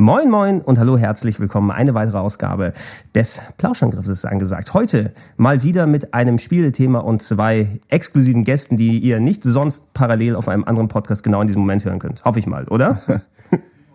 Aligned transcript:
Moin 0.00 0.30
Moin 0.30 0.62
und 0.62 0.78
hallo, 0.78 0.96
herzlich 0.96 1.40
willkommen. 1.40 1.70
Eine 1.70 1.92
weitere 1.92 2.16
Ausgabe 2.16 2.72
des 3.14 3.38
Plauschangriffs 3.58 4.08
ist 4.08 4.24
angesagt. 4.24 4.72
Heute 4.72 5.12
mal 5.36 5.62
wieder 5.62 5.86
mit 5.86 6.14
einem 6.14 6.38
Spielethema 6.38 7.00
und 7.00 7.22
zwei 7.22 7.80
exklusiven 7.88 8.44
Gästen, 8.44 8.78
die 8.78 8.98
ihr 8.98 9.20
nicht 9.20 9.44
sonst 9.44 9.92
parallel 9.92 10.36
auf 10.36 10.48
einem 10.48 10.64
anderen 10.64 10.88
Podcast 10.88 11.22
genau 11.22 11.42
in 11.42 11.48
diesem 11.48 11.60
Moment 11.60 11.84
hören 11.84 11.98
könnt. 11.98 12.24
Hoffe 12.24 12.38
ich 12.38 12.46
mal, 12.46 12.64
oder? 12.68 13.02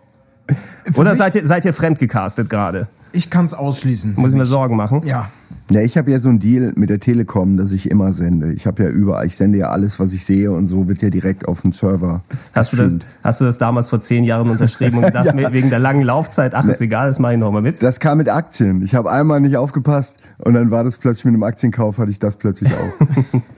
oder 0.94 1.16
seid 1.16 1.34
ihr, 1.34 1.44
seid 1.44 1.64
ihr 1.64 1.74
fremdgecastet 1.74 2.48
gerade? 2.48 2.86
Ich 3.10 3.28
kann 3.28 3.46
es 3.46 3.52
ausschließen. 3.52 4.14
Muss 4.14 4.30
ich 4.30 4.36
mir 4.36 4.46
Sorgen 4.46 4.76
machen? 4.76 5.02
Ja. 5.02 5.28
Ja, 5.68 5.80
ich 5.80 5.96
habe 5.98 6.10
ja 6.12 6.18
so 6.20 6.28
einen 6.28 6.38
Deal 6.38 6.72
mit 6.76 6.90
der 6.90 7.00
Telekom, 7.00 7.56
dass 7.56 7.72
ich 7.72 7.90
immer 7.90 8.12
sende. 8.12 8.52
Ich 8.52 8.66
habe 8.66 8.84
ja 8.84 8.88
überall, 8.88 9.26
ich 9.26 9.36
sende 9.36 9.58
ja 9.58 9.70
alles, 9.70 9.98
was 9.98 10.12
ich 10.12 10.24
sehe 10.24 10.52
und 10.52 10.68
so 10.68 10.86
wird 10.86 11.02
ja 11.02 11.10
direkt 11.10 11.48
auf 11.48 11.62
den 11.62 11.72
Server. 11.72 12.22
Hast 12.54 12.72
du, 12.72 12.76
das, 12.76 12.92
hast 13.24 13.40
du 13.40 13.44
das 13.44 13.58
damals 13.58 13.88
vor 13.88 14.00
zehn 14.00 14.22
Jahren 14.22 14.48
unterschrieben 14.48 14.98
und 14.98 15.04
gedacht, 15.06 15.26
Ja. 15.36 15.52
wegen 15.52 15.70
der 15.70 15.80
langen 15.80 16.02
Laufzeit, 16.02 16.54
ach, 16.54 16.66
ist 16.66 16.80
egal, 16.80 17.08
das 17.08 17.18
mache 17.18 17.32
ich 17.34 17.38
nochmal 17.40 17.62
mit? 17.62 17.82
Das 17.82 17.98
kam 17.98 18.18
mit 18.18 18.28
Aktien. 18.28 18.80
Ich 18.82 18.94
habe 18.94 19.10
einmal 19.10 19.40
nicht 19.40 19.56
aufgepasst 19.56 20.18
und 20.38 20.54
dann 20.54 20.70
war 20.70 20.84
das 20.84 20.98
plötzlich 20.98 21.24
mit 21.24 21.34
einem 21.34 21.42
Aktienkauf, 21.42 21.98
hatte 21.98 22.10
ich 22.12 22.18
das 22.20 22.36
plötzlich 22.36 22.70
auch. 22.72 23.06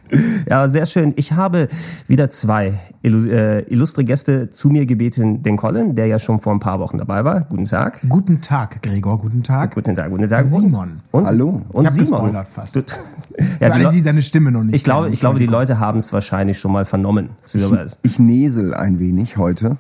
Ja, 0.49 0.71
sehr 0.71 0.87
schön. 0.87 1.13
Ich 1.17 1.33
habe 1.33 1.69
wieder 2.07 2.31
zwei 2.31 2.73
äh, 3.05 3.63
illustre 3.71 4.05
Gäste 4.05 4.49
zu 4.49 4.71
mir 4.71 4.87
gebeten. 4.87 5.43
Den 5.43 5.59
Colin, 5.59 5.95
der 5.97 6.07
ja 6.07 6.19
schon 6.19 6.39
vor 6.41 6.55
ein 6.55 6.61
paar 6.61 6.81
Wochen 6.81 6.97
dabei 6.97 7.27
war. 7.27 7.43
Guten 7.43 7.67
Tag. 7.67 7.99
Guten 8.09 8.41
Tag, 8.41 8.83
Gregor. 8.83 9.19
Guten 9.19 9.43
Tag. 9.43 9.75
Guten 9.75 9.95
Tag, 9.95 10.09
guten 10.09 10.27
Tag. 10.27 10.47
Simon. 10.47 11.01
Und, 11.11 11.27
Hallo. 11.27 11.61
Und 11.79 11.85
Ich 11.85 11.91
hab 11.91 11.95
Simon. 11.95 12.21
gespoilert 12.23 12.49
fast. 12.49 12.75
Du, 12.77 12.81
Für 13.39 13.45
ja, 13.61 13.69
die 13.69 13.85
alle, 13.87 13.91
die 13.93 14.03
deine 14.03 14.21
Stimme 14.23 14.51
noch 14.51 14.65
nicht 14.65 14.75
ich 14.75 14.83
glaube, 14.85 15.05
kennen, 15.05 15.15
ich 15.15 15.21
glaube, 15.21 15.39
die. 15.39 15.47
Leute 15.47 15.79
haben 15.79 15.99
es 15.99 16.13
wahrscheinlich 16.13 16.59
schon 16.59 16.73
mal 16.73 16.85
vernommen. 16.85 17.31
Das- 17.53 17.99
Ich 18.03 18.19
nesel 18.19 18.75
ein 18.75 18.99
wenig 18.99 19.37
heute. 19.37 19.77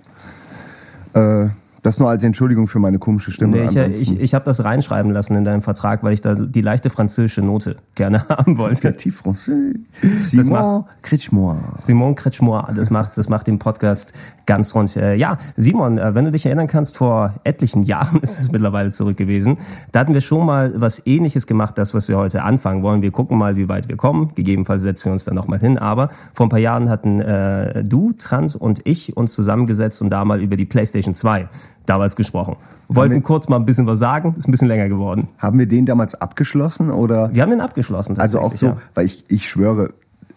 Äh, 1.14 1.48
das 1.88 1.98
nur 1.98 2.08
als 2.10 2.22
Entschuldigung 2.22 2.68
für 2.68 2.78
meine 2.78 2.98
komische 2.98 3.30
Stimme. 3.30 3.56
Nee, 3.56 3.62
ich 3.62 3.68
Ansonsten- 3.78 4.14
ich, 4.16 4.20
ich 4.20 4.34
habe 4.34 4.44
das 4.44 4.62
reinschreiben 4.62 5.10
lassen 5.10 5.34
in 5.36 5.44
deinem 5.44 5.62
Vertrag, 5.62 6.02
weil 6.02 6.12
ich 6.12 6.20
da 6.20 6.34
die 6.34 6.60
leichte 6.60 6.90
französische 6.90 7.40
Note 7.42 7.76
gerne 7.94 8.24
haben 8.28 8.58
wollte. 8.58 8.80
Petit 8.92 9.14
Français. 9.14 9.74
Simon 10.20 10.52
macht- 10.52 10.84
Kretschmoir. 11.02 11.58
Simon 11.78 12.14
Kretschmoir, 12.14 12.68
das 12.76 12.90
macht, 12.90 13.16
das 13.16 13.28
macht 13.28 13.46
den 13.46 13.58
Podcast 13.58 14.12
ganz 14.46 14.74
rund. 14.74 14.96
Äh, 14.96 15.14
ja, 15.14 15.38
Simon, 15.56 15.98
äh, 15.98 16.14
wenn 16.14 16.24
du 16.26 16.30
dich 16.32 16.44
erinnern 16.46 16.66
kannst, 16.66 16.96
vor 16.96 17.34
etlichen 17.44 17.82
Jahren 17.82 18.20
ist 18.22 18.38
es 18.38 18.52
mittlerweile 18.52 18.90
zurück 18.90 19.16
gewesen. 19.16 19.56
Da 19.92 20.00
hatten 20.00 20.14
wir 20.14 20.20
schon 20.20 20.44
mal 20.46 20.72
was 20.76 21.02
ähnliches 21.06 21.46
gemacht, 21.46 21.78
das, 21.78 21.94
was 21.94 22.08
wir 22.08 22.18
heute 22.18 22.42
anfangen 22.44 22.82
wollen. 22.82 23.02
Wir 23.02 23.10
gucken 23.10 23.38
mal, 23.38 23.56
wie 23.56 23.68
weit 23.68 23.88
wir 23.88 23.96
kommen. 23.96 24.32
Gegebenenfalls 24.34 24.82
setzen 24.82 25.06
wir 25.06 25.12
uns 25.12 25.24
dann 25.24 25.34
nochmal 25.34 25.58
hin. 25.58 25.78
Aber 25.78 26.10
vor 26.34 26.46
ein 26.46 26.50
paar 26.50 26.58
Jahren 26.58 26.88
hatten 26.90 27.20
äh, 27.20 27.82
du, 27.84 28.12
Trans 28.12 28.54
und 28.54 28.80
ich 28.84 29.16
uns 29.16 29.32
zusammengesetzt 29.32 30.02
und 30.02 30.10
da 30.10 30.24
mal 30.24 30.40
über 30.42 30.56
die 30.56 30.66
PlayStation 30.66 31.14
2 31.14 31.48
damals 31.88 32.16
gesprochen. 32.16 32.56
Wollten 32.88 33.14
wir- 33.14 33.20
kurz 33.22 33.48
mal 33.48 33.56
ein 33.56 33.64
bisschen 33.64 33.86
was 33.86 33.98
sagen, 33.98 34.34
ist 34.36 34.46
ein 34.48 34.50
bisschen 34.52 34.68
länger 34.68 34.88
geworden. 34.88 35.28
Haben 35.38 35.58
wir 35.58 35.66
den 35.66 35.86
damals 35.86 36.14
abgeschlossen 36.14 36.90
oder? 36.90 37.30
Wir 37.34 37.42
haben 37.42 37.50
den 37.50 37.60
abgeschlossen. 37.60 38.18
Also 38.18 38.40
auch 38.40 38.52
so, 38.52 38.76
weil 38.94 39.06
ich, 39.06 39.24
ich 39.28 39.48
schwöre, 39.48 39.92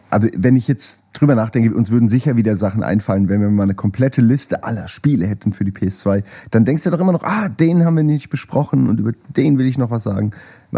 also 0.10 0.28
wenn 0.36 0.56
ich 0.56 0.68
jetzt 0.68 1.04
drüber 1.14 1.36
nachdenke, 1.36 1.74
uns 1.74 1.92
würden 1.92 2.10
sicher 2.10 2.36
wieder 2.36 2.56
Sachen 2.56 2.84
einfallen, 2.84 3.30
wenn 3.30 3.42
wir 3.42 3.50
mal 3.50 3.64
eine 3.64 3.76
komplette 3.76 4.22
Liste 4.22 4.64
aller 4.64 4.88
Spiele 4.88 5.26
hätten 5.26 5.54
für 5.54 5.64
die 5.66 5.72
PS2, 5.72 6.24
dann 6.52 6.66
denkst 6.66 6.84
du 6.84 6.90
doch 6.90 7.00
immer 7.00 7.12
noch, 7.14 7.24
ah, 7.24 7.48
den 7.50 7.86
haben 7.86 7.96
wir 7.96 8.04
nicht 8.04 8.30
besprochen 8.30 8.90
und 8.90 9.00
über 9.00 9.12
den 9.36 9.58
will 9.58 9.66
ich 9.66 9.78
noch 9.78 9.92
was 9.92 10.04
sagen. 10.04 10.32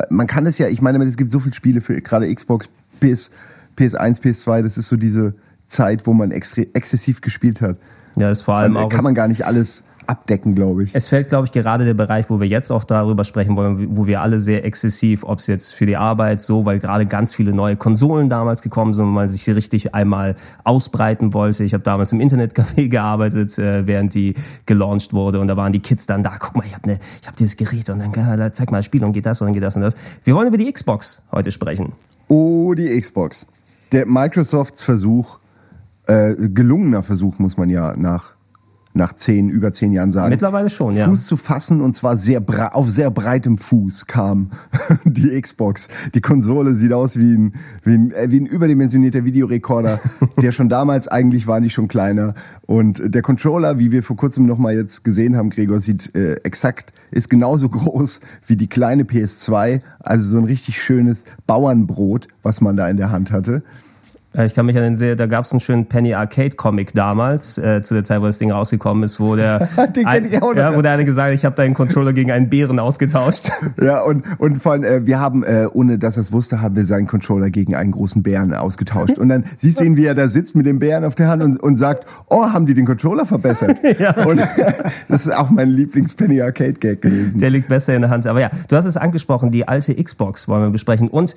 Man 0.09 0.27
kann 0.27 0.45
es 0.45 0.57
ja, 0.57 0.67
ich 0.67 0.81
meine, 0.81 1.03
es 1.03 1.17
gibt 1.17 1.31
so 1.31 1.39
viele 1.39 1.53
Spiele 1.55 1.81
für 1.81 1.99
gerade 2.01 2.33
Xbox, 2.33 2.67
PS, 2.99 3.31
PS1, 3.77 4.21
PS2, 4.21 4.61
das 4.61 4.77
ist 4.77 4.87
so 4.87 4.97
diese 4.97 5.33
Zeit, 5.65 6.05
wo 6.05 6.13
man 6.13 6.31
exzessiv 6.31 7.21
gespielt 7.21 7.61
hat. 7.61 7.79
Ja, 8.15 8.29
ist 8.29 8.41
vor 8.41 8.55
allem 8.55 8.75
Dann 8.75 8.83
auch 8.83 8.89
kann 8.89 9.03
man 9.03 9.15
gar 9.15 9.27
nicht 9.27 9.45
alles 9.45 9.83
abdecken, 10.07 10.55
glaube 10.55 10.83
ich. 10.83 10.91
Es 10.93 11.07
fällt, 11.07 11.29
glaube 11.29 11.45
ich, 11.45 11.51
gerade 11.51 11.85
der 11.85 11.93
Bereich, 11.93 12.29
wo 12.29 12.39
wir 12.39 12.47
jetzt 12.47 12.71
auch 12.71 12.83
darüber 12.83 13.23
sprechen 13.23 13.55
wollen, 13.55 13.95
wo 13.97 14.07
wir 14.07 14.21
alle 14.21 14.39
sehr 14.39 14.65
exzessiv, 14.65 15.23
ob 15.23 15.39
es 15.39 15.47
jetzt 15.47 15.73
für 15.73 15.85
die 15.85 15.97
Arbeit 15.97 16.41
so, 16.41 16.65
weil 16.65 16.79
gerade 16.79 17.05
ganz 17.05 17.33
viele 17.33 17.53
neue 17.53 17.75
Konsolen 17.75 18.29
damals 18.29 18.61
gekommen 18.61 18.93
sind 18.93 19.05
und 19.05 19.13
man 19.13 19.27
sich 19.27 19.47
richtig 19.49 19.93
einmal 19.93 20.35
ausbreiten 20.63 21.33
wollte. 21.33 21.63
Ich 21.63 21.73
habe 21.73 21.83
damals 21.83 22.11
im 22.11 22.19
Internetcafé 22.19 22.87
gearbeitet, 22.89 23.57
äh, 23.57 23.87
während 23.87 24.13
die 24.13 24.35
gelauncht 24.65 25.13
wurde 25.13 25.39
und 25.39 25.47
da 25.47 25.57
waren 25.57 25.73
die 25.73 25.79
Kids 25.79 26.05
dann 26.05 26.23
da, 26.23 26.33
guck 26.39 26.55
mal, 26.55 26.65
ich 26.65 26.73
habe 26.73 26.87
ne, 26.87 26.99
ich 27.21 27.27
hab 27.27 27.35
dieses 27.35 27.55
Gerät 27.57 27.89
und 27.89 27.99
dann 27.99 28.39
äh, 28.39 28.51
zeig 28.51 28.71
mal 28.71 28.79
das 28.79 28.85
Spiel 28.85 29.03
und 29.03 29.13
geht 29.13 29.25
das 29.25 29.41
und 29.41 29.47
dann 29.47 29.53
geht 29.53 29.63
das 29.63 29.75
und 29.75 29.81
das. 29.81 29.95
Wir 30.23 30.35
wollen 30.35 30.47
über 30.47 30.57
die 30.57 30.71
Xbox 30.71 31.21
heute 31.31 31.51
sprechen. 31.51 31.93
Oh, 32.27 32.73
die 32.73 32.99
Xbox. 32.99 33.47
Der 33.91 34.07
Microsofts 34.07 34.81
Versuch, 34.81 35.39
äh, 36.07 36.35
gelungener 36.35 37.03
Versuch, 37.03 37.39
muss 37.39 37.57
man 37.57 37.69
ja 37.69 37.95
nach, 37.95 38.32
nach 38.93 39.13
zehn, 39.13 39.49
über 39.49 39.71
zehn 39.71 39.91
Jahren 39.91 40.11
sagen. 40.11 40.29
Mittlerweile 40.29 40.69
schon, 40.69 40.95
ja. 40.95 41.07
Fuß 41.07 41.25
zu 41.25 41.37
fassen 41.37 41.81
und 41.81 41.93
zwar 41.93 42.17
sehr 42.17 42.39
bra 42.39 42.69
auf 42.69 42.89
sehr 42.89 43.09
breitem 43.11 43.57
Fuß 43.57 44.05
kam 44.05 44.51
die 45.03 45.39
Xbox. 45.39 45.87
Die 46.13 46.21
Konsole 46.21 46.73
sieht 46.73 46.93
aus 46.93 47.17
wie 47.17 47.33
ein, 47.33 47.53
wie 47.83 47.93
ein, 47.93 48.11
äh, 48.11 48.29
wie 48.29 48.39
ein 48.39 48.45
überdimensionierter 48.45 49.25
Videorekorder, 49.25 49.99
der 50.41 50.51
schon 50.51 50.69
damals 50.69 51.07
eigentlich 51.07 51.47
war 51.47 51.59
nicht 51.59 51.73
schon 51.73 51.87
kleiner. 51.87 52.35
Und 52.65 53.01
der 53.03 53.21
Controller, 53.21 53.79
wie 53.79 53.91
wir 53.91 54.03
vor 54.03 54.15
kurzem 54.15 54.45
nochmal 54.45 54.75
jetzt 54.75 55.03
gesehen 55.03 55.35
haben, 55.35 55.49
Gregor, 55.49 55.79
sieht 55.79 56.15
äh, 56.15 56.35
exakt, 56.43 56.93
ist 57.11 57.29
genauso 57.29 57.69
groß 57.69 58.21
wie 58.45 58.55
die 58.55 58.67
kleine 58.67 59.03
PS2. 59.03 59.81
Also 59.99 60.29
so 60.29 60.37
ein 60.37 60.45
richtig 60.45 60.81
schönes 60.81 61.25
Bauernbrot, 61.47 62.27
was 62.41 62.61
man 62.61 62.75
da 62.75 62.87
in 62.87 62.97
der 62.97 63.11
Hand 63.11 63.31
hatte. 63.31 63.63
Äh, 64.35 64.45
Ich 64.45 64.53
kann 64.53 64.65
mich 64.65 64.77
an 64.77 64.83
den 64.83 64.97
sehr, 64.97 65.15
da 65.15 65.25
gab 65.27 65.45
es 65.45 65.51
einen 65.51 65.59
schönen 65.59 65.85
Penny 65.85 66.13
Arcade 66.13 66.55
Comic 66.55 66.93
damals, 66.93 67.57
äh, 67.57 67.81
zu 67.81 67.93
der 67.93 68.03
Zeit, 68.03 68.21
wo 68.21 68.25
das 68.25 68.37
Ding 68.37 68.51
rausgekommen 68.51 69.03
ist, 69.03 69.19
wo 69.19 69.35
der, 69.35 69.59
noch, 69.77 70.55
ja, 70.55 70.71
wo 70.71 70.75
ja. 70.75 70.81
der 70.81 70.91
eine 70.91 71.05
gesagt 71.05 71.29
hat, 71.29 71.35
ich 71.35 71.45
habe 71.45 71.55
deinen 71.55 71.73
Controller 71.73 72.13
gegen 72.13 72.31
einen 72.31 72.49
Bären 72.49 72.79
ausgetauscht. 72.79 73.51
Ja, 73.81 74.01
und, 74.01 74.23
und 74.37 74.61
vor 74.61 74.73
allem, 74.73 74.83
äh, 74.83 75.05
wir 75.05 75.19
haben, 75.19 75.43
äh, 75.43 75.67
ohne 75.73 75.97
dass 75.97 76.15
er 76.15 76.21
es 76.21 76.31
wusste, 76.31 76.61
haben 76.61 76.75
wir 76.75 76.85
seinen 76.85 77.07
Controller 77.07 77.49
gegen 77.49 77.75
einen 77.75 77.91
großen 77.91 78.23
Bären 78.23 78.53
ausgetauscht. 78.53 79.17
Und 79.17 79.29
dann 79.29 79.43
siehst 79.57 79.79
du 79.79 79.83
ihn, 79.83 79.97
wie 79.97 80.05
er 80.05 80.15
da 80.15 80.27
sitzt 80.27 80.55
mit 80.55 80.65
dem 80.65 80.79
Bären 80.79 81.03
auf 81.03 81.15
der 81.15 81.27
Hand 81.27 81.43
und, 81.43 81.61
und 81.61 81.77
sagt, 81.77 82.05
oh, 82.29 82.45
haben 82.45 82.65
die 82.65 82.73
den 82.73 82.85
Controller 82.85 83.25
verbessert? 83.25 83.77
Und 84.25 84.41
das 85.09 85.25
ist 85.25 85.33
auch 85.33 85.49
mein 85.49 85.69
Lieblings-Penny 85.69 86.41
Arcade-Gag 86.41 87.01
gewesen. 87.01 87.39
Der 87.39 87.49
liegt 87.49 87.67
besser 87.67 87.93
in 87.93 88.01
der 88.01 88.09
Hand. 88.09 88.27
Aber 88.27 88.39
ja, 88.39 88.49
du 88.67 88.75
hast 88.75 88.85
es 88.85 88.95
angesprochen, 88.95 89.51
die 89.51 89.67
alte 89.67 89.95
Xbox 89.95 90.47
wollen 90.47 90.63
wir 90.63 90.69
besprechen. 90.69 91.07
Und 91.09 91.35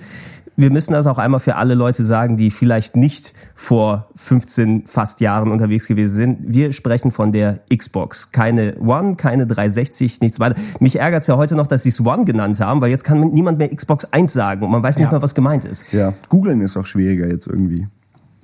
wir 0.56 0.70
müssen 0.70 0.92
das 0.92 1.06
auch 1.06 1.18
einmal 1.18 1.40
für 1.40 1.56
alle 1.56 1.74
Leute 1.74 2.02
sagen, 2.04 2.36
die 2.36 2.50
vielleicht 2.50 2.96
nicht 2.96 3.34
vor 3.54 4.08
15 4.14 4.84
fast 4.84 5.20
Jahren 5.20 5.50
unterwegs 5.50 5.86
gewesen 5.86 6.14
sind. 6.14 6.38
Wir 6.42 6.72
sprechen 6.72 7.10
von 7.12 7.32
der 7.32 7.60
Xbox. 7.74 8.30
Keine 8.32 8.76
One, 8.80 9.16
keine 9.16 9.46
360, 9.46 10.20
nichts 10.20 10.40
weiter. 10.40 10.56
Mich 10.80 10.96
ärgert 10.98 11.22
es 11.22 11.26
ja 11.26 11.36
heute 11.36 11.56
noch, 11.56 11.66
dass 11.66 11.82
sie 11.82 11.90
es 11.90 12.00
One 12.00 12.24
genannt 12.24 12.58
haben, 12.60 12.80
weil 12.80 12.90
jetzt 12.90 13.04
kann 13.04 13.20
niemand 13.20 13.58
mehr 13.58 13.68
Xbox 13.74 14.06
1 14.12 14.32
sagen 14.32 14.62
und 14.64 14.70
man 14.70 14.82
weiß 14.82 14.96
nicht 14.96 15.04
Ja. 15.04 15.10
mehr, 15.10 15.22
was 15.22 15.34
gemeint 15.34 15.64
ist. 15.64 15.92
ja, 15.92 16.12
googeln 16.28 16.60
ist 16.60 16.76
auch 16.76 16.86
schwieriger 16.86 17.26
jetzt 17.28 17.46
irgendwie. 17.46 17.88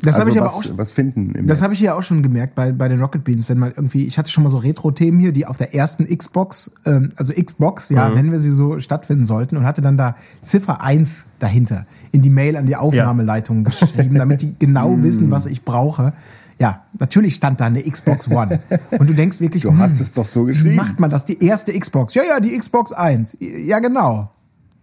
Das 0.03 0.17
habe 0.19 0.31
Also 0.31 0.35
ich 0.35 0.41
aber 0.41 0.57
was, 0.57 0.71
auch. 0.71 0.79
was 0.79 0.93
finden 0.93 1.35
im 1.35 1.47
Das 1.47 1.63
habe 1.63 1.75
ich 1.75 1.81
ja 1.81 1.95
auch 1.95 2.03
schon 2.03 2.23
gemerkt 2.23 2.55
bei, 2.55 2.73
bei 2.73 2.89
den 2.89 3.01
Rocket 3.01 3.25
Beans, 3.25 3.49
wenn 3.49 3.59
mal 3.59 3.73
irgendwie, 3.75 4.05
ich 4.07 4.19
hatte 4.19 4.31
schon 4.31 4.43
mal 4.45 4.51
so 4.51 4.57
Retro-Themen 4.59 5.21
hier, 5.21 5.33
die 5.33 5.47
auf 5.47 5.59
der 5.59 5.75
ersten 5.75 6.07
Xbox, 6.07 6.71
ähm, 6.87 7.13
also 7.17 7.33
Xbox, 7.33 7.89
ja, 7.91 8.09
Mhm. 8.09 8.15
nennen 8.17 8.33
wir 8.33 8.41
sie 8.41 8.51
so, 8.51 8.79
stattfinden 8.81 9.25
sollten 9.25 9.57
und 9.57 9.65
hatte 9.65 9.81
dann 9.81 9.97
da 9.97 10.17
Ziffer 10.43 10.81
1 10.83 11.27
dahinter 11.39 11.87
in 12.11 12.23
die 12.23 12.31
Mail 12.31 12.57
an 12.57 12.67
die 12.67 12.77
Aufnahmeleitung 12.77 13.65
geschrieben, 13.65 14.15
damit 14.17 14.43
die 14.43 14.55
genau 14.59 14.97
wissen, 15.03 15.31
was 15.31 15.47
ich 15.47 15.65
brauche. 15.65 16.13
Ja, 16.59 16.83
natürlich 16.99 17.35
stand 17.35 17.61
da 17.61 17.65
eine 17.67 17.83
Xbox 17.83 18.29
One. 18.31 18.61
Und 18.99 19.09
du 19.11 19.15
denkst 19.15 19.41
wirklich, 19.41 19.63
Du 19.63 19.77
hast 19.79 19.97
hm, 19.97 20.03
es 20.03 20.13
doch 20.13 20.27
so 20.27 20.45
geschrieben. 20.45 20.77
macht 20.77 21.01
man 21.01 21.11
das? 21.11 21.25
Die 21.25 21.43
erste 21.45 21.73
Xbox. 21.77 22.15
Ja, 22.15 22.23
ja, 22.29 22.39
die 22.41 22.57
Xbox 22.57 22.93
1. 22.93 23.39
Ja, 23.41 23.81
genau. 23.81 24.31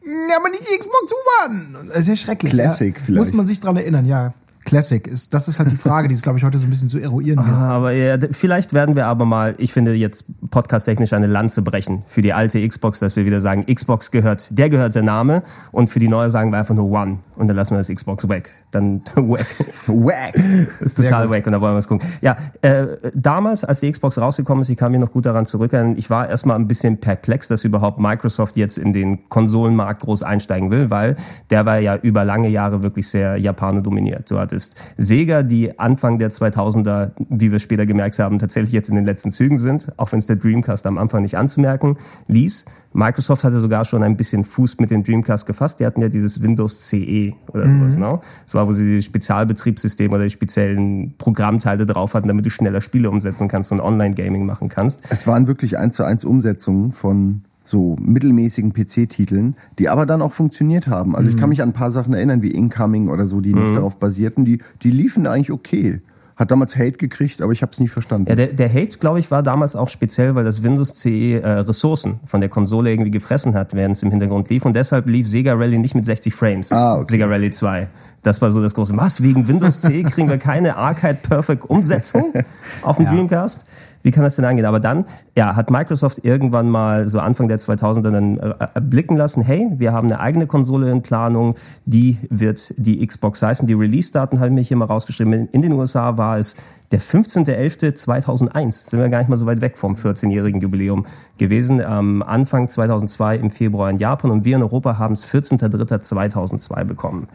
Ja, 0.01 0.37
aber 0.39 0.49
nicht 0.49 0.63
die 0.63 0.77
Xbox 0.77 1.13
One. 1.45 1.87
Das 1.89 1.99
ist 1.99 2.07
ja 2.07 2.15
schrecklich. 2.15 2.51
Classic 2.51 2.95
ja. 2.95 3.01
vielleicht. 3.05 3.25
Muss 3.27 3.33
man 3.33 3.45
sich 3.45 3.59
dran 3.59 3.77
erinnern, 3.77 4.05
ja. 4.05 4.33
Classic 4.65 5.07
ist, 5.07 5.33
das 5.33 5.47
ist 5.47 5.59
halt 5.59 5.71
die 5.71 5.75
Frage, 5.75 6.07
die 6.07 6.15
es, 6.15 6.21
glaube 6.21 6.37
ich, 6.37 6.43
heute 6.43 6.57
so 6.57 6.65
ein 6.65 6.69
bisschen 6.69 6.89
zu 6.89 6.99
eruieren 6.99 7.43
gilt. 7.43 7.55
Ah, 7.55 7.69
Aber 7.69 7.91
ja, 7.91 8.17
vielleicht 8.31 8.73
werden 8.73 8.95
wir 8.95 9.07
aber 9.07 9.25
mal, 9.25 9.55
ich 9.57 9.73
finde 9.73 9.93
jetzt 9.93 10.25
podcast-technisch 10.51 11.13
eine 11.13 11.27
Lanze 11.27 11.61
brechen 11.61 12.03
für 12.07 12.21
die 12.21 12.33
alte 12.33 12.65
Xbox, 12.67 12.99
dass 12.99 13.15
wir 13.15 13.25
wieder 13.25 13.41
sagen, 13.41 13.65
Xbox 13.73 14.11
gehört, 14.11 14.47
der 14.51 14.69
gehört 14.69 14.95
der 14.95 15.03
Name 15.03 15.43
und 15.71 15.89
für 15.89 15.99
die 15.99 16.07
neue 16.07 16.29
sagen 16.29 16.51
wir 16.51 16.59
einfach 16.59 16.75
nur 16.75 16.89
One 16.91 17.19
und 17.39 17.47
dann 17.47 17.55
lassen 17.55 17.73
wir 17.73 17.77
das 17.77 17.87
Xbox 17.87 18.27
weg. 18.27 18.49
Dann 18.71 19.01
wack. 19.15 19.45
Wack. 19.87 20.35
ist 20.81 20.97
total 20.97 21.29
wack 21.29 21.45
und 21.45 21.53
da 21.53 21.61
wollen 21.61 21.73
wir 21.73 21.79
es 21.79 21.87
gucken. 21.87 22.07
Ja, 22.21 22.35
äh, 22.61 22.87
damals, 23.15 23.63
als 23.63 23.79
die 23.79 23.91
Xbox 23.91 24.17
rausgekommen 24.17 24.61
ist, 24.61 24.69
ich 24.69 24.77
kann 24.77 24.91
mich 24.91 24.99
noch 24.99 25.11
gut 25.11 25.25
daran 25.25 25.45
zurück, 25.45 25.71
ich 25.95 26.09
war 26.09 26.29
erstmal 26.29 26.57
ein 26.57 26.67
bisschen 26.67 26.99
perplex, 26.99 27.47
dass 27.47 27.63
überhaupt 27.63 27.97
Microsoft 27.97 28.57
jetzt 28.57 28.77
in 28.77 28.91
den 28.91 29.29
Konsolenmarkt 29.29 30.01
groß 30.01 30.23
einsteigen 30.23 30.69
will, 30.69 30.89
weil 30.89 31.15
der 31.49 31.65
war 31.65 31.79
ja 31.79 31.95
über 31.95 32.25
lange 32.25 32.49
Jahre 32.49 32.83
wirklich 32.83 33.07
sehr 33.07 33.37
Japaner 33.37 33.81
dominiert. 33.81 34.29
Du 34.29 34.37
hattest 34.37 34.77
Sega, 34.97 35.43
die 35.43 35.79
Anfang 35.79 36.19
der 36.19 36.31
2000er, 36.31 37.11
wie 37.29 37.51
wir 37.51 37.59
später 37.59 37.85
gemerkt 37.85 38.19
haben, 38.19 38.37
tatsächlich 38.39 38.73
jetzt 38.73 38.89
in 38.89 38.95
den 38.95 39.05
letzten 39.05 39.31
Zügen 39.31 39.57
sind, 39.57 39.93
auch 39.97 40.11
wenn 40.11 40.19
es 40.19 40.27
der 40.27 40.35
Dreamcast 40.35 40.85
am 40.85 40.97
Anfang 40.97 41.21
nicht 41.21 41.37
anzumerken 41.37 41.97
ließ. 42.27 42.65
Microsoft 42.93 43.43
hatte 43.43 43.59
sogar 43.59 43.85
schon 43.85 44.03
ein 44.03 44.17
bisschen 44.17 44.43
Fuß 44.43 44.79
mit 44.79 44.89
dem 44.91 45.03
Dreamcast 45.03 45.45
gefasst. 45.45 45.79
Die 45.79 45.85
hatten 45.85 46.01
ja 46.01 46.09
dieses 46.09 46.41
Windows 46.41 46.87
CE 46.87 47.33
oder 47.51 47.65
mhm. 47.65 47.81
sowas, 47.81 47.95
ne? 47.97 48.19
Das 48.45 48.53
war, 48.55 48.67
wo 48.67 48.73
sie 48.73 48.95
die 48.95 49.01
Spezialbetriebssysteme 49.01 50.15
oder 50.15 50.23
die 50.23 50.29
speziellen 50.31 51.13
Programmteile 51.17 51.85
drauf 51.85 52.13
hatten, 52.13 52.27
damit 52.27 52.45
du 52.45 52.49
schneller 52.49 52.81
Spiele 52.81 53.09
umsetzen 53.09 53.47
kannst 53.47 53.71
und 53.71 53.79
Online-Gaming 53.79 54.45
machen 54.45 54.69
kannst. 54.69 55.01
Es 55.09 55.27
waren 55.27 55.47
wirklich 55.47 55.77
eins 55.77 55.95
zu 55.95 56.03
eins 56.03 56.25
Umsetzungen 56.25 56.91
von 56.91 57.43
so 57.69 57.95
mittelmäßigen 57.99 58.73
PC-Titeln, 58.73 59.55
die 59.77 59.89
aber 59.89 60.05
dann 60.05 60.21
auch 60.21 60.33
funktioniert 60.33 60.87
haben. 60.87 61.15
Also 61.15 61.29
mhm. 61.29 61.35
ich 61.35 61.39
kann 61.39 61.49
mich 61.49 61.61
an 61.61 61.69
ein 61.69 61.73
paar 61.73 61.91
Sachen 61.91 62.13
erinnern, 62.13 62.41
wie 62.41 62.51
Incoming 62.51 63.09
oder 63.09 63.25
so, 63.25 63.41
die 63.41 63.53
mhm. 63.53 63.61
nicht 63.61 63.75
darauf 63.75 63.97
basierten, 63.97 64.43
die, 64.43 64.59
die 64.81 64.89
liefen 64.89 65.27
eigentlich 65.27 65.51
okay. 65.51 66.01
Hat 66.39 66.51
damals 66.51 66.77
Hate 66.77 66.93
gekriegt, 66.93 67.41
aber 67.41 67.51
ich 67.51 67.61
habe 67.61 67.73
es 67.73 67.81
nicht 67.81 67.91
verstanden. 67.91 68.29
Ja, 68.29 68.35
der, 68.35 68.47
der 68.47 68.69
Hate, 68.69 68.97
glaube 68.97 69.19
ich, 69.19 69.29
war 69.29 69.43
damals 69.43 69.75
auch 69.75 69.89
speziell, 69.89 70.35
weil 70.35 70.45
das 70.45 70.63
Windows 70.63 70.95
CE 70.95 71.41
äh, 71.41 71.49
Ressourcen 71.59 72.21
von 72.25 72.39
der 72.39 72.49
Konsole 72.49 72.91
irgendwie 72.91 73.11
gefressen 73.11 73.55
hat, 73.55 73.73
während 73.73 73.97
es 73.97 74.03
im 74.03 74.09
Hintergrund 74.09 74.49
lief. 74.49 74.63
Und 74.63 74.73
deshalb 74.73 75.07
lief 75.07 75.27
Sega 75.27 75.53
Rally 75.53 75.77
nicht 75.77 75.95
mit 75.95 76.05
60 76.05 76.33
Frames. 76.33 76.71
Ah, 76.71 76.95
okay. 76.95 77.07
Sega 77.09 77.25
Rally 77.25 77.51
2. 77.51 77.89
Das 78.23 78.41
war 78.41 78.51
so 78.51 78.61
das 78.61 78.73
große. 78.73 78.95
Was? 78.95 79.21
Wegen 79.21 79.49
Windows 79.49 79.81
CE 79.81 80.03
kriegen 80.03 80.29
wir 80.29 80.37
keine 80.37 80.77
Arcade 80.77 81.19
Perfect 81.21 81.69
Umsetzung 81.69 82.33
auf 82.83 82.95
dem 82.95 83.05
ja. 83.05 83.11
Dreamcast? 83.11 83.65
Wie 84.01 84.11
kann 84.11 84.23
das 84.23 84.35
denn 84.35 84.45
angehen? 84.45 84.65
Aber 84.65 84.79
dann, 84.79 85.05
ja, 85.35 85.55
hat 85.55 85.69
Microsoft 85.69 86.23
irgendwann 86.23 86.69
mal 86.69 87.05
so 87.07 87.19
Anfang 87.19 87.47
der 87.47 87.59
2000er 87.59 88.11
dann 88.11 88.37
äh, 88.37 88.81
blicken 88.81 89.17
lassen, 89.17 89.41
hey, 89.41 89.69
wir 89.75 89.91
haben 89.91 90.07
eine 90.07 90.19
eigene 90.19 90.47
Konsole 90.47 90.89
in 90.89 91.01
Planung, 91.01 91.55
die 91.85 92.17
wird 92.29 92.73
die 92.77 93.05
Xbox 93.05 93.41
heißen. 93.41 93.67
Die 93.67 93.73
Release-Daten 93.73 94.39
habe 94.39 94.49
ich 94.49 94.53
mir 94.53 94.61
hier 94.61 94.77
mal 94.77 94.85
rausgeschrieben. 94.85 95.49
In 95.49 95.61
den 95.61 95.73
USA 95.73 96.17
war 96.17 96.37
es 96.37 96.55
der 96.91 97.01
15.11.2001. 97.01 98.89
Sind 98.89 98.99
wir 98.99 99.09
gar 99.09 99.19
nicht 99.19 99.29
mal 99.29 99.35
so 99.35 99.45
weit 99.45 99.61
weg 99.61 99.77
vom 99.77 99.93
14-jährigen 99.93 100.61
Jubiläum 100.61 101.05
gewesen. 101.37 101.81
Am 101.81 102.23
Anfang 102.23 102.67
2002 102.67 103.35
im 103.37 103.51
Februar 103.51 103.89
in 103.89 103.97
Japan 103.97 104.31
und 104.31 104.45
wir 104.45 104.55
in 104.55 104.63
Europa 104.63 104.97
haben 104.97 105.13
es 105.13 105.25
14.03.2002 105.25 106.83
bekommen. 106.85 107.27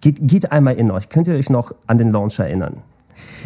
Geht, 0.00 0.18
geht 0.20 0.52
einmal 0.52 0.74
in 0.74 0.90
euch. 0.90 1.08
Könnt 1.08 1.28
ihr 1.28 1.34
euch 1.34 1.50
noch 1.50 1.74
an 1.86 1.98
den 1.98 2.12
Launch 2.12 2.38
erinnern? 2.38 2.82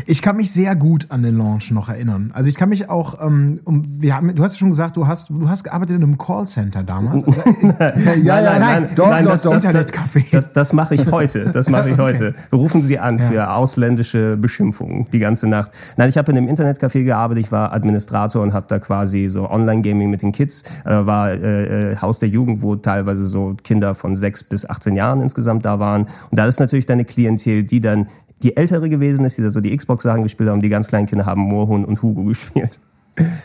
Ich 0.06 0.22
kann 0.22 0.36
mich 0.36 0.52
sehr 0.52 0.76
gut 0.76 1.06
an 1.10 1.22
den 1.22 1.36
Launch 1.36 1.70
noch 1.70 1.88
erinnern. 1.88 2.30
Also 2.34 2.48
ich 2.48 2.56
kann 2.56 2.68
mich 2.68 2.88
auch, 2.90 3.24
ähm, 3.24 3.60
um, 3.64 3.82
wir 4.00 4.14
haben, 4.14 4.34
du 4.34 4.42
hast 4.42 4.58
schon 4.58 4.70
gesagt, 4.70 4.96
du 4.96 5.06
hast, 5.06 5.30
du 5.30 5.48
hast 5.48 5.64
gearbeitet 5.64 5.96
in 5.96 6.02
einem 6.02 6.18
Callcenter 6.18 6.82
damals. 6.82 7.24
Also, 7.24 7.40
ja, 7.72 8.14
ja, 8.14 8.40
nein, 8.42 8.60
nein, 8.60 8.88
doch, 8.94 9.08
nein, 9.08 9.24
doch, 9.24 9.32
das, 9.32 9.44
Internetcafé. 9.44 10.24
Das, 10.30 10.52
das 10.52 10.72
mache 10.72 10.94
ich 10.94 11.10
heute. 11.10 11.50
Das 11.50 11.68
mache 11.68 11.88
ich 11.90 11.94
okay. 11.98 12.02
heute. 12.02 12.34
Rufen 12.52 12.82
Sie 12.82 12.98
an 12.98 13.18
für 13.18 13.34
ja. 13.34 13.54
ausländische 13.54 14.36
Beschimpfungen 14.36 15.06
die 15.12 15.18
ganze 15.18 15.46
Nacht. 15.46 15.72
Nein, 15.96 16.08
ich 16.08 16.18
habe 16.18 16.30
in 16.32 16.38
einem 16.38 16.48
Internetcafé 16.48 17.04
gearbeitet. 17.04 17.44
Ich 17.44 17.52
war 17.52 17.72
Administrator 17.72 18.42
und 18.42 18.52
habe 18.52 18.66
da 18.68 18.78
quasi 18.78 19.28
so 19.28 19.50
Online-Gaming 19.50 20.10
mit 20.10 20.22
den 20.22 20.32
Kids. 20.32 20.64
Äh, 20.84 21.06
war 21.06 21.30
äh, 21.30 21.92
äh, 21.92 21.96
Haus 21.96 22.18
der 22.18 22.28
Jugend, 22.28 22.62
wo 22.62 22.76
teilweise 22.76 23.24
so 23.24 23.56
Kinder 23.62 23.94
von 23.94 24.16
sechs 24.16 24.44
bis 24.44 24.68
18 24.68 24.96
Jahren 24.96 25.20
insgesamt 25.20 25.64
da 25.64 25.78
waren. 25.78 26.02
Und 26.02 26.38
da 26.38 26.46
ist 26.46 26.60
natürlich 26.60 26.86
deine 26.86 27.04
Klientel, 27.04 27.64
die 27.64 27.80
dann 27.80 28.06
die 28.42 28.56
ältere 28.56 28.88
gewesen 28.88 29.24
ist, 29.24 29.38
die 29.38 29.42
da 29.42 29.50
so 29.50 29.60
die 29.60 29.76
Xbox-Sachen 29.76 30.22
gespielt 30.22 30.48
haben. 30.48 30.60
Die 30.60 30.68
ganz 30.68 30.88
kleinen 30.88 31.06
Kinder 31.06 31.26
haben 31.26 31.42
Moorhuhn 31.42 31.84
und 31.84 32.02
Hugo 32.02 32.24
gespielt. 32.24 32.80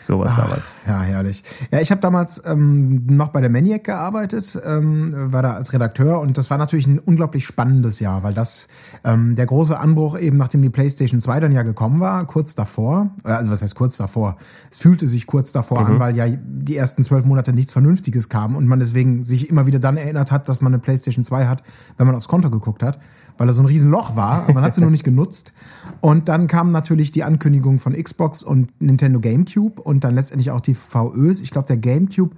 Sowas 0.02 0.32
Ach, 0.34 0.42
damals. 0.42 0.74
Ja, 0.86 1.02
herrlich. 1.02 1.42
Ja, 1.70 1.80
ich 1.80 1.90
habe 1.90 2.00
damals 2.00 2.42
ähm, 2.46 3.06
noch 3.06 3.28
bei 3.28 3.40
der 3.40 3.50
Maniac 3.50 3.84
gearbeitet, 3.84 4.60
ähm, 4.64 5.14
war 5.32 5.42
da 5.42 5.54
als 5.54 5.72
Redakteur 5.72 6.20
und 6.20 6.38
das 6.38 6.50
war 6.50 6.58
natürlich 6.58 6.86
ein 6.86 6.98
unglaublich 6.98 7.44
spannendes 7.44 8.00
Jahr, 8.00 8.22
weil 8.22 8.34
das 8.34 8.68
ähm, 9.04 9.34
der 9.34 9.46
große 9.46 9.78
Anbruch 9.78 10.18
eben, 10.18 10.36
nachdem 10.36 10.62
die 10.62 10.70
PlayStation 10.70 11.20
2 11.20 11.40
dann 11.40 11.52
ja 11.52 11.62
gekommen 11.62 12.00
war, 12.00 12.26
kurz 12.26 12.54
davor, 12.54 13.10
äh, 13.24 13.32
also 13.32 13.50
was 13.50 13.62
heißt 13.62 13.74
kurz 13.74 13.96
davor? 13.96 14.36
Es 14.70 14.78
fühlte 14.78 15.08
sich 15.08 15.26
kurz 15.26 15.52
davor 15.52 15.80
mhm. 15.80 15.86
an, 15.86 16.00
weil 16.00 16.16
ja 16.16 16.26
die 16.28 16.76
ersten 16.76 17.02
zwölf 17.02 17.24
Monate 17.24 17.52
nichts 17.52 17.72
Vernünftiges 17.72 18.28
kam 18.28 18.56
und 18.56 18.66
man 18.66 18.80
deswegen 18.80 19.22
sich 19.22 19.50
immer 19.50 19.66
wieder 19.66 19.78
dann 19.78 19.96
erinnert 19.96 20.30
hat, 20.30 20.48
dass 20.48 20.60
man 20.60 20.72
eine 20.72 20.80
PlayStation 20.80 21.24
2 21.24 21.46
hat, 21.46 21.62
wenn 21.96 22.06
man 22.06 22.14
aufs 22.14 22.28
Konto 22.28 22.50
geguckt 22.50 22.82
hat 22.82 22.98
weil 23.38 23.48
er 23.48 23.54
so 23.54 23.62
ein 23.62 23.66
Riesenloch 23.66 24.16
war. 24.16 24.50
Man 24.52 24.62
hat 24.62 24.74
sie 24.74 24.80
nur 24.80 24.90
nicht 24.90 25.04
genutzt. 25.04 25.52
Und 26.00 26.28
dann 26.28 26.46
kam 26.46 26.72
natürlich 26.72 27.12
die 27.12 27.24
Ankündigung 27.24 27.78
von 27.78 27.92
Xbox 27.92 28.42
und 28.42 28.70
Nintendo 28.80 29.20
GameCube 29.20 29.80
und 29.82 30.04
dann 30.04 30.14
letztendlich 30.14 30.50
auch 30.50 30.60
die 30.60 30.74
VÖs. 30.74 31.40
Ich 31.40 31.50
glaube, 31.50 31.66
der 31.66 31.76
GameCube 31.76 32.34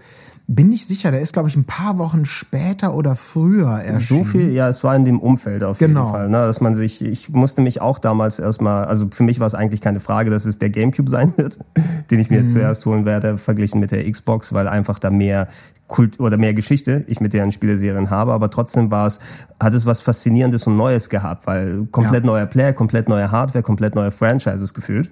bin 0.49 0.71
nicht 0.71 0.87
sicher, 0.87 1.11
der 1.11 1.21
ist, 1.21 1.33
glaube 1.33 1.49
ich, 1.49 1.57
ein 1.57 1.65
paar 1.65 1.99
Wochen 1.99 2.25
später 2.25 2.95
oder 2.95 3.17
früher 3.17 3.81
erschienen. 3.81 4.25
So 4.25 4.31
viel, 4.31 4.51
ja, 4.51 4.69
es 4.69 4.85
war 4.85 4.95
in 4.95 5.05
dem 5.05 5.19
Umfeld 5.19 5.65
auf 5.65 5.79
genau. 5.79 6.03
jeden 6.03 6.13
Fall. 6.13 6.29
Ne? 6.29 6.39
Dass 6.39 6.61
man 6.61 6.75
sich, 6.75 7.05
ich 7.05 7.31
musste 7.31 7.63
mich 7.63 7.81
auch 7.81 7.99
damals 7.99 8.39
erstmal, 8.39 8.85
also 8.85 9.09
für 9.11 9.25
mich 9.25 9.41
war 9.41 9.49
es 9.49 9.55
eigentlich 9.55 9.81
keine 9.81 9.99
Frage, 9.99 10.31
dass 10.31 10.45
es 10.45 10.59
der 10.61 10.71
Gamecube 10.71 11.11
sein 11.11 11.33
wird, 11.37 11.59
den 12.11 12.21
ich 12.21 12.31
mir 12.31 12.43
mhm. 12.43 12.49
zuerst 12.49 12.87
holen 12.87 13.05
werde, 13.05 13.39
verglichen 13.39 13.81
mit 13.81 13.91
der 13.91 14.09
Xbox, 14.09 14.53
weil 14.53 14.69
einfach 14.69 15.01
da 15.01 15.11
mehr 15.11 15.49
Kult 15.89 16.21
oder 16.21 16.37
mehr 16.37 16.55
Geschichte 16.55 17.05
ich 17.09 17.21
mit 17.21 17.33
deren 17.33 17.51
Spieleserien 17.51 18.11
habe, 18.11 18.33
aber 18.33 18.51
trotzdem 18.51 18.91
war 18.91 19.07
es, 19.07 19.21
hat 19.61 19.75
es 19.75 19.87
was 19.87 20.01
Faszinierendes 20.01 20.67
und 20.67 20.77
Neues 20.77 21.09
gehabt, 21.09 21.47
weil 21.47 21.87
komplett 21.87 22.25
ja. 22.25 22.31
neuer 22.31 22.47
Player, 22.47 22.73
komplett 22.73 23.09
neue 23.09 23.31
Hardware, 23.31 23.63
komplett 23.63 23.95
neue 23.95 24.11
Franchises 24.11 24.75
gefühlt. 24.75 25.11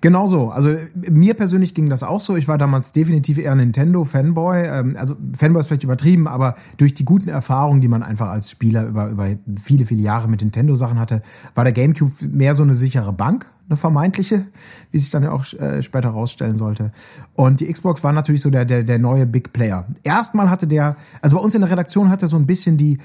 Genau 0.00 0.28
so. 0.28 0.50
Also 0.50 0.74
mir 0.94 1.34
persönlich 1.34 1.74
ging 1.74 1.88
das 1.88 2.02
auch 2.02 2.20
so. 2.20 2.36
Ich 2.36 2.46
war 2.46 2.56
damals 2.56 2.92
definitiv 2.92 3.38
eher 3.38 3.54
Nintendo-Fanboy. 3.54 4.66
Ähm, 4.66 4.96
also 4.98 5.16
Fanboy 5.36 5.60
ist 5.60 5.66
vielleicht 5.66 5.84
übertrieben, 5.84 6.28
aber 6.28 6.54
durch 6.76 6.94
die 6.94 7.04
guten 7.04 7.28
Erfahrungen, 7.28 7.80
die 7.80 7.88
man 7.88 8.02
einfach 8.02 8.28
als 8.28 8.50
Spieler 8.50 8.86
über, 8.86 9.08
über 9.08 9.28
viele, 9.60 9.86
viele 9.86 10.02
Jahre 10.02 10.28
mit 10.28 10.40
Nintendo-Sachen 10.40 10.98
hatte, 10.98 11.22
war 11.54 11.64
der 11.64 11.72
GameCube 11.72 12.12
mehr 12.30 12.54
so 12.54 12.62
eine 12.62 12.74
sichere 12.74 13.12
Bank 13.12 13.46
eine 13.68 13.76
vermeintliche, 13.76 14.46
wie 14.90 14.98
sich 14.98 15.10
dann 15.10 15.22
ja 15.22 15.32
auch 15.32 15.44
äh, 15.54 15.82
später 15.82 16.10
rausstellen 16.10 16.56
sollte. 16.56 16.92
Und 17.34 17.60
die 17.60 17.70
Xbox 17.70 18.02
war 18.02 18.12
natürlich 18.12 18.40
so 18.40 18.50
der, 18.50 18.64
der, 18.64 18.82
der 18.82 18.98
neue 18.98 19.26
Big 19.26 19.52
Player. 19.52 19.86
Erstmal 20.02 20.50
hatte 20.50 20.66
der, 20.66 20.96
also 21.20 21.36
bei 21.36 21.42
uns 21.42 21.54
in 21.54 21.60
der 21.60 21.70
Redaktion 21.70 22.10
hat 22.10 22.22
er 22.22 22.28
so 22.28 22.36
ein 22.36 22.46
bisschen 22.46 22.76
die, 22.76 22.98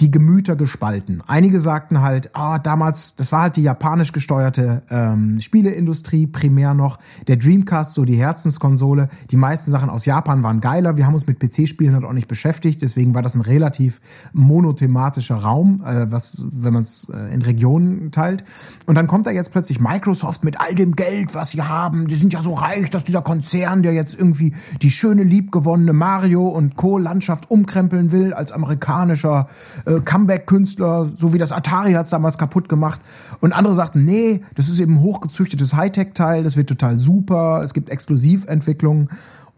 die 0.00 0.10
Gemüter 0.10 0.56
gespalten. 0.56 1.22
Einige 1.26 1.60
sagten 1.60 2.00
halt, 2.00 2.30
ah, 2.34 2.58
damals, 2.58 3.14
das 3.16 3.32
war 3.32 3.42
halt 3.42 3.56
die 3.56 3.62
japanisch 3.62 4.12
gesteuerte 4.12 4.82
ähm, 4.88 5.40
Spieleindustrie 5.40 6.26
primär 6.26 6.74
noch. 6.74 6.98
Der 7.28 7.36
Dreamcast, 7.36 7.92
so 7.92 8.04
die 8.04 8.16
Herzenskonsole. 8.16 9.08
Die 9.30 9.36
meisten 9.36 9.70
Sachen 9.70 9.90
aus 9.90 10.06
Japan 10.06 10.42
waren 10.42 10.60
geiler. 10.60 10.96
Wir 10.96 11.06
haben 11.06 11.14
uns 11.14 11.26
mit 11.26 11.38
PC-Spielen 11.38 11.94
halt 11.94 12.04
auch 12.04 12.12
nicht 12.12 12.28
beschäftigt. 12.28 12.80
Deswegen 12.82 13.14
war 13.14 13.22
das 13.22 13.34
ein 13.34 13.42
relativ 13.42 14.00
monothematischer 14.32 15.36
Raum, 15.36 15.82
äh, 15.84 16.10
was, 16.10 16.36
wenn 16.38 16.72
man 16.72 16.82
es 16.82 17.08
äh, 17.10 17.34
in 17.34 17.42
Regionen 17.42 18.10
teilt. 18.10 18.44
Und 18.86 18.94
dann 18.94 19.06
kommt 19.06 19.26
da 19.26 19.30
jetzt 19.30 19.52
plötzlich 19.52 19.80
Microsoft 19.80 20.09
mit 20.42 20.60
all 20.60 20.74
dem 20.74 20.96
Geld, 20.96 21.34
was 21.34 21.50
sie 21.50 21.62
haben. 21.62 22.06
Die 22.06 22.14
sind 22.14 22.32
ja 22.32 22.42
so 22.42 22.52
reich, 22.52 22.90
dass 22.90 23.04
dieser 23.04 23.22
Konzern, 23.22 23.82
der 23.82 23.92
jetzt 23.92 24.14
irgendwie 24.14 24.54
die 24.82 24.90
schöne, 24.90 25.22
liebgewonnene 25.22 25.92
Mario 25.92 26.48
und 26.48 26.76
Co-Landschaft 26.76 27.50
umkrempeln 27.50 28.12
will 28.12 28.34
als 28.34 28.52
amerikanischer 28.52 29.46
äh, 29.86 30.00
Comeback-Künstler, 30.00 31.10
so 31.14 31.32
wie 31.32 31.38
das 31.38 31.52
Atari 31.52 31.92
hat 31.92 32.04
es 32.04 32.10
damals 32.10 32.38
kaputt 32.38 32.68
gemacht. 32.68 33.00
Und 33.40 33.52
andere 33.52 33.74
sagten, 33.74 34.04
nee, 34.04 34.42
das 34.54 34.68
ist 34.68 34.80
eben 34.80 35.00
hochgezüchtetes 35.00 35.74
Hightech-Teil, 35.74 36.42
das 36.44 36.56
wird 36.56 36.68
total 36.68 36.98
super, 36.98 37.62
es 37.62 37.74
gibt 37.74 37.90
Exklusiventwicklungen. 37.90 39.08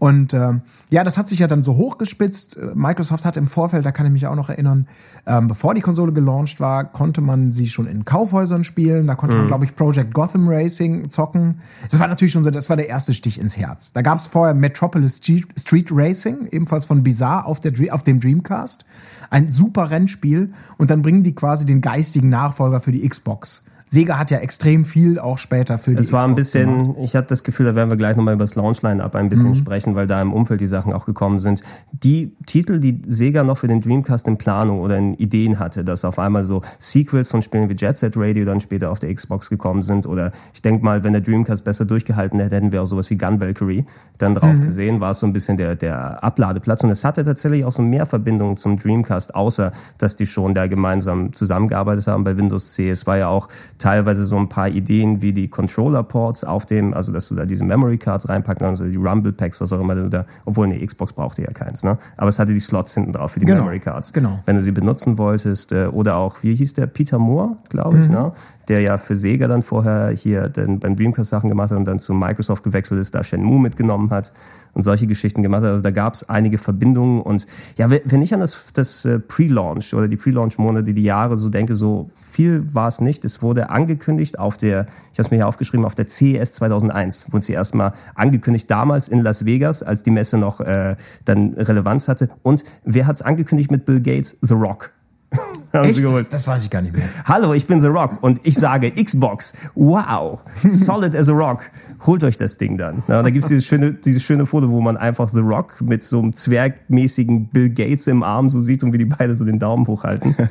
Und 0.02 0.32
äh, 0.32 0.54
ja, 0.90 1.04
das 1.04 1.16
hat 1.16 1.28
sich 1.28 1.38
ja 1.38 1.46
dann 1.46 1.62
so 1.62 1.76
hochgespitzt. 1.76 2.58
Microsoft 2.74 3.24
hat 3.24 3.36
im 3.36 3.46
Vorfeld, 3.46 3.86
da 3.86 3.92
kann 3.92 4.04
ich 4.04 4.10
mich 4.10 4.26
auch 4.26 4.34
noch 4.34 4.48
erinnern, 4.48 4.88
ähm, 5.26 5.46
bevor 5.46 5.74
die 5.74 5.80
Konsole 5.80 6.12
gelauncht 6.12 6.58
war, 6.58 6.90
konnte 6.90 7.20
man 7.20 7.52
sie 7.52 7.68
schon 7.68 7.86
in 7.86 8.04
Kaufhäusern 8.04 8.64
spielen. 8.64 9.06
Da 9.06 9.14
konnte 9.14 9.36
mhm. 9.36 9.42
man, 9.42 9.46
glaube 9.46 9.64
ich, 9.64 9.76
Project 9.76 10.12
Gotham 10.12 10.48
Racing 10.48 11.08
zocken. 11.08 11.60
Das 11.88 12.00
war 12.00 12.08
natürlich 12.08 12.32
schon 12.32 12.42
so, 12.42 12.50
das 12.50 12.68
war 12.68 12.76
der 12.76 12.88
erste 12.88 13.14
Stich 13.14 13.38
ins 13.38 13.56
Herz. 13.56 13.92
Da 13.92 14.02
gab 14.02 14.18
es 14.18 14.26
vorher 14.26 14.54
Metropolis 14.54 15.20
Street 15.20 15.88
Racing, 15.92 16.48
ebenfalls 16.50 16.84
von 16.84 17.04
Bizarre 17.04 17.46
auf, 17.46 17.60
der, 17.60 17.72
auf 17.94 18.02
dem 18.02 18.18
Dreamcast. 18.18 18.84
Ein 19.30 19.52
super 19.52 19.92
Rennspiel. 19.92 20.50
Und 20.78 20.90
dann 20.90 21.02
bringen 21.02 21.22
die 21.22 21.36
quasi 21.36 21.64
den 21.64 21.80
geistigen 21.80 22.28
Nachfolger 22.28 22.80
für 22.80 22.90
die 22.90 23.08
Xbox 23.08 23.62
Sega 23.92 24.18
hat 24.18 24.30
ja 24.30 24.38
extrem 24.38 24.86
viel 24.86 25.18
auch 25.18 25.36
später 25.36 25.76
für 25.76 25.94
die 25.94 25.98
Es 26.02 26.12
war 26.12 26.24
ein 26.24 26.34
Xbox 26.34 26.52
gemacht. 26.52 26.78
bisschen, 26.94 27.04
ich 27.04 27.14
habe 27.14 27.26
das 27.26 27.44
Gefühl, 27.44 27.66
da 27.66 27.74
werden 27.74 27.90
wir 27.90 27.98
gleich 27.98 28.16
nochmal 28.16 28.32
über 28.32 28.44
das 28.44 28.54
Launch-Line-Up 28.54 29.14
ein 29.14 29.26
Mhm. 29.26 29.28
bisschen 29.28 29.54
sprechen, 29.54 29.94
weil 29.94 30.06
da 30.06 30.22
im 30.22 30.32
Umfeld 30.32 30.62
die 30.62 30.66
Sachen 30.66 30.94
auch 30.94 31.04
gekommen 31.04 31.38
sind. 31.38 31.60
Die 31.92 32.32
Titel, 32.46 32.78
die 32.78 33.02
Sega 33.06 33.44
noch 33.44 33.58
für 33.58 33.68
den 33.68 33.82
Dreamcast 33.82 34.26
in 34.28 34.38
Planung 34.38 34.80
oder 34.80 34.96
in 34.96 35.12
Ideen 35.14 35.58
hatte, 35.58 35.84
dass 35.84 36.06
auf 36.06 36.18
einmal 36.18 36.42
so 36.42 36.62
Sequels 36.78 37.30
von 37.30 37.42
Spielen 37.42 37.68
wie 37.68 37.74
Jet 37.74 37.98
Set 37.98 38.14
Radio 38.16 38.46
dann 38.46 38.60
später 38.62 38.90
auf 38.90 38.98
der 38.98 39.12
Xbox 39.14 39.50
gekommen 39.50 39.82
sind 39.82 40.06
oder 40.06 40.32
ich 40.54 40.62
denke 40.62 40.82
mal, 40.82 41.04
wenn 41.04 41.12
der 41.12 41.20
Dreamcast 41.20 41.62
besser 41.62 41.84
durchgehalten 41.84 42.40
hätte, 42.40 42.56
hätten 42.56 42.72
wir 42.72 42.82
auch 42.82 42.86
sowas 42.86 43.10
wie 43.10 43.18
Gun 43.18 43.40
Valkyrie 43.40 43.84
dann 44.16 44.34
drauf 44.34 44.54
Mhm. 44.54 44.62
gesehen, 44.62 45.00
war 45.00 45.10
es 45.10 45.20
so 45.20 45.26
ein 45.26 45.34
bisschen 45.34 45.58
der, 45.58 45.76
der 45.76 46.24
Abladeplatz 46.24 46.82
und 46.82 46.88
es 46.88 47.04
hatte 47.04 47.24
tatsächlich 47.24 47.66
auch 47.66 47.72
so 47.72 47.82
mehr 47.82 48.06
Verbindungen 48.06 48.56
zum 48.56 48.78
Dreamcast, 48.78 49.34
außer 49.34 49.72
dass 49.98 50.16
die 50.16 50.26
schon 50.26 50.54
da 50.54 50.66
gemeinsam 50.66 51.34
zusammengearbeitet 51.34 52.06
haben 52.06 52.24
bei 52.24 52.38
Windows 52.38 52.72
C. 52.72 52.88
Es 52.88 53.06
war 53.06 53.18
ja 53.18 53.28
auch 53.28 53.48
teilweise 53.82 54.24
so 54.24 54.36
ein 54.36 54.48
paar 54.48 54.68
Ideen 54.68 55.22
wie 55.22 55.32
die 55.32 55.48
Controller-Ports 55.48 56.44
auf 56.44 56.66
dem, 56.66 56.94
also 56.94 57.12
dass 57.12 57.28
du 57.28 57.34
da 57.34 57.44
diese 57.44 57.64
Memory 57.64 57.98
Cards 57.98 58.28
reinpacken 58.28 58.64
kannst, 58.64 58.80
oder 58.80 58.90
die 58.90 58.96
Rumble 58.96 59.32
Packs, 59.32 59.60
was 59.60 59.72
auch 59.72 59.80
immer 59.80 59.94
du 59.94 60.08
da, 60.08 60.24
obwohl 60.44 60.66
eine 60.66 60.84
Xbox 60.86 61.12
brauchte 61.12 61.42
ja 61.42 61.50
keins, 61.52 61.82
ne? 61.82 61.98
Aber 62.16 62.28
es 62.28 62.38
hatte 62.38 62.52
die 62.52 62.60
Slots 62.60 62.94
hinten 62.94 63.12
drauf 63.12 63.32
für 63.32 63.40
die 63.40 63.46
Genau, 63.46 63.60
Memory 63.62 63.80
Cards. 63.80 64.12
genau. 64.12 64.38
Wenn 64.46 64.56
du 64.56 64.62
sie 64.62 64.70
benutzen 64.72 65.18
wolltest, 65.18 65.72
äh, 65.72 65.86
oder 65.86 66.16
auch, 66.16 66.42
wie 66.42 66.54
hieß 66.54 66.74
der, 66.74 66.86
Peter 66.86 67.18
Moore, 67.18 67.56
glaube 67.68 67.98
ich, 67.98 68.08
ne? 68.08 68.32
Der 68.72 68.80
ja 68.80 68.96
für 68.96 69.16
Sega 69.16 69.48
dann 69.48 69.62
vorher 69.62 70.08
hier 70.08 70.48
den, 70.48 70.80
beim 70.80 70.96
Dreamcast 70.96 71.28
Sachen 71.28 71.50
gemacht 71.50 71.70
hat 71.72 71.76
und 71.76 71.84
dann 71.84 71.98
zu 71.98 72.14
Microsoft 72.14 72.62
gewechselt 72.62 72.98
ist, 73.02 73.14
da 73.14 73.22
Shenmue 73.22 73.60
mitgenommen 73.60 74.08
hat 74.08 74.32
und 74.72 74.80
solche 74.80 75.06
Geschichten 75.06 75.42
gemacht 75.42 75.60
hat. 75.62 75.72
Also 75.72 75.82
da 75.82 75.90
gab 75.90 76.14
es 76.14 76.26
einige 76.30 76.56
Verbindungen 76.56 77.20
und 77.20 77.46
ja, 77.76 77.90
wenn 77.90 78.00
wenn 78.06 78.22
ich 78.22 78.32
an 78.32 78.40
das, 78.40 78.64
das 78.72 79.04
äh, 79.04 79.18
Pre-Launch 79.18 79.92
oder 79.92 80.08
die 80.08 80.16
Pre-Launch-Monate, 80.16 80.94
die 80.94 81.02
Jahre 81.02 81.36
so 81.36 81.50
denke, 81.50 81.74
so 81.74 82.08
viel 82.16 82.74
war 82.74 82.88
es 82.88 83.02
nicht. 83.02 83.26
Es 83.26 83.42
wurde 83.42 83.68
angekündigt 83.68 84.38
auf 84.38 84.56
der, 84.56 84.86
ich 85.12 85.18
habe 85.18 85.26
es 85.26 85.30
mir 85.30 85.36
hier 85.36 85.48
aufgeschrieben, 85.48 85.84
auf 85.84 85.94
der 85.94 86.06
CES 86.06 86.52
2001 86.52 87.30
wurde 87.30 87.44
sie 87.44 87.52
erstmal 87.52 87.92
angekündigt, 88.14 88.70
damals 88.70 89.10
in 89.10 89.20
Las 89.20 89.44
Vegas, 89.44 89.82
als 89.82 90.02
die 90.02 90.12
Messe 90.12 90.38
noch 90.38 90.60
äh, 90.60 90.96
dann 91.26 91.52
Relevanz 91.52 92.08
hatte. 92.08 92.30
Und 92.42 92.64
wer 92.84 93.06
hat 93.06 93.16
es 93.16 93.22
angekündigt 93.22 93.70
mit 93.70 93.84
Bill 93.84 94.00
Gates? 94.00 94.38
The 94.40 94.54
Rock. 94.54 94.92
Haben 95.72 95.84
sie 95.84 95.90
Echt? 95.90 96.02
geholt. 96.02 96.26
Das, 96.26 96.42
das 96.42 96.46
weiß 96.46 96.64
ich 96.64 96.70
gar 96.70 96.82
nicht 96.82 96.94
mehr. 96.94 97.06
Hallo, 97.24 97.54
ich 97.54 97.66
bin 97.66 97.80
The 97.80 97.86
Rock 97.88 98.18
und 98.22 98.40
ich 98.42 98.54
sage 98.56 98.90
Xbox. 98.92 99.54
Wow, 99.74 100.40
solid 100.68 101.16
as 101.16 101.28
a 101.28 101.32
Rock. 101.32 101.62
Holt 102.06 102.22
euch 102.24 102.36
das 102.36 102.58
Ding 102.58 102.76
dann. 102.76 103.02
Ja, 103.08 103.22
da 103.22 103.30
gibt's 103.30 103.48
dieses 103.48 103.64
schöne, 103.64 103.94
dieses 103.94 104.22
schöne 104.22 104.44
Foto, 104.44 104.68
wo 104.70 104.80
man 104.82 104.96
einfach 104.98 105.30
The 105.30 105.40
Rock 105.40 105.80
mit 105.80 106.04
so 106.04 106.18
einem 106.18 106.34
zwergmäßigen 106.34 107.46
Bill 107.48 107.70
Gates 107.70 108.06
im 108.06 108.22
Arm 108.22 108.50
so 108.50 108.60
sieht 108.60 108.82
und 108.84 108.92
wie 108.92 108.98
die 108.98 109.06
beide 109.06 109.34
so 109.34 109.44
den 109.44 109.58
Daumen 109.58 109.86
hochhalten. 109.86 110.36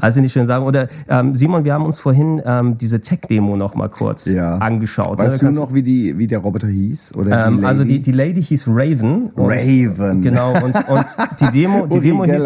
Also 0.00 0.20
nicht 0.20 0.32
schön 0.32 0.46
sagen. 0.46 0.66
Oder 0.66 0.88
ähm, 1.08 1.34
Simon, 1.34 1.64
wir 1.64 1.72
haben 1.72 1.86
uns 1.86 1.98
vorhin 1.98 2.42
ähm, 2.44 2.76
diese 2.76 3.00
Tech-Demo 3.00 3.56
noch 3.56 3.74
mal 3.74 3.88
kurz 3.88 4.26
Ja. 4.26 4.56
angeschaut. 4.58 5.18
ne? 5.18 5.24
Weißt 5.24 5.42
Da 5.42 5.48
du 5.48 5.54
noch, 5.54 5.72
wie, 5.72 5.82
die, 5.82 6.18
wie 6.18 6.26
der 6.26 6.40
Roboter 6.40 6.66
hieß? 6.66 7.14
Oder 7.14 7.48
die 7.48 7.56
ähm, 7.58 7.64
also 7.64 7.82
Lady? 7.82 7.94
die, 7.94 8.02
die 8.02 8.12
Lady 8.12 8.42
hieß 8.42 8.64
Raven. 8.68 9.28
Und, 9.30 9.50
Raven. 9.50 10.20
Genau, 10.20 10.52
und, 10.62 10.74
und 10.76 11.06
die 11.40 11.50
Demo, 11.60 11.86
die 11.86 12.00
Demo 12.00 12.24
hieß... 12.24 12.44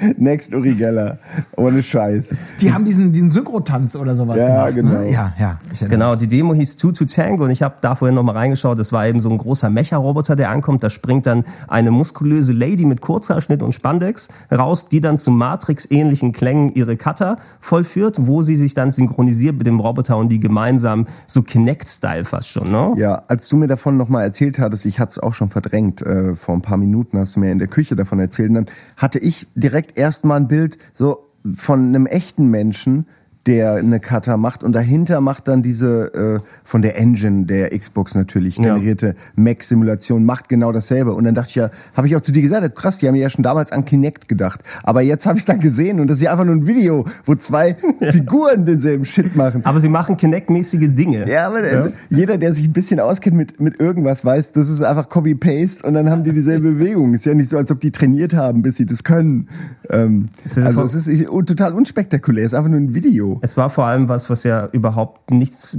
Next 0.16 0.54
Uri 0.54 0.74
Geller. 0.74 1.18
Ohne 1.56 1.82
Scheiß. 1.82 2.34
Die 2.60 2.72
haben 2.72 2.84
diesen, 2.84 3.12
diesen 3.12 3.30
Synchrotanz 3.30 3.96
oder 3.96 4.14
sowas 4.16 4.36
Ja, 4.36 4.70
gemacht. 4.70 4.74
genau. 4.74 5.00
Ne? 5.02 5.10
Ja, 5.12 5.32
ja. 5.38 5.58
Genau, 5.88 6.16
die 6.16 6.26
Demo 6.26 6.54
hieß 6.54 6.76
Two 6.76 6.92
to 6.92 7.04
Tango 7.04 7.44
und 7.44 7.50
ich 7.50 7.62
habe 7.62 7.74
da 7.80 7.94
vorhin 7.94 8.14
nochmal 8.14 8.36
reingeschaut. 8.36 8.78
Das 8.78 8.92
war 8.92 9.06
eben 9.06 9.20
so 9.20 9.30
ein 9.30 9.38
großer 9.38 9.70
Mecha-Roboter, 9.70 10.36
der 10.36 10.50
ankommt. 10.50 10.82
Da 10.82 10.90
springt 10.90 11.26
dann 11.26 11.44
eine 11.68 11.90
muskulöse 11.90 12.52
Lady 12.52 12.84
mit 12.84 13.00
Kurzhaarschnitt 13.00 13.62
und 13.62 13.74
Spandex 13.74 14.28
raus, 14.52 14.88
die 14.88 15.00
dann 15.00 15.18
zu 15.18 15.30
Matrix-ähnlichen 15.30 16.32
Klängen 16.32 16.72
ihre 16.72 16.96
Cutter 16.96 17.38
vollführt, 17.60 18.16
wo 18.26 18.42
sie 18.42 18.56
sich 18.56 18.74
dann 18.74 18.90
synchronisiert 18.90 19.56
mit 19.58 19.66
dem 19.66 19.80
Roboter 19.80 20.16
und 20.16 20.30
die 20.30 20.40
gemeinsam 20.40 21.06
so 21.26 21.42
Kinect-Style 21.42 22.24
fast 22.24 22.48
schon, 22.48 22.70
ne? 22.70 22.94
Ja, 22.96 23.22
als 23.28 23.48
du 23.48 23.56
mir 23.56 23.66
davon 23.66 23.96
nochmal 23.96 24.24
erzählt 24.24 24.58
hattest, 24.58 24.86
ich 24.86 24.98
hatte 25.00 25.10
es 25.12 25.18
auch 25.18 25.34
schon 25.34 25.50
verdrängt, 25.50 26.02
äh, 26.02 26.34
vor 26.34 26.54
ein 26.54 26.62
paar 26.62 26.76
Minuten 26.76 27.18
hast 27.18 27.36
du 27.36 27.40
mir 27.40 27.52
in 27.52 27.58
der 27.58 27.68
Küche 27.68 27.96
davon 27.96 28.18
erzählt, 28.20 28.48
und 28.50 28.54
dann 28.54 28.66
hatte 28.96 29.18
ich 29.18 29.46
direkt 29.54 29.89
erstmal 29.96 30.40
ein 30.40 30.48
Bild 30.48 30.78
so 30.92 31.30
von 31.54 31.88
einem 31.88 32.06
echten 32.06 32.48
Menschen, 32.48 33.06
der 33.46 33.74
eine 33.76 34.00
Cutter 34.00 34.36
macht 34.36 34.62
und 34.62 34.72
dahinter 34.72 35.20
macht 35.22 35.48
dann 35.48 35.62
diese 35.62 36.12
äh, 36.14 36.40
von 36.62 36.82
der 36.82 36.98
Engine 36.98 37.46
der 37.46 37.70
Xbox 37.76 38.14
natürlich 38.14 38.56
Ja. 38.56 38.74
generierte 38.74 39.14
Mac-Simulation, 39.34 40.24
macht 40.24 40.48
genau 40.50 40.72
dasselbe. 40.72 41.14
Und 41.14 41.24
dann 41.24 41.34
dachte 41.34 41.48
ich 41.48 41.54
ja, 41.54 41.70
habe 41.96 42.06
ich 42.06 42.16
auch 42.16 42.20
zu 42.20 42.32
dir 42.32 42.42
gesagt, 42.42 42.76
krass, 42.76 42.98
die 42.98 43.08
haben 43.08 43.14
ja 43.14 43.30
schon 43.30 43.42
damals 43.42 43.72
an 43.72 43.84
Kinect 43.86 44.28
gedacht. 44.28 44.62
Aber 44.82 45.00
jetzt 45.00 45.24
habe 45.24 45.38
ich 45.38 45.42
es 45.42 45.46
dann 45.46 45.58
gesehen 45.60 46.00
und 46.00 46.08
das 46.08 46.18
ist 46.18 46.24
ja 46.24 46.32
einfach 46.32 46.44
nur 46.44 46.54
ein 46.54 46.66
Video, 46.66 47.06
wo 47.24 47.34
zwei 47.34 47.76
Figuren 48.10 48.66
denselben 48.66 49.04
Shit 49.06 49.34
machen. 49.36 49.62
Aber 49.64 49.80
sie 49.80 49.88
machen 49.88 50.16
Kinect-mäßige 50.18 50.88
Dinge. 50.94 51.26
Ja, 51.26 51.46
aber 51.46 51.62
äh, 51.62 51.90
jeder, 52.10 52.36
der 52.36 52.52
sich 52.52 52.64
ein 52.66 52.72
bisschen 52.74 53.00
auskennt 53.00 53.36
mit, 53.36 53.58
mit 53.58 53.80
irgendwas, 53.80 54.22
weiß, 54.24 54.52
das 54.52 54.68
ist 54.68 54.82
einfach 54.82 55.08
Copy-Paste 55.08 55.86
und 55.86 55.94
dann 55.94 56.10
haben 56.10 56.24
die 56.24 56.32
dieselbe 56.32 56.72
Bewegung. 56.72 57.14
Ist 57.14 57.24
ja 57.24 57.32
nicht 57.34 57.48
so, 57.48 57.56
als 57.56 57.70
ob 57.70 57.80
die 57.80 57.90
trainiert 57.90 58.34
haben, 58.34 58.60
bis 58.62 58.76
sie 58.76 58.84
das 58.86 59.02
können. 59.02 59.48
Ähm, 59.88 60.28
also 60.56 60.82
es 60.82 60.94
ist 61.06 61.26
total 61.26 61.72
unspektakulär, 61.72 62.44
es 62.44 62.52
ist 62.52 62.58
einfach 62.58 62.70
nur 62.70 62.78
ein 62.80 62.94
Video. 62.94 63.29
Es 63.42 63.56
war 63.56 63.70
vor 63.70 63.84
allem 63.86 64.08
was, 64.08 64.28
was 64.30 64.44
ja 64.44 64.66
überhaupt 64.72 65.30
nichts 65.30 65.78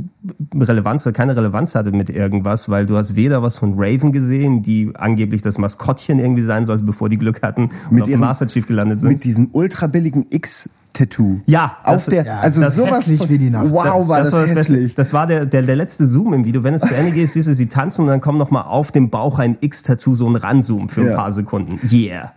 Relevanz 0.56 1.06
oder 1.06 1.14
keine 1.14 1.36
Relevanz 1.36 1.76
hatte 1.76 1.92
mit 1.92 2.10
irgendwas, 2.10 2.70
weil 2.70 2.86
du 2.86 2.98
hast 2.98 3.16
weder 3.16 3.42
was 3.44 3.58
von 3.58 3.74
Raven 3.78 4.12
gesehen, 4.12 4.62
die 4.64 4.92
angeblich 4.96 5.42
das 5.42 5.58
Maskottchen 5.58 6.20
irgendwie 6.20 6.44
sein 6.44 6.66
sollte, 6.66 6.84
bevor 6.84 7.10
die 7.10 7.18
Glück 7.18 7.42
hatten 7.42 7.64
und 7.64 7.92
Mit 7.92 8.02
auf 8.04 8.08
dem 8.08 8.12
ihrem- 8.12 8.20
Master 8.22 8.48
Chief 8.48 8.66
gelandet 8.68 9.00
sind. 9.00 9.10
Mit 9.10 9.24
diesem 9.24 9.50
ultra 9.54 9.88
billigen 9.88 10.26
X-Tattoo. 10.30 11.42
Ja, 11.46 11.78
Auf 11.84 11.96
das- 11.96 12.06
der, 12.06 12.26
ja, 12.26 12.40
also 12.40 12.62
das 12.62 12.76
sowas 12.76 13.00
hässlich 13.00 13.20
von- 13.20 13.30
wie 13.30 13.38
die 13.38 13.50
Nacht. 13.50 13.72
Wow, 13.72 14.08
war 14.08 14.20
das, 14.20 14.32
war 14.32 14.42
Beste. 14.42 14.56
hässlich. 14.56 14.96
Das 14.96 15.14
war 15.14 15.28
der, 15.28 15.46
der, 15.46 15.62
der 15.64 15.76
letzte 15.76 16.06
Zoom 16.06 16.34
im 16.34 16.46
Video. 16.46 16.64
Wenn 16.64 16.74
es 16.74 16.82
zu 16.82 16.94
Ende 16.96 17.12
geht, 17.12 17.30
siehst 17.30 17.48
du 17.48 17.54
sie 17.56 17.68
tanzen 17.68 18.02
und 18.02 18.08
dann 18.08 18.22
kommt 18.22 18.38
noch 18.40 18.52
mal 18.52 18.62
auf 18.62 18.92
dem 18.92 19.10
Bauch 19.10 19.40
ein 19.40 19.58
X-Tattoo, 19.62 20.14
so 20.16 20.28
ein 20.30 20.36
Ranzoom 20.36 20.90
für 20.90 21.02
ein 21.02 21.08
Ja. 21.08 21.16
paar 21.16 21.32
Sekunden. 21.32 21.80
Yeah. 21.92 22.32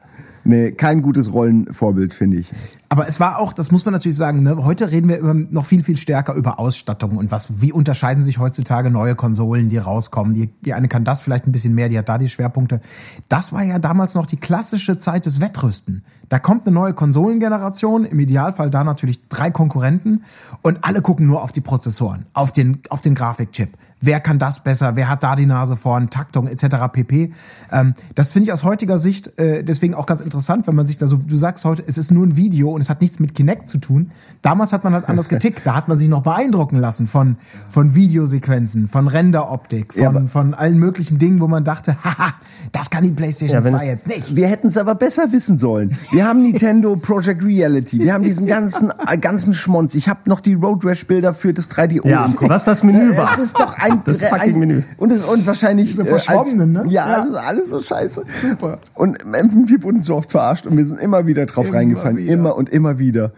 Nee, 0.45 0.73
kein 0.73 1.01
gutes 1.01 1.33
Rollenvorbild, 1.33 2.13
finde 2.13 2.37
ich. 2.37 2.53
Aber 2.91 3.09
es 3.09 3.19
war 3.19 3.39
auch, 3.39 3.53
das 3.55 3.73
muss 3.73 3.85
man 3.85 3.93
natürlich 3.93 4.17
sagen, 4.17 4.43
ne, 4.43 4.57
heute 4.59 4.93
reden 4.93 5.09
wir 5.09 5.19
immer 5.19 5.35
noch 5.35 5.65
viel, 5.65 5.83
viel 5.83 5.97
stärker 5.97 6.35
über 6.35 6.61
Ausstattung 6.61 7.17
und 7.17 7.31
was, 7.31 7.61
wie 7.61 7.73
unterscheiden 7.73 8.23
sich 8.23 8.39
heutzutage 8.39 8.91
neue 8.91 9.17
Konsolen, 9.17 9.69
die 9.69 9.79
rauskommen. 9.79 10.35
Die, 10.35 10.49
die 10.65 10.75
eine 10.75 10.87
kann 10.87 11.03
das 11.03 11.21
vielleicht 11.21 11.47
ein 11.47 11.53
bisschen 11.53 11.75
mehr, 11.75 11.89
die 11.89 11.99
hat 11.99 12.09
da 12.09 12.19
die 12.19 12.29
Schwerpunkte. 12.29 12.81
Das 13.29 13.53
war 13.53 13.65
ja 13.65 13.79
damals 13.79 14.15
noch 14.15 14.27
die 14.27 14.37
klassische 14.37 14.99
Zeit 14.99 15.27
des 15.27 15.41
Wettrüsten. 15.41 16.05
Da 16.29 16.39
kommt 16.39 16.67
eine 16.67 16.75
neue 16.75 16.95
Konsolengeneration, 16.95 18.05
im 18.05 18.21
Idealfall 18.21 18.71
da 18.71 18.85
natürlich 18.85 19.27
drei 19.29 19.51
Konkurrenten 19.51 20.23
und 20.63 20.85
alle 20.85 21.03
gucken 21.03 21.27
nur 21.27 21.43
auf 21.43 21.53
die 21.53 21.63
Prozessoren, 21.63 22.27
auf 22.35 22.53
den, 22.53 22.81
auf 22.91 23.01
den 23.01 23.15
Grafikchip. 23.15 23.71
Wer 24.05 24.21
kann 24.21 24.39
das 24.39 24.61
besser? 24.63 24.97
Wer 24.97 25.09
hat 25.09 25.23
da 25.23 25.35
die 25.37 25.47
Nase 25.47 25.77
vorn? 25.77 26.11
Taktung 26.11 26.47
etc. 26.47 26.65
pp. 26.93 27.33
Ähm, 27.73 27.95
das 28.15 28.31
finde 28.33 28.47
ich 28.49 28.53
aus 28.53 28.65
heutiger 28.65 28.99
Sicht 28.99 29.39
äh, 29.39 29.63
deswegen 29.65 29.95
auch 29.95 30.07
ganz 30.07 30.21
interessant, 30.21 30.67
wenn 30.67 30.75
man 30.75 30.87
sich 30.87 30.99
da 30.99 31.07
so, 31.07 31.17
du 31.17 31.37
sagst 31.37 31.65
heute, 31.65 31.83
es 31.87 31.99
ist 31.99 32.11
nur 32.11 32.27
ein 32.27 32.37
Video 32.37 32.71
und 32.71 32.81
es 32.81 32.91
hat 32.91 33.01
nichts 33.01 33.19
mit 33.21 33.35
Kinect 33.35 33.67
zu 33.69 33.79
tun. 33.79 34.11
Damals 34.43 34.73
hat 34.73 34.85
man 34.85 34.93
halt 34.95 35.09
anders 35.09 35.29
getickt. 35.29 35.63
Da 35.65 35.75
hat 35.75 35.89
man 35.89 35.99
sich 35.99 36.09
noch 36.09 36.23
beeindrucken 36.23 36.77
lassen 36.79 37.07
von, 37.07 37.37
von 37.71 37.95
Videosequenzen, 37.95 38.89
von 38.89 39.09
Renderoptik, 39.09 39.95
von, 39.95 40.03
Ja, 40.03 40.27
von 40.29 40.55
allen 40.55 40.79
möglichen 40.79 41.19
Dingen, 41.19 41.41
wo 41.41 41.49
man 41.49 41.65
dachte, 41.65 41.97
haha, 42.05 42.35
das 42.73 42.91
kann 42.91 43.05
die 43.05 43.11
PlayStation 43.11 43.59
Ja, 43.59 43.65
wenn 43.65 43.73
2 43.75 43.83
es- 43.85 43.89
jetzt 43.89 44.07
nicht. 44.09 44.37
Wir 44.37 44.49
hätten 44.49 44.69
es 44.69 44.77
aber 44.77 44.95
besser 44.95 45.33
wissen 45.33 45.59
sollen. 45.59 45.97
Wir 46.11 46.27
haben 46.27 46.43
Nintendo 46.43 46.97
Project 46.97 47.45
Reality. 47.45 48.01
Wir 48.01 48.13
haben 48.15 48.25
diesen 48.25 48.47
ganzen 48.55 48.91
äh, 49.09 49.19
ganzen 49.19 49.55
Schmonz. 49.55 49.95
Ich 49.95 50.09
habe 50.09 50.21
noch 50.27 50.41
die 50.41 50.55
Road 50.55 50.85
Rash 50.85 51.07
Bilder 51.07 51.35
für 51.35 51.53
das 51.53 51.71
3DO 51.71 52.07
Ja, 52.09 52.25
im 52.27 52.37
Kopf. 52.37 52.49
was 52.49 52.65
das 52.65 52.83
Menü 52.83 53.13
Äh, 53.13 53.17
war. 53.17 53.33
Es 53.35 53.45
ist 53.45 53.59
doch 53.59 53.79
ein 53.79 53.94
Das 54.05 54.23
äh, 54.23 54.29
fucking 54.29 54.55
ein, 54.55 54.59
Menü. 54.59 54.83
Und, 54.97 55.13
und 55.13 55.47
wahrscheinlich 55.47 55.91
Diese 55.91 56.03
äh, 56.03 56.07
verschwommenen, 56.07 56.77
als, 56.77 56.87
ne? 56.87 56.93
Ja, 56.93 57.09
Ja. 57.09 57.17
Das 57.19 57.29
ist 57.29 57.37
alles 57.37 57.71
so 57.71 57.83
scheiße. 57.83 58.25
Super. 58.41 58.79
Und 58.95 59.23
im 59.23 59.33
MP4 59.35 59.83
wurden 59.83 60.03
so 60.03 60.17
oft 60.17 60.31
verarscht 60.31 60.67
und 60.67 60.77
wir 60.77 60.85
sind 60.87 61.01
immer 61.01 61.27
wieder 61.27 61.47
drauf 61.47 61.67
Immer 61.69 61.77
reingefallen. 61.77 62.17
wieder. 62.19 62.33
Immer 62.33 62.57
und 62.57 62.69
immer 62.71 62.99
wieder. 62.99 63.33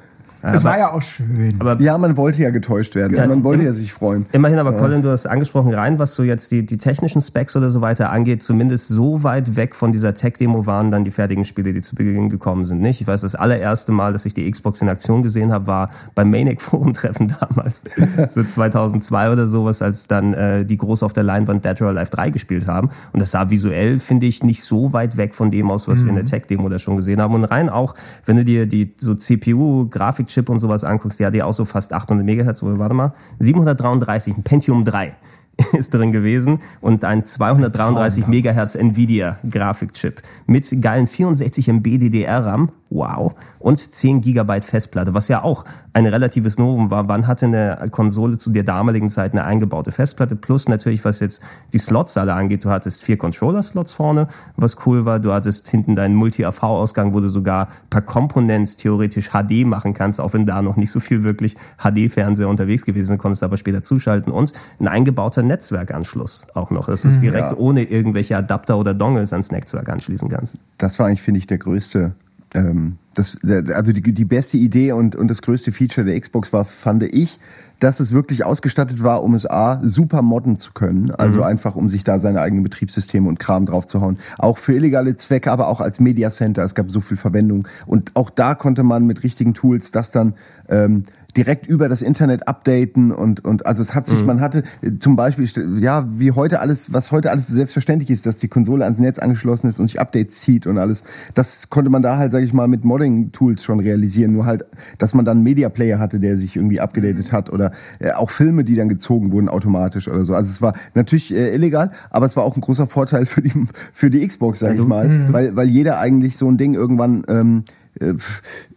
Es 0.55 0.65
war 0.65 0.79
ja 0.79 0.93
auch 0.93 1.03
schön. 1.03 1.57
Aber 1.59 1.81
Ja, 1.81 1.99
man 1.99 2.17
wollte 2.17 2.43
ja 2.43 2.51
getäuscht 2.51 2.95
werden. 2.95 3.17
Ja, 3.17 3.27
man 3.27 3.43
wollte 3.45 3.63
im- 3.63 3.69
ja 3.69 3.75
sich 3.75 3.93
freuen. 3.93 4.27
Immerhin 4.33 4.59
aber, 4.59 4.73
Colin, 4.73 5.03
du 5.03 5.11
hast 5.11 5.27
angesprochen, 5.27 5.73
rein, 5.75 5.99
was 5.99 6.15
so 6.15 6.23
jetzt 6.23 6.51
die, 6.53 6.65
die 6.65 6.77
technischen 6.79 7.21
Specs 7.21 7.57
oder 7.57 7.71
so 7.71 7.81
weiter 7.81 8.11
angeht, 8.11 8.43
zumindest 8.43 8.89
so 8.89 9.23
weit 9.23 9.57
weg 9.57 9.75
von 9.75 9.93
dieser 9.93 10.15
Tech-Demo 10.15 10.67
waren 10.67 10.91
dann 10.91 11.05
die 11.05 11.11
fertigen 11.11 11.45
Spiele, 11.45 11.73
die 11.73 11.81
zu 11.81 11.95
Beginn 11.97 12.29
gekommen 12.31 12.65
sind, 12.65 12.81
nicht? 12.81 13.01
Ich 13.01 13.07
weiß, 13.07 13.23
das 13.23 13.35
allererste 13.35 13.93
Mal, 13.93 14.13
dass 14.13 14.25
ich 14.27 14.35
die 14.35 14.51
Xbox 14.51 14.81
in 14.83 14.89
Aktion 14.89 15.23
gesehen 15.23 15.53
habe, 15.53 15.67
war 15.67 15.91
beim 16.15 16.31
Maniac-Forum-Treffen 16.31 17.35
damals, 17.41 17.83
so 18.29 18.43
2002 18.45 19.33
oder 19.33 19.47
sowas, 19.47 19.83
als 19.83 20.07
dann 20.07 20.33
äh, 20.35 20.65
die 20.65 20.77
groß 20.77 21.03
auf 21.03 21.13
der 21.13 21.23
Leinwand 21.23 21.65
Dead 21.65 21.81
or 21.83 21.89
Alive 21.89 22.11
3 22.11 22.31
gespielt 22.31 22.67
haben. 22.67 22.91
Und 23.13 23.21
das 23.21 23.31
sah 23.33 23.51
visuell, 23.51 23.99
finde 23.99 24.27
ich, 24.27 24.43
nicht 24.43 24.63
so 24.63 24.93
weit 24.93 25.17
weg 25.17 25.35
von 25.35 25.51
dem 25.51 25.71
aus, 25.71 25.89
was 25.89 26.03
wir 26.03 26.09
in 26.11 26.15
der 26.17 26.25
Tech-Demo 26.25 26.69
da 26.69 26.79
schon 26.79 26.97
gesehen 26.97 27.21
haben. 27.21 27.35
Und 27.35 27.45
rein 27.45 27.69
auch, 27.69 27.95
wenn 28.25 28.37
du 28.37 28.45
dir 28.45 28.67
die 28.67 28.95
so 28.97 29.15
CPU, 29.15 29.89
Grafikchip 30.37 30.49
und 30.49 30.59
sowas 30.59 30.85
anguckst, 30.85 31.19
die 31.19 31.27
hat 31.27 31.35
ja 31.35 31.45
auch 31.45 31.53
so 31.53 31.65
fast 31.65 31.93
800 31.93 32.25
Megahertz, 32.25 32.63
warte 32.63 32.95
mal, 32.95 33.13
733, 33.39 34.37
ein 34.37 34.43
Pentium 34.43 34.85
3 34.85 35.15
ist 35.73 35.95
drin 35.95 36.13
gewesen 36.13 36.61
und 36.81 37.05
ein 37.05 37.25
233 37.25 38.27
Megahertz 38.27 38.75
Nvidia 38.75 39.39
Grafikchip 39.51 40.23
mit 40.47 40.83
geilen 40.83 41.07
64 41.07 41.69
MB 41.69 41.99
DDR-RAM, 41.99 42.71
wow, 42.91 43.35
und 43.59 43.95
10 43.95 44.21
Gigabyte 44.21 44.65
Festplatte, 44.65 45.15
was 45.15 45.29
ja 45.29 45.43
auch 45.43 45.65
ein 45.93 46.07
relatives 46.07 46.59
Novum 46.59 46.91
war. 46.91 47.09
Wann 47.09 47.27
hatte 47.27 47.47
eine 47.47 47.89
Konsole 47.91 48.37
zu 48.37 48.51
der 48.51 48.63
damaligen 48.63 49.09
Zeit 49.09 49.33
eine 49.33 49.45
eingebaute 49.45 49.93
Festplatte? 49.93 50.37
Plus 50.37 50.69
natürlich, 50.69 51.05
was 51.05 51.21
jetzt 51.21 51.41
die 51.73 51.79
Slots 51.79 52.17
alle 52.17 52.35
angeht, 52.35 52.65
du 52.65 52.71
hattest 52.71 53.03
vier 53.03 53.17
Controller-Slots 53.17 53.93
vorne, 53.93 54.29
was 54.57 54.77
cool 54.87 55.05
war. 55.05 55.19
Du 55.19 55.33
hattest 55.33 55.69
hinten 55.69 55.97
deinen 55.97 56.15
Multi-AV-Ausgang, 56.15 57.15
wo 57.15 57.21
du 57.21 57.29
sogar 57.29 57.69
per 57.91 58.03
Komponent 58.03 58.77
theoretisch 58.77 59.31
HD 59.31 59.67
machen 59.67 59.95
kannst, 59.95 60.21
auch 60.21 60.35
wenn 60.35 60.47
da 60.47 60.63
noch 60.63 60.77
nicht 60.77 60.91
so 60.91 61.01
viel 61.01 61.25
wirklich 61.25 61.57
HD-Fernseher 61.79 62.49
unterwegs 62.49 62.85
gewesen 62.85 63.09
sind, 63.09 63.19
konntest 63.19 63.43
aber 63.43 63.57
später 63.57 63.83
zuschalten 63.83 64.33
und 64.33 64.53
ein 64.79 64.89
eingebauter 64.89 65.43
Netzwerkanschluss 65.47 66.47
auch 66.55 66.71
noch, 66.71 66.87
dass 66.87 67.03
du 67.03 67.09
es 67.09 67.21
direkt 67.21 67.53
ja. 67.53 67.57
ohne 67.57 67.85
irgendwelche 67.85 68.37
Adapter 68.37 68.79
oder 68.79 68.95
Dongles 68.95 69.33
ans 69.33 69.51
Netzwerk 69.51 69.89
anschließen 69.89 70.29
kannst. 70.29 70.59
Das 70.79 70.99
war 70.99 71.07
eigentlich, 71.07 71.23
finde 71.23 71.39
ich, 71.39 71.47
der 71.47 71.59
größte 71.59 72.13
ähm, 72.55 72.99
das, 73.15 73.39
also 73.75 73.93
die, 73.93 74.03
die 74.03 74.25
beste 74.25 74.57
Idee 74.57 74.93
und, 74.93 75.17
und 75.17 75.29
das 75.29 75.43
größte 75.43 75.73
Feature 75.73 76.07
der 76.07 76.21
Xbox 76.21 76.53
war, 76.53 76.65
fand 76.65 77.03
ich, 77.03 77.39
dass 77.81 78.01
es 78.01 78.13
wirklich 78.13 78.45
ausgestattet 78.45 79.03
war, 79.03 79.23
um 79.23 79.35
es 79.35 79.49
A, 79.49 79.81
super 79.83 80.23
modden 80.23 80.57
zu 80.57 80.73
können. 80.73 81.11
Also 81.11 81.39
mhm. 81.39 81.45
einfach, 81.45 81.77
um 81.77 81.89
sich 81.89 82.05
da 82.05 82.19
seine 82.19 82.41
eigenen 82.41 82.63
Betriebssysteme 82.63 83.29
und 83.29 83.39
Kram 83.39 83.67
draufzuhauen. 83.67 84.19
Auch 84.39 84.59
für 84.59 84.75
illegale 84.75 85.17
Zwecke, 85.17 85.53
aber 85.53 85.69
auch 85.69 85.81
als 85.81 86.01
Media 86.01 86.31
Center. 86.31 86.63
Es 86.63 86.75
gab 86.75 86.91
so 86.91 87.01
viel 87.01 87.17
Verwendung. 87.17 87.69
Und 87.87 88.13
auch 88.15 88.31
da 88.31 88.55
konnte 88.55 88.83
man 88.83 89.07
mit 89.07 89.23
richtigen 89.23 89.53
Tools 89.53 89.91
das 89.91 90.11
dann 90.11 90.35
ähm, 90.69 91.05
direkt 91.37 91.67
über 91.67 91.89
das 91.89 92.03
Internet 92.03 92.49
updaten 92.49 93.13
und, 93.13 93.45
und 93.45 93.67
also 93.67 93.83
es 93.83 93.95
hat 93.95 94.07
sich, 94.07 94.21
mhm. 94.21 94.27
man 94.27 94.41
hatte 94.41 94.63
zum 94.99 95.17
Beispiel, 95.17 95.49
ja, 95.79 96.07
wie 96.09 96.33
heute 96.33 96.61
alles, 96.61 96.93
was 96.93 97.13
heute 97.13 97.31
alles 97.31 97.47
selbstverständlich 97.47 98.11
ist, 98.11 98.27
dass 98.27 98.37
die 98.37 98.49
Konsole 98.49 98.85
ans 98.85 98.99
Netz 98.99 99.19
angeschlossen 99.19 99.69
ist 99.69 99.79
und 99.79 99.89
sich 99.89 100.01
Updates 100.01 100.41
zieht 100.41 100.67
und 100.67 100.79
alles, 100.79 101.05
das 101.35 101.69
konnte 101.69 101.91
man 101.91 102.03
da 102.03 102.17
halt, 102.17 102.33
sage 102.33 102.45
ich 102.45 102.53
mal, 102.53 102.69
mit 102.69 102.85
Modding-Tools 102.85 103.63
schon 103.63 103.81
realisieren, 103.81 104.33
nur 104.33 104.47
halt, 104.47 104.65
dass 104.99 105.15
man 105.15 105.25
dann 105.25 105.39
einen 105.39 105.45
Media 105.45 105.69
Player 105.69 105.99
hatte, 105.99 106.21
der 106.21 106.37
sich 106.37 106.57
irgendwie 106.57 106.81
abgedatet 106.81 107.33
hat 107.33 107.53
oder 107.53 107.73
äh, 107.99 108.13
auch 108.13 108.31
Filme, 108.31 108.65
die 108.65 108.75
dann 108.75 108.89
gezogen 108.89 109.33
wurden 109.33 109.49
automatisch 109.49 110.09
oder 110.09 110.25
so. 110.25 110.35
Also 110.35 110.51
es 110.51 110.63
war 110.63 110.75
natürlich 110.95 111.35
äh, 111.35 111.55
illegal, 111.55 111.91
aber 112.11 112.27
es 112.27 112.37
war 112.37 112.45
auch 112.45 112.57
ein 112.57 112.61
großer 112.61 112.87
Vorteil 112.87 113.27
für 113.27 113.43
die, 113.43 113.53
für 113.93 114.11
die 114.11 114.27
Xbox, 114.27 114.61
sage 114.61 114.75
ich 114.75 114.87
mal, 114.87 115.09
mhm. 115.09 115.33
weil, 115.33 115.57
weil 115.57 115.69
jeder 115.69 115.99
eigentlich 115.99 116.37
so 116.37 116.49
ein 116.51 116.57
Ding 116.57 116.75
irgendwann 116.75 117.25
ähm, 117.29 117.65
äh, 118.01 118.15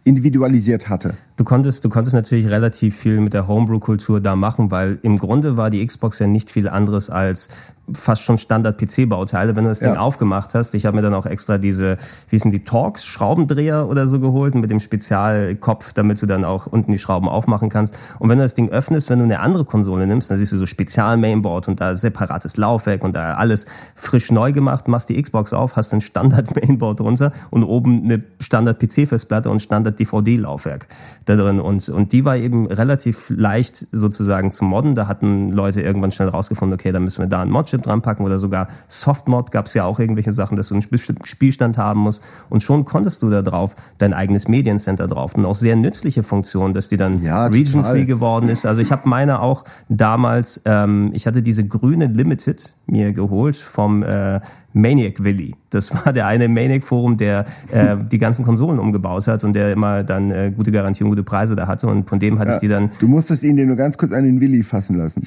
individualisiert 0.04 0.88
hatte. 0.88 1.14
Du 1.40 1.44
konntest, 1.44 1.86
du 1.86 1.88
konntest 1.88 2.14
natürlich 2.14 2.50
relativ 2.50 2.98
viel 2.98 3.18
mit 3.18 3.32
der 3.32 3.48
Homebrew-Kultur 3.48 4.20
da 4.20 4.36
machen, 4.36 4.70
weil 4.70 4.98
im 5.00 5.16
Grunde 5.16 5.56
war 5.56 5.70
die 5.70 5.86
Xbox 5.86 6.18
ja 6.18 6.26
nicht 6.26 6.50
viel 6.50 6.68
anderes 6.68 7.08
als 7.08 7.48
fast 7.92 8.22
schon 8.22 8.38
Standard-PC-Bauteile, 8.38 9.56
wenn 9.56 9.64
du 9.64 9.70
das 9.70 9.80
ja. 9.80 9.88
Ding 9.88 9.96
aufgemacht 9.96 10.54
hast. 10.54 10.74
Ich 10.74 10.86
habe 10.86 10.96
mir 10.96 11.02
dann 11.02 11.14
auch 11.14 11.26
extra 11.26 11.58
diese, 11.58 11.96
wie 12.28 12.38
sind 12.38 12.52
die 12.52 12.64
Torx, 12.64 13.04
Schraubendreher 13.04 13.88
oder 13.88 14.06
so 14.06 14.20
geholt 14.20 14.54
mit 14.54 14.70
dem 14.70 14.80
Spezialkopf, 14.80 15.92
damit 15.92 16.20
du 16.22 16.26
dann 16.26 16.44
auch 16.44 16.66
unten 16.66 16.92
die 16.92 16.98
Schrauben 16.98 17.28
aufmachen 17.28 17.68
kannst. 17.68 17.96
Und 18.18 18.28
wenn 18.28 18.38
du 18.38 18.44
das 18.44 18.54
Ding 18.54 18.68
öffnest, 18.68 19.10
wenn 19.10 19.18
du 19.18 19.24
eine 19.24 19.40
andere 19.40 19.64
Konsole 19.64 20.06
nimmst, 20.06 20.30
dann 20.30 20.38
siehst 20.38 20.52
du 20.52 20.58
so 20.58 20.66
Spezial-Mainboard 20.66 21.68
und 21.68 21.80
da 21.80 21.94
separates 21.94 22.56
Laufwerk 22.56 23.02
und 23.02 23.14
da 23.14 23.34
alles 23.34 23.66
frisch 23.94 24.30
neu 24.30 24.52
gemacht, 24.52 24.88
machst 24.88 25.08
die 25.08 25.20
Xbox 25.20 25.52
auf, 25.52 25.76
hast 25.76 25.92
ein 25.92 26.00
Standard-Mainboard 26.00 27.00
drunter 27.00 27.32
und 27.50 27.64
oben 27.64 28.04
eine 28.04 28.22
Standard-PC-Festplatte 28.40 29.50
und 29.50 29.60
Standard-DVD-Laufwerk 29.60 30.86
da 31.30 31.42
drin. 31.42 31.60
Und, 31.60 31.88
und 31.88 32.12
die 32.12 32.24
war 32.24 32.36
eben 32.36 32.66
relativ 32.66 33.30
leicht 33.30 33.86
sozusagen 33.92 34.52
zu 34.52 34.64
modden. 34.64 34.94
Da 34.94 35.08
hatten 35.08 35.52
Leute 35.52 35.80
irgendwann 35.80 36.12
schnell 36.12 36.28
rausgefunden, 36.28 36.78
okay, 36.78 36.92
dann 36.92 37.04
müssen 37.04 37.22
wir 37.22 37.28
da 37.28 37.42
einen 37.42 37.50
Modchip 37.50 37.82
dran 37.82 38.02
packen 38.02 38.24
oder 38.24 38.38
sogar 38.38 38.68
Softmod 38.88 39.50
gab 39.50 39.66
es 39.66 39.74
ja 39.74 39.84
auch 39.84 39.98
irgendwelche 39.98 40.32
Sachen, 40.32 40.56
dass 40.56 40.68
du 40.68 40.74
einen 40.74 40.82
Spielstand 40.82 41.78
haben 41.78 42.00
musst. 42.00 42.22
Und 42.48 42.62
schon 42.62 42.84
konntest 42.84 43.22
du 43.22 43.30
da 43.30 43.42
drauf 43.42 43.74
dein 43.98 44.12
eigenes 44.12 44.48
Mediencenter 44.48 45.06
drauf. 45.06 45.34
Und 45.34 45.44
auch 45.44 45.54
sehr 45.54 45.76
nützliche 45.76 46.22
Funktion, 46.22 46.72
dass 46.72 46.88
die 46.88 46.96
dann 46.96 47.22
ja, 47.22 47.46
region-free 47.46 48.04
geworden 48.04 48.48
ist. 48.48 48.66
Also 48.66 48.80
ich 48.80 48.92
habe 48.92 49.08
meine 49.08 49.40
auch 49.40 49.64
damals, 49.88 50.60
ähm, 50.64 51.10
ich 51.14 51.26
hatte 51.26 51.42
diese 51.42 51.66
grüne 51.66 52.06
Limited 52.06 52.74
mir 52.86 53.12
geholt 53.12 53.56
vom 53.56 54.02
äh, 54.02 54.40
Maniac 54.72 55.22
Willy. 55.22 55.54
Das 55.70 55.94
war 56.04 56.12
der 56.12 56.26
eine 56.26 56.48
Maniac-Forum, 56.48 57.16
der 57.16 57.46
äh, 57.72 57.96
die 58.10 58.18
ganzen 58.18 58.44
Konsolen 58.44 58.78
umgebaut 58.78 59.26
hat 59.26 59.44
und 59.44 59.54
der 59.54 59.72
immer 59.72 60.04
dann 60.04 60.30
äh, 60.30 60.52
gute 60.54 60.72
Garantie 60.72 61.04
und 61.04 61.10
gute 61.10 61.22
Preise 61.22 61.56
da 61.56 61.66
hatte. 61.66 61.86
Und 61.86 62.08
von 62.08 62.18
dem 62.18 62.38
hatte 62.38 62.50
ja, 62.50 62.54
ich 62.56 62.60
die 62.60 62.68
dann. 62.68 62.90
Du 62.98 63.08
musstest 63.08 63.42
ihn 63.42 63.56
dir 63.56 63.66
nur 63.66 63.76
ganz 63.76 63.96
kurz 63.96 64.12
an 64.12 64.24
den 64.24 64.40
Willy 64.40 64.62
fassen 64.62 64.96
lassen. 64.96 65.26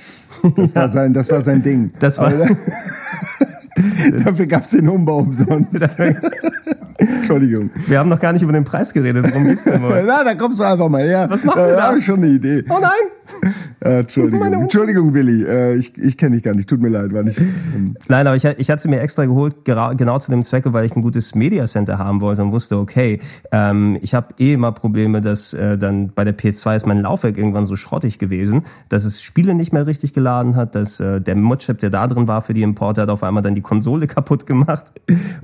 Das, 0.55 0.75
war, 0.75 0.89
sein, 0.93 1.13
das 1.13 1.31
war 1.31 1.41
sein 1.41 1.63
Ding. 1.63 1.91
Das 1.99 2.17
war. 2.17 2.31
Dafür 4.23 4.45
gab 4.45 4.63
es 4.63 4.69
den 4.69 4.87
Umbau 4.87 5.19
umsonst. 5.19 5.79
Entschuldigung. 6.97 7.69
Wir 7.87 7.99
haben 7.99 8.09
noch 8.09 8.19
gar 8.19 8.33
nicht 8.33 8.41
über 8.41 8.53
den 8.53 8.63
Preis 8.63 8.93
geredet. 8.93 9.25
Worum 9.29 9.45
geht's 9.45 9.63
denn 9.63 9.81
mal? 9.81 10.03
Na, 10.07 10.23
da 10.23 10.35
kommst 10.35 10.59
du 10.59 10.63
einfach 10.63 10.89
mal 10.89 11.03
her. 11.03 11.27
Was 11.29 11.43
macht 11.43 11.57
da, 11.57 11.67
da? 11.67 11.75
Da 11.75 11.83
habe 11.83 11.97
ich 11.99 12.05
schon 12.05 12.17
eine 12.17 12.27
Idee. 12.27 12.63
Oh 12.69 12.79
nein! 12.79 12.91
Äh, 13.79 13.99
Entschuldigung, 13.99 14.53
Entschuldigung, 14.53 15.13
Willi. 15.13 15.43
Äh, 15.43 15.75
ich 15.75 15.97
ich 15.97 16.17
kenne 16.17 16.35
dich 16.35 16.43
gar 16.43 16.53
nicht. 16.53 16.69
Tut 16.69 16.81
mir 16.81 16.89
leid. 16.89 17.13
War 17.13 17.23
nicht, 17.23 17.39
ähm 17.39 17.95
Nein, 18.07 18.27
aber 18.27 18.35
ich, 18.35 18.45
ich 18.45 18.69
hatte 18.69 18.81
sie 18.81 18.87
mir 18.87 19.01
extra 19.01 19.25
geholt, 19.25 19.65
genau 19.65 20.19
zu 20.19 20.31
dem 20.31 20.43
Zwecke, 20.43 20.71
weil 20.73 20.85
ich 20.85 20.95
ein 20.95 21.01
gutes 21.01 21.35
Media 21.35 21.65
Center 21.65 21.97
haben 21.97 22.21
wollte 22.21 22.43
und 22.43 22.51
wusste, 22.51 22.77
okay, 22.77 23.19
ähm, 23.51 23.97
ich 24.01 24.13
habe 24.13 24.35
eh 24.39 24.53
immer 24.53 24.71
Probleme, 24.71 25.21
dass 25.21 25.53
äh, 25.53 25.77
dann 25.77 26.11
bei 26.13 26.23
der 26.23 26.37
PS2 26.37 26.75
ist 26.77 26.87
mein 26.87 27.01
Laufwerk 27.01 27.37
irgendwann 27.37 27.65
so 27.65 27.75
schrottig 27.75 28.19
gewesen, 28.19 28.63
dass 28.89 29.03
es 29.03 29.21
Spiele 29.21 29.53
nicht 29.53 29.73
mehr 29.73 29.85
richtig 29.85 30.13
geladen 30.13 30.55
hat, 30.55 30.75
dass 30.75 30.99
äh, 30.99 31.19
der 31.19 31.35
Modchip, 31.35 31.79
der 31.79 31.89
da 31.89 32.07
drin 32.07 32.27
war 32.27 32.41
für 32.41 32.53
die 32.53 32.63
Importe, 32.63 33.01
hat 33.01 33.09
auf 33.09 33.23
einmal 33.23 33.43
dann 33.43 33.55
die 33.55 33.61
Konsole 33.61 34.07
kaputt 34.13 34.45
gemacht. 34.45 34.93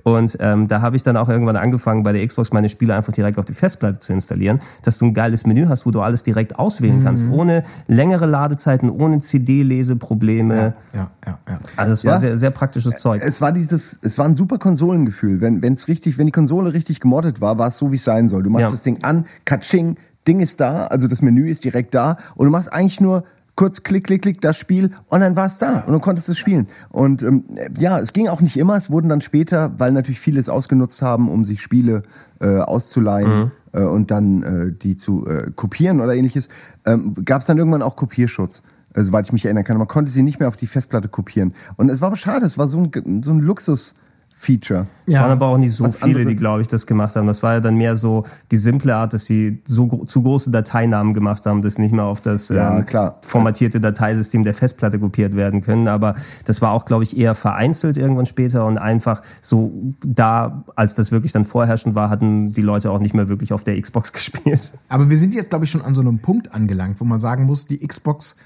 Und 0.03 0.38
ähm, 0.39 0.67
da 0.67 0.81
habe 0.81 0.95
ich 0.95 1.03
dann 1.03 1.17
auch 1.17 1.29
irgendwann 1.39 1.62
angefangen, 1.62 2.04
bei 2.04 2.12
der 2.12 2.25
Xbox 2.25 2.52
meine 2.52 2.69
Spiele 2.69 2.95
einfach 2.95 3.13
direkt 3.13 3.38
auf 3.38 3.45
die 3.45 3.54
Festplatte 3.54 3.99
zu 3.99 4.13
installieren, 4.13 4.60
dass 4.84 4.97
du 4.97 5.06
ein 5.06 5.13
geiles 5.13 5.45
Menü 5.45 5.67
hast, 5.67 5.86
wo 5.86 5.91
du 5.91 6.02
alles 6.02 6.23
direkt 6.23 6.58
auswählen 6.60 7.04
kannst, 7.04 7.25
mhm. 7.25 7.34
ohne 7.34 7.63
längere 7.88 8.25
Ladezeiten, 8.25 8.89
ohne 8.89 9.19
CD-Leseprobleme. 9.19 10.56
Ja, 10.56 10.73
ja, 10.93 11.12
ja, 11.25 11.39
ja. 11.47 11.60
Also 11.75 11.93
es 11.93 12.06
war 12.06 12.13
ja. 12.13 12.19
sehr, 12.19 12.38
sehr 12.38 12.52
praktisches 12.52 12.97
Zeug. 12.97 13.21
Es 13.23 13.41
war 13.41 13.52
dieses, 13.52 13.99
es 14.02 14.17
war 14.17 14.25
ein 14.25 14.36
super 14.36 14.58
Konsolengefühl. 14.58 15.41
Wenn, 15.41 15.62
wenn's 15.62 15.88
richtig, 15.88 16.17
wenn 16.17 16.25
die 16.25 16.32
Konsole 16.32 16.73
richtig 16.73 16.99
gemoddet 16.99 17.41
war, 17.41 17.58
war 17.58 17.69
es 17.69 17.78
so, 17.78 17.91
wie 17.91 17.95
es 17.95 18.04
sein 18.04 18.30
soll. 18.30 18.43
Du 18.43 18.49
machst 18.49 18.63
ja. 18.63 18.71
das 18.71 18.84
Ding 18.84 19.04
an, 19.04 19.25
katsching, 19.45 19.97
Ding 20.28 20.41
ist 20.41 20.60
da, 20.60 20.88
also 20.88 21.08
das 21.08 21.21
Menü 21.21 21.49
ist 21.49 21.63
direkt 21.63 21.95
da 21.95 22.17
und 22.36 22.45
du 22.45 22.52
machst 22.52 22.71
eigentlich 22.71 23.02
nur 23.02 23.23
kurz 23.60 23.84
klick, 23.84 24.06
klick, 24.06 24.22
klick, 24.22 24.39
das 24.39 24.58
Spiel 24.58 24.91
und 25.10 25.19
dann 25.19 25.36
war 25.36 25.48
es 25.48 25.58
da 25.58 25.84
und 25.86 25.91
du 25.91 26.00
konntest 26.00 26.30
es 26.30 26.38
spielen. 26.38 26.67
Und 26.88 27.24
ähm, 27.24 27.43
ja, 27.78 28.00
es 28.00 28.13
ging 28.13 28.30
auch 28.30 28.39
nicht 28.39 28.56
immer, 28.56 28.78
es 28.78 28.89
wurden 28.89 29.10
dann 29.10 29.19
später, 29.19 29.74
weil 29.78 29.91
natürlich 29.91 30.22
viele 30.22 30.39
es 30.39 30.48
ausgenutzt 30.48 31.02
haben, 31.02 31.28
um 31.28 31.43
sich 31.43 31.62
Spiele 31.62 32.04
äh, 32.39 32.60
auszuleihen, 32.60 33.39
mhm 33.39 33.52
äh, 33.74 33.82
und 33.82 34.12
dann 34.12 34.43
äh, 34.43 34.72
die 34.72 34.95
zu 34.95 35.28
äh, 35.28 35.52
kopieren 35.54 36.00
oder 36.00 36.15
ähnliches, 36.15 36.48
ähm, 36.86 37.13
gab 37.26 37.41
es 37.41 37.48
dann 37.48 37.58
irgendwann 37.58 37.82
auch 37.82 37.98
Kopierschutz. 37.98 38.63
Äh, 38.93 39.04
soweit 39.04 39.26
ich 39.26 39.34
mich 39.34 39.43
erinnern 39.43 39.65
kann. 39.65 39.78
Man 39.78 39.88
konnte 39.88 40.10
sie 40.12 40.24
nicht 40.24 40.39
mehr 40.39 40.48
auf 40.48 40.58
die 40.58 40.65
Festplatte 40.65 41.10
kopieren. 41.10 41.54
Und 41.76 41.89
es 41.89 42.00
war 42.02 42.08
aber 42.08 42.15
schade, 42.15 42.45
es 42.45 42.58
war 42.58 42.67
so 42.69 42.80
ein, 42.82 43.24
so 43.24 43.32
ein 43.32 43.39
Luxus. 43.39 43.95
Feature. 44.41 44.88
Es 45.06 45.15
ja. 45.15 45.21
waren 45.21 45.32
aber 45.32 45.47
auch 45.47 45.58
nicht 45.58 45.73
so 45.73 45.84
Was 45.84 45.97
viele, 45.97 46.23
die, 46.23 46.38
glaube 46.38 46.62
ich, 46.62 46.69
das 46.69 46.88
gemacht 46.88 47.13
haben. 47.17 47.28
Das 47.28 47.43
war 47.43 47.56
ja 47.56 47.60
dann 47.60 47.75
mehr 47.75 47.97
so 47.97 48.23
die 48.52 48.58
simple 48.58 48.95
Art, 48.95 49.12
dass 49.12 49.25
sie 49.25 49.62
so 49.65 50.06
zu 50.06 50.21
große 50.21 50.49
Dateinamen 50.49 51.13
gemacht 51.13 51.45
haben, 51.45 51.62
dass 51.62 51.78
nicht 51.78 51.91
mehr 51.91 52.06
auf 52.06 52.21
das 52.21 52.47
ja, 52.47 52.80
ähm, 52.80 53.12
formatierte 53.19 53.82
Dateisystem 53.82 54.45
der 54.45 54.54
Festplatte 54.54 54.97
kopiert 54.97 55.36
werden 55.36 55.62
können. 55.62 55.89
Aber 55.89 56.15
das 56.45 56.62
war 56.62 56.71
auch, 56.71 56.86
glaube 56.86 57.04
ich, 57.04 57.17
eher 57.17 57.36
vereinzelt 57.36 57.97
irgendwann 57.97 58.28
später 58.28 58.65
und 58.65 58.78
einfach 58.78 59.21
so 59.41 59.73
da, 60.06 60.63
als 60.73 60.95
das 60.95 61.12
wirklich 61.12 61.34
dann 61.34 61.43
vorherrschend 61.43 61.93
war, 61.95 62.10
hatten 62.10 62.54
die 62.54 62.62
Leute 62.62 62.91
auch 62.91 62.99
nicht 62.99 63.13
mehr 63.13 63.28
wirklich 63.28 63.52
auf 63.52 63.65
der 63.65 63.80
Xbox 63.82 64.13
gespielt. 64.13 64.73
Aber 64.88 65.10
wir 65.10 65.17
sind 65.17 65.36
jetzt, 65.36 65.49
glaube 65.49 65.65
ich, 65.65 65.71
schon 65.71 65.82
an 65.82 65.93
so 65.93 65.99
einem 65.99 66.19
Punkt 66.19 66.54
angelangt, 66.54 67.02
wo 67.02 67.04
man 67.04 67.19
sagen 67.19 67.43
muss, 67.43 67.67
die 67.67 67.86
Xbox 67.86 68.38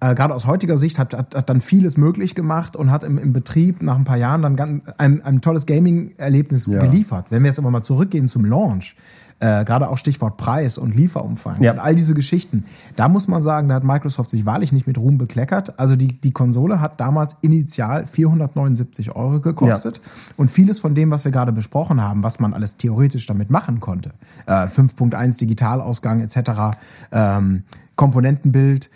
äh, 0.00 0.14
gerade 0.14 0.34
aus 0.34 0.46
heutiger 0.46 0.78
Sicht 0.78 0.98
hat, 0.98 1.14
hat, 1.14 1.34
hat 1.34 1.50
dann 1.50 1.60
vieles 1.60 1.96
möglich 1.96 2.34
gemacht 2.34 2.74
und 2.74 2.90
hat 2.90 3.04
im, 3.04 3.18
im 3.18 3.32
Betrieb 3.32 3.82
nach 3.82 3.96
ein 3.96 4.04
paar 4.04 4.16
Jahren 4.16 4.42
dann 4.42 4.56
ganz, 4.56 4.82
ein, 4.98 5.22
ein 5.22 5.40
tolles 5.40 5.66
Gaming-Erlebnis 5.66 6.66
ja. 6.66 6.80
geliefert. 6.80 7.26
Wenn 7.30 7.42
wir 7.42 7.48
jetzt 7.48 7.58
aber 7.58 7.70
mal 7.70 7.82
zurückgehen 7.82 8.26
zum 8.26 8.44
Launch, 8.44 8.96
äh, 9.40 9.64
gerade 9.64 9.88
auch 9.88 9.98
Stichwort 9.98 10.36
Preis 10.36 10.78
und 10.78 10.94
Lieferumfang 10.94 11.62
ja. 11.62 11.72
und 11.72 11.78
all 11.78 11.94
diese 11.94 12.14
Geschichten, 12.14 12.64
da 12.96 13.08
muss 13.08 13.26
man 13.26 13.42
sagen, 13.42 13.68
da 13.68 13.76
hat 13.76 13.84
Microsoft 13.84 14.30
sich 14.30 14.46
wahrlich 14.46 14.72
nicht 14.72 14.86
mit 14.86 14.98
Ruhm 14.98 15.18
bekleckert. 15.18 15.78
Also 15.78 15.96
die, 15.96 16.20
die 16.20 16.32
Konsole 16.32 16.80
hat 16.80 17.00
damals 17.00 17.36
initial 17.40 18.06
479 18.06 19.16
Euro 19.16 19.40
gekostet 19.40 20.00
ja. 20.04 20.12
und 20.36 20.50
vieles 20.50 20.78
von 20.78 20.94
dem, 20.94 21.10
was 21.10 21.24
wir 21.24 21.32
gerade 21.32 21.52
besprochen 21.52 22.02
haben, 22.02 22.22
was 22.22 22.38
man 22.38 22.54
alles 22.54 22.76
theoretisch 22.76 23.26
damit 23.26 23.50
machen 23.50 23.80
konnte, 23.80 24.12
äh, 24.46 24.66
5.1 24.66 25.38
Digitalausgang 25.38 26.20
etc., 26.20 26.78
ähm, 27.12 27.64
Komponentenbild, 27.96 28.88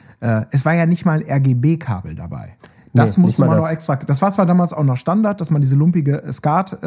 es 0.51 0.65
war 0.65 0.75
ja 0.75 0.87
nicht 0.87 1.05
mal 1.05 1.23
RGB-Kabel 1.23 2.15
dabei. 2.15 2.57
Das 2.97 3.17
Nee, 3.17 3.23
musste 3.25 3.41
man 3.45 3.51
das. 3.57 3.65
noch 3.65 3.71
extra. 3.71 3.97
Das 3.97 4.23
war 4.23 4.31
zwar 4.31 4.47
damals 4.47 4.73
auch 4.73 4.85
noch 4.85 4.97
Standard, 4.97 5.41
dass 5.41 5.51
man 5.51 5.61
diese 5.61 5.75
lumpige 5.75 6.23
Skat 6.33 6.79
äh, 6.83 6.87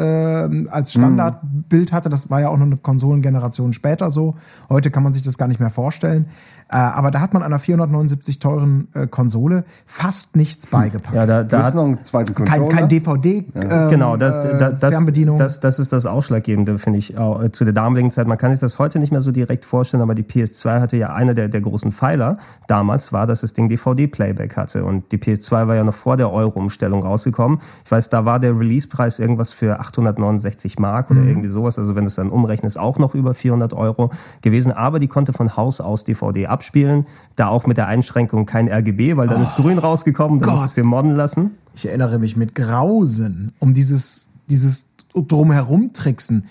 als 0.70 0.92
Standardbild 0.92 1.92
hatte. 1.92 2.08
Das 2.08 2.30
war 2.30 2.40
ja 2.40 2.48
auch 2.48 2.56
noch 2.56 2.64
eine 2.66 2.78
Konsolengeneration 2.78 3.74
später 3.74 4.10
so. 4.10 4.34
Heute 4.70 4.90
kann 4.90 5.02
man 5.02 5.12
sich 5.12 5.22
das 5.22 5.36
gar 5.36 5.48
nicht 5.48 5.60
mehr 5.60 5.68
vorstellen. 5.70 6.26
Äh, 6.70 6.76
aber 6.76 7.10
da 7.10 7.20
hat 7.20 7.32
man 7.34 7.42
einer 7.42 7.58
479 7.58 8.38
teuren 8.38 8.88
äh, 8.94 9.06
Konsole 9.06 9.64
fast 9.86 10.36
nichts 10.36 10.66
beigepackt. 10.66 11.14
Ja, 11.14 11.24
da, 11.26 11.42
Da 11.44 11.62
hat 11.64 11.74
noch 11.74 11.84
einen 11.84 12.02
zweiten 12.02 12.34
Controller. 12.34 12.68
kein, 12.68 12.76
kein 12.76 12.88
DVD, 12.88 13.44
ähm, 13.54 13.88
Genau, 13.88 14.16
das, 14.18 14.44
äh, 14.44 14.58
das, 14.58 14.80
das, 14.80 14.94
Fernbedienung. 14.94 15.38
das, 15.38 15.60
das 15.60 15.78
ist 15.78 15.92
das 15.92 16.04
Ausschlaggebende, 16.06 16.78
finde 16.78 16.98
ich, 16.98 17.16
auch, 17.16 17.42
äh, 17.42 17.52
zu 17.52 17.64
der 17.64 17.72
damaligen 17.72 18.10
Zeit. 18.10 18.26
Man 18.26 18.36
kann 18.36 18.50
sich 18.50 18.60
das 18.60 18.78
heute 18.78 18.98
nicht 18.98 19.12
mehr 19.12 19.22
so 19.22 19.30
direkt 19.32 19.64
vorstellen, 19.64 20.02
aber 20.02 20.14
die 20.14 20.22
PS2 20.24 20.80
hatte 20.80 20.96
ja 20.98 21.12
einer 21.14 21.32
der, 21.34 21.48
der 21.48 21.60
großen 21.62 21.92
Pfeiler 21.92 22.36
damals, 22.66 23.12
war, 23.14 23.26
dass 23.26 23.40
das 23.40 23.54
Ding 23.54 23.68
DVD-Playback 23.70 24.56
hatte. 24.56 24.84
Und 24.84 25.10
die 25.12 25.18
PS2 25.18 25.68
war 25.68 25.74
ja 25.74 25.84
noch 25.84 25.97
vor 25.98 26.16
der 26.16 26.32
Euro-Umstellung 26.32 27.02
rausgekommen. 27.02 27.58
Ich 27.84 27.90
weiß, 27.90 28.08
da 28.08 28.24
war 28.24 28.40
der 28.40 28.58
Release-Preis 28.58 29.18
irgendwas 29.18 29.52
für 29.52 29.80
869 29.80 30.78
Mark 30.78 31.10
oder 31.10 31.22
irgendwie 31.22 31.48
sowas. 31.48 31.78
Also 31.78 31.94
wenn 31.94 32.04
du 32.04 32.08
es 32.08 32.14
dann 32.14 32.30
umrechnest, 32.30 32.78
auch 32.78 32.98
noch 32.98 33.14
über 33.14 33.34
400 33.34 33.74
Euro 33.74 34.10
gewesen. 34.40 34.72
Aber 34.72 34.98
die 34.98 35.08
konnte 35.08 35.32
von 35.32 35.56
Haus 35.56 35.80
aus 35.80 36.04
DVD 36.04 36.46
abspielen. 36.46 37.06
Da 37.36 37.48
auch 37.48 37.66
mit 37.66 37.76
der 37.76 37.88
Einschränkung 37.88 38.46
kein 38.46 38.68
RGB, 38.68 39.16
weil 39.16 39.28
dann 39.28 39.42
ist 39.42 39.56
grün 39.56 39.78
rausgekommen, 39.78 40.38
dann 40.38 40.48
Gott. 40.48 40.60
musst 40.62 40.76
du 40.76 40.80
es 40.80 40.86
modden 40.86 41.16
lassen. 41.16 41.50
Ich 41.74 41.86
erinnere 41.86 42.18
mich 42.18 42.36
mit 42.36 42.54
Grausen 42.54 43.52
um 43.58 43.74
dieses, 43.74 44.28
dieses 44.48 44.88
drumherum 45.14 45.92
tricksen. 45.92 46.46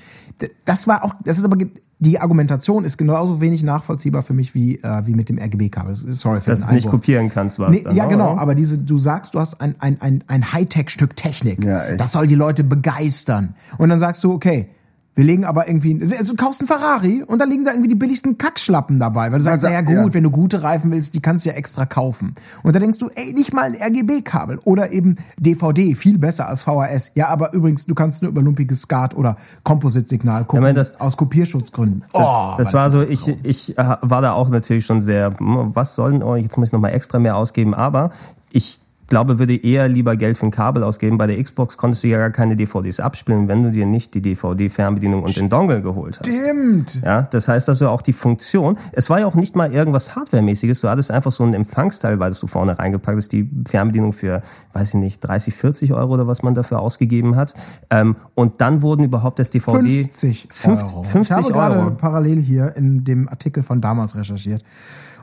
Das 0.66 0.88
war 0.88 1.04
auch, 1.04 1.14
das 1.24 1.38
ist 1.38 1.46
aber, 1.46 1.58
die 2.00 2.20
Argumentation 2.20 2.86
ist 2.86 2.98
genauso 2.98 3.42
wenig 3.42 3.64
nachvollziehbar 3.64 4.22
für 4.22 4.34
mich 4.34 4.54
wie, 4.54 4.76
äh, 4.84 5.08
wie 5.08 5.14
mit 5.14 5.30
dem 5.30 5.40
RGB-Kabel. 5.40 5.96
Sorry 5.96 6.42
für 6.42 6.52
Dass 6.52 6.60
den 6.60 6.68
du 6.68 6.76
es 6.78 6.84
nicht 6.84 6.90
kopieren 6.90 7.30
kannst, 7.30 7.58
was 7.60 7.72
Nee, 7.72 7.82
dann. 7.84 7.96
ja, 7.96 8.04
ne, 8.04 8.10
genau, 8.12 8.34
oder? 8.34 8.42
aber 8.42 8.54
diese, 8.56 8.78
du 8.78 9.00
sagst, 9.00 9.34
du 9.34 9.40
hast 9.40 9.60
ein, 9.62 9.76
ein, 9.80 10.00
ein, 10.02 10.24
ein 10.28 10.54
Hightech-Stück 10.54 11.16
Technik. 11.16 11.64
Ja, 11.64 11.86
echt. 11.86 12.00
das 12.00 12.12
soll 12.12 12.28
die 12.28 12.36
Leute 12.36 12.64
begeistern. 12.64 13.56
Und 13.80 13.90
dann 13.90 14.00
sagst 14.00 14.24
du, 14.24 14.32
okay, 14.34 14.70
wir 15.18 15.24
legen 15.26 15.46
aber 15.46 15.68
irgendwie, 15.68 16.00
also 16.18 16.36
du 16.36 16.42
kaufst 16.42 16.62
einen 16.62 16.68
Ferrari 16.68 17.24
und 17.26 17.40
da 17.42 17.46
liegen 17.46 17.66
da 17.66 17.72
irgendwie 17.72 17.90
die 17.90 17.96
billigsten 17.96 18.38
Kackschlappen 18.38 19.00
dabei, 19.00 19.32
weil 19.32 19.40
du 19.40 19.44
sagst, 19.44 19.66
Also, 19.66 19.68
naja 19.68 19.82
gut, 19.82 20.10
ja. 20.10 20.14
wenn 20.14 20.24
du 20.24 20.30
gute 20.30 20.62
Reifen 20.62 20.92
willst, 20.92 21.16
die 21.16 21.20
kannst 21.22 21.44
du 21.44 21.50
ja 21.50 21.56
extra 21.56 21.88
kaufen. 21.88 22.36
Und 22.62 22.76
da 22.76 22.80
denkst 22.80 23.00
du, 23.00 23.10
ey, 23.16 23.34
nicht 23.34 23.52
mal 23.52 23.64
ein 23.64 23.76
RGB-Kabel 23.82 24.60
oder 24.64 24.92
eben 24.92 25.16
DVD, 25.40 25.96
viel 25.96 26.20
besser 26.20 26.48
als 26.48 26.62
VHS. 26.62 27.12
Ja, 27.16 27.30
aber 27.30 27.52
übrigens, 27.54 27.88
du 27.88 27.96
kannst 27.96 28.22
nur 28.22 28.30
über 28.30 28.42
lumpiges 28.44 28.82
Skat 28.84 29.16
oder 29.18 29.36
Kompositsignal 29.64 30.46
gucken, 30.46 30.58
Ja, 30.64 30.70
ich 30.70 30.74
meine, 30.76 30.80
das- 30.80 31.00
aus 31.02 31.18
Kopierschutzgründen. 31.18 32.04
Das, 32.14 32.22
Oh, 32.24 32.54
das 32.58 32.74
war 32.74 32.90
so, 32.92 33.02
ich, 33.02 33.28
ich 33.44 33.78
äh, 33.78 33.96
war 34.02 34.22
da 34.22 34.34
auch 34.34 34.50
natürlich 34.50 34.86
schon 34.86 35.02
sehr, 35.02 35.38
hm, 35.38 35.76
was 35.76 35.96
soll 35.96 36.12
denn, 36.12 36.24
oh, 36.24 36.36
jetzt 36.36 36.58
muss 36.58 36.68
ich 36.70 36.74
nochmal 36.74 36.94
extra 36.94 37.18
mehr 37.20 37.36
ausgeben, 37.38 37.74
aber 37.74 38.12
ich 38.52 38.80
glaube, 39.08 39.40
würde 39.40 39.56
eher 39.56 39.88
lieber 39.88 40.16
Geld 40.16 40.38
für 40.38 40.46
ein 40.46 40.52
Kabel 40.52 40.84
ausgeben. 40.84 41.18
Bei 41.18 41.28
der 41.28 41.42
Xbox 41.42 41.78
konntest 41.78 42.04
du 42.04 42.08
ja 42.08 42.18
gar 42.18 42.32
keine 42.32 42.56
DVDs 42.56 43.00
abspielen, 43.00 43.48
wenn 43.48 43.64
du 43.64 43.72
dir 43.72 43.86
nicht 43.86 44.14
die 44.14 44.22
DVD-Fernbedienung 44.22 45.24
und 45.24 45.36
den 45.36 45.50
Dongle 45.50 45.82
geholt 45.82 46.20
hast. 46.20 46.28
Stimmt. 46.28 47.02
Ja, 47.04 47.24
das 47.24 47.48
heißt 47.48 47.70
also 47.70 47.90
auch 47.90 48.02
die 48.02 48.14
Funktion. 48.14 48.78
Es 48.92 49.10
war 49.10 49.20
ja 49.20 49.26
auch 49.26 49.36
nicht 49.36 49.56
mal 49.56 49.72
irgendwas 49.72 50.16
Hardware-mäßiges. 50.16 50.82
Du 50.82 50.90
hattest 50.90 51.12
einfach 51.12 51.32
so 51.32 51.44
ein 51.44 51.54
Empfangsteil, 51.54 52.20
weil 52.20 52.34
du 52.34 52.48
vorne 52.48 52.78
reingepackt 52.78 53.18
hast, 53.18 53.32
die 53.32 53.50
Fernbedienung 53.68 54.14
für, 54.14 54.42
weiß 54.74 54.90
ich 54.90 54.94
nicht, 54.96 55.20
30, 55.22 55.54
40 55.54 55.94
Euro 55.94 56.14
oder 56.14 56.28
was 56.28 56.44
man 56.44 56.54
dafür 56.54 56.80
ausgegeben 56.80 57.36
hat. 57.36 57.54
Ähm, 57.90 58.16
und 58.36 58.62
dann 58.62 58.82
wurden 58.82 59.04
überhaupt 59.04 59.40
das 59.40 59.50
DVD 59.50 60.04
50 60.04 60.48
50, 60.52 60.96
Euro. 60.96 61.04
50 61.04 61.22
ich 61.22 61.44
habe 61.44 61.54
gerade 61.54 61.80
Euro. 61.80 61.92
parallel 61.92 62.40
hier 62.42 62.76
in 62.76 63.04
dem 63.04 63.28
Artikel 63.30 63.64
von 63.64 63.82
damals 63.82 64.16
recherchiert 64.16 64.64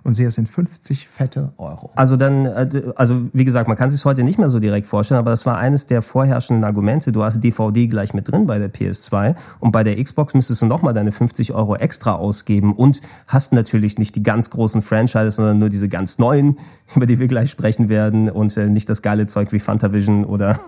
und 0.05 0.13
sehe, 0.15 0.29
es 0.29 0.35
sind 0.35 0.49
50 0.49 1.09
fette 1.09 1.53
Euro. 1.57 1.91
Also 1.97 2.17
dann, 2.17 2.45
äh, 2.45 2.93
also 2.95 3.23
wie 3.33 3.45
gesagt, 3.45 3.69
man 3.69 3.77
kann 3.77 3.91
sich 3.91 4.05
heute 4.05 4.23
nicht 4.23 4.39
mehr 4.39 4.51
so 4.51 4.61
direkt 4.61 4.87
vorstellen, 4.87 5.19
aber 5.19 5.31
das 5.31 5.47
war 5.47 5.57
eines 5.57 5.87
der 5.87 6.03
vorherrschenden 6.03 6.63
Argumente. 6.63 7.11
Du 7.11 7.25
hast 7.25 7.41
DVD 7.43 7.87
gleich 7.87 8.13
mit 8.13 8.31
drin 8.31 8.47
bei 8.47 8.59
der 8.59 8.73
PS2 8.73 9.35
und 9.61 9.73
bei 9.73 9.83
der 9.83 10.03
Xbox 10.03 10.35
müsstest 10.35 10.63
du 10.63 10.67
nochmal 10.67 10.93
deine 10.93 11.11
50 11.11 11.55
Euro 11.55 11.77
extra 11.77 12.13
ausgeben 12.15 12.75
und 12.75 13.01
hast 13.27 13.53
natürlich 13.53 13.99
nicht 13.99 14.15
die 14.15 14.23
ganz 14.23 14.51
großen 14.51 14.83
Franchises, 14.83 15.37
sondern 15.37 15.59
nur 15.59 15.71
diese 15.71 15.89
ganz 15.89 16.19
neuen, 16.19 16.59
über 16.95 17.07
die 17.07 17.19
wir 17.19 17.27
gleich 17.27 17.51
sprechen 17.51 17.89
werden 17.89 18.29
und 18.31 18.57
äh, 18.57 18.69
nicht 18.69 18.89
das 18.91 19.01
geile 19.01 19.27
Zeug 19.27 19.53
wie 19.53 19.59
Fantavision 19.59 20.25
oder 20.27 20.61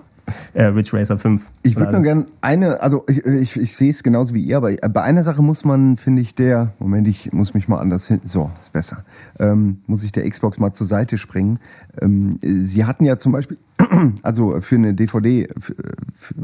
äh, 0.55 0.65
Ridge 0.65 0.97
Racer 0.97 1.19
5. 1.19 1.43
Ich 1.63 1.77
würde 1.77 1.93
nur 1.93 2.03
gerne 2.03 2.27
eine, 2.41 2.81
also 2.81 3.05
ich, 3.09 3.25
ich, 3.25 3.57
ich 3.57 3.77
sehe 3.77 3.91
es 3.91 4.03
genauso 4.03 4.35
wie 4.35 4.43
ihr, 4.43 4.57
aber 4.57 4.73
bei 4.89 5.03
einer 5.03 5.23
Sache 5.23 5.43
muss 5.43 5.65
man, 5.65 5.97
finde 5.97 6.23
ich, 6.23 6.35
der, 6.35 6.73
Moment, 6.79 7.09
ich 7.09 7.33
muss 7.33 7.55
mich 7.55 7.69
mal 7.69 7.79
anders 7.79 8.09
hin, 8.09 8.21
so, 8.25 8.51
ist 8.61 8.73
besser, 8.73 9.05
ähm, 9.39 9.79
muss 9.87 10.03
ich 10.03 10.13
der 10.13 10.29
Xbox 10.29 10.59
mal 10.59 10.73
zur 10.73 10.87
Seite 10.87 11.19
springen. 11.19 11.59
Ähm, 12.01 12.39
sie 12.43 12.85
hatten 12.85 13.05
ja 13.05 13.17
zum 13.17 13.33
Beispiel, 13.33 13.59
also 14.23 14.61
für 14.61 14.77
eine 14.77 14.95
DVD, 14.95 15.49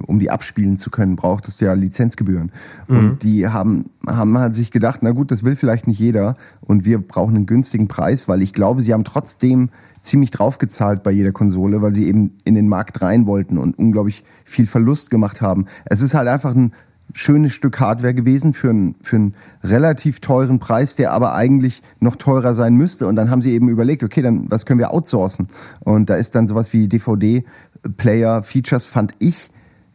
um 0.06 0.18
die 0.18 0.30
abspielen 0.30 0.78
zu 0.78 0.90
können, 0.90 1.16
braucht 1.16 1.48
es 1.48 1.60
ja 1.60 1.72
Lizenzgebühren. 1.72 2.52
Und 2.88 3.22
die 3.22 3.48
haben, 3.48 3.90
haben 4.06 4.38
halt 4.38 4.54
sich 4.54 4.70
gedacht, 4.70 5.00
na 5.02 5.12
gut, 5.12 5.30
das 5.30 5.42
will 5.44 5.56
vielleicht 5.56 5.86
nicht 5.86 5.98
jeder 5.98 6.36
und 6.60 6.84
wir 6.84 6.98
brauchen 6.98 7.36
einen 7.36 7.46
günstigen 7.46 7.88
Preis, 7.88 8.28
weil 8.28 8.42
ich 8.42 8.52
glaube, 8.52 8.82
sie 8.82 8.92
haben 8.92 9.04
trotzdem 9.04 9.70
ziemlich 10.00 10.30
draufgezahlt 10.30 11.02
bei 11.02 11.10
jeder 11.10 11.32
Konsole, 11.32 11.80
weil 11.80 11.94
sie 11.94 12.06
eben 12.06 12.38
in 12.44 12.54
den 12.54 12.68
Markt 12.68 13.00
rein 13.02 13.26
wollten 13.26 13.56
und 13.58 13.78
unglaublich 13.78 14.24
viel 14.44 14.66
Verlust 14.66 15.10
gemacht 15.10 15.40
haben. 15.40 15.66
Es 15.84 16.02
ist 16.02 16.14
halt 16.14 16.28
einfach 16.28 16.54
ein 16.54 16.72
schönes 17.14 17.52
Stück 17.52 17.80
Hardware 17.80 18.14
gewesen 18.14 18.52
für 18.52 18.70
einen, 18.70 18.94
für 19.02 19.16
einen 19.16 19.34
relativ 19.62 20.20
teuren 20.20 20.58
Preis, 20.58 20.96
der 20.96 21.12
aber 21.12 21.34
eigentlich 21.34 21.82
noch 22.00 22.16
teurer 22.16 22.54
sein 22.54 22.74
müsste. 22.74 23.06
Und 23.06 23.16
dann 23.16 23.30
haben 23.30 23.42
sie 23.42 23.52
eben 23.52 23.68
überlegt, 23.68 24.02
okay, 24.02 24.22
dann 24.22 24.50
was 24.50 24.66
können 24.66 24.80
wir 24.80 24.92
outsourcen? 24.92 25.48
Und 25.80 26.08
da 26.10 26.16
ist 26.16 26.34
dann 26.34 26.48
sowas 26.48 26.72
wie 26.72 26.88
DVD-Player-Features, 26.88 28.86
fand 28.86 29.12
ich 29.18 29.50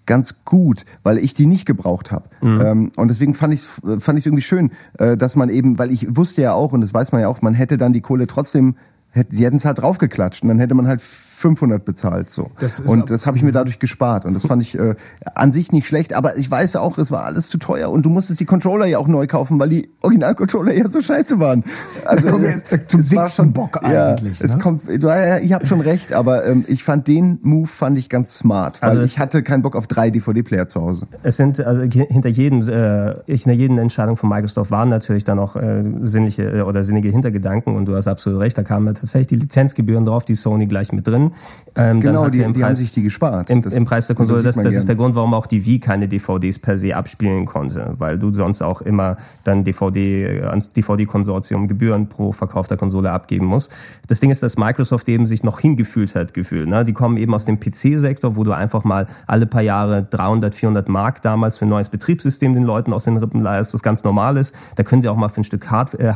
ganz 0.05 0.45
gut, 0.45 0.85
weil 1.03 1.17
ich 1.17 1.33
die 1.33 1.45
nicht 1.45 1.65
gebraucht 1.65 2.11
habe. 2.11 2.29
Ähm, 2.65 2.91
und 2.95 3.09
deswegen 3.09 3.33
fand 3.33 3.53
ich 3.53 3.61
fand 3.61 4.17
ich 4.17 4.25
irgendwie 4.25 4.41
schön, 4.41 4.71
äh, 4.97 5.17
dass 5.17 5.35
man 5.35 5.49
eben, 5.49 5.77
weil 5.77 5.91
ich 5.91 6.15
wusste 6.15 6.41
ja 6.41 6.53
auch 6.53 6.71
und 6.71 6.81
das 6.81 6.93
weiß 6.93 7.11
man 7.11 7.21
ja 7.21 7.27
auch, 7.27 7.41
man 7.41 7.53
hätte 7.53 7.77
dann 7.77 7.93
die 7.93 8.01
Kohle 8.01 8.25
trotzdem, 8.25 8.75
hätte, 9.11 9.35
sie 9.35 9.45
hätten 9.45 9.57
es 9.57 9.65
halt 9.65 9.79
draufgeklatscht 9.79 10.43
und 10.43 10.49
dann 10.49 10.59
hätte 10.59 10.75
man 10.75 10.87
halt 10.87 11.01
500 11.37 11.85
bezahlt 11.85 12.31
so. 12.31 12.49
Das 12.59 12.79
und 12.79 13.11
das 13.11 13.27
habe 13.27 13.37
ich 13.37 13.43
mir 13.43 13.51
dadurch 13.51 13.77
gespart 13.77 14.25
und 14.25 14.33
das 14.33 14.43
fand 14.47 14.63
ich 14.63 14.77
äh, 14.77 14.95
an 15.35 15.53
sich 15.53 15.71
nicht 15.71 15.85
schlecht, 15.87 16.13
aber 16.13 16.35
ich 16.37 16.49
weiß 16.49 16.75
auch, 16.77 16.97
es 16.97 17.11
war 17.11 17.25
alles 17.25 17.49
zu 17.49 17.59
teuer 17.59 17.91
und 17.91 18.01
du 18.03 18.09
musstest 18.09 18.39
die 18.39 18.45
Controller 18.45 18.87
ja 18.87 18.97
auch 18.97 19.07
neu 19.07 19.27
kaufen, 19.27 19.59
weil 19.59 19.69
die 19.69 19.89
Original-Controller 20.01 20.73
ja 20.73 20.89
so 20.89 20.99
scheiße 20.99 21.39
waren. 21.39 21.63
Also 22.05 22.27
wir 22.41 22.49
es- 22.49 22.63
jetzt 22.71 22.89
zum 22.89 23.01
es 23.01 23.15
war 23.15 23.25
dicksten 23.25 23.53
Bock 23.53 23.79
ja, 23.83 24.15
eigentlich, 24.15 24.41
Es 24.41 24.55
ne? 24.55 24.61
kommt, 24.61 24.87
du, 24.87 25.07
ja, 25.07 25.37
ihr 25.37 25.53
habt 25.53 25.67
schon 25.67 25.81
recht, 25.81 26.11
aber 26.11 26.45
ähm, 26.47 26.65
ich 26.67 26.83
fand 26.83 27.07
den 27.07 27.37
Move 27.43 27.67
fand 27.67 27.99
ich 27.99 28.09
ganz 28.09 28.35
smart, 28.35 28.81
weil 28.81 28.89
Also 28.89 29.03
ich 29.03 29.19
hatte 29.19 29.43
keinen 29.43 29.61
Bock 29.61 29.75
auf 29.75 29.85
drei 29.85 30.09
DVD-Player 30.09 30.67
zu 30.67 30.81
Hause. 30.81 31.05
Es 31.21 31.37
sind 31.37 31.59
also 31.59 31.83
hinter 31.83 32.29
jedem 32.29 32.61
äh, 32.67 33.13
hinter 33.27 33.51
jeden 33.51 33.77
Entscheidung 33.77 34.17
von 34.17 34.27
Microsoft 34.29 34.71
waren 34.71 34.89
natürlich 34.89 35.23
dann 35.23 35.37
auch 35.37 35.55
äh, 35.55 35.83
sinnliche 36.01 36.43
äh, 36.49 36.61
oder 36.61 36.83
sinnige 36.83 37.09
Hintergedanken 37.09 37.75
und 37.75 37.85
du 37.85 37.95
hast 37.95 38.07
absolut 38.07 38.39
recht, 38.41 38.57
da 38.57 38.63
kamen 38.63 38.87
ja 38.87 38.93
tatsächlich 38.93 39.27
die 39.27 39.35
Lizenzgebühren 39.35 40.03
drauf, 40.05 40.25
die 40.25 40.33
Sony 40.35 40.65
gleich 40.65 40.91
mit 40.91 41.05
drin. 41.07 41.26
Ähm, 41.75 42.01
Genau, 42.01 42.27
die- 42.29 42.39
im 42.41 42.53
die 42.53 42.63
haben 42.63 42.69
Preis, 42.71 42.79
sich 42.79 42.93
die 42.93 43.03
gespart. 43.03 43.49
Im, 43.51 43.61
Das- 43.61 43.73
im 43.73 43.85
Preis 43.85 44.07
der 44.07 44.15
Konsole, 44.15 44.41
das, 44.41 44.55
das 44.55 44.73
ist 44.73 44.87
der 44.87 44.95
Grund, 44.95 45.13
warum 45.15 45.33
auch 45.35 45.45
die 45.45 45.65
Wii 45.65 45.79
keine 45.79 46.07
DVDs 46.07 46.57
per 46.59 46.77
se 46.77 46.95
abspielen 46.95 47.45
konnte, 47.45 47.93
weil 47.99 48.17
du 48.17 48.33
sonst 48.33 48.61
auch 48.63 48.81
immer 48.81 49.17
dann 49.43 49.63
DVD 49.63 50.23
äh, 50.23 50.43
ans 50.45 50.73
DVD-Konsortium 50.73 51.67
Gebühren 51.67 52.07
pro 52.09 52.31
verkaufter 52.31 52.77
Konsole 52.77 53.11
abgeben 53.11 53.45
musst. 53.45 53.71
Das 54.07 54.19
Ding 54.19 54.31
ist, 54.31 54.41
dass 54.43 54.57
Microsoft 54.57 55.07
eben 55.09 55.25
sich 55.27 55.43
noch 55.43 55.59
hingefühlt 55.59 56.15
hat, 56.15 56.33
gefühlt. 56.33 56.67
Ne? 56.67 56.83
Die 56.83 56.93
kommen 56.93 57.17
eben 57.17 57.33
aus 57.33 57.45
dem 57.45 57.59
PC-Sektor, 57.59 58.35
wo 58.35 58.43
du 58.43 58.51
einfach 58.53 58.83
mal 58.83 59.05
alle 59.27 59.45
paar 59.45 59.61
Jahre 59.61 60.03
300, 60.03 60.55
400 60.55 60.89
Mark 60.89 61.21
damals 61.21 61.57
für 61.57 61.65
ein 61.65 61.69
neues 61.69 61.89
Betriebssystem 61.89 62.53
den 62.53 62.63
Leuten 62.63 62.91
aus 62.93 63.03
den 63.03 63.17
Rippen 63.17 63.41
leihst, 63.41 63.73
was 63.73 63.83
ganz 63.83 64.03
normal 64.03 64.37
ist. 64.37 64.55
Da 64.75 64.83
können 64.83 65.01
sie 65.01 65.09
auch 65.09 65.15
mal 65.15 65.29
für 65.29 65.41
ein 65.41 65.43
Stück 65.43 65.69
Hard 65.69 65.93
äh, 65.99 66.07
äh, 66.09 66.13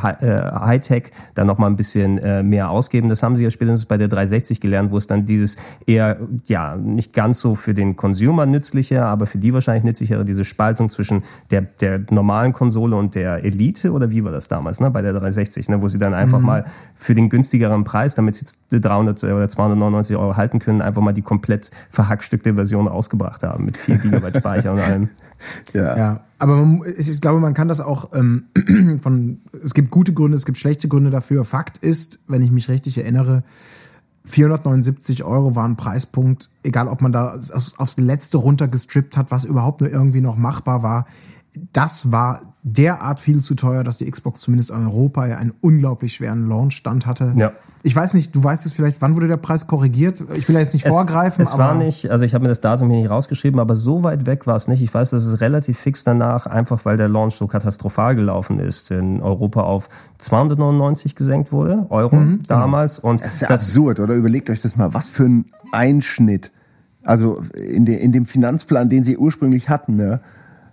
Hightech 0.52 1.12
dann 1.34 1.46
noch 1.46 1.58
mal 1.58 1.66
ein 1.68 1.76
bisschen 1.76 2.18
äh, 2.18 2.42
mehr 2.42 2.70
ausgeben. 2.70 3.08
Das 3.08 3.22
haben 3.22 3.36
sie 3.36 3.44
ja 3.44 3.50
spätestens 3.50 3.86
bei 3.86 3.96
der 3.96 4.08
360 4.08 4.60
gelernt, 4.60 4.90
wo 4.90 4.98
es 5.02 5.06
dann 5.06 5.24
dieses 5.26 5.56
eher, 5.86 6.18
ja, 6.46 6.76
nicht 6.76 7.12
ganz 7.12 7.40
so 7.40 7.54
für 7.54 7.74
den 7.74 7.96
Consumer 7.96 8.46
nützliche, 8.46 9.04
aber 9.04 9.26
für 9.26 9.38
die 9.38 9.52
wahrscheinlich 9.52 9.84
nützlichere, 9.84 10.24
diese 10.24 10.44
Spaltung 10.44 10.88
zwischen 10.88 11.22
der, 11.50 11.62
der 11.62 12.00
normalen 12.10 12.52
Konsole 12.52 12.96
und 12.96 13.14
der 13.14 13.44
Elite, 13.44 13.92
oder 13.92 14.10
wie 14.10 14.24
war 14.24 14.32
das 14.32 14.48
damals, 14.48 14.80
ne, 14.80 14.90
bei 14.90 15.02
der 15.02 15.12
360, 15.12 15.68
ne, 15.68 15.82
wo 15.82 15.88
sie 15.88 15.98
dann 15.98 16.14
einfach 16.14 16.40
mal 16.40 16.64
für 16.94 17.14
den 17.14 17.28
günstigeren 17.28 17.84
Preis, 17.84 18.14
damit 18.14 18.36
sie 18.36 18.80
300 18.80 19.22
oder 19.24 19.48
299 19.48 20.16
Euro 20.16 20.36
halten 20.36 20.58
können, 20.58 20.82
einfach 20.82 21.02
mal 21.02 21.12
die 21.12 21.22
komplett 21.22 21.70
verhackstückte 21.90 22.54
Version 22.54 22.88
ausgebracht 22.88 23.42
haben, 23.42 23.66
mit 23.66 23.76
4 23.76 23.98
Gigabyte 23.98 24.36
Speicher 24.36 24.72
und 24.72 24.80
allem. 24.80 25.08
Ja. 25.72 25.96
Ja, 25.96 26.20
aber 26.38 26.56
man, 26.56 26.82
ich, 26.96 27.08
ich 27.08 27.20
glaube, 27.20 27.40
man 27.40 27.54
kann 27.54 27.68
das 27.68 27.80
auch 27.80 28.10
ähm, 28.14 28.44
von. 29.02 29.40
Es 29.62 29.74
gibt 29.74 29.90
gute 29.90 30.12
Gründe, 30.12 30.36
es 30.36 30.46
gibt 30.46 30.58
schlechte 30.58 30.88
Gründe 30.88 31.10
dafür. 31.10 31.44
Fakt 31.44 31.78
ist, 31.78 32.20
wenn 32.28 32.42
ich 32.42 32.50
mich 32.50 32.68
richtig 32.68 32.98
erinnere, 32.98 33.42
479 34.32 35.24
Euro 35.24 35.54
war 35.54 35.68
ein 35.68 35.76
Preispunkt, 35.76 36.48
egal 36.62 36.88
ob 36.88 37.02
man 37.02 37.12
da 37.12 37.34
aufs, 37.52 37.96
letzte 37.98 38.38
runtergestrippt 38.38 39.16
hat, 39.16 39.30
was 39.30 39.44
überhaupt 39.44 39.82
nur 39.82 39.90
irgendwie 39.90 40.22
noch 40.22 40.36
machbar 40.36 40.82
war. 40.82 41.06
Das 41.72 42.10
war 42.12 42.54
derart 42.62 43.20
viel 43.20 43.42
zu 43.42 43.54
teuer, 43.54 43.84
dass 43.84 43.98
die 43.98 44.10
Xbox 44.10 44.40
zumindest 44.40 44.70
in 44.70 44.76
Europa 44.76 45.26
ja 45.26 45.36
einen 45.36 45.52
unglaublich 45.60 46.14
schweren 46.14 46.48
Launchstand 46.48 47.04
hatte. 47.04 47.34
Ja. 47.36 47.52
Ich 47.84 47.96
weiß 47.96 48.14
nicht, 48.14 48.34
du 48.34 48.44
weißt 48.44 48.64
es 48.64 48.72
vielleicht, 48.72 49.02
wann 49.02 49.16
wurde 49.16 49.26
der 49.26 49.36
Preis 49.36 49.66
korrigiert? 49.66 50.22
Ich 50.34 50.48
will 50.48 50.56
jetzt 50.56 50.72
nicht 50.72 50.86
Es, 50.86 50.92
vorgreifen, 50.92 51.42
es 51.42 51.52
aber 51.52 51.64
war 51.64 51.74
nicht, 51.74 52.10
also 52.10 52.24
ich 52.24 52.32
habe 52.32 52.42
mir 52.42 52.48
das 52.48 52.60
Datum 52.60 52.88
hier 52.90 53.00
nicht 53.00 53.10
rausgeschrieben, 53.10 53.58
aber 53.58 53.74
so 53.74 54.04
weit 54.04 54.24
weg 54.24 54.46
war 54.46 54.54
es 54.56 54.68
nicht. 54.68 54.82
Ich 54.82 54.94
weiß, 54.94 55.10
dass 55.10 55.24
es 55.24 55.40
relativ 55.40 55.78
fix 55.78 56.04
danach, 56.04 56.46
einfach 56.46 56.84
weil 56.84 56.96
der 56.96 57.08
Launch 57.08 57.34
so 57.34 57.48
katastrophal 57.48 58.14
gelaufen 58.14 58.60
ist, 58.60 58.90
in 58.92 59.20
Europa 59.20 59.62
auf 59.62 59.88
299 60.18 61.14
gesenkt 61.16 61.50
wurde, 61.50 61.86
Euro 61.90 62.16
Mhm, 62.16 62.42
damals. 62.46 62.98
Und 62.98 63.20
Das 63.20 63.34
ist 63.34 63.40
ja 63.40 63.48
absurd, 63.48 63.98
oder? 63.98 64.14
Überlegt 64.14 64.48
euch 64.50 64.62
das 64.62 64.76
mal, 64.76 64.94
was 64.94 65.08
für 65.08 65.24
ein 65.24 65.46
Einschnitt. 65.72 66.52
Also 67.04 67.42
in, 67.56 67.84
de, 67.84 67.96
in 67.96 68.12
dem 68.12 68.26
Finanzplan, 68.26 68.88
den 68.88 69.02
sie 69.02 69.16
ursprünglich 69.16 69.68
hatten, 69.68 69.96
ne? 69.96 70.20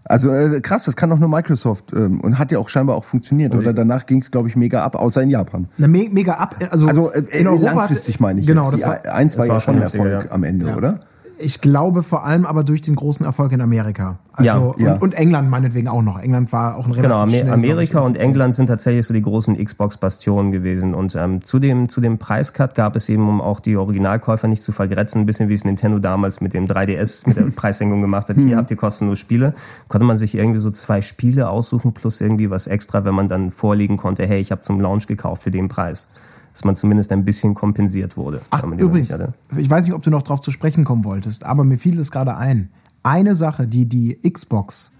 Also 0.05 0.31
äh, 0.31 0.61
krass, 0.61 0.85
das 0.85 0.95
kann 0.95 1.09
doch 1.09 1.19
nur 1.19 1.29
Microsoft 1.29 1.93
ähm, 1.93 2.19
und 2.21 2.39
hat 2.39 2.51
ja 2.51 2.59
auch 2.59 2.69
scheinbar 2.69 2.95
auch 2.95 3.03
funktioniert. 3.03 3.53
Oder 3.53 3.73
danach 3.73 4.05
ging 4.05 4.21
es, 4.21 4.31
glaube 4.31 4.47
ich, 4.47 4.55
mega 4.55 4.83
ab, 4.83 4.95
außer 4.95 5.21
in 5.21 5.29
Japan. 5.29 5.67
eine 5.77 5.87
me 5.87 6.07
mega 6.11 6.33
ab. 6.33 6.55
Also, 6.71 6.87
Also 6.87 7.11
äh, 7.11 7.23
in 7.31 7.47
Europa 7.47 7.73
langfristig 7.73 8.19
meine 8.19 8.39
ich. 8.39 8.47
Genau, 8.47 8.71
jetzt. 8.71 8.81
das 8.81 8.89
war, 8.89 9.13
eins 9.13 9.37
war 9.37 9.45
das 9.45 9.47
ja 9.47 9.53
war 9.53 9.59
schon 9.61 9.75
ein 9.75 9.81
Erfolg 9.83 10.11
ja. 10.25 10.31
am 10.31 10.43
Ende, 10.43 10.67
Ja. 10.67 10.75
oder? 10.77 10.99
Ich 11.39 11.61
glaube 11.61 12.03
vor 12.03 12.25
allem 12.25 12.45
aber 12.45 12.63
durch 12.63 12.81
den 12.81 12.95
großen 12.95 13.25
Erfolg 13.25 13.51
in 13.51 13.61
Amerika. 13.61 14.19
Also, 14.33 14.75
Ja, 14.77 14.85
ja. 14.85 14.93
Und, 14.93 15.01
und 15.01 15.13
England 15.13 15.49
meinetwegen 15.49 15.87
auch 15.87 16.01
noch. 16.01 16.19
England 16.19 16.51
war 16.53 16.75
auch 16.75 16.85
ein 16.85 16.91
relativ 16.91 17.03
Genau, 17.03 17.21
Amer 17.21 17.31
schnell, 17.31 17.49
Amerika 17.53 17.99
und 17.99 18.17
England 18.17 18.55
sind 18.55 18.67
tatsächlich 18.67 19.05
so 19.05 19.13
die 19.13 19.21
großen 19.21 19.63
Xbox-Bastionen 19.63 20.51
gewesen. 20.51 20.93
Und 20.93 21.15
ähm, 21.15 21.41
zu, 21.41 21.59
dem, 21.59 21.89
zu 21.89 22.01
dem 22.01 22.17
Preiscut 22.17 22.75
gab 22.75 22.95
es 22.95 23.09
eben, 23.09 23.27
um 23.27 23.41
auch 23.41 23.59
die 23.59 23.75
Originalkäufer 23.75 24.47
nicht 24.47 24.63
zu 24.63 24.71
vergrätzen, 24.71 25.21
ein 25.21 25.25
bisschen 25.25 25.49
wie 25.49 25.53
es 25.53 25.65
Nintendo 25.65 25.99
damals 25.99 26.41
mit 26.41 26.53
dem 26.53 26.67
3DS 26.67 27.27
mit 27.27 27.37
der 27.37 27.43
Preissenkung 27.55 28.01
gemacht 28.01 28.29
hat. 28.29 28.37
Hier 28.37 28.57
habt 28.57 28.71
ihr 28.71 28.77
kostenlos 28.77 29.19
Spiele. 29.19 29.53
Konnte 29.87 30.05
man 30.05 30.17
sich 30.17 30.35
irgendwie 30.35 30.59
so 30.59 30.71
zwei 30.71 31.01
Spiele 31.01 31.49
aussuchen 31.49 31.93
plus 31.93 32.21
irgendwie 32.21 32.49
was 32.49 32.67
extra, 32.67 33.05
wenn 33.05 33.15
man 33.15 33.27
dann 33.27 33.51
vorlegen 33.51 33.97
konnte, 33.97 34.25
hey, 34.25 34.39
ich 34.39 34.51
habe 34.51 34.61
zum 34.61 34.79
Launch 34.79 35.07
gekauft 35.07 35.43
für 35.43 35.51
den 35.51 35.67
Preis. 35.67 36.09
Dass 36.53 36.63
man 36.65 36.75
zumindest 36.75 37.11
ein 37.11 37.23
bisschen 37.25 37.53
kompensiert 37.53 38.17
wurde. 38.17 38.41
Ach, 38.49 38.63
übrigens, 38.63 39.11
hatte. 39.11 39.33
ich 39.55 39.69
weiß 39.69 39.85
nicht, 39.85 39.93
ob 39.93 40.01
du 40.03 40.09
noch 40.09 40.23
drauf 40.23 40.41
zu 40.41 40.51
sprechen 40.51 40.83
kommen 40.83 41.03
wolltest, 41.05 41.45
aber 41.45 41.63
mir 41.63 41.77
fiel 41.77 41.97
es 41.99 42.11
gerade 42.11 42.35
ein. 42.35 42.69
Eine 43.03 43.35
Sache, 43.35 43.65
die 43.67 43.85
die 43.85 44.19
Xbox 44.29 44.91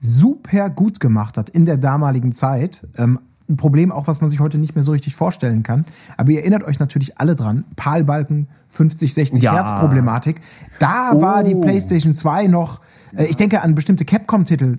super 0.00 0.70
gut 0.70 1.00
gemacht 1.00 1.36
hat 1.38 1.48
in 1.50 1.64
der 1.66 1.76
damaligen 1.76 2.32
Zeit, 2.32 2.86
ähm, 2.96 3.18
ein 3.48 3.56
Problem 3.56 3.92
auch, 3.92 4.06
was 4.06 4.20
man 4.22 4.30
sich 4.30 4.40
heute 4.40 4.56
nicht 4.58 4.74
mehr 4.74 4.82
so 4.82 4.92
richtig 4.92 5.14
vorstellen 5.14 5.62
kann, 5.62 5.84
aber 6.16 6.30
ihr 6.32 6.40
erinnert 6.40 6.64
euch 6.64 6.78
natürlich 6.78 7.18
alle 7.18 7.36
dran, 7.36 7.64
PAL-Balken 7.76 8.48
50, 8.70 9.12
60 9.14 9.42
Ja. 9.42 9.52
Hertz 9.54 9.80
Problematik. 9.80 10.40
Da 10.78 11.12
war 11.20 11.44
die 11.44 11.54
Oh. 11.54 11.60
PlayStation 11.60 12.14
2 12.14 12.46
noch 12.46 12.80
äh, 13.16 13.24
ich 13.24 13.36
denke 13.36 13.62
an 13.62 13.74
bestimmte 13.74 14.04
Capcom-Titel. 14.04 14.78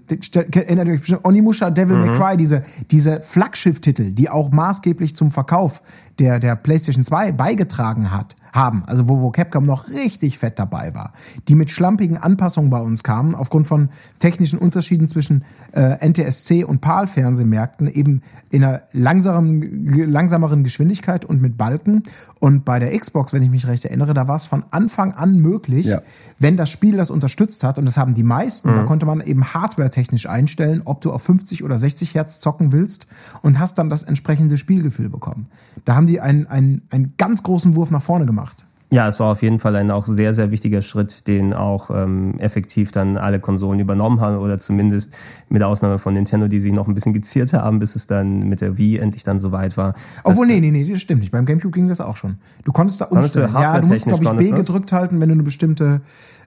Erinnert 0.52 0.88
euch 0.88 1.00
bestimmt 1.00 1.26
Onimusha, 1.26 1.70
Devil 1.70 1.98
May 1.98 2.14
Cry, 2.18 2.38
diese, 2.38 2.64
diese 2.92 3.22
Flaggschiff-Titel, 3.22 4.12
die 4.12 4.30
auch 4.30 4.52
maßgeblich 4.52 5.16
zum 5.16 5.32
Verkauf 5.32 5.82
der, 6.20 6.40
der 6.40 6.56
PlayStation 6.56 7.04
2 7.04 7.32
beigetragen 7.34 8.12
hat, 8.12 8.36
haben. 8.54 8.84
Also 8.86 9.10
wo, 9.10 9.20
wo 9.20 9.32
Capcom 9.32 9.66
noch 9.66 9.90
richtig 9.90 10.40
fett 10.40 10.58
dabei 10.58 10.94
war. 10.94 11.12
Die 11.50 11.56
mit 11.56 11.70
schlampigen 11.72 12.16
Anpassungen 12.18 12.70
bei 12.70 12.80
uns 12.80 13.04
kamen, 13.04 13.36
aufgrund 13.36 13.68
von 13.68 13.90
technischen 14.20 14.58
Unterschieden 14.60 15.08
zwischen 15.10 15.44
äh, 15.74 16.08
NTSC 16.08 16.64
und 16.64 16.80
PAL-Fernsehmärkten, 16.80 17.88
eben 17.88 18.22
in 18.52 18.64
einer 18.64 18.84
langsameren, 18.94 19.60
ge- 19.92 20.06
langsameren 20.06 20.64
Geschwindigkeit 20.64 21.26
und 21.26 21.42
mit 21.42 21.58
Balken. 21.58 22.04
Und 22.46 22.64
bei 22.64 22.78
der 22.78 22.96
Xbox, 22.96 23.34
wenn 23.34 23.42
ich 23.42 23.50
mich 23.50 23.66
recht 23.66 23.86
erinnere, 23.86 24.14
da 24.14 24.28
war 24.28 24.36
es 24.36 24.46
von 24.46 24.66
Anfang 24.70 25.14
an 25.14 25.40
möglich, 25.40 25.88
Ja. 25.88 26.04
wenn 26.38 26.58
das 26.58 26.70
Spiel 26.70 26.96
das 26.96 27.10
unterstützt 27.10 27.64
hat, 27.64 27.80
und 27.80 27.86
das 27.86 27.98
haben 27.98 28.14
die 28.14 28.22
meisten, 28.22 28.68
da 28.76 28.84
konnte 28.84 29.08
man 29.08 29.20
eben 29.22 29.56
hardware-technisch 29.56 30.30
einstellen, 30.30 30.84
ob 30.86 31.02
du 31.02 31.12
auf 31.12 31.24
50 31.24 31.64
oder 31.64 31.80
60 31.80 32.14
Hertz 32.14 32.40
zocken 32.40 32.72
willst 32.72 33.08
und 33.42 33.58
hast 33.58 33.80
dann 33.80 33.90
das 33.90 34.04
entsprechende 34.04 34.58
Spielgefühl 34.58 35.10
bekommen. 35.10 35.48
Da 35.86 35.96
haben 35.96 36.06
die 36.06 36.22
einen, 36.22 36.46
einen, 36.46 36.84
einen 36.92 37.16
ganz 37.18 37.42
großen 37.42 37.76
Wurf 37.76 37.90
nach 37.90 38.04
vorne 38.04 38.28
gemacht. 38.28 38.65
Ja, 38.92 39.08
es 39.08 39.20
war 39.20 39.32
auf 39.32 39.42
jeden 39.42 39.60
Fall 39.60 39.76
ein 39.76 39.90
auch 39.90 40.06
sehr, 40.06 40.34
sehr 40.34 40.52
wichtiger 40.52 40.82
Schritt, 40.82 41.28
den 41.28 41.54
auch 41.54 41.90
ähm, 41.90 42.36
effektiv 42.40 42.92
dann 42.92 43.18
alle 43.18 43.40
Konsolen 43.40 43.80
übernommen 43.80 44.22
haben 44.22 44.38
oder 44.38 44.60
zumindest 44.60 45.14
mit 45.50 45.64
Ausnahme 45.64 45.98
von 45.98 46.14
Nintendo, 46.14 46.48
die 46.48 46.60
sich 46.60 46.72
noch 46.72 46.88
ein 46.88 46.94
bisschen 46.94 47.14
geziert 47.14 47.54
haben, 47.54 47.80
bis 47.80 47.96
es 47.96 48.06
dann 48.08 48.48
mit 48.48 48.62
der 48.62 48.78
Wii 48.78 48.98
endlich 49.00 49.24
dann 49.24 49.40
soweit 49.40 49.76
war. 49.76 49.96
Obwohl, 50.24 50.48
nee, 50.48 50.60
nee, 50.60 50.72
nee, 50.72 50.86
das 50.86 51.02
stimmt 51.02 51.22
nicht. 51.22 51.32
Beim 51.32 51.46
Gamecube 51.46 51.74
ging 51.74 51.88
das 51.88 52.00
auch 52.00 52.16
schon. 52.16 52.36
Du 52.64 52.72
konntest 52.72 53.02
da 53.02 53.06
Konntest 53.06 53.36
du 53.36 53.44
umstellen. 53.44 53.64
Ja, 53.64 53.82
du 53.82 53.88
musst, 53.88 54.06
glaube 54.06 54.44
ich, 54.44 54.52
B 54.52 54.56
gedrückt 54.56 54.92
halten, 54.92 55.20
wenn 55.20 55.30
du 55.30 55.34
eine 55.34 55.44
bestimmte, 55.44 56.02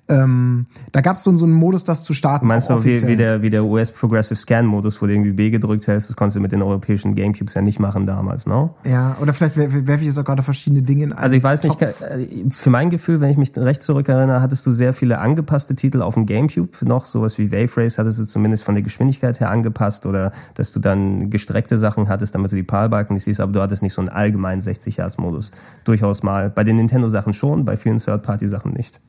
ähm, 0.08 0.66
da 0.92 1.00
gab 1.00 1.16
es 1.16 1.22
so, 1.22 1.36
so 1.38 1.44
einen 1.44 1.54
Modus, 1.54 1.84
das 1.84 2.02
zu 2.04 2.14
starten. 2.14 2.46
Meinst 2.46 2.70
du, 2.70 2.82
wie, 2.84 3.06
wie 3.06 3.16
der, 3.16 3.42
wie 3.42 3.50
der 3.50 3.64
US 3.64 3.90
Progressive 3.90 4.36
Scan 4.36 4.62
Modus, 4.64 5.00
wo 5.02 5.06
du 5.06 5.12
irgendwie 5.12 5.32
B 5.32 5.50
gedrückt 5.50 5.86
hast, 5.88 6.08
das 6.08 6.16
konntest 6.16 6.36
du 6.36 6.40
mit 6.40 6.52
den 6.52 6.62
europäischen 6.62 7.14
Gamecubes 7.14 7.54
ja 7.54 7.62
nicht 7.62 7.78
machen 7.78 8.06
damals, 8.06 8.46
ne? 8.46 8.70
Ja, 8.86 9.16
oder 9.20 9.32
vielleicht 9.34 9.56
wer- 9.56 9.86
werfe 9.86 10.00
ich 10.00 10.06
jetzt 10.06 10.18
auch 10.18 10.24
gerade 10.24 10.42
verschiedene 10.42 10.82
Dinge 10.82 11.04
in 11.04 11.12
einen 11.12 11.20
Also 11.22 11.36
ich 11.36 11.42
weiß 11.42 11.62
nicht, 11.64 11.78
Topf. 11.78 12.00
äh, 12.00 12.26
für 12.50 12.70
mein 12.70 12.90
Gefühl, 12.90 13.20
wenn 13.20 13.30
ich 13.30 13.36
mich 13.36 13.52
recht 13.56 13.82
zurückerinnere, 13.82 14.40
hattest 14.40 14.66
du 14.66 14.70
sehr 14.70 14.94
viele 14.94 15.18
angepasste 15.18 15.74
Titel 15.74 16.00
auf 16.02 16.14
dem 16.14 16.26
Gamecube 16.26 16.70
noch, 16.82 17.06
sowas 17.06 17.38
wie 17.38 17.52
Wave 17.52 17.76
Race 17.76 17.98
hattest 17.98 18.18
du 18.18 18.24
zumindest 18.24 18.64
von 18.64 18.74
der 18.74 18.82
Geschwindigkeit 18.82 19.40
her 19.40 19.50
angepasst 19.50 20.06
oder 20.06 20.32
dass 20.54 20.72
du 20.72 20.80
dann 20.80 21.30
gestreckte 21.30 21.76
Sachen 21.78 22.08
hattest, 22.08 22.34
damit 22.34 22.52
du 22.52 22.56
die 22.56 22.62
PAL-Balken 22.62 23.14
nicht 23.14 23.24
siehst, 23.24 23.40
aber 23.40 23.52
du 23.52 23.60
hattest 23.60 23.82
nicht 23.82 23.92
so 23.92 24.00
einen 24.00 24.08
allgemeinen 24.08 24.60
60 24.60 24.98
Hertz 24.98 25.18
Modus. 25.18 25.50
Durchaus 25.84 26.22
mal. 26.22 26.50
Bei 26.50 26.64
den 26.64 26.76
Nintendo-Sachen 26.76 27.32
schon, 27.34 27.64
bei 27.64 27.76
vielen 27.76 27.98
Third-Party-Sachen 27.98 28.72
nicht. 28.72 29.00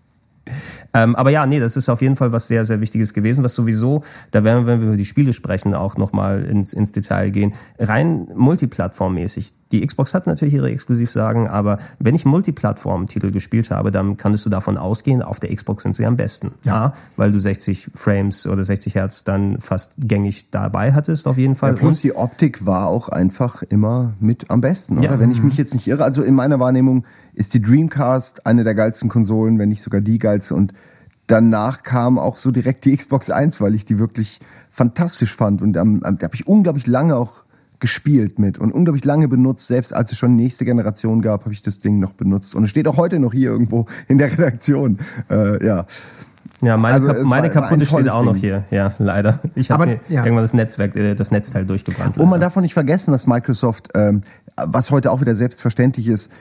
Ähm, 0.94 1.16
aber 1.16 1.30
ja, 1.30 1.46
nee, 1.46 1.60
das 1.60 1.78
ist 1.78 1.90
auf 1.90 2.02
jeden 2.02 2.16
Fall 2.16 2.32
was 2.32 2.48
sehr, 2.48 2.66
sehr 2.66 2.82
Wichtiges 2.82 3.14
gewesen, 3.14 3.44
was 3.44 3.54
sowieso, 3.54 4.02
da 4.32 4.44
werden 4.44 4.66
wir, 4.66 4.74
wenn 4.74 4.82
wir 4.82 4.88
über 4.88 4.98
die 4.98 5.06
Spiele 5.06 5.34
sprechen, 5.34 5.74
auch 5.76 5.98
nochmal 5.98 6.44
ins, 6.44 6.74
ins 6.74 6.92
Detail 6.92 7.30
gehen, 7.30 7.54
rein 7.78 8.28
multiplattformmäßig. 8.34 9.54
Die 9.72 9.86
Xbox 9.86 10.16
hat 10.16 10.26
natürlich 10.26 10.56
ihre 10.56 10.72
Exklusivsagen, 10.72 11.48
aber 11.48 11.78
wenn 12.00 12.16
ich 12.16 12.26
Multiplattform-Titel 12.26 13.30
gespielt 13.30 13.70
habe, 13.70 13.92
dann 13.92 14.18
kannst 14.18 14.44
du 14.44 14.50
davon 14.50 14.78
ausgehen, 14.80 15.22
auf 15.22 15.40
der 15.40 15.56
Xbox 15.56 15.84
sind 15.84 15.96
sie 15.96 16.08
am 16.08 16.18
besten. 16.18 16.54
Ja. 16.64 16.94
weil 17.18 17.32
du 17.32 17.38
60 17.40 17.92
Frames 17.94 18.48
oder 18.48 18.64
60 18.64 18.96
Hertz 18.96 19.24
dann 19.24 19.60
fast 19.60 19.94
gängig 20.00 20.50
dabei 20.50 20.94
hattest, 20.94 21.28
auf 21.28 21.38
jeden 21.38 21.56
Fall. 21.56 21.72
Ja, 21.74 21.78
plus 21.78 21.98
Und- 21.98 22.04
die 22.04 22.16
Optik 22.16 22.66
war 22.66 22.88
auch 22.88 23.10
einfach 23.10 23.62
immer 23.62 24.14
mit 24.20 24.50
am 24.50 24.62
besten, 24.62 24.98
oder? 24.98 25.12
Ja. 25.12 25.20
Wenn 25.20 25.32
ich 25.32 25.44
mich 25.44 25.58
jetzt 25.58 25.74
nicht 25.76 25.88
irre. 25.88 26.04
Also 26.04 26.24
in 26.24 26.34
meiner 26.34 26.60
Wahrnehmung 26.60 27.06
ist 27.40 27.54
die 27.54 27.62
Dreamcast 27.62 28.46
eine 28.46 28.66
der 28.66 28.76
geilsten 28.76 29.08
Konsolen, 29.08 29.60
wenn 29.60 29.70
nicht 29.70 29.82
sogar 29.82 30.02
die 30.02 30.20
geilste. 30.20 30.56
Und 30.56 30.74
danach 31.28 31.84
kam 31.84 32.20
auch 32.20 32.36
so 32.36 32.52
direkt 32.52 32.84
die 32.84 32.96
Xbox 32.96 33.30
1, 33.30 33.62
weil 33.62 33.76
ich 33.76 33.86
die 33.86 33.98
wirklich 33.98 34.42
fantastisch 34.70 35.34
fand. 35.34 35.62
Und 35.62 35.78
ähm, 35.78 36.02
da 36.02 36.26
habe 36.26 36.36
ich 36.36 36.48
unglaublich 36.48 36.86
lange 36.86 37.16
auch 37.16 37.46
gespielt 37.80 38.40
mit 38.40 38.60
und 38.60 38.74
unglaublich 38.74 39.06
lange 39.06 39.30
benutzt. 39.30 39.68
Selbst 39.68 39.94
als 39.94 40.12
es 40.12 40.18
schon 40.18 40.36
nächste 40.36 40.66
Generation 40.66 41.22
gab, 41.22 41.46
habe 41.46 41.54
ich 41.54 41.64
das 41.64 41.80
Ding 41.80 41.98
noch 41.98 42.12
benutzt. 42.12 42.56
Und 42.56 42.66
es 42.66 42.72
steht 42.72 42.90
auch 42.90 42.98
heute 42.98 43.20
noch 43.20 43.32
hier 43.32 43.52
irgendwo 43.52 43.86
in 44.10 44.18
der 44.18 44.34
Redaktion. 44.34 45.00
Äh, 45.30 45.66
ja. 45.66 45.86
Ja, 46.62 46.78
meine, 46.78 46.96
Also, 46.96 47.08
Kap 47.08 47.24
meine 47.24 47.50
kaputte 47.50 47.86
steht 47.86 48.10
auch 48.10 48.24
noch 48.24 48.34
Ding. 48.34 48.42
hier. 48.42 48.64
Ja, 48.70 48.94
leider. 49.00 49.40
Ich 49.56 49.72
habe 49.72 50.00
ja. 50.10 50.24
irgendwann 50.24 50.44
das 50.44 50.54
Netzwerk, 50.54 50.96
äh, 50.96 51.16
das 51.16 51.32
Netzteil 51.32 51.66
durchgebrannt. 51.66 52.18
Und 52.18 52.30
man 52.30 52.42
darf 52.42 52.58
auch 52.58 52.62
nicht 52.62 52.74
vergessen, 52.74 53.12
dass 53.12 53.28
Microsoft, 53.28 53.90
ähm, 53.96 54.22
was 54.56 54.92
heute 54.92 55.12
auch 55.12 55.22
wieder 55.22 55.36
selbstverständlich 55.36 56.08
ist, 56.08 56.32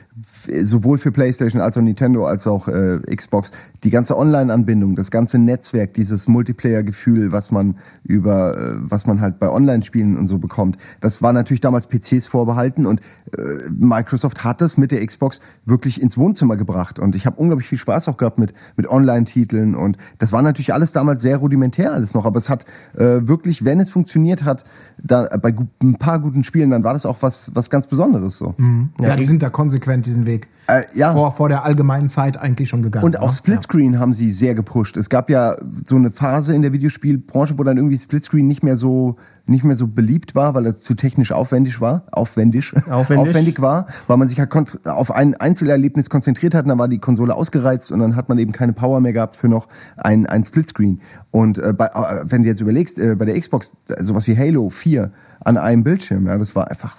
sowohl 0.63 0.97
für 0.97 1.11
PlayStation 1.11 1.61
als 1.61 1.77
auch 1.77 1.81
Nintendo 1.81 2.25
als 2.25 2.47
auch 2.47 2.67
äh, 2.67 2.99
Xbox, 3.15 3.51
die 3.83 3.89
ganze 3.91 4.17
Online-Anbindung, 4.17 4.95
das 4.95 5.09
ganze 5.09 5.37
Netzwerk, 5.37 5.93
dieses 5.93 6.27
Multiplayer-Gefühl, 6.27 7.31
was 7.31 7.51
man 7.51 7.77
über, 8.03 8.57
äh, 8.57 8.73
was 8.79 9.05
man 9.05 9.21
halt 9.21 9.39
bei 9.39 9.49
Online-Spielen 9.49 10.17
und 10.17 10.27
so 10.27 10.37
bekommt, 10.37 10.77
das 10.99 11.21
war 11.21 11.31
natürlich 11.31 11.61
damals 11.61 11.87
PCs 11.87 12.27
vorbehalten 12.27 12.85
und 12.85 12.99
äh, 13.37 13.69
Microsoft 13.69 14.43
hat 14.43 14.61
es 14.61 14.77
mit 14.77 14.91
der 14.91 15.05
Xbox 15.05 15.39
wirklich 15.65 16.01
ins 16.01 16.17
Wohnzimmer 16.17 16.57
gebracht 16.57 16.99
und 16.99 17.15
ich 17.15 17.25
habe 17.25 17.37
unglaublich 17.37 17.69
viel 17.69 17.77
Spaß 17.77 18.09
auch 18.09 18.17
gehabt 18.17 18.37
mit 18.37 18.53
mit 18.75 18.89
Online-Titeln 18.89 19.75
und 19.75 19.97
das 20.17 20.31
war 20.31 20.41
natürlich 20.41 20.73
alles 20.73 20.91
damals 20.91 21.21
sehr 21.21 21.37
rudimentär 21.37 21.93
alles 21.93 22.13
noch, 22.13 22.25
aber 22.25 22.37
es 22.37 22.49
hat 22.49 22.65
äh, 22.95 23.27
wirklich, 23.27 23.65
wenn 23.65 23.79
es 23.79 23.91
funktioniert 23.91 24.43
hat, 24.43 24.63
da 25.01 25.27
bei 25.41 25.53
ein 25.81 25.95
paar 25.95 26.19
guten 26.19 26.43
Spielen, 26.43 26.69
dann 26.69 26.83
war 26.83 26.93
das 26.93 27.05
auch 27.05 27.17
was 27.21 27.51
was 27.53 27.69
ganz 27.69 27.87
Besonderes 27.87 28.37
so. 28.37 28.55
Ja, 29.01 29.15
die 29.15 29.25
sind 29.25 29.43
da 29.43 29.49
konsequent 29.49 30.05
diesen 30.05 30.25
Weg. 30.25 30.47
Äh, 30.67 30.83
ja. 30.93 31.13
Vor, 31.13 31.31
vor 31.31 31.49
der 31.49 31.65
allgemeinen 31.65 32.09
Zeit 32.09 32.37
eigentlich 32.37 32.69
schon 32.69 32.83
gegangen. 32.83 33.05
Und 33.05 33.19
auch 33.19 33.27
ne? 33.27 33.33
Splitscreen 33.33 33.99
haben 33.99 34.13
sie 34.13 34.29
sehr 34.29 34.53
gepusht. 34.53 34.97
Es 34.97 35.09
gab 35.09 35.29
ja 35.29 35.55
so 35.85 35.95
eine 35.95 36.11
Phase 36.11 36.53
in 36.53 36.61
der 36.61 36.73
Videospielbranche, 36.73 37.57
wo 37.57 37.63
dann 37.63 37.77
irgendwie 37.77 37.97
Splitscreen 37.97 38.47
nicht 38.47 38.63
mehr 38.63 38.77
so 38.77 39.17
nicht 39.49 39.63
mehr 39.63 39.75
so 39.75 39.87
beliebt 39.87 40.35
war, 40.35 40.53
weil 40.53 40.65
es 40.65 40.81
zu 40.81 40.93
technisch 40.93 41.31
aufwendig 41.31 41.81
war, 41.81 42.03
aufwendig, 42.11 42.73
Aufwendig. 42.89 43.29
aufwendig 43.29 43.61
war, 43.61 43.87
weil 44.07 44.17
man 44.17 44.27
sich 44.27 44.39
halt 44.39 44.87
auf 44.87 45.11
ein 45.11 45.35
Einzelerlebnis 45.35 46.09
konzentriert 46.09 46.53
hat, 46.53 46.65
und 46.65 46.69
dann 46.69 46.79
war 46.79 46.87
die 46.87 46.99
Konsole 46.99 47.35
ausgereizt 47.35 47.91
und 47.91 47.99
dann 47.99 48.15
hat 48.15 48.29
man 48.29 48.37
eben 48.37 48.51
keine 48.51 48.73
Power 48.73 49.01
mehr 49.01 49.13
gehabt 49.13 49.35
für 49.35 49.49
noch 49.49 49.67
ein, 49.97 50.25
ein 50.25 50.45
Splitscreen. 50.45 51.01
Und 51.31 51.57
äh, 51.57 51.73
bei, 51.73 51.87
äh, 51.87 52.23
wenn 52.25 52.43
du 52.43 52.49
jetzt 52.49 52.61
überlegst, 52.61 52.99
äh, 52.99 53.15
bei 53.15 53.25
der 53.25 53.39
Xbox 53.39 53.77
äh, 53.89 54.03
sowas 54.03 54.27
wie 54.27 54.37
Halo 54.37 54.69
4 54.69 55.11
an 55.41 55.57
einem 55.57 55.83
Bildschirm, 55.83 56.27
ja, 56.27 56.37
das 56.37 56.55
war 56.55 56.69
einfach, 56.69 56.95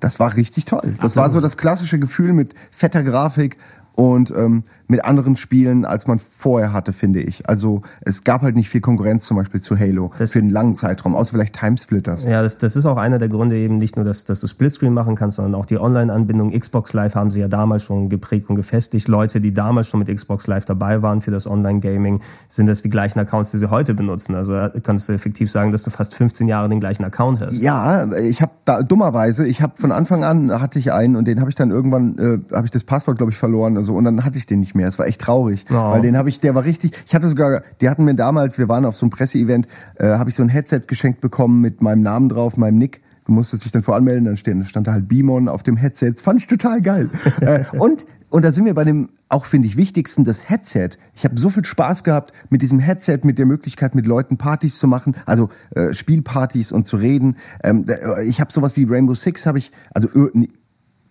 das 0.00 0.18
war 0.18 0.36
richtig 0.36 0.64
toll. 0.64 0.94
Das 1.00 1.16
war 1.16 1.30
so 1.30 1.40
das 1.40 1.56
klassische 1.56 1.98
Gefühl 1.98 2.32
mit 2.32 2.54
fetter 2.70 3.02
Grafik 3.02 3.56
und 3.94 4.32
ähm, 4.36 4.64
mit 4.86 5.04
anderen 5.04 5.36
Spielen, 5.36 5.84
als 5.84 6.06
man 6.06 6.18
vorher 6.18 6.72
hatte, 6.72 6.92
finde 6.92 7.20
ich. 7.20 7.48
Also 7.48 7.82
es 8.02 8.24
gab 8.24 8.42
halt 8.42 8.54
nicht 8.56 8.68
viel 8.68 8.80
Konkurrenz 8.80 9.24
zum 9.24 9.36
Beispiel 9.36 9.60
zu 9.60 9.78
Halo 9.78 10.10
Das- 10.18 10.32
für 10.32 10.38
einen 10.40 10.50
langen 10.50 10.76
Zeitraum, 10.76 11.14
außer 11.14 11.32
vielleicht 11.32 11.58
Timesplitters. 11.58 12.24
Ja, 12.24 12.42
das, 12.42 12.58
das 12.58 12.76
ist 12.76 12.84
auch 12.86 12.96
einer 12.98 13.18
der 13.18 13.28
Gründe 13.28 13.56
eben 13.56 13.78
nicht 13.78 13.96
nur, 13.96 14.04
dass, 14.04 14.24
dass 14.24 14.40
du 14.40 14.46
Splitscreen 14.46 14.92
machen 14.92 15.14
kannst, 15.16 15.36
sondern 15.36 15.54
auch 15.54 15.66
die 15.66 15.78
Online-Anbindung. 15.78 16.50
Xbox 16.58 16.92
Live 16.92 17.14
haben 17.14 17.30
sie 17.30 17.40
ja 17.40 17.48
damals 17.48 17.82
schon 17.84 18.08
geprägt 18.08 18.50
und 18.50 18.56
gefestigt. 18.56 19.08
Leute, 19.08 19.40
die 19.40 19.54
damals 19.54 19.88
schon 19.88 20.00
mit 20.00 20.14
Xbox 20.14 20.46
Live 20.46 20.64
dabei 20.66 21.02
waren 21.02 21.20
für 21.22 21.30
das 21.30 21.46
Online-Gaming, 21.46 22.20
sind 22.48 22.66
das 22.66 22.82
die 22.82 22.90
gleichen 22.90 23.18
Accounts, 23.18 23.50
die 23.52 23.58
sie 23.58 23.70
heute 23.70 23.94
benutzen. 23.94 24.34
Also 24.34 24.52
da 24.52 24.68
kannst 24.82 25.08
du 25.08 25.12
effektiv 25.12 25.50
sagen, 25.50 25.72
dass 25.72 25.82
du 25.82 25.90
fast 25.90 26.14
15 26.14 26.46
Jahre 26.48 26.68
den 26.68 26.80
gleichen 26.80 27.04
Account 27.04 27.40
hast. 27.40 27.60
Ja, 27.60 28.12
ich 28.16 28.42
habe 28.42 28.52
da 28.64 28.82
dummerweise, 28.82 29.46
ich 29.46 29.62
habe 29.62 29.72
von 29.76 29.92
Anfang 29.92 30.24
an 30.24 30.60
hatte 30.60 30.78
ich 30.78 30.92
einen 30.92 31.16
und 31.16 31.26
den 31.26 31.40
habe 31.40 31.50
ich 31.50 31.54
dann 31.56 31.70
irgendwann 31.70 32.18
äh, 32.18 32.54
habe 32.54 32.66
ich 32.66 32.70
das 32.70 32.84
Passwort 32.84 33.16
glaube 33.18 33.32
ich 33.32 33.38
verloren 33.38 33.76
also 33.76 33.94
und 33.94 34.04
dann 34.04 34.24
hatte 34.24 34.38
ich 34.38 34.46
den 34.46 34.60
nicht 34.60 34.73
mehr. 34.74 34.88
Es 34.88 34.98
war 34.98 35.06
echt 35.06 35.20
traurig, 35.20 35.64
Oh. 35.70 35.74
weil 35.74 36.02
den 36.02 36.16
habe 36.16 36.28
ich, 36.28 36.40
der 36.40 36.54
war 36.54 36.64
richtig. 36.64 36.92
Ich 37.06 37.14
hatte 37.14 37.28
sogar, 37.28 37.62
die 37.80 37.88
hatten 37.88 38.04
mir 38.04 38.14
damals, 38.14 38.58
wir 38.58 38.68
waren 38.68 38.84
auf 38.84 38.96
so 38.96 39.06
einem 39.06 39.10
Presseevent, 39.10 39.66
äh, 39.96 40.06
habe 40.18 40.30
ich 40.30 40.36
so 40.36 40.42
ein 40.42 40.48
Headset 40.48 40.80
geschenkt 40.86 41.20
bekommen 41.20 41.60
mit 41.60 41.80
meinem 41.82 42.02
Namen 42.02 42.28
drauf, 42.28 42.56
meinem 42.56 42.78
Nick. 42.78 43.02
Du 43.26 43.32
musstest 43.32 43.64
dich 43.64 43.72
dann 43.72 43.82
voranmelden, 43.82 44.26
dann 44.26 44.36
stehen, 44.36 44.64
stand 44.66 44.86
da 44.86 44.92
halt 44.92 45.08
Beamon 45.08 45.48
auf 45.48 45.62
dem 45.62 45.76
Headset. 45.78 46.10
Das 46.10 46.20
fand 46.20 46.40
ich 46.40 46.46
total 46.46 46.82
geil. 46.82 47.08
äh, 47.40 47.64
und 47.78 48.04
und 48.28 48.44
da 48.44 48.50
sind 48.50 48.64
wir 48.64 48.74
bei 48.74 48.82
dem 48.82 49.10
auch 49.28 49.44
finde 49.46 49.68
ich 49.68 49.76
wichtigsten 49.76 50.24
das 50.24 50.48
Headset. 50.50 50.90
Ich 51.14 51.24
habe 51.24 51.38
so 51.38 51.50
viel 51.50 51.64
Spaß 51.64 52.02
gehabt 52.04 52.32
mit 52.50 52.62
diesem 52.62 52.80
Headset, 52.80 53.20
mit 53.22 53.38
der 53.38 53.46
Möglichkeit 53.46 53.94
mit 53.94 54.06
Leuten 54.06 54.36
Partys 54.38 54.76
zu 54.78 54.88
machen, 54.88 55.14
also 55.24 55.48
äh, 55.76 55.94
Spielpartys 55.94 56.72
und 56.72 56.84
zu 56.84 56.96
reden. 56.96 57.36
Ähm, 57.62 57.86
da- 57.86 58.18
ich 58.22 58.40
habe 58.40 58.52
sowas 58.52 58.76
wie 58.76 58.84
Rainbow 58.84 59.14
Six 59.14 59.46
habe 59.46 59.58
ich 59.58 59.70
also 59.94 60.08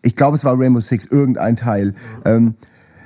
ich 0.02 0.16
glaube, 0.16 0.36
es 0.36 0.44
war 0.44 0.60
Rainbow 0.60 0.82
Six, 0.82 1.06
irgendein 1.06 1.56
Teil. 1.56 1.94
Ähm, 2.26 2.56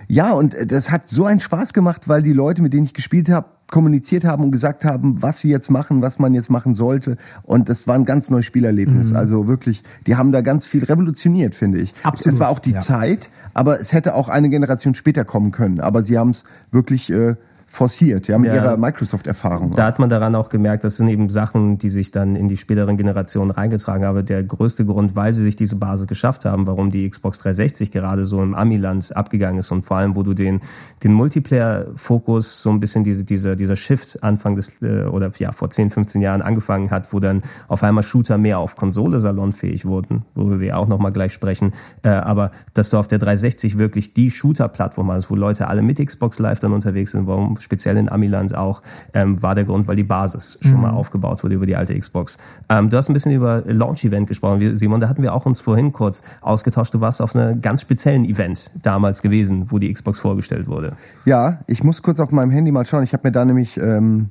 ja, 0.08 0.32
und 0.34 0.54
äh, 0.54 0.66
das 0.66 0.92
hat 0.92 1.08
so 1.08 1.26
einen 1.26 1.40
Spaß 1.40 1.74
gemacht, 1.74 2.08
weil 2.08 2.24
die 2.24 2.34
Leute, 2.34 2.62
mit 2.62 2.74
denen 2.74 2.86
ich 2.86 2.94
gespielt 2.94 3.30
habe, 3.30 3.48
kommuniziert 3.70 4.24
haben 4.24 4.46
und 4.46 4.52
gesagt 4.52 4.86
haben, 4.86 5.22
was 5.22 5.40
sie 5.40 5.50
jetzt 5.50 5.70
machen, 5.70 6.02
was 6.02 6.20
man 6.20 6.34
jetzt 6.34 6.50
machen 6.50 6.74
sollte. 6.74 7.18
Und 7.44 7.68
das 7.68 7.86
war 7.86 7.96
ein 7.96 8.06
ganz 8.06 8.30
neues 8.30 8.46
Spielerlebnis. 8.46 9.14
Also 9.14 9.48
wirklich, 9.48 9.84
die 10.06 10.16
haben 10.16 10.32
da 10.32 10.40
ganz 10.40 10.66
viel 10.66 10.86
revolutioniert, 10.86 11.54
finde 11.54 11.80
ich. 11.80 11.94
Absolut, 12.04 12.36
Es 12.36 12.40
war 12.40 12.50
auch 12.50 12.60
die 12.60 12.72
ja. 12.72 12.80
Zeit, 12.80 13.30
aber 13.54 13.80
es 13.80 13.92
hätte 13.92 14.16
auch 14.16 14.30
eine 14.30 14.50
Generation 14.50 14.96
später 14.96 15.26
kommen 15.26 15.52
können. 15.52 15.82
Aber 15.82 16.02
sie 16.02 16.18
haben 16.18 16.30
es 16.30 16.46
wirklich 16.72 17.10
äh, 17.12 17.36
forciert, 17.78 18.28
ja, 18.28 18.38
mit 18.40 18.50
Ja. 18.50 18.56
ihrer 18.56 18.78
Microsoft-Erfahrung. 18.78 19.72
Da 19.76 19.86
hat 19.86 20.00
man 20.00 20.10
daran 20.10 20.34
auch 20.36 20.50
gemerkt, 20.50 20.84
das 20.84 20.98
sind 20.98 21.08
eben 21.10 21.30
Sachen, 21.30 21.78
die 21.78 21.90
sich 21.90 22.10
dann 22.12 22.36
in 22.36 22.48
die 22.48 22.58
späteren 22.58 22.98
Generationen 22.98 23.52
reingetragen 23.52 24.04
haben. 24.06 24.26
Der 24.26 24.44
größte 24.44 24.84
Grund, 24.84 25.16
weil 25.16 25.32
sie 25.32 25.44
sich 25.44 25.56
diese 25.56 25.76
Basis 25.76 26.08
geschafft 26.08 26.44
haben, 26.46 26.66
warum 26.66 26.90
die 26.90 27.08
Xbox 27.10 27.38
360 27.40 27.92
gerade 27.92 28.26
so 28.26 28.42
im 28.42 28.56
Amiland 28.56 29.16
abgegangen 29.16 29.60
ist 29.60 29.72
und 29.72 29.84
vor 29.86 29.98
allem, 29.98 30.16
wo 30.16 30.24
du 30.24 30.34
den, 30.34 30.60
den 31.04 31.14
Multiplayer-Fokus, 31.14 32.62
so 32.64 32.70
ein 32.72 32.80
bisschen 32.80 33.04
diese, 33.04 33.24
dieser, 33.24 33.56
dieser 33.56 33.76
Shift 33.76 34.24
Anfang 34.24 34.56
des, 34.56 34.82
äh, 34.82 35.04
oder 35.04 35.32
ja, 35.38 35.52
vor 35.52 35.70
10, 35.70 35.90
15 35.92 36.22
Jahren 36.22 36.42
angefangen 36.42 36.90
hat, 36.92 37.14
wo 37.14 37.20
dann 37.20 37.44
auf 37.68 37.84
einmal 37.84 38.04
Shooter 38.04 38.38
mehr 38.38 38.60
auf 38.60 38.76
Konsole 38.76 39.20
salonfähig 39.20 39.86
wurden, 39.86 40.26
worüber 40.36 40.60
wir 40.60 40.78
auch 40.78 40.88
nochmal 40.88 41.12
gleich 41.12 41.34
sprechen. 41.34 41.74
Äh, 42.04 42.10
aber 42.10 42.52
dass 42.74 42.90
du 42.90 42.98
auf 42.98 43.08
der 43.08 43.20
360 43.20 43.78
wirklich 43.78 44.14
die 44.14 44.32
Shooter-Plattform 44.32 45.12
hast, 45.12 45.30
wo 45.30 45.36
Leute 45.36 45.68
alle 45.68 45.82
mit 45.84 46.04
Xbox 46.04 46.40
Live 46.40 46.60
dann 46.60 46.74
unterwegs 46.74 47.12
sind, 47.12 47.28
warum 47.28 47.58
speziell 47.68 47.98
in 47.98 48.08
Amiland 48.10 48.56
auch, 48.56 48.82
ähm, 49.14 49.42
war 49.44 49.54
der 49.56 49.66
Grund, 49.66 49.88
weil 49.90 49.98
die 49.98 50.04
Basis 50.06 50.58
schon 50.62 50.80
mal 50.82 50.92
aufgebaut 50.92 51.44
wurde 51.44 51.56
über 51.56 51.66
die 51.66 51.76
alte 51.76 51.98
Xbox. 52.00 52.38
Ähm, 52.70 52.90
du 52.90 52.96
hast 52.96 53.10
ein 53.10 53.14
bisschen 53.14 53.34
über 53.34 53.62
Launch-Event 53.66 54.26
gesprochen, 54.28 54.62
Wir- 54.62 54.78
Simon, 54.78 55.02
da 55.02 55.10
hatten 55.10 55.22
wir 55.22 55.34
auch 55.34 55.46
uns 55.46 55.60
vorhin 55.60 55.92
kurz 55.92 56.24
ausgetauscht. 56.42 56.94
Du 56.94 57.02
warst 57.02 57.22
auf 57.22 57.36
einem 57.36 57.60
ganz 57.60 57.82
speziellen 57.82 58.24
Event 58.24 58.72
damals 58.82 59.22
gewesen, 59.22 59.66
wo 59.70 59.80
die 59.80 59.92
Xbox 59.92 60.18
vorgestellt 60.20 60.68
wurde. 60.68 60.94
Ja, 61.26 61.60
ich 61.68 61.84
muss 61.84 62.02
kurz 62.02 62.20
auf 62.22 62.32
meinem 62.32 62.52
Handy 62.52 62.72
mal 62.72 62.86
schauen. 62.86 63.04
Ich 63.04 63.12
habe 63.14 63.28
mir 63.28 63.32
da 63.34 63.44
nämlich 63.44 63.78
ähm, 63.78 64.30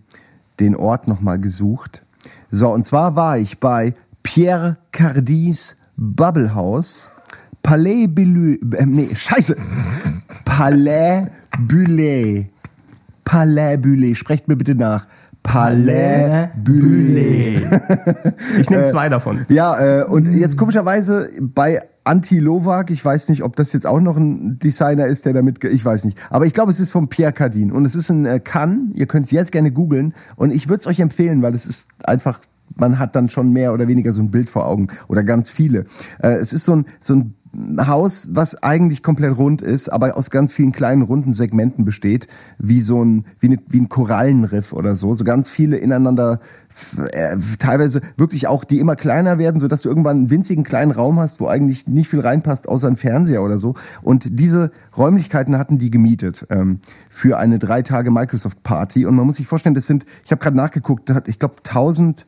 den 0.59 0.75
Ort 0.75 1.07
nochmal 1.09 1.39
gesucht. 1.39 2.03
So, 2.49 2.71
und 2.73 2.87
zwar 2.87 3.17
war 3.17 3.37
ich 3.39 3.61
bei 3.61 3.93
Pierre 4.23 4.79
Cardis 4.93 5.77
Bubble 5.99 6.55
House, 6.55 7.11
Palais 7.63 8.07
Bulu, 8.07 8.55
äh, 8.77 8.87
nee, 8.87 9.09
scheiße, 9.15 9.57
Palais 10.45 11.27
Bullet, 11.59 12.47
Palais 13.27 13.77
Bullet, 13.77 14.15
sprecht 14.15 14.49
mir 14.49 14.57
bitte 14.57 14.75
nach. 14.75 15.07
Palais 15.43 16.49
Bullet. 16.65 17.67
Ich 18.59 18.71
nehme 18.71 18.87
zwei 18.91 19.09
davon. 19.09 19.45
Ja, 19.49 20.01
äh, 20.01 20.05
und 20.05 20.33
jetzt 20.33 20.57
komischerweise 20.57 21.29
bei 21.41 21.83
Anti 22.05 22.39
Lovak, 22.39 22.91
ich 22.91 23.05
weiß 23.05 23.29
nicht, 23.29 23.43
ob 23.43 23.57
das 23.57 23.73
jetzt 23.73 23.85
auch 23.85 24.01
noch 24.01 24.17
ein 24.17 24.59
Designer 24.61 25.07
ist, 25.07 25.27
der 25.27 25.33
damit, 25.33 25.63
ich 25.65 25.85
weiß 25.85 26.05
nicht. 26.05 26.19
Aber 26.31 26.47
ich 26.47 26.55
glaube, 26.55 26.71
es 26.71 26.79
ist 26.79 26.91
von 26.91 27.09
Pierre 27.09 27.33
Cardin 27.33 27.73
und 27.73 27.85
es 27.85 27.97
ist 27.97 28.11
ein 28.11 28.27
äh, 28.27 28.39
Cannes. 28.39 28.95
Ihr 28.95 29.07
könnt 29.07 29.27
es 29.27 29.33
jetzt 29.33 29.51
gerne 29.51 29.73
googeln 29.73 30.15
und 30.37 30.53
ich 30.53 30.69
würde 30.69 30.81
es 30.81 30.87
euch 30.87 31.01
empfehlen, 31.01 31.43
weil 31.43 31.55
es 31.55 31.67
ist 31.67 31.89
einfach, 32.05 32.41
man 32.77 33.01
hat 33.01 33.17
dann 33.17 33.29
schon 33.29 33.53
mehr 33.53 33.73
oder 33.73 33.89
weniger 33.89 34.13
so 34.13 34.23
ein 34.23 34.31
Bild 34.31 34.49
vor 34.49 34.67
Augen 34.67 34.87
oder 35.09 35.25
ganz 35.25 35.51
viele. 35.51 35.85
Äh, 36.21 36.35
es 36.35 36.53
ist 36.53 36.65
so 36.65 36.77
ein, 36.77 36.87
so 37.01 37.15
ein 37.15 37.35
Haus, 37.87 38.29
was 38.33 38.63
eigentlich 38.63 39.03
komplett 39.03 39.37
rund 39.39 39.63
ist, 39.63 39.89
aber 39.89 40.17
aus 40.17 40.31
ganz 40.31 40.53
vielen 40.53 40.73
kleinen 40.73 41.03
runden 41.03 41.33
Segmenten 41.33 41.85
besteht, 41.85 42.27
wie 42.59 42.81
so 42.81 43.03
ein 43.03 43.25
wie, 43.39 43.47
eine, 43.47 43.59
wie 43.69 43.81
ein 43.81 43.89
Korallenriff 43.89 44.73
oder 44.73 44.95
so, 44.95 45.15
so 45.15 45.25
ganz 45.25 45.49
viele 45.49 45.77
ineinander 45.77 46.41
äh, 47.13 47.37
teilweise 47.59 48.01
wirklich 48.17 48.47
auch 48.47 48.65
die 48.65 48.79
immer 48.79 48.97
kleiner 48.97 49.39
werden, 49.39 49.59
so 49.59 49.69
dass 49.69 49.83
du 49.83 49.89
irgendwann 49.89 50.19
einen 50.19 50.31
winzigen 50.31 50.65
kleinen 50.65 50.91
Raum 50.91 51.19
hast, 51.19 51.41
wo 51.41 51.47
eigentlich 51.47 51.87
nicht 51.87 52.09
viel 52.09 52.21
reinpasst 52.21 52.69
außer 52.69 52.89
ein 52.89 52.97
Fernseher 52.97 53.43
oder 53.43 53.59
so. 53.59 53.75
Und 54.03 54.39
diese 54.39 54.71
Räumlichkeiten 54.97 55.57
hatten 55.57 55.79
die 55.79 55.91
gemietet 55.91 56.47
ähm, 56.51 56.81
für 57.09 57.39
eine 57.39 57.59
drei 57.59 57.83
Tage 57.83 58.11
Microsoft 58.11 58.63
Party. 58.63 59.07
Und 59.07 59.15
man 59.15 59.25
muss 59.25 59.37
sich 59.37 59.47
vorstellen, 59.47 59.75
das 59.75 59.87
sind, 59.87 60.05
ich 60.25 60.31
habe 60.31 60.43
gerade 60.43 60.57
nachgeguckt, 60.57 61.11
ich 61.27 61.39
glaube 61.39 61.57
1000 61.65 62.27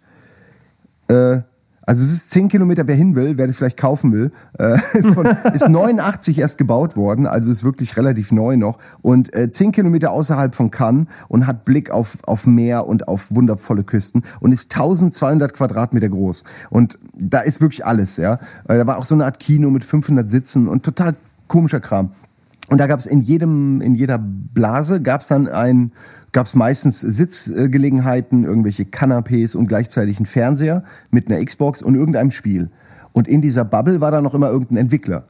äh, 1.09 1.41
also 1.89 2.05
es 2.05 2.13
ist 2.13 2.31
10 2.33 2.49
Kilometer, 2.49 2.87
wer 2.87 2.97
hin 2.97 3.17
will, 3.17 3.39
wer 3.39 3.47
das 3.47 3.57
vielleicht 3.57 3.79
kaufen 3.79 4.13
will, 4.13 4.31
äh, 4.59 4.77
ist, 4.99 5.15
von, 5.15 5.27
ist 5.55 5.71
89 5.71 6.39
erst 6.39 6.59
gebaut 6.59 6.99
worden, 6.99 7.27
also 7.27 7.51
ist 7.51 7.65
wirklich 7.65 7.97
relativ 7.97 8.31
neu 8.31 8.59
noch 8.59 8.77
und 9.01 9.35
äh, 9.35 9.51
10 9.51 9.73
Kilometer 9.73 10.11
außerhalb 10.11 10.55
von 10.55 10.71
Cannes 10.71 11.07
und 11.29 11.47
hat 11.47 11.65
Blick 11.65 11.91
auf, 11.91 12.19
auf 12.27 12.47
Meer 12.47 12.87
und 12.87 13.09
auf 13.09 13.31
wundervolle 13.31 13.85
Küsten 13.85 14.25
und 14.41 14.53
ist 14.53 14.71
1200 14.71 15.55
Quadratmeter 15.55 16.11
groß 16.11 16.45
und 16.69 16.99
da 17.15 17.41
ist 17.41 17.63
wirklich 17.63 17.87
alles, 17.87 18.19
ja. 18.19 18.35
Äh, 18.69 18.77
Da 18.77 18.87
war 18.87 18.99
auch 18.99 19.07
so 19.07 19.15
eine 19.15 19.25
Art 19.25 19.41
Kino 19.41 19.71
mit 19.71 19.83
500 19.83 20.29
Sitzen 20.29 20.69
und 20.69 20.83
total 20.83 21.17
komischer 21.47 21.81
Kram. 21.81 22.11
Und 22.69 22.79
da 22.79 22.87
gab 22.87 23.01
es 23.01 23.07
in 23.07 23.23
jedem, 23.23 23.81
in 23.81 23.95
jeder 23.95 24.19
Blase 24.19 25.01
gab 25.01 25.23
es 25.23 25.29
dann 25.29 25.49
ein, 25.49 25.93
gab 26.33 26.47
es 26.47 26.55
meistens 26.55 27.01
Sitzgelegenheiten, 27.01 28.45
irgendwelche 28.45 28.85
Canapés 28.85 29.57
und 29.57 29.67
gleichzeitig 29.67 30.19
einen 30.19 30.27
Fernseher 30.27 30.85
mit 31.11 31.31
einer 31.31 31.43
Xbox 31.45 31.81
und 31.81 31.95
irgendeinem 31.95 32.31
Spiel. 32.31 32.71
Und 33.13 33.27
in 33.27 33.41
dieser 33.41 33.65
Bubble 33.65 34.01
war 34.01 34.11
da 34.11 34.21
noch 34.21 34.35
immer 34.35 34.51
irgendein 34.51 34.77
Entwickler. 34.77 35.25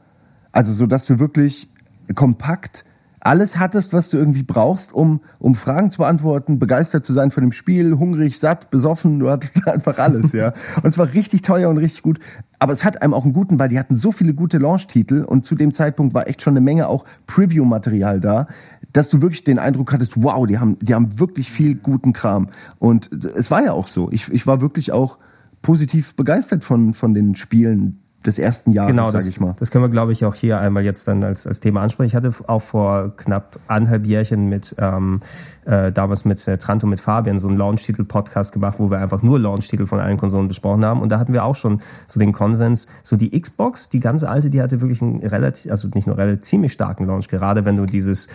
Also 0.51 0.73
so, 0.73 0.85
dass 0.85 1.05
du 1.05 1.19
wirklich 1.19 1.69
kompakt 2.15 2.83
alles 3.21 3.57
hattest, 3.57 3.93
was 3.93 4.09
du 4.09 4.17
irgendwie 4.17 4.43
brauchst, 4.43 4.93
um, 4.93 5.21
um 5.39 5.55
Fragen 5.55 5.91
zu 5.91 5.99
beantworten, 5.99 6.59
begeistert 6.59 7.03
zu 7.03 7.13
sein 7.13 7.31
von 7.31 7.41
dem 7.41 7.51
Spiel, 7.51 7.97
hungrig, 7.97 8.39
satt, 8.39 8.69
besoffen, 8.69 9.19
du 9.19 9.29
hattest 9.29 9.67
einfach 9.67 9.97
alles, 9.99 10.31
ja. 10.31 10.53
Und 10.77 10.85
es 10.85 10.97
war 10.97 11.13
richtig 11.13 11.41
teuer 11.41 11.69
und 11.69 11.77
richtig 11.77 12.01
gut. 12.01 12.19
Aber 12.59 12.73
es 12.73 12.83
hat 12.83 13.01
einem 13.01 13.13
auch 13.13 13.23
einen 13.23 13.33
guten, 13.33 13.57
weil 13.57 13.69
die 13.69 13.79
hatten 13.79 13.95
so 13.95 14.11
viele 14.11 14.33
gute 14.33 14.57
Launch-Titel 14.57 15.23
und 15.23 15.45
zu 15.45 15.55
dem 15.55 15.71
Zeitpunkt 15.71 16.13
war 16.13 16.27
echt 16.27 16.41
schon 16.41 16.53
eine 16.53 16.61
Menge 16.61 16.89
auch 16.89 17.05
Preview-Material 17.25 18.19
da, 18.19 18.47
dass 18.91 19.09
du 19.09 19.21
wirklich 19.21 19.45
den 19.45 19.59
Eindruck 19.59 19.93
hattest, 19.93 20.21
wow, 20.21 20.45
die 20.45 20.59
haben, 20.59 20.77
die 20.79 20.93
haben 20.93 21.19
wirklich 21.19 21.49
viel 21.49 21.75
guten 21.75 22.11
Kram. 22.11 22.49
Und 22.77 23.09
es 23.11 23.49
war 23.49 23.63
ja 23.63 23.71
auch 23.71 23.87
so. 23.87 24.09
Ich, 24.11 24.29
ich 24.29 24.45
war 24.45 24.59
wirklich 24.59 24.91
auch 24.91 25.17
positiv 25.61 26.15
begeistert 26.15 26.63
von, 26.63 26.93
von 26.93 27.13
den 27.13 27.35
Spielen 27.35 28.01
des 28.25 28.37
ersten 28.37 28.71
Jahres, 28.73 28.91
Genau, 28.91 29.05
sag 29.09 29.19
das, 29.19 29.27
ich 29.27 29.39
mal. 29.39 29.55
das 29.59 29.71
können 29.71 29.83
wir, 29.83 29.89
glaube 29.89 30.11
ich, 30.11 30.25
auch 30.25 30.35
hier 30.35 30.59
einmal 30.59 30.83
jetzt 30.83 31.07
dann 31.07 31.23
als, 31.23 31.47
als 31.47 31.61
Thema 31.61 31.81
ansprechen. 31.81 32.07
Ich 32.07 32.15
hatte 32.15 32.33
auch 32.47 32.61
vor 32.61 33.15
knapp 33.15 33.59
anderthalb 33.67 34.05
Jährchen 34.05 34.49
mit 34.49 34.75
ähm, 34.77 35.21
äh, 35.65 35.91
damals 35.91 36.25
mit 36.25 36.45
äh, 36.47 36.57
Tranto 36.57 36.85
mit 36.85 36.99
Fabian 36.99 37.39
so 37.39 37.47
einen 37.47 37.57
Launch-Titel-Podcast 37.57 38.51
gemacht, 38.51 38.75
wo 38.79 38.91
wir 38.91 38.97
einfach 38.97 39.21
nur 39.21 39.39
Launch-Titel 39.39 39.87
von 39.87 39.99
allen 39.99 40.17
Konsolen 40.17 40.49
besprochen 40.49 40.83
haben. 40.83 41.01
Und 41.01 41.09
da 41.09 41.19
hatten 41.19 41.31
wir 41.31 41.45
auch 41.45 41.55
schon 41.55 41.81
so 42.07 42.19
den 42.19 42.33
Konsens, 42.33 42.87
so 43.03 43.15
die 43.15 43.39
Xbox, 43.39 43.87
die 43.87 44.01
ganz 44.01 44.23
alte, 44.23 44.49
die 44.49 44.61
hatte 44.61 44.81
wirklich 44.81 45.01
einen 45.01 45.19
relativ, 45.25 45.71
also 45.71 45.87
nicht 45.93 46.07
nur 46.07 46.17
relativ 46.17 46.41
ziemlich 46.41 46.73
starken 46.73 47.05
Launch, 47.05 47.29
gerade 47.29 47.63
wenn 47.63 47.77
du 47.77 47.85
dieses 47.85 48.27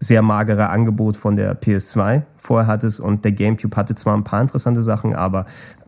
sehr 0.00 0.22
magere 0.22 0.70
Angebot 0.70 1.16
von 1.16 1.36
der 1.36 1.60
PS2 1.60 2.22
vorher 2.36 2.66
hattest 2.66 3.00
und 3.00 3.24
der 3.24 3.32
GameCube 3.32 3.76
hatte 3.76 3.94
zwar 3.94 4.16
ein 4.16 4.24
paar 4.24 4.40
interessante 4.40 4.80
Sachen, 4.80 5.14
aber 5.14 5.44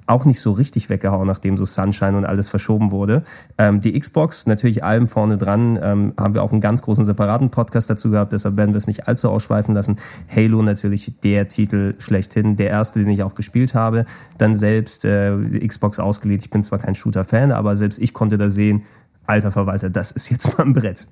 auch 0.07 0.25
nicht 0.25 0.41
so 0.41 0.53
richtig 0.53 0.89
weggehauen, 0.89 1.27
nachdem 1.27 1.57
so 1.57 1.65
Sunshine 1.65 2.17
und 2.17 2.25
alles 2.25 2.49
verschoben 2.49 2.91
wurde. 2.91 3.23
Ähm, 3.59 3.81
die 3.81 3.99
Xbox, 3.99 4.47
natürlich 4.47 4.83
allem 4.85 5.09
vorne 5.09 5.39
dran, 5.39 5.79
ähm, 5.83 6.13
haben 6.19 6.35
wir 6.35 6.43
auch 6.43 6.53
einen 6.53 6.61
ganz 6.61 6.83
großen 6.83 7.05
separaten 7.05 7.51
Podcast 7.51 7.89
dazu 7.89 8.11
gehabt, 8.11 8.33
deshalb 8.33 8.57
werden 8.57 8.73
wir 8.73 8.79
es 8.79 8.87
nicht 8.87 9.09
allzu 9.09 9.31
ausschweifen 9.31 9.75
lassen. 9.75 9.97
Halo 10.35 10.63
natürlich 10.63 11.15
der 11.23 11.49
Titel 11.49 11.95
schlechthin, 11.99 12.57
der 12.57 12.69
erste, 12.69 12.99
den 13.01 13.09
ich 13.09 13.23
auch 13.23 13.35
gespielt 13.35 13.75
habe. 13.75 14.05
Dann 14.39 14.55
selbst 14.55 15.05
äh, 15.05 15.37
die 15.37 15.67
Xbox 15.67 16.01
ausgelegt. 16.01 16.43
Ich 16.43 16.51
bin 16.51 16.63
zwar 16.63 16.79
kein 16.79 16.95
Shooter-Fan, 16.95 17.53
aber 17.53 17.77
selbst 17.77 17.99
ich 17.99 18.13
konnte 18.13 18.39
da 18.39 18.51
sehen, 18.51 18.83
alter 19.27 19.53
Verwalter, 19.53 19.91
das 19.91 20.11
ist 20.11 20.31
jetzt 20.31 20.47
mal 20.59 20.65
ein 20.65 20.73
Brett. 20.73 21.07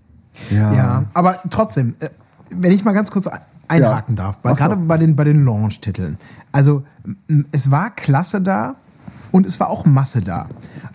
Ja, 0.51 1.07
aber 1.13 1.39
trotzdem, 1.51 1.95
äh, 2.01 2.09
wenn 2.51 2.73
ich 2.73 2.85
mal 2.85 2.93
ganz 2.93 3.11
kurz 3.11 3.29
einhaken 3.69 4.17
Ja. 4.17 4.25
darf, 4.25 4.39
Mach 4.43 4.57
gerade 4.57 4.77
doch. 4.77 4.83
bei 4.87 4.97
den, 4.99 5.17
bei 5.17 5.25
den 5.25 5.45
Launch-Titeln. 5.45 6.19
Also, 6.53 6.83
es 7.53 7.71
war 7.71 7.91
Klasse 7.91 8.41
da 8.41 8.75
und 9.33 9.47
es 9.47 9.61
war 9.61 9.69
auch 9.71 9.87
Masse 9.87 10.21
da. 10.21 10.47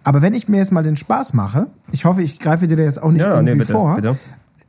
Aber 0.04 0.22
wenn 0.22 0.34
ich 0.34 0.50
mir 0.50 0.58
jetzt 0.58 0.72
mal 0.72 0.84
den 0.84 0.98
Spaß 0.98 1.34
mache, 1.34 1.68
ich 1.92 2.06
hoffe, 2.06 2.22
ich 2.22 2.40
greife 2.40 2.68
dir 2.68 2.76
da 2.78 2.84
jetzt 2.84 3.02
auch 3.02 3.12
nicht 3.12 3.22
Ja, 3.22 3.30
irgendwie 3.36 3.54
nee, 3.54 3.60
bitte, 3.60 3.72
vor, 3.72 3.96
bitte. 3.96 4.18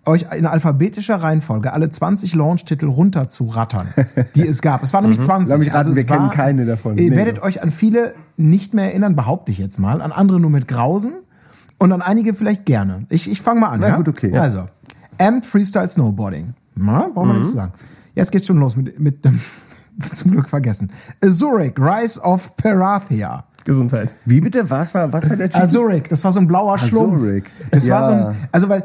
euch 0.07 0.27
in 0.37 0.47
alphabetischer 0.47 1.17
Reihenfolge 1.17 1.73
alle 1.73 1.91
20 1.91 2.35
Launch-Titel 2.35 2.87
runter 2.87 3.29
zu 3.29 3.47
rattern, 3.47 3.89
die 4.37 4.47
es 4.47 4.63
gab. 4.63 4.83
Es 4.85 4.93
waren 4.93 5.03
nämlich 5.03 5.21
20. 5.21 5.47
Mhm. 5.47 5.51
Lass 5.51 5.59
mich 5.59 5.75
raten, 5.75 5.91
es 5.91 5.97
wir 5.97 6.05
kennen 6.07 6.31
keine 6.31 6.65
davon. 6.65 6.97
Ihr 6.97 7.11
Nee. 7.11 7.17
werdet 7.17 7.43
euch 7.43 7.63
an 7.63 7.71
viele 7.71 8.15
nicht 8.37 8.73
mehr 8.73 8.85
erinnern, 8.87 9.17
behaupte 9.17 9.51
ich 9.51 9.59
jetzt 9.59 9.79
mal, 9.79 10.01
an 10.01 10.13
andere 10.13 10.39
nur 10.41 10.51
mit 10.51 10.69
Grausen 10.69 11.15
und 11.79 11.91
an 11.93 12.03
einige 12.03 12.35
vielleicht 12.35 12.65
gerne. 12.67 13.05
Ich, 13.09 13.29
ich 13.31 13.43
fange 13.43 13.61
mal 13.61 13.69
an. 13.71 13.81
Na 13.81 13.89
ja? 13.89 13.97
gut, 13.97 14.09
okay. 14.09 14.37
Also, 14.39 14.67
Amped 15.19 15.45
Freestyle 15.47 15.89
Snowboarding. 15.89 16.55
Na, 16.77 17.09
brauchen 17.13 17.29
wir 17.29 17.33
Mhm. 17.35 17.39
nichts 17.41 17.49
zu 17.53 17.55
sagen. 17.57 17.73
Jetzt 18.15 18.31
geht's 18.33 18.47
schon 18.47 18.59
los 18.59 18.77
mit, 18.77 18.99
mit 19.01 19.25
dem, 19.25 19.41
zum 20.15 20.31
Glück 20.31 20.49
vergessen. 20.49 20.91
Azuric, 21.25 21.79
Rise 21.79 22.21
of 22.21 22.57
Parathia. 22.57 23.45
Gesundheit. 23.65 24.15
Wie 24.25 24.41
bitte? 24.41 24.71
Was 24.71 24.95
war, 24.95 25.13
was 25.13 25.29
war 25.29 25.35
der 25.37 25.51
Titel? 25.51 25.63
Azuric, 25.65 26.09
das 26.09 26.23
war 26.23 26.31
so 26.31 26.39
ein 26.39 26.47
blauer 26.47 26.79
Schlumpf. 26.79 27.17
Azuric. 27.17 27.45
Das 27.73 27.91
war 27.91 28.05
so 28.05 28.17
Ja. 28.17 28.29
ein, 28.29 28.37
also 28.53 28.69
weil 28.69 28.85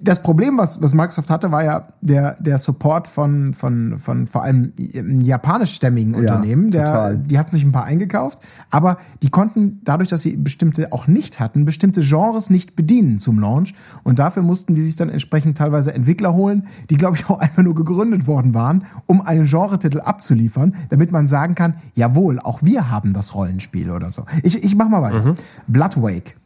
das 0.00 0.22
Problem, 0.22 0.58
was, 0.58 0.80
was 0.82 0.94
Microsoft 0.94 1.30
hatte, 1.30 1.50
war 1.50 1.64
ja 1.64 1.88
der, 2.00 2.36
der 2.40 2.58
Support 2.58 3.08
von, 3.08 3.54
von, 3.54 3.98
von 3.98 4.26
vor 4.26 4.42
allem 4.42 4.72
japanischstämmigen 4.76 6.12
Ja, 6.14 6.18
Unternehmen. 6.18 6.70
Der, 6.70 6.86
total. 6.86 7.18
die 7.18 7.38
hatten 7.38 7.50
sich 7.50 7.64
ein 7.64 7.72
paar 7.72 7.84
eingekauft, 7.84 8.38
aber 8.70 8.98
die 9.22 9.30
konnten 9.30 9.80
dadurch, 9.84 10.08
dass 10.08 10.22
sie 10.22 10.36
bestimmte 10.36 10.92
auch 10.92 11.06
nicht 11.06 11.40
hatten, 11.40 11.64
bestimmte 11.64 12.00
Genres 12.02 12.50
nicht 12.50 12.76
bedienen 12.76 13.18
zum 13.18 13.38
Launch. 13.38 13.74
Und 14.04 14.18
dafür 14.18 14.42
mussten 14.42 14.74
die 14.74 14.82
sich 14.82 14.96
dann 14.96 15.08
entsprechend 15.08 15.58
teilweise 15.58 15.92
Entwickler 15.92 16.34
holen, 16.34 16.66
die, 16.90 16.96
glaube 16.96 17.16
ich, 17.16 17.28
auch 17.30 17.38
einfach 17.38 17.62
nur 17.62 17.74
gegründet 17.74 18.26
worden 18.26 18.54
waren, 18.54 18.84
um 19.06 19.20
einen 19.20 19.46
Genretitel 19.46 20.00
abzuliefern, 20.00 20.74
damit 20.90 21.12
man 21.12 21.26
sagen 21.26 21.54
kann, 21.54 21.74
jawohl, 21.94 22.38
auch 22.38 22.62
wir 22.62 22.90
haben 22.90 23.14
das 23.14 23.34
Rollenspiel 23.34 23.90
oder 23.90 24.10
so. 24.10 24.24
Ich, 24.42 24.62
ich 24.62 24.76
mach 24.76 24.88
mal 24.88 25.02
weiter. 25.02 25.24
Mhm. 25.24 25.36
Bloodwake. 25.66 26.36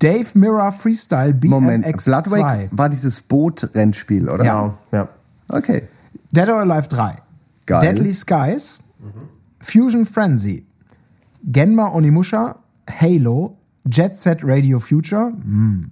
Dave 0.00 0.26
Mirror 0.34 0.72
Freestyle 0.72 1.32
BMX 1.32 1.50
Moment, 1.50 2.00
2. 2.00 2.10
Bloodwake 2.10 2.68
war 2.72 2.88
dieses 2.88 3.20
Boot-Rennspiel, 3.20 4.28
oder? 4.28 4.44
Ja. 4.44 4.62
Genau, 4.62 4.78
ja. 4.92 5.08
Okay. 5.48 5.82
Dead 6.32 6.48
or 6.48 6.60
Alive 6.60 6.88
3. 6.88 7.14
Geil. 7.66 7.80
Deadly 7.80 8.12
Skies. 8.12 8.80
Fusion 9.60 10.04
Frenzy. 10.06 10.66
Genma 11.44 11.88
Onimusha. 11.94 12.56
Halo. 13.00 13.56
Jet 13.86 14.16
Set 14.16 14.40
Radio 14.42 14.78
Future. 14.80 15.30
mm. 15.30 15.90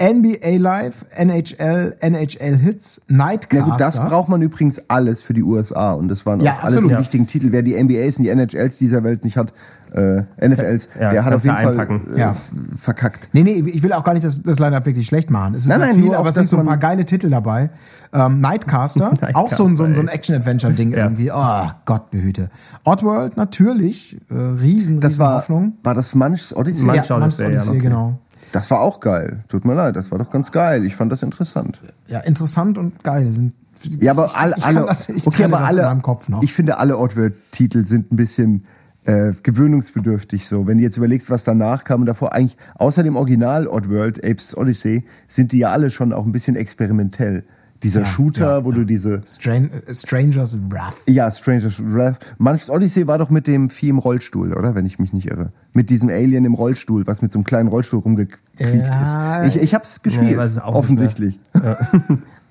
NBA 0.00 0.58
Live. 0.58 1.04
NHL. 1.16 1.96
NHL 2.00 2.56
Hits. 2.56 3.00
Ja 3.08 3.16
Nightcaster. 3.16 3.64
gut, 3.70 3.80
das 3.80 3.96
braucht 3.96 4.28
man 4.28 4.42
übrigens 4.42 4.80
alles 4.90 5.22
für 5.22 5.34
die 5.34 5.42
USA 5.42 5.92
und 5.94 6.08
das 6.08 6.24
waren 6.26 6.40
Ja, 6.40 6.54
auch 6.58 6.64
alles 6.64 6.82
die 6.84 6.90
Ja. 6.90 6.98
wichtigen 6.98 7.26
Titel. 7.26 7.52
Wer 7.52 7.62
die 7.62 7.74
NBAs 7.74 8.18
und 8.18 8.24
die 8.24 8.30
NHLs 8.30 8.78
dieser 8.78 9.02
Welt 9.04 9.24
nicht 9.24 9.36
hat, 9.36 9.52
äh, 9.94 10.24
NFLs, 10.48 10.88
Ja, 10.98 11.10
der 11.10 11.24
hat 11.24 11.34
auf 11.34 11.44
jeden 11.44 11.56
Fall 11.56 12.00
äh, 12.14 12.18
Ja. 12.18 12.34
verkackt. 12.78 13.28
Nee, 13.32 13.42
nee, 13.42 13.62
ich 13.66 13.82
will 13.82 13.92
auch 13.92 14.04
gar 14.04 14.14
nicht 14.14 14.24
das, 14.24 14.42
das 14.42 14.58
Line-Up 14.58 14.86
wirklich 14.86 15.06
schlecht 15.06 15.30
machen. 15.30 15.54
Es 15.54 15.62
ist 15.62 15.68
Nein, 15.68 15.80
nein, 15.80 15.88
nein, 15.90 15.98
viel, 15.98 16.06
nur 16.06 16.16
aber 16.18 16.28
es 16.30 16.34
sind 16.34 16.48
so 16.48 16.56
ein 16.58 16.66
paar 16.66 16.78
geile 16.78 17.04
Titel 17.04 17.28
dabei. 17.30 17.70
Ähm, 18.14 18.40
Nightcaster, 18.40 19.12
auch 19.34 19.50
so 19.50 19.64
ein, 19.66 19.76
so 19.76 19.84
ein, 19.84 19.94
so 19.94 20.00
ein. 20.00 20.08
Action-Adventure-Ding 20.08 20.92
Ja. 20.92 20.98
irgendwie. 21.04 21.30
Oh, 21.32 21.70
Gott 21.84 22.10
behüte. 22.10 22.50
Oddworld, 22.84 23.36
natürlich. 23.36 24.18
Äh, 24.30 24.34
riesen, 24.34 25.00
Das 25.00 25.12
riesen 25.12 25.18
war, 25.20 25.36
Hoffnung. 25.36 25.74
war 25.82 25.94
das 25.94 26.14
Manchs 26.14 26.54
Odyssey? 26.54 26.84
Manch- 26.84 27.08
ja, 27.08 27.16
Odyssey, 27.16 27.18
Manch's 27.20 27.38
ja, 27.38 27.46
Odyssey, 27.46 27.70
okay. 27.70 27.78
genau. 27.80 28.18
Das 28.52 28.70
war 28.70 28.80
auch 28.80 29.00
geil. 29.00 29.44
Tut 29.48 29.64
mir 29.64 29.74
leid, 29.74 29.96
das 29.96 30.10
war 30.10 30.18
doch 30.18 30.30
ganz 30.30 30.52
geil. 30.52 30.84
Ich 30.84 30.94
fand 30.96 31.10
das 31.12 31.22
interessant. 31.22 31.80
Ja, 32.08 32.20
interessant 32.20 32.76
und 32.76 33.02
geil. 33.02 33.32
Sind, 33.32 33.54
Ja, 34.02 34.12
aber 34.12 34.36
alle, 34.36 34.62
alle, 34.62 34.84
das, 34.86 35.08
ich 35.08 35.26
okay, 35.26 35.44
aber 35.44 35.60
alle, 35.60 35.80
in 35.82 35.86
meinem 35.88 36.02
Kopf 36.02 36.28
noch. 36.28 36.42
ich 36.42 36.52
finde 36.52 36.76
alle 36.78 36.98
Oddworld-Titel 36.98 37.86
sind 37.86 38.12
ein 38.12 38.16
bisschen 38.16 38.64
äh, 39.04 39.32
gewöhnungsbedürftig 39.42 40.46
so. 40.46 40.66
Wenn 40.66 40.78
du 40.78 40.84
jetzt 40.84 40.96
überlegst, 40.96 41.30
was 41.30 41.44
danach 41.44 41.84
kam 41.84 42.00
und 42.00 42.06
davor 42.06 42.32
eigentlich, 42.32 42.56
außer 42.76 43.02
dem 43.02 43.16
Original 43.16 43.66
Oddworld, 43.66 44.24
Apes 44.24 44.56
Odyssey, 44.56 45.04
sind 45.28 45.52
die 45.52 45.58
ja 45.58 45.70
alle 45.72 45.90
schon 45.90 46.12
auch 46.12 46.24
ein 46.24 46.32
bisschen 46.32 46.56
experimentell. 46.56 47.44
Dieser 47.82 48.02
Ja, 48.02 48.06
Shooter, 48.06 48.58
ja, 48.58 48.64
wo 48.64 48.70
ja. 48.70 48.76
du 48.78 48.84
diese, 48.84 49.20
Stran 49.26 49.68
äh, 49.88 49.92
Strangers 49.92 50.56
Wrath. 50.70 50.94
ja, 51.06 51.28
Stranger's 51.32 51.80
Wrath. 51.84 52.18
Manches 52.38 52.70
Odyssey 52.70 53.08
war 53.08 53.18
doch 53.18 53.28
mit 53.28 53.48
dem 53.48 53.68
Vieh 53.70 53.88
im 53.88 53.98
Rollstuhl, 53.98 54.52
oder? 54.52 54.76
Wenn 54.76 54.86
ich 54.86 55.00
mich 55.00 55.12
nicht 55.12 55.26
irre. 55.28 55.50
Mit 55.72 55.90
diesem 55.90 56.08
Alien 56.08 56.44
im 56.44 56.54
Rollstuhl, 56.54 57.04
was 57.08 57.22
mit 57.22 57.32
so 57.32 57.40
einem 57.40 57.44
kleinen 57.44 57.68
Rollstuhl 57.68 57.98
rumgequiekt 57.98 58.38
Ja. 58.60 59.42
ist. 59.42 59.56
Ich, 59.56 59.62
ich 59.62 59.74
hab's 59.74 60.00
gespielt, 60.02 60.38
offensichtlich. 60.64 61.40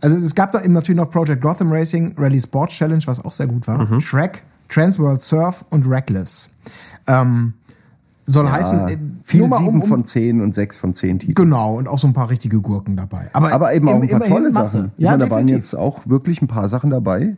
Also 0.04 0.18
es 0.18 0.34
gab 0.34 0.52
da 0.52 0.62
eben 0.64 0.74
natürlich 0.74 0.98
noch 1.00 1.12
Project 1.12 1.42
Gotham 1.44 1.72
Racing, 1.72 2.16
Rally 2.18 2.40
Sports 2.42 2.74
Challenge, 2.74 3.04
was 3.06 3.24
auch 3.24 3.32
sehr 3.32 3.46
gut 3.46 3.68
war. 3.68 3.86
Mhm. 3.86 4.00
Shrek, 4.02 4.42
Transworld 4.72 5.22
Surf 5.22 5.66
und 5.70 5.88
Reckless. 5.88 6.50
Ähm, 7.08 7.54
soll 8.24 8.50
heißen, 8.50 8.80
Ja, 8.80 8.90
äh, 8.90 8.98
viel 9.24 9.42
nur 9.42 9.50
mal 9.50 9.58
sieben 9.58 9.70
um, 9.70 9.82
um, 9.82 9.88
von 9.88 10.06
zehn 10.06 10.42
und 10.42 10.56
sechs 10.56 10.78
von 10.78 10.94
zehn 10.94 11.20
Titeln. 11.20 11.36
Genau, 11.36 11.76
und 11.76 11.88
auch 11.88 12.00
so 12.00 12.08
ein 12.08 12.14
paar 12.14 12.30
richtige 12.30 12.62
Gurken 12.62 12.96
dabei. 12.96 13.30
Aber, 13.34 13.52
Aber 13.52 13.74
eben 13.74 13.90
auch 13.90 14.02
ein 14.02 14.08
paar 14.08 14.22
tolle 14.22 14.52
Masse. 14.52 14.78
Sachen. 14.78 14.92
Ja, 14.98 15.12
meine, 15.12 15.26
da 15.26 15.30
waren 15.32 15.48
jetzt 15.48 15.76
auch 15.76 16.08
wirklich 16.08 16.42
ein 16.42 16.48
paar 16.48 16.70
Sachen 16.70 16.90
dabei. 16.90 17.36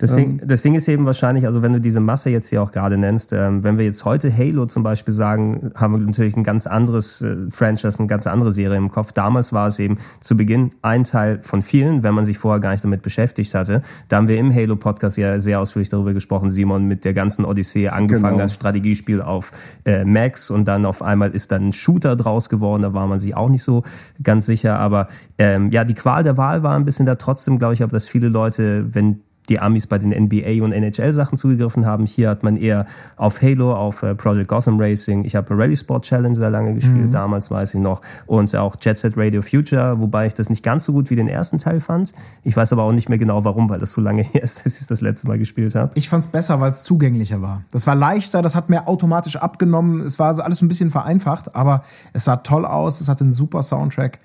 Das 0.00 0.14
Ding, 0.14 0.40
das 0.44 0.62
Ding 0.62 0.74
ist 0.74 0.88
eben 0.88 1.04
wahrscheinlich, 1.04 1.44
also 1.46 1.62
wenn 1.62 1.72
du 1.74 1.80
diese 1.80 2.00
Masse 2.00 2.30
jetzt 2.30 2.48
hier 2.48 2.62
auch 2.62 2.72
gerade 2.72 2.96
nennst, 2.96 3.32
ähm, 3.32 3.62
wenn 3.62 3.76
wir 3.76 3.84
jetzt 3.84 4.04
heute 4.06 4.34
Halo 4.34 4.64
zum 4.64 4.82
Beispiel 4.82 5.12
sagen, 5.12 5.70
haben 5.74 5.92
wir 5.92 6.06
natürlich 6.06 6.36
ein 6.36 6.42
ganz 6.42 6.66
anderes 6.66 7.20
äh, 7.20 7.36
Franchise, 7.50 7.98
eine 7.98 8.08
ganz 8.08 8.26
andere 8.26 8.50
Serie 8.50 8.78
im 8.78 8.90
Kopf. 8.90 9.12
Damals 9.12 9.52
war 9.52 9.68
es 9.68 9.78
eben 9.78 9.98
zu 10.20 10.36
Beginn 10.36 10.70
ein 10.80 11.04
Teil 11.04 11.40
von 11.42 11.60
vielen, 11.62 12.02
wenn 12.02 12.14
man 12.14 12.24
sich 12.24 12.38
vorher 12.38 12.60
gar 12.60 12.70
nicht 12.70 12.82
damit 12.82 13.02
beschäftigt 13.02 13.54
hatte. 13.54 13.82
Da 14.08 14.16
haben 14.16 14.28
wir 14.28 14.38
im 14.38 14.54
Halo-Podcast 14.54 15.18
ja 15.18 15.38
sehr 15.38 15.60
ausführlich 15.60 15.90
darüber 15.90 16.14
gesprochen, 16.14 16.50
Simon, 16.50 16.86
mit 16.86 17.04
der 17.04 17.12
ganzen 17.12 17.44
Odyssee, 17.44 17.88
angefangen 17.88 18.34
Genau. 18.34 18.42
als 18.44 18.54
Strategiespiel 18.54 19.20
auf 19.20 19.52
äh, 19.84 20.04
Max 20.04 20.50
und 20.50 20.66
dann 20.66 20.86
auf 20.86 21.02
einmal 21.02 21.30
ist 21.32 21.52
dann 21.52 21.68
ein 21.68 21.72
Shooter 21.72 22.16
draus 22.16 22.48
geworden, 22.48 22.82
da 22.82 22.94
war 22.94 23.06
man 23.06 23.18
sich 23.18 23.36
auch 23.36 23.48
nicht 23.50 23.62
so 23.62 23.82
ganz 24.22 24.46
sicher. 24.46 24.78
Aber 24.78 25.08
ähm, 25.36 25.70
ja, 25.70 25.84
die 25.84 25.94
Qual 25.94 26.22
der 26.22 26.36
Wahl 26.36 26.62
war 26.62 26.76
ein 26.76 26.84
bisschen 26.84 27.06
da 27.06 27.16
trotzdem, 27.16 27.58
glaube 27.58 27.74
ich, 27.74 27.82
aber 27.82 27.92
dass 27.92 28.08
viele 28.08 28.28
Leute, 28.28 28.94
wenn 28.94 29.20
die 29.50 29.60
Amis 29.60 29.86
bei 29.86 29.98
den 29.98 30.10
NBA 30.10 30.64
und 30.64 30.72
NHL 30.72 31.12
Sachen 31.12 31.36
zugegriffen 31.36 31.84
haben. 31.84 32.06
Hier 32.06 32.30
hat 32.30 32.42
man 32.42 32.56
eher 32.56 32.86
auf 33.16 33.42
Halo, 33.42 33.74
auf 33.74 34.02
äh, 34.02 34.14
Project 34.14 34.48
Gotham 34.48 34.80
Racing. 34.80 35.24
Ich 35.24 35.36
habe 35.36 35.56
Rally 35.56 35.76
Sport 35.76 36.04
Challenge 36.04 36.36
sehr 36.36 36.50
lange 36.50 36.74
gespielt, 36.74 37.12
damals 37.12 37.50
weiß 37.50 37.74
ich 37.74 37.80
noch. 37.80 38.00
Und 38.26 38.54
auch 38.56 38.76
Jet 38.80 38.96
Set 38.96 39.14
Radio 39.16 39.42
Future, 39.42 40.00
wobei 40.00 40.26
ich 40.26 40.34
das 40.34 40.48
nicht 40.48 40.62
ganz 40.62 40.84
so 40.84 40.92
gut 40.92 41.10
wie 41.10 41.16
den 41.16 41.28
ersten 41.28 41.58
Teil 41.58 41.80
fand. 41.80 42.12
Ich 42.44 42.56
weiß 42.56 42.72
aber 42.72 42.84
auch 42.84 42.92
nicht 42.92 43.08
mehr 43.08 43.18
genau 43.18 43.44
warum, 43.44 43.68
weil 43.68 43.78
das 43.78 43.92
so 43.92 44.00
lange 44.00 44.22
her 44.32 44.42
ist, 44.42 44.64
dass 44.64 44.80
ich 44.80 44.86
das 44.86 45.00
letzte 45.00 45.26
Mal 45.26 45.38
gespielt 45.38 45.74
habe. 45.74 45.90
Ich 45.96 46.08
fand's 46.08 46.28
besser, 46.28 46.60
weil 46.60 46.70
es 46.70 46.84
zugänglicher 46.84 47.42
war. 47.42 47.62
Das 47.72 47.86
war 47.86 47.96
leichter, 47.96 48.40
das 48.42 48.54
hat 48.54 48.70
mir 48.70 48.86
automatisch 48.86 49.36
abgenommen. 49.36 50.00
Es 50.00 50.18
war 50.18 50.38
alles 50.38 50.62
ein 50.62 50.68
bisschen 50.68 50.90
vereinfacht, 50.90 51.54
aber 51.56 51.82
es 52.12 52.24
sah 52.24 52.36
toll 52.36 52.64
aus, 52.64 53.00
es 53.00 53.08
hatte 53.08 53.24
einen 53.24 53.32
super 53.32 53.62
Soundtrack. 53.62 54.20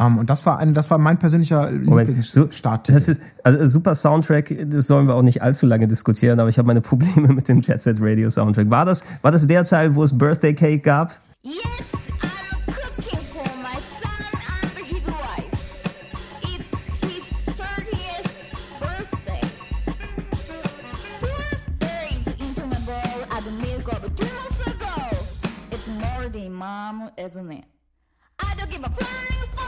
Um, 0.00 0.16
und 0.16 0.30
das 0.30 0.46
war 0.46 0.58
ein, 0.58 0.72
das 0.72 0.90
war 0.90 0.96
mein 0.96 1.18
persönlicher 1.18 1.70
Lieblingsstarttitel. 1.70 2.92
das 2.98 3.06
ist 3.08 3.20
also 3.44 3.66
super 3.66 3.94
Soundtrack, 3.94 4.56
das 4.70 4.86
sollen 4.86 5.06
wir 5.06 5.14
auch 5.14 5.20
nicht 5.20 5.42
allzu 5.42 5.66
lange 5.66 5.86
diskutieren, 5.88 6.40
aber 6.40 6.48
ich 6.48 6.56
habe 6.56 6.66
meine 6.66 6.80
Probleme 6.80 7.28
mit 7.34 7.48
dem 7.48 7.60
Jet 7.60 7.82
Set 7.82 7.98
Radio 8.00 8.30
Soundtrack. 8.30 8.70
War 8.70 8.86
das, 8.86 9.04
war 9.20 9.30
das 9.30 9.46
der 9.46 9.62
Teil, 9.64 9.94
wo 9.94 10.02
es 10.02 10.16
Birthday 10.16 10.54
Cake 10.54 10.80
gab? 10.80 11.20
Yes, 11.42 12.08
I'm 12.22 12.72
cooking 12.72 13.20
for 13.20 13.44
my 13.62 13.76
son 14.00 14.40
and 14.62 14.78
his 14.86 15.06
wife. 15.06 15.52
It's 16.44 16.70
his 17.02 17.54
30th 17.58 18.54
birthday. 18.80 19.42
Two 20.32 21.58
berries 21.78 22.26
into 22.40 22.66
my 22.66 22.78
bowl 22.86 23.36
at 23.36 23.44
the 23.44 23.50
milk 23.50 23.86
of 23.92 24.16
two 24.16 24.24
months 24.24 24.66
ago. 24.66 25.18
It's 25.72 25.88
more 25.88 26.30
than 26.30 26.54
mom, 26.54 27.10
isn't 27.18 27.52
it? 27.52 27.64
I 28.38 28.54
don't 28.56 28.70
give 28.70 28.82
a 28.82 28.88
flying 28.88 29.59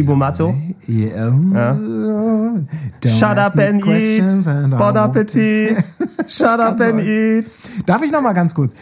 Sibo 0.00 0.16
Matto? 0.16 0.54
Yeah. 0.88 1.30
Don't 1.30 2.66
Shut 3.18 3.36
up 3.36 3.58
and 3.58 3.86
eat. 3.86 4.24
Bon 4.70 4.96
Appetit. 4.96 5.92
Shut 6.26 6.58
up 6.58 6.80
and 6.80 7.00
eat. 7.00 7.58
Darf 7.84 8.02
ich 8.02 8.10
noch 8.10 8.22
mal 8.22 8.32
ganz 8.32 8.54
kurz? 8.54 8.72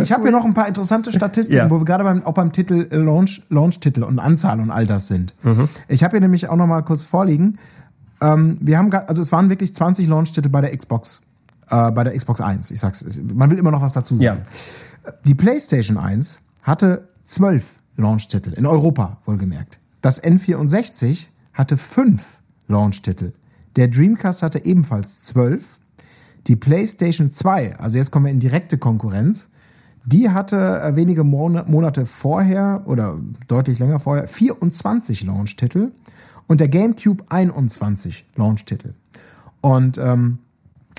Ich 0.00 0.12
habe 0.12 0.22
hier 0.22 0.32
noch 0.32 0.46
ein 0.46 0.54
paar 0.54 0.66
interessante 0.66 1.12
Statistiken, 1.12 1.58
Ja. 1.58 1.70
wo 1.70 1.78
wir 1.78 1.84
gerade 1.84 2.04
beim, 2.04 2.24
auch 2.24 2.32
beim 2.32 2.52
Titel 2.52 2.86
äh, 2.90 2.96
Launch, 2.96 3.42
Launch-Titel 3.50 4.02
und 4.02 4.18
Anzahl 4.18 4.58
und 4.60 4.70
all 4.70 4.86
das 4.86 5.08
sind. 5.08 5.34
Mhm. 5.42 5.68
Ich 5.88 6.02
habe 6.02 6.12
hier 6.12 6.20
nämlich 6.20 6.48
auch 6.48 6.56
noch 6.56 6.66
mal 6.66 6.80
kurz 6.82 7.04
vorliegen. 7.04 7.58
ähm, 8.22 8.56
wir 8.62 8.78
haben, 8.78 8.90
also 8.94 9.20
es 9.20 9.30
waren 9.32 9.50
wirklich 9.50 9.74
20 9.74 10.08
Launch-Titel 10.08 10.48
bei 10.48 10.62
der 10.62 10.74
Xbox, 10.74 11.20
äh, 11.68 11.90
bei 11.90 12.02
der 12.02 12.16
Xbox 12.16 12.40
1. 12.40 12.70
Ich 12.70 12.80
sag's, 12.80 13.04
man 13.34 13.50
will 13.50 13.58
immer 13.58 13.72
noch 13.72 13.82
was 13.82 13.92
dazu 13.92 14.16
sagen. 14.16 14.40
Die 15.26 15.34
PlayStation 15.34 15.98
1 15.98 16.40
hatte 16.62 17.08
12 17.24 17.62
Launch-Titel, 17.98 18.52
in 18.54 18.64
Europa 18.64 19.18
wohlgemerkt. 19.26 19.78
Das 20.06 20.22
N64 20.22 21.26
hatte 21.52 21.76
5 21.76 22.38
Launch-Titel. 22.68 23.32
Der 23.74 23.88
Dreamcast 23.88 24.40
hatte 24.44 24.64
ebenfalls 24.64 25.24
12. 25.24 25.80
Die 26.46 26.54
PlayStation 26.54 27.32
2, 27.32 27.80
also 27.80 27.96
jetzt 27.98 28.12
kommen 28.12 28.26
wir 28.26 28.32
in 28.32 28.38
direkte 28.38 28.78
Konkurrenz, 28.78 29.48
die 30.04 30.30
hatte 30.30 30.80
äh, 30.80 30.94
wenige 30.94 31.24
Mon 31.24 31.60
Monate 31.66 32.06
vorher 32.06 32.84
oder 32.86 33.18
deutlich 33.48 33.80
länger 33.80 33.98
vorher 33.98 34.28
24 34.28 35.24
Launch-Titel 35.24 35.90
und 36.46 36.60
der 36.60 36.68
GameCube 36.68 37.24
21 37.28 38.26
Launch-Titel. 38.36 38.94
Und 39.60 39.98
ähm, 39.98 40.38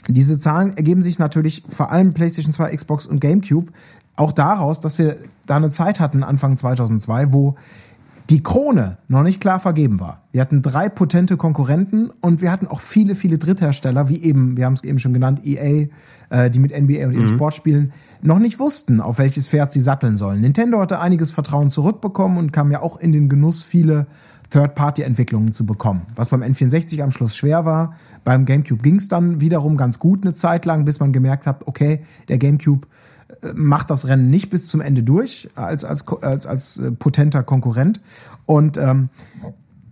diese 0.10 0.38
Zahlen 0.38 0.76
ergeben 0.76 1.02
sich 1.02 1.18
natürlich 1.18 1.64
vor 1.70 1.94
allem 1.94 2.14
PlayStation 2.14 2.52
2, 2.52 2.76
Xbox 2.76 3.06
und 3.06 3.22
GameCube 3.22 3.72
auch 4.18 4.34
daraus, 4.34 4.82
dass 4.82 4.98
wir 4.98 5.16
da 5.46 5.56
eine 5.56 5.70
Zeit 5.70 6.02
hatten, 6.02 6.24
Anfang 6.24 6.58
2002, 6.58 7.32
wo 7.32 7.56
die 8.30 8.44
Krone 8.44 8.98
noch 9.08 9.24
nicht 9.24 9.40
klar 9.40 9.60
vergeben 9.60 10.00
war. 10.00 10.24
Wir 10.32 10.42
hatten 10.42 10.62
drei 10.62 10.90
potente 10.90 11.38
Konkurrenten 11.38 12.12
und 12.22 12.42
wir 12.42 12.52
hatten 12.52 12.68
auch 12.68 12.82
viele, 12.82 13.16
viele 13.16 13.38
Dritthersteller, 13.38 14.10
wie 14.10 14.22
eben, 14.22 14.58
wir 14.58 14.66
haben 14.66 14.74
es 14.74 14.84
eben 14.84 15.00
schon 15.00 15.14
genannt, 15.14 15.42
EA, 15.46 15.88
äh, 16.30 16.50
die 16.50 16.60
mit 16.60 16.78
NBA 16.78 17.08
und 17.08 17.14
ihren 17.14 17.28
Sportspielen 17.30 17.94
noch 18.22 18.40
nicht 18.40 18.60
wussten, 18.60 19.00
auf 19.00 19.18
welches 19.18 19.48
Pferd 19.48 19.72
sie 19.72 19.82
satteln 19.82 20.18
sollen. 20.18 20.42
Nintendo 20.42 20.82
hatte 20.82 21.00
einiges 21.00 21.32
Vertrauen 21.32 21.70
zurückbekommen 21.70 22.38
und 22.38 22.52
kam 22.52 22.70
ja 22.70 22.82
auch 22.82 22.98
in 22.98 23.14
den 23.14 23.30
Genuss, 23.30 23.64
viele 23.64 24.08
Third-Party-Entwicklungen 24.50 25.52
zu 25.52 25.66
bekommen. 25.66 26.04
Was 26.16 26.30
beim 26.30 26.42
N64 26.42 27.02
am 27.02 27.12
Schluss 27.12 27.36
schwer 27.36 27.66
war. 27.66 27.96
Beim 28.24 28.46
GameCube 28.46 28.82
ging 28.82 28.96
es 28.96 29.08
dann 29.08 29.42
wiederum 29.42 29.78
ganz 29.78 30.00
gut 30.00 30.26
eine 30.26 30.34
Zeit 30.34 30.66
lang, 30.66 30.86
bis 30.86 31.00
man 31.00 31.12
gemerkt 31.12 31.46
hat, 31.46 31.68
okay, 31.68 32.02
der 32.30 32.38
GameCube 32.38 32.88
macht 33.56 33.90
das 33.90 34.08
Rennen 34.08 34.30
nicht 34.30 34.50
bis 34.50 34.68
zum 34.68 34.82
Ende 34.82 35.04
durch 35.04 35.50
als, 35.56 35.84
als, 35.84 36.08
als, 36.08 36.46
als 36.48 36.78
äh, 36.78 36.92
potenter 36.92 37.44
Konkurrent. 37.44 38.02
Und 38.46 38.78
ähm, 38.78 39.10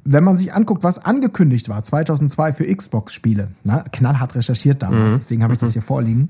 wenn 0.03 0.23
man 0.23 0.37
sich 0.37 0.53
anguckt, 0.53 0.83
was 0.83 1.03
angekündigt 1.03 1.67
war 1.67 1.83
2002 1.83 2.53
für 2.53 2.75
Xbox-Spiele, 2.75 3.49
na, 3.63 3.83
knallhart 3.91 4.35
recherchiert 4.35 4.83
damals, 4.83 5.17
deswegen 5.17 5.43
habe 5.43 5.53
ich 5.53 5.59
das 5.59 5.73
hier 5.73 5.81
vorliegen. 5.81 6.29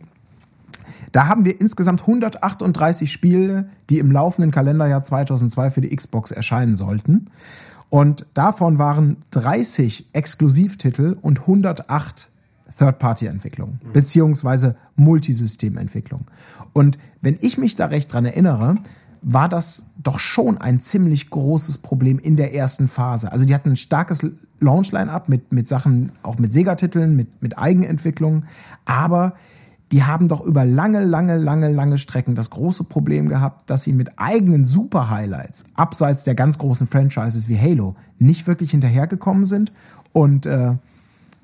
Da 1.11 1.27
haben 1.27 1.45
wir 1.45 1.59
insgesamt 1.59 2.01
138 2.01 3.11
Spiele, 3.11 3.69
die 3.89 3.99
im 3.99 4.11
laufenden 4.11 4.51
Kalenderjahr 4.51 5.03
2002 5.03 5.71
für 5.71 5.81
die 5.81 5.95
Xbox 5.95 6.31
erscheinen 6.31 6.75
sollten. 6.75 7.27
Und 7.89 8.25
davon 8.33 8.79
waren 8.79 9.17
30 9.31 10.09
Exklusivtitel 10.13 11.17
und 11.21 11.41
108 11.41 12.29
Third-Party-Entwicklung, 12.77 13.79
beziehungsweise 13.93 14.75
Multisystementwicklung. 14.95 16.25
Und 16.73 16.97
wenn 17.21 17.37
ich 17.41 17.57
mich 17.57 17.75
da 17.75 17.87
recht 17.87 18.11
dran 18.11 18.25
erinnere, 18.25 18.75
war 19.27 19.49
das 19.49 19.85
doch 20.01 20.19
schon 20.19 20.59
ein 20.59 20.81
ziemlich 20.81 21.31
großes 21.31 21.79
Problem 21.79 22.19
in 22.19 22.35
der 22.35 22.53
ersten 22.53 22.87
Phase. 22.87 23.31
Also 23.31 23.45
die 23.45 23.55
hatten 23.55 23.71
ein 23.71 23.75
starkes 23.75 24.23
Launch-Line-Up 24.59 25.29
mit, 25.29 25.51
mit 25.51 25.67
Sachen, 25.67 26.11
auch 26.21 26.37
mit 26.37 26.53
Sega-Titeln, 26.53 27.15
mit, 27.15 27.41
mit 27.41 27.57
Eigenentwicklungen, 27.57 28.45
aber 28.85 29.33
die 29.91 30.03
haben 30.03 30.27
doch 30.27 30.41
über 30.41 30.65
lange, 30.65 31.03
lange, 31.03 31.37
lange, 31.37 31.69
lange 31.69 31.97
Strecken 31.97 32.35
das 32.35 32.49
große 32.49 32.83
Problem 32.83 33.29
gehabt, 33.29 33.69
dass 33.69 33.83
sie 33.83 33.93
mit 33.93 34.17
eigenen 34.17 34.65
Super-Highlights, 34.65 35.65
abseits 35.75 36.23
der 36.23 36.35
ganz 36.35 36.57
großen 36.57 36.87
Franchises 36.87 37.47
wie 37.47 37.57
Halo, 37.57 37.95
nicht 38.19 38.45
wirklich 38.47 38.71
hinterhergekommen 38.71 39.45
sind 39.45 39.71
und 40.11 40.45
äh, 40.45 40.75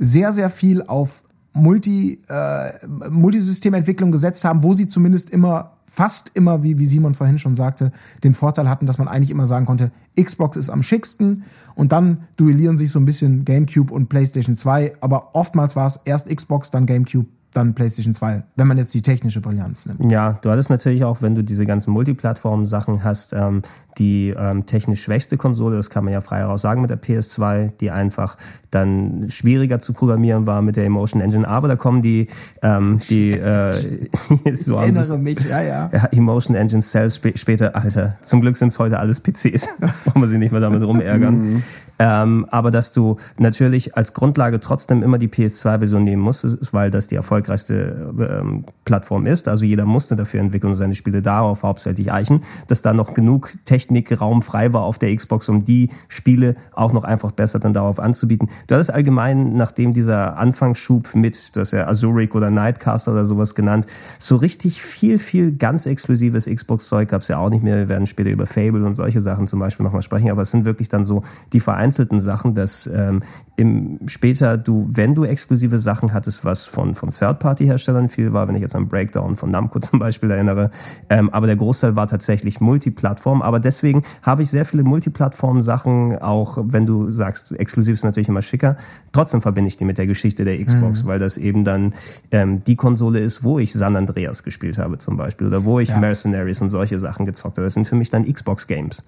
sehr, 0.02 0.32
sehr 0.32 0.50
viel 0.50 0.82
auf 0.82 1.24
Multi, 1.54 2.20
äh, 2.28 2.72
Multisystementwicklung 3.10 4.12
gesetzt 4.12 4.44
haben, 4.44 4.64
wo 4.64 4.74
sie 4.74 4.88
zumindest 4.88 5.30
immer, 5.30 5.78
fast 5.86 6.32
immer, 6.34 6.64
wie, 6.64 6.80
wie 6.80 6.86
Simon 6.86 7.14
vorhin 7.14 7.38
schon 7.38 7.54
sagte, 7.54 7.92
den 8.24 8.34
Vorteil 8.34 8.68
hatten, 8.68 8.88
dass 8.88 8.98
man 8.98 9.08
eigentlich 9.08 9.30
immer 9.30 9.46
sagen 9.46 9.66
konnte, 9.66 9.92
Xbox 10.20 10.58
ist 10.58 10.70
am 10.70 10.82
schicksten 10.82 11.44
und 11.76 11.92
dann 11.92 12.24
duellieren 12.36 12.78
sich 12.78 12.90
so 12.90 13.00
ein 13.00 13.06
bisschen 13.06 13.46
GameCube 13.46 13.94
und 13.94 14.10
PlayStation 14.10 14.56
2, 14.56 14.96
aber 15.02 15.36
oftmals 15.36 15.76
war 15.76 15.86
es 15.86 15.98
erst 16.06 16.36
Xbox, 16.36 16.72
dann 16.72 16.86
GameCube, 16.86 17.28
dann 17.54 17.74
PlayStation 17.76 18.14
2, 18.14 18.44
wenn 18.56 18.68
man 18.68 18.78
jetzt 18.78 18.94
die 18.94 19.02
technische 19.02 19.42
Brillanz 19.42 19.86
nimmt. 19.86 20.12
Ja, 20.12 20.40
du 20.42 20.50
hattest 20.50 20.70
natürlich 20.70 21.04
auch, 21.04 21.22
wenn 21.22 21.36
du 21.36 21.44
diese 21.44 21.66
ganzen 21.66 21.92
Multiplattform-Sachen 21.92 23.04
hast, 23.04 23.34
ähm, 23.34 23.62
die 23.98 24.34
ähm, 24.38 24.66
technisch 24.66 25.02
schwächste 25.04 25.36
Konsole, 25.38 25.76
das 25.76 25.90
kann 25.90 26.06
man 26.06 26.14
ja 26.14 26.22
frei 26.22 26.38
heraus 26.40 26.62
sagen 26.62 26.82
mit 26.82 26.90
der 26.90 27.02
PS2, 27.02 27.72
die 27.82 27.92
einfach 27.92 28.38
dann 28.70 29.26
schwieriger 29.30 29.80
zu 29.80 29.92
programmieren 29.94 30.46
war 30.48 30.62
mit 30.62 30.78
der 30.78 30.86
Emotion 30.86 31.22
Engine. 31.22 31.46
Aber 31.48 31.68
da 31.68 31.76
kommen 31.76 32.02
die, 32.02 32.28
ähm, 32.62 33.00
die 33.10 33.32
äh, 33.32 33.74
so 34.54 34.78
sie's- 34.80 34.96
Erinnere 34.98 35.18
mich, 35.18 35.40
ja, 35.42 35.62
ja. 35.62 35.88
Emotion 36.12 36.56
Engine 36.56 36.82
Cells 36.82 37.18
spä 37.18 37.34
später, 37.36 37.76
Alter. 37.76 38.16
Zum 38.22 38.40
Glück 38.42 38.56
sind 38.56 38.70
es 38.70 38.80
heute 38.80 38.98
alles 38.98 39.20
PCs. 39.20 39.68
Brauchen 40.06 40.22
wir 40.22 40.28
sie 40.30 40.38
nicht 40.38 40.52
mehr 40.54 40.62
damit 40.62 40.82
rumärgern. 40.84 41.62
Ähm, 42.02 42.48
aber 42.50 42.72
dass 42.72 42.94
du 42.94 43.18
natürlich 43.38 43.96
als 43.96 44.14
Grundlage 44.14 44.60
trotzdem 44.60 45.04
immer 45.04 45.20
die 45.20 45.28
PS2-Version 45.28 46.04
nehmen 46.04 46.24
musstest, 46.24 46.74
weil 46.74 46.90
das 46.90 47.06
die 47.06 47.14
erfolgreichste 47.14 48.12
ähm, 48.42 48.66
Plattform 48.86 49.28
ist. 49.28 49.48
Also 49.48 49.66
jeder 49.66 49.86
musste 49.86 50.16
dafür 50.16 50.40
entwickeln 50.40 50.72
und 50.72 50.78
seine 50.78 50.96
Spiele 50.96 51.22
darauf 51.22 51.62
hauptsächlich 51.62 52.12
eichen, 52.12 52.42
dass 52.68 52.82
da 52.82 52.94
noch 52.94 53.14
genug 53.14 53.54
Technikraum 53.66 54.42
frei 54.42 54.74
war 54.74 54.82
auf 54.82 54.98
der 54.98 55.16
Xbox, 55.16 55.48
um 55.48 55.64
die 55.64 55.90
Spiele 56.08 56.56
auch 56.72 56.92
noch 56.92 57.04
einfach 57.04 57.34
besser 57.34 57.60
dann 57.60 57.76
darauf 57.76 58.00
anzubieten. 58.00 58.50
Du 58.66 58.74
hattest 58.74 58.92
allgemein, 58.92 59.54
nachdem 59.54 59.94
dieser 59.94 60.40
Anfangsschub 60.40 61.14
mit, 61.14 61.56
du 61.56 61.60
hast 61.60 61.72
ja 61.72 61.88
Azuric 61.88 62.34
oder 62.34 62.50
Nightcaster 62.50 63.12
oder 63.12 63.26
sowas 63.26 63.54
genannt, 63.54 63.86
so 64.18 64.38
richtig 64.38 64.82
viel, 64.82 65.20
viel 65.20 65.52
ganz 65.52 65.86
exklusives 65.86 66.48
Xbox-Zeug 66.48 67.10
gab 67.10 67.22
es 67.22 67.28
ja 67.28 67.38
auch 67.38 67.52
nicht 67.52 67.64
mehr. 67.64 67.78
Wir 67.78 67.90
werden 67.90 68.08
später 68.08 68.32
über 68.32 68.48
Fable 68.48 68.84
und 68.88 68.96
solche 68.96 69.22
Sachen 69.22 69.46
zum 69.46 69.60
Beispiel 69.60 69.84
nochmal 69.84 70.02
sprechen, 70.02 70.32
aber 70.32 70.42
es 70.42 70.50
sind 70.50 70.66
wirklich 70.66 70.90
dann 70.90 71.06
so 71.06 71.22
die 71.54 71.60
vereinzelten 71.92 72.20
Sachen, 72.20 72.56
dass 72.56 72.88
ähm, 72.88 73.22
im, 73.58 74.00
später 74.08 74.58
du, 74.58 74.88
wenn 74.92 75.14
du 75.14 75.26
exklusive 75.26 75.78
Sachen 75.78 76.14
hattest, 76.14 76.46
was 76.46 76.66
von, 76.66 76.96
von 76.96 77.10
Third-Party-Herstellern 77.10 78.10
viel 78.10 78.34
war, 78.34 78.48
wenn 78.48 78.56
ich 78.56 78.62
jetzt 78.62 78.76
an 78.76 78.88
Breakdown 78.88 79.36
von 79.36 79.52
Namco 79.52 79.80
zum 79.92 80.00
Beispiel 80.00 80.32
erinnere, 80.32 80.72
ähm, 81.10 81.30
aber 81.30 81.48
der 81.48 81.58
Großteil 81.58 81.96
war 81.96 82.08
tatsächlich 82.08 82.62
Multiplattform, 82.62 83.42
aber 83.42 83.60
deswegen 83.60 84.04
habe 84.24 84.42
ich 84.42 84.50
sehr 84.50 84.66
viele 84.66 84.84
Multiplattform-Sachen, 84.84 86.20
auch 86.20 86.58
wenn 86.62 86.86
du 86.86 87.12
sagst, 87.12 87.52
exklusiv 87.60 87.96
ist 87.96 88.04
natürlich 88.04 88.30
immer 88.30 88.42
schicker, 88.42 88.78
trotzdem 89.12 89.42
verbinde 89.42 89.68
ich 89.68 89.78
die 89.78 89.86
mit 89.86 89.98
der 89.98 90.08
Geschichte 90.08 90.46
der 90.46 90.64
Xbox, 90.64 91.06
weil 91.06 91.20
das 91.20 91.38
eben 91.38 91.66
dann 91.66 91.94
ähm, 92.32 92.64
die 92.64 92.76
Konsole 92.76 93.20
ist, 93.20 93.44
wo 93.44 93.60
ich 93.60 93.74
San 93.74 93.96
Andreas 93.96 94.44
gespielt 94.44 94.78
habe 94.78 94.98
zum 94.98 95.18
Beispiel 95.18 95.48
oder 95.48 95.66
wo 95.66 95.80
ich 95.80 95.90
Ja. 95.90 96.00
Mercenaries 96.00 96.62
und 96.62 96.70
solche 96.70 96.98
Sachen 97.00 97.26
gezockt 97.26 97.58
habe. 97.58 97.66
Das 97.66 97.74
sind 97.74 97.88
für 97.88 97.96
mich 97.96 98.10
dann 98.10 98.32
Xbox-Games, 98.32 99.04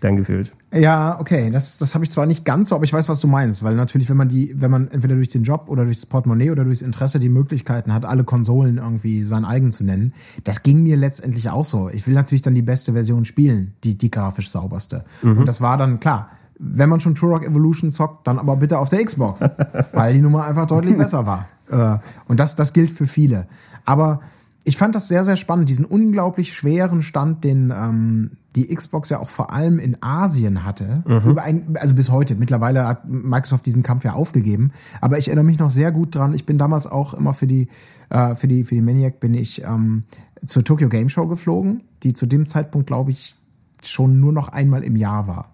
dann 0.00 0.16
gefühlt. 0.16 0.52
Ja, 0.72 1.18
okay, 1.20 1.50
das, 1.50 1.78
das 1.78 1.94
habe 1.94 2.04
ich 2.04 2.10
zwar 2.10 2.26
nicht 2.26 2.44
ganz 2.44 2.68
so, 2.68 2.74
aber 2.74 2.84
ich 2.84 2.92
weiß, 2.92 3.08
was 3.08 3.20
du 3.20 3.26
meinst, 3.28 3.62
weil 3.62 3.74
natürlich, 3.74 4.10
wenn 4.10 4.16
man 4.16 4.28
die, 4.28 4.54
wenn 4.56 4.70
man 4.70 4.88
entweder 4.88 5.14
durch 5.14 5.30
den 5.30 5.42
Job 5.42 5.66
oder 5.68 5.84
durchs 5.84 6.04
Portemonnaie 6.04 6.50
oder 6.50 6.64
durchs 6.64 6.82
Interesse 6.82 7.18
die 7.18 7.30
Möglichkeiten 7.30 7.94
hat, 7.94 8.04
alle 8.04 8.24
Konsolen 8.24 8.76
irgendwie 8.76 9.22
sein 9.22 9.44
eigen 9.44 9.72
zu 9.72 9.84
nennen, 9.84 10.12
das 10.44 10.62
ging 10.62 10.82
mir 10.82 10.96
letztendlich 10.96 11.48
auch 11.48 11.64
so. 11.64 11.88
Ich 11.88 12.06
will 12.06 12.14
natürlich 12.14 12.42
dann 12.42 12.54
die 12.54 12.62
beste 12.62 12.92
Version 12.92 13.24
spielen, 13.24 13.72
die, 13.84 13.96
die 13.96 14.10
grafisch 14.10 14.50
sauberste. 14.50 15.04
Und 15.38 15.46
das 15.48 15.60
war 15.60 15.76
dann 15.78 15.98
klar. 15.98 16.30
Wenn 16.58 16.88
man 16.88 17.00
schon 17.00 17.14
Turok 17.14 17.44
Evolution 17.44 17.90
zockt, 17.92 18.26
dann 18.26 18.38
aber 18.38 18.56
bitte 18.56 18.78
auf 18.78 18.88
der 18.88 19.04
Xbox, 19.04 19.40
weil 19.92 20.14
die 20.14 20.20
Nummer 20.20 20.44
einfach 20.44 20.66
deutlich 20.66 20.96
besser 20.96 21.26
war. 21.26 21.46
Äh, 21.70 21.98
Und 22.28 22.40
das, 22.40 22.54
das 22.54 22.72
gilt 22.72 22.90
für 22.90 23.06
viele. 23.06 23.46
Aber 23.84 24.20
ich 24.66 24.76
fand 24.76 24.96
das 24.96 25.06
sehr, 25.06 25.22
sehr 25.22 25.36
spannend, 25.36 25.68
diesen 25.68 25.84
unglaublich 25.84 26.52
schweren 26.52 27.02
Stand, 27.02 27.44
den 27.44 27.72
ähm, 27.74 28.32
die 28.56 28.74
Xbox 28.74 29.10
ja 29.10 29.20
auch 29.20 29.28
vor 29.28 29.52
allem 29.52 29.78
in 29.78 29.96
Asien 30.02 30.64
hatte. 30.64 31.04
Über 31.30 31.44
ein, 31.44 31.76
also 31.78 31.94
bis 31.94 32.10
heute. 32.10 32.34
Mittlerweile 32.34 32.84
hat 32.84 33.08
Microsoft 33.08 33.64
diesen 33.64 33.84
Kampf 33.84 34.04
ja 34.04 34.14
aufgegeben. 34.14 34.72
Aber 35.00 35.18
ich 35.18 35.28
erinnere 35.28 35.44
mich 35.44 35.60
noch 35.60 35.70
sehr 35.70 35.92
gut 35.92 36.16
dran. 36.16 36.34
Ich 36.34 36.46
bin 36.46 36.58
damals 36.58 36.88
auch 36.88 37.14
immer 37.14 37.32
für 37.32 37.46
die, 37.46 37.68
äh, 38.10 38.34
für 38.34 38.48
die, 38.48 38.64
für 38.64 38.74
die 38.74 38.80
Maniac 38.80 39.20
bin 39.20 39.34
ich 39.34 39.62
ähm, 39.62 40.02
zur 40.44 40.64
Tokyo 40.64 40.88
Game 40.88 41.10
Show 41.10 41.28
geflogen, 41.28 41.84
die 42.02 42.12
zu 42.12 42.26
dem 42.26 42.44
Zeitpunkt, 42.46 42.88
glaube 42.88 43.12
ich, 43.12 43.36
schon 43.84 44.18
nur 44.18 44.32
noch 44.32 44.48
einmal 44.48 44.82
im 44.82 44.96
Jahr 44.96 45.28
war. 45.28 45.52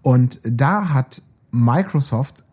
Und 0.00 0.40
da 0.42 0.88
hat 0.88 1.20
Microsoft 1.50 2.46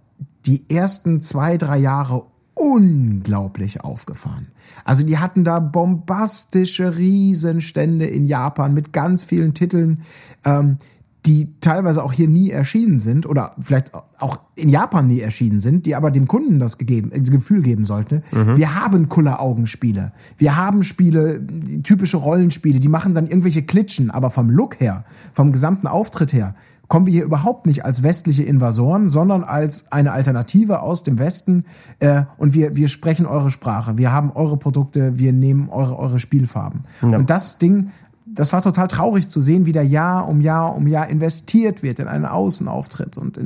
die 0.45 0.69
ersten 0.69 1.21
zwei, 1.21 1.55
drei 1.57 1.77
Jahre 1.77 2.25
unglaublich 2.61 3.81
aufgefahren. 3.81 4.49
Also 4.85 5.03
die 5.03 5.17
hatten 5.17 5.43
da 5.43 5.59
bombastische 5.59 6.95
Riesenstände 6.95 8.05
in 8.05 8.25
Japan 8.25 8.75
mit 8.75 8.93
ganz 8.93 9.23
vielen 9.23 9.55
Titeln, 9.55 10.01
ähm, 10.45 10.77
die 11.25 11.53
teilweise 11.59 12.03
auch 12.03 12.13
hier 12.13 12.27
nie 12.27 12.49
erschienen 12.49 12.97
sind 12.99 13.27
oder 13.27 13.55
vielleicht 13.59 13.93
auch 13.93 14.39
in 14.55 14.69
Japan 14.69 15.07
nie 15.07 15.21
erschienen 15.21 15.59
sind, 15.59 15.85
die 15.85 15.95
aber 15.95 16.09
dem 16.09 16.27
Kunden 16.27 16.59
das 16.59 16.77
gegeben, 16.77 17.11
äh, 17.11 17.19
Gefühl 17.19 17.61
geben 17.61 17.85
sollte. 17.85 18.21
Wir 18.31 18.75
haben 18.75 19.07
Kuller-Augenspiele. 19.09 20.13
Wir 20.37 20.55
haben 20.55 20.83
Spiele, 20.83 21.45
typische 21.83 22.17
Rollenspiele, 22.17 22.79
die 22.79 22.87
machen 22.87 23.13
dann 23.13 23.27
irgendwelche 23.27 23.63
Klitschen, 23.63 24.09
aber 24.09 24.29
vom 24.29 24.49
Look 24.49 24.79
her, 24.79 25.05
vom 25.33 25.51
gesamten 25.51 25.87
Auftritt 25.87 26.33
her, 26.33 26.55
kommen 26.91 27.05
wir 27.05 27.13
hier 27.13 27.23
überhaupt 27.23 27.67
nicht 27.67 27.85
als 27.85 28.03
westliche 28.03 28.43
Invasoren, 28.43 29.07
sondern 29.07 29.45
als 29.45 29.89
eine 29.93 30.11
Alternative 30.11 30.81
aus 30.81 31.03
dem 31.03 31.19
Westen. 31.19 31.63
Äh, 31.99 32.23
und 32.35 32.53
wir, 32.53 32.75
wir 32.75 32.89
sprechen 32.89 33.25
eure 33.25 33.49
Sprache, 33.49 33.97
wir 33.97 34.11
haben 34.11 34.29
eure 34.33 34.57
Produkte, 34.57 35.17
wir 35.17 35.31
nehmen 35.31 35.69
eure, 35.69 35.97
eure 35.97 36.19
Spielfarben. 36.19 36.83
Ja. 37.01 37.17
Und 37.17 37.29
das 37.29 37.59
Ding 37.59 37.91
das 38.33 38.53
war 38.53 38.61
total 38.61 38.87
traurig 38.87 39.27
zu 39.27 39.41
sehen, 39.41 39.65
wie 39.65 39.71
da 39.71 39.81
Jahr 39.81 40.29
um 40.29 40.41
Jahr 40.41 40.75
um 40.75 40.87
Jahr 40.87 41.07
investiert 41.09 41.83
wird 41.83 41.99
in 41.99 42.07
einen 42.07 42.25
Außenauftritt 42.25 43.17
und 43.17 43.37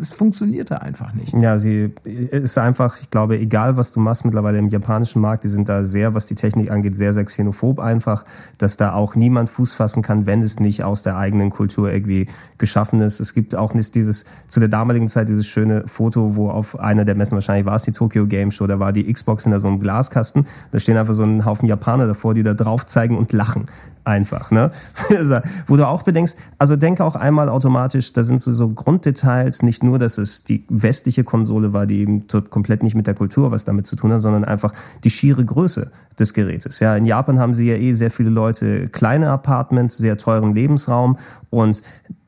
es 0.00 0.10
funktionierte 0.10 0.80
einfach 0.82 1.12
nicht. 1.14 1.32
Ja, 1.34 1.58
sie 1.58 1.92
ist 2.04 2.56
einfach, 2.56 3.00
ich 3.00 3.10
glaube, 3.10 3.38
egal 3.38 3.76
was 3.76 3.92
du 3.92 4.00
machst 4.00 4.24
mittlerweile 4.24 4.58
im 4.58 4.68
japanischen 4.68 5.20
Markt, 5.20 5.44
die 5.44 5.48
sind 5.48 5.68
da 5.68 5.84
sehr, 5.84 6.14
was 6.14 6.26
die 6.26 6.36
Technik 6.36 6.70
angeht, 6.70 6.94
sehr, 6.94 7.12
sehr 7.12 7.24
xenophob 7.24 7.80
einfach, 7.80 8.24
dass 8.58 8.76
da 8.76 8.92
auch 8.92 9.16
niemand 9.16 9.50
Fuß 9.50 9.72
fassen 9.72 10.02
kann, 10.02 10.26
wenn 10.26 10.40
es 10.42 10.60
nicht 10.60 10.84
aus 10.84 11.02
der 11.02 11.16
eigenen 11.16 11.50
Kultur 11.50 11.92
irgendwie 11.92 12.28
geschaffen 12.58 13.00
ist. 13.00 13.20
Es 13.20 13.34
gibt 13.34 13.56
auch 13.56 13.74
nicht 13.74 13.94
dieses, 13.94 14.24
zu 14.46 14.60
der 14.60 14.68
damaligen 14.68 15.08
Zeit 15.08 15.28
dieses 15.28 15.46
schöne 15.46 15.84
Foto, 15.88 16.36
wo 16.36 16.50
auf 16.50 16.78
einer 16.78 17.04
der 17.04 17.14
Messen, 17.16 17.34
wahrscheinlich 17.34 17.66
war 17.66 17.76
es 17.76 17.82
die 17.82 17.92
Tokyo 17.92 18.26
Game 18.26 18.50
Show, 18.50 18.66
da 18.66 18.78
war 18.78 18.92
die 18.92 19.12
Xbox 19.12 19.46
in 19.46 19.58
so 19.58 19.68
einem 19.68 19.80
Glaskasten, 19.80 20.46
da 20.70 20.78
stehen 20.78 20.96
einfach 20.96 21.14
so 21.14 21.24
ein 21.24 21.44
Haufen 21.44 21.68
Japaner 21.68 22.06
davor, 22.06 22.34
die 22.34 22.42
da 22.44 22.54
drauf 22.54 22.86
zeigen 22.86 23.16
und 23.16 23.32
lachen 23.32 23.66
einfach, 24.08 24.27
ne? 24.50 24.70
Wo 25.66 25.76
du 25.76 25.86
auch 25.86 26.02
bedenkst, 26.02 26.36
also 26.58 26.76
denke 26.76 27.04
auch 27.04 27.16
einmal 27.16 27.48
automatisch, 27.48 28.12
da 28.12 28.22
sind 28.22 28.40
so, 28.40 28.50
so 28.50 28.68
Grunddetails, 28.70 29.62
nicht 29.62 29.82
nur, 29.82 29.98
dass 29.98 30.18
es 30.18 30.44
die 30.44 30.64
westliche 30.68 31.24
Konsole 31.24 31.72
war, 31.72 31.86
die 31.86 32.00
eben 32.00 32.26
komplett 32.50 32.82
nicht 32.82 32.94
mit 32.94 33.06
der 33.06 33.14
Kultur 33.14 33.50
was 33.50 33.64
damit 33.64 33.86
zu 33.86 33.96
tun 33.96 34.12
hat, 34.12 34.20
sondern 34.20 34.44
einfach 34.44 34.72
die 35.04 35.10
schiere 35.10 35.44
Größe 35.44 35.90
des 36.18 36.34
Gerätes. 36.34 36.80
Ja, 36.80 36.96
in 36.96 37.04
Japan 37.04 37.38
haben 37.38 37.54
sie 37.54 37.68
ja 37.68 37.76
eh 37.76 37.92
sehr 37.92 38.10
viele 38.10 38.30
Leute 38.30 38.88
kleine 38.88 39.30
Apartments, 39.30 39.96
sehr 39.96 40.18
teuren 40.18 40.54
Lebensraum 40.54 41.16
und 41.50 41.82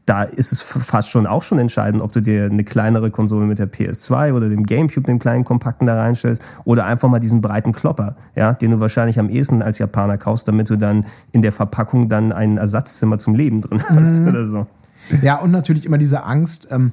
da 0.07 0.22
ist 0.22 0.53
es 0.53 0.61
fast 0.61 1.09
schon 1.09 1.26
auch 1.26 1.42
schon 1.42 1.59
entscheidend, 1.59 2.03
ob 2.03 2.12
du 2.12 2.20
dir 2.20 2.46
eine 2.46 2.64
kleinere 2.64 3.11
Konsole 3.11 3.46
mit 3.46 3.59
der 3.59 3.70
PS2 3.70 4.32
oder 4.32 4.48
dem 4.48 4.66
GameCube, 4.66 5.07
dem 5.07 5.18
kleinen 5.18 5.44
kompakten 5.44 5.86
da 5.86 5.94
reinstellst 5.94 6.42
oder 6.64 6.86
einfach 6.86 7.09
mal 7.09 7.20
diesen 7.20 7.40
breiten 7.40 7.72
Klopper, 7.72 8.16
ja, 8.34 8.55
den 8.55 8.72
du 8.72 8.80
wahrscheinlich 8.80 9.18
am 9.18 9.28
ehesten 9.28 9.62
als 9.62 9.78
Japaner 9.78 10.18
kaufst, 10.18 10.48
damit 10.48 10.68
du 10.70 10.76
dann 10.76 11.07
in 11.32 11.42
der 11.42 11.53
Verpackung 11.53 12.09
dann 12.09 12.32
ein 12.32 12.57
Ersatzzimmer 12.57 13.18
zum 13.18 13.34
Leben 13.34 13.61
drin 13.61 13.82
hast 13.88 14.20
mhm. 14.20 14.28
oder 14.28 14.46
so. 14.46 14.66
Ja, 15.22 15.40
und 15.40 15.51
natürlich 15.51 15.84
immer 15.84 15.98
diese 15.98 16.24
Angst, 16.24 16.68
ähm, 16.70 16.92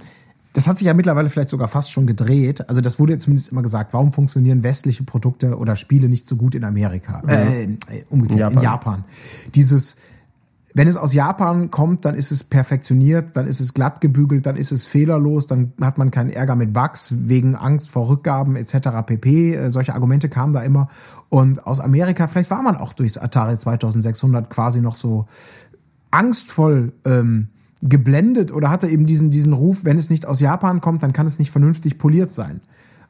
das 0.54 0.68
hat 0.68 0.80
sich 0.80 0.88
ja 0.88 0.96
mittlerweile 0.96 1.30
vielleicht 1.30 1.50
sogar 1.50 1.68
fast 1.68 1.92
schon 1.92 2.08
gedreht. 2.08 2.68
Also 2.68 2.82
das 2.82 2.98
wurde 2.98 3.14
ja 3.14 3.20
zumindest 3.20 3.52
immer 3.52 3.62
gesagt, 3.62 3.94
warum 3.94 4.12
funktionieren 4.12 4.64
westliche 4.64 5.04
Produkte 5.04 5.56
oder 5.56 5.76
Spiele 5.76 6.10
nicht 6.10 6.26
so 6.26 6.36
gut 6.36 6.56
in 6.56 6.64
Amerika? 6.64 7.22
Mhm. 7.24 7.78
Äh, 7.90 8.04
umgekehrt, 8.10 8.40
Japan. 8.40 8.58
in 8.58 8.64
Japan. 8.64 9.04
Dieses 9.54 9.98
wenn 10.78 10.88
es 10.88 10.96
aus 10.96 11.12
Japan 11.12 11.72
kommt, 11.72 12.06
dann 12.06 12.14
ist 12.14 12.32
es 12.32 12.44
perfektioniert, 12.44 13.36
dann 13.36 13.48
ist 13.48 13.60
es 13.60 13.74
glatt 13.74 14.00
gebügelt, 14.00 14.46
dann 14.46 14.56
ist 14.56 14.72
es 14.72 14.86
fehlerlos, 14.86 15.48
dann 15.48 15.74
hat 15.82 15.98
man 15.98 16.12
keinen 16.12 16.30
Ärger 16.30 16.56
mit 16.56 16.72
Bugs 16.72 17.12
wegen 17.18 17.56
Angst 17.56 17.90
vor 17.90 18.10
Rückgaben 18.10 18.56
etc. 18.56 18.90
pp. 19.04 19.56
Äh, 19.56 19.72
solche 19.72 19.96
Argumente 19.96 20.30
kamen 20.30 20.54
da 20.54 20.62
immer. 20.62 20.88
Und 21.30 21.66
aus 21.66 21.80
Amerika, 21.80 22.28
vielleicht 22.28 22.52
war 22.52 22.62
man 22.62 22.78
auch 22.78 22.94
durchs 22.94 23.18
Atari 23.18 23.58
2600 23.58 24.52
quasi 24.52 24.80
noch 24.80 24.94
so 24.94 25.26
angstvoll 26.12 26.94
ähm, 27.06 27.48
geblendet 27.82 28.52
oder 28.54 28.70
hatte 28.70 28.88
eben 28.88 29.08
diesen, 29.08 29.32
diesen 29.32 29.54
Ruf, 29.54 29.80
wenn 29.84 29.98
es 29.98 30.12
nicht 30.12 30.28
aus 30.28 30.40
Japan 30.40 30.80
kommt, 30.80 31.02
dann 31.02 31.12
kann 31.12 31.26
es 31.26 31.40
nicht 31.40 31.50
vernünftig 31.50 31.98
poliert 31.98 32.32
sein. 32.32 32.62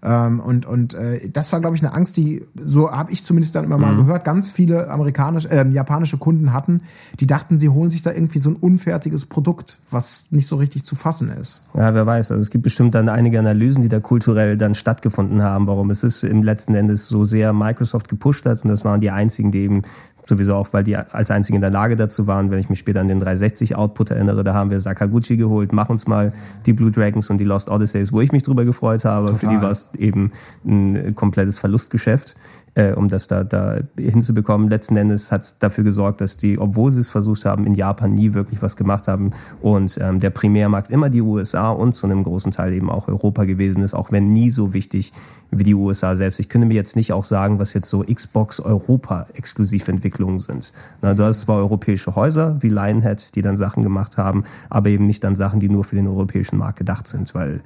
Ähm, 0.04 0.39
und 0.39 0.66
und 0.66 0.93
äh, 0.93 1.30
das 1.30 1.52
war, 1.52 1.60
glaube 1.60 1.76
ich, 1.76 1.84
eine 1.84 1.93
Angst, 1.93 2.18
die, 2.18 2.45
so 2.56 2.91
habe 2.91 3.12
ich 3.12 3.24
zumindest 3.24 3.56
dann 3.56 3.66
immer 3.66 3.78
mal 3.78 3.93
mhm. 3.93 4.06
gehört, 4.06 4.26
ganz 4.26 4.52
viele 4.52 4.89
amerikanische, 4.89 5.50
äh, 5.50 5.68
japanische 5.70 6.18
Kunden 6.18 6.54
hatten, 6.54 6.82
die 7.20 7.26
dachten, 7.26 7.58
sie 7.58 7.70
holen 7.70 7.89
sich 7.89 8.04
da 8.04 8.12
irgendwie 8.12 8.39
so 8.39 8.52
ein 8.52 8.56
unfertiges 8.56 9.26
Produkt, 9.26 9.80
was 9.89 10.28
nicht 10.30 10.48
so 10.48 10.58
richtig 10.58 10.84
zu 10.84 10.95
fassen 10.95 11.32
ist. 11.32 11.64
Ja, 11.74 11.93
wer 11.93 12.06
weiß. 12.06 12.32
Also 12.32 12.41
es 12.41 12.52
gibt 12.52 12.64
bestimmt 12.64 12.93
dann 12.93 13.10
einige 13.10 13.39
Analysen, 13.39 13.82
die 13.82 13.89
da 13.89 14.00
kulturell 14.00 14.56
dann 14.56 14.76
stattgefunden 14.76 15.41
haben, 15.41 15.66
warum 15.68 15.89
es 15.89 16.04
ist 16.04 16.24
im 16.24 16.43
letzten 16.43 16.76
Endes 16.76 17.08
so 17.08 17.24
sehr 17.24 17.52
Microsoft 17.54 18.08
gepusht 18.08 18.45
hat. 18.45 18.64
Und 18.64 18.70
das 18.70 18.86
waren 18.86 19.02
die 19.02 19.10
einzigen, 19.10 19.52
die 19.52 19.60
eben 19.60 19.82
Sowieso 20.28 20.56
auch, 20.56 20.70
weil 20.74 20.84
die 20.84 20.96
als 20.96 21.32
einzige 21.32 21.56
in 21.56 21.62
der 21.62 21.72
Lage 21.72 21.96
dazu 21.96 22.28
waren. 22.28 22.52
Wenn 22.52 22.60
ich 22.60 22.70
mich 22.70 22.80
später 22.80 23.02
an 23.02 23.08
den 23.08 23.20
360 23.20 23.76
Output 23.76 24.12
erinnere, 24.12 24.44
da 24.44 24.54
haben 24.54 24.70
wir 24.70 24.80
Sakaguchi 24.80 25.38
geholt, 25.38 25.72
mach 25.72 25.90
uns 25.90 26.06
mal 26.08 26.34
die 26.66 26.74
Blue 26.74 26.92
Dragons 26.92 27.30
und 27.30 27.38
die 27.38 27.46
Lost 27.46 27.70
Odysseys, 27.70 28.12
wo 28.12 28.22
ich 28.22 28.32
mich 28.32 28.44
drüber 28.44 28.66
gefreut 28.66 29.06
habe. 29.06 29.28
Total. 29.28 29.40
Für 29.40 29.48
die 29.48 29.62
war 29.62 29.72
es 29.72 29.90
eben 29.98 30.32
ein 30.66 31.16
komplettes 31.16 31.60
Verlustgeschäft 31.60 32.36
äh, 32.78 32.94
um 32.94 33.10
das 33.10 33.28
da, 33.28 33.44
da 33.44 33.80
hinzubekommen. 33.98 34.70
Letzten 34.70 34.98
Endes 34.98 35.32
hat 35.32 35.42
es 35.42 35.58
dafür 35.58 35.84
gesorgt, 35.84 36.22
dass 36.22 36.38
die, 36.38 36.60
obwohl 36.60 36.92
sie 36.92 37.00
es 37.00 37.10
versucht 37.10 37.44
haben, 37.44 37.66
in 37.66 37.74
Japan 37.74 38.14
nie 38.14 38.36
wirklich 38.36 38.62
was 38.62 38.78
gemacht 38.78 39.08
haben 39.08 39.32
und 39.62 39.98
ähm, 40.00 40.20
der 40.20 40.30
Primärmarkt 40.30 40.92
immer 40.92 41.10
die 41.10 41.22
USA 41.22 41.70
und 41.70 41.94
zu 41.94 42.06
einem 42.06 42.24
großen 42.24 42.52
Teil 42.52 42.74
eben 42.74 42.92
auch 42.92 43.08
Europa 43.08 43.46
gewesen 43.46 43.82
ist, 43.82 43.96
auch 43.96 44.12
wenn 44.12 44.32
nie 44.32 44.52
so 44.52 44.76
wichtig 44.76 45.12
wie 45.50 45.64
die 45.64 45.74
USA 45.74 46.16
selbst. 46.16 46.40
Ich 46.40 46.50
könnte 46.50 46.68
mir 46.68 46.76
jetzt 46.76 46.96
nicht 46.96 47.14
auch 47.14 47.24
sagen, 47.24 47.58
was 47.58 47.74
jetzt 47.74 47.90
so 47.90 48.04
Xbox 48.04 48.60
Europa 48.60 49.26
Exklusiventwicklungen 49.34 50.40
sind. 50.40 50.72
Na, 51.02 51.16
du 51.16 51.24
hast 51.24 51.42
zwar 51.42 51.58
europäische 51.58 52.16
Häuser 52.16 52.58
wie 52.62 52.70
Lionhead, 52.70 53.34
die 53.36 53.42
dann 53.42 53.58
Sachen 53.58 53.82
gemacht 53.82 54.18
haben, 54.18 54.44
aber 54.70 54.90
eben 54.90 55.08
nicht 55.08 55.24
dann 55.24 55.36
Sachen, 55.36 55.60
die 55.60 55.70
nur 55.70 55.84
für 55.84 55.96
den 55.96 56.08
europäischen 56.08 56.58
Markt 56.58 56.78
gedacht 56.78 57.08
sind, 57.08 57.34
weil 57.34 57.62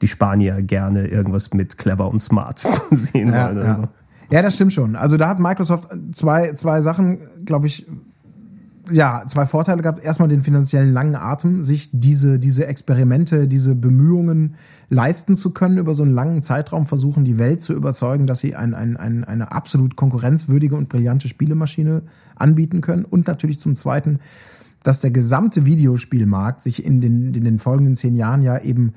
die 0.00 0.08
Spanier 0.08 0.62
gerne 0.62 1.06
irgendwas 1.06 1.52
mit 1.52 1.76
clever 1.76 2.08
und 2.08 2.20
smart 2.20 2.66
sehen 2.90 3.32
ja, 3.32 3.48
wollen. 3.48 3.58
Also. 3.58 3.82
Ja, 3.82 3.88
das 4.42 4.54
stimmt 4.54 4.72
schon. 4.72 4.96
Also 4.96 5.16
da 5.16 5.28
hat 5.28 5.38
Microsoft 5.38 5.88
zwei, 6.12 6.52
zwei 6.52 6.80
Sachen, 6.80 7.18
glaube 7.44 7.66
ich, 7.66 7.86
ja, 8.90 9.24
zwei 9.26 9.46
Vorteile 9.46 9.82
gehabt. 9.82 10.04
Erstmal 10.04 10.28
den 10.28 10.42
finanziellen 10.42 10.92
langen 10.92 11.14
Atem, 11.14 11.62
sich 11.62 11.90
diese, 11.92 12.38
diese 12.38 12.66
Experimente, 12.66 13.48
diese 13.48 13.74
Bemühungen 13.74 14.56
leisten 14.90 15.36
zu 15.36 15.50
können, 15.50 15.78
über 15.78 15.94
so 15.94 16.02
einen 16.02 16.12
langen 16.12 16.42
Zeitraum 16.42 16.86
versuchen, 16.86 17.24
die 17.24 17.38
Welt 17.38 17.62
zu 17.62 17.72
überzeugen, 17.72 18.26
dass 18.26 18.40
sie 18.40 18.54
ein, 18.54 18.74
ein, 18.74 18.96
ein, 18.96 19.24
eine 19.24 19.52
absolut 19.52 19.96
konkurrenzwürdige 19.96 20.76
und 20.76 20.88
brillante 20.88 21.28
Spielemaschine 21.28 22.02
anbieten 22.36 22.80
können. 22.80 23.04
Und 23.04 23.26
natürlich 23.26 23.58
zum 23.58 23.74
Zweiten, 23.74 24.20
dass 24.82 25.00
der 25.00 25.10
gesamte 25.10 25.64
Videospielmarkt 25.64 26.62
sich 26.62 26.84
in 26.84 27.00
den, 27.00 27.34
in 27.34 27.44
den 27.44 27.58
folgenden 27.58 27.96
zehn 27.96 28.14
Jahren 28.14 28.42
ja 28.42 28.58
eben 28.58 28.92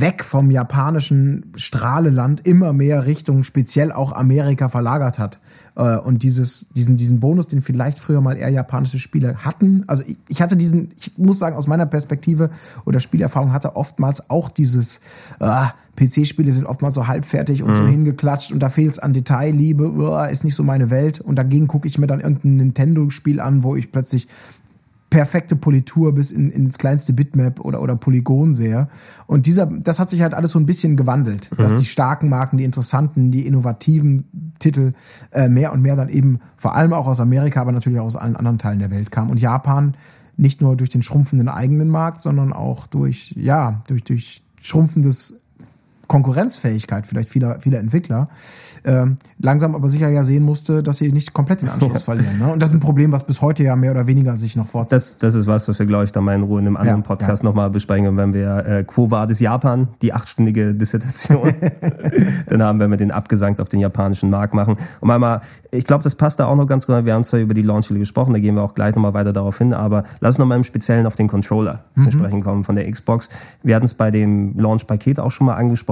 weg 0.00 0.24
vom 0.24 0.50
japanischen 0.50 1.52
Strahleland 1.54 2.46
immer 2.46 2.72
mehr 2.72 3.04
Richtung 3.04 3.44
speziell 3.44 3.92
auch 3.92 4.12
Amerika 4.12 4.70
verlagert 4.70 5.18
hat. 5.18 5.40
Äh, 5.76 5.98
und 5.98 6.22
dieses, 6.22 6.68
diesen, 6.70 6.96
diesen 6.96 7.20
Bonus, 7.20 7.46
den 7.46 7.60
vielleicht 7.60 7.98
früher 7.98 8.22
mal 8.22 8.38
eher 8.38 8.48
japanische 8.48 8.98
Spiele 8.98 9.44
hatten. 9.44 9.84
Also 9.88 10.02
ich, 10.06 10.16
ich 10.28 10.40
hatte 10.40 10.56
diesen, 10.56 10.92
ich 10.96 11.18
muss 11.18 11.38
sagen, 11.38 11.56
aus 11.56 11.66
meiner 11.66 11.84
Perspektive 11.84 12.48
oder 12.86 13.00
Spielerfahrung 13.00 13.52
hatte 13.52 13.76
oftmals 13.76 14.30
auch 14.30 14.48
dieses, 14.48 15.00
äh, 15.40 15.66
PC-Spiele 15.94 16.52
sind 16.52 16.64
oftmals 16.64 16.94
so 16.94 17.06
halbfertig 17.06 17.62
und 17.62 17.72
mhm. 17.72 17.74
so 17.74 17.86
hingeklatscht 17.86 18.50
und 18.50 18.60
da 18.60 18.70
fehlt 18.70 18.92
es 18.92 18.98
an 18.98 19.12
Detailliebe, 19.12 19.90
uh, 19.90 20.24
ist 20.24 20.42
nicht 20.42 20.54
so 20.54 20.62
meine 20.62 20.88
Welt. 20.88 21.20
Und 21.20 21.36
dagegen 21.36 21.66
gucke 21.66 21.86
ich 21.86 21.98
mir 21.98 22.06
dann 22.06 22.20
irgendein 22.20 22.56
Nintendo-Spiel 22.56 23.40
an, 23.40 23.62
wo 23.62 23.76
ich 23.76 23.92
plötzlich 23.92 24.26
perfekte 25.12 25.56
Politur 25.56 26.14
bis 26.14 26.30
in, 26.30 26.50
ins 26.50 26.78
kleinste 26.78 27.12
Bitmap 27.12 27.60
oder, 27.60 27.82
oder 27.82 27.96
Polygon 27.96 28.54
sehe. 28.54 28.88
Und 29.26 29.44
dieser, 29.44 29.66
das 29.66 29.98
hat 29.98 30.08
sich 30.08 30.22
halt 30.22 30.32
alles 30.32 30.52
so 30.52 30.58
ein 30.58 30.64
bisschen 30.64 30.96
gewandelt, 30.96 31.50
mhm. 31.52 31.62
dass 31.62 31.76
die 31.76 31.84
starken 31.84 32.30
Marken, 32.30 32.56
die 32.56 32.64
interessanten, 32.64 33.30
die 33.30 33.46
innovativen 33.46 34.54
Titel 34.58 34.94
äh, 35.32 35.50
mehr 35.50 35.74
und 35.74 35.82
mehr 35.82 35.96
dann 35.96 36.08
eben 36.08 36.40
vor 36.56 36.74
allem 36.74 36.94
auch 36.94 37.06
aus 37.06 37.20
Amerika, 37.20 37.60
aber 37.60 37.72
natürlich 37.72 38.00
auch 38.00 38.06
aus 38.06 38.16
allen 38.16 38.36
anderen 38.36 38.56
Teilen 38.56 38.78
der 38.78 38.90
Welt 38.90 39.10
kamen. 39.10 39.30
Und 39.30 39.38
Japan 39.38 39.94
nicht 40.38 40.62
nur 40.62 40.78
durch 40.78 40.88
den 40.88 41.02
schrumpfenden 41.02 41.50
eigenen 41.50 41.88
Markt, 41.88 42.22
sondern 42.22 42.54
auch 42.54 42.86
durch, 42.86 43.34
ja, 43.36 43.82
durch, 43.88 44.04
durch 44.04 44.42
schrumpfendes 44.62 45.41
Konkurrenzfähigkeit 46.06 47.06
vielleicht 47.06 47.30
vieler, 47.30 47.60
vieler 47.60 47.78
Entwickler, 47.78 48.28
ähm, 48.84 49.18
langsam 49.38 49.74
aber 49.74 49.88
sicher 49.88 50.08
ja 50.08 50.24
sehen 50.24 50.42
musste, 50.42 50.82
dass 50.82 50.96
sie 50.96 51.12
nicht 51.12 51.32
komplett 51.32 51.62
den 51.62 51.68
Anschluss 51.68 52.02
verlieren. 52.04 52.38
Ne? 52.38 52.52
Und 52.52 52.62
das 52.62 52.70
ist 52.70 52.76
ein 52.76 52.80
Problem, 52.80 53.12
was 53.12 53.24
bis 53.24 53.40
heute 53.40 53.62
ja 53.62 53.76
mehr 53.76 53.92
oder 53.92 54.06
weniger 54.06 54.36
sich 54.36 54.56
noch 54.56 54.66
fortsetzt. 54.66 55.14
Das, 55.14 55.18
das 55.18 55.34
ist 55.34 55.46
was, 55.46 55.68
was 55.68 55.78
wir, 55.78 55.86
glaube 55.86 56.04
ich, 56.04 56.12
dann 56.12 56.24
mal 56.24 56.34
in 56.34 56.42
Ruhe 56.42 56.60
in 56.60 56.66
einem 56.66 56.76
anderen 56.76 57.00
ja, 57.00 57.06
Podcast 57.06 57.42
ja. 57.42 57.48
nochmal 57.48 57.70
besprechen, 57.70 58.16
wenn 58.16 58.34
wir 58.34 58.66
äh, 58.66 58.84
Quo 58.84 59.10
Vadis 59.10 59.40
Japan, 59.40 59.88
die 60.02 60.12
achtstündige 60.12 60.74
Dissertation, 60.74 61.54
dann 62.48 62.62
haben, 62.62 62.80
wenn 62.80 62.90
wir 62.90 62.96
den 62.96 63.10
abgesankt 63.10 63.60
auf 63.60 63.68
den 63.68 63.80
japanischen 63.80 64.30
Markt 64.30 64.54
machen. 64.54 64.76
Und 65.00 65.08
mal, 65.08 65.40
ich 65.70 65.84
glaube, 65.84 66.02
das 66.02 66.14
passt 66.14 66.40
da 66.40 66.46
auch 66.46 66.56
noch 66.56 66.66
ganz 66.66 66.86
gut. 66.86 67.04
Wir 67.04 67.14
haben 67.14 67.24
zwar 67.24 67.40
über 67.40 67.54
die 67.54 67.62
Launchspiele 67.62 68.00
gesprochen, 68.00 68.32
da 68.32 68.38
gehen 68.38 68.54
wir 68.54 68.62
auch 68.62 68.74
gleich 68.74 68.94
nochmal 68.94 69.14
weiter 69.14 69.32
darauf 69.32 69.58
hin, 69.58 69.72
aber 69.72 70.02
lass 70.20 70.30
uns 70.30 70.38
nochmal 70.38 70.58
im 70.58 70.64
Speziellen 70.64 71.06
auf 71.06 71.14
den 71.14 71.28
Controller 71.28 71.84
mhm. 71.94 72.02
zu 72.02 72.10
sprechen 72.10 72.42
kommen 72.42 72.64
von 72.64 72.74
der 72.74 72.90
Xbox. 72.90 73.28
Wir 73.62 73.76
hatten 73.76 73.86
es 73.86 73.94
bei 73.94 74.10
dem 74.10 74.58
Launch-Paket 74.58 75.20
auch 75.20 75.30
schon 75.30 75.46
mal 75.46 75.54
angesprochen. 75.54 75.91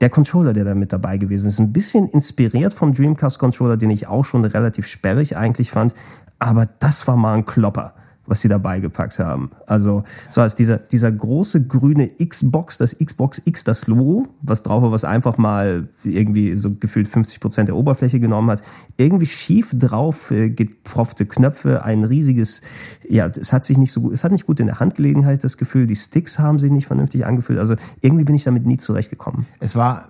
Der 0.00 0.10
Controller, 0.10 0.52
der 0.52 0.64
da 0.64 0.74
mit 0.74 0.92
dabei 0.92 1.18
gewesen 1.18 1.48
ist, 1.48 1.58
ein 1.58 1.72
bisschen 1.72 2.06
inspiriert 2.08 2.72
vom 2.72 2.94
Dreamcast 2.94 3.38
Controller, 3.38 3.76
den 3.76 3.90
ich 3.90 4.06
auch 4.06 4.24
schon 4.24 4.44
relativ 4.44 4.86
sperrig 4.86 5.36
eigentlich 5.36 5.70
fand. 5.70 5.94
Aber 6.38 6.66
das 6.78 7.06
war 7.06 7.16
mal 7.16 7.34
ein 7.34 7.44
Klopper 7.44 7.94
was 8.30 8.40
sie 8.40 8.48
dabei 8.48 8.78
gepackt 8.78 9.18
haben. 9.18 9.50
Also 9.66 10.04
so 10.30 10.40
als 10.40 10.54
dieser, 10.54 10.78
dieser 10.78 11.10
große 11.10 11.66
grüne 11.66 12.08
Xbox, 12.08 12.78
das 12.78 12.96
Xbox 12.96 13.42
X, 13.44 13.64
das 13.64 13.88
Logo, 13.88 14.28
was 14.40 14.62
drauf 14.62 14.82
war, 14.82 14.92
was 14.92 15.04
einfach 15.04 15.36
mal 15.36 15.88
irgendwie 16.04 16.54
so 16.54 16.70
gefühlt 16.70 17.08
50 17.08 17.40
Prozent 17.40 17.68
der 17.68 17.76
Oberfläche 17.76 18.20
genommen 18.20 18.48
hat. 18.50 18.62
Irgendwie 18.96 19.26
schief 19.26 19.72
drauf 19.74 20.30
äh, 20.30 20.50
gepfropfte 20.50 21.26
Knöpfe, 21.26 21.84
ein 21.84 22.04
riesiges, 22.04 22.62
ja, 23.08 23.26
es 23.26 23.52
hat 23.52 23.64
sich 23.64 23.76
nicht 23.76 23.90
so 23.90 24.00
gut, 24.00 24.12
es 24.12 24.22
hat 24.22 24.30
nicht 24.30 24.46
gut 24.46 24.60
in 24.60 24.66
der 24.66 24.78
Handgelegenheit 24.78 25.42
das 25.42 25.56
Gefühl, 25.56 25.88
die 25.88 25.96
Sticks 25.96 26.38
haben 26.38 26.60
sich 26.60 26.70
nicht 26.70 26.86
vernünftig 26.86 27.26
angefühlt. 27.26 27.58
Also 27.58 27.74
irgendwie 28.00 28.24
bin 28.24 28.36
ich 28.36 28.44
damit 28.44 28.64
nie 28.64 28.76
zurechtgekommen. 28.76 29.46
Es 29.58 29.74
war, 29.74 30.08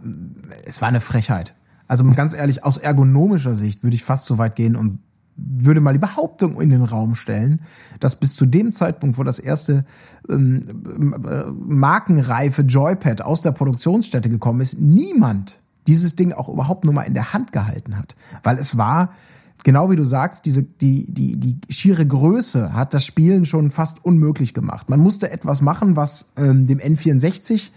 es 0.67 0.83
war 0.83 0.89
eine 0.89 1.01
Frechheit. 1.01 1.55
Also 1.89 2.05
ganz 2.13 2.35
ehrlich, 2.35 2.65
aus 2.65 2.77
ergonomischer 2.77 3.55
Sicht 3.55 3.83
würde 3.83 3.97
ich 3.97 4.05
fast 4.05 4.27
so 4.27 4.39
weit 4.39 4.55
gehen 4.55 4.77
und 4.77 5.01
würde 5.43 5.81
mal 5.81 5.93
die 5.93 5.99
Behauptung 5.99 6.61
in 6.61 6.71
den 6.71 6.83
Raum 6.83 7.15
stellen, 7.15 7.61
dass 8.01 8.17
bis 8.17 8.35
zu 8.35 8.47
dem 8.47 8.73
Zeitpunkt, 8.73 9.19
wo 9.19 9.23
das 9.23 9.39
erste 9.39 9.85
ähm, 10.29 10.65
äh, 11.29 11.45
markenreife 11.51 12.63
Joypad 12.63 13.23
aus 13.23 13.43
der 13.43 13.53
Produktionsstätte 13.53 14.29
gekommen 14.29 14.61
ist, 14.61 14.79
niemand 14.81 15.59
dieses 15.87 16.17
Ding 16.17 16.33
auch 16.33 16.49
überhaupt 16.49 16.85
nur 16.85 16.95
mal 16.95 17.03
in 17.03 17.15
der 17.15 17.33
Hand 17.33 17.53
gehalten 17.53 17.97
hat. 17.97 18.15
Weil 18.43 18.59
es 18.59 18.77
war, 18.77 19.11
genau 19.65 19.91
wie 19.91 19.97
du 19.97 20.05
sagst, 20.05 20.47
diese, 20.47 20.63
die, 20.63 21.13
die, 21.13 21.37
die 21.37 21.59
schiere 21.73 22.07
Größe 22.07 22.75
hat 22.75 22.95
das 22.95 23.05
Spielen 23.05 23.47
schon 23.47 23.71
fast 23.71 24.05
unmöglich 24.05 24.55
gemacht. 24.55 24.89
Man 24.89 25.01
musste 25.01 25.31
etwas 25.31 25.63
machen, 25.63 25.97
was 25.97 26.33
ähm, 26.37 26.67
dem 26.67 26.79
N64 26.79 27.71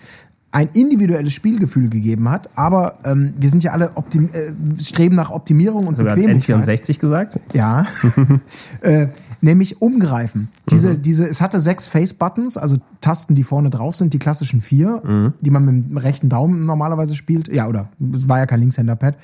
ein 0.53 0.69
individuelles 0.73 1.33
Spielgefühl 1.33 1.89
gegeben 1.89 2.29
hat, 2.29 2.49
aber 2.55 2.99
ähm, 3.03 3.33
wir 3.37 3.49
sind 3.49 3.63
ja 3.63 3.71
alle 3.71 3.91
optim 3.95 4.29
äh, 4.31 4.81
streben 4.81 5.15
nach 5.15 5.31
Optimierung 5.31 5.87
und 5.87 5.95
Sogar 5.97 6.15
Bequemlichkeit. 6.15 6.63
N64 6.63 6.99
gesagt? 6.99 7.39
Ja. 7.53 7.87
äh, 8.81 9.07
nämlich 9.41 9.81
umgreifen. 9.81 10.47
Diese, 10.69 10.95
diese, 10.97 11.25
es 11.25 11.41
hatte 11.41 11.59
sechs 11.59 11.87
Face-Buttons, 11.87 12.55
also 12.55 12.77
Tasten, 13.01 13.35
die 13.35 13.43
vorne 13.43 13.69
drauf 13.69 13.95
sind, 13.95 14.13
die 14.13 14.19
klassischen 14.19 14.61
vier, 14.61 15.33
die 15.41 15.49
man 15.49 15.65
mit 15.65 15.89
dem 15.89 15.97
rechten 15.97 16.29
Daumen 16.29 16.65
normalerweise 16.65 17.13
spielt. 17.15 17.53
Ja, 17.53 17.67
oder 17.67 17.89
es 18.13 18.29
war 18.29 18.39
ja 18.39 18.45
kein 18.45 18.61
Linkshänder-Pad. 18.61 19.15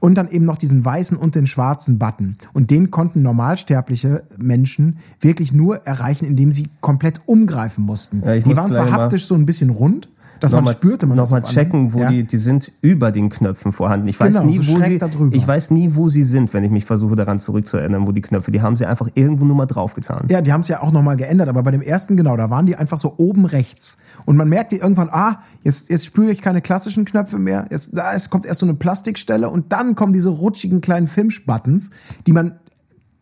Und 0.00 0.16
dann 0.16 0.26
eben 0.28 0.44
noch 0.44 0.56
diesen 0.56 0.84
weißen 0.84 1.16
und 1.16 1.36
den 1.36 1.46
schwarzen 1.46 1.98
Button. 2.00 2.36
Und 2.54 2.72
den 2.72 2.90
konnten 2.90 3.22
normalsterbliche 3.22 4.24
Menschen 4.36 4.98
wirklich 5.20 5.52
nur 5.52 5.86
erreichen, 5.86 6.24
indem 6.24 6.50
sie 6.50 6.70
komplett 6.80 7.20
umgreifen 7.26 7.84
mussten. 7.84 8.22
Ja, 8.24 8.36
die 8.36 8.56
waren 8.56 8.72
zwar 8.72 8.86
gleich 8.86 8.96
mal- 8.96 9.02
haptisch 9.04 9.26
so 9.26 9.36
ein 9.36 9.46
bisschen 9.46 9.70
rund, 9.70 10.08
dass 10.40 10.52
man 10.52 10.64
Nochmal- 10.64 10.74
spürte 10.76 11.06
man 11.06 11.16
Nochmal 11.16 11.42
checken, 11.42 11.92
wo 11.92 12.00
Ja. 12.00 12.10
die, 12.10 12.24
die 12.24 12.36
sind 12.36 12.72
über 12.80 13.10
den 13.12 13.28
Knöpfen 13.28 13.72
vorhanden. 13.72 14.08
Ich 14.08 14.18
weiß 14.18 14.34
Genau, 14.34 14.46
nie, 14.46 14.58
so 14.58 14.74
wo 14.74 14.78
sie, 14.78 15.00
ich 15.32 15.46
weiß 15.48 15.70
nie, 15.70 15.94
wo 15.94 16.08
sie 16.08 16.22
sind, 16.22 16.52
wenn 16.54 16.64
ich 16.64 16.70
mich 16.70 16.84
versuche 16.84 17.16
daran 17.16 17.38
zurückzuerinnern, 17.38 18.06
wo 18.06 18.12
die 18.12 18.20
Knöpfe, 18.20 18.50
die 18.50 18.62
haben 18.62 18.76
sie 18.76 18.86
einfach 18.86 19.08
irgendwo 19.14 19.44
nur 19.44 19.56
mal 19.56 19.66
draufgetan. 19.66 20.26
Ja, 20.30 20.40
die 20.40 20.52
haben 20.52 20.60
es 20.60 20.68
ja 20.68 20.82
auch 20.82 20.92
nochmal 20.92 21.16
geändert, 21.16 21.48
aber 21.48 21.62
bei 21.62 21.70
dem 21.70 21.82
ersten, 21.82 22.16
genau, 22.16 22.36
da 22.36 22.50
waren 22.50 22.66
die 22.66 22.76
einfach 22.76 22.98
so 22.98 23.14
oben 23.16 23.44
rechts. 23.44 23.96
Und 24.24 24.36
man 24.36 24.48
merkte 24.48 24.76
irgendwann, 24.76 25.08
ah, 25.10 25.40
jetzt, 25.62 25.90
jetzt 25.90 26.06
spüre 26.06 26.30
ich 26.30 26.40
keine 26.42 26.60
klassischen 26.60 27.04
Knöpfe 27.04 27.38
mehr. 27.38 27.66
Jetzt, 27.70 27.90
da 27.92 28.12
ist, 28.12 28.30
kommt 28.30 28.46
erst 28.46 28.60
so 28.60 28.66
eine 28.66 28.74
Plastikstelle 28.74 29.48
und 29.50 29.72
dann 29.72 29.94
kommen 29.94 30.12
diese 30.12 30.28
rutschigen 30.30 30.80
kleinen 30.80 31.06
Filmsch-Buttons, 31.08 31.90
die 32.26 32.32
man 32.32 32.58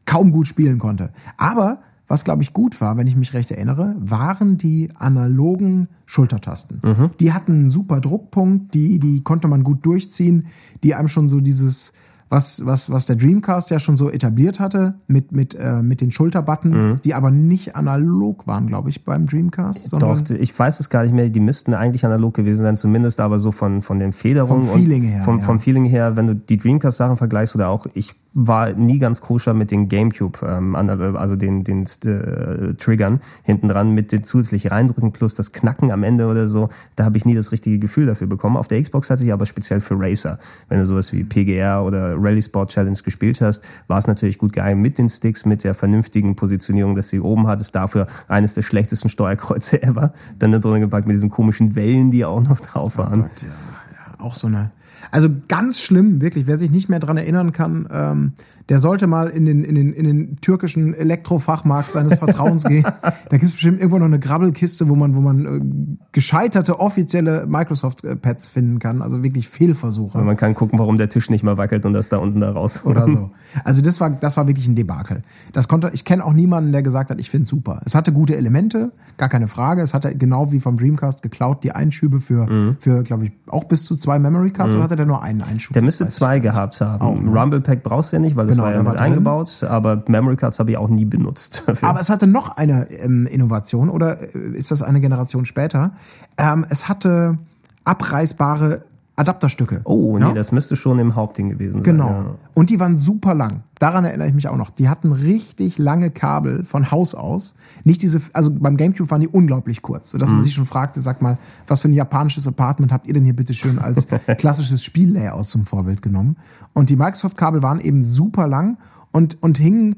kaum 0.05 0.31
gut 0.31 0.47
spielen 0.47 0.79
konnte. 0.79 1.11
Aber 1.37 1.79
was, 2.09 2.25
glaube 2.25 2.43
ich, 2.43 2.53
gut 2.53 2.81
war, 2.81 2.97
wenn 2.97 3.07
ich 3.07 3.17
mich 3.17 3.35
recht 3.35 3.51
erinnere, 3.51 3.97
waren 3.99 4.59
die 4.59 4.91
analogen 4.95 5.89
Schultertasten. 6.05 6.81
Die 7.21 7.33
hatten 7.33 7.53
einen 7.53 7.69
super 7.69 8.01
Druckpunkt, 8.01 8.75
die, 8.75 8.99
die 8.99 9.23
konnte 9.23 9.49
man 9.49 9.65
gut 9.65 9.85
durchziehen, 9.85 10.47
die 10.85 10.95
einem 10.95 11.09
schon 11.09 11.29
so 11.29 11.41
dieses, 11.41 11.93
was, 12.29 12.65
was, 12.65 12.91
was 12.91 13.07
der 13.07 13.17
Dreamcast 13.17 13.71
ja 13.71 13.79
schon 13.79 13.97
so 13.97 14.11
etabliert 14.11 14.59
hatte, 14.59 14.95
mit, 15.07 15.33
mit, 15.33 15.55
äh, 15.55 15.83
mit 15.83 16.01
den 16.01 16.11
Schulterbuttons, 16.11 17.01
die 17.01 17.15
aber 17.15 17.31
nicht 17.31 17.77
analog 17.77 18.47
waren, 18.47 18.67
glaube 18.67 18.91
ich, 18.91 19.05
beim 19.05 19.27
Dreamcast, 19.27 19.89
sondern 19.89 20.25
Doch, 20.25 20.31
ich 20.31 20.57
weiß 20.57 20.81
es 20.81 20.91
gar 20.91 21.05
nicht 21.05 21.15
mehr. 21.15 21.29
Die 21.31 21.41
müssten 21.41 21.75
eigentlich 21.75 22.05
analog 22.05 22.35
gewesen 22.35 22.63
sein, 22.63 22.77
zumindest 22.77 23.21
aber 23.21 23.39
so 23.39 23.53
von, 23.53 23.83
von 23.83 23.99
den 23.99 24.13
Federungen. 24.13 24.65
Vom 24.65 24.79
Feeling 24.79 25.03
her, 25.03 25.25
Vom, 25.25 25.39
ja. 25.39 25.45
vom 25.45 25.61
Feeling 25.61 25.85
her, 25.85 26.17
wenn 26.17 26.27
du 26.27 26.35
die 26.35 26.57
Dreamcast-Sachen 26.57 27.17
vergleichst 27.17 27.55
oder 27.55 27.69
auch, 27.69 27.87
ich 27.95 28.15
war 28.39 28.75
nie 28.75 28.99
ganz 28.99 29.23
koscher 29.23 29.55
mit 29.55 29.71
den 29.71 29.89
Gamecube, 29.89 30.39
ähm, 30.47 30.77
also 30.77 31.37
den, 31.37 31.65
den 31.65 31.87
äh, 32.05 32.75
Triggern 32.75 33.21
hinten 33.45 33.69
dran 33.69 33.95
mit 33.95 34.13
den 34.13 34.25
zusätzlich 34.25 34.71
reindrücken 34.71 35.13
plus 35.13 35.35
das 35.35 35.53
Knacken 35.53 35.91
am 35.91 36.03
Ende 36.03 36.27
oder 36.27 36.47
so. 36.47 36.69
Da 36.97 37.07
habe 37.07 37.17
ich 37.17 37.25
nie 37.25 37.35
das 37.35 37.51
richtige 37.51 37.79
Gefühl 37.79 38.05
dafür 38.05 38.27
bekommen. 38.27 38.59
Auf 38.59 38.69
der 38.69 38.83
Xbox 38.83 39.09
hatte 39.09 39.25
ich 39.25 39.33
aber 39.33 39.47
speziell 39.47 39.81
für 39.81 39.99
Racer, 39.99 40.39
wenn 40.69 40.79
du 40.79 40.85
sowas 40.85 41.15
wie 41.15 41.25
PGR 41.25 41.83
oder 41.83 42.15
Rally 42.19 42.43
Sport 42.43 42.71
Challenge 42.71 42.99
gespielt 43.03 43.41
hast, 43.41 43.65
war 43.87 43.99
es 43.99 44.07
natürlich 44.07 44.37
gut 44.37 44.53
geeignet 44.53 44.83
mit 44.83 44.99
den 44.99 45.09
Sticks, 45.09 45.47
mit 45.47 45.65
der 45.65 45.75
vernünftigen 45.75 46.37
Positionierung, 46.37 46.95
dass 46.95 47.09
sie 47.09 47.21
oben 47.21 47.47
hattest. 47.47 47.75
Dafür 47.75 48.07
eines 48.29 48.53
der 48.53 48.63
schlechtesten 48.63 49.09
Steuerkreuze 49.09 49.83
ever. 49.83 50.13
Dann 50.39 50.53
da 50.53 50.59
drin 50.59 50.83
gepackt 50.83 51.07
mit 51.07 51.15
diesen 51.15 51.31
komischen 51.31 51.75
Wellen, 51.75 52.11
die 52.11 52.27
auch 52.27 52.43
noch 52.43 52.61
drauf 52.61 52.99
waren. 52.99 53.23
Gott, 53.23 53.43
ja, 53.43 53.49
ja, 53.49 54.25
auch 54.25 54.35
so 54.35 54.47
eine. 54.47 54.73
Also 55.11 55.29
ganz 55.49 55.81
schlimm, 55.81 56.21
wirklich. 56.21 56.47
Wer 56.47 56.59
sich 56.59 56.71
nicht 56.71 56.89
mehr 56.89 57.01
dran 57.01 57.17
erinnern 57.17 57.53
kann, 57.53 57.89
ähm, 57.91 58.33
der 58.69 58.81
sollte 58.81 59.07
mal 59.07 59.29
in 59.29 59.45
den, 59.45 59.65
in 59.65 59.75
den, 59.75 59.93
in 59.93 60.05
den 60.05 60.37
türkischen 60.41 60.93
Elektrofachmarkt 60.95 61.93
seines 61.93 62.15
Vertrauens 62.19 62.65
gehen. 62.65 62.83
Da 62.83 63.13
gibt 63.31 63.45
es 63.45 63.53
bestimmt 63.53 63.79
irgendwo 63.79 63.99
noch 63.99 64.07
eine 64.07 64.19
Grabbelkiste, 64.19 64.89
wo 64.89 64.97
man, 64.97 65.15
wo 65.15 65.21
man 65.21 65.47
äh, 65.47 65.97
gescheiterte 66.13 66.81
offizielle 66.81 67.47
Microsoft-Pads 67.47 68.49
finden 68.49 68.79
kann. 68.79 69.03
Also 69.03 69.23
wirklich 69.23 69.49
Fehlversuche. 69.49 70.19
Und 70.19 70.27
man 70.27 70.37
kann 70.37 70.55
gucken, 70.55 70.79
warum 70.79 70.99
der 70.99 71.09
Tisch 71.09 71.31
nicht 71.31 71.45
mal 71.45 71.57
wackelt 71.57 71.87
und 71.87 71.93
das 71.93 72.09
da 72.09 72.19
unten 72.19 72.41
da 72.41 72.51
raus. 72.51 72.81
oder 72.85 73.07
so. 73.07 73.31
Also 73.65 73.83
das 73.83 74.01
war, 74.01 74.11
das 74.11 74.37
war 74.37 74.49
wirklich 74.49 74.67
ein 74.67 74.75
Debakel. 74.75 75.23
Das 75.53 75.69
konnte, 75.69 75.91
ich 75.95 76.05
kenne 76.05 76.25
auch 76.25 76.33
niemanden, 76.33 76.73
der 76.73 76.83
gesagt 76.83 77.11
hat, 77.11 77.21
ich 77.21 77.31
finde 77.31 77.47
super. 77.47 77.81
Es 77.85 77.95
hatte 77.95 78.13
gute 78.13 78.37
Elemente, 78.37 78.93
gar 79.17 79.29
keine 79.29 79.47
Frage. 79.47 79.83
Es 79.83 79.95
hatte 79.95 80.15
genau 80.17 80.51
wie 80.51 80.61
vom 80.61 80.77
Dreamcast 80.77 81.23
geklaut 81.23 81.63
die 81.63 81.73
Einschübe 81.73 82.21
für, 82.21 82.47
für 82.81 83.03
glaube 83.05 83.27
ich, 83.27 83.33
auch 83.47 83.65
bis 83.65 83.85
zu 83.85 83.97
zwei 83.97 84.19
Memory 84.19 84.51
Cards 84.51 84.75
oder 84.75 84.85
hatte 84.85 84.96
der 84.97 85.07
nur 85.07 85.23
einen 85.23 85.43
Einschub? 85.43 85.75
Der 85.75 85.83
müsste 85.83 86.09
zwei 86.09 86.39
gehabt 86.39 86.81
haben. 86.81 87.01
Auch, 87.01 87.21
ne? 87.21 87.31
Rumble 87.31 87.61
Pack 87.61 87.83
brauchst 87.83 88.13
du 88.13 88.17
ja 88.17 88.21
nicht, 88.21 88.37
weil 88.37 88.47
das 88.47 88.55
Genau, 88.55 88.65
war 88.65 88.73
ja 88.73 88.79
mit 88.79 88.87
war 88.87 88.95
drin. 88.95 89.03
eingebaut. 89.05 89.65
Aber 89.69 90.03
Memory 90.09 90.37
Cards 90.37 90.59
habe 90.59 90.71
ich 90.71 90.77
auch 90.77 90.89
nie 90.89 91.05
benutzt. 91.05 91.63
Aber 91.83 92.01
es 92.01 92.09
hatte 92.11 92.27
noch 92.27 92.57
eine 92.57 92.91
ähm, 92.91 93.27
Innovation, 93.27 93.89
oder 93.89 94.21
äh, 94.35 94.39
ist 94.55 94.71
das 94.71 94.83
eine 94.83 95.01
Generation 95.01 95.47
später? 95.47 95.93
Ähm, 96.39 96.67
es 96.69 96.89
hatte 96.89 97.39
abreißbare 97.85 98.83
Adapterstücke. 99.17 99.81
oh, 99.85 100.19
nee, 100.19 100.25
Ja? 100.25 100.33
das 100.33 100.53
müsste 100.53 100.77
schon 100.77 100.99
im 100.99 101.15
Hauptding 101.15 101.49
gewesen 101.49 101.75
sein. 101.75 101.83
Genau. 101.83 102.09
Ja. 102.09 102.35
Und 102.55 102.69
die 102.71 102.79
waren 102.79 102.97
super 102.97 103.35
lang. 103.35 103.63
Daran 103.79 104.05
erinnere 104.05 104.29
ich 104.29 104.35
mich 104.35 104.47
auch 104.49 104.57
noch. 104.57 104.71
Die 104.71 104.89
hatten 104.89 105.13
richtig 105.13 105.79
lange 105.79 106.11
Kabel 106.11 106.65
von 106.65 106.91
Haus 106.91 107.15
aus. 107.15 107.55
Nicht 107.85 108.03
diese, 108.03 108.21
also 108.35 108.51
beim 108.51 108.77
Gamecube 108.77 109.11
waren 109.11 109.21
die 109.23 109.29
unglaublich 109.29 109.81
kurz, 109.83 110.11
sodass 110.11 110.29
Mhm. 110.29 110.37
man 110.37 110.45
sich 110.45 110.55
schon 110.55 110.67
fragte, 110.67 111.01
sag 111.01 111.23
mal, 111.23 111.39
was 111.67 111.81
für 111.81 111.89
ein 111.89 111.95
japanisches 111.95 112.47
Apartment 112.47 112.93
habt 112.93 113.07
ihr 113.07 113.15
denn 113.15 113.25
hier 113.25 113.37
bitte 113.37 113.55
schön 113.55 113.79
als 113.79 114.07
klassisches 114.39 114.83
Spiellayout 114.85 115.47
zum 115.47 115.65
Vorbild 115.67 116.03
genommen? 116.03 116.37
Und 116.75 116.91
die 116.91 116.97
Microsoft-Kabel 116.97 117.63
waren 117.63 117.81
eben 117.81 118.03
super 118.03 118.47
lang 118.47 118.77
und, 119.13 119.43
und 119.43 119.57
hingen 119.59 119.97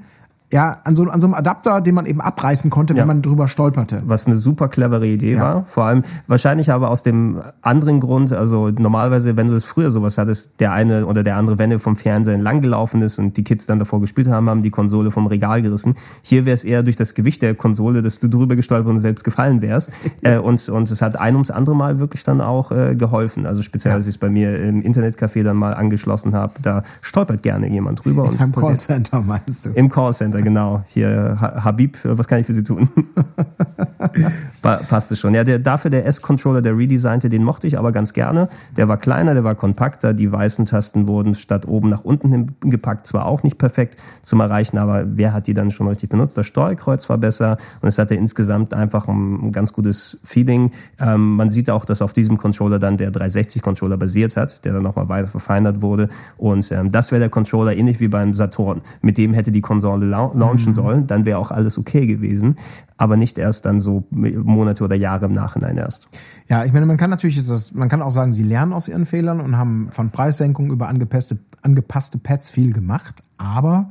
ja 0.50 0.78
an 0.84 0.96
so, 0.96 1.02
an 1.04 1.20
so 1.20 1.26
einem 1.26 1.34
Adapter, 1.34 1.80
den 1.82 1.94
man 1.94 2.06
eben 2.06 2.20
abreißen 2.22 2.70
konnte, 2.70 2.94
Ja. 2.94 3.00
wenn 3.00 3.08
man 3.08 3.22
drüber 3.22 3.48
stolperte. 3.48 4.02
Was 4.06 4.26
eine 4.26 4.36
super 4.36 4.68
clevere 4.68 5.06
Idee 5.06 5.34
Ja. 5.34 5.40
war. 5.40 5.64
Vor 5.66 5.84
allem 5.84 6.02
wahrscheinlich 6.26 6.72
aber 6.72 6.88
aus 6.90 7.02
dem 7.02 7.40
anderen 7.60 8.00
Grund, 8.00 8.32
also 8.32 8.70
normalerweise, 8.70 9.36
wenn 9.36 9.48
du 9.48 9.54
das 9.54 9.64
früher 9.64 9.90
sowas 9.90 10.16
hattest, 10.16 10.58
der 10.60 10.72
eine 10.72 11.04
oder 11.06 11.22
der 11.22 11.36
andere 11.36 11.58
Wende 11.58 11.78
vom 11.78 11.96
Fernseher 11.96 12.34
entlang 12.34 12.60
gelaufen 12.62 13.02
ist 13.02 13.18
und 13.18 13.36
die 13.36 13.44
Kids 13.44 13.66
dann 13.66 13.78
davor 13.78 14.00
gespielt 14.00 14.28
haben, 14.28 14.48
haben 14.48 14.62
die 14.62 14.70
Konsole 14.70 15.10
vom 15.10 15.26
Regal 15.26 15.60
gerissen. 15.60 15.96
Hier 16.22 16.46
wäre 16.46 16.54
es 16.54 16.64
eher 16.64 16.82
durch 16.82 16.96
das 16.96 17.14
Gewicht 17.14 17.42
der 17.42 17.54
Konsole, 17.54 18.00
dass 18.02 18.18
du 18.18 18.28
drüber 18.28 18.56
gestolpert 18.56 18.90
und 18.90 18.98
selbst 19.00 19.24
gefallen 19.24 19.60
wärst. 19.60 19.90
äh, 20.22 20.38
und, 20.38 20.66
und 20.70 20.90
es 20.90 21.02
hat 21.02 21.18
ein 21.20 21.34
ums 21.34 21.50
andere 21.50 21.76
Mal 21.76 21.98
wirklich 22.00 22.24
dann 22.24 22.40
auch 22.40 22.72
äh, 22.72 22.96
geholfen. 22.96 23.44
Also 23.44 23.62
speziell, 23.62 23.92
als 23.94 24.04
ich 24.06 24.14
es 24.14 24.18
bei 24.18 24.30
mir 24.30 24.58
im 24.62 24.82
Internetcafé 24.82 25.42
dann 25.42 25.56
mal 25.58 25.74
angeschlossen 25.74 26.32
habe, 26.34 26.54
da 26.62 26.82
stolpert 27.02 27.42
gerne 27.42 27.68
jemand 27.68 28.04
drüber. 28.04 28.22
und 28.24 28.38
passiert- 28.38 28.54
Callcenter 28.88 29.20
meinst 29.20 29.66
du? 29.66 29.70
im 29.74 29.88
Callcenter, 29.90 30.37
genau. 30.42 30.82
Hier, 30.86 31.36
Ha- 31.40 31.64
Habib, 31.64 31.96
äh, 32.04 32.16
was 32.18 32.28
kann 32.28 32.40
ich 32.40 32.46
für 32.46 32.52
Sie 32.52 32.64
tun? 32.64 32.88
Pa 34.62 34.76
passte 34.88 35.16
schon. 35.16 35.34
Ja, 35.34 35.44
der, 35.44 35.58
dafür 35.58 35.90
der 35.90 36.06
S-Controller, 36.06 36.62
der 36.62 36.76
redesignte, 36.76 37.28
den 37.28 37.44
mochte 37.44 37.66
ich 37.66 37.78
aber 37.78 37.92
ganz 37.92 38.12
gerne. 38.12 38.48
Der 38.76 38.88
war 38.88 38.96
kleiner, 38.96 39.34
der 39.34 39.44
war 39.44 39.54
kompakter. 39.54 40.12
Die 40.14 40.30
weißen 40.30 40.66
Tasten 40.66 41.06
wurden 41.06 41.34
statt 41.34 41.66
oben 41.68 41.88
nach 41.88 42.04
unten 42.04 42.54
gepackt. 42.60 43.06
Zwar 43.06 43.26
auch 43.26 43.42
nicht 43.42 43.58
perfekt 43.58 43.96
zum 44.22 44.40
Erreichen, 44.40 44.78
aber 44.78 45.04
wer 45.06 45.32
hat 45.32 45.46
die 45.46 45.54
dann 45.54 45.70
schon 45.70 45.86
richtig 45.88 46.10
benutzt? 46.10 46.36
Das 46.36 46.46
Steuerkreuz 46.46 47.08
war 47.08 47.18
besser 47.18 47.56
und 47.80 47.88
es 47.88 47.98
hatte 47.98 48.14
insgesamt 48.14 48.74
einfach 48.74 49.08
ein, 49.08 49.46
ein 49.48 49.52
ganz 49.52 49.72
gutes 49.72 50.18
Feeling. 50.24 50.70
Ähm, 51.00 51.36
man 51.36 51.50
sieht 51.50 51.70
auch, 51.70 51.84
dass 51.84 52.02
auf 52.02 52.12
diesem 52.12 52.36
Controller 52.36 52.78
dann 52.78 52.96
der 52.96 53.12
360-Controller 53.12 53.96
basiert 53.96 54.36
hat, 54.36 54.64
der 54.64 54.72
dann 54.72 54.82
nochmal 54.82 55.08
weiter 55.08 55.28
verfeinert 55.28 55.80
wurde. 55.82 56.08
Und 56.36 56.70
ähm, 56.72 56.90
das 56.92 57.12
wäre 57.12 57.20
der 57.20 57.30
Controller 57.30 57.76
ähnlich 57.76 58.00
wie 58.00 58.08
beim 58.08 58.34
Saturn. 58.34 58.82
Mit 59.02 59.18
dem 59.18 59.34
hätte 59.34 59.52
die 59.52 59.60
Konsole 59.60 60.06
lau 60.34 60.48
launchen 60.48 60.74
sollen, 60.74 61.06
dann 61.06 61.24
wäre 61.24 61.38
auch 61.38 61.50
alles 61.50 61.78
okay 61.78 62.06
gewesen. 62.06 62.56
Aber 62.96 63.16
nicht 63.16 63.38
erst 63.38 63.64
dann 63.64 63.80
so 63.80 64.04
Monate 64.10 64.84
oder 64.84 64.96
Jahre 64.96 65.26
im 65.26 65.32
Nachhinein 65.32 65.76
erst. 65.76 66.08
Ja, 66.48 66.64
ich 66.64 66.72
meine, 66.72 66.86
man 66.86 66.96
kann 66.96 67.10
natürlich, 67.10 67.36
jetzt 67.36 67.50
das, 67.50 67.74
man 67.74 67.88
kann 67.88 68.02
auch 68.02 68.10
sagen, 68.10 68.32
sie 68.32 68.42
lernen 68.42 68.72
aus 68.72 68.88
ihren 68.88 69.06
Fehlern 69.06 69.40
und 69.40 69.56
haben 69.56 69.88
von 69.92 70.10
Preissenkungen 70.10 70.70
über 70.70 70.88
angepasste, 70.88 71.38
angepasste 71.62 72.18
Pads 72.18 72.50
viel 72.50 72.72
gemacht. 72.72 73.22
Aber 73.36 73.90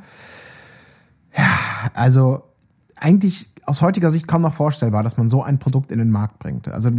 ja, 1.37 1.45
also 1.93 2.43
eigentlich 2.95 3.53
aus 3.67 3.81
heutiger 3.81 4.09
Sicht 4.11 4.27
kaum 4.29 4.41
noch 4.41 4.53
vorstellbar, 4.53 5.03
dass 5.03 5.17
man 5.17 5.27
so 5.27 5.43
ein 5.43 5.59
Produkt 5.59 5.91
in 5.91 5.99
den 5.99 6.09
Markt 6.09 6.39
bringt. 6.39 6.69
Also 6.69 6.89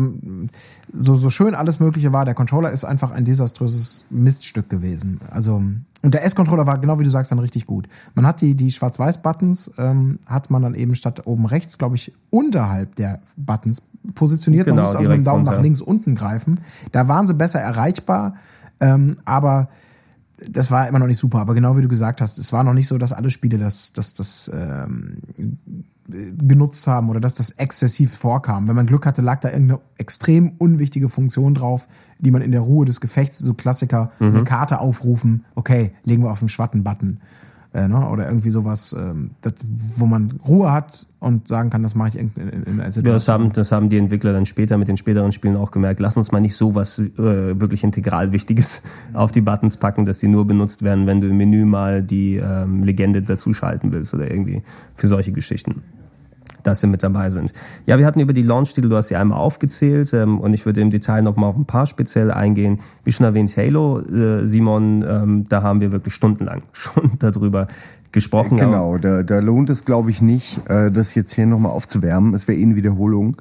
so, 0.92 1.16
so 1.16 1.30
schön 1.30 1.54
alles 1.54 1.80
Mögliche 1.80 2.12
war, 2.12 2.26
der 2.26 2.34
Controller 2.34 2.70
ist 2.70 2.84
einfach 2.84 3.10
ein 3.10 3.24
desaströses 3.24 4.04
Miststück 4.10 4.68
gewesen. 4.68 5.20
Also 5.30 5.62
und 6.02 6.14
der 6.14 6.24
S-Controller 6.24 6.66
war 6.66 6.78
genau 6.78 7.00
wie 7.00 7.04
du 7.04 7.10
sagst 7.10 7.32
dann 7.32 7.38
richtig 7.38 7.66
gut. 7.66 7.88
Man 8.14 8.26
hat 8.26 8.42
die 8.42 8.54
die 8.54 8.70
Schwarz-Weiß-Buttons 8.70 9.72
ähm, 9.78 10.18
hat 10.26 10.50
man 10.50 10.62
dann 10.62 10.74
eben 10.74 10.94
statt 10.94 11.26
oben 11.26 11.46
rechts, 11.46 11.78
glaube 11.78 11.96
ich, 11.96 12.12
unterhalb 12.28 12.94
der 12.96 13.20
Buttons 13.36 13.80
positioniert. 14.14 14.66
Genau, 14.66 14.76
man 14.76 14.84
muss 14.84 14.96
also 14.96 15.08
mit 15.08 15.18
dem 15.18 15.24
Daumen 15.24 15.44
nach 15.44 15.62
links 15.62 15.80
unten 15.80 16.14
greifen. 16.14 16.60
Da 16.92 17.08
waren 17.08 17.26
sie 17.26 17.34
besser 17.34 17.60
erreichbar, 17.60 18.34
ähm, 18.78 19.16
aber 19.24 19.68
das 20.50 20.70
war 20.70 20.86
immer 20.86 20.98
noch 20.98 21.06
nicht 21.06 21.18
super, 21.18 21.38
aber 21.38 21.54
genau 21.54 21.76
wie 21.78 21.82
du 21.82 21.88
gesagt 21.88 22.20
hast, 22.20 22.38
es 22.38 22.52
war 22.52 22.62
noch 22.62 22.74
nicht 22.74 22.86
so, 22.86 22.98
dass 22.98 23.12
alle 23.12 23.30
Spiele 23.30 23.58
das, 23.58 23.92
das, 23.92 24.14
das 24.14 24.50
ähm, 24.54 25.18
genutzt 26.08 26.86
haben 26.86 27.10
oder 27.10 27.20
dass 27.20 27.34
das 27.34 27.50
exzessiv 27.50 28.16
vorkam. 28.16 28.66
Wenn 28.66 28.76
man 28.76 28.86
Glück 28.86 29.04
hatte, 29.04 29.20
lag 29.20 29.40
da 29.40 29.50
irgendeine 29.50 29.80
extrem 29.98 30.52
unwichtige 30.58 31.08
Funktion 31.08 31.54
drauf, 31.54 31.86
die 32.18 32.30
man 32.30 32.42
in 32.42 32.50
der 32.50 32.62
Ruhe 32.62 32.86
des 32.86 33.00
Gefechts, 33.00 33.38
so 33.38 33.54
Klassiker, 33.54 34.10
eine 34.18 34.44
Karte 34.44 34.80
aufrufen, 34.80 35.44
okay, 35.54 35.92
legen 36.04 36.22
wir 36.22 36.30
auf 36.30 36.38
den 36.38 36.48
Schwatten-Button. 36.48 37.20
Äh, 37.74 37.86
ne? 37.86 38.08
Oder 38.08 38.26
irgendwie 38.26 38.50
sowas, 38.50 38.96
ähm, 38.98 39.30
das, 39.42 39.54
wo 39.96 40.06
man 40.06 40.40
Ruhe 40.46 40.72
hat 40.72 41.06
und 41.20 41.48
sagen 41.48 41.68
kann, 41.68 41.82
das 41.82 41.94
mache 41.94 42.10
ich 42.10 42.18
in, 42.18 42.30
in, 42.36 42.48
in 42.48 42.72
einer 42.74 42.84
Ja, 42.84 42.90
Situation. 42.90 43.04
das 43.04 43.28
haben, 43.28 43.52
das 43.52 43.72
haben 43.72 43.88
die 43.90 43.98
Entwickler 43.98 44.32
dann 44.32 44.46
später 44.46 44.78
mit 44.78 44.88
den 44.88 44.96
späteren 44.96 45.32
Spielen 45.32 45.56
auch 45.56 45.70
gemerkt. 45.70 46.00
Lass 46.00 46.16
uns 46.16 46.32
mal 46.32 46.40
nicht 46.40 46.56
so 46.56 46.74
was 46.74 46.98
äh, 46.98 47.12
wirklich 47.18 47.84
integral 47.84 48.32
Wichtiges 48.32 48.82
auf 49.12 49.32
die 49.32 49.42
Buttons 49.42 49.76
packen, 49.76 50.06
dass 50.06 50.18
die 50.18 50.28
nur 50.28 50.46
benutzt 50.46 50.82
werden, 50.82 51.06
wenn 51.06 51.20
du 51.20 51.28
im 51.28 51.36
Menü 51.36 51.66
mal 51.66 52.02
die 52.02 52.36
ähm, 52.36 52.82
Legende 52.84 53.20
dazuschalten 53.22 53.92
willst 53.92 54.14
oder 54.14 54.30
irgendwie 54.30 54.62
für 54.94 55.08
solche 55.08 55.32
Geschichten. 55.32 55.82
Dass 56.68 56.80
sie 56.80 56.86
mit 56.86 57.02
dabei 57.02 57.30
sind. 57.30 57.54
Ja, 57.86 57.98
wir 57.98 58.04
hatten 58.04 58.20
über 58.20 58.34
die 58.34 58.42
Launch-Titel, 58.42 58.90
du 58.90 58.96
hast 58.96 59.08
sie 59.08 59.16
einmal 59.16 59.38
aufgezählt 59.38 60.12
ähm, 60.12 60.38
und 60.38 60.52
ich 60.52 60.66
würde 60.66 60.82
im 60.82 60.90
Detail 60.90 61.22
noch 61.22 61.34
mal 61.34 61.46
auf 61.46 61.56
ein 61.56 61.64
paar 61.64 61.86
speziell 61.86 62.30
eingehen. 62.30 62.80
Wie 63.04 63.12
schon 63.12 63.24
erwähnt, 63.24 63.56
Halo, 63.56 64.00
äh, 64.00 64.46
Simon, 64.46 65.02
ähm, 65.08 65.46
da 65.48 65.62
haben 65.62 65.80
wir 65.80 65.92
wirklich 65.92 66.12
stundenlang 66.12 66.60
schon 66.72 67.12
darüber 67.20 67.68
gesprochen. 68.12 68.58
Genau, 68.58 68.98
da, 68.98 69.22
da 69.22 69.38
lohnt 69.38 69.70
es, 69.70 69.86
glaube 69.86 70.10
ich, 70.10 70.20
nicht, 70.20 70.60
äh, 70.68 70.90
das 70.90 71.14
jetzt 71.14 71.32
hier 71.32 71.46
nochmal 71.46 71.72
aufzuwärmen. 71.72 72.34
Es 72.34 72.46
wäre 72.46 72.58
eh 72.58 72.62
eine 72.62 72.76
Wiederholung. 72.76 73.38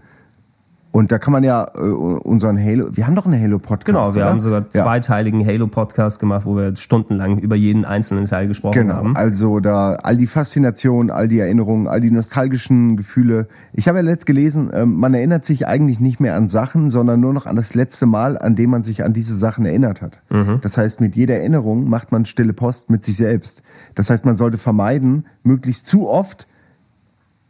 Und 0.98 1.12
da 1.12 1.20
kann 1.20 1.32
man 1.32 1.44
ja 1.44 1.68
äh, 1.76 1.80
unseren 1.80 2.58
Halo, 2.60 2.88
wir 2.92 3.06
haben 3.06 3.14
doch 3.14 3.28
einen 3.28 3.40
Halo-Podcast. 3.40 3.86
Genau, 3.86 4.16
wir 4.16 4.24
oder? 4.24 4.32
haben 4.32 4.40
sogar 4.40 4.62
Ja. 4.74 4.82
zweiteiligen 4.84 5.46
Halo-Podcast 5.46 6.20
gemacht, 6.20 6.48
wo 6.48 6.56
wir 6.58 6.76
stundenlang 6.76 7.38
über 7.38 7.56
jeden 7.56 7.86
einzelnen 7.86 8.26
Teil 8.26 8.48
gesprochen 8.48 8.74
Genau, 8.74 8.96
haben. 8.96 9.16
also 9.16 9.60
da 9.60 9.94
all 10.02 10.18
die 10.18 10.26
Faszination, 10.26 11.12
all 11.12 11.28
die 11.28 11.38
Erinnerungen, 11.38 11.88
all 11.88 12.02
die 12.02 12.10
nostalgischen 12.10 12.98
Gefühle. 12.98 13.48
Ich 13.74 13.88
habe 13.88 14.00
ja 14.00 14.04
letzt 14.04 14.26
gelesen, 14.26 14.72
ähm, 14.74 14.96
man 14.96 15.14
erinnert 15.14 15.46
sich 15.46 15.68
eigentlich 15.68 16.00
nicht 16.00 16.20
mehr 16.20 16.36
an 16.36 16.48
Sachen, 16.48 16.90
sondern 16.90 17.20
nur 17.20 17.32
noch 17.32 17.46
an 17.46 17.58
das 17.58 17.76
letzte 17.76 18.08
Mal, 18.08 18.36
an 18.36 18.56
dem 18.56 18.72
man 18.72 18.82
sich 18.82 19.04
an 19.06 19.14
diese 19.14 19.36
Sachen 19.36 19.68
erinnert 19.68 20.02
hat. 20.02 20.20
Mhm. 20.32 20.62
Das 20.62 20.80
heißt, 20.80 21.00
mit 21.00 21.16
jeder 21.16 21.36
Erinnerung 21.36 21.88
macht 21.88 22.12
man 22.12 22.26
stille 22.26 22.54
Post 22.54 22.90
mit 22.90 23.06
sich 23.06 23.18
selbst. 23.18 23.62
Das 23.94 24.10
heißt, 24.10 24.26
man 24.26 24.36
sollte 24.36 24.58
vermeiden, 24.58 25.28
möglichst 25.44 25.86
zu 25.86 26.10
oft 26.10 26.48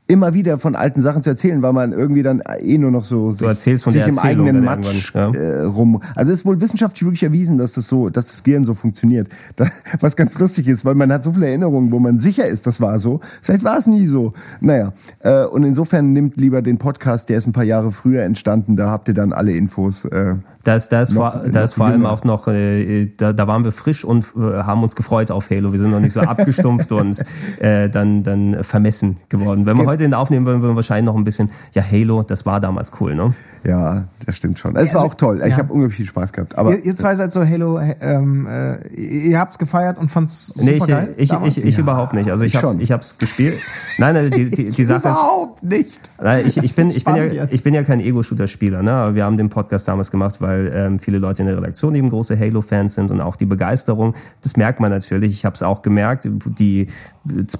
immer 0.07 0.33
wieder 0.33 0.57
von 0.57 0.75
alten 0.75 1.01
Sachen 1.01 1.21
zu 1.21 1.29
erzählen, 1.29 1.61
weil 1.61 1.73
man 1.73 1.91
irgendwie 1.91 2.23
dann 2.23 2.41
eh 2.59 2.77
nur 2.77 2.91
noch 2.91 3.03
so 3.03 3.31
sich, 3.31 3.45
erzählst 3.45 3.83
von 3.83 3.93
sich 3.93 4.01
der 4.01 4.09
im 4.09 4.19
eigenen 4.19 4.63
Matsch 4.63 5.13
irgendwann, 5.13 5.41
äh, 5.41 5.61
rum. 5.63 6.01
Also 6.15 6.31
es 6.31 6.39
ist 6.39 6.45
wohl 6.45 6.61
wissenschaftlich 6.61 7.03
wirklich 7.03 7.23
erwiesen, 7.23 7.57
dass 7.57 7.73
das 7.73 7.87
so, 7.87 8.09
dass 8.09 8.27
das 8.27 8.43
Gehirn 8.43 8.63
so 8.63 8.73
funktioniert. 8.73 9.27
Da, 9.55 9.67
was 9.99 10.15
ganz 10.15 10.37
lustig 10.39 10.67
ist, 10.67 10.85
weil 10.85 10.95
man 10.95 11.11
hat 11.11 11.23
so 11.23 11.33
viele 11.33 11.47
Erinnerungen, 11.47 11.91
wo 11.91 11.99
man 11.99 12.19
sicher 12.19 12.47
ist, 12.47 12.67
das 12.67 12.79
war 12.79 12.99
so. 12.99 13.19
Vielleicht 13.41 13.63
war 13.63 13.77
es 13.77 13.87
nie 13.87 14.05
so. 14.05 14.33
Naja, 14.61 14.93
äh, 15.19 15.43
und 15.43 15.63
insofern 15.63 16.13
nimmt 16.13 16.37
lieber 16.37 16.61
den 16.61 16.77
Podcast, 16.77 17.29
der 17.29 17.37
ist 17.37 17.47
ein 17.47 17.53
paar 17.53 17.63
Jahre 17.65 17.91
früher 17.91 18.23
entstanden. 18.23 18.75
Da 18.77 18.89
habt 18.89 19.07
ihr 19.09 19.13
dann 19.13 19.33
alle 19.33 19.55
Infos. 19.55 20.05
Äh, 20.05 20.35
Da 20.67 20.75
ist, 20.75 20.89
da 20.89 21.01
ist, 21.01 21.11
Noch- 21.13 21.31
vor, 21.31 21.43
da 21.49 21.61
ist 21.63 21.71
noch 21.71 21.77
vor 21.77 21.85
allem 21.85 22.05
auch 22.05 22.25
noch, 22.25 22.49
äh, 22.49 23.05
da, 23.15 23.31
da 23.31 23.47
waren 23.47 23.63
wir 23.63 23.71
frisch 23.71 24.03
und 24.03 24.25
äh, 24.35 24.39
haben 24.63 24.83
uns 24.83 24.97
gefreut 24.97 25.31
auf 25.31 25.49
Halo. 25.49 25.71
Wir 25.71 25.79
sind 25.79 25.91
noch 25.91 26.01
nicht 26.01 26.11
so 26.11 26.19
abgestumpft 26.33 26.91
und 26.91 27.23
äh, 27.59 27.89
dann, 27.89 28.23
dann 28.23 28.65
vermessen 28.65 29.15
geworden. 29.29 29.65
Wenn 29.65 29.77
wir 29.77 29.83
Ge- 29.83 29.87
heute 29.91 30.03
den 30.03 30.13
aufnehmen, 30.13 30.45
würden 30.45 30.61
wir 30.63 30.75
wahrscheinlich 30.75 31.05
noch 31.05 31.15
ein 31.15 31.23
bisschen, 31.23 31.51
ja, 31.73 31.81
Halo, 31.89 32.21
das 32.23 32.45
war 32.45 32.59
damals 32.59 32.91
cool, 32.99 33.15
ne? 33.15 33.33
ja, 33.63 34.05
das 34.25 34.35
stimmt 34.35 34.59
schon. 34.59 34.75
Es 34.75 34.93
war 34.93 35.01
also- 35.03 35.11
auch 35.11 35.15
toll. 35.15 35.41
Ich 35.43 35.51
ja. 35.51 35.57
habe 35.57 35.71
unglaublich 35.71 35.95
viel 35.97 36.05
Spaß 36.05 36.33
gehabt. 36.33 36.57
Aber 36.57 36.71
Ihr, 36.71 36.83
ihr 36.85 36.95
zwei 36.97 37.15
seid 37.15 37.31
so 37.31 37.45
Halo, 37.45 37.79
ähm, 38.01 38.45
äh, 38.47 38.77
ihr 38.93 39.39
habt's 39.39 39.57
gefeiert 39.59 39.97
und 39.97 40.09
fand's 40.09 40.47
super 40.47 40.69
Nee, 40.71 40.77
ich, 40.77 40.85
geil. 40.87 41.13
ich, 41.17 41.31
ich, 41.57 41.65
ich 41.65 41.75
Ja. 41.75 41.81
überhaupt 41.81 42.13
nicht. 42.13 42.29
Also 42.29 42.43
ich, 42.43 42.53
ich 42.55 42.61
hab's, 42.61 42.75
ich 42.77 42.91
hab's 42.91 43.17
gespielt. 43.17 43.57
Nein, 43.97 44.15
nein, 44.15 44.31
die, 44.31 44.49
die, 44.51 44.71
die 44.71 44.83
Sache 44.83 45.07
ist, 45.07 45.13
Überhaupt 45.15 45.63
nicht. 45.63 45.99
Nein, 46.21 46.45
ich, 46.45 46.57
ich, 46.57 46.75
bin, 46.75 46.89
ich, 46.89 47.03
bin 47.05 47.15
ja, 47.15 47.23
jetzt. 47.23 47.53
ich 47.53 47.63
bin 47.63 47.73
ja 47.73 47.83
kein 47.83 47.99
Ego-Shooter-Spieler. 47.99 48.83
Ne? 48.83 48.91
Aber 48.91 49.15
Wir 49.15 49.25
haben 49.25 49.37
den 49.37 49.49
Podcast 49.49 49.87
damals 49.87 50.11
gemacht, 50.11 50.35
weil 50.39 50.56
ähm, 50.65 50.99
viele 50.99 51.19
Leute 51.19 51.41
in 51.41 51.47
der 51.47 51.57
Redaktion 51.57 51.95
eben 51.95 52.09
große 52.09 52.37
Halo-Fans 52.37 52.95
sind 52.95 53.11
und 53.11 53.21
auch 53.21 53.35
die 53.35 53.45
Begeisterung. 53.45 54.15
Das 54.41 54.57
merkt 54.57 54.79
man 54.79 54.91
natürlich. 54.91 55.33
Ich 55.33 55.45
habe 55.45 55.55
es 55.55 55.63
auch 55.63 55.81
gemerkt, 55.81 56.27
die 56.59 56.87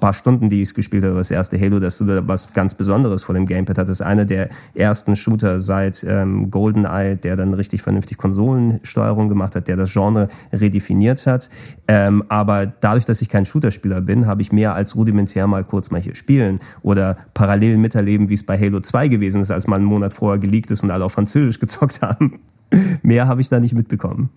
paar 0.00 0.14
Stunden, 0.14 0.50
die 0.50 0.62
ich 0.62 0.74
gespielt 0.74 1.04
habe, 1.04 1.14
das 1.14 1.30
erste 1.30 1.60
Halo, 1.60 1.80
dass 1.80 1.98
du 1.98 2.04
da 2.04 2.26
was 2.26 2.52
ganz 2.52 2.74
Besonderes 2.74 3.24
vor 3.24 3.34
dem 3.34 3.46
Gamepad 3.46 3.78
hattest. 3.78 4.02
Einer 4.02 4.24
der 4.24 4.48
ersten 4.74 5.16
Shooter 5.16 5.58
seit 5.58 6.04
ähm, 6.04 6.50
GoldenEye, 6.50 7.16
der 7.16 7.36
dann 7.36 7.54
richtig 7.54 7.82
vernünftig 7.82 8.16
Konsolensteuerung 8.16 9.28
gemacht 9.28 9.56
hat, 9.56 9.68
der 9.68 9.76
das 9.76 9.92
Genre 9.92 10.28
redefiniert 10.52 11.26
hat. 11.26 11.50
Ähm, 11.86 12.24
aber 12.28 12.66
dadurch, 12.66 13.04
dass 13.04 13.22
ich 13.22 13.28
kein 13.28 13.44
Shooter-Spieler 13.44 14.00
bin, 14.00 14.26
habe 14.26 14.42
ich 14.42 14.52
mehr 14.52 14.74
als 14.74 14.96
rudimentär 14.96 15.46
mal 15.46 15.64
kurz 15.64 15.90
mal 15.90 16.00
hier 16.00 16.14
spielen 16.14 16.60
oder 16.82 17.16
parallel 17.34 17.78
miterleben, 17.78 18.28
wie 18.28 18.34
es 18.34 18.44
bei 18.44 18.58
Halo 18.58 18.80
2 18.80 19.08
gewesen 19.08 19.40
ist, 19.40 19.50
als 19.50 19.66
mal 19.66 19.76
einen 19.76 19.84
Monat 19.84 20.14
vorher 20.14 20.38
geleakt 20.38 20.70
ist 20.70 20.82
und 20.82 20.90
alle 20.90 21.04
auf 21.04 21.12
Französisch 21.12 21.58
gezockt 21.58 22.02
haben. 22.02 22.40
Mehr 23.02 23.26
habe 23.26 23.40
ich 23.40 23.48
da 23.48 23.60
nicht 23.60 23.74
mitbekommen. 23.74 24.30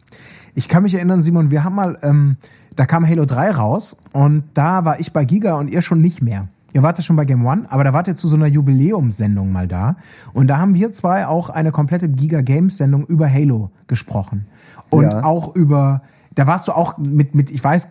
Ich 0.54 0.68
kann 0.68 0.84
mich 0.84 0.94
erinnern, 0.96 1.22
Simon, 1.22 1.52
wir 1.52 1.64
haben 1.64 1.76
mal, 1.76 1.98
ähm, 2.02 2.38
da 2.76 2.86
kam 2.86 3.08
Halo 3.08 3.26
3 3.26 3.52
raus 3.52 3.98
und 4.12 4.44
da 4.54 4.86
war 4.86 5.00
ich 5.00 5.14
bei 5.14 5.26
Giga 5.26 5.56
und 5.56 5.70
ihr 5.70 5.82
schon 5.82 6.02
nicht 6.02 6.22
mehr. 6.22 6.48
Ihr 6.74 6.84
wart 6.84 6.98
ja 6.98 7.04
schon 7.04 7.16
bei 7.18 7.26
Game 7.26 7.46
One, 7.46 7.66
aber 7.70 7.84
da 7.84 7.94
wart 7.94 8.08
ihr 8.08 8.16
zu 8.16 8.28
so 8.28 8.36
einer 8.36 8.48
Jubiläumssendung 8.48 9.52
mal 9.52 9.68
da. 9.68 9.98
Und 10.34 10.48
da 10.48 10.58
haben 10.58 10.74
wir 10.74 10.94
zwei 10.94 11.28
auch 11.28 11.50
eine 11.50 11.72
komplette 11.72 12.08
Giga 12.10 12.42
Games 12.42 12.78
Sendung 12.78 13.06
über 13.06 13.32
Halo 13.32 13.72
gesprochen. 13.88 14.46
Und 14.90 15.04
Ja. 15.04 15.24
auch 15.24 15.54
über, 15.56 16.02
da 16.36 16.48
warst 16.48 16.68
du 16.68 16.72
auch 16.72 16.98
mit, 16.98 17.36
mit, 17.36 17.50
ich 17.50 17.62
weiß, 17.62 17.90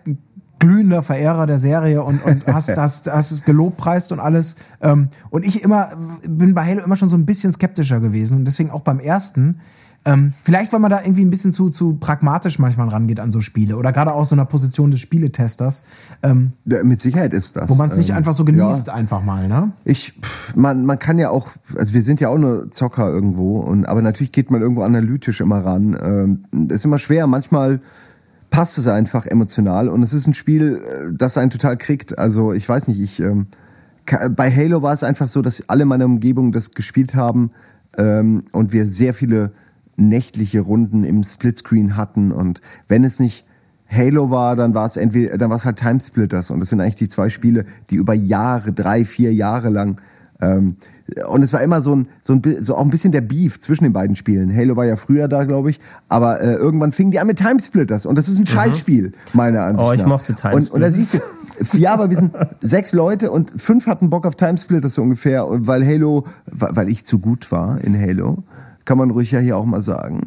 glühender 0.58 1.02
Verehrer 1.02 1.46
der 1.46 1.58
Serie 1.58 2.02
und, 2.02 2.22
und 2.24 2.46
hast, 2.52 2.76
hast, 2.76 3.10
hast 3.10 3.30
es 3.32 3.44
gelobpreist 3.44 4.12
und 4.12 4.20
alles. 4.20 4.56
Ähm, 4.80 5.08
und 5.28 5.44
ich 5.44 5.62
immer, 5.62 5.90
bin 6.26 6.54
bei 6.54 6.64
Halo 6.64 6.82
immer 6.82 6.96
schon 6.96 7.08
so 7.08 7.16
ein 7.16 7.26
bisschen 7.26 7.52
skeptischer 7.52 8.00
gewesen. 8.00 8.38
Und 8.38 8.44
deswegen 8.46 8.70
auch 8.70 8.82
beim 8.82 8.98
ersten. 8.98 9.60
Ähm, 10.06 10.32
vielleicht, 10.44 10.72
weil 10.72 10.80
man 10.80 10.90
da 10.90 11.02
irgendwie 11.02 11.24
ein 11.24 11.30
bisschen 11.30 11.52
zu, 11.52 11.68
zu 11.68 11.94
pragmatisch 11.94 12.58
manchmal 12.58 12.88
rangeht 12.88 13.20
an 13.20 13.30
so 13.30 13.40
Spiele. 13.42 13.76
Oder 13.76 13.92
gerade 13.92 14.12
aus 14.12 14.30
so 14.30 14.34
einer 14.34 14.46
Position 14.46 14.90
des 14.90 15.00
Spieletesters, 15.00 15.82
ähm, 16.22 16.52
Ja, 16.64 16.82
mit 16.82 17.02
Sicherheit 17.02 17.34
ist 17.34 17.56
das. 17.56 17.68
wo 17.68 17.74
man 17.74 17.90
es 17.90 17.96
nicht 17.98 18.10
Ähm, 18.10 18.16
einfach 18.16 18.32
so 18.32 18.44
ja. 18.46 18.50
genießt, 18.50 18.88
einfach 18.88 19.22
mal, 19.22 19.46
ne? 19.46 19.72
Ich, 19.84 20.14
man, 20.54 20.86
man 20.86 20.98
kann 20.98 21.18
ja 21.18 21.28
auch, 21.28 21.48
also 21.76 21.92
wir 21.92 22.02
sind 22.02 22.18
ja 22.18 22.30
auch 22.30 22.38
nur 22.38 22.70
Zocker 22.70 23.10
irgendwo, 23.10 23.60
und, 23.60 23.84
aber 23.84 24.00
natürlich 24.00 24.32
geht 24.32 24.50
man 24.50 24.62
irgendwo 24.62 24.82
analytisch 24.82 25.42
immer 25.42 25.58
ran. 25.64 25.96
Ähm, 26.02 26.44
das 26.66 26.76
ist 26.76 26.84
immer 26.86 26.98
schwer, 26.98 27.26
manchmal 27.26 27.80
passt 28.48 28.78
es 28.78 28.86
einfach 28.86 29.26
emotional 29.26 29.88
und 29.88 30.02
es 30.02 30.12
ist 30.14 30.26
ein 30.26 30.34
Spiel, 30.34 30.80
äh, 30.82 31.12
das 31.12 31.36
einen 31.36 31.50
total 31.50 31.76
kriegt. 31.76 32.18
Also 32.18 32.54
ich 32.54 32.66
weiß 32.66 32.88
nicht, 32.88 33.00
ich, 33.00 33.20
ähm, 33.20 33.48
bei 34.34 34.50
Halo 34.50 34.80
war 34.80 34.94
es 34.94 35.04
einfach 35.04 35.28
so, 35.28 35.42
dass 35.42 35.68
alle 35.68 35.84
meiner 35.84 36.06
Umgebung 36.06 36.52
das 36.52 36.70
gespielt 36.70 37.14
haben 37.14 37.50
ähm, 37.98 38.44
und 38.52 38.72
wir 38.72 38.86
sehr 38.86 39.12
viele 39.12 39.52
nächtliche 40.00 40.60
Runden 40.60 41.04
im 41.04 41.22
Splitscreen 41.22 41.96
hatten 41.96 42.32
und 42.32 42.60
wenn 42.88 43.04
es 43.04 43.20
nicht 43.20 43.44
Halo 43.88 44.30
war, 44.30 44.54
dann 44.56 44.72
war 44.74 44.86
es 44.86 44.96
entweder, 44.96 45.36
dann 45.36 45.50
war 45.50 45.56
es 45.56 45.64
halt 45.64 45.78
Timesplitters 45.78 46.50
und 46.50 46.60
das 46.60 46.68
sind 46.68 46.80
eigentlich 46.80 46.94
die 46.96 47.08
zwei 47.08 47.28
Spiele, 47.28 47.64
die 47.90 47.96
über 47.96 48.14
Jahre, 48.14 48.72
drei, 48.72 49.04
vier 49.04 49.34
Jahre 49.34 49.68
lang 49.68 50.00
ähm, 50.40 50.76
und 51.28 51.42
es 51.42 51.52
war 51.52 51.60
immer 51.60 51.80
so 51.80 51.96
ein, 51.96 52.06
so 52.20 52.34
ein, 52.34 52.42
so 52.60 52.76
auch 52.76 52.84
ein 52.84 52.90
bisschen 52.90 53.10
der 53.10 53.20
Beef 53.20 53.58
zwischen 53.58 53.82
den 53.82 53.92
beiden 53.92 54.14
Spielen. 54.14 54.54
Halo 54.54 54.76
war 54.76 54.84
ja 54.84 54.94
früher 54.94 55.26
da, 55.26 55.42
glaube 55.42 55.70
ich, 55.70 55.80
aber 56.08 56.40
äh, 56.40 56.54
irgendwann 56.54 56.92
fingen 56.92 57.10
die 57.10 57.18
an 57.18 57.26
mit 57.26 57.38
Timesplitters 57.38 58.06
und 58.06 58.16
das 58.16 58.28
ist 58.28 58.38
ein 58.38 58.46
Scheißspiel, 58.46 59.12
meiner 59.32 59.62
Ansicht 59.64 59.88
Oh, 59.88 59.92
ich 59.92 60.00
nach. 60.00 60.06
mochte 60.06 60.32
Und, 60.32 60.70
und 60.70 60.80
da 60.80 60.88
Timesplitters. 60.90 60.94
siehst 60.94 61.14
du, 61.14 61.78
ja, 61.78 61.92
aber 61.92 62.10
wir 62.10 62.16
sind 62.16 62.32
sechs 62.60 62.92
Leute 62.92 63.32
und 63.32 63.50
fünf 63.60 63.86
hatten 63.86 64.08
Bock 64.08 64.24
auf 64.24 64.36
Timesplitters 64.36 64.94
so 64.94 65.02
ungefähr, 65.02 65.46
weil 65.48 65.84
Halo, 65.84 66.24
weil 66.46 66.88
ich 66.88 67.04
zu 67.04 67.18
gut 67.18 67.50
war 67.50 67.80
in 67.82 68.00
Halo, 68.00 68.44
kann 68.90 68.98
man 68.98 69.12
ruhig 69.12 69.30
ja 69.30 69.38
hier 69.38 69.56
auch 69.56 69.66
mal 69.66 69.82
sagen. 69.82 70.20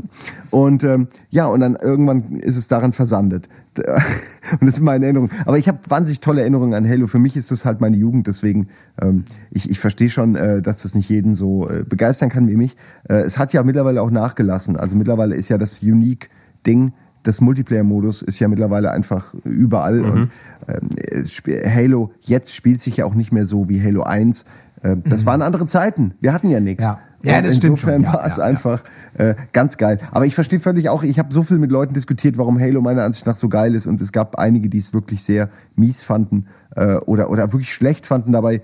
Und 0.50 0.86
ähm, 0.86 1.10
ja, 1.30 1.48
und 1.48 1.60
dann 1.60 1.76
irgendwann 1.76 2.38
ist 2.38 2.56
es 2.56 2.70
daran 2.70 2.94
versandet. 2.94 3.50
Und 3.78 4.62
das 4.62 4.76
ist 4.76 4.80
meine 4.80 5.04
Erinnerung. 5.04 5.30
Aber 5.46 5.58
ich 5.58 5.68
habe 5.68 5.80
wahnsinnig 5.90 6.22
tolle 6.22 6.40
Erinnerungen 6.40 6.74
an 6.74 6.88
Halo. 6.88 7.08
Für 7.08 7.20
mich 7.20 7.36
ist 7.36 7.52
das 7.52 7.66
halt 7.66 7.82
meine 7.82 7.98
Jugend, 7.98 8.28
deswegen 8.28 8.70
ähm, 9.02 9.26
ich, 9.52 9.70
ich 9.70 9.82
verstehe 9.82 10.10
schon, 10.10 10.38
äh, 10.38 10.62
dass 10.62 10.84
das 10.84 10.96
nicht 10.96 11.10
jeden 11.10 11.36
so 11.36 11.68
äh, 11.68 11.84
begeistern 11.84 12.30
kann 12.30 12.48
wie 12.48 12.56
mich. 12.56 12.78
Äh, 13.10 13.16
es 13.16 13.38
hat 13.38 13.52
ja 13.52 13.64
mittlerweile 13.64 14.02
auch 14.02 14.12
nachgelassen. 14.12 14.78
Also 14.78 14.96
mittlerweile 14.96 15.36
ist 15.36 15.50
ja 15.50 15.58
das 15.58 15.84
Unique-Ding 15.84 16.94
des 17.26 17.42
Multiplayer-Modus 17.42 18.22
ist 18.22 18.40
ja 18.40 18.48
mittlerweile 18.48 18.92
einfach 18.92 19.34
überall 19.44 20.02
und 20.02 20.30
ähm, 20.70 21.66
Halo 21.66 22.12
jetzt 22.22 22.54
spielt 22.56 22.82
sich 22.82 22.98
ja 22.98 23.06
auch 23.06 23.16
nicht 23.16 23.34
mehr 23.34 23.46
so 23.46 23.68
wie 23.68 23.84
Halo 23.84 24.04
1. 24.04 24.46
Äh, 24.84 24.98
das 25.04 25.26
waren 25.26 25.42
andere 25.42 25.66
Zeiten. 25.66 26.14
Wir 26.22 26.34
hatten 26.34 26.50
ja 26.50 26.60
nichts. 26.62 26.84
Ja. 26.84 27.00
Ja, 27.24 27.42
das 27.42 27.56
stimmt 27.58 27.78
insofern 27.80 28.04
schon. 28.04 28.14
Ja, 28.14 28.20
war 28.20 28.26
es 28.26 28.38
ja, 28.38 28.44
ja. 28.44 28.50
einfach 28.50 28.84
äh, 29.18 29.36
ganz 29.54 29.78
geil. 29.78 30.00
Aber 30.12 30.26
ich 30.26 30.36
verstehe 30.36 30.60
völlig 30.60 30.90
auch, 30.90 31.04
ich 31.04 31.20
habe 31.20 31.34
so 31.34 31.44
viel 31.44 31.58
mit 31.58 31.72
Leuten 31.72 31.94
diskutiert, 31.94 32.38
warum 32.38 32.60
Halo 32.60 32.82
meiner 32.82 33.04
Ansicht 33.04 33.26
nach 33.26 33.36
so 33.36 33.50
geil 33.50 33.76
ist. 33.76 33.88
Und 33.88 34.02
es 34.02 34.12
gab 34.12 34.36
einige, 34.38 34.70
die 34.70 34.78
es 34.78 34.94
wirklich 34.94 35.24
sehr 35.24 35.50
mies 35.76 36.04
fanden 36.04 36.48
äh, 36.76 36.96
oder, 36.96 37.30
oder 37.30 37.52
wirklich 37.54 37.74
schlecht 37.74 38.06
fanden 38.06 38.32
dabei. 38.34 38.62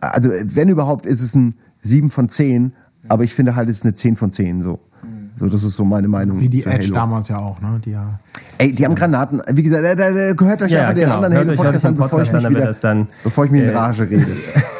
Also 0.00 0.30
wenn 0.44 0.68
überhaupt, 0.68 1.04
ist 1.06 1.20
es 1.20 1.34
ein 1.34 1.54
7 1.80 2.10
von 2.10 2.28
10. 2.28 2.72
Aber 3.08 3.24
ich 3.24 3.34
finde 3.34 3.56
halt, 3.56 3.68
es 3.68 3.78
ist 3.78 3.84
eine 3.84 3.94
10 3.94 4.16
von 4.16 4.30
10 4.30 4.62
so. 4.62 4.80
So, 5.38 5.46
das 5.48 5.62
ist 5.64 5.74
so 5.74 5.84
meine 5.84 6.08
Meinung. 6.08 6.40
Wie 6.40 6.48
die 6.48 6.62
zu 6.62 6.70
Edge 6.70 6.84
Halo. 6.86 6.94
damals 6.94 7.28
ja 7.28 7.38
auch, 7.38 7.60
ne? 7.60 7.78
Die 7.84 7.90
ja. 7.90 8.18
Ey, 8.56 8.72
die 8.72 8.84
haben 8.86 8.94
Granaten. 8.94 9.42
Wie 9.52 9.62
gesagt, 9.62 9.84
da, 9.84 9.94
da, 9.94 10.10
da 10.10 10.32
gehört 10.32 10.62
euch 10.62 10.72
Ja, 10.72 10.80
einfach 10.82 10.94
den 10.94 11.04
genau. 11.04 11.16
anderen 11.16 11.34
Hört 11.34 11.48
euch- 11.50 11.58
hört 11.58 11.84
Halo-Podcast 11.84 11.84
an, 11.84 11.94
den 11.94 12.02
bevor 12.02 12.22
ich 12.22 12.34
an, 12.34 12.50
wieder, 12.50 13.06
bevor 13.22 13.44
ich 13.44 13.50
mich 13.50 13.62
in 13.62 13.68
äh, 13.68 13.76
Rage 13.76 14.08
rede. 14.08 14.26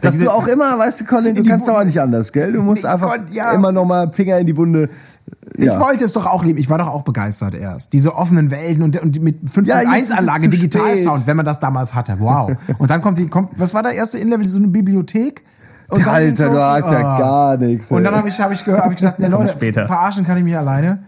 Dass 0.00 0.18
du 0.18 0.28
auch 0.30 0.46
immer, 0.46 0.78
weißt 0.78 1.00
du, 1.00 1.04
Colin, 1.04 1.34
du 1.34 1.42
die 1.42 1.48
kannst 1.48 1.66
Wunde- 1.66 1.76
aber 1.76 1.84
nicht 1.84 2.00
anders, 2.00 2.32
gell? 2.32 2.52
Du 2.52 2.62
musst 2.62 2.84
einfach 2.86 3.10
konnt- 3.10 3.32
ja. 3.34 3.52
immer 3.52 3.72
noch 3.72 3.84
mal 3.84 4.10
Finger 4.12 4.38
in 4.38 4.46
die 4.46 4.56
Wunde. 4.56 4.88
Ja. 5.56 5.74
Ich 5.74 5.80
wollte 5.80 6.04
es 6.04 6.12
doch 6.12 6.26
auch 6.26 6.44
lieben. 6.44 6.58
Ich 6.58 6.68
war 6.68 6.78
doch 6.78 6.88
auch 6.88 7.02
begeistert 7.02 7.54
erst. 7.54 7.92
Diese 7.92 8.14
offenen 8.14 8.50
Welten 8.50 8.82
und, 8.82 9.00
und 9.00 9.22
mit 9.22 9.36
Ja, 9.66 9.80
jetzt 9.80 9.92
ist 9.94 10.10
es 10.10 10.16
5.1-Anlage, 10.16 10.42
zu 10.44 10.48
Digitalsound, 10.50 11.26
wenn 11.26 11.36
man 11.36 11.46
das 11.46 11.60
damals 11.60 11.94
hatte. 11.94 12.16
Wow. 12.18 12.52
Und 12.78 12.90
dann 12.90 13.00
kommt 13.02 13.18
die, 13.18 13.28
kommt, 13.28 13.50
was 13.58 13.72
war 13.72 13.82
der 13.82 13.92
erste 13.92 14.18
Inlevel? 14.18 14.46
So 14.46 14.58
eine 14.58 14.68
Bibliothek? 14.68 15.42
Und 15.90 16.06
Alter, 16.06 16.48
du 16.48 16.58
hast 16.58 16.90
ja 16.90 17.06
Ah. 17.06 17.18
gar 17.18 17.56
nichts. 17.58 17.90
Und 17.90 18.02
dann 18.02 18.14
ey. 18.14 18.18
habe 18.18 18.28
ich, 18.28 18.40
hab 18.40 18.50
ich 18.52 18.64
gehört, 18.64 18.82
habe 18.82 18.94
ich 18.94 18.98
gesagt, 19.00 19.18
ne, 19.20 19.28
Leute, 19.28 19.50
später. 19.52 19.86
verarschen 19.86 20.26
kann 20.26 20.38
ich 20.38 20.44
mich 20.44 20.56
alleine. 20.56 21.02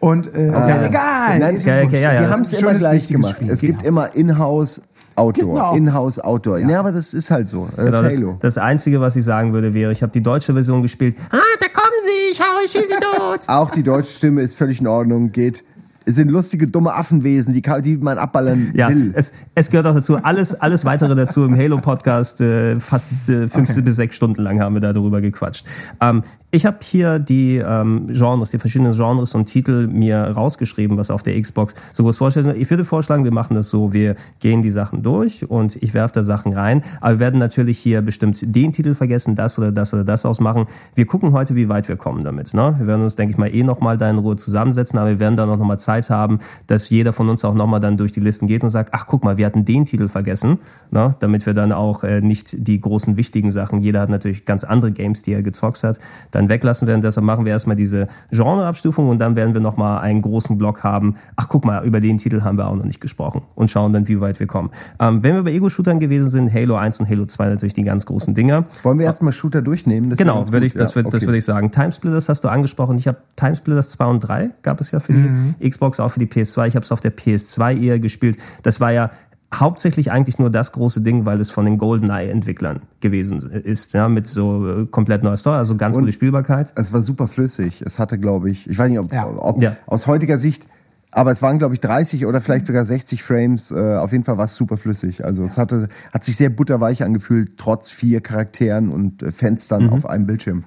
Und 0.00 0.26
äh, 0.34 0.50
okay, 0.52 0.86
egal. 0.88 1.38
Nein, 1.38 1.56
okay, 1.56 1.84
okay, 1.86 2.02
ja, 2.02 2.12
ja. 2.14 2.22
die 2.22 2.26
haben 2.28 2.42
es 2.42 2.52
immer 2.54 2.74
gleich 2.74 3.06
gemacht. 3.06 3.36
Spiel. 3.36 3.50
Es 3.50 3.60
gibt 3.60 3.80
Genau. 3.84 3.88
immer 3.88 4.14
Inhouse, 4.16 4.82
Outdoor. 5.16 5.54
Genau. 5.54 5.74
Inhouse, 5.76 6.18
Outdoor. 6.18 6.58
Ja. 6.58 6.80
aber 6.80 6.92
das 6.92 7.14
ist 7.14 7.30
halt 7.30 7.48
so. 7.48 7.66
Das 7.76 7.84
Genau, 7.84 7.98
ist 7.98 8.04
das, 8.04 8.16
Halo. 8.16 8.36
das 8.40 8.58
Einzige, 8.58 9.00
was 9.00 9.16
ich 9.16 9.24
sagen 9.24 9.52
würde, 9.52 9.74
wäre, 9.74 9.92
ich 9.92 10.02
habe 10.02 10.12
die 10.12 10.22
deutsche 10.22 10.52
Version 10.52 10.82
gespielt. 10.82 11.16
Ah, 11.30 11.38
da 11.60 11.66
kommen 11.68 11.96
sie, 12.04 12.32
ich 12.32 12.40
hau 12.40 12.58
euch, 12.62 12.70
schieße 12.70 12.86
sie 12.86 13.18
tot. 13.18 13.40
Auch 13.48 13.70
die 13.70 13.82
deutsche 13.82 14.12
Stimme 14.12 14.42
ist 14.42 14.54
völlig 14.56 14.80
in 14.80 14.86
Ordnung. 14.86 15.32
Geht. 15.32 15.64
Es 16.04 16.16
sind 16.16 16.32
lustige, 16.32 16.66
dumme 16.66 16.92
Affenwesen, 16.94 17.54
die, 17.54 17.62
die 17.82 17.96
man 17.98 18.18
abballern 18.18 18.72
Ja, 18.74 18.88
will. 18.88 19.12
es, 19.14 19.30
es 19.54 19.70
gehört 19.70 19.86
auch 19.86 19.94
dazu. 19.94 20.16
Alles, 20.16 20.52
alles 20.60 20.84
weitere 20.84 21.14
dazu 21.14 21.44
im 21.44 21.56
Halo-Podcast. 21.56 22.40
Äh, 22.40 22.80
fast 22.80 23.06
äh, 23.28 23.46
15 23.48 23.84
bis 23.84 23.96
6 23.96 24.16
Stunden 24.16 24.42
lang 24.42 24.60
haben 24.60 24.74
wir 24.74 24.80
da 24.80 24.92
darüber 24.92 25.20
gequatscht. 25.20 25.64
Ähm, 26.00 26.24
ich 26.54 26.66
habe 26.66 26.76
hier 26.82 27.18
die 27.18 27.56
ähm, 27.56 28.08
Genres, 28.08 28.50
die 28.50 28.58
verschiedenen 28.58 28.94
Genres 28.94 29.34
und 29.34 29.46
Titel 29.46 29.86
mir 29.86 30.18
rausgeschrieben, 30.18 30.98
was 30.98 31.10
auf 31.10 31.22
der 31.22 31.40
Xbox 31.40 31.74
so 31.92 32.02
groß 32.02 32.18
vorstellt. 32.18 32.54
Ich 32.58 32.68
würde 32.68 32.84
vorschlagen, 32.84 33.24
wir 33.24 33.32
machen 33.32 33.54
das 33.54 33.70
so, 33.70 33.94
wir 33.94 34.16
gehen 34.38 34.60
die 34.60 34.70
Sachen 34.70 35.02
durch 35.02 35.48
und 35.48 35.82
ich 35.82 35.94
werfe 35.94 36.12
da 36.12 36.22
Sachen 36.22 36.52
rein. 36.52 36.82
Aber 37.00 37.14
wir 37.14 37.20
werden 37.20 37.40
natürlich 37.40 37.78
hier 37.78 38.02
bestimmt 38.02 38.54
den 38.54 38.70
Titel 38.72 38.94
vergessen, 38.94 39.34
das 39.34 39.58
oder 39.58 39.72
das 39.72 39.94
oder 39.94 40.04
das 40.04 40.26
ausmachen. 40.26 40.66
Wir 40.94 41.06
gucken 41.06 41.32
heute, 41.32 41.54
wie 41.54 41.70
weit 41.70 41.88
wir 41.88 41.96
kommen 41.96 42.22
damit. 42.22 42.52
Ne? 42.52 42.74
Wir 42.78 42.86
werden 42.86 43.02
uns, 43.02 43.16
denke 43.16 43.32
ich 43.32 43.38
mal, 43.38 43.52
eh 43.52 43.62
nochmal 43.62 43.96
da 43.96 44.10
in 44.10 44.18
Ruhe 44.18 44.36
zusammensetzen, 44.36 44.98
aber 44.98 45.08
wir 45.08 45.20
werden 45.20 45.36
dann 45.36 45.48
auch 45.48 45.56
nochmal 45.56 45.78
Zeit 45.78 46.10
haben, 46.10 46.38
dass 46.66 46.90
jeder 46.90 47.14
von 47.14 47.30
uns 47.30 47.46
auch 47.46 47.54
nochmal 47.54 47.80
dann 47.80 47.96
durch 47.96 48.12
die 48.12 48.20
Listen 48.20 48.46
geht 48.46 48.62
und 48.62 48.68
sagt, 48.68 48.90
ach 48.92 49.06
guck 49.06 49.24
mal, 49.24 49.38
wir 49.38 49.46
hatten 49.46 49.64
den 49.64 49.86
Titel 49.86 50.08
vergessen, 50.08 50.58
ne? 50.90 51.14
damit 51.20 51.46
wir 51.46 51.54
dann 51.54 51.72
auch 51.72 52.04
äh, 52.04 52.20
nicht 52.20 52.68
die 52.68 52.78
großen 52.78 53.16
wichtigen 53.16 53.50
Sachen, 53.50 53.80
jeder 53.80 54.02
hat 54.02 54.10
natürlich 54.10 54.44
ganz 54.44 54.64
andere 54.64 54.92
Games, 54.92 55.22
die 55.22 55.32
er 55.32 55.42
gezockt 55.42 55.82
hat, 55.82 55.98
dann 56.30 56.41
weglassen 56.48 56.88
werden. 56.88 57.02
Deshalb 57.02 57.24
machen 57.24 57.44
wir 57.44 57.52
erstmal 57.52 57.76
diese 57.76 58.08
Genreabstufung 58.30 59.08
und 59.08 59.18
dann 59.18 59.36
werden 59.36 59.54
wir 59.54 59.60
nochmal 59.60 60.00
einen 60.00 60.22
großen 60.22 60.58
Block 60.58 60.84
haben, 60.84 61.16
ach 61.36 61.48
guck 61.48 61.64
mal, 61.64 61.84
über 61.84 62.00
den 62.00 62.18
Titel 62.18 62.42
haben 62.42 62.58
wir 62.58 62.68
auch 62.68 62.76
noch 62.76 62.84
nicht 62.84 63.00
gesprochen 63.00 63.42
und 63.54 63.70
schauen 63.70 63.92
dann, 63.92 64.08
wie 64.08 64.20
weit 64.20 64.40
wir 64.40 64.46
kommen. 64.46 64.70
Ähm, 65.00 65.22
wenn 65.22 65.34
wir 65.34 65.42
bei 65.42 65.52
Ego-Shootern 65.52 66.00
gewesen 66.00 66.28
sind, 66.28 66.52
Halo 66.52 66.76
1 66.76 67.00
und 67.00 67.08
Halo 67.08 67.24
2 67.24 67.48
natürlich 67.48 67.74
die 67.74 67.82
ganz 67.82 68.06
großen 68.06 68.34
Dinger. 68.34 68.64
Wollen 68.82 68.98
wir 68.98 69.06
erstmal 69.06 69.32
Shooter 69.32 69.62
durchnehmen? 69.62 70.10
Das 70.10 70.18
Genau, 70.18 70.46
würde 70.50 70.66
ich, 70.66 70.74
das, 70.74 70.90
Ja, 70.90 70.96
würde, 70.96 71.10
das 71.10 71.20
okay. 71.20 71.26
würde 71.26 71.38
ich 71.38 71.44
sagen. 71.44 71.70
Timesplitters 71.70 72.28
hast 72.28 72.44
du 72.44 72.48
angesprochen. 72.48 72.98
Ich 72.98 73.08
habe 73.08 73.18
Timesplitters 73.36 73.90
2 73.90 74.04
und 74.06 74.20
3 74.20 74.50
gab 74.62 74.80
es 74.80 74.90
ja 74.90 75.00
für 75.00 75.12
die 75.12 75.68
Xbox, 75.68 76.00
auch 76.00 76.10
für 76.10 76.20
die 76.20 76.26
PS2. 76.26 76.68
Ich 76.68 76.76
habe 76.76 76.84
es 76.84 76.92
auf 76.92 77.00
der 77.00 77.16
PS2 77.16 77.78
eher 77.80 77.98
gespielt. 77.98 78.38
Das 78.62 78.80
war 78.80 78.92
ja 78.92 79.10
hauptsächlich 79.54 80.10
eigentlich 80.10 80.38
nur 80.38 80.50
das 80.50 80.72
große 80.72 81.00
Ding, 81.02 81.24
weil 81.26 81.40
es 81.40 81.50
von 81.50 81.64
den 81.64 81.78
GoldenEye-Entwicklern 81.78 82.80
gewesen 83.00 83.38
ist, 83.50 83.92
ja, 83.92 84.08
mit 84.08 84.26
so 84.26 84.66
äh, 84.82 84.86
komplett 84.86 85.22
neuer 85.22 85.36
Story, 85.36 85.56
also 85.56 85.76
ganz 85.76 85.96
Und- 85.96 86.02
gute 86.02 86.12
Spielbarkeit. 86.12 86.72
Es 86.76 86.92
war 86.92 87.00
super 87.00 87.28
flüssig. 87.28 87.82
Es 87.82 87.98
hatte, 87.98 88.18
glaube 88.18 88.50
ich, 88.50 88.68
ich 88.68 88.78
weiß 88.78 88.90
nicht, 88.90 88.98
ob, 88.98 89.12
Ja. 89.12 89.26
ob 89.26 89.60
Ja. 89.62 89.76
aus 89.86 90.06
heutiger 90.06 90.38
Sicht, 90.38 90.66
aber 91.10 91.30
es 91.30 91.42
waren, 91.42 91.58
glaube 91.58 91.74
ich, 91.74 91.80
30 91.80 92.24
oder 92.24 92.40
vielleicht 92.40 92.64
sogar 92.66 92.84
60 92.86 93.22
Frames. 93.22 93.70
Äh, 93.70 93.96
auf 93.96 94.12
jeden 94.12 94.24
Fall 94.24 94.38
war 94.38 94.46
es 94.46 94.54
super 94.54 94.78
flüssig. 94.78 95.24
Also 95.24 95.44
es 95.44 95.58
hatte, 95.58 95.88
hat 96.12 96.24
sich 96.24 96.36
sehr 96.36 96.48
butterweich 96.48 97.02
angefühlt, 97.02 97.58
trotz 97.58 97.90
vier 97.90 98.20
Charakteren 98.22 98.88
und 98.88 99.22
äh, 99.22 99.30
Fenstern 99.32 99.84
Mhm. 99.84 99.92
auf 99.92 100.06
einem 100.06 100.26
Bildschirm. 100.26 100.64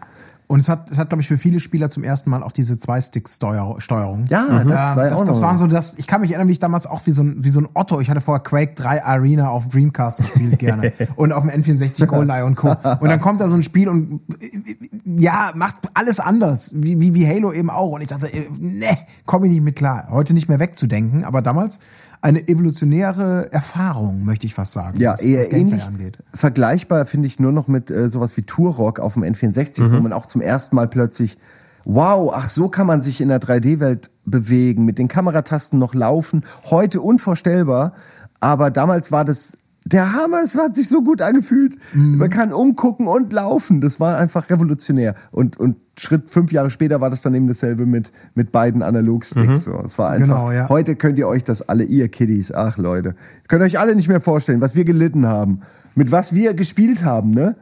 Und 0.48 0.60
es 0.60 0.70
hat, 0.70 0.92
es 0.92 0.98
hat 0.98 1.10
glaube 1.10 1.22
ich, 1.22 1.28
für 1.28 1.38
viele 1.38 1.60
Spieler 1.60 1.90
zum 1.90 2.04
ersten 2.04 2.30
Mal 2.30 2.44
auch 2.44 2.52
diese 2.52 2.78
Zwei-Stick-Steuerung. 2.78 4.26
Ja, 4.30 4.46
das 4.48 4.60
Ähm, 4.62 4.68
war 4.70 5.10
das, 5.10 5.26
das 5.26 5.42
waren 5.42 5.58
so 5.58 5.68
das, 5.68 5.96
ich 5.98 6.06
kann 6.08 6.22
mich 6.22 6.32
erinnern, 6.32 6.48
wie 6.48 6.54
ich 6.54 6.60
damals 6.60 6.86
auch 6.86 7.06
wie 7.06 7.12
so 7.12 7.24
ein, 7.24 7.44
wie 7.44 7.50
so 7.50 7.62
ein 7.62 7.68
Otto, 7.74 8.00
ich 8.00 8.10
hatte 8.10 8.22
vorher 8.22 8.44
Quake 8.44 8.74
3 8.76 9.04
Arena 9.04 9.50
auf 9.50 9.68
Dreamcast 9.70 10.20
gespielt 10.20 10.60
gerne 10.60 10.94
und 11.16 11.32
auf 11.32 11.46
dem 11.46 11.52
N64 11.52 12.06
GoldenEye 12.06 12.46
und 12.46 12.56
Co. 12.56 12.76
Und 13.00 13.10
dann 13.10 13.22
kommt 13.22 13.42
da 13.42 13.48
so 13.48 13.56
ein 13.56 13.64
Spiel 13.64 13.90
und 13.90 14.22
äh, 14.40 14.76
ja, 15.18 15.52
macht 15.56 15.78
alles 15.94 16.20
anders, 16.20 16.72
wie, 16.74 17.00
wie, 17.00 17.14
wie 17.14 17.28
Halo 17.28 17.52
eben 17.52 17.70
auch. 17.70 17.92
Und 17.92 18.02
ich 18.02 18.08
dachte, 18.08 18.32
äh, 18.32 18.48
ne, 18.60 18.98
komme 19.26 19.48
ich 19.48 19.54
nicht 19.54 19.64
mit 19.64 19.76
klar. 19.76 20.08
Heute 20.12 20.34
nicht 20.34 20.48
mehr 20.48 20.60
wegzudenken, 20.60 21.24
aber 21.24 21.42
damals 21.42 21.80
eine 22.26 22.48
evolutionäre 22.48 23.52
Erfahrung, 23.54 24.26
möchte 24.26 24.48
ich 24.48 24.54
fast 24.56 24.74
sagen. 24.74 25.00
Ja, 25.00 25.14
was- 25.14 25.22
eher 25.22 25.42
was 25.42 25.48
ähnlich. 25.50 25.84
angeht. 25.84 26.18
Vergleichbar 26.34 27.06
finde 27.06 27.28
ich 27.28 27.40
nur 27.40 27.52
noch 27.52 27.68
mit 27.68 27.92
äh, 27.92 28.10
sowas 28.10 28.36
wie 28.38 28.42
Turok 28.44 29.00
auf 29.00 29.14
dem 29.14 29.24
N64, 29.24 29.82
Mhm. 29.84 29.92
wo 29.94 30.00
man 30.02 30.14
auch 30.14 30.26
zum 30.26 30.42
ersten 30.42 30.76
Mal 30.76 30.88
plötzlich, 30.88 31.38
wow, 31.86 32.32
ach 32.36 32.50
so 32.50 32.68
kann 32.68 32.88
man 32.88 33.02
sich 33.02 33.22
in 33.22 33.30
der 33.30 33.40
3D-Welt 33.40 34.10
bewegen, 34.26 34.86
mit 34.86 34.98
den 34.98 35.08
Kameratasten 35.08 35.78
noch 35.80 35.94
laufen. 35.94 36.44
Heute 36.70 37.00
unvorstellbar, 37.02 37.94
aber 38.40 38.72
damals 38.72 39.12
war 39.12 39.24
das 39.24 39.58
der 39.86 40.14
Hammer, 40.14 40.42
es 40.44 40.56
hat 40.56 40.76
sich 40.76 40.90
so 40.90 41.04
gut 41.04 41.22
angefühlt. 41.22 41.78
Mhm. 41.94 42.18
Man 42.18 42.30
kann 42.32 42.52
umgucken 42.52 43.08
und 43.08 43.32
laufen. 43.32 43.82
Das 43.82 44.00
war 44.00 44.18
einfach 44.18 44.50
revolutionär. 44.50 45.14
Und, 45.32 45.58
und 45.58 45.78
Schritt 45.98 46.32
fünf 46.32 46.52
Jahre 46.52 46.72
später 46.72 47.02
war 47.02 47.12
das 47.12 47.22
dann 47.22 47.36
eben 47.36 47.48
dasselbe 47.48 47.86
mit, 47.86 48.12
mit 48.34 48.52
beiden 48.52 48.82
Analogsticks. 48.82 49.66
So, 49.66 49.80
es 49.86 49.98
war 50.00 50.10
einfach, 50.10 50.28
Genau, 50.28 50.52
ja. 50.52 50.70
heute 50.70 50.96
könnt 50.96 51.20
ihr 51.20 51.28
euch 51.28 51.44
das 51.44 51.70
alle, 51.70 51.84
ihr 51.84 52.08
Kiddies, 52.08 52.52
ach 52.52 52.78
Leute, 52.78 53.16
könnt 53.48 53.62
euch 53.62 53.78
alle 53.80 53.96
nicht 53.96 54.08
mehr 54.08 54.22
vorstellen, 54.22 54.60
was 54.60 54.76
wir 54.76 54.86
gelitten 54.86 55.28
haben. 55.28 55.62
Mit 55.94 56.12
was 56.12 56.34
wir 56.34 56.56
gespielt 56.56 57.06
haben, 57.06 57.32
ne? 57.32 57.56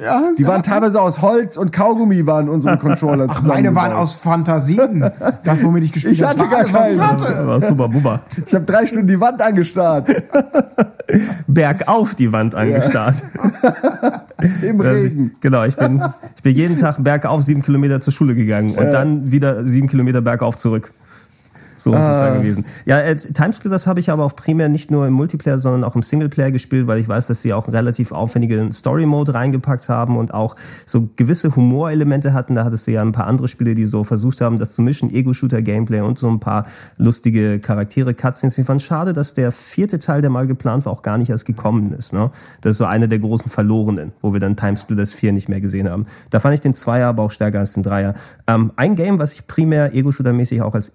Ja, 0.00 0.22
Die 0.36 0.46
waren 0.46 0.62
teilweise 0.62 1.00
aus 1.00 1.22
Holz 1.22 1.56
und 1.56 1.72
Kaugummi 1.72 2.26
waren 2.26 2.48
unsere 2.48 2.76
Controller 2.78 3.26
Ach, 3.28 3.34
zusammen. 3.36 3.54
meine 3.62 3.74
waren 3.76 3.92
aus 3.92 4.14
Fantasien. 4.14 5.08
Das, 5.44 5.62
womit 5.62 5.84
ich 5.84 5.92
gespielt 5.92 6.14
Ich 6.14 6.22
habe. 6.22 6.30
hatte 6.40 6.40
war 6.40 6.48
gar 6.48 6.58
alles, 6.60 6.72
was 6.72 6.90
ich 6.90 6.98
keinen. 6.98 7.10
hatte. 7.36 7.46
War 7.46 7.60
super 7.60 7.88
Bubba. 7.88 8.20
Ich 8.44 8.54
habe 8.54 8.64
drei 8.64 8.86
Stunden 8.86 9.06
die 9.06 9.20
Wand 9.20 9.40
angestarrt. 9.40 10.08
Bergauf 11.46 12.14
die 12.14 12.32
Wand 12.32 12.54
angestarrt. 12.54 13.22
Im 14.62 14.80
Regen. 14.80 15.36
Genau, 15.40 15.64
ich 15.64 15.76
bin, 15.76 16.02
ich 16.36 16.42
bin 16.42 16.54
jeden 16.54 16.76
Tag 16.76 16.96
bergauf 17.02 17.42
sieben 17.42 17.62
Kilometer 17.62 18.00
zur 18.00 18.12
Schule 18.12 18.34
gegangen 18.34 18.70
und 18.70 18.90
dann 18.90 19.30
wieder 19.30 19.64
sieben 19.64 19.88
Kilometer 19.88 20.20
bergauf 20.20 20.56
zurück. 20.56 20.92
So 21.74 21.92
ist 21.92 22.00
es 22.00 22.06
da 22.06 22.36
gewesen. 22.36 22.64
Ja, 22.84 23.00
äh, 23.00 23.16
Timesplitters 23.16 23.86
habe 23.86 24.00
ich 24.00 24.10
aber 24.10 24.24
auch 24.24 24.36
primär 24.36 24.68
nicht 24.68 24.90
nur 24.90 25.06
im 25.06 25.14
Multiplayer, 25.14 25.58
sondern 25.58 25.84
auch 25.84 25.96
im 25.96 26.02
Singleplayer 26.02 26.50
gespielt, 26.50 26.86
weil 26.86 26.98
ich 26.98 27.08
weiß, 27.08 27.26
dass 27.26 27.42
sie 27.42 27.52
auch 27.52 27.66
einen 27.66 27.74
relativ 27.74 28.12
aufwendigen 28.12 28.72
Story-Mode 28.72 29.34
reingepackt 29.34 29.88
haben 29.88 30.16
und 30.16 30.32
auch 30.32 30.56
so 30.86 31.08
gewisse 31.16 31.54
Humorelemente 31.56 32.32
hatten. 32.32 32.54
Da 32.54 32.64
hattest 32.64 32.86
du 32.86 32.92
ja 32.92 33.02
ein 33.02 33.12
paar 33.12 33.26
andere 33.26 33.48
Spiele, 33.48 33.74
die 33.74 33.84
so 33.84 34.04
versucht 34.04 34.40
haben, 34.40 34.58
das 34.58 34.74
zu 34.74 34.82
mischen, 34.82 35.12
Ego-Shooter-Gameplay 35.12 36.00
und 36.00 36.18
so 36.18 36.28
ein 36.28 36.40
paar 36.40 36.66
lustige 36.96 37.58
Charaktere, 37.58 38.14
Cutscenes. 38.14 38.56
Ich 38.58 38.66
fand 38.66 38.82
schade, 38.82 39.12
dass 39.12 39.34
der 39.34 39.52
vierte 39.52 39.98
Teil, 39.98 40.20
der 40.20 40.30
mal 40.30 40.46
geplant 40.46 40.86
war, 40.86 40.92
auch 40.92 41.02
gar 41.02 41.18
nicht 41.18 41.30
erst 41.30 41.46
gekommen 41.46 41.92
ist. 41.92 42.12
Ne? 42.12 42.30
Das 42.60 42.72
ist 42.72 42.78
so 42.78 42.84
eine 42.84 43.08
der 43.08 43.18
großen 43.18 43.50
Verlorenen, 43.50 44.12
wo 44.20 44.32
wir 44.32 44.40
dann 44.40 44.56
Timesplitters 44.56 45.12
4 45.12 45.32
nicht 45.32 45.48
mehr 45.48 45.60
gesehen 45.60 45.88
haben. 45.88 46.06
Da 46.30 46.40
fand 46.40 46.54
ich 46.54 46.60
den 46.60 46.74
Zweier 46.74 47.08
aber 47.08 47.24
auch 47.24 47.30
stärker 47.30 47.58
als 47.58 47.72
den 47.72 47.82
Dreier. 47.82 48.14
Ähm, 48.46 48.72
ein 48.76 48.94
Game, 48.94 49.18
was 49.18 49.32
ich 49.32 49.46
primär 49.46 49.94
Ego-Shooter-mäßig 49.94 50.62
auch 50.62 50.74
als 50.74 50.90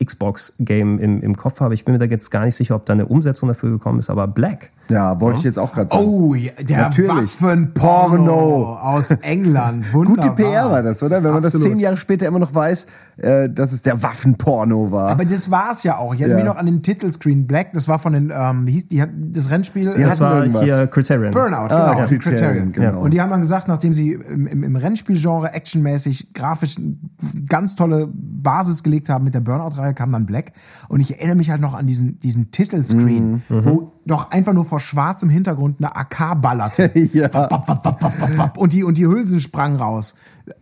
Xbox-Game 0.69 0.99
im, 0.99 1.21
im 1.21 1.35
Kopf 1.35 1.59
habe, 1.59 1.73
ich 1.73 1.85
bin 1.85 1.93
mir 1.93 1.99
da 1.99 2.05
jetzt 2.05 2.29
gar 2.31 2.45
nicht 2.45 2.55
sicher, 2.55 2.75
ob 2.75 2.85
da 2.85 2.93
eine 2.93 3.05
Umsetzung 3.07 3.49
dafür 3.49 3.71
gekommen 3.71 3.99
ist, 3.99 4.09
aber 4.09 4.27
Black. 4.27 4.71
Ja, 4.89 5.19
wollte 5.21 5.39
ich 5.39 5.45
jetzt 5.45 5.59
auch 5.59 5.71
gerade 5.73 5.89
sagen. 5.89 6.03
Oh, 6.03 6.33
ja, 6.33 6.51
der 6.59 6.77
Natürlich. 6.77 7.09
Waffenporno 7.09 8.25
Porno. 8.25 8.73
aus 8.81 9.11
England. 9.11 9.85
Wunderbar. 9.93 10.29
Gute 10.29 10.35
PR 10.43 10.71
war 10.71 10.81
das, 10.81 11.03
oder? 11.03 11.23
Wenn 11.23 11.31
man 11.31 11.43
das 11.43 11.53
Absolut. 11.53 11.73
zehn 11.73 11.79
Jahre 11.79 11.97
später 11.97 12.25
immer 12.25 12.39
noch 12.39 12.55
weiß, 12.55 12.87
äh, 13.17 13.49
dass 13.51 13.71
es 13.71 13.83
der 13.83 14.01
Waffenporno 14.01 14.91
war. 14.91 15.11
Aber 15.11 15.25
das 15.25 15.51
war's 15.51 15.83
ja 15.83 15.97
auch. 15.97 16.15
Ich 16.15 16.21
erinnere 16.21 16.39
Ja. 16.39 16.43
mich 16.45 16.53
noch 16.53 16.59
an 16.59 16.65
den 16.65 16.81
Titelscreen 16.81 17.45
Black. 17.45 17.73
Das 17.73 17.87
war 17.87 17.99
von 17.99 18.13
den, 18.13 18.33
ähm, 18.35 18.65
wie 18.65 18.71
hieß 18.71 18.87
die, 18.87 19.01
hat 19.01 19.09
das 19.13 19.51
Rennspiel? 19.51 19.93
Die 19.95 20.01
Das 20.01 20.19
war 20.19 20.39
irgendwas. 20.39 20.63
hier 20.63 20.87
Criterion. 20.87 21.31
Burnout, 21.33 21.67
genau. 21.67 21.75
Ah, 21.75 21.95
Criterion, 22.07 22.19
Criterion. 22.19 22.71
genau. 22.71 23.01
Und 23.01 23.13
die 23.13 23.21
haben 23.21 23.29
dann 23.29 23.41
gesagt, 23.41 23.67
nachdem 23.67 23.93
sie 23.93 24.13
im, 24.13 24.47
im, 24.47 24.63
im 24.63 24.75
Rennspielgenre 24.75 25.53
actionmäßig, 25.53 26.33
grafisch 26.33 26.77
ganz 27.47 27.75
tolle 27.75 28.09
Basis 28.11 28.81
gelegt 28.81 29.09
haben 29.09 29.23
mit 29.25 29.35
der 29.35 29.41
Burnout-Reihe, 29.41 29.93
kam 29.93 30.11
dann 30.11 30.25
Black. 30.25 30.51
Und 30.87 30.99
ich 31.01 31.17
erinnere 31.17 31.35
mich 31.35 31.49
halt 31.49 31.61
noch 31.61 31.73
an 31.73 31.87
diesen, 31.87 32.19
diesen 32.19 32.51
Titelscreen, 32.51 33.43
wo 33.49 33.91
doch 34.05 34.31
einfach 34.31 34.53
nur 34.53 34.65
vor 34.65 34.79
schwarzem 34.79 35.29
Hintergrund 35.29 35.77
eine 35.79 35.95
AK 35.95 36.41
ballerte. 36.41 36.91
Ja. 37.13 37.33
Wapp, 37.33 37.67
wapp, 37.67 38.37
wapp. 38.37 38.57
Und 38.57 38.73
die, 38.73 38.83
und 38.83 38.97
die 38.97 39.05
Hülsen 39.07 39.39
sprangen 39.39 39.77
raus. 39.77 40.15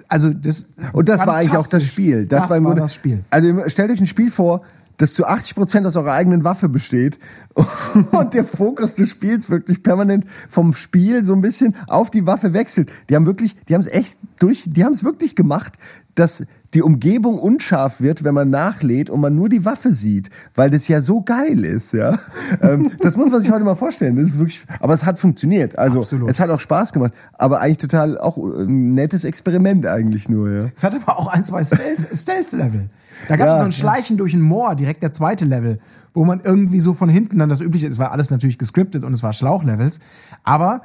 Also 0.08 0.34
das 0.34 0.70
Und 0.94 1.08
das 1.10 1.26
war 1.26 1.36
eigentlich 1.36 1.58
auch 1.58 1.68
das. 1.68 1.84
Spiel. 1.84 2.26
Das, 2.26 2.46
im 2.46 2.50
war 2.50 2.60
Grunde- 2.62 2.82
das 2.82 2.94
Spiel. 2.94 3.24
Also 3.30 3.70
stellt 3.70 3.92
euch 3.92 4.00
ein 4.00 4.08
Spiel 4.08 4.32
vor, 4.32 4.62
das 4.98 5.14
zu 5.14 5.28
80% 5.28 5.86
aus 5.86 5.96
eurer 5.96 6.14
eigenen 6.14 6.44
Waffe 6.44 6.70
besteht 6.70 7.20
und 8.12 8.34
der 8.34 8.44
Fokus 8.44 8.96
des 8.96 9.10
Spiels 9.12 9.50
wirklich 9.50 9.84
permanent 9.84 10.26
vom 10.50 10.74
Spiel 10.74 11.24
so 11.24 11.34
ein 11.34 11.42
bisschen 11.42 11.76
auf 11.88 12.10
die 12.10 12.26
Waffe 12.26 12.54
wechselt. 12.54 12.92
Die 13.10 13.16
haben 13.16 13.26
wirklich, 13.28 13.56
die 13.70 13.76
haben 13.76 13.82
es 13.82 13.88
echt 13.88 14.18
durch, 14.40 14.64
die 14.66 14.84
haben 14.84 14.94
es 14.94 15.04
wirklich 15.04 15.36
gemacht, 15.36 15.74
dass 16.16 16.44
die 16.74 16.82
Umgebung 16.82 17.40
unscharf 17.40 18.02
wird, 18.02 18.24
wenn 18.24 18.34
man 18.34 18.50
nachlädt 18.50 19.10
und 19.10 19.22
man 19.22 19.36
nur 19.36 19.50
die 19.50 19.66
Waffe 19.66 19.94
sieht, 19.94 20.30
weil 20.56 20.70
das 20.70 20.88
ja 20.88 21.02
so 21.02 21.22
geil 21.22 21.64
ist, 21.64 21.94
ja. 21.94 22.18
ähm, 22.62 22.92
das 23.00 23.16
muss 23.16 23.32
man 23.32 23.42
sich 23.42 23.52
heute 23.52 23.64
mal 23.64 23.76
vorstellen. 23.76 24.16
Das 24.16 24.26
ist 24.26 24.40
wirklich, 24.40 24.62
aber 24.80 24.94
es 24.94 25.06
hat 25.06 25.20
funktioniert. 25.20 25.78
Also 25.78 26.00
Absolut. 26.00 26.30
es 26.30 26.40
hat 26.40 26.50
auch 26.50 26.60
Spaß 26.60 26.94
gemacht, 26.94 27.14
aber 27.34 27.62
eigentlich 27.62 27.78
total 27.78 28.18
auch 28.18 28.38
ein 28.38 28.94
nettes 28.94 29.24
Experiment 29.24 29.86
eigentlich 29.86 30.30
nur, 30.30 30.52
ja. 30.52 30.66
Es 30.76 30.84
hatte 30.84 30.98
aber 30.98 31.18
auch 31.20 31.28
ein, 31.28 31.46
zwei 31.46 31.64
Stealth- 31.64 32.08
Stealth-Level. 32.14 32.90
Da 33.28 33.36
gab 33.36 33.48
es 33.48 33.54
Ja, 33.54 33.60
so 33.60 33.66
ein 33.66 33.72
Schleichen 33.72 34.18
durch 34.18 34.34
ein 34.34 34.42
Moor, 34.42 34.76
direkt 34.76 35.04
der 35.04 35.12
zweite 35.12 35.46
Level, 35.46 35.80
wo 36.14 36.26
man 36.26 36.42
irgendwie 36.44 36.80
so 36.80 36.94
von 36.94 37.10
hinten 37.10 37.40
dann 37.40 37.50
das 37.50 37.62
übliche, 37.62 37.88
es 37.88 38.00
war 38.00 38.12
alles 38.12 38.30
natürlich 38.30 38.58
gescriptet 38.58 39.04
und 39.04 39.14
es 39.14 39.24
war 39.24 39.34
Schlauchlevels, 39.34 40.00
aber 40.44 40.82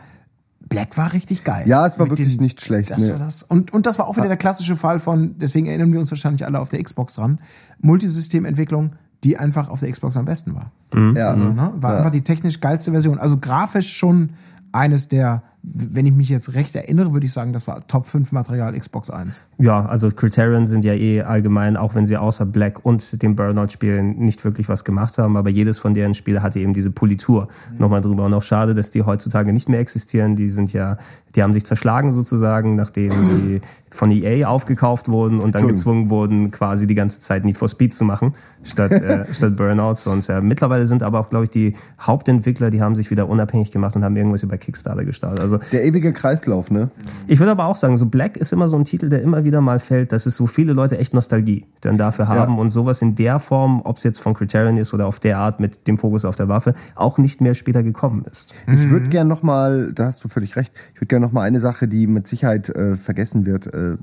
Black 0.69 0.97
war 0.97 1.13
richtig 1.13 1.45
geil. 1.45 1.65
Ja, 1.67 1.87
es 1.87 1.99
war 1.99 2.07
Mit 2.07 2.19
wirklich 2.19 2.41
nicht 2.41 2.61
schlecht, 2.61 2.91
Das 2.91 3.03
nee. 3.03 3.11
war 3.11 3.19
das. 3.19 3.43
Und, 3.43 3.73
und 3.73 3.85
das 3.87 3.99
war 3.99 4.07
auch 4.09 4.17
wieder 4.17 4.29
der 4.29 4.37
klassische 4.37 4.77
Fall 4.77 5.01
von, 5.01 5.37
deswegen 5.39 5.67
erinnern 5.67 5.93
wir 5.93 6.01
uns 6.01 6.11
wahrscheinlich 6.11 6.45
alle 6.47 6.61
auf 6.61 6.71
der 6.71 6.83
Xbox 6.83 7.15
dran, 7.15 7.39
Multisystementwicklung, 7.81 8.93
die 9.25 9.37
einfach 9.39 9.69
auf 9.69 9.81
der 9.81 9.91
Xbox 9.93 10.17
am 10.17 10.25
besten 10.25 10.55
war. 10.55 10.73
Ja. 11.17 11.29
Also, 11.29 11.45
ne, 11.45 11.73
war 11.77 11.93
Ja. 11.93 11.99
einfach 11.99 12.11
die 12.11 12.23
technisch 12.23 12.61
geilste 12.61 12.91
Version. 12.91 13.19
Also 13.19 13.37
grafisch 13.39 13.97
schon 13.97 14.31
eines 14.73 15.09
der, 15.09 15.43
wenn 15.65 16.07
ich 16.07 16.13
mich 16.13 16.29
jetzt 16.29 16.55
recht 16.55 16.75
erinnere, 16.75 17.13
würde 17.13 17.25
ich 17.25 17.33
sagen, 17.33 17.53
das 17.53 17.69
war 17.69 17.87
Top 17.87 18.07
5 18.07 18.33
Material 18.33 18.77
Xbox 18.77 19.11
1. 19.11 19.41
Ja, 19.59 19.87
also 19.87 20.11
Criterion 20.11 20.67
sind 20.67 20.85
ja 20.85 20.93
eh 20.93 21.23
allgemein, 21.23 21.77
auch 21.77 21.95
wenn 21.95 22.05
sie 22.05 22.17
außer 22.17 22.47
Black 22.47 22.85
und 22.85 23.23
dem 23.23 23.37
Burnout-Spielen 23.37 24.19
nicht 24.19 24.45
wirklich 24.45 24.69
was 24.69 24.83
gemacht 24.83 25.19
haben, 25.19 25.37
aber 25.37 25.51
jedes 25.51 25.79
von 25.79 25.95
deren 25.95 26.15
Spiele 26.15 26.43
hatte 26.43 26.59
eben 26.59 26.75
diese 26.75 26.91
Politur 26.91 27.47
nochmal 27.79 28.01
drüber. 28.01 28.25
Und 28.25 28.35
auch 28.35 28.43
schade, 28.43 28.75
dass 28.75 28.91
die 28.91 29.03
heutzutage 29.03 29.53
nicht 29.53 29.69
mehr 29.69 29.79
existieren. 29.79 30.35
Die 30.35 30.49
sind 30.49 30.73
ja, 30.73 30.97
die 31.37 31.43
haben 31.45 31.53
sich 31.53 31.65
zerschlagen 31.65 32.11
sozusagen, 32.11 32.75
nachdem 32.75 33.11
die 33.13 33.61
von 33.91 34.11
EA 34.11 34.49
aufgekauft 34.49 35.09
wurden 35.09 35.39
und 35.39 35.55
dann 35.55 35.69
gezwungen 35.69 36.11
wurden, 36.11 36.51
quasi 36.51 36.87
die 36.87 36.95
ganze 36.95 37.21
Zeit 37.21 37.45
Need 37.45 37.59
for 37.59 37.69
Speed 37.69 37.95
zu 37.95 38.05
machen, 38.05 38.35
statt, 38.65 38.93
äh, 38.93 39.27
statt 39.33 39.57
Burnouts. 39.57 40.07
Und 40.07 40.29
äh, 40.29 40.41
mittlerweile 40.41 40.87
sind 40.87 41.03
aber 41.03 41.21
auch, 41.21 41.31
glaube 41.31 41.45
ich, 41.45 41.51
die 41.51 41.77
Hauptentwickler, 42.01 42.71
die 42.71 42.83
haben 42.83 42.97
sich 42.97 43.11
wieder 43.11 43.29
unabhängig 43.29 43.71
gemacht 43.71 43.95
und 43.95 44.03
haben 44.03 44.17
irgendwas 44.17 44.43
über 44.43 44.57
Kickstarter 44.57 45.05
gestartet. 45.05 45.41
Also 45.41 45.52
Der 45.59 45.85
ewige 45.85 46.13
Kreislauf, 46.13 46.71
ne? 46.71 46.91
ich 47.27 47.39
würde 47.39 47.53
aber 47.53 47.67
auch 47.67 47.77
sagen, 47.77 47.97
so 47.97 48.07
Black 48.07 48.37
ist 48.37 48.53
immer 48.53 48.69
so 48.69 48.77
ein 48.77 48.85
Titel, 48.85 49.09
der 49.09 49.23
immer 49.23 49.45
wieder 49.45 49.61
mal 49.61 49.79
fällt, 49.79 50.13
dass 50.13 50.27
es 50.27 50.37
so 50.37 50.47
viele 50.47 50.73
Leute 50.73 50.99
echt 50.99 51.15
Nostalgie 51.15 51.67
dann 51.81 51.99
dafür 51.99 52.29
haben 52.29 52.59
und 52.59 52.71
sowas 52.71 53.03
in 53.03 53.15
der 53.15 53.39
Form, 53.39 53.83
ob 53.85 53.97
es 53.97 54.05
jetzt 54.05 54.21
von 54.21 54.35
Criterion 54.35 54.77
ist 54.77 54.93
oder 54.95 55.07
auf 55.07 55.21
der 55.21 55.39
Art 55.39 55.61
mit 55.61 55.87
dem 55.87 55.99
Fokus 55.99 56.25
auf 56.25 56.37
der 56.37 56.49
Waffe, 56.49 56.75
auch 56.95 57.19
nicht 57.19 57.41
mehr 57.41 57.55
später 57.55 57.83
gekommen 57.83 58.25
ist. 58.31 58.55
Ich 58.67 58.91
würde 58.91 59.09
gern 59.09 59.29
noch 59.29 59.43
mal, 59.43 59.93
da 59.93 60.07
hast 60.07 60.23
du 60.25 60.29
völlig 60.29 60.57
recht, 60.57 60.73
ich 60.95 61.01
würde 61.01 61.07
gerne 61.07 61.27
noch 61.27 61.33
mal 61.33 61.43
eine 61.43 61.61
Sache, 61.61 61.89
die 61.89 62.07
mit 62.07 62.27
Sicherheit 62.27 62.69
äh, 62.69 62.97
vergessen 62.97 63.47
wird, 63.47 63.67
äh, 63.67 63.97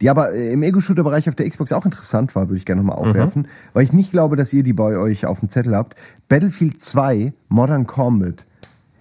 die 0.00 0.10
aber 0.10 0.32
äh, 0.32 0.52
im 0.52 0.62
Ego-Shooter-Bereich 0.62 1.28
auf 1.28 1.34
der 1.34 1.48
Xbox 1.48 1.72
auch 1.72 1.84
interessant 1.84 2.34
war, 2.34 2.48
würde 2.48 2.58
ich 2.58 2.64
gerne 2.64 2.82
noch 2.82 2.88
mal 2.88 3.00
aufwerfen, 3.00 3.48
weil 3.72 3.84
ich 3.84 3.92
nicht 3.92 4.12
glaube, 4.12 4.36
dass 4.36 4.52
ihr 4.52 4.62
die 4.62 4.72
bei 4.72 4.96
euch 4.96 5.26
auf 5.26 5.40
dem 5.40 5.48
Zettel 5.48 5.76
habt. 5.76 5.94
Battlefield 6.28 6.80
2 6.80 7.32
Modern 7.48 7.86
Combat. 7.86 8.44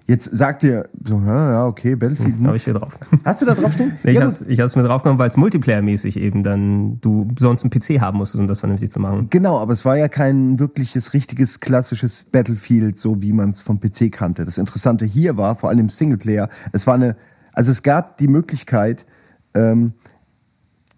Jetzt 0.07 0.25
sagt 0.25 0.63
ihr 0.63 0.87
so, 1.03 1.19
ja, 1.19 1.65
okay, 1.65 1.95
Battlefield. 1.95 2.35
Da 2.39 2.47
habe 2.47 2.57
ich 2.57 2.63
hier 2.63 2.75
drauf. 2.75 2.97
Hast 3.23 3.41
du 3.41 3.45
da 3.45 3.55
draufstehen? 3.55 3.93
Nee, 4.03 4.11
ich 4.11 4.17
Ja, 4.17 4.21
habe 4.21 4.65
es 4.65 4.75
mir 4.75 4.83
draufgenommen, 4.83 5.17
weil 5.17 5.29
es 5.29 5.35
multiplayer-mäßig 5.35 6.19
eben 6.19 6.43
dann 6.43 6.99
du 7.01 7.27
sonst 7.39 7.63
einen 7.63 7.71
PC 7.71 8.01
haben 8.01 8.19
musstest, 8.19 8.39
um 8.39 8.47
das 8.47 8.59
vernünftig 8.59 8.91
zu 8.91 8.99
machen. 8.99 9.27
Genau, 9.31 9.59
aber 9.59 9.73
es 9.73 9.83
war 9.83 9.97
ja 9.97 10.07
kein 10.07 10.59
wirkliches, 10.59 11.13
richtiges, 11.15 11.59
klassisches 11.59 12.23
Battlefield, 12.23 12.99
so 12.99 13.23
wie 13.23 13.33
man 13.33 13.49
es 13.49 13.61
vom 13.61 13.79
PC 13.79 14.11
kannte. 14.11 14.45
Das 14.45 14.59
Interessante 14.59 15.05
hier 15.05 15.37
war, 15.37 15.55
vor 15.55 15.69
allem 15.69 15.79
im 15.79 15.89
Singleplayer, 15.89 16.49
es 16.71 16.85
war 16.85 16.93
eine, 16.93 17.15
also 17.53 17.71
es 17.71 17.81
gab 17.81 18.19
die 18.19 18.27
Möglichkeit, 18.27 19.07
ähm, 19.55 19.93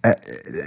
äh, 0.02 0.16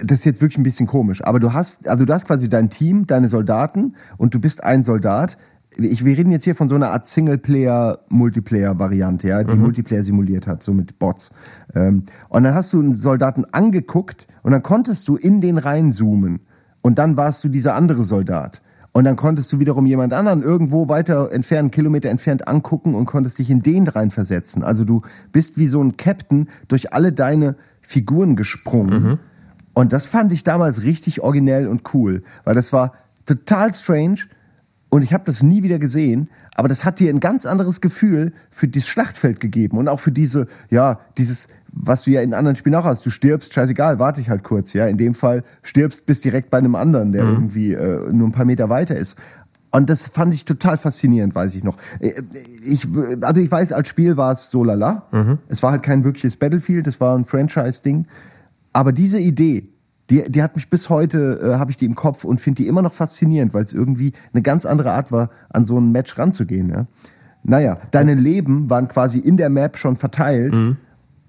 das 0.03 0.21
ist 0.21 0.25
jetzt 0.25 0.41
wirklich 0.41 0.57
ein 0.59 0.63
bisschen 0.63 0.87
komisch, 0.87 1.23
aber 1.23 1.41
du 1.41 1.53
hast, 1.53 1.89
also 1.89 2.07
du 2.07 2.13
hast 2.15 2.27
quasi 2.27 2.49
dein 2.49 2.71
Team, 2.71 3.07
deine 3.07 3.29
Soldaten 3.29 3.97
und 4.17 4.35
du 4.35 4.41
bist 4.41 4.65
ein 4.65 4.83
Soldat. 4.83 5.37
Ich, 5.77 6.05
wir 6.05 6.19
reden 6.19 6.33
jetzt 6.33 6.43
hier 6.45 6.57
von 6.57 6.69
so 6.69 6.75
einer 6.75 6.91
Art 6.91 7.07
Singleplayer-Multiplayer-Variante, 7.07 9.29
ja, 9.29 9.45
die 9.45 9.55
Multiplayer 9.55 10.03
simuliert 10.03 10.49
hat, 10.49 10.63
so 10.63 10.75
mit 10.75 10.99
Bots. 10.99 11.31
Ähm, 11.75 12.03
und 12.29 12.43
dann 12.43 12.55
hast 12.55 12.73
du 12.73 12.81
einen 12.81 12.95
Soldaten 12.95 13.45
angeguckt 13.53 14.27
und 14.43 14.53
dann 14.53 14.63
konntest 14.63 15.07
du 15.09 15.17
in 15.17 15.41
den 15.41 15.59
reinzoomen. 15.59 16.41
Und 16.83 16.99
dann 16.99 17.17
warst 17.17 17.43
du 17.45 17.49
dieser 17.49 17.75
andere 17.75 18.05
Soldat. 18.05 18.63
Und 18.93 19.05
dann 19.05 19.15
konntest 19.15 19.53
du 19.53 19.61
wiederum 19.61 19.87
jemand 19.87 20.13
anderen 20.13 20.43
irgendwo 20.43 20.89
weiter 20.89 21.31
entfernt, 21.31 21.71
Kilometer 21.71 22.11
entfernt 22.11 22.49
angucken 22.49 22.95
und 22.95 23.07
konntest 23.07 23.39
dich 23.39 23.51
in 23.51 23.63
den 23.63 23.87
reinversetzen. 23.87 24.65
Also 24.65 24.85
du 24.85 25.03
bist 25.31 25.57
wie 25.57 25.69
so 25.69 25.81
ein 25.81 25.97
Captain 25.97 26.49
durch 26.67 26.93
alle 26.93 27.13
deine 27.13 27.55
Figuren 27.81 28.35
gesprungen. 28.35 29.21
Und 29.75 29.93
das 29.93 30.07
fand 30.07 30.33
ich 30.33 30.43
damals 30.43 30.83
richtig 30.83 31.21
originell 31.21 31.69
und 31.69 31.95
cool, 31.95 32.25
weil 32.45 32.57
das 32.57 32.73
war 32.73 32.95
total 33.25 33.73
strange 33.73 34.23
und 34.91 35.03
ich 35.03 35.15
habe 35.15 35.25
das 35.25 35.43
nie 35.43 35.63
wieder 35.63 35.79
gesehen, 35.79 36.29
aber 36.55 36.69
das 36.69 36.85
hat 36.85 36.99
dir 36.99 37.11
ein 37.11 37.21
ganz 37.21 37.47
anderes 37.47 37.81
Gefühl 37.81 38.33
für 38.51 38.69
dieses 38.69 38.89
Schlachtfeld 38.89 39.41
gegeben 39.41 39.79
und 39.79 39.89
auch 39.89 40.01
für 40.01 40.13
diese, 40.13 40.49
ja, 40.69 41.01
dieses, 41.17 41.49
was 41.73 42.03
du 42.03 42.11
ja 42.11 42.21
in 42.21 42.35
anderen 42.35 42.57
Spielen 42.57 42.75
auch 42.75 42.85
hast. 42.85 43.07
Du 43.07 43.11
stirbst, 43.11 43.55
scheißegal, 43.55 44.01
warte 44.01 44.21
ich 44.21 44.29
halt 44.29 44.43
kurz, 44.43 44.73
ja. 44.73 44.87
In 44.87 44.97
dem 44.97 45.15
Fall 45.15 45.45
stirbst, 45.63 46.07
bist 46.07 46.25
direkt 46.25 46.51
bei 46.51 46.59
einem 46.59 46.75
anderen, 46.75 47.13
der 47.13 47.23
irgendwie 47.25 47.73
äh, 47.73 48.13
nur 48.13 48.29
ein 48.29 48.33
paar 48.33 48.45
Meter 48.45 48.69
weiter 48.69 48.97
ist. 48.97 49.17
Und 49.71 49.89
das 49.89 50.09
fand 50.09 50.35
ich 50.35 50.45
total 50.45 50.79
faszinierend, 50.79 51.37
weiß 51.37 51.55
ich 51.55 51.63
noch. 51.63 51.77
Äh, 52.01 52.23
Ich, 52.65 52.89
also 53.21 53.41
ich 53.41 53.51
weiß, 53.51 53.73
als 53.73 53.87
Spiel 53.87 54.17
war 54.17 54.33
es 54.33 54.51
so 54.51 54.65
lala. 54.65 55.07
Es 55.47 55.63
war 55.63 55.71
halt 55.71 55.85
kein 55.85 56.03
wirkliches 56.03 56.37
Battlefield, 56.37 56.89
es 56.89 57.01
war 57.01 57.17
ein 57.17 57.25
Franchise-Ding. 57.25 58.07
Aber 58.73 58.91
diese 58.91 59.21
Idee, 59.21 59.69
die, 60.11 60.31
die 60.31 60.43
hat 60.43 60.57
mich 60.57 60.69
bis 60.69 60.91
heute, 60.91 61.41
äh, 61.43 61.59
habe 61.59 61.71
ich 61.71 61.77
die 61.77 61.87
im 61.87 61.95
Kopf 61.95 62.25
und 62.25 62.41
finde 62.41 62.63
die 62.63 62.69
immer 62.69 62.83
noch 62.83 62.93
faszinierend, 62.93 63.55
weil 63.55 63.65
es 63.65 63.73
irgendwie 63.73 64.13
eine 64.33 64.43
ganz 64.43 64.67
andere 64.67 64.93
Art 64.93 65.13
war, 65.13 65.31
an 65.49 65.65
so 65.65 65.79
ein 65.79 65.93
Match 65.93 66.19
ranzugehen. 66.19 66.69
Ja? 66.69 66.87
Naja, 67.43 67.79
deine 67.91 68.15
Leben 68.15 68.69
waren 68.69 68.89
quasi 68.89 69.19
in 69.19 69.37
der 69.37 69.49
Map 69.49 69.79
schon 69.79 69.97
verteilt. 69.97 70.55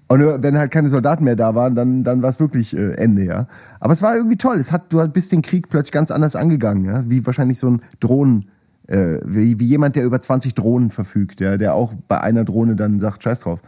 Und 0.08 0.20
äh, 0.20 0.42
wenn 0.42 0.58
halt 0.58 0.70
keine 0.70 0.88
Soldaten 0.88 1.24
mehr 1.24 1.36
da 1.36 1.54
waren, 1.54 1.74
dann, 1.74 2.04
dann 2.04 2.22
war 2.22 2.30
es 2.30 2.40
wirklich 2.40 2.76
äh, 2.76 2.92
Ende, 2.94 3.24
ja. 3.24 3.46
Aber 3.80 3.92
es 3.92 4.02
war 4.02 4.14
irgendwie 4.14 4.36
toll. 4.36 4.56
Es 4.56 4.70
hat, 4.70 4.92
du 4.92 5.06
bist 5.08 5.32
den 5.32 5.40
Krieg 5.40 5.68
plötzlich 5.70 5.92
ganz 5.92 6.10
anders 6.10 6.36
angegangen, 6.36 6.84
ja. 6.84 7.08
Wie 7.08 7.24
wahrscheinlich 7.24 7.58
so 7.58 7.70
ein 7.70 7.82
Drohnen, 8.00 8.50
äh, 8.88 9.18
wie, 9.24 9.58
wie 9.58 9.64
jemand, 9.64 9.96
der 9.96 10.04
über 10.04 10.20
20 10.20 10.54
Drohnen 10.54 10.90
verfügt, 10.90 11.40
ja, 11.40 11.56
der 11.56 11.74
auch 11.74 11.94
bei 12.08 12.20
einer 12.20 12.44
Drohne 12.44 12.76
dann 12.76 12.98
sagt, 12.98 13.22
scheiß 13.22 13.40
drauf. 13.40 13.62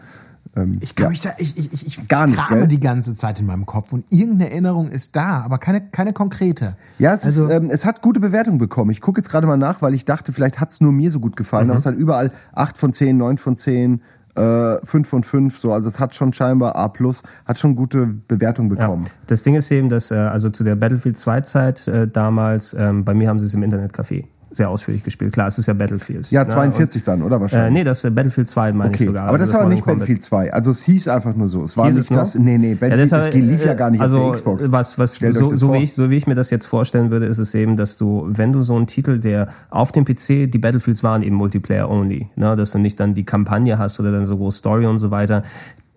Ähm, 0.56 0.78
Ich 0.80 0.94
glaube, 0.94 1.14
ja. 1.14 1.32
ich, 1.38 1.56
ich, 1.56 1.72
ich, 1.72 1.86
ich 1.86 2.08
Gar 2.08 2.26
nicht, 2.26 2.36
krame 2.36 2.60
gell? 2.60 2.68
die 2.68 2.80
ganze 2.80 3.14
Zeit 3.14 3.40
in 3.40 3.46
meinem 3.46 3.66
Kopf 3.66 3.92
und 3.92 4.04
irgendeine 4.10 4.50
Erinnerung 4.50 4.90
ist 4.90 5.16
da, 5.16 5.40
aber 5.40 5.58
keine, 5.58 5.80
keine 5.80 6.12
konkrete. 6.12 6.76
Ja, 6.98 7.14
es, 7.14 7.24
also, 7.24 7.48
ist, 7.48 7.52
ähm, 7.52 7.70
es 7.70 7.84
hat 7.84 8.02
gute 8.02 8.20
Bewertungen 8.20 8.58
bekommen. 8.58 8.90
Ich 8.90 9.00
gucke 9.00 9.20
jetzt 9.20 9.30
gerade 9.30 9.46
mal 9.46 9.56
nach, 9.56 9.82
weil 9.82 9.94
ich 9.94 10.04
dachte, 10.04 10.32
vielleicht 10.32 10.60
hat 10.60 10.70
es 10.70 10.80
nur 10.80 10.92
mir 10.92 11.10
so 11.10 11.20
gut 11.20 11.36
gefallen. 11.36 11.70
Aber 11.70 11.78
es 11.78 11.86
hat 11.86 11.96
überall 11.96 12.30
8 12.52 12.78
von 12.78 12.92
10, 12.92 13.16
9 13.16 13.38
von 13.38 13.56
10, 13.56 14.00
äh, 14.36 14.76
5 14.84 15.08
von 15.08 15.22
5. 15.22 15.58
So. 15.58 15.72
Also 15.72 15.88
es 15.88 15.98
hat 15.98 16.14
schon 16.14 16.32
scheinbar 16.32 16.76
A+, 16.76 16.92
hat 17.46 17.58
schon 17.58 17.76
gute 17.76 18.06
Bewertungen 18.06 18.68
bekommen. 18.68 19.04
Ja. 19.04 19.10
Das 19.26 19.42
Ding 19.42 19.54
ist 19.54 19.70
eben, 19.70 19.88
dass 19.88 20.10
äh, 20.10 20.14
also 20.14 20.50
zu 20.50 20.64
der 20.64 20.76
Battlefield 20.76 21.16
2 21.16 21.40
Zeit 21.42 21.88
äh, 21.88 22.08
damals, 22.08 22.74
ähm, 22.74 23.04
bei 23.04 23.14
mir 23.14 23.28
haben 23.28 23.38
sie 23.38 23.46
es 23.46 23.54
im 23.54 23.62
Internetcafé 23.62 24.24
sehr 24.54 24.70
ausführlich 24.70 25.02
gespielt. 25.02 25.32
Klar, 25.32 25.48
es 25.48 25.58
ist 25.58 25.66
ja 25.66 25.74
Battlefield. 25.74 26.30
Ja, 26.30 26.44
Ne? 26.44 26.50
42 26.50 27.04
dann, 27.04 27.22
oder 27.22 27.36
Und, 27.36 27.40
äh, 27.40 27.42
wahrscheinlich? 27.42 27.72
nee, 27.80 27.84
das 27.84 28.04
äh, 28.04 28.10
Battlefield 28.10 28.48
2 28.48 28.72
meine 28.72 28.90
ich 28.90 28.96
Okay, 29.00 29.06
sogar. 29.06 29.28
aber 29.28 29.38
das 29.38 29.48
Also 29.50 29.60
war 29.60 29.68
nicht. 29.68 29.84
Battlefield 29.84 30.22
2. 30.22 30.52
Also 30.52 30.70
es 30.70 30.82
hieß 30.82 31.08
einfach 31.08 31.34
nur 31.34 31.48
so. 31.48 31.62
Es 31.62 31.76
war 31.76 31.86
Hieß 31.86 31.96
nicht 31.96 32.10
das. 32.10 32.34
Nee, 32.34 32.58
nee, 32.58 32.74
Battlefield, 32.74 33.10
Ja, 33.10 33.18
das 33.18 33.34
lief 33.34 33.64
ja 33.64 33.74
gar 33.74 33.90
nicht 33.90 34.00
also, 34.00 34.18
auf 34.18 34.24
der 34.26 34.32
Xbox. 34.34 34.72
Was, 34.72 34.98
was 34.98 35.14
so, 35.16 35.54
so, 35.54 35.72
wie 35.74 35.78
ich, 35.84 35.94
so 35.94 36.10
wie 36.10 36.16
ich 36.16 36.26
mir 36.26 36.34
das 36.34 36.50
jetzt 36.50 36.66
vorstellen 36.66 37.10
würde, 37.10 37.26
ist 37.26 37.38
es 37.38 37.54
eben, 37.54 37.76
dass 37.76 37.96
du, 37.96 38.24
wenn 38.28 38.52
du 38.52 38.62
so 38.62 38.76
einen 38.76 38.86
Titel, 38.86 39.18
der 39.20 39.48
auf 39.70 39.92
dem 39.92 40.04
PC, 40.04 40.50
die 40.50 40.58
Battlefields 40.58 41.02
waren 41.02 41.22
eben 41.22 41.36
Multiplayer 41.36 41.90
only, 41.90 42.28
ne, 42.36 42.54
dass 42.56 42.70
du 42.72 42.78
nicht 42.78 42.98
dann 43.00 43.14
die 43.14 43.24
Kampagne 43.24 43.78
hast 43.78 43.98
oder 44.00 44.12
dann 44.12 44.24
so 44.24 44.36
große 44.36 44.58
Story 44.58 44.86
und 44.86 44.98
so 44.98 45.10
weiter, 45.10 45.42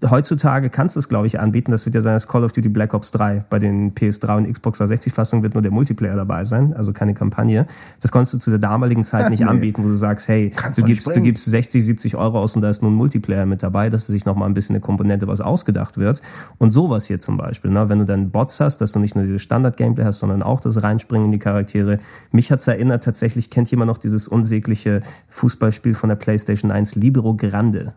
heutzutage 0.10 0.70
kannst 0.70 0.96
du 0.96 1.00
es, 1.00 1.10
glaube 1.10 1.28
ich, 1.28 1.40
anbieten. 1.40 1.72
Das 1.72 1.86
wird 1.86 1.96
ja 1.96 2.02
sein, 2.02 2.14
das 2.14 2.28
Call 2.28 2.44
of 2.44 2.52
Duty 2.52 2.70
Black 2.70 2.94
Ops 2.94 3.12
3. 3.12 3.46
Bei 3.50 3.60
den 3.60 3.94
PS3 3.96 4.38
und 4.38 4.52
Xbox 4.52 4.80
360-Fassungen 4.82 5.44
wird 5.44 5.54
nur 5.56 5.64
der 5.64 5.72
Multiplayer 5.72 6.16
dabei 6.16 6.44
sein, 6.46 6.74
also 6.74 6.94
keine 6.94 7.14
Kampagne. 7.14 7.66
Das 8.02 8.12
konntest 8.12 8.34
du 8.34 8.38
zu 8.38 8.50
der 8.52 8.60
damaligen 8.60 9.04
Zeit 9.04 9.30
nicht 9.30 9.40
Nee. 9.40 9.46
anbieten, 9.48 9.84
wo 9.84 9.88
du 9.88 9.96
sagst, 9.96 10.28
hey, 10.28 10.52
Kannst 10.56 10.78
du 10.78 10.84
gibst, 10.84 11.08
du 11.08 11.22
gibst 11.22 11.46
60, 11.46 11.84
70 11.84 12.16
Euro 12.16 12.40
aus 12.40 12.56
und 12.56 12.62
da 12.62 12.70
ist 12.70 12.82
nun 12.84 12.94
ein 12.94 12.96
Multiplayer 12.96 13.46
mit 13.46 13.64
dabei, 13.64 13.90
dass 13.90 14.08
sich 14.08 14.26
nochmal 14.26 14.50
ein 14.50 14.54
bisschen 14.54 14.76
eine 14.76 14.82
Komponente 14.82 15.28
was 15.28 15.42
ausgedacht 15.42 15.98
wird. 15.98 16.22
Und 16.58 16.72
sowas 16.72 17.06
hier 17.06 17.20
zum 17.20 17.38
Beispiel, 17.38 17.72
ne? 17.72 17.90
wenn 17.90 18.00
du 18.00 18.06
dann 18.06 18.30
Bots 18.30 18.60
hast, 18.60 18.80
dass 18.80 18.92
du 18.92 19.00
nicht 19.00 19.16
nur 19.16 19.24
dieses 19.26 19.42
Standard-Gameplay 19.42 20.04
hast, 20.06 20.20
sondern 20.20 20.44
auch 20.44 20.60
das 20.60 20.84
Reinspringen 20.84 21.26
in 21.26 21.32
die 21.32 21.40
Charaktere. 21.40 22.00
Mich 22.32 22.52
hat's 22.52 22.68
erinnert, 22.68 23.04
tatsächlich 23.04 23.50
kennt 23.50 23.72
jemand 23.72 23.88
noch 23.90 23.98
dieses 23.98 24.28
unsägliche 24.28 25.02
Fußballspiel 25.30 25.96
von 25.96 26.10
der 26.10 26.16
PlayStation 26.18 26.72
1, 26.72 26.96
Libero 26.96 27.36
Grande 27.36 27.94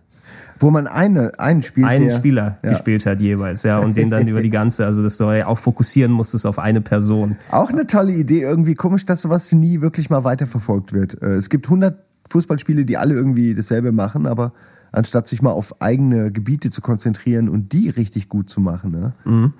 Wo 0.60 0.70
man 0.70 0.86
eine, 0.86 1.38
einen 1.40 1.62
spielt, 1.62 1.86
einen 1.88 2.08
der, 2.08 2.16
Spieler 2.16 2.58
Ja. 2.62 2.70
gespielt 2.70 3.06
hat 3.06 3.20
jeweils, 3.20 3.62
ja, 3.62 3.78
und 3.78 3.96
den 3.96 4.10
dann 4.10 4.28
über 4.28 4.42
die 4.42 4.50
ganze, 4.50 4.84
also 4.86 5.02
dass 5.02 5.16
du 5.16 5.24
auch 5.46 5.58
fokussieren 5.58 6.12
musstest 6.12 6.46
auf 6.46 6.58
eine 6.58 6.80
Person. 6.82 7.36
Auch 7.50 7.70
eine 7.70 7.86
tolle 7.86 8.12
Idee, 8.12 8.42
irgendwie 8.42 8.74
komisch, 8.74 9.04
dass 9.06 9.22
sowas 9.22 9.50
nie 9.52 9.80
wirklich 9.80 10.10
mal 10.10 10.22
weiterverfolgt 10.22 10.92
wird. 10.92 11.20
Äh, 11.22 11.30
Es 11.36 11.48
gibt 11.50 11.66
100 11.66 11.98
Fußballspiele, 12.28 12.84
die 12.84 12.96
alle 12.96 13.14
irgendwie 13.14 13.54
dasselbe 13.54 13.90
machen, 13.90 14.26
aber 14.26 14.52
anstatt 14.92 15.26
sich 15.28 15.40
mal 15.40 15.50
auf 15.52 15.80
eigene 15.80 16.30
Gebiete 16.30 16.70
zu 16.70 16.80
konzentrieren 16.80 17.48
und 17.48 17.72
die 17.72 17.88
richtig 17.88 18.28
gut 18.28 18.48
zu 18.48 18.60
machen, 18.60 18.90
ne? 18.90 19.12
Mhm. 19.24 19.52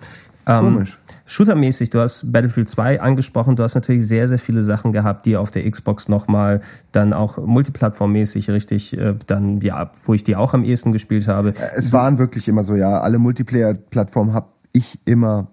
Komisch. 0.59 0.99
Shootermäßig, 1.27 1.91
du 1.91 2.01
hast 2.01 2.33
Battlefield 2.33 2.69
2 2.69 3.01
angesprochen, 3.01 3.55
du 3.55 3.63
hast 3.63 3.77
natürlich 3.77 4.07
sehr, 4.07 4.27
sehr 4.27 4.39
viele 4.39 4.63
Sachen 4.63 4.91
gehabt, 4.91 5.27
die 5.27 5.37
auf 5.37 5.53
der 5.53 5.71
Xbox 5.71 6.09
nochmal 6.09 6.61
dann 6.91 7.13
auch 7.13 7.39
multiplattformmäßig 7.39 8.51
richtig, 8.51 8.99
äh, 8.99 9.15
dann, 9.29 9.61
ja, 9.61 9.93
wo 10.03 10.15
ich 10.15 10.25
die 10.25 10.35
auch 10.35 10.55
am 10.55 10.65
ehesten 10.65 10.93
gespielt 10.93 11.29
habe. 11.29 11.53
Es 11.77 11.93
waren 11.93 12.19
wirklich 12.19 12.49
immer 12.49 12.65
so, 12.65 12.75
ja, 12.75 13.01
alle 13.01 13.19
Multiplayer-Plattformen 13.19 14.35
habe 14.35 14.49
ich 14.73 14.99
immer 15.05 15.49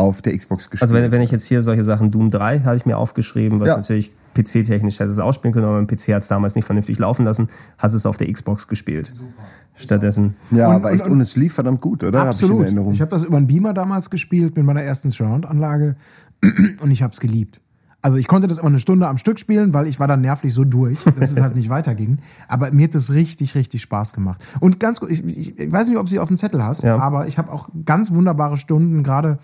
auf 0.00 0.22
der 0.22 0.36
Xbox 0.36 0.70
gespielt. 0.70 0.82
Also 0.82 0.94
wenn, 0.94 1.10
wenn 1.12 1.20
ich 1.22 1.30
jetzt 1.30 1.44
hier 1.44 1.62
solche 1.62 1.84
Sachen, 1.84 2.10
Doom 2.10 2.30
3 2.30 2.60
habe 2.60 2.76
ich 2.76 2.86
mir 2.86 2.96
aufgeschrieben, 2.98 3.60
was 3.60 3.68
Ja. 3.68 3.76
natürlich 3.76 4.12
PC-technisch 4.34 4.98
hätte 5.00 5.10
es 5.10 5.18
ausspielen 5.18 5.52
können, 5.52 5.66
aber 5.66 5.76
mein 5.76 5.86
PC 5.86 6.14
hat 6.14 6.22
es 6.22 6.28
damals 6.28 6.54
nicht 6.54 6.64
vernünftig 6.64 6.98
laufen 6.98 7.24
lassen, 7.24 7.48
hast 7.78 7.94
es 7.94 8.06
auf 8.06 8.16
der 8.16 8.32
Xbox 8.32 8.66
gespielt. 8.68 9.12
Stattdessen. 9.74 10.34
ja, 10.50 10.68
Und- 10.68 10.74
aber 10.74 10.92
echt, 10.92 11.06
und- 11.06 11.12
und, 11.12 11.20
es 11.20 11.36
lief 11.36 11.54
verdammt 11.54 11.80
gut, 11.80 12.04
oder? 12.04 12.20
Hab 12.20 12.28
Absolut. 12.28 12.56
Ich, 12.56 12.60
in 12.60 12.64
Erinnerung. 12.66 12.92
Ich 12.92 13.00
habe 13.00 13.10
das 13.10 13.22
über 13.22 13.36
einen 13.38 13.46
Beamer 13.46 13.72
damals 13.72 14.10
gespielt 14.10 14.56
mit 14.56 14.64
meiner 14.66 14.82
ersten 14.82 15.08
Surround-Anlage 15.10 15.96
und 16.82 16.90
ich 16.90 17.02
habe 17.02 17.12
es 17.12 17.20
geliebt. 17.20 17.60
Also 18.02 18.16
ich 18.16 18.26
konnte 18.28 18.46
das 18.48 18.58
immer 18.58 18.68
eine 18.68 18.78
Stunde 18.80 19.06
am 19.08 19.18
Stück 19.18 19.38
spielen, 19.38 19.74
weil 19.74 19.86
ich 19.86 20.00
war 20.00 20.06
dann 20.06 20.22
nervlich 20.22 20.54
so 20.54 20.64
durch, 20.64 20.98
dass 21.18 21.32
es 21.32 21.40
halt 21.40 21.54
nicht 21.54 21.68
weiterging. 21.70 22.18
Aber 22.48 22.70
mir 22.72 22.84
hat 22.84 22.94
das 22.94 23.10
richtig, 23.12 23.54
richtig 23.54 23.82
Spaß 23.82 24.12
gemacht. 24.14 24.42
Und 24.60 24.80
ganz 24.80 25.00
gut, 25.00 25.10
ich, 25.10 25.22
ich, 25.24 25.58
ich 25.58 25.72
weiß 25.72 25.86
nicht, 25.88 25.98
ob 25.98 26.08
sie 26.08 26.18
auf 26.18 26.28
dem 26.28 26.38
Zettel 26.38 26.62
hast, 26.64 26.82
Ja. 26.82 26.98
aber 26.98 27.26
ich 27.28 27.36
habe 27.36 27.52
auch 27.52 27.68
ganz 27.84 28.10
wunderbare 28.10 28.56
Stunden, 28.56 29.02
gerade 29.02 29.38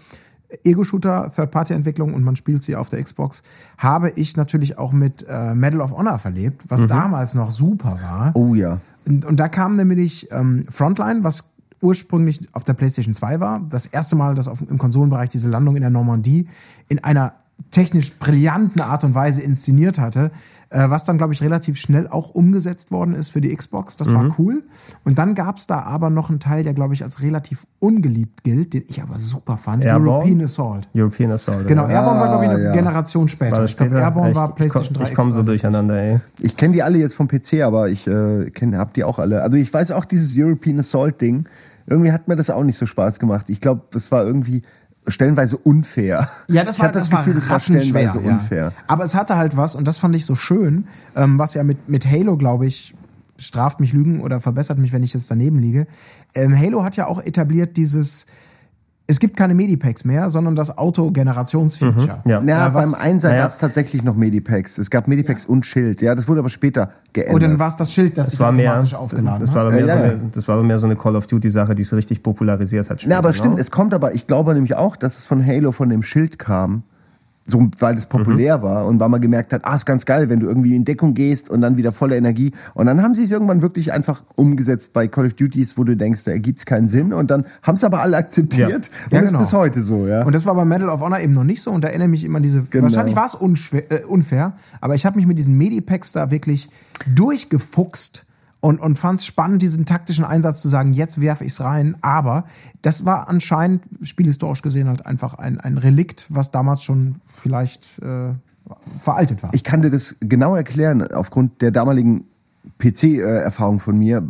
Ego-Shooter, 0.64 1.32
Third-Party-Entwicklung 1.34 2.14
und 2.14 2.24
man 2.24 2.36
spielt 2.36 2.62
sie 2.62 2.76
auf 2.76 2.88
der 2.88 3.02
Xbox, 3.02 3.42
habe 3.78 4.10
ich 4.10 4.36
natürlich 4.36 4.78
auch 4.78 4.92
mit 4.92 5.26
äh, 5.28 5.54
Medal 5.54 5.80
of 5.80 5.92
Honor 5.92 6.18
verlebt, 6.18 6.64
was 6.68 6.86
damals 6.86 7.34
noch 7.34 7.50
super 7.50 7.98
war. 8.02 8.32
oh 8.34 8.54
ja. 8.54 8.78
Und, 9.06 9.24
und 9.24 9.38
da 9.38 9.48
kam 9.48 9.76
nämlich 9.76 10.30
ähm, 10.32 10.64
Frontline, 10.68 11.22
was 11.22 11.44
ursprünglich 11.80 12.48
auf 12.52 12.64
der 12.64 12.74
PlayStation 12.74 13.14
2 13.14 13.40
war. 13.40 13.60
Das 13.68 13.86
erste 13.86 14.16
Mal, 14.16 14.34
dass 14.34 14.48
auf, 14.48 14.60
im 14.60 14.78
Konsolenbereich 14.78 15.28
diese 15.28 15.48
Landung 15.48 15.76
in 15.76 15.82
der 15.82 15.90
Normandie 15.90 16.48
in 16.88 17.02
einer 17.04 17.34
technisch 17.70 18.14
brillanten 18.18 18.80
Art 18.80 19.04
und 19.04 19.14
Weise 19.14 19.42
inszeniert 19.42 19.98
hatte, 19.98 20.30
äh, 20.70 20.90
was 20.90 21.04
dann, 21.04 21.16
glaube 21.16 21.32
ich, 21.32 21.42
relativ 21.42 21.76
schnell 21.76 22.08
auch 22.08 22.30
umgesetzt 22.30 22.90
worden 22.90 23.14
ist 23.14 23.28
für 23.28 23.40
die 23.40 23.54
Xbox. 23.54 23.96
Das 23.96 24.12
war 24.12 24.34
cool. 24.38 24.64
Und 25.04 25.18
dann 25.18 25.34
gab 25.34 25.58
es 25.58 25.66
da 25.66 25.82
aber 25.82 26.10
noch 26.10 26.28
einen 26.28 26.40
Teil, 26.40 26.64
der, 26.64 26.74
glaube 26.74 26.94
ich, 26.94 27.04
als 27.04 27.22
relativ 27.22 27.66
ungeliebt 27.78 28.42
gilt, 28.42 28.74
den 28.74 28.84
ich 28.88 29.00
aber 29.00 29.18
super 29.18 29.58
fand. 29.58 29.84
Airborne? 29.84 30.10
European 30.10 30.42
Assault. 30.42 30.88
European 30.94 31.30
Assault. 31.30 31.68
Genau? 31.68 31.86
Airborne 31.86 32.20
war, 32.20 32.28
glaube 32.28 32.44
ich, 32.44 32.50
eine 32.50 32.64
ja. 32.64 32.72
Generation 32.72 33.28
später. 33.28 33.60
Das 33.60 33.70
ich 33.70 33.76
glaube, 33.76 33.90
später? 33.90 34.04
Airborne 34.04 34.30
ich, 34.30 34.36
war 34.36 34.54
PlayStation 34.54 34.96
ich, 34.96 35.02
3. 35.02 35.08
Ich 35.10 35.14
komme 35.14 35.32
so 35.32 35.42
durcheinander, 35.42 35.94
ey. 35.94 36.20
Ich 36.40 36.56
kenne 36.56 36.74
die 36.74 36.82
alle 36.82 36.98
jetzt 36.98 37.14
vom 37.14 37.28
PC, 37.28 37.62
aber 37.62 37.88
ich 37.88 38.06
äh, 38.08 38.50
kenn, 38.50 38.76
hab 38.76 38.92
die 38.94 39.04
auch 39.04 39.20
alle. 39.20 39.42
Also 39.42 39.56
ich 39.56 39.72
weiß 39.72 39.92
auch 39.92 40.04
dieses 40.04 40.32
European 40.36 40.80
Assault 40.80 41.20
Ding. 41.20 41.46
Irgendwie 41.86 42.10
hat 42.10 42.26
mir 42.26 42.34
das 42.34 42.50
auch 42.50 42.64
nicht 42.64 42.76
so 42.76 42.86
Spaß 42.86 43.20
gemacht. 43.20 43.48
Ich 43.50 43.60
glaube, 43.60 43.82
es 43.94 44.10
war 44.10 44.24
irgendwie 44.24 44.62
stellenweise 45.08 45.56
unfair. 45.56 46.28
Ja, 46.48 46.64
das 46.64 46.76
ich 46.76 46.80
war, 46.80 46.88
hatte 46.88 46.98
das, 46.98 47.08
das 47.08 47.18
Gefühl, 47.18 47.34
war 47.34 47.40
das 47.40 47.50
war 47.50 47.60
stellenweise 47.60 48.20
ja. 48.20 48.30
unfair. 48.32 48.72
Aber 48.86 49.04
es 49.04 49.14
hatte 49.14 49.36
halt 49.36 49.56
was, 49.56 49.74
und 49.74 49.86
das 49.86 49.98
fand 49.98 50.16
ich 50.16 50.24
so 50.24 50.34
schön, 50.34 50.86
ähm, 51.14 51.38
was 51.38 51.54
ja 51.54 51.62
mit, 51.62 51.88
mit 51.88 52.06
Halo, 52.06 52.36
glaube 52.36 52.66
ich, 52.66 52.94
straft 53.38 53.80
mich 53.80 53.92
Lügen 53.92 54.20
oder 54.20 54.40
verbessert 54.40 54.78
mich, 54.78 54.92
wenn 54.92 55.02
ich 55.02 55.14
jetzt 55.14 55.30
daneben 55.30 55.58
liege. 55.58 55.86
Ähm, 56.34 56.58
Halo 56.58 56.82
hat 56.84 56.96
ja 56.96 57.06
auch 57.06 57.22
etabliert 57.22 57.76
dieses, 57.76 58.26
es 59.08 59.20
gibt 59.20 59.36
keine 59.36 59.54
Medipacks 59.54 60.04
mehr, 60.04 60.30
sondern 60.30 60.56
das 60.56 60.76
Auto-Generationsfeature. 60.76 62.22
ja. 62.24 62.42
Ja, 62.42 62.68
Äh, 62.68 62.70
beim 62.70 62.94
Einser 62.94 63.28
Naja. 63.28 63.42
gab 63.42 63.52
es 63.52 63.58
tatsächlich 63.58 64.02
noch 64.02 64.16
Medipacks. 64.16 64.78
Es 64.78 64.90
gab 64.90 65.08
Medipacks 65.08 65.46
und 65.46 65.64
Schild. 65.66 66.00
Ja, 66.02 66.14
das 66.14 66.26
wurde 66.28 66.40
aber 66.40 66.48
später 66.48 66.90
geändert. 67.12 67.34
Und 67.34 67.42
dann 67.42 67.58
war 67.58 67.68
es 67.68 67.76
das 67.76 67.92
Schild, 67.92 68.18
das 68.18 68.26
Das 68.26 68.30
sich 68.32 68.40
war 68.40 68.52
mehr, 68.52 68.72
automatisch 68.72 68.94
aufgeladen 68.94 69.40
das 69.40 69.54
war 69.54 69.70
mehr, 69.70 69.80
Ja, 69.86 69.96
so 69.96 70.02
ja. 70.02 70.10
eine, 70.10 70.20
das 70.32 70.48
war 70.48 70.56
doch 70.56 70.64
mehr 70.64 70.78
so 70.78 70.86
eine 70.86 70.96
Call 70.96 71.16
of 71.16 71.26
Duty 71.26 71.50
Sache, 71.50 71.74
die 71.74 71.82
es 71.82 71.92
richtig 71.92 72.22
popularisiert 72.22 72.90
hat. 72.90 73.04
Aber 73.04 73.32
später, 73.32 73.32
stimmt, 73.32 73.54
ne? 73.56 73.60
es 73.60 73.70
kommt 73.70 73.94
aber, 73.94 74.14
ich 74.14 74.26
glaube 74.26 74.54
nämlich 74.54 74.74
auch, 74.76 74.96
dass 74.96 75.18
es 75.18 75.24
von 75.24 75.44
Halo, 75.44 75.72
von 75.72 75.88
dem 75.88 76.02
Schild 76.02 76.38
kam, 76.38 76.82
so, 77.46 77.68
weil 77.78 77.94
es 77.94 78.06
populär 78.06 78.62
war 78.62 78.86
und 78.86 78.98
weil 78.98 79.08
man 79.08 79.20
gemerkt 79.20 79.52
hat, 79.52 79.64
ah, 79.64 79.76
ist 79.76 79.86
ganz 79.86 80.04
geil, 80.04 80.28
wenn 80.28 80.40
du 80.40 80.48
irgendwie 80.48 80.74
in 80.74 80.84
Deckung 80.84 81.14
gehst 81.14 81.48
und 81.48 81.60
dann 81.60 81.76
wieder 81.76 81.92
voller 81.92 82.16
Energie. 82.16 82.52
Und 82.74 82.86
dann 82.86 83.02
haben 83.02 83.14
sie 83.14 83.22
es 83.22 83.30
irgendwann 83.30 83.62
wirklich 83.62 83.92
einfach 83.92 84.24
umgesetzt 84.34 84.92
bei 84.92 85.06
Call 85.06 85.26
of 85.26 85.34
Duties, 85.34 85.78
wo 85.78 85.84
du 85.84 85.96
denkst, 85.96 86.24
da 86.24 86.32
ergibt's 86.32 86.66
keinen 86.66 86.88
Sinn. 86.88 87.12
Und 87.12 87.30
dann 87.30 87.46
haben 87.62 87.76
es 87.76 87.84
aber 87.84 88.00
alle 88.00 88.16
akzeptiert. 88.16 88.90
Und 89.04 89.12
Ja, 89.12 89.20
ist 89.20 89.28
genau. 89.28 89.38
bis 89.38 89.52
heute 89.52 89.80
so, 89.80 90.08
ja. 90.08 90.24
Und 90.24 90.34
das 90.34 90.44
war 90.44 90.56
bei 90.56 90.64
Medal 90.64 90.88
of 90.88 91.00
Honor 91.00 91.20
eben 91.20 91.34
noch 91.34 91.44
nicht 91.44 91.62
so. 91.62 91.70
Und 91.70 91.84
da 91.84 91.88
erinnere 91.88 92.08
mich 92.08 92.24
immer 92.24 92.38
an 92.38 92.42
diese. 92.42 92.62
Genau. 92.62 92.84
Wahrscheinlich 92.84 93.14
war 93.14 93.26
es 93.26 93.34
äh, 93.72 94.02
unfair, 94.08 94.54
aber 94.80 94.96
ich 94.96 95.06
habe 95.06 95.16
mich 95.16 95.26
mit 95.26 95.38
diesen 95.38 95.56
Medipacks 95.56 96.12
da 96.12 96.30
wirklich 96.32 96.68
durchgefuchst 97.14 98.25
und, 98.66 98.80
und 98.80 98.98
fand 98.98 99.20
es 99.20 99.26
spannend, 99.26 99.62
diesen 99.62 99.86
taktischen 99.86 100.24
Einsatz 100.24 100.60
zu 100.60 100.68
sagen, 100.68 100.92
jetzt 100.92 101.20
werfe 101.20 101.44
ich 101.44 101.52
es 101.52 101.60
rein. 101.60 101.96
Aber 102.00 102.46
das 102.82 103.04
war 103.04 103.28
anscheinend, 103.28 103.84
spielhistorisch 104.02 104.60
gesehen, 104.60 104.88
halt 104.88 105.06
einfach 105.06 105.34
ein, 105.34 105.60
ein 105.60 105.78
Relikt, 105.78 106.26
was 106.30 106.50
damals 106.50 106.82
schon 106.82 107.20
vielleicht 107.32 107.84
äh, 108.02 108.32
veraltet 108.98 109.44
war. 109.44 109.54
Ich 109.54 109.62
kann 109.62 109.82
dir 109.82 109.90
das 109.90 110.16
genau 110.18 110.56
erklären, 110.56 111.06
aufgrund 111.12 111.62
der 111.62 111.70
damaligen 111.70 112.24
PC-Erfahrung 112.78 113.78
von 113.78 113.96
mir. 113.96 114.20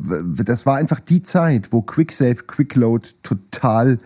Das 0.45 0.67
war 0.67 0.77
einfach 0.77 1.01
die 1.01 1.23
Zeit, 1.23 1.73
wo 1.73 1.81
Quicksave, 1.81 2.45
Quickload 2.47 3.09
total 3.23 3.97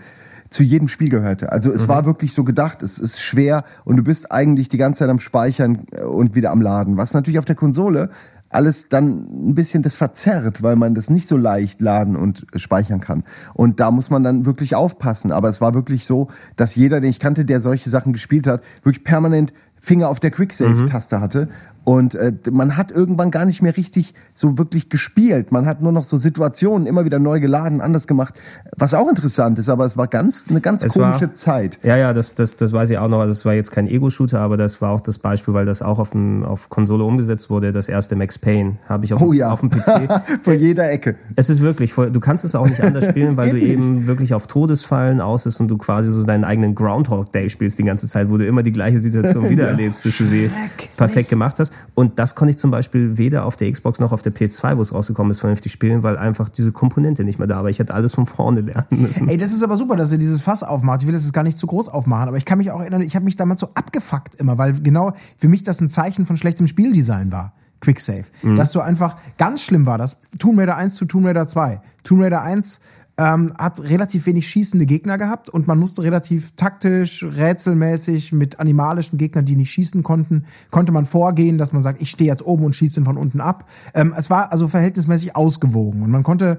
zu 0.49 0.63
jedem 0.63 0.87
Spiel 0.87 1.09
gehörte. 1.09 1.51
Also 1.51 1.73
es 1.73 1.89
war 1.89 2.07
wirklich 2.07 2.35
so 2.35 2.45
gedacht, 2.45 2.85
es 2.85 3.01
ist 3.01 3.21
schwer 3.21 3.65
und 3.85 3.97
du 3.97 4.05
bist 4.05 4.31
eigentlich 4.31 4.69
die 4.69 4.79
ganze 4.79 5.01
Zeit 5.01 5.09
am 5.09 5.19
Speichern 5.19 5.87
äh, 5.91 6.03
und 6.05 6.37
wieder 6.37 6.53
am 6.53 6.63
Laden. 6.63 6.97
Was 6.97 7.15
natürlich 7.15 7.41
auf 7.41 7.45
der 7.47 7.57
Konsole 7.57 8.11
alles 8.51 8.89
dann 8.89 9.49
ein 9.51 9.55
bisschen 9.55 9.83
das 9.83 9.95
verzerrt, 9.95 10.63
weil 10.63 10.77
man 10.77 10.95
das 10.95 11.09
nicht 11.09 11.29
so 11.29 11.37
leicht 11.37 11.81
laden 11.81 12.17
und 12.17 12.47
speichern 12.57 13.01
kann. 13.01 13.23
Und 13.55 13.81
da 13.81 13.91
muss 13.93 14.11
man 14.11 14.25
dann 14.25 14.45
wirklich 14.45 14.75
aufpassen. 14.75 15.31
Aber 15.33 15.49
es 15.49 15.61
war 15.61 15.73
wirklich 15.73 16.05
so, 16.05 16.29
dass 16.57 16.75
jeder, 16.75 17.01
den 17.01 17.11
ich 17.11 17.21
kannte, 17.21 17.45
der 17.45 17.61
solche 17.61 17.89
Sachen 17.89 18.13
gespielt 18.13 18.49
hat, 18.49 18.63
wirklich 18.83 19.05
permanent 19.05 19.53
Finger 19.77 20.11
auf 20.11 20.21
der 20.21 20.31
Quicksave-Taste 20.31 21.21
hatte. 21.21 21.49
Und 21.85 22.15
äh, 22.15 22.33
man 22.53 22.77
hat 22.77 22.93
irgendwann 22.93 23.31
gar 23.31 23.45
nicht 23.47 23.63
mehr 23.63 23.77
richtig 23.77 24.15
so 24.35 24.59
wirklich 24.59 24.91
gespielt. 24.91 25.51
Man 25.51 25.67
hat 25.67 25.81
nur 25.83 25.93
noch 25.93 26.05
so 26.05 26.17
Situationen 26.19 26.87
immer 26.87 27.05
wieder 27.05 27.19
neu 27.19 27.41
geladen, 27.41 27.81
anders 27.81 28.07
gemacht. 28.07 28.35
Was 28.77 28.93
auch 28.95 29.09
interessant 29.09 29.59
ist, 29.59 29.69
aber 29.69 29.87
es 29.87 29.97
war 29.97 30.07
ganz 30.07 30.45
eine 30.51 30.61
ganz 30.61 30.83
Es 30.85 30.93
komische 30.93 31.23
war- 31.29 31.33
Zeit. 31.35 31.79
Ja, 31.83 31.97
ja, 31.97 32.13
das, 32.13 32.35
das, 32.35 32.57
das 32.57 32.73
weiß 32.73 32.91
ich 32.91 32.99
auch 32.99 33.09
noch. 33.09 33.21
Also 33.21 33.33
es 33.33 33.45
war 33.45 33.55
jetzt 33.55 33.73
kein 33.73 33.87
Ego-Shooter, 33.89 34.41
aber 34.41 34.57
das 34.57 34.81
war 34.83 34.91
auch 34.91 35.01
das 35.01 35.19
Beispiel, 35.19 35.55
weil 35.55 35.65
das 35.67 35.81
auch 35.83 35.99
auf, 35.99 36.11
dem, 36.11 36.45
auf 36.45 36.69
Konsole 36.69 37.03
umgesetzt 37.05 37.49
wurde. 37.51 37.73
Das 37.73 37.89
erste 37.89 38.15
Max 38.15 38.39
Payne 38.39 38.77
habe 38.89 39.05
ich 39.07 39.15
auf, 39.15 39.23
Oh 39.23 39.33
ja. 39.33 39.51
auf 39.51 39.61
dem 39.61 39.71
PC. 39.71 40.09
Von 40.43 40.59
jeder 40.59 40.91
Ecke. 40.91 41.17
Es 41.37 41.49
ist 41.51 41.61
wirklich, 41.61 41.95
du 41.95 42.21
kannst 42.21 42.45
es 42.45 42.55
auch 42.55 42.69
nicht 42.69 42.83
anders 42.83 43.07
spielen, 43.07 43.37
weil 43.37 43.51
du 43.51 43.57
geht 43.59 43.69
eben 43.69 44.07
wirklich 44.07 44.35
auf 44.35 44.47
Todesfallen 44.47 45.21
aus 45.21 45.45
bist 45.45 45.61
und 45.61 45.69
du 45.69 45.79
quasi 45.79 46.11
so 46.11 46.23
deinen 46.25 46.45
eigenen 46.45 46.75
Groundhog 46.75 47.33
Day 47.33 47.49
spielst 47.51 47.79
die 47.79 47.85
ganze 47.85 48.07
Zeit, 48.07 48.31
wo 48.31 48.37
du 48.37 48.47
immer 48.47 48.63
die 48.63 48.73
gleiche 48.73 48.99
Situation 48.99 49.49
wieder 49.51 49.67
erlebst, 49.69 50.03
bis 50.03 50.19
du 50.19 50.27
sie 50.27 50.51
perfekt 50.97 51.31
gemacht 51.31 51.59
hast. 51.59 51.70
Und 51.95 52.19
das 52.19 52.35
konnte 52.35 52.51
ich 52.51 52.59
zum 52.59 52.71
Beispiel 52.71 53.19
weder 53.19 53.45
auf 53.45 53.57
der 53.57 53.71
Xbox 53.71 54.01
noch 54.01 54.13
auf 54.13 54.23
der 54.23 54.35
PS2, 54.35 54.77
wo 54.77 54.83
es 54.83 54.95
rausgekommen 54.95 55.31
ist, 55.31 55.41
vernünftig 55.41 55.73
spielen, 55.73 56.03
weil 56.03 56.17
einfach 56.17 56.49
diese 56.49 56.73
Komponente 56.73 57.25
nicht 57.25 57.39
mehr 57.39 57.49
da 57.49 57.63
war. 57.63 57.71
Ich 57.71 57.79
hätte 57.79 57.95
alles 57.95 58.15
von 58.15 58.27
vorne 58.27 58.63
lernen 58.63 58.87
müssen. 58.91 59.29
Ey, 59.29 59.37
das 59.37 59.53
ist 59.53 59.63
aber 59.63 59.77
super, 59.77 59.97
dass 59.97 60.13
ihr 60.13 60.19
dieses 60.19 60.41
Fass 60.41 60.63
aufmacht. 60.63 61.01
Ich 61.03 61.07
will 61.07 61.15
das 61.15 61.23
jetzt 61.23 61.33
gar 61.33 61.45
nicht 61.45 61.59
zu 61.59 61.67
groß 61.67 61.89
aufmachen, 61.89 62.29
aber 62.29 62.37
ich 62.37 62.45
kann 62.45 62.59
mich 62.59 62.71
auch 62.71 62.81
erinnern, 62.81 63.03
ich 63.03 63.15
habe 63.15 63.25
mich 63.25 63.37
damals 63.37 63.61
so 63.61 63.69
abgefuckt 63.75 64.37
immer, 64.37 64.59
weil 64.59 64.81
genau 64.81 65.13
für 65.37 65.49
mich 65.49 65.63
das 65.63 65.81
ein 65.81 65.89
Zeichen 65.89 66.27
von 66.27 66.37
schlechtem 66.37 66.67
Spieldesign 66.67 67.33
war. 67.33 67.55
Quicksave. 67.81 68.25
Dass 68.57 68.73
du 68.73 68.81
einfach 68.81 69.17
ganz 69.39 69.63
schlimm 69.63 69.87
war, 69.87 69.99
das 69.99 70.19
Tomb 70.39 70.59
Raider 70.59 70.77
1 70.77 70.95
zu 70.95 71.07
Tomb 71.07 71.27
Raider 71.27 71.49
2. 71.49 71.81
Tomb 72.05 72.23
Raider 72.23 72.43
1 72.43 72.81
ähm, 73.21 73.53
hat 73.59 73.81
relativ 73.81 74.25
wenig 74.25 74.49
schießende 74.49 74.87
Gegner 74.87 75.19
gehabt 75.19 75.51
und 75.51 75.67
man 75.67 75.79
musste 75.79 76.03
relativ 76.03 76.53
taktisch, 76.57 77.23
rätselmäßig 77.23 78.33
mit 78.33 78.59
animalischen 78.59 79.19
Gegnern, 79.19 79.45
die 79.45 79.57
nicht 79.57 79.71
schießen 79.71 80.03
konnten, 80.03 80.47
konnte 80.71 80.91
man 80.91 81.05
vorgehen, 81.05 81.59
dass 81.59 81.73
man 81.75 81.83
sagt, 81.83 82.01
ich 82.01 82.09
stehe 82.09 82.31
jetzt 82.31 82.45
oben 82.45 82.65
und 82.65 82.75
schieße 82.75 82.95
den 82.95 83.05
von 83.05 83.19
unten 83.19 83.43
ab. 83.43 83.69
Ähm, 83.95 84.15
es 84.17 84.31
war 84.31 84.53
also 84.53 84.69
verhältnismäßig 84.69 85.37
ausgewogen 85.37 86.03
und 86.03 86.11
man 86.11 86.23
konnte 86.23 86.57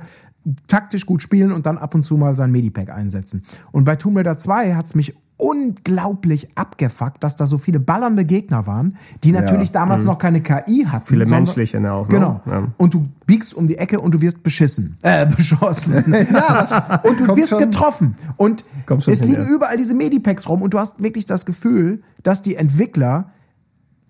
taktisch 0.68 1.05
gut 1.05 1.22
spielen 1.22 1.51
und 1.51 1.65
dann 1.65 1.77
ab 1.77 1.93
und 1.95 2.03
zu 2.03 2.18
mal 2.18 2.35
sein 2.35 2.51
Medipack 2.51 2.89
einsetzen. 2.89 3.43
Und 3.72 3.85
bei 3.85 3.95
Tomb 3.95 4.18
Raider 4.18 4.38
2 4.38 4.73
hat's 4.76 4.95
mich 4.95 5.15
unglaublich 5.38 6.49
abgefuckt, 6.55 7.23
dass 7.23 7.35
da 7.35 7.47
so 7.47 7.57
viele 7.57 7.80
ballernde 7.80 8.26
Gegner 8.26 8.68
waren, 8.68 8.95
die 9.23 9.31
natürlich 9.31 9.72
damals 9.72 10.03
noch 10.03 10.19
keine 10.19 10.41
KI 10.41 10.85
hatten. 10.88 11.05
Viele 11.07 11.26
sondern- 11.26 11.43
menschliche 11.45 11.80
ne, 11.80 11.91
auch, 11.93 12.07
ne? 12.07 12.13
Genau. 12.13 12.41
Ja. 12.45 12.68
Und 12.77 12.93
du 12.93 13.07
biegst 13.26 13.55
um 13.55 13.65
die 13.65 13.77
Ecke 13.77 13.99
und 13.99 14.13
du 14.13 14.22
wirst 14.22 14.43
beschissen. 14.43 14.97
Äh, 15.01 15.26
beschossen. 15.35 15.93
ja, 16.31 17.01
und 17.03 17.19
du 17.19 17.26
Kommt 17.26 17.38
wirst 17.39 17.49
schon- 17.49 17.59
getroffen. 17.59 18.15
Und 18.38 18.63
es 18.88 19.05
hin, 19.19 19.30
liegen 19.30 19.41
ja. 19.43 19.49
überall 19.49 19.77
diese 19.77 19.95
Medipacks 19.95 20.47
rum 20.47 20.61
und 20.61 20.73
du 20.76 20.80
hast 20.80 21.01
wirklich 21.01 21.26
das 21.26 21.45
Gefühl, 21.47 22.03
dass 22.22 22.43
die 22.43 22.55
Entwickler 22.55 23.31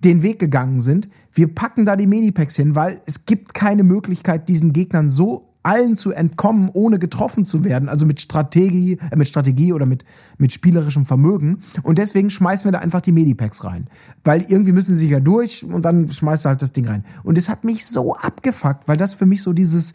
den 0.04 0.24
Weg 0.24 0.40
gegangen 0.40 0.82
sind. 0.82 1.08
Wir 1.32 1.54
packen 1.54 1.86
da 1.86 1.96
die 1.96 2.08
Medipacks 2.08 2.56
hin, 2.56 2.76
weil 2.76 3.00
es 3.06 3.26
gibt 3.26 3.54
keine 3.54 3.84
Möglichkeit, 3.84 4.50
diesen 4.50 4.74
Gegnern 4.74 5.10
so 5.10 5.51
allen 5.64 5.96
zu 5.96 6.12
entkommen, 6.12 6.70
ohne 6.74 7.00
getroffen 7.00 7.46
zu 7.46 7.64
werden, 7.64 7.90
also 7.90 8.06
mit 8.06 8.20
Strategie, 8.20 8.98
äh, 9.12 9.16
mit 9.16 9.28
Strategie 9.28 9.74
oder 9.74 9.86
mit, 9.86 10.04
mit 10.38 10.52
spielerischem 10.52 11.06
Vermögen. 11.06 11.60
Und 11.84 11.98
deswegen 11.98 12.30
schmeißen 12.30 12.66
wir 12.66 12.72
da 12.72 12.80
einfach 12.80 13.02
die 13.02 13.12
Medipacks 13.12 13.64
rein. 13.64 13.88
Weil 14.24 14.46
irgendwie 14.48 14.72
müssen 14.72 14.96
sie 14.96 15.02
sich 15.02 15.12
ja 15.12 15.20
durch 15.20 15.64
und 15.64 15.84
dann 15.84 16.08
schmeißt 16.08 16.46
du 16.46 16.50
halt 16.50 16.62
das 16.62 16.74
Ding 16.74 16.88
rein. 16.88 17.06
Und 17.24 17.38
es 17.38 17.50
hat 17.50 17.64
mich 17.64 17.86
so 17.86 18.16
abgefuckt, 18.16 18.88
weil 18.88 18.98
das 18.98 19.14
für 19.14 19.26
mich 19.26 19.44
so 19.44 19.54
dieses, 19.54 19.94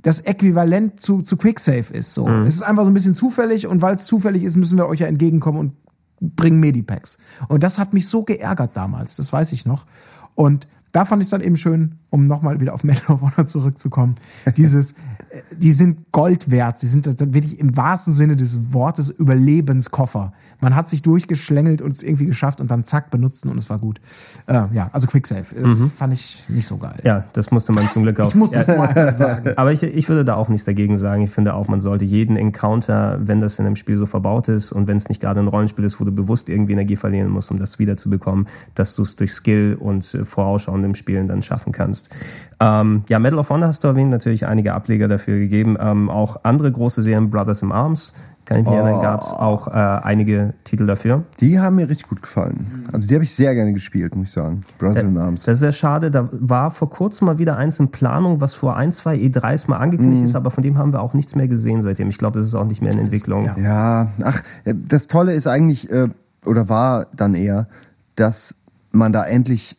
das 0.00 0.20
Äquivalent 0.20 1.00
zu, 1.00 1.20
zu 1.20 1.36
Quicksave 1.36 1.92
ist. 1.92 2.14
So. 2.14 2.28
Es 2.28 2.54
ist 2.54 2.62
einfach 2.62 2.84
so 2.84 2.90
ein 2.90 2.94
bisschen 2.94 3.14
zufällig 3.14 3.66
und 3.66 3.82
weil 3.82 3.96
es 3.96 4.04
zufällig 4.04 4.42
ist, 4.42 4.56
müssen 4.56 4.78
wir 4.78 4.86
euch 4.86 5.00
ja 5.00 5.06
entgegenkommen 5.06 5.58
und 5.58 5.72
bringen 6.20 6.60
Medipacks. 6.60 7.18
Und 7.48 7.62
das 7.62 7.78
hat 7.78 7.92
mich 7.92 8.08
so 8.08 8.22
geärgert 8.22 8.76
damals, 8.76 9.16
das 9.16 9.32
weiß 9.32 9.52
ich 9.52 9.66
noch. 9.66 9.86
Und 10.34 10.68
da 10.92 11.06
fand 11.06 11.22
ich 11.22 11.26
es 11.26 11.30
dann 11.30 11.40
eben 11.40 11.56
schön, 11.56 11.96
um 12.10 12.26
nochmal 12.26 12.60
wieder 12.60 12.74
auf 12.74 12.84
Medal 12.84 13.16
of 13.16 13.22
Honor 13.22 13.46
zurückzukommen. 13.46 14.16
Dieses, 14.56 14.92
äh, 14.92 15.42
die 15.56 15.72
sind 15.72 16.12
Gold 16.12 16.50
wert. 16.50 16.78
Sie 16.78 16.86
sind 16.86 17.06
das 17.06 17.16
wirklich 17.18 17.58
im 17.58 17.76
wahrsten 17.76 18.12
Sinne 18.12 18.36
des 18.36 18.72
Wortes 18.72 19.08
Überlebenskoffer. 19.08 20.32
Man 20.62 20.76
hat 20.76 20.88
sich 20.88 21.02
durchgeschlängelt 21.02 21.82
und 21.82 21.92
es 21.92 22.04
irgendwie 22.04 22.26
geschafft 22.26 22.60
und 22.60 22.70
dann 22.70 22.84
zack 22.84 23.10
benutzen 23.10 23.50
und 23.50 23.58
es 23.58 23.68
war 23.68 23.80
gut. 23.80 24.00
Äh, 24.46 24.62
ja, 24.72 24.90
also 24.92 25.08
Quicksave. 25.08 25.54
Äh, 25.56 25.74
Fand 25.88 26.12
ich 26.12 26.44
nicht 26.48 26.68
so 26.68 26.78
geil. 26.78 27.00
Ja, 27.02 27.24
das 27.32 27.50
musste 27.50 27.72
man 27.72 27.88
zum 27.90 28.04
Glück 28.04 28.20
auch. 28.20 28.28
Ich 28.28 28.36
muss 28.36 28.52
ja, 28.52 28.64
mal 28.76 29.12
sagen. 29.14 29.54
Aber 29.56 29.72
ich, 29.72 29.82
ich 29.82 30.08
würde 30.08 30.24
da 30.24 30.36
auch 30.36 30.48
nichts 30.48 30.64
dagegen 30.64 30.96
sagen. 30.98 31.22
Ich 31.22 31.30
finde 31.30 31.54
auch, 31.54 31.66
man 31.66 31.80
sollte 31.80 32.04
jeden 32.04 32.36
Encounter, 32.36 33.18
wenn 33.20 33.40
das 33.40 33.58
in 33.58 33.66
einem 33.66 33.74
Spiel 33.74 33.96
so 33.96 34.06
verbaut 34.06 34.46
ist 34.48 34.70
und 34.70 34.86
wenn 34.86 34.96
es 34.96 35.08
nicht 35.08 35.20
gerade 35.20 35.40
ein 35.40 35.48
Rollenspiel 35.48 35.84
ist, 35.84 36.00
wo 36.00 36.04
du 36.04 36.12
bewusst 36.12 36.48
irgendwie 36.48 36.74
Energie 36.74 36.96
verlieren 36.96 37.28
musst, 37.28 37.50
um 37.50 37.58
das 37.58 37.80
wiederzubekommen, 37.80 38.46
dass 38.76 38.94
du 38.94 39.02
es 39.02 39.16
durch 39.16 39.32
Skill 39.32 39.76
und 39.80 40.14
äh, 40.14 40.24
vorausschauendem 40.24 40.94
Spielen 40.94 41.26
dann 41.26 41.42
schaffen 41.42 41.72
kannst. 41.72 42.08
Ähm, 42.60 43.02
ja, 43.08 43.18
Medal 43.18 43.40
of 43.40 43.50
Honor 43.50 43.66
hast 43.66 43.82
du 43.82 43.88
erwähnt, 43.88 44.10
natürlich 44.10 44.46
einige 44.46 44.74
Ableger 44.74 45.08
dafür 45.08 45.40
gegeben. 45.40 45.76
Ähm, 45.80 46.08
auch 46.08 46.44
andere 46.44 46.70
große 46.70 47.02
Serien, 47.02 47.30
Brothers 47.30 47.62
in 47.62 47.72
Arms, 47.72 48.12
kann 48.52 48.62
ich 48.62 48.68
mich 48.68 48.76
erinnern, 48.76 49.02
gab 49.02 49.22
es 49.22 49.28
auch 49.28 49.68
äh, 49.68 49.70
einige 49.70 50.54
Titel 50.64 50.86
dafür. 50.86 51.24
Die 51.40 51.58
haben 51.58 51.76
mir 51.76 51.88
richtig 51.88 52.08
gut 52.08 52.22
gefallen. 52.22 52.88
Also 52.92 53.08
die 53.08 53.14
habe 53.14 53.24
ich 53.24 53.34
sehr 53.34 53.54
gerne 53.54 53.72
gespielt, 53.72 54.14
muss 54.14 54.28
ich 54.28 54.32
sagen. 54.32 54.62
Brothers 54.78 55.02
in 55.02 55.18
Arms. 55.18 55.44
Das 55.44 55.54
ist 55.54 55.60
sehr 55.60 55.72
schade. 55.72 56.10
Da 56.10 56.28
war 56.32 56.70
vor 56.70 56.90
kurzem 56.90 57.26
mal 57.26 57.38
wieder 57.38 57.56
eins 57.56 57.78
in 57.80 57.90
Planung, 57.90 58.40
was 58.40 58.54
vor 58.54 58.76
ein, 58.76 58.92
zwei 58.92 59.16
E3s 59.16 59.68
mal 59.68 59.78
angekündigt 59.78 60.24
ist, 60.24 60.36
aber 60.36 60.50
von 60.50 60.62
dem 60.62 60.78
haben 60.78 60.92
wir 60.92 61.00
auch 61.00 61.14
nichts 61.14 61.34
mehr 61.34 61.48
gesehen 61.48 61.82
seitdem. 61.82 62.08
Ich 62.08 62.18
glaube, 62.18 62.38
das 62.38 62.46
ist 62.46 62.54
auch 62.54 62.66
nicht 62.66 62.82
mehr 62.82 62.92
in 62.92 62.98
Entwicklung. 62.98 63.44
Ja. 63.44 63.56
Ja, 63.56 64.08
ach, 64.22 64.42
äh, 64.64 64.74
das 64.76 65.06
Tolle 65.06 65.34
ist 65.34 65.46
eigentlich, 65.46 65.90
äh, 65.90 66.08
oder 66.44 66.68
war 66.68 67.06
dann 67.14 67.34
eher, 67.34 67.68
dass 68.16 68.56
man 68.92 69.12
da 69.12 69.24
endlich 69.24 69.76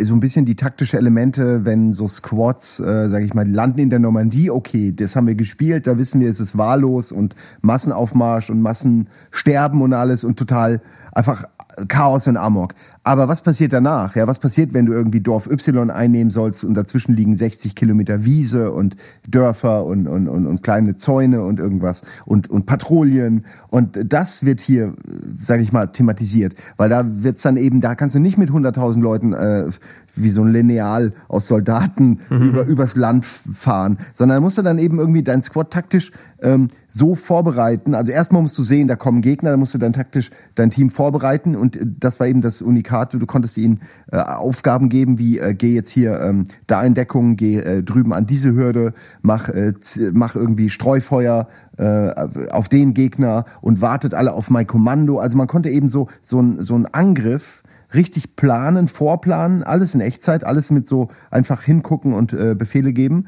so 0.00 0.14
ein 0.14 0.20
bisschen 0.20 0.44
die 0.44 0.56
taktische 0.56 0.96
Elemente, 0.96 1.64
wenn 1.64 1.92
so 1.92 2.08
Squads, 2.08 2.80
äh, 2.80 3.08
sage 3.08 3.24
ich 3.24 3.34
mal, 3.34 3.48
landen 3.48 3.80
in 3.80 3.90
der 3.90 3.98
Normandie, 3.98 4.50
okay, 4.50 4.92
das 4.92 5.16
haben 5.16 5.26
wir 5.26 5.34
gespielt, 5.34 5.86
da 5.86 5.98
wissen 5.98 6.20
wir, 6.20 6.28
es 6.28 6.40
ist 6.40 6.56
wahllos 6.56 7.12
und 7.12 7.34
Massenaufmarsch 7.62 8.50
und 8.50 8.60
Massensterben 8.60 9.82
und 9.82 9.92
alles 9.92 10.24
und 10.24 10.38
total 10.38 10.80
einfach 11.12 11.44
Chaos 11.86 12.26
und 12.26 12.36
Amok. 12.36 12.74
Aber 13.08 13.26
was 13.26 13.40
passiert 13.40 13.72
danach? 13.72 14.16
Ja, 14.16 14.26
was 14.26 14.38
passiert, 14.38 14.74
wenn 14.74 14.84
du 14.84 14.92
irgendwie 14.92 15.22
Dorf 15.22 15.46
Y 15.46 15.90
einnehmen 15.90 16.30
sollst 16.30 16.62
und 16.62 16.74
dazwischen 16.74 17.14
liegen 17.14 17.34
60 17.36 17.74
Kilometer 17.74 18.26
Wiese 18.26 18.70
und 18.70 18.96
Dörfer 19.26 19.86
und, 19.86 20.06
und, 20.06 20.28
und, 20.28 20.46
und 20.46 20.62
kleine 20.62 20.94
Zäune 20.94 21.42
und 21.42 21.58
irgendwas 21.58 22.02
und, 22.26 22.50
und 22.50 22.66
Patrouillen. 22.66 23.46
Und 23.68 23.98
das 24.04 24.44
wird 24.44 24.60
hier, 24.60 24.92
sage 25.40 25.62
ich 25.62 25.72
mal, 25.72 25.86
thematisiert. 25.86 26.54
Weil 26.76 26.90
da 26.90 27.02
wird's 27.06 27.40
dann 27.40 27.56
eben, 27.56 27.80
da 27.80 27.94
kannst 27.94 28.14
du 28.14 28.18
nicht 28.18 28.36
mit 28.36 28.50
100.000 28.50 29.00
Leuten 29.00 29.32
äh, 29.32 29.70
wie 30.14 30.30
so 30.30 30.42
ein 30.42 30.52
Lineal 30.52 31.12
aus 31.28 31.48
Soldaten 31.48 32.20
über, 32.30 32.64
übers 32.64 32.94
Land 32.94 33.24
fahren, 33.24 33.96
sondern 34.12 34.42
musst 34.42 34.58
du 34.58 34.62
dann 34.62 34.78
eben 34.78 34.98
irgendwie 34.98 35.22
dein 35.22 35.42
Squad 35.42 35.70
taktisch 35.70 36.12
ähm, 36.42 36.68
so 36.88 37.14
vorbereiten. 37.14 37.94
Also 37.94 38.12
erstmal 38.12 38.42
musst 38.42 38.58
du 38.58 38.62
sehen, 38.62 38.88
da 38.88 38.96
kommen 38.96 39.22
Gegner, 39.22 39.50
dann 39.50 39.60
musst 39.60 39.74
du 39.74 39.78
dann 39.78 39.92
taktisch 39.92 40.30
dein 40.54 40.70
Team 40.70 40.90
vorbereiten 40.90 41.56
und 41.56 41.78
das 41.82 42.20
war 42.20 42.26
eben 42.26 42.40
das 42.40 42.62
Unikat. 42.62 42.97
Du 43.06 43.26
konntest 43.26 43.56
ihnen 43.56 43.80
äh, 44.10 44.18
Aufgaben 44.18 44.88
geben, 44.88 45.18
wie 45.18 45.38
äh, 45.38 45.54
geh 45.54 45.74
jetzt 45.74 45.90
hier 45.90 46.20
ähm, 46.20 46.46
da 46.66 46.82
in 46.82 46.94
Deckung, 46.94 47.36
geh 47.36 47.58
äh, 47.58 47.82
drüben 47.82 48.12
an 48.12 48.26
diese 48.26 48.54
Hürde, 48.54 48.92
mach, 49.22 49.48
äh, 49.48 49.72
mach 50.12 50.34
irgendwie 50.34 50.70
Streufeuer 50.70 51.48
äh, 51.78 52.12
auf 52.50 52.68
den 52.68 52.94
Gegner 52.94 53.44
und 53.60 53.80
wartet 53.80 54.14
alle 54.14 54.32
auf 54.32 54.50
mein 54.50 54.66
Kommando. 54.66 55.18
Also 55.18 55.36
man 55.36 55.46
konnte 55.46 55.70
eben 55.70 55.88
so, 55.88 56.08
so, 56.22 56.40
ein, 56.40 56.62
so 56.62 56.74
einen 56.74 56.86
Angriff 56.86 57.62
richtig 57.94 58.36
planen, 58.36 58.88
vorplanen, 58.88 59.62
alles 59.62 59.94
in 59.94 60.00
Echtzeit, 60.00 60.44
alles 60.44 60.70
mit 60.70 60.86
so 60.86 61.08
einfach 61.30 61.62
hingucken 61.62 62.12
und 62.12 62.32
äh, 62.32 62.54
Befehle 62.54 62.92
geben. 62.92 63.26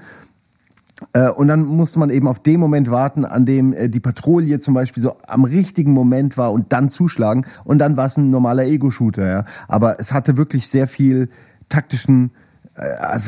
Äh, 1.12 1.30
und 1.30 1.48
dann 1.48 1.64
musste 1.64 1.98
man 1.98 2.10
eben 2.10 2.28
auf 2.28 2.40
den 2.40 2.60
Moment 2.60 2.90
warten, 2.90 3.24
an 3.24 3.44
dem 3.44 3.72
äh, 3.72 3.88
die 3.88 4.00
Patrouille 4.00 4.60
zum 4.60 4.74
Beispiel 4.74 5.02
so 5.02 5.16
am 5.26 5.44
richtigen 5.44 5.92
Moment 5.92 6.36
war 6.36 6.52
und 6.52 6.72
dann 6.72 6.88
zuschlagen. 6.90 7.44
Und 7.64 7.78
dann 7.78 7.96
war 7.96 8.06
es 8.06 8.16
ein 8.16 8.30
normaler 8.30 8.64
Ego-Shooter. 8.64 9.28
Ja. 9.28 9.44
Aber 9.66 9.98
es 9.98 10.12
hatte 10.12 10.36
wirklich 10.36 10.68
sehr 10.68 10.86
viel 10.86 11.28
taktischen, 11.68 12.30
äh, 12.76 13.18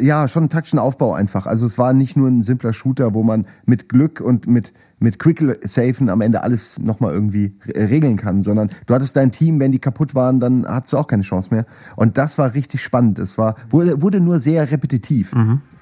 ja, 0.00 0.26
schon 0.26 0.42
einen 0.44 0.50
taktischen 0.50 0.78
Aufbau 0.80 1.14
einfach. 1.14 1.46
Also 1.46 1.64
es 1.64 1.78
war 1.78 1.92
nicht 1.92 2.16
nur 2.16 2.28
ein 2.28 2.42
simpler 2.42 2.72
Shooter, 2.72 3.14
wo 3.14 3.22
man 3.22 3.46
mit 3.66 3.88
Glück 3.88 4.20
und 4.20 4.46
mit 4.46 4.72
mit 5.02 5.18
Quick-Safen 5.18 6.10
am 6.10 6.20
Ende 6.20 6.42
alles 6.42 6.78
nochmal 6.78 7.14
irgendwie 7.14 7.54
re- 7.66 7.88
regeln 7.88 8.18
kann, 8.18 8.42
sondern 8.42 8.68
du 8.84 8.92
hattest 8.92 9.16
dein 9.16 9.32
Team, 9.32 9.58
wenn 9.58 9.72
die 9.72 9.78
kaputt 9.78 10.14
waren, 10.14 10.40
dann 10.40 10.66
hattest 10.68 10.92
du 10.92 10.98
auch 10.98 11.06
keine 11.06 11.22
Chance 11.22 11.54
mehr. 11.54 11.64
Und 11.96 12.18
das 12.18 12.36
war 12.36 12.52
richtig 12.52 12.82
spannend. 12.82 13.18
Es 13.18 13.38
war, 13.38 13.54
wurde, 13.70 14.02
wurde 14.02 14.20
nur 14.20 14.40
sehr 14.40 14.70
repetitiv. 14.70 15.32
the 15.32 15.79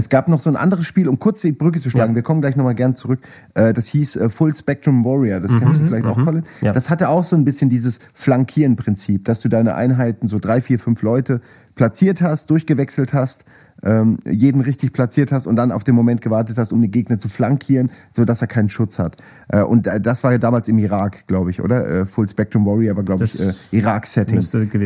Es 0.00 0.08
gab 0.08 0.28
noch 0.28 0.40
so 0.40 0.48
ein 0.48 0.56
anderes 0.56 0.86
Spiel, 0.86 1.08
um 1.08 1.18
kurz 1.18 1.42
die 1.42 1.52
Brücke 1.52 1.78
zu 1.78 1.90
schlagen. 1.90 2.14
Wir 2.14 2.22
kommen 2.22 2.40
gleich 2.40 2.56
nochmal 2.56 2.74
gern 2.74 2.94
zurück. 2.94 3.20
Äh, 3.52 3.74
das 3.74 3.86
hieß 3.88 4.16
äh, 4.16 4.28
Full 4.30 4.54
Spectrum 4.54 5.04
Warrior. 5.04 5.40
Das 5.40 5.52
kennst 5.58 5.78
du 5.78 5.84
vielleicht 5.84 6.06
auch, 6.06 6.18
Colin. 6.18 6.44
Ja. 6.62 6.72
Das 6.72 6.88
hatte 6.88 7.10
auch 7.10 7.22
so 7.22 7.36
ein 7.36 7.44
bisschen 7.44 7.68
dieses 7.68 8.00
Flankieren-Prinzip, 8.14 9.26
dass 9.26 9.40
du 9.40 9.50
deine 9.50 9.74
Einheiten, 9.74 10.26
so 10.26 10.38
drei, 10.38 10.62
vier, 10.62 10.78
fünf 10.78 11.02
Leute 11.02 11.42
platziert 11.74 12.22
hast, 12.22 12.48
durchgewechselt 12.48 13.12
hast, 13.12 13.44
ähm, 13.82 14.18
jeden 14.28 14.60
richtig 14.60 14.92
platziert 14.92 15.32
hast 15.32 15.46
und 15.46 15.56
dann 15.56 15.72
auf 15.72 15.84
den 15.84 15.94
Moment 15.94 16.20
gewartet 16.20 16.58
hast, 16.58 16.72
um 16.72 16.82
den 16.82 16.90
Gegner 16.90 17.18
zu 17.18 17.28
flankieren, 17.28 17.90
so 18.12 18.24
dass 18.24 18.40
er 18.40 18.46
keinen 18.46 18.68
Schutz 18.68 18.98
hat. 18.98 19.16
Äh, 19.48 19.62
und 19.62 19.86
äh, 19.86 20.00
das 20.00 20.22
war 20.24 20.32
ja 20.32 20.38
damals 20.38 20.68
im 20.68 20.78
Irak, 20.78 21.26
glaube 21.26 21.50
ich, 21.50 21.60
oder? 21.60 21.86
Äh, 21.86 22.06
Full 22.06 22.28
Spectrum 22.28 22.66
Warrior 22.66 22.96
war, 22.96 23.04
glaube 23.04 23.24
ich, 23.24 23.40
äh, 23.40 23.52
Irak-Setting. 23.70 24.38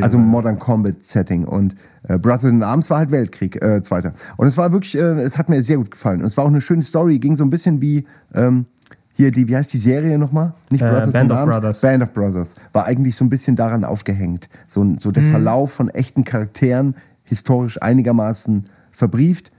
Also. 0.03 0.19
Modern 0.19 0.59
Combat 0.59 1.05
Setting 1.05 1.45
und 1.45 1.75
äh, 2.09 2.19
Brothers 2.19 2.45
in 2.45 2.63
Arms 2.63 2.91
war 2.91 2.99
halt 2.99 3.11
Weltkrieg, 3.11 3.63
äh, 3.63 3.83
zweiter. 3.83 4.13
Und 4.37 4.47
es 4.47 4.57
war 4.57 4.73
wirklich, 4.73 4.97
äh, 4.97 5.01
es 5.01 5.39
hat 5.39 5.49
mir 5.49 5.63
sehr 5.63 5.77
gut 5.77 5.91
gefallen. 5.91 6.21
Und 6.21 6.27
es 6.27 6.37
war 6.37 6.45
auch 6.45 6.49
eine 6.49 6.61
schöne 6.61 6.83
Story, 6.83 7.19
ging 7.19 7.37
so 7.37 7.45
ein 7.45 7.51
bisschen 7.51 7.81
wie 7.81 8.07
ähm, 8.35 8.67
hier 9.15 9.31
die, 9.31 9.49
wie 9.49 9.57
heißt 9.57 9.73
die 9.73 9.79
Serie 9.79 10.19
nochmal? 10.19 10.55
Nicht 10.71 10.83
Äh, 10.83 10.89
Brothers 10.89 11.13
Band 11.13 11.31
in 11.31 11.33
of 11.33 11.39
Arms, 11.39 11.53
Brothers. 11.53 11.81
Band 11.81 12.03
of 12.03 12.13
Brothers 12.13 12.55
war 12.73 12.85
eigentlich 12.85 13.15
so 13.15 13.25
ein 13.25 13.29
bisschen 13.29 13.57
daran 13.57 13.85
aufgehängt, 13.85 14.49
so 14.67 14.97
so 14.99 15.11
der 15.11 15.23
Verlauf 15.25 15.73
von 15.73 15.89
echten 15.89 16.25
Charakteren 16.25 16.95
historisch 17.25 17.81
einigermaßen 17.81 18.67
verbrieft. 18.95 19.51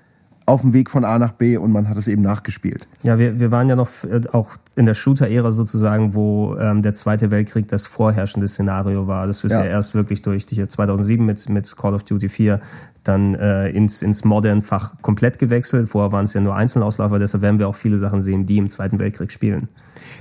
auf 0.48 0.62
dem 0.62 0.74
Weg 0.74 0.92
von 0.92 1.04
A 1.06 1.18
nach 1.18 1.32
B 1.32 1.58
und 1.58 1.72
man 1.72 1.90
hat 1.90 1.98
es 1.98 2.08
eben 2.08 2.22
nachgespielt. 2.22 2.88
Ja, 3.02 3.18
wir, 3.18 3.40
wir 3.40 3.50
waren 3.50 3.68
ja 3.68 3.76
noch 3.76 3.90
äh, 4.04 4.22
auch 4.32 4.52
in 4.76 4.86
der 4.86 4.94
Shooter-Ära 4.94 5.50
sozusagen, 5.52 6.14
wo 6.14 6.56
ähm, 6.60 6.84
der 6.84 6.94
Zweite 6.94 7.32
Weltkrieg 7.32 7.68
das 7.68 7.88
vorherrschende 7.88 8.48
Szenario 8.48 9.08
war. 9.08 9.26
Das 9.26 9.44
ist 9.44 9.54
ja, 9.54 9.64
Ja. 9.64 9.72
erst 9.72 9.96
wirklich 9.96 10.22
durch 10.22 10.46
die 10.46 10.68
2007 10.68 11.26
mit, 11.26 11.50
mit 11.50 11.76
Call 11.76 11.96
of 11.96 12.04
Duty 12.04 12.30
4 12.30 12.60
dann 13.04 13.34
äh, 13.34 13.70
ins, 13.70 14.04
ins 14.04 14.24
Modern-Fach 14.24 15.02
komplett 15.02 15.40
gewechselt. 15.40 15.90
Vorher 15.90 16.12
waren 16.12 16.26
es 16.26 16.36
ja 16.36 16.42
nur 16.42 16.56
Einzelauslaufer, 16.56 17.18
deshalb 17.18 17.42
werden 17.42 17.58
wir 17.58 17.68
auch 17.68 17.76
viele 17.76 17.98
Sachen 17.98 18.22
sehen, 18.22 18.46
die 18.46 18.60
im 18.60 18.70
Zweiten 18.70 19.00
Weltkrieg 19.00 19.32
spielen. 19.32 19.68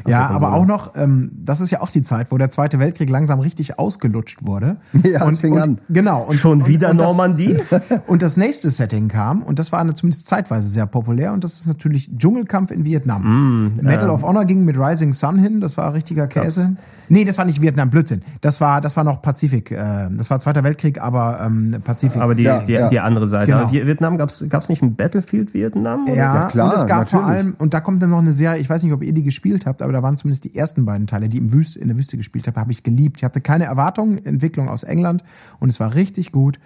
Ja, 0.06 0.28
aber 0.28 0.52
auch 0.54 0.66
noch, 0.66 0.94
ähm, 0.96 1.30
das 1.34 1.60
ist 1.60 1.70
ja 1.70 1.80
auch 1.80 1.90
die 1.90 2.02
Zeit, 2.02 2.30
wo 2.30 2.38
der 2.38 2.50
Zweite 2.50 2.78
Weltkrieg 2.78 3.10
langsam 3.10 3.40
richtig 3.40 3.78
ausgelutscht 3.78 4.44
wurde. 4.44 4.76
Ja, 5.04 5.28
es 5.28 5.40
fing 5.40 5.52
und, 5.52 5.60
an. 5.60 5.78
Genau. 5.90 6.22
Und, 6.22 6.36
Schon 6.36 6.62
und, 6.62 6.68
wieder 6.68 6.90
und 6.90 6.98
das, 6.98 7.06
Normandie? 7.06 7.58
Und 8.06 8.22
das 8.22 8.36
nächste 8.36 8.70
Setting 8.70 9.08
kam, 9.08 9.42
und 9.42 9.58
das 9.58 9.70
war 9.70 9.80
eine, 9.80 9.94
zumindest 9.94 10.26
zeitweise 10.28 10.68
sehr 10.68 10.86
populär, 10.86 11.32
und 11.32 11.44
das 11.44 11.58
ist 11.58 11.66
natürlich 11.66 12.10
Dschungelkampf 12.16 12.70
in 12.70 12.84
Vietnam. 12.84 13.22
Mm, 13.22 13.76
Medal 13.82 14.10
of 14.10 14.22
Honor 14.22 14.44
ging 14.44 14.64
mit 14.64 14.78
Rising 14.78 15.12
Sun 15.12 15.38
hin, 15.38 15.60
das 15.60 15.76
war 15.76 15.92
richtiger 15.94 16.26
Käse. 16.26 16.76
Nee, 17.08 17.24
das 17.24 17.38
war 17.38 17.44
nicht 17.44 17.60
Vietnam, 17.60 17.90
Blödsinn. 17.90 18.22
Das 18.40 18.60
war, 18.60 18.80
das 18.80 18.96
war 18.96 19.04
noch 19.04 19.20
Pazifik. 19.22 19.70
Äh, 19.70 20.08
das 20.10 20.30
war 20.30 20.40
Zweiter 20.40 20.64
Weltkrieg, 20.64 21.00
aber 21.00 21.40
ähm, 21.44 21.76
Pazifik. 21.84 22.20
Aber 22.20 22.34
die, 22.34 22.44
Ja, 22.44 22.60
die, 22.60 22.72
ja. 22.72 22.88
die 22.88 23.00
andere 23.00 23.28
Seite. 23.28 23.52
Genau. 23.52 23.70
Vietnam 23.70 24.16
gab 24.16 24.30
es 24.30 24.68
nicht 24.68 24.82
ein 24.82 24.96
Battlefield 24.96 25.54
Vietnam? 25.54 26.06
Ja, 26.08 26.14
Ja, 26.14 26.46
klar, 26.48 26.68
und 26.72 26.80
es 26.80 26.86
gab 26.86 27.10
vor 27.10 27.20
natürlich. 27.20 27.44
allem, 27.44 27.54
und 27.58 27.74
da 27.74 27.80
kommt 27.80 28.02
dann 28.02 28.10
noch 28.10 28.20
eine 28.20 28.32
Serie, 28.32 28.60
ich 28.60 28.68
weiß 28.68 28.82
nicht, 28.82 28.92
ob 28.92 29.02
ihr 29.02 29.12
die 29.12 29.22
gespielt 29.22 29.66
habt, 29.66 29.82
aber 29.84 29.92
da 29.92 30.02
waren 30.02 30.16
zumindest 30.16 30.44
die 30.44 30.54
ersten 30.54 30.84
beiden 30.84 31.06
Teile, 31.06 31.28
die 31.28 31.38
im 31.38 31.52
Wüste, 31.52 31.78
in 31.78 31.88
der 31.88 31.96
Wüste 31.96 32.16
gespielt 32.16 32.46
habe, 32.46 32.60
habe 32.60 32.72
ich 32.72 32.82
geliebt. 32.82 33.18
Ich 33.18 33.24
hatte 33.24 33.40
keine 33.40 33.64
Erwartungen, 33.64 34.24
Entwicklung 34.24 34.68
aus 34.68 34.82
England 34.82 35.22
und 35.60 35.68
es 35.68 35.80
war 35.80 35.94
richtig 35.94 36.32
gut. 36.32 36.58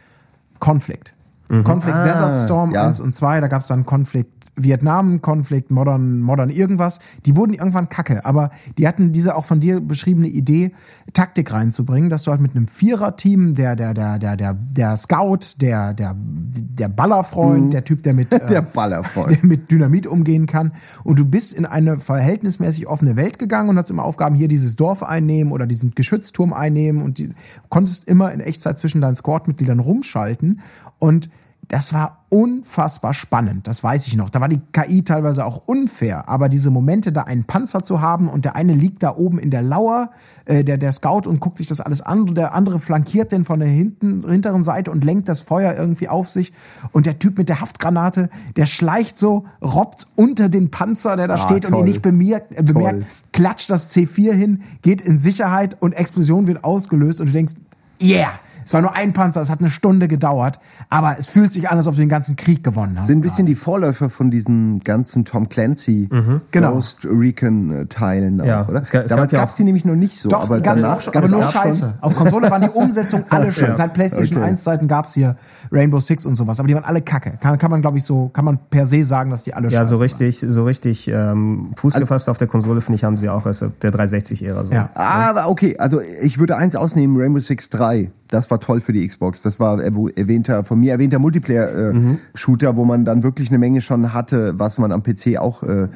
Conflict. 0.58 1.14
Conflict 1.48 1.96
Ah, 1.96 2.04
Desert 2.04 2.44
Storm 2.44 2.72
ja. 2.72 2.86
1 2.86 3.00
und 3.00 3.14
2, 3.14 3.40
da 3.40 3.48
gab 3.48 3.62
es 3.62 3.68
dann 3.68 3.86
Conflict 3.86 4.37
Vietnam, 4.62 5.22
Conflict 5.22 5.70
Modern, 5.70 6.20
Modern 6.20 6.50
irgendwas. 6.50 6.98
Die 7.26 7.36
wurden 7.36 7.54
irgendwann 7.54 7.88
kacke, 7.88 8.24
aber 8.24 8.50
die 8.76 8.86
hatten 8.86 9.12
diese 9.12 9.36
auch 9.36 9.44
von 9.44 9.60
dir 9.60 9.80
beschriebene 9.80 10.28
Idee, 10.28 10.72
Taktik 11.12 11.52
reinzubringen, 11.52 12.10
dass 12.10 12.24
du 12.24 12.30
halt 12.30 12.40
mit 12.40 12.54
einem 12.54 12.66
Vierer-Team, 12.66 13.54
der, 13.54 13.76
der, 13.76 13.94
der, 13.94 14.18
der, 14.18 14.36
der, 14.36 14.54
der 14.54 14.96
Scout, 14.96 15.60
der, 15.60 15.94
der, 15.94 16.16
der 16.18 16.88
Ballerfreund, 16.88 17.72
der 17.72 17.84
Typ, 17.84 18.02
der 18.02 18.14
mit, 18.14 18.32
äh, 18.32 18.46
Der 18.46 18.62
Ballerfreund. 18.62 19.30
der 19.30 19.44
mit 19.44 19.70
Dynamit 19.70 20.06
umgehen 20.06 20.46
kann. 20.46 20.72
Und 21.04 21.18
du 21.18 21.24
bist 21.24 21.52
in 21.52 21.66
eine 21.66 21.98
verhältnismäßig 21.98 22.86
offene 22.86 23.16
Welt 23.16 23.38
gegangen 23.38 23.68
und 23.70 23.78
hast 23.78 23.90
immer 23.90 24.04
Aufgaben, 24.04 24.34
hier 24.34 24.48
dieses 24.48 24.76
Dorf 24.76 25.02
einnehmen 25.02 25.52
oder 25.52 25.66
diesen 25.66 25.94
Geschützturm 25.94 26.52
einnehmen 26.52 27.02
und 27.02 27.18
die, 27.18 27.30
konntest 27.68 28.08
immer 28.08 28.32
in 28.32 28.40
Echtzeit 28.40 28.78
zwischen 28.78 29.00
deinen 29.00 29.14
Squad-Mitgliedern 29.14 29.80
rumschalten. 29.80 30.60
Und 30.98 31.30
das 31.68 31.92
war 31.92 32.24
unfassbar 32.30 33.12
spannend, 33.12 33.66
das 33.66 33.82
weiß 33.84 34.06
ich 34.06 34.16
noch. 34.16 34.30
Da 34.30 34.40
war 34.40 34.48
die 34.48 34.60
KI 34.72 35.02
teilweise 35.02 35.44
auch 35.44 35.62
unfair, 35.66 36.28
aber 36.28 36.48
diese 36.48 36.70
Momente, 36.70 37.12
da 37.12 37.22
einen 37.22 37.44
Panzer 37.44 37.82
zu 37.82 38.00
haben 38.00 38.28
und 38.28 38.46
der 38.46 38.56
eine 38.56 38.72
liegt 38.74 39.02
da 39.02 39.14
oben 39.16 39.38
in 39.38 39.50
der 39.50 39.60
Lauer, 39.62 40.10
äh, 40.46 40.64
der, 40.64 40.78
der 40.78 40.92
Scout 40.92 41.28
und 41.28 41.40
guckt 41.40 41.58
sich 41.58 41.66
das 41.66 41.80
alles 41.80 42.00
an 42.00 42.20
und 42.22 42.36
der 42.36 42.54
andere 42.54 42.78
flankiert 42.80 43.32
den 43.32 43.44
von 43.44 43.60
der 43.60 43.68
hinten, 43.68 44.26
hinteren 44.28 44.62
Seite 44.62 44.90
und 44.90 45.04
lenkt 45.04 45.28
das 45.28 45.40
Feuer 45.40 45.74
irgendwie 45.76 46.08
auf 46.08 46.30
sich 46.30 46.52
und 46.92 47.04
der 47.04 47.18
Typ 47.18 47.36
mit 47.36 47.48
der 47.50 47.60
Haftgranate, 47.60 48.30
der 48.56 48.66
schleicht 48.66 49.18
so, 49.18 49.44
robbt 49.62 50.06
unter 50.16 50.48
den 50.48 50.70
Panzer, 50.70 51.16
der 51.16 51.28
da 51.28 51.34
Ah, 51.34 51.38
steht 51.38 51.64
und 51.66 51.72
ihn 51.72 51.78
toll. 51.80 51.84
nicht 51.88 52.02
bemerkt, 52.02 52.58
äh, 52.58 52.62
bemerkt 52.62 53.04
klatscht 53.32 53.70
das 53.70 53.94
C4 53.94 54.32
hin, 54.32 54.62
geht 54.82 55.00
in 55.02 55.18
Sicherheit 55.18 55.76
und 55.80 55.92
Explosion 55.92 56.46
wird 56.46 56.64
ausgelöst 56.64 57.20
und 57.20 57.26
du 57.28 57.32
denkst, 57.32 57.54
yeah, 58.02 58.30
es 58.68 58.74
war 58.74 58.82
nur 58.82 58.94
ein 58.94 59.14
Panzer, 59.14 59.40
es 59.40 59.48
hat 59.48 59.60
eine 59.60 59.70
Stunde 59.70 60.08
gedauert, 60.08 60.60
aber 60.90 61.16
es 61.18 61.26
fühlt 61.26 61.50
sich 61.50 61.70
an, 61.70 61.78
als 61.78 61.86
ob 61.86 61.94
du 61.94 62.00
den 62.00 62.10
ganzen 62.10 62.36
Krieg 62.36 62.62
gewonnen 62.62 62.96
hast. 62.98 63.06
Sind 63.06 63.18
ein 63.18 63.22
bisschen 63.22 63.46
die 63.46 63.54
Vorläufer 63.54 64.10
von 64.10 64.30
diesen 64.30 64.80
ganzen 64.80 65.24
Tom 65.24 65.48
Clancy 65.48 66.10
Genau. 66.50 66.74
Ghost 66.74 66.98
Recon 67.04 67.70
äh, 67.72 67.86
Teilen 67.86 68.44
Ja, 68.44 68.60
auch, 68.62 68.68
oder? 68.68 68.82
es 68.82 68.90
gab- 68.90 69.04
es 69.04 69.08
Damals 69.08 69.30
gab 69.30 69.32
ja 69.32 69.38
gab 69.38 69.48
es 69.48 69.54
auch- 69.54 69.56
die 69.56 69.64
nämlich 69.64 69.86
noch 69.86 69.94
nicht 69.96 70.18
so, 70.18 70.28
Doch, 70.28 70.42
aber 70.42 70.56
die 70.58 70.62
gab's 70.64 70.82
danach 70.82 70.96
auch 70.98 71.00
schon, 71.00 71.12
gab 71.14 71.24
aber 71.24 71.26
es 71.26 71.32
nur 71.42 71.50
scheiße. 71.50 71.78
schon. 71.80 71.92
Auf 72.02 72.14
Konsole 72.14 72.50
waren 72.50 72.60
die 72.60 72.68
Umsetzungen 72.68 73.24
alle 73.30 73.50
schön. 73.50 73.68
Ja. 73.68 73.74
Seit 73.74 73.94
PlayStation 73.94 74.38
Okay. 74.38 74.48
1 74.50 74.62
Zeiten 74.62 74.86
gab's 74.86 75.14
hier 75.14 75.36
Rainbow 75.72 76.00
Six 76.00 76.26
und 76.26 76.34
sowas, 76.34 76.58
aber 76.60 76.68
die 76.68 76.74
waren 76.74 76.84
alle 76.84 77.00
kacke. 77.00 77.38
Kann, 77.40 77.56
kann 77.58 77.70
man, 77.70 77.80
glaube 77.80 77.96
ich, 77.96 78.04
so, 78.04 78.28
kann 78.28 78.44
man 78.44 78.58
per 78.68 78.84
se 78.86 79.02
sagen, 79.02 79.30
dass 79.30 79.44
die 79.44 79.54
alle 79.54 79.70
Ja, 79.70 79.78
scheiße 79.80 79.88
so 79.88 79.94
waren. 79.96 80.02
richtig, 80.02 80.44
so 80.46 80.64
richtig 80.64 81.08
ähm, 81.08 81.72
Fuß 81.76 81.94
gefasst 81.94 82.28
auf 82.28 82.36
der 82.36 82.48
Konsole, 82.48 82.82
finde 82.82 82.96
ich, 82.96 83.04
haben 83.04 83.16
sie 83.16 83.30
auch 83.30 83.46
aus 83.46 83.60
der 83.82 83.92
360-Ära 83.92 84.64
so. 84.64 84.74
Ja. 84.74 84.90
Aber 84.94 85.48
okay, 85.48 85.76
also 85.78 86.00
ich 86.22 86.38
würde 86.38 86.56
eins 86.56 86.76
ausnehmen, 86.76 87.16
Rainbow 87.18 87.40
Six 87.40 87.70
3. 87.70 88.10
Das 88.28 88.50
war 88.50 88.57
toll 88.60 88.80
für 88.80 88.92
die 88.92 89.06
Xbox. 89.06 89.42
Das 89.42 89.58
war 89.60 89.82
erwähnter, 89.82 90.64
von 90.64 90.78
mir 90.80 90.92
erwähnter 90.92 91.18
Multiplayer-Shooter, 91.18 92.76
wo 92.76 92.84
man 92.84 93.04
dann 93.04 93.22
wirklich 93.22 93.48
eine 93.50 93.58
Menge 93.58 93.80
schon 93.80 94.12
hatte, 94.12 94.58
was 94.58 94.78
man 94.78 94.92
am 94.92 95.02
PC 95.02 95.38
auch 95.38 95.62
äh, 95.62 95.84
äh, 95.84 95.88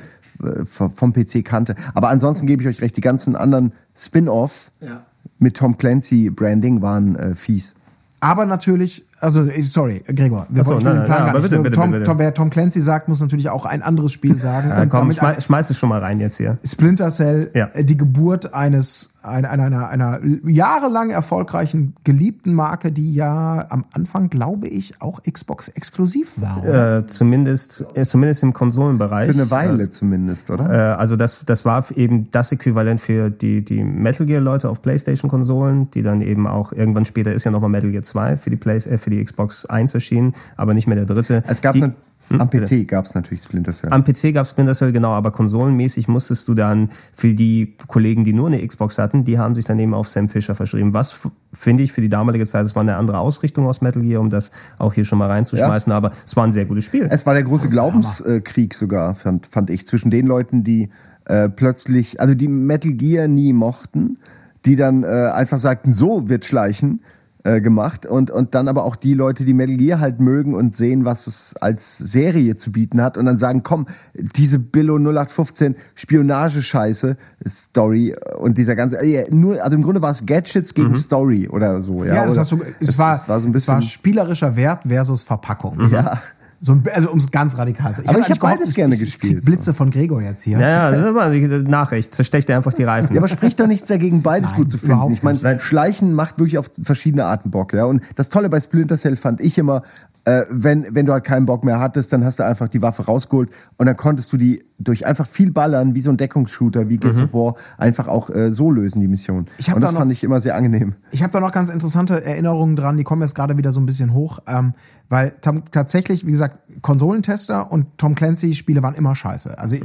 vom 0.64 1.12
PC 1.12 1.44
kannte. 1.44 1.74
Aber 1.94 2.09
ansonsten 2.09 2.47
gebe 2.47 2.62
ich 2.62 2.68
euch 2.68 2.80
recht, 2.82 2.97
die 2.97 3.01
ganzen 3.02 3.36
anderen 3.36 3.72
Spin-Offs 3.97 4.72
Ja. 4.80 5.02
mit 5.39 5.56
Tom 5.56 5.76
Clancy 5.78 6.30
Branding 6.30 6.82
waren 6.82 7.16
äh, 7.16 7.34
fies. 7.34 7.74
Aber 8.20 8.47
natürlich, 8.47 9.05
also 9.23 9.43
äh, 9.44 9.62
sorry, 9.62 10.03
Gregor, 10.07 10.47
wir 10.51 10.65
so, 10.65 10.70
wollen 10.73 10.85
nein, 10.85 10.97
den 10.97 11.05
Plan 11.05 11.09
nein, 11.09 11.19
gar 11.19 11.28
aber 11.28 11.39
nicht. 11.39 11.43
bitte, 11.44 11.55
Nur 11.57 11.65
bitte, 11.65 11.77
Tom, 11.77 11.90
bitte. 11.93 12.05
Tom, 12.05 12.19
wer 12.19 12.35
Tom 12.35 12.51
Clancy 12.51 12.81
sagt, 12.81 13.09
muss 13.09 13.20
natürlich 13.20 13.49
auch 13.51 13.65
ein 13.65 13.82
anderes 13.82 14.12
Spiel 14.12 14.36
sagen. 14.39 14.69
Ja, 14.69 14.86
komm, 14.86 15.01
damit 15.01 15.16
schmeiß, 15.16 15.44
schmeiß 15.44 15.70
es 15.70 15.78
schon 15.78 15.89
mal 15.89 16.01
rein 16.01 16.20
jetzt 16.20 16.36
hier. 16.39 16.59
Splinter 16.65 17.11
Cell, 17.11 17.51
Ja. 17.55 17.66
äh, 17.73 17.85
die 17.85 17.97
Geburt 17.97 18.53
eines 18.53 19.12
einer, 19.23 19.51
einer, 19.51 19.66
einer, 19.66 19.89
einer 19.89 20.20
jahrelang 20.44 21.11
erfolgreichen 21.11 21.94
geliebten 22.05 22.55
Marke, 22.55 22.90
die 22.90 23.15
ja 23.15 23.66
am 23.70 23.85
Anfang, 23.93 24.31
glaube 24.31 24.66
ich, 24.66 25.01
auch 25.01 25.23
Xbox 25.23 25.69
exklusiv 25.69 26.32
war. 26.36 26.99
Äh, 26.99 27.07
zumindest, 27.07 27.85
äh, 27.94 28.05
zumindest 28.05 28.43
im 28.43 28.53
Konsolenbereich. 28.53 29.28
Für 29.31 29.35
eine 29.40 29.51
Weile 29.51 29.89
zumindest, 29.90 30.51
oder? 30.51 30.69
Äh, 30.70 30.94
also 30.97 31.15
das, 31.16 31.44
das 31.47 31.65
war 31.65 31.85
eben 31.94 32.31
das 32.32 32.51
Äquivalent 32.51 33.01
für 33.01 33.31
die, 33.31 33.65
die 33.65 33.85
Metal 33.85 34.27
Gear 34.27 34.40
Leute 34.40 34.69
auf 34.69 34.82
PlayStation-Konsolen, 34.82 35.90
die 35.93 36.03
dann 36.03 36.20
eben 36.20 36.47
auch 36.47 36.73
irgendwann 36.73 37.05
später 37.05 37.32
ist 37.32 37.44
ja 37.44 37.51
nochmal 37.53 37.70
Metal 37.70 37.90
Gear 37.90 38.03
2 38.03 38.36
für 38.36 38.51
die, 38.51 38.57
Play, 38.57 38.77
äh, 38.78 38.99
für 38.99 39.11
die 39.12 39.24
Xbox 39.24 39.66
1 39.66 39.94
erschienen, 39.94 40.34
aber 40.56 40.74
nicht 40.74 40.86
mehr 40.86 40.97
der 40.97 41.06
dritte. 41.06 41.43
es 41.47 41.62
gab 41.62 41.74
die, 41.74 41.84
eine, 41.84 41.94
am 42.39 42.48
PC 42.48 42.86
gab 42.86 43.05
es 43.05 43.14
natürlich 43.14 43.43
Splinter 43.43 43.72
Cell. 43.72 43.93
Am 43.93 44.05
PC 44.05 44.32
gab 44.32 44.44
es 44.44 44.51
Splinter 44.51 44.74
Cell, 44.74 44.93
genau, 44.93 45.12
aber 45.12 45.30
konsolenmäßig 45.30 46.09
musstest 46.09 46.48
du 46.48 46.55
dann 46.55 46.90
für 47.12 47.34
die 47.34 47.74
Kollegen, 47.89 48.24
die 48.24 48.32
nur 48.32 48.47
eine 48.47 48.66
Xbox 48.66 48.98
hatten, 48.98 49.24
die 49.24 49.39
haben 49.39 49.55
sich 49.55 49.64
dann 49.64 49.78
eben 49.78 49.94
auf 49.94 50.09
Sam 50.09 50.28
Fisher 50.28 50.55
verschrieben. 50.55 50.94
Was 50.94 51.14
finde 51.52 51.82
ich 51.82 51.93
für 51.93 52.01
die 52.01 52.09
damalige 52.09 52.47
Zeit, 52.47 52.64
es 52.64 52.74
war 52.74 52.82
eine 52.82 52.97
andere 52.97 53.18
Ausrichtung 53.18 53.66
aus 53.66 53.80
Metal 53.80 54.02
Gear, 54.02 54.20
um 54.20 54.30
das 54.30 54.51
auch 54.78 54.94
hier 54.94 55.05
schon 55.05 55.18
mal 55.18 55.28
reinzuschmeißen, 55.28 55.93
aber 55.93 56.12
es 56.24 56.36
war 56.36 56.44
ein 56.44 56.52
sehr 56.52 56.64
gutes 56.64 56.84
Spiel. 56.84 57.09
Es 57.10 57.26
war 57.26 57.34
der 57.34 57.44
große 57.44 57.68
Glaubenskrieg 57.68 58.74
sogar, 58.74 59.14
fand, 59.14 59.47
fand 59.47 59.70
ich, 59.70 59.86
zwischen 59.86 60.10
den 60.10 60.26
Leuten, 60.26 60.64
die 60.64 60.90
äh, 61.26 61.48
plötzlich, 61.48 62.20
also 62.20 62.34
die 62.34 62.48
Metal 62.48 62.93
Gear 62.93 63.28
nie 63.28 63.52
mochten, 63.52 64.18
die 64.64 64.76
dann 64.76 65.02
äh, 65.02 65.06
einfach 65.06 65.59
sagten, 65.59 65.93
so 65.93 66.28
wird 66.28 66.44
Schleichen 66.44 67.01
äh, 67.44 67.60
gemacht 67.60 68.06
und, 68.06 68.31
und 68.31 68.55
dann 68.55 68.69
aber 68.69 68.85
auch 68.85 68.97
die 68.97 69.14
Leute, 69.14 69.44
die 69.44 69.55
Metal 69.55 69.77
Gear 69.77 70.01
halt 70.01 70.20
mögen 70.20 70.55
und 70.55 70.77
sehen, 70.77 71.05
was 71.05 71.27
es 71.27 71.55
als 71.60 71.98
Serie 71.98 72.56
zu 72.56 72.73
bieten 72.73 73.02
hat 73.02 73.19
und 73.19 73.27
dann 73.27 73.39
sagen, 73.39 73.62
komm, 73.62 73.86
diese 74.14 74.59
Billo 74.59 74.97
0815 74.97 75.77
Spionagescheiße, 75.94 77.16
Story 77.47 78.14
und 78.39 78.59
dieser 78.59 78.77
ganze, 78.77 78.98
äh, 78.98 79.28
nur, 79.31 79.62
also 79.62 79.77
im 79.77 79.82
Grunde 79.82 80.02
war 80.02 80.10
es 80.10 80.24
Gadgets 80.24 80.74
gegen 80.74 80.94
Story 80.97 81.48
oder 81.48 81.81
so. 81.81 82.05
Ja, 82.05 82.14
ja, 82.14 82.23
das 82.24 82.32
oder, 82.32 82.40
hast 82.43 82.52
du, 82.52 82.60
es, 82.81 82.98
war, 82.98 83.16
es 83.16 83.28
war 83.28 83.40
so 83.40 83.48
ein 83.48 83.55
es 83.55 83.66
war 83.69 83.77
bisschen, 83.77 83.90
spielerischer 83.90 84.56
Wert 84.56 84.85
versus 84.86 85.24
Verpackung. 85.24 85.90
ja. 85.90 86.20
So 86.64 86.70
ein, 86.72 86.84
also 86.94 87.10
um 87.10 87.18
es 87.18 87.28
ganz 87.32 87.59
radikal 87.59 87.93
zu 87.93 88.02
Aber 88.06 88.20
ich 88.20 88.28
hatte 88.28 88.34
hab 88.40 88.44
eigentlich 88.44 88.59
beides 88.60 88.74
gerne 88.74 88.94
ich- 88.94 89.02
ich 89.02 89.06
gespielt, 89.18 89.44
Blitze 89.44 89.74
von 89.74 89.90
Gregor 89.90 90.22
jetzt 90.22 90.44
hier. 90.44 90.60
Ja, 90.60 90.68
ja, 90.68 90.90
das 90.93 91.01
ist 91.01 91.06
immer 91.09 91.28
die 91.30 91.68
Nachricht. 91.68 92.14
Zerstecht 92.14 92.48
dir 92.48 92.56
einfach 92.56 92.72
die 92.72 92.84
Reifen. 92.84 93.12
Ja, 93.12 93.20
aber 93.20 93.26
spricht 93.26 93.59
doch 93.59 93.66
nichts 93.66 93.89
dagegen, 93.89 94.22
beides 94.22 94.51
Nein, 94.51 94.60
gut 94.60 94.70
zu 94.70 94.78
finden. 94.78 95.10
Ich 95.12 95.24
meine, 95.24 95.59
Schleichen 95.59 96.14
macht 96.14 96.39
wirklich 96.39 96.59
auf 96.59 96.70
verschiedene 96.80 97.24
Arten 97.24 97.51
Bock, 97.51 97.72
ja. 97.72 97.84
Und 97.84 98.02
das 98.14 98.28
Tolle 98.28 98.48
bei 98.48 98.60
Splinter 98.60 98.97
Cell 98.97 99.16
fand 99.16 99.40
ich 99.40 99.59
immer, 99.59 99.82
äh, 100.24 100.43
wenn, 100.51 100.86
wenn 100.94 101.05
du 101.05 101.12
halt 101.12 101.24
keinen 101.24 101.47
Bock 101.47 101.64
mehr 101.64 101.80
hattest, 101.80 102.12
dann 102.12 102.24
hast 102.24 102.39
du 102.39 102.44
einfach 102.44 102.68
die 102.68 102.80
Waffe 102.80 103.06
rausgeholt 103.06 103.51
und 103.76 103.86
dann 103.86 103.97
konntest 103.97 104.32
du 104.32 104.36
die 104.36 104.62
durch 104.84 105.06
einfach 105.06 105.26
viel 105.26 105.50
Ballern, 105.52 105.94
wie 105.94 106.00
so 106.00 106.10
ein 106.10 106.16
Deckungsshooter, 106.16 106.88
wie 106.88 106.98
Gears 106.98 107.20
of 107.20 107.32
War, 107.32 107.54
einfach 107.78 108.09
auch 108.09 108.30
äh, 108.30 108.52
so 108.52 108.70
lösen, 108.70 109.00
die 109.00 109.09
Mission. 109.09 109.44
Ich 109.59 109.68
und 109.68 109.74
da 109.76 109.80
das 109.80 109.92
noch- 109.92 109.98
fand 110.00 110.12
ich 110.12 110.22
immer 110.24 110.40
sehr 110.40 110.54
angenehm. 110.56 110.94
Ich 111.10 111.22
habe 111.22 111.32
da 111.32 111.40
noch 111.40 111.52
ganz 111.52 111.68
interessante 111.68 112.24
Erinnerungen 112.24 112.76
dran, 112.76 112.96
die 112.96 113.04
kommen 113.04 113.22
jetzt 113.22 113.34
gerade 113.34 113.56
wieder 113.56 113.72
so 113.72 113.80
ein 113.80 113.86
bisschen 113.86 114.12
hoch, 114.12 114.40
ähm, 114.46 114.74
weil 115.09 115.34
tatsächlich, 115.70 116.26
wie 116.26 116.30
gesagt, 116.30 116.59
Konsolentester 116.80 117.70
und 117.70 117.86
Tom 117.98 118.14
Clancy-Spiele 118.14 118.82
waren 118.82 118.94
immer 118.94 119.14
scheiße. 119.14 119.59
Also 119.59 119.76
ich, 119.76 119.82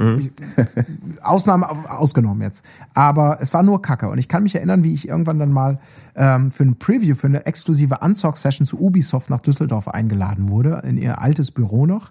Ausnahme 1.22 1.68
au- 1.70 1.86
ausgenommen 1.88 2.42
jetzt. 2.42 2.64
Aber 2.94 3.38
es 3.40 3.52
war 3.54 3.62
nur 3.62 3.82
Kacke. 3.82 4.08
Und 4.08 4.18
ich 4.18 4.28
kann 4.28 4.42
mich 4.42 4.54
erinnern, 4.54 4.84
wie 4.84 4.94
ich 4.94 5.08
irgendwann 5.08 5.38
dann 5.38 5.52
mal 5.52 5.78
ähm, 6.16 6.50
für 6.50 6.64
ein 6.64 6.76
Preview, 6.78 7.14
für 7.14 7.26
eine 7.26 7.46
exklusive 7.46 7.98
Unzock-Session 8.00 8.66
zu 8.66 8.78
Ubisoft 8.80 9.30
nach 9.30 9.40
Düsseldorf 9.40 9.88
eingeladen 9.88 10.48
wurde, 10.48 10.82
in 10.86 10.96
ihr 10.96 11.20
altes 11.20 11.50
Büro 11.50 11.86
noch 11.86 12.10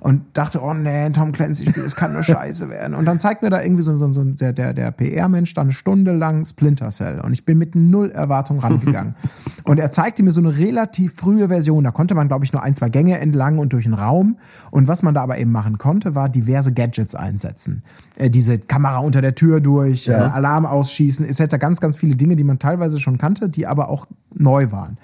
und 0.00 0.22
dachte, 0.34 0.62
oh 0.62 0.74
nee, 0.74 1.10
Tom 1.10 1.32
Clancy-Spiel, 1.32 1.82
es 1.84 1.96
kann 1.96 2.12
nur 2.12 2.21
scheiße 2.22 2.68
werden. 2.70 2.94
Und 2.94 3.04
dann 3.04 3.18
zeigt 3.18 3.42
mir 3.42 3.50
da 3.50 3.62
irgendwie 3.62 3.82
so, 3.82 3.94
so, 3.96 4.10
so 4.12 4.24
der, 4.24 4.52
der, 4.52 4.72
der 4.72 4.90
PR-Mensch 4.90 5.54
da 5.54 5.62
eine 5.62 5.72
Stunde 5.72 6.12
lang 6.12 6.44
Splinter 6.44 6.90
Cell 6.90 7.20
und 7.20 7.32
ich 7.32 7.44
bin 7.44 7.58
mit 7.58 7.74
null 7.74 8.10
Erwartung 8.10 8.60
rangegangen. 8.60 9.14
und 9.64 9.78
er 9.78 9.90
zeigte 9.90 10.22
mir 10.22 10.32
so 10.32 10.40
eine 10.40 10.56
relativ 10.56 11.14
frühe 11.14 11.48
Version, 11.48 11.84
da 11.84 11.90
konnte 11.90 12.14
man, 12.14 12.28
glaube 12.28 12.44
ich, 12.44 12.52
nur 12.52 12.62
ein, 12.62 12.74
zwei 12.74 12.88
Gänge 12.88 13.18
entlang 13.18 13.58
und 13.58 13.72
durch 13.72 13.84
den 13.84 13.94
Raum. 13.94 14.38
Und 14.70 14.88
was 14.88 15.02
man 15.02 15.14
da 15.14 15.22
aber 15.22 15.38
eben 15.38 15.52
machen 15.52 15.78
konnte, 15.78 16.14
war 16.14 16.28
diverse 16.28 16.72
Gadgets 16.72 17.14
einsetzen. 17.14 17.82
Äh, 18.16 18.30
diese 18.30 18.58
Kamera 18.58 18.98
unter 18.98 19.20
der 19.20 19.34
Tür 19.34 19.60
durch, 19.60 20.08
äh, 20.08 20.14
Alarm 20.14 20.66
ausschießen, 20.66 21.26
es 21.26 21.38
hätte 21.38 21.58
ganz, 21.58 21.80
ganz 21.80 21.96
viele 21.96 22.16
Dinge, 22.16 22.36
die 22.36 22.44
man 22.44 22.58
teilweise 22.58 22.98
schon 22.98 23.18
kannte, 23.18 23.48
die 23.48 23.66
aber 23.66 23.88
auch 23.88 24.06
neu 24.34 24.72
waren. 24.72 24.98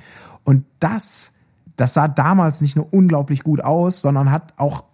Und 0.44 0.64
das, 0.80 1.32
das 1.76 1.94
sah 1.94 2.08
damals 2.08 2.60
nicht 2.60 2.76
nur 2.76 2.88
unglaublich 2.90 3.44
gut 3.44 3.62
aus, 3.62 4.00
sondern 4.00 4.30
hat 4.30 4.54
auch 4.56 4.84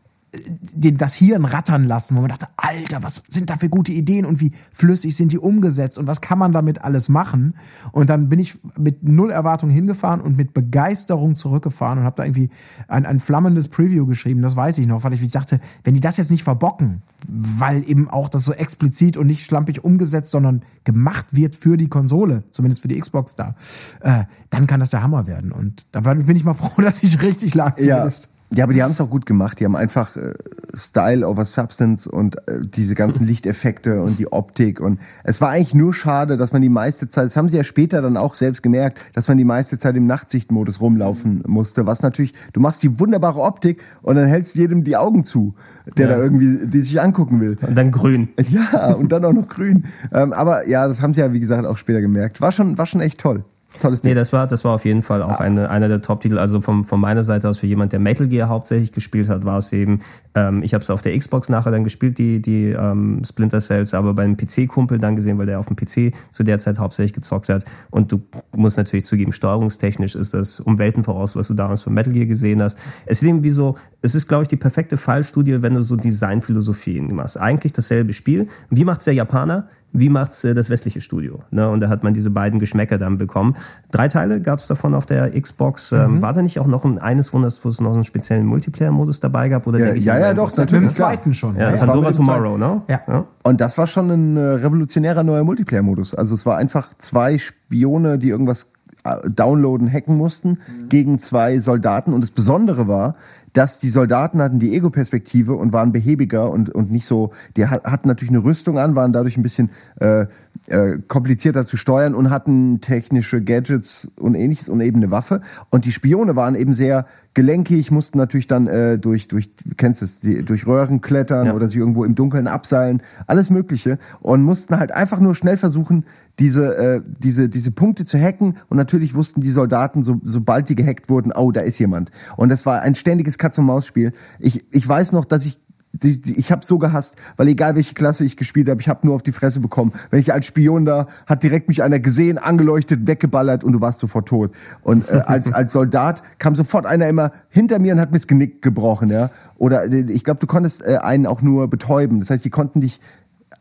das 0.74 1.14
Hirn 1.14 1.44
rattern 1.44 1.84
lassen, 1.84 2.16
wo 2.16 2.20
man 2.20 2.30
dachte, 2.30 2.48
Alter, 2.56 3.02
was 3.02 3.22
sind 3.28 3.50
da 3.50 3.56
für 3.56 3.68
gute 3.68 3.92
Ideen 3.92 4.24
und 4.24 4.40
wie 4.40 4.52
flüssig 4.72 5.16
sind 5.16 5.32
die 5.32 5.38
umgesetzt 5.38 5.98
und 5.98 6.06
was 6.06 6.20
kann 6.20 6.38
man 6.38 6.52
damit 6.52 6.82
alles 6.82 7.08
machen? 7.08 7.54
Und 7.92 8.10
dann 8.10 8.28
bin 8.28 8.38
ich 8.38 8.58
mit 8.78 9.02
null 9.02 9.30
Erwartung 9.30 9.70
hingefahren 9.70 10.20
und 10.20 10.36
mit 10.36 10.54
Begeisterung 10.54 11.36
zurückgefahren 11.36 12.00
und 12.00 12.04
habe 12.04 12.16
da 12.16 12.24
irgendwie 12.24 12.50
ein, 12.88 13.06
ein 13.06 13.20
flammendes 13.20 13.68
Preview 13.68 14.06
geschrieben, 14.06 14.42
das 14.42 14.56
weiß 14.56 14.78
ich 14.78 14.86
noch, 14.86 15.04
weil 15.04 15.12
ich 15.12 15.30
dachte, 15.30 15.60
wenn 15.84 15.94
die 15.94 16.00
das 16.00 16.16
jetzt 16.16 16.30
nicht 16.30 16.44
verbocken, 16.44 17.02
weil 17.28 17.88
eben 17.88 18.10
auch 18.10 18.28
das 18.28 18.44
so 18.44 18.52
explizit 18.52 19.16
und 19.16 19.26
nicht 19.26 19.46
schlampig 19.46 19.84
umgesetzt, 19.84 20.30
sondern 20.30 20.62
gemacht 20.84 21.26
wird 21.30 21.54
für 21.54 21.76
die 21.76 21.88
Konsole, 21.88 22.44
zumindest 22.50 22.82
für 22.82 22.88
die 22.88 22.98
Xbox 23.00 23.36
da, 23.36 23.54
äh, 24.00 24.24
dann 24.50 24.66
kann 24.66 24.80
das 24.80 24.90
der 24.90 25.02
Hammer 25.02 25.26
werden. 25.26 25.52
Und 25.52 25.86
da 25.92 26.00
bin 26.00 26.36
ich 26.36 26.44
mal 26.44 26.54
froh, 26.54 26.70
dass 26.82 27.02
ich 27.02 27.22
richtig 27.22 27.54
lag 27.54 27.76
zumindest. 27.76 28.26
ja, 28.26 28.33
aber 28.62 28.72
die 28.72 28.82
haben 28.82 28.90
es 28.92 29.00
auch 29.00 29.10
gut 29.10 29.26
gemacht. 29.26 29.58
Die 29.58 29.64
haben 29.64 29.74
einfach 29.74 30.14
äh, 30.16 30.34
Style 30.74 31.26
over 31.26 31.44
Substance 31.44 32.08
und 32.08 32.36
äh, 32.48 32.60
diese 32.62 32.94
ganzen 32.94 33.26
Lichteffekte 33.26 34.02
und 34.02 34.18
die 34.18 34.30
Optik. 34.32 34.80
Und 34.80 35.00
es 35.24 35.40
war 35.40 35.50
eigentlich 35.50 35.74
nur 35.74 35.92
schade, 35.94 36.36
dass 36.36 36.52
man 36.52 36.62
die 36.62 36.68
meiste 36.68 37.08
Zeit, 37.08 37.26
das 37.26 37.36
haben 37.36 37.48
sie 37.48 37.56
ja 37.56 37.64
später 37.64 38.02
dann 38.02 38.16
auch 38.16 38.34
selbst 38.34 38.62
gemerkt, 38.62 39.00
dass 39.14 39.28
man 39.28 39.38
die 39.38 39.44
meiste 39.44 39.78
Zeit 39.78 39.96
im 39.96 40.06
Nachtsichtmodus 40.06 40.80
rumlaufen 40.80 41.42
musste. 41.46 41.86
Was 41.86 42.02
natürlich, 42.02 42.34
du 42.52 42.60
machst 42.60 42.82
die 42.82 43.00
wunderbare 43.00 43.40
Optik 43.40 43.82
und 44.02 44.16
dann 44.16 44.26
hältst 44.26 44.54
jedem 44.54 44.84
die 44.84 44.96
Augen 44.96 45.24
zu, 45.24 45.54
der 45.96 46.08
Ja. 46.08 46.16
da 46.16 46.22
irgendwie, 46.22 46.66
die 46.66 46.80
sich 46.82 47.00
angucken 47.00 47.40
will. 47.40 47.56
Und 47.66 47.74
dann 47.76 47.90
grün. 47.90 48.28
Ja, 48.50 48.92
und 48.92 49.10
dann 49.10 49.24
auch 49.24 49.32
noch 49.32 49.48
grün. 49.48 49.84
Ähm, 50.12 50.32
aber 50.32 50.68
ja, 50.68 50.86
das 50.86 51.00
haben 51.02 51.14
sie 51.14 51.20
ja, 51.20 51.32
wie 51.32 51.40
gesagt, 51.40 51.64
auch 51.66 51.76
später 51.76 52.00
gemerkt. 52.00 52.40
War 52.40 52.52
schon, 52.52 52.78
war 52.78 52.86
schon 52.86 53.00
echt 53.00 53.18
toll. 53.18 53.44
Tolles 53.80 54.02
Ding. 54.02 54.10
Nee, 54.10 54.14
das 54.14 54.32
war, 54.32 54.46
das 54.46 54.64
war 54.64 54.74
auf 54.74 54.84
jeden 54.84 55.02
Fall 55.02 55.22
auch 55.22 55.40
eine, 55.40 55.70
einer 55.70 55.88
der 55.88 56.02
Top-Titel. 56.02 56.38
Also 56.38 56.60
vom, 56.60 56.84
von 56.84 57.00
meiner 57.00 57.24
Seite 57.24 57.48
aus, 57.48 57.58
für 57.58 57.66
jemand, 57.66 57.92
der 57.92 58.00
Metal 58.00 58.28
Gear 58.28 58.48
hauptsächlich 58.48 58.92
gespielt 58.92 59.28
hat, 59.28 59.44
war 59.44 59.58
es 59.58 59.72
eben, 59.72 60.00
ähm, 60.34 60.62
ich 60.62 60.74
habe 60.74 60.82
es 60.82 60.90
auf 60.90 61.02
der 61.02 61.18
Xbox 61.18 61.48
nachher 61.48 61.70
dann 61.70 61.84
gespielt, 61.84 62.18
die, 62.18 62.40
die 62.40 62.70
ähm, 62.70 63.22
Splinter 63.24 63.60
Cells, 63.60 63.94
aber 63.94 64.14
beim 64.14 64.36
PC-Kumpel 64.36 64.98
dann 64.98 65.16
gesehen, 65.16 65.38
weil 65.38 65.46
der 65.46 65.58
auf 65.58 65.66
dem 65.66 65.76
PC 65.76 66.14
zu 66.30 66.44
der 66.44 66.58
Zeit 66.58 66.78
hauptsächlich 66.78 67.12
gezockt 67.12 67.48
hat. 67.48 67.64
Und 67.90 68.12
du 68.12 68.22
musst 68.52 68.76
natürlich 68.76 69.04
zugeben, 69.04 69.32
steuerungstechnisch 69.32 70.14
ist 70.14 70.34
das 70.34 70.60
um 70.60 70.78
Welten 70.78 71.04
voraus, 71.04 71.36
was 71.36 71.48
du 71.48 71.54
damals 71.54 71.82
von 71.82 71.92
Metal 71.94 72.12
Gear 72.12 72.26
gesehen 72.26 72.62
hast. 72.62 72.78
Es 73.06 73.22
ist 73.22 73.28
eben 73.28 73.42
wie 73.42 73.50
so, 73.50 73.76
es 74.02 74.14
ist, 74.14 74.28
glaube 74.28 74.42
ich, 74.44 74.48
die 74.48 74.56
perfekte 74.56 74.96
Fallstudie, 74.96 75.62
wenn 75.62 75.74
du 75.74 75.82
so 75.82 75.96
Designphilosophien 75.96 77.14
machst. 77.14 77.38
Eigentlich 77.38 77.72
dasselbe 77.72 78.12
Spiel. 78.12 78.48
Wie 78.70 78.84
macht's 78.84 79.04
der 79.04 79.14
Japaner? 79.14 79.68
Wie 79.96 80.08
macht's 80.08 80.42
äh, 80.42 80.54
das 80.54 80.68
westliche 80.70 81.00
Studio? 81.00 81.40
Ne? 81.52 81.70
Und 81.70 81.78
da 81.80 81.88
hat 81.88 82.02
man 82.02 82.12
diese 82.14 82.28
beiden 82.30 82.58
Geschmäcker 82.58 82.98
dann 82.98 83.16
bekommen. 83.16 83.54
Drei 83.92 84.08
Teile 84.08 84.40
gab's 84.40 84.66
davon 84.66 84.92
auf 84.92 85.06
der 85.06 85.30
Xbox. 85.40 85.92
Ähm, 85.92 86.20
war 86.20 86.32
da 86.32 86.42
nicht 86.42 86.58
auch 86.58 86.66
noch 86.66 86.84
ein 86.84 86.98
eines 86.98 87.32
Wunders, 87.32 87.64
wo 87.64 87.68
es 87.68 87.80
noch 87.80 87.94
einen 87.94 88.02
speziellen 88.02 88.44
Multiplayer-Modus 88.44 89.20
dabei 89.20 89.48
gab? 89.48 89.66
Oder 89.68 89.78
Ja, 89.78 89.94
ja, 89.94 90.18
ja, 90.18 90.26
einen- 90.26 90.36
doch, 90.36 90.54
Mit 90.56 90.72
dem 90.72 90.90
zweiten 90.90 91.32
schon. 91.32 91.56
Ja, 91.56 91.70
Ja, 91.70 91.76
Pandora 91.78 92.06
ja. 92.08 92.12
Tomorrow, 92.12 92.58
ne? 92.58 92.82
Ja. 92.88 93.24
Und 93.44 93.60
das 93.60 93.78
war 93.78 93.86
schon 93.86 94.10
ein 94.10 94.36
äh, 94.36 94.40
revolutionärer 94.40 95.22
neuer 95.22 95.44
Multiplayer-Modus. 95.44 96.14
Also 96.14 96.34
es 96.34 96.44
war 96.44 96.56
einfach 96.56 96.92
zwei 96.98 97.38
Spione, 97.38 98.18
die 98.18 98.30
irgendwas 98.30 98.72
äh, 99.04 99.30
downloaden, 99.30 99.88
hacken 99.92 100.16
mussten, 100.16 100.58
gegen 100.88 101.18
zwei 101.20 101.60
Soldaten. 101.60 102.12
Und 102.12 102.20
das 102.22 102.32
Besondere 102.32 102.88
war, 102.88 103.14
dass 103.54 103.78
die 103.78 103.88
Soldaten 103.88 104.42
hatten 104.42 104.58
die 104.58 104.74
Ego-Perspektive 104.76 105.54
und 105.54 105.72
waren 105.72 105.90
behäbiger 105.92 106.50
und, 106.50 106.68
und 106.70 106.90
nicht 106.92 107.06
so, 107.06 107.30
die 107.56 107.66
hat- 107.66 107.84
hatten 107.84 108.08
natürlich 108.08 108.30
eine 108.30 108.44
Rüstung 108.44 108.78
an, 108.78 108.94
waren 108.96 109.12
dadurch 109.12 109.36
ein 109.38 109.42
bisschen 109.42 109.70
äh, 110.00 110.26
äh, 110.66 110.98
komplizierter 111.08 111.64
zu 111.64 111.76
steuern 111.76 112.14
und 112.14 112.30
hatten 112.30 112.80
technische 112.80 113.42
Gadgets 113.42 114.10
und 114.16 114.34
ähnliches 114.34 114.68
und 114.68 114.80
eben 114.80 114.98
eine 114.98 115.10
Waffe. 115.10 115.40
Und 115.70 115.84
die 115.86 115.92
Spione 115.92 116.36
waren 116.36 116.54
eben 116.54 116.74
sehr 116.74 117.06
gelenkig, 117.34 117.90
mussten 117.90 118.18
natürlich 118.18 118.46
dann 118.46 118.66
äh, 118.66 118.98
durch, 118.98 119.26
durch, 119.28 119.54
du 119.56 119.74
kennst 119.76 120.02
es, 120.02 120.20
die, 120.20 120.44
durch 120.44 120.66
Röhren 120.66 121.00
klettern 121.00 121.46
Ja. 121.46 121.54
oder 121.54 121.66
sich 121.66 121.78
irgendwo 121.78 122.04
im 122.04 122.14
Dunkeln 122.14 122.46
abseilen, 122.46 123.02
alles 123.26 123.50
Mögliche. 123.50 123.98
Und 124.20 124.42
mussten 124.42 124.78
halt 124.78 124.92
einfach 124.92 125.18
nur 125.20 125.34
schnell 125.34 125.56
versuchen, 125.56 126.04
diese, 126.38 126.76
äh, 126.76 127.00
diese, 127.18 127.48
diese 127.48 127.70
Punkte 127.70 128.04
zu 128.04 128.18
hacken. 128.18 128.56
Und 128.68 128.76
natürlich 128.76 129.14
wussten 129.14 129.40
die 129.40 129.50
Soldaten, 129.50 130.02
so, 130.02 130.20
sobald 130.24 130.68
die 130.68 130.74
gehackt 130.74 131.08
wurden, 131.08 131.32
oh, 131.32 131.52
da 131.52 131.60
ist 131.60 131.78
jemand. 131.78 132.10
Und 132.36 132.48
das 132.48 132.66
war 132.66 132.82
ein 132.82 132.94
ständiges 132.94 133.38
Katz-und-Maus-Spiel. 133.38 134.12
Ich, 134.38 134.64
ich 134.70 134.86
weiß 134.86 135.12
noch, 135.12 135.24
dass 135.24 135.44
ich 135.44 135.58
ich 136.02 136.50
habe 136.50 136.64
so 136.64 136.78
gehasst, 136.78 137.16
weil 137.36 137.48
egal 137.48 137.76
welche 137.76 137.94
Klasse 137.94 138.24
ich 138.24 138.36
gespielt 138.36 138.68
habe, 138.68 138.80
ich 138.80 138.88
habe 138.88 139.06
nur 139.06 139.14
auf 139.14 139.22
die 139.22 139.32
Fresse 139.32 139.60
bekommen. 139.60 139.92
Wenn 140.10 140.20
ich 140.20 140.32
als 140.32 140.46
Spion 140.46 140.84
da, 140.84 141.06
hat 141.26 141.42
direkt 141.42 141.68
mich 141.68 141.82
einer 141.82 142.00
gesehen, 142.00 142.38
angeleuchtet, 142.38 143.06
weggeballert 143.06 143.64
und 143.64 143.72
du 143.72 143.80
warst 143.80 144.00
sofort 144.00 144.26
tot. 144.26 144.50
Und 144.82 145.08
äh, 145.08 145.22
als 145.24 145.52
als 145.52 145.72
Soldat 145.72 146.22
kam 146.38 146.54
sofort 146.54 146.86
einer 146.86 147.08
immer 147.08 147.30
hinter 147.48 147.78
mir 147.78 147.92
und 147.94 148.00
hat 148.00 148.10
mir 148.10 148.18
das 148.18 148.26
Genick 148.26 148.60
gebrochen, 148.60 149.10
ja. 149.10 149.30
Oder 149.56 149.84
äh, 149.84 150.10
ich 150.10 150.24
glaube, 150.24 150.40
du 150.40 150.46
konntest 150.46 150.84
äh, 150.84 150.96
einen 150.96 151.26
auch 151.26 151.42
nur 151.42 151.68
betäuben. 151.68 152.20
Das 152.20 152.30
heißt, 152.30 152.44
die 152.44 152.50
konnten 152.50 152.80
dich 152.80 153.00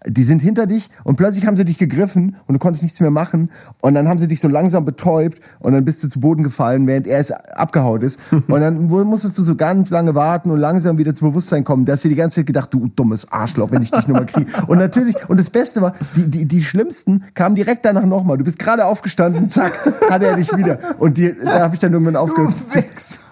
die 0.05 0.23
sind 0.23 0.41
hinter 0.41 0.65
dich 0.65 0.89
und 1.03 1.15
plötzlich 1.15 1.45
haben 1.45 1.57
sie 1.57 1.65
dich 1.65 1.77
gegriffen 1.77 2.35
und 2.47 2.53
du 2.53 2.59
konntest 2.59 2.83
nichts 2.83 2.99
mehr 2.99 3.11
machen 3.11 3.49
und 3.81 3.93
dann 3.93 4.07
haben 4.07 4.19
sie 4.19 4.27
dich 4.27 4.39
so 4.39 4.47
langsam 4.47 4.85
betäubt 4.85 5.39
und 5.59 5.73
dann 5.73 5.85
bist 5.85 6.03
du 6.03 6.09
zu 6.09 6.19
Boden 6.19 6.43
gefallen, 6.43 6.87
während 6.87 7.07
er 7.07 7.19
es 7.19 7.31
abgehaut 7.31 8.03
ist 8.03 8.19
und 8.31 8.61
dann 8.61 8.87
musstest 8.87 9.37
du 9.37 9.43
so 9.43 9.55
ganz 9.55 9.89
lange 9.89 10.15
warten 10.15 10.51
und 10.51 10.59
langsam 10.59 10.97
wieder 10.97 11.13
zu 11.13 11.25
Bewusstsein 11.25 11.63
kommen. 11.63 11.85
Da 11.85 11.93
hast 11.93 12.03
du 12.03 12.09
die 12.09 12.15
ganze 12.15 12.37
Zeit 12.37 12.47
gedacht, 12.47 12.73
du 12.73 12.87
dummes 12.87 13.31
Arschloch, 13.31 13.71
wenn 13.71 13.81
ich 13.81 13.91
dich 13.91 14.07
nur 14.07 14.17
mal 14.17 14.25
kriege. 14.25 14.51
Und 14.67 14.77
natürlich, 14.77 15.15
und 15.27 15.39
das 15.39 15.49
Beste 15.49 15.81
war, 15.81 15.93
die, 16.15 16.29
die, 16.29 16.45
die 16.45 16.63
Schlimmsten 16.63 17.23
kamen 17.33 17.55
direkt 17.55 17.85
danach 17.85 18.05
nochmal. 18.05 18.37
Du 18.37 18.43
bist 18.43 18.59
gerade 18.59 18.85
aufgestanden, 18.85 19.49
zack, 19.49 19.73
hatte 20.09 20.25
er 20.25 20.35
dich 20.35 20.55
wieder. 20.55 20.79
Und 20.97 21.17
die, 21.17 21.35
da 21.35 21.61
habe 21.61 21.75
ich 21.75 21.79
dann 21.79 21.91
irgendwann 21.93 22.15
aufgehört. 22.15 22.53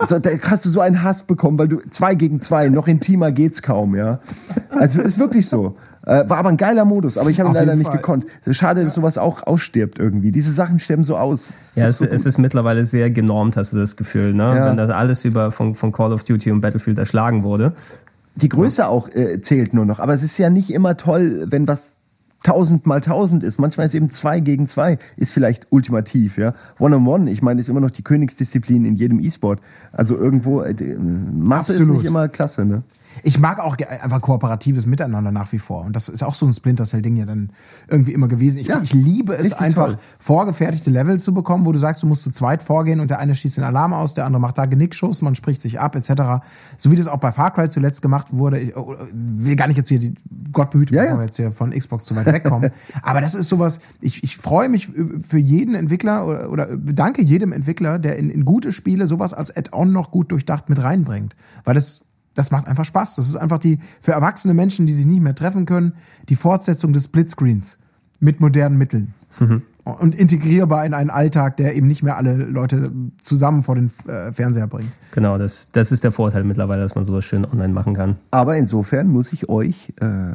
So, 0.06 0.19
da 0.19 0.30
hast 0.43 0.65
du 0.65 0.69
so 0.69 0.80
einen 0.81 1.03
Hass 1.03 1.23
bekommen, 1.23 1.57
weil 1.57 1.68
du 1.68 1.80
zwei 1.89 2.15
gegen 2.15 2.39
zwei, 2.39 2.69
noch 2.69 2.88
intimer 2.88 3.31
geht's 3.31 3.61
kaum, 3.61 3.95
ja. 3.95 4.19
Also 4.69 5.02
ist 5.02 5.19
wirklich 5.19 5.48
so. 5.48 5.76
Äh, 6.06 6.28
war 6.28 6.38
aber 6.38 6.49
ein 6.49 6.57
geiler 6.57 6.84
Modus, 6.84 7.18
aber 7.18 7.30
ich 7.30 7.40
habe 7.40 7.49
ihn 7.49 7.56
leider 7.56 7.76
nicht 7.76 7.88
Fall. 7.88 7.98
gekonnt. 7.98 8.26
Schade, 8.49 8.84
dass 8.84 8.95
sowas 8.95 9.18
auch 9.19 9.44
ausstirbt 9.45 9.99
irgendwie. 9.99 10.32
Diese 10.32 10.52
Sachen 10.52 10.80
sterben 10.80 11.03
so 11.03 11.15
aus. 11.15 11.49
Es 11.60 11.76
Ja, 11.76 11.88
ist 11.88 12.02
es, 12.02 12.10
so 12.10 12.15
es 12.15 12.26
ist 12.26 12.38
mittlerweile 12.40 12.86
sehr 12.86 13.11
genormt, 13.11 13.56
hast 13.56 13.73
du 13.73 13.78
das 13.78 13.95
Gefühl, 13.95 14.34
ne? 14.34 14.56
Ja. 14.56 14.65
Wenn 14.65 14.78
das 14.78 14.90
alles 14.90 15.26
über 15.26 15.52
von, 15.52 15.76
von 15.76 15.91
Call 15.91 16.11
of 16.11 16.23
Duty 16.23 16.52
und 16.52 16.61
Battlefield 16.61 16.98
erschlagen 16.98 17.44
wurde. 17.44 17.73
die 18.36 18.49
Größe 18.49 18.88
auch 18.88 19.10
äh, 19.10 19.41
zählt 19.41 19.73
nur 19.73 19.86
noch. 19.86 19.99
Aber 19.99 20.14
es 20.14 20.23
ist 20.23 20.38
ja 20.40 20.49
nicht 20.49 20.72
immer 20.73 20.98
toll, 20.98 21.45
wenn 21.48 21.68
was 21.68 21.98
tausend 22.44 22.88
mal 22.88 23.02
tausend 23.02 23.44
ist. 23.44 23.60
Manchmal 23.60 23.86
ist 23.86 23.94
eben 23.94 24.10
zwei 24.10 24.40
gegen 24.40 24.65
zwei, 24.65 24.98
ist 25.18 25.32
vielleicht 25.32 25.68
ultimativ, 25.69 26.38
ja. 26.40 26.56
One 26.80 26.95
on 26.95 27.06
one, 27.06 27.30
ich 27.30 27.44
meine, 27.44 27.61
ist 27.61 27.69
immer 27.69 27.82
noch 27.82 27.91
die 27.91 28.03
Königsdisziplin 28.03 28.86
in 28.86 28.95
jedem 28.95 29.19
E-Sport. 29.19 29.60
Also 29.91 30.18
irgendwo, 30.18 30.61
äh, 30.61 30.72
äh, 30.72 30.98
Masse 30.98 31.73
ist 31.73 31.78
Absolut. 31.80 31.98
nicht 31.98 32.06
immer 32.06 32.28
klasse, 32.30 32.65
ne? 32.65 32.82
Ich 33.23 33.39
mag 33.39 33.59
auch 33.59 33.77
einfach 33.77 34.21
kooperatives 34.21 34.85
Miteinander 34.85 35.31
nach 35.31 35.51
wie 35.51 35.59
vor. 35.59 35.83
Und 35.85 35.95
das 35.95 36.09
ist 36.09 36.23
auch 36.23 36.35
so 36.35 36.45
ein 36.45 36.53
Splinter 36.53 36.85
Cell-Ding 36.85 37.15
ja 37.17 37.25
dann 37.25 37.51
irgendwie 37.88 38.13
immer 38.13 38.27
gewesen. 38.27 38.59
Ich, 38.59 38.67
Ja, 38.67 38.81
ich 38.81 38.93
liebe 38.93 39.33
es 39.33 39.53
einfach, 39.53 39.88
toll. 39.88 39.97
vorgefertigte 40.19 40.89
Level 40.89 41.19
zu 41.19 41.33
bekommen, 41.33 41.65
wo 41.65 41.71
du 41.71 41.79
sagst, 41.79 42.03
du 42.03 42.07
musst 42.07 42.23
zu 42.23 42.31
zweit 42.31 42.63
vorgehen 42.63 42.99
und 42.99 43.09
der 43.09 43.19
eine 43.19 43.35
schießt 43.35 43.57
den 43.57 43.63
Alarm 43.63 43.93
aus, 43.93 44.13
der 44.13 44.25
andere 44.25 44.41
macht 44.41 44.57
da 44.57 44.65
Genickschuss, 44.65 45.21
man 45.21 45.35
spricht 45.35 45.61
sich 45.61 45.79
ab, 45.79 45.95
etc. 45.95 46.43
So 46.77 46.91
wie 46.91 46.95
das 46.95 47.07
auch 47.07 47.17
bei 47.17 47.31
Far 47.31 47.51
Cry 47.51 47.69
zuletzt 47.69 48.01
gemacht 48.01 48.27
wurde. 48.31 48.59
Ich 48.59 48.75
oh, 48.75 48.95
will 49.13 49.55
gar 49.55 49.67
nicht 49.67 49.77
jetzt 49.77 49.89
hier, 49.89 49.99
die, 49.99 50.13
Gott 50.51 50.71
behüte, 50.71 50.93
Ja, 50.93 51.03
ja. 51.03 51.17
wir 51.17 51.25
jetzt 51.25 51.38
hier 51.38 51.51
von 51.51 51.71
Xbox 51.71 52.05
zu 52.05 52.15
weit 52.15 52.25
wegkommen. 52.27 52.71
Aber 53.03 53.21
das 53.21 53.33
ist 53.35 53.47
sowas, 53.47 53.79
ich, 53.99 54.23
ich 54.23 54.38
freue 54.38 54.69
mich 54.69 54.88
für 54.88 55.38
jeden 55.38 55.75
Entwickler 55.75 56.25
oder, 56.27 56.51
oder 56.51 56.77
bedanke 56.77 57.21
jedem 57.21 57.51
Entwickler, 57.51 57.99
der 57.99 58.17
in, 58.17 58.29
in 58.29 58.45
gute 58.45 58.71
Spiele 58.71 59.07
sowas 59.07 59.33
als 59.33 59.55
Add-on 59.55 59.91
noch 59.91 60.11
gut 60.11 60.31
durchdacht 60.31 60.69
mit 60.69 60.81
reinbringt. 60.81 61.35
Weil 61.63 61.75
das, 61.75 62.05
das 62.34 62.52
macht 62.52 62.68
einfach 62.68 62.86
Spaß. 62.86 63.16
Das 63.16 63.28
ist 63.28 63.36
einfach 63.36 63.60
die, 63.60 63.80
für 64.02 64.12
erwachsene 64.12 64.53
Menschen, 64.53 64.86
die 64.86 64.94
sich 64.94 65.06
nicht 65.06 65.22
mehr 65.22 65.36
treffen 65.36 65.66
können, 65.66 65.94
die 66.30 66.36
Fortsetzung 66.36 66.94
des 66.94 67.06
Splitscreens 67.06 67.78
mit 68.20 68.40
modernen 68.40 68.78
Mitteln. 68.78 69.14
Und 69.84 70.16
integrierbar 70.16 70.86
in 70.86 70.94
einen 70.94 71.10
Alltag, 71.10 71.58
der 71.58 71.76
eben 71.76 71.88
nicht 71.88 72.03
mehr 72.03 72.18
alle 72.18 72.36
Leute 72.36 72.91
zusammen 73.20 73.64
vor 73.64 73.76
den 73.76 73.91
äh, 74.08 74.32
Fernseher 74.32 74.68
bringt. 74.68 74.91
Genau, 75.12 75.38
das, 75.38 75.70
das 75.72 75.91
ist 75.91 76.03
der 76.03 76.12
Vorteil 76.12 76.44
mittlerweile, 76.44 76.84
dass 76.84 76.94
man 76.94 77.03
sowas 77.03 77.26
schön 77.26 77.45
online 77.45 77.74
machen 77.74 77.95
kann. 77.95 78.18
Aber 78.30 78.58
insofern 78.58 79.08
muss 79.08 79.34
ich 79.34 79.49
euch 79.49 79.94
äh, 79.99 80.34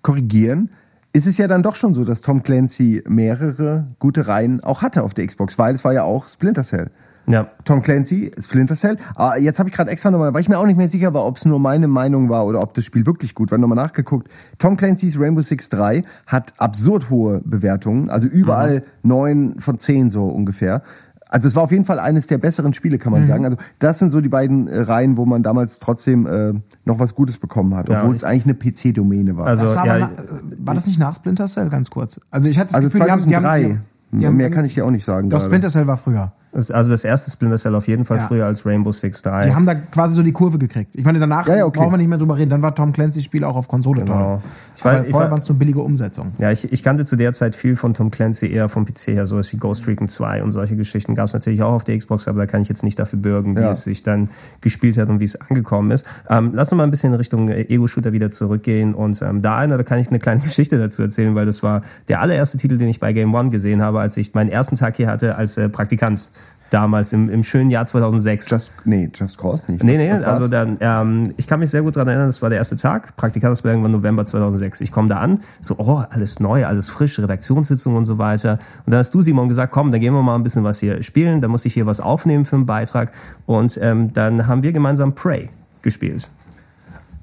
korrigieren. 0.00 0.70
Ist 1.12 1.26
es 1.26 1.36
ja 1.36 1.48
dann 1.48 1.62
doch 1.62 1.74
schon 1.74 1.92
so, 1.92 2.04
dass 2.04 2.22
Tom 2.22 2.42
Clancy 2.42 3.02
mehrere 3.06 3.88
gute 3.98 4.26
Reihen 4.26 4.62
auch 4.64 4.82
hatte 4.82 5.02
auf 5.02 5.12
der 5.12 5.26
Xbox, 5.26 5.58
weil 5.58 5.74
es 5.74 5.84
war 5.84 5.92
ja 5.92 6.04
auch 6.04 6.28
Splinter 6.28 6.62
Cell. 6.62 6.90
Ja. 7.28 7.48
Tom 7.64 7.82
Clancy, 7.82 8.30
Splinter 8.38 8.76
Cell. 8.76 8.96
Ah, 9.16 9.36
jetzt 9.36 9.58
habe 9.58 9.68
ich 9.68 9.74
gerade 9.74 9.90
extra 9.90 10.10
nochmal, 10.10 10.32
weil 10.32 10.40
ich 10.42 10.48
mir 10.48 10.58
auch 10.58 10.66
nicht 10.66 10.76
mehr 10.76 10.88
sicher 10.88 11.12
war, 11.12 11.24
ob 11.26 11.36
es 11.38 11.44
nur 11.44 11.58
meine 11.58 11.88
Meinung 11.88 12.28
war 12.28 12.46
oder 12.46 12.60
ob 12.62 12.74
das 12.74 12.84
Spiel 12.84 13.04
wirklich 13.06 13.34
gut 13.34 13.50
war, 13.50 13.58
nochmal 13.58 13.76
nachgeguckt. 13.76 14.28
Tom 14.58 14.76
Clancy's 14.76 15.18
Rainbow 15.18 15.42
Six 15.42 15.68
3 15.70 16.02
hat 16.26 16.52
absurd 16.58 17.10
hohe 17.10 17.42
Bewertungen, 17.44 18.10
also 18.10 18.28
überall 18.28 18.84
neun 19.02 19.58
von 19.60 19.78
zehn 19.78 20.10
so 20.10 20.24
ungefähr. 20.26 20.82
Also 21.28 21.48
es 21.48 21.56
war 21.56 21.64
auf 21.64 21.72
jeden 21.72 21.84
Fall 21.84 21.98
eines 21.98 22.28
der 22.28 22.38
besseren 22.38 22.72
Spiele, 22.72 22.98
kann 22.98 23.10
man 23.12 23.22
Mhm. 23.22 23.26
sagen. 23.26 23.44
Also 23.44 23.56
das 23.80 23.98
sind 23.98 24.10
so 24.10 24.20
die 24.20 24.28
beiden 24.28 24.68
äh, 24.68 24.78
Reihen, 24.82 25.16
wo 25.16 25.26
man 25.26 25.42
damals 25.42 25.80
trotzdem 25.80 26.24
äh, 26.26 26.52
noch 26.84 27.00
was 27.00 27.16
Gutes 27.16 27.38
bekommen 27.38 27.74
hat, 27.74 27.88
Ja, 27.88 27.98
obwohl 28.02 28.14
ich- 28.14 28.22
es 28.22 28.24
eigentlich 28.24 28.44
eine 28.44 28.54
PC-Domäne 28.54 29.36
war. 29.36 29.48
Also, 29.48 29.64
Das 29.64 29.74
war, 29.74 29.86
ja, 29.86 29.94
aber 29.96 30.10
na, 30.16 30.22
äh, 30.22 30.26
war 30.64 30.74
das 30.74 30.86
nicht 30.86 31.00
nach 31.00 31.16
Splinter 31.16 31.46
Cell, 31.48 31.68
ganz 31.68 31.90
kurz? 31.90 32.20
Also 32.30 32.48
ich 32.48 32.56
hatte 32.58 32.68
das 32.68 32.76
also 32.76 32.88
Gefühl, 32.88 33.04
die 33.06 33.10
haben, 33.10 33.22
die 33.24 33.30
2003. 33.30 33.62
haben, 33.64 33.80
die, 34.12 34.18
die 34.18 34.26
haben 34.28 34.36
mehr 34.36 34.50
kann 34.50 34.64
ich 34.64 34.74
dir 34.74 34.86
auch 34.86 34.90
nicht 34.92 35.04
sagen. 35.04 35.28
Doch, 35.28 35.38
gerade. 35.38 35.48
Splinter 35.50 35.68
Cell 35.70 35.88
war 35.88 35.96
früher. 35.96 36.30
Also 36.70 36.90
das 36.90 37.04
erste 37.04 37.30
Splinter 37.30 37.58
Cell 37.58 37.74
auf 37.74 37.86
jeden 37.86 38.04
Fall 38.06 38.16
Ja. 38.16 38.26
früher 38.28 38.46
als 38.46 38.64
Rainbow 38.64 38.90
Six 38.90 39.20
3. 39.22 39.46
Die 39.46 39.54
haben 39.54 39.66
da 39.66 39.74
quasi 39.74 40.14
so 40.14 40.22
die 40.22 40.32
Kurve 40.32 40.56
gekriegt. 40.58 40.96
Ich 40.96 41.04
meine, 41.04 41.18
danach 41.20 41.46
Ja, 41.46 41.56
ja, 41.56 41.64
okay. 41.66 41.78
brauchen 41.80 41.92
wir 41.92 41.98
nicht 41.98 42.08
mehr 42.08 42.16
drüber 42.18 42.38
reden. 42.38 42.48
Dann 42.50 42.62
war 42.62 42.74
Tom 42.74 42.92
Clancy's 42.92 43.24
Spiel 43.24 43.44
auch 43.44 43.56
auf 43.56 43.68
Konsole 43.68 44.02
Genau. 44.02 44.14
toll. 44.14 44.38
Ich 44.74 44.84
war- 44.84 44.92
vorher 45.04 45.12
war- 45.12 45.30
waren 45.32 45.38
es 45.40 45.48
nur 45.48 45.58
billige 45.58 45.80
Umsetzungen. 45.80 46.32
Ja, 46.38 46.50
ich, 46.50 46.72
ich 46.72 46.82
kannte 46.82 47.04
zu 47.04 47.16
der 47.16 47.32
Zeit 47.34 47.54
viel 47.56 47.76
von 47.76 47.92
Tom 47.92 48.10
Clancy 48.10 48.46
eher 48.50 48.68
vom 48.70 48.86
PC 48.86 49.08
her, 49.12 49.26
sowas 49.26 49.52
wie 49.52 49.58
Ghost 49.58 49.86
Recon 49.86 50.08
2 50.08 50.42
und 50.42 50.50
solche 50.52 50.76
Geschichten 50.76 51.14
gab 51.14 51.26
es 51.26 51.34
natürlich 51.34 51.62
auch 51.62 51.72
auf 51.74 51.84
der 51.84 51.98
Xbox, 51.98 52.26
aber 52.26 52.38
da 52.40 52.46
kann 52.46 52.62
ich 52.62 52.68
jetzt 52.68 52.82
nicht 52.82 52.98
dafür 52.98 53.18
bürgen, 53.18 53.54
wie 53.56 53.60
es 53.60 53.84
sich 53.84 54.02
dann 54.02 54.30
gespielt 54.62 54.96
hat 54.96 55.08
und 55.10 55.20
wie 55.20 55.24
es 55.24 55.38
angekommen 55.40 55.90
ist. 55.90 56.06
Ähm, 56.30 56.52
lass 56.54 56.72
uns 56.72 56.78
mal 56.78 56.84
ein 56.84 56.90
bisschen 56.90 57.12
in 57.12 57.18
Richtung 57.18 57.48
äh, 57.50 57.62
Ego-Shooter 57.68 58.12
wieder 58.12 58.30
zurückgehen 58.30 58.94
und 58.94 59.20
ähm, 59.20 59.42
da 59.42 59.56
einer, 59.58 59.76
da 59.76 59.82
kann 59.82 59.98
ich 59.98 60.08
eine 60.08 60.18
kleine 60.20 60.40
Geschichte 60.42 60.78
dazu 60.78 61.02
erzählen, 61.02 61.34
weil 61.34 61.44
das 61.44 61.62
war 61.62 61.82
der 62.08 62.20
allererste 62.22 62.56
Titel, 62.56 62.78
den 62.78 62.88
ich 62.88 62.98
bei 63.00 63.12
Game 63.12 63.34
One 63.34 63.50
gesehen 63.50 63.82
habe, 63.82 64.00
als 64.00 64.16
ich 64.16 64.32
meinen 64.32 64.48
ersten 64.48 64.76
Tag 64.76 64.96
hier 64.96 65.08
hatte 65.08 65.36
als 65.36 65.56
äh, 65.58 65.68
Praktikant. 65.68 66.30
Damals 66.70 67.12
im, 67.12 67.28
im 67.30 67.42
schönen 67.44 67.70
Jahr 67.70 67.86
2006. 67.86 68.50
Just, 68.50 68.72
nee, 68.84 69.08
Just 69.14 69.38
Cause 69.38 69.70
nicht. 69.70 69.84
Nee, 69.84 69.92
Was- 69.92 69.98
nee, 69.98 70.10
was 70.12 70.20
war's? 70.22 70.28
also 70.36 70.48
dann, 70.48 70.76
ähm, 70.80 71.34
ich 71.36 71.46
kann 71.46 71.60
mich 71.60 71.70
sehr 71.70 71.82
gut 71.82 71.94
dran 71.94 72.08
erinnern, 72.08 72.26
das 72.26 72.42
war 72.42 72.50
der 72.50 72.58
erste 72.58 72.76
Tag. 72.76 73.14
Praktikantsberg 73.16 73.74
irgendwann 73.74 73.92
November 73.92 74.26
2006. 74.26 74.80
Ich 74.80 74.90
komme 74.90 75.08
da 75.08 75.18
an, 75.18 75.40
so, 75.60 75.76
oh, 75.78 76.02
alles 76.10 76.40
neu, 76.40 76.66
alles 76.66 76.88
frisch, 76.88 77.18
Redaktionssitzung 77.18 77.94
und 77.94 78.04
so 78.04 78.18
weiter. 78.18 78.58
Und 78.84 78.92
dann 78.92 78.98
hast 78.98 79.14
du, 79.14 79.20
Simon, 79.22 79.48
gesagt, 79.48 79.72
komm, 79.72 79.92
dann 79.92 80.00
gehen 80.00 80.12
wir 80.14 80.22
mal 80.22 80.34
ein 80.34 80.42
bisschen 80.42 80.64
was 80.64 80.80
hier 80.80 81.02
spielen. 81.02 81.40
Da 81.40 81.48
muss 81.48 81.64
ich 81.64 81.74
hier 81.74 81.86
was 81.86 82.00
aufnehmen 82.00 82.44
für 82.44 82.56
einen 82.56 82.66
Beitrag. 82.66 83.12
Und 83.46 83.78
ähm, 83.80 84.12
dann 84.12 84.46
haben 84.48 84.62
wir 84.62 84.72
gemeinsam 84.72 85.14
Prey 85.14 85.50
gespielt. 85.82 86.28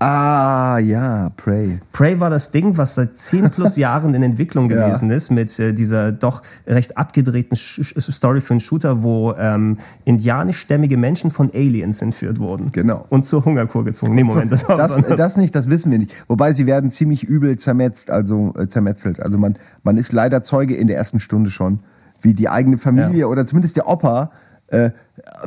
Ah, 0.06 0.80
ja, 0.80 1.30
Prey. 1.38 1.80
Prey 1.94 2.20
war 2.20 2.30
das 2.30 2.52
Ding, 2.52 2.78
was 2.78 2.96
seit 2.96 3.16
10 3.16 3.52
plus 3.52 3.78
Jahren 3.78 4.14
in 4.14 4.22
Entwicklung 4.22 4.70
Ja. 4.70 4.86
gewesen 4.88 5.10
ist, 5.12 5.32
mit 5.32 5.58
äh, 5.60 5.72
dieser 5.74 6.12
doch 6.12 6.42
recht 6.68 6.98
abgedrehten 6.98 7.56
Sch 7.56 7.96
Story 8.12 8.42
für 8.42 8.52
einen 8.54 8.60
Shooter, 8.60 9.02
wo 9.02 9.34
ähm, 9.38 9.78
indianischstämmige 10.04 10.98
Menschen 10.98 11.32
von 11.32 11.50
Aliens 11.54 12.02
entführt 12.02 12.40
wurden. 12.40 12.74
Genau. 12.74 13.06
Und 13.08 13.26
zur 13.26 13.46
Hungerkur 13.46 13.86
gezwungen. 13.86 14.16
Nee, 14.16 14.26
Moment, 14.26 14.52
das 14.52 14.68
war 14.68 14.76
das, 14.76 14.98
was 14.98 15.16
das 15.16 15.38
nicht, 15.38 15.56
das 15.56 15.70
wissen 15.70 15.90
wir 15.90 16.00
nicht. 16.00 16.12
Wobei 16.28 16.52
sie 16.52 16.66
werden 16.66 16.92
ziemlich 16.92 17.24
übel 17.24 17.58
zermetzt, 17.58 18.12
also 18.12 18.54
äh, 18.58 18.68
zermetzelt. 18.68 19.22
Also 19.22 19.38
man, 19.38 19.56
man 19.84 19.96
ist 19.96 20.12
leider 20.12 20.44
Zeuge 20.44 20.76
in 20.76 20.88
der 20.88 20.98
ersten 20.98 21.22
Stunde 21.22 21.50
schon, 21.50 21.80
wie 22.22 22.34
die 22.34 22.50
eigene 22.50 22.78
Familie 22.78 23.20
Ja. 23.22 23.28
oder 23.28 23.46
zumindest 23.46 23.78
der 23.78 23.88
Opa 23.88 24.32
äh, 24.68 24.92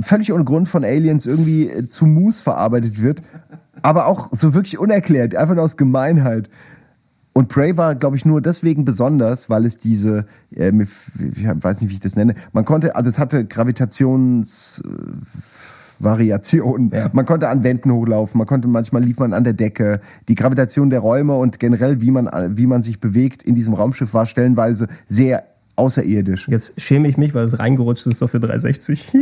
völlig 0.01 0.33
ohne 0.33 0.45
Grund 0.45 0.69
von 0.69 0.83
Aliens 0.85 1.27
irgendwie 1.27 1.69
äh, 1.69 1.89
zu 1.89 2.07
Mus 2.07 2.41
verarbeitet 2.41 3.03
wird. 3.03 3.21
Aber 3.87 4.07
auch 4.07 4.31
so 4.33 4.53
wirklich 4.53 4.79
unerklärt, 4.79 5.37
einfach 5.37 5.55
nur 5.55 5.63
aus 5.63 5.77
Gemeinheit. 5.77 6.51
Und 7.33 7.49
Prey 7.49 7.77
war, 7.77 7.95
glaube 7.95 8.17
ich, 8.17 8.25
nur 8.25 8.41
deswegen 8.41 8.85
besonders, 8.85 9.49
weil 9.49 9.65
es 9.65 9.77
diese, 9.77 10.27
äh, 10.51 10.73
ich 10.73 11.47
weiß 11.47 11.81
nicht, 11.81 11.91
wie 11.91 11.95
ich 11.95 12.01
das 12.01 12.17
nenne, 12.17 12.35
man 12.53 12.65
konnte, 12.65 12.97
also 12.97 13.11
es 13.11 13.19
hatte 13.19 13.45
Gravitations... 13.45 14.83
Variationen. 15.99 16.93
Man 17.15 17.25
konnte 17.25 17.49
an 17.49 17.65
Wänden 17.65 17.91
hochlaufen, 17.91 18.37
man 18.37 18.47
konnte 18.47 18.69
manchmal 18.69 19.03
lief 19.03 19.19
man 19.19 19.33
an 19.33 19.45
der 19.45 19.55
Decke. 19.55 20.01
Die 20.29 20.35
Gravitation 20.35 20.91
der 20.91 21.01
Räume 21.01 21.37
und 21.37 21.59
generell 21.59 22.03
wie 22.03 22.11
man 22.11 22.29
wie 22.55 22.67
man 22.67 22.83
sich 22.83 23.01
bewegt 23.01 23.43
in 23.43 23.55
diesem 23.55 23.73
Raumschiff 23.73 24.13
war 24.13 24.27
stellenweise 24.27 24.89
sehr 25.07 25.45
außerirdisch. 25.77 26.49
Jetzt 26.49 26.81
schäme 26.81 27.07
ich 27.09 27.17
mich, 27.19 27.35
weil 27.35 27.45
es 27.45 27.59
reingerutscht 27.59 28.07
ist 28.07 28.23
auf 28.23 28.31
der 28.33 28.41
360. 28.41 29.13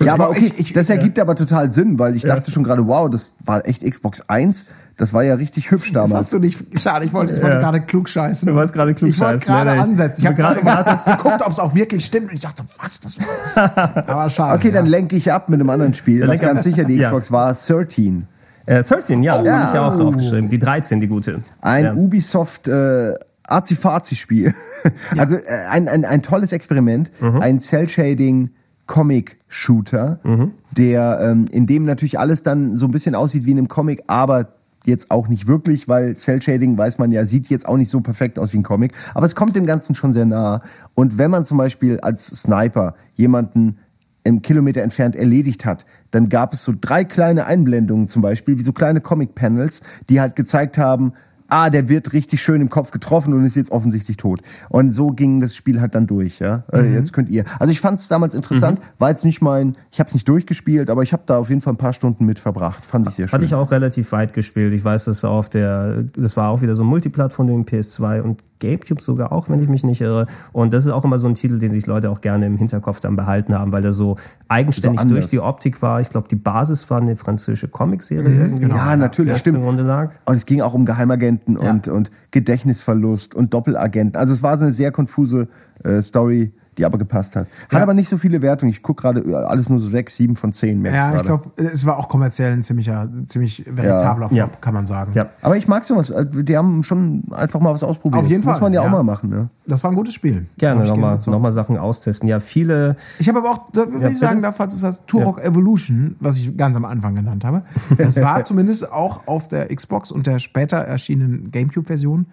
Ja, 0.00 0.14
aber 0.14 0.30
okay, 0.30 0.46
Ich- 0.56 0.58
ich- 0.58 0.72
das 0.72 0.88
ergibt 0.90 1.18
aber 1.18 1.34
total 1.34 1.70
Sinn, 1.72 1.98
weil 1.98 2.14
ich 2.16 2.22
dachte 2.22 2.50
schon 2.50 2.62
gerade, 2.64 2.86
wow, 2.86 3.08
das 3.10 3.34
war 3.44 3.66
echt 3.66 3.82
Xbox 3.88 4.22
1, 4.28 4.64
das 4.96 5.12
war 5.12 5.22
ja 5.24 5.34
richtig 5.34 5.70
hübsch 5.70 5.92
Das 5.92 6.08
damals. 6.08 6.26
hast 6.26 6.32
du 6.34 6.38
nicht. 6.38 6.58
Schade, 6.78 7.04
ich 7.06 7.12
wollte, 7.12 7.34
ich 7.36 7.42
wollte 7.42 7.56
Ja. 7.56 7.60
gerade 7.62 7.80
klug 7.80 8.08
scheißen. 8.08 8.46
Du 8.48 8.54
wolltest 8.54 8.74
gerade 8.74 8.92
Ich 8.92 9.02
wollte 9.20 9.44
gerade 9.44 9.72
ansetzen. 9.72 10.20
Ich 10.22 10.26
habe 10.26 10.36
Gerade- 10.36 10.60
geguckt, 10.60 11.42
ob 11.44 11.52
es 11.52 11.58
auch 11.58 11.74
wirklich 11.74 12.04
stimmt. 12.04 12.28
Und 12.28 12.34
ich 12.34 12.40
dachte, 12.40 12.62
was? 12.80 13.00
Das 13.00 13.16
Aber 13.56 14.28
schade. 14.30 14.54
Okay, 14.58 14.70
dann 14.70 14.84
ja. 14.86 14.90
lenke 14.90 15.16
ich 15.16 15.32
ab 15.32 15.48
mit 15.48 15.60
einem 15.60 15.70
anderen 15.70 15.94
Spiel, 15.94 16.28
ab. 16.30 16.38
ganz 16.40 16.64
sicher 16.64 16.84
die 16.84 16.96
Ja. 16.96 17.08
Xbox 17.08 17.30
war, 17.32 17.54
13. 17.54 18.26
äh, 18.66 18.82
13, 18.82 19.22
ja, 19.22 19.42
Ja. 19.42 19.52
habe 19.58 19.68
ich 19.68 19.74
ja 19.74 19.88
auch 19.88 19.96
draufgeschrieben. 19.96 20.48
Die 20.50 20.58
13, 20.58 21.00
die 21.00 21.08
gute. 21.08 21.40
Ein 21.60 21.84
ja. 21.84 21.94
Ubisoft 21.94 22.68
äh, 22.68 23.14
Azi-Fazi-Spiel. 23.50 24.54
Also 25.18 25.36
äh, 25.36 25.42
ein, 25.70 25.88
ein, 25.88 26.04
ein 26.06 26.22
tolles 26.22 26.52
Experiment, 26.52 27.10
Mhm. 27.20 27.40
ein 27.42 27.60
Cell-Shading 27.60 28.50
Comic-Shooter, 28.86 30.20
Mhm. 30.24 30.52
der 30.76 31.20
ähm, 31.22 31.44
in 31.50 31.66
dem 31.66 31.84
natürlich 31.84 32.18
alles 32.18 32.42
dann 32.42 32.76
so 32.76 32.86
ein 32.86 32.90
bisschen 32.92 33.14
aussieht 33.14 33.44
wie 33.44 33.50
in 33.52 33.58
einem 33.58 33.68
Comic, 33.68 34.02
aber 34.06 34.54
jetzt 34.86 35.10
auch 35.10 35.28
nicht 35.28 35.46
wirklich, 35.46 35.88
weil 35.88 36.16
Cell-Shading, 36.16 36.78
weiß 36.78 36.96
man 36.98 37.12
ja, 37.12 37.24
sieht 37.26 37.48
jetzt 37.48 37.68
auch 37.68 37.76
nicht 37.76 37.90
so 37.90 38.00
perfekt 38.00 38.38
aus 38.38 38.52
wie 38.54 38.58
ein 38.58 38.62
Comic, 38.62 38.92
aber 39.14 39.26
es 39.26 39.34
kommt 39.34 39.54
dem 39.54 39.66
Ganzen 39.66 39.94
schon 39.94 40.12
sehr 40.14 40.24
nah. 40.24 40.62
Und 40.94 41.18
wenn 41.18 41.30
man 41.30 41.44
zum 41.44 41.58
Beispiel 41.58 42.00
als 42.00 42.26
Sniper 42.26 42.94
jemanden 43.14 43.76
im 44.24 44.42
Kilometer 44.42 44.82
entfernt 44.82 45.16
erledigt 45.16 45.64
hat, 45.66 45.84
dann 46.10 46.28
gab 46.28 46.52
es 46.54 46.62
so 46.64 46.72
drei 46.78 47.04
kleine 47.04 47.46
Einblendungen 47.46 48.06
zum 48.08 48.22
Beispiel, 48.22 48.58
wie 48.58 48.62
so 48.62 48.72
kleine 48.72 49.00
Comic-Panels, 49.02 49.82
die 50.08 50.20
halt 50.20 50.36
gezeigt 50.36 50.78
haben, 50.78 51.12
ah, 51.50 51.70
der 51.70 51.88
wird 51.88 52.12
richtig 52.12 52.42
schön 52.42 52.60
im 52.60 52.70
Kopf 52.70 52.90
getroffen 52.90 53.34
und 53.34 53.44
ist 53.44 53.56
jetzt 53.56 53.70
offensichtlich 53.70 54.16
tot. 54.16 54.40
Und 54.68 54.92
so 54.92 55.08
ging 55.08 55.40
das 55.40 55.54
Spiel 55.54 55.80
halt 55.80 55.94
dann 55.94 56.06
durch, 56.06 56.38
ja. 56.38 56.64
Äh, 56.72 56.80
Mhm. 56.80 56.94
Jetzt 56.94 57.12
könnt 57.12 57.28
ihr. 57.30 57.44
Also 57.58 57.70
ich 57.72 57.80
fand 57.80 57.98
es 58.00 58.08
damals 58.08 58.34
interessant, 58.34 58.80
war 58.98 59.10
jetzt 59.10 59.24
nicht 59.24 59.40
mein, 59.42 59.76
ich 59.90 60.00
habe 60.00 60.08
es 60.08 60.14
nicht 60.14 60.28
durchgespielt, 60.28 60.90
aber 60.90 61.02
ich 61.02 61.12
habe 61.12 61.22
da 61.26 61.38
auf 61.38 61.48
jeden 61.48 61.60
Fall 61.60 61.74
ein 61.74 61.78
paar 61.78 61.92
Stunden 61.92 62.24
mit 62.24 62.38
verbracht. 62.38 62.84
Fand 62.84 63.06
ich 63.08 63.14
sehr 63.14 63.28
schön. 63.28 63.32
Hatte 63.32 63.44
ich 63.44 63.54
auch 63.54 63.70
relativ 63.70 64.12
weit 64.12 64.32
gespielt. 64.32 64.72
Ich 64.72 64.84
weiß, 64.84 65.04
dass 65.04 65.24
auf 65.24 65.48
der, 65.48 66.04
das 66.16 66.36
war 66.36 66.50
auch 66.50 66.62
wieder 66.62 66.74
so 66.74 66.82
ein 66.82 66.86
Multiplattform, 66.88 67.46
den 67.46 67.64
PS2 67.64 68.20
und 68.22 68.42
Gamecube 68.60 69.02
sogar 69.02 69.32
auch, 69.32 69.48
wenn 69.48 69.60
ich 69.62 69.68
mich 69.68 69.82
nicht 69.82 70.00
irre. 70.00 70.26
Und 70.52 70.72
das 70.72 70.86
ist 70.86 70.92
auch 70.92 71.04
immer 71.04 71.18
so 71.18 71.26
ein 71.26 71.34
Titel, 71.34 71.58
den 71.58 71.70
sich 71.70 71.86
Leute 71.86 72.10
auch 72.10 72.20
gerne 72.20 72.46
im 72.46 72.56
Hinterkopf 72.56 73.00
dann 73.00 73.16
behalten 73.16 73.54
haben, 73.54 73.72
weil 73.72 73.82
der 73.82 73.92
so 73.92 74.16
eigenständig 74.48 75.00
So 75.00 75.08
durch 75.08 75.26
die 75.26 75.40
Optik 75.40 75.82
war. 75.82 76.00
Ich 76.00 76.10
glaube, 76.10 76.28
die 76.28 76.36
Basis 76.36 76.88
war 76.90 77.00
eine 77.00 77.16
französische 77.16 77.68
Comicserie 77.68 78.32
irgendwie. 78.32 78.62
genau. 78.62 78.76
Ja, 78.76 78.96
natürlich, 78.96 79.38
stimmt. 79.38 79.56
zugrunde 79.56 79.82
lag. 79.82 80.12
Und 80.26 80.36
es 80.36 80.46
ging 80.46 80.60
auch 80.60 80.74
um 80.74 80.84
Geheimagenten 80.84 81.56
und, 81.56 81.88
und 81.88 82.10
Gedächtnisverlust 82.30 83.34
und 83.34 83.52
Doppelagenten. 83.52 84.16
Also 84.16 84.32
es 84.32 84.42
war 84.42 84.52
eine 84.52 84.70
sehr 84.70 84.92
konfuse 84.92 85.48
äh, 85.82 86.00
Story, 86.02 86.52
die 86.80 86.84
aber 86.86 86.98
gepasst 86.98 87.36
hat. 87.36 87.46
Hat 87.64 87.72
Ja. 87.74 87.82
aber 87.82 87.94
nicht 87.94 88.08
so 88.08 88.16
viele 88.18 88.40
Wertungen. 88.42 88.70
Ich 88.72 88.82
gucke 88.82 89.02
gerade 89.02 89.20
äh, 89.20 89.34
alles 89.34 89.68
nur 89.68 89.78
so 89.78 89.86
sechs, 89.86 90.16
sieben 90.16 90.34
von 90.34 90.52
zehn. 90.52 90.80
merk 90.80 90.94
Ja, 90.94 91.08
ich 91.10 91.14
gerade. 91.22 91.26
glaube, 91.26 91.50
es 91.62 91.84
war 91.86 91.98
auch 91.98 92.08
kommerziell 92.08 92.52
ein 92.52 92.62
ziemlicher, 92.62 93.08
ziemlich 93.26 93.64
veritabler 93.66 94.28
Flop, 94.28 94.38
Ja. 94.38 94.48
kann 94.60 94.74
man 94.74 94.86
sagen. 94.86 95.12
Ja. 95.14 95.26
Aber 95.42 95.56
ich 95.56 95.68
mag 95.68 95.84
sowas. 95.84 96.10
Äh, 96.10 96.26
Die 96.30 96.56
haben 96.56 96.82
schon 96.82 97.24
einfach 97.30 97.60
mal 97.60 97.72
was 97.74 97.82
ausprobiert. 97.82 98.24
Auf 98.24 98.28
jeden 98.30 98.42
Muss 98.44 98.52
Fall, 98.52 98.60
man 98.62 98.72
ja, 98.72 98.80
ja. 98.82 98.86
auch 98.88 98.92
mal 98.92 99.02
machen. 99.02 99.28
Ne? 99.30 99.50
Das 99.66 99.84
war 99.84 99.90
ein 99.90 99.96
gutes 99.96 100.14
Spiel. 100.14 100.46
Gerne 100.58 100.82
ich 100.82 100.88
nochmal 100.88 101.18
noch 101.24 101.38
mal 101.38 101.52
Sachen 101.52 101.76
austesten. 101.78 102.28
Ja, 102.28 102.40
viele, 102.40 102.96
Ich 103.18 103.28
habe 103.28 103.38
aber 103.40 103.50
auch, 103.50 103.70
da 103.72 103.84
Ja, 104.00 104.08
ich 104.08 104.18
sagen 104.18 104.36
bitte? 104.36 104.42
darf, 104.42 104.56
falls 104.56 104.72
du 104.72 104.78
sagst, 104.80 105.02
Turok 105.06 105.40
Evolution, 105.44 106.16
was 106.20 106.38
ich 106.38 106.56
ganz 106.56 106.74
am 106.76 106.84
Anfang 106.86 107.14
genannt 107.14 107.44
habe. 107.44 107.62
Das 107.98 108.16
war 108.20 108.42
zumindest 108.42 108.90
auch 108.90 109.26
auf 109.26 109.46
der 109.48 109.74
Xbox 109.74 110.10
und 110.10 110.26
der 110.26 110.38
später 110.38 110.78
erschienenen 110.78 111.50
GameCube-Version 111.50 112.26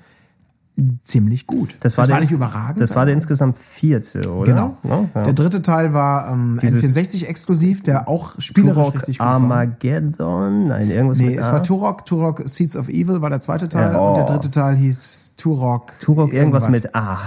ziemlich 1.02 1.48
gut. 1.48 1.76
das 1.80 1.98
war, 1.98 2.06
der, 2.08 2.20
nicht 2.20 2.32
überragend. 2.32 2.80
Das 2.82 2.96
war 2.96 3.06
der 3.06 3.14
insgesamt 3.16 3.58
vierte, 3.58 4.32
oder? 4.32 4.52
Genau. 4.52 4.78
Ja, 4.84 5.06
ja. 5.16 5.24
Der 5.24 5.34
dritte 5.34 5.62
Teil 5.62 5.94
war 5.94 6.32
ähm, 6.32 6.60
Dieses- 6.62 6.84
N64 6.96 7.26
exklusiv, 7.26 7.84
der 7.84 8.08
auch 8.08 8.36
spielerisch 8.40 8.76
Turok 8.76 8.94
richtig 8.96 9.18
gut 9.18 9.28
war. 9.28 9.34
Armageddon? 9.36 10.68
Nein, 10.68 10.90
irgendwas 10.92 11.18
Nee, 11.18 11.36
es 11.36 11.48
A. 11.48 11.54
war 11.54 11.64
Turok, 11.64 12.06
Turok 12.06 12.44
Seeds 12.46 12.76
of 12.76 12.90
Evil 12.90 13.22
war 13.22 13.30
der 13.30 13.40
zweite 13.40 13.70
Teil 13.70 13.94
Ja. 13.94 13.98
und 14.00 14.16
der 14.18 14.26
Oh. 14.26 14.28
dritte 14.28 14.52
Teil 14.52 14.76
hieß 14.76 15.34
Turok. 15.38 15.94
Turok 16.00 16.34
irgendwas 16.34 16.68
mit 16.70 16.94
A. 16.96 17.18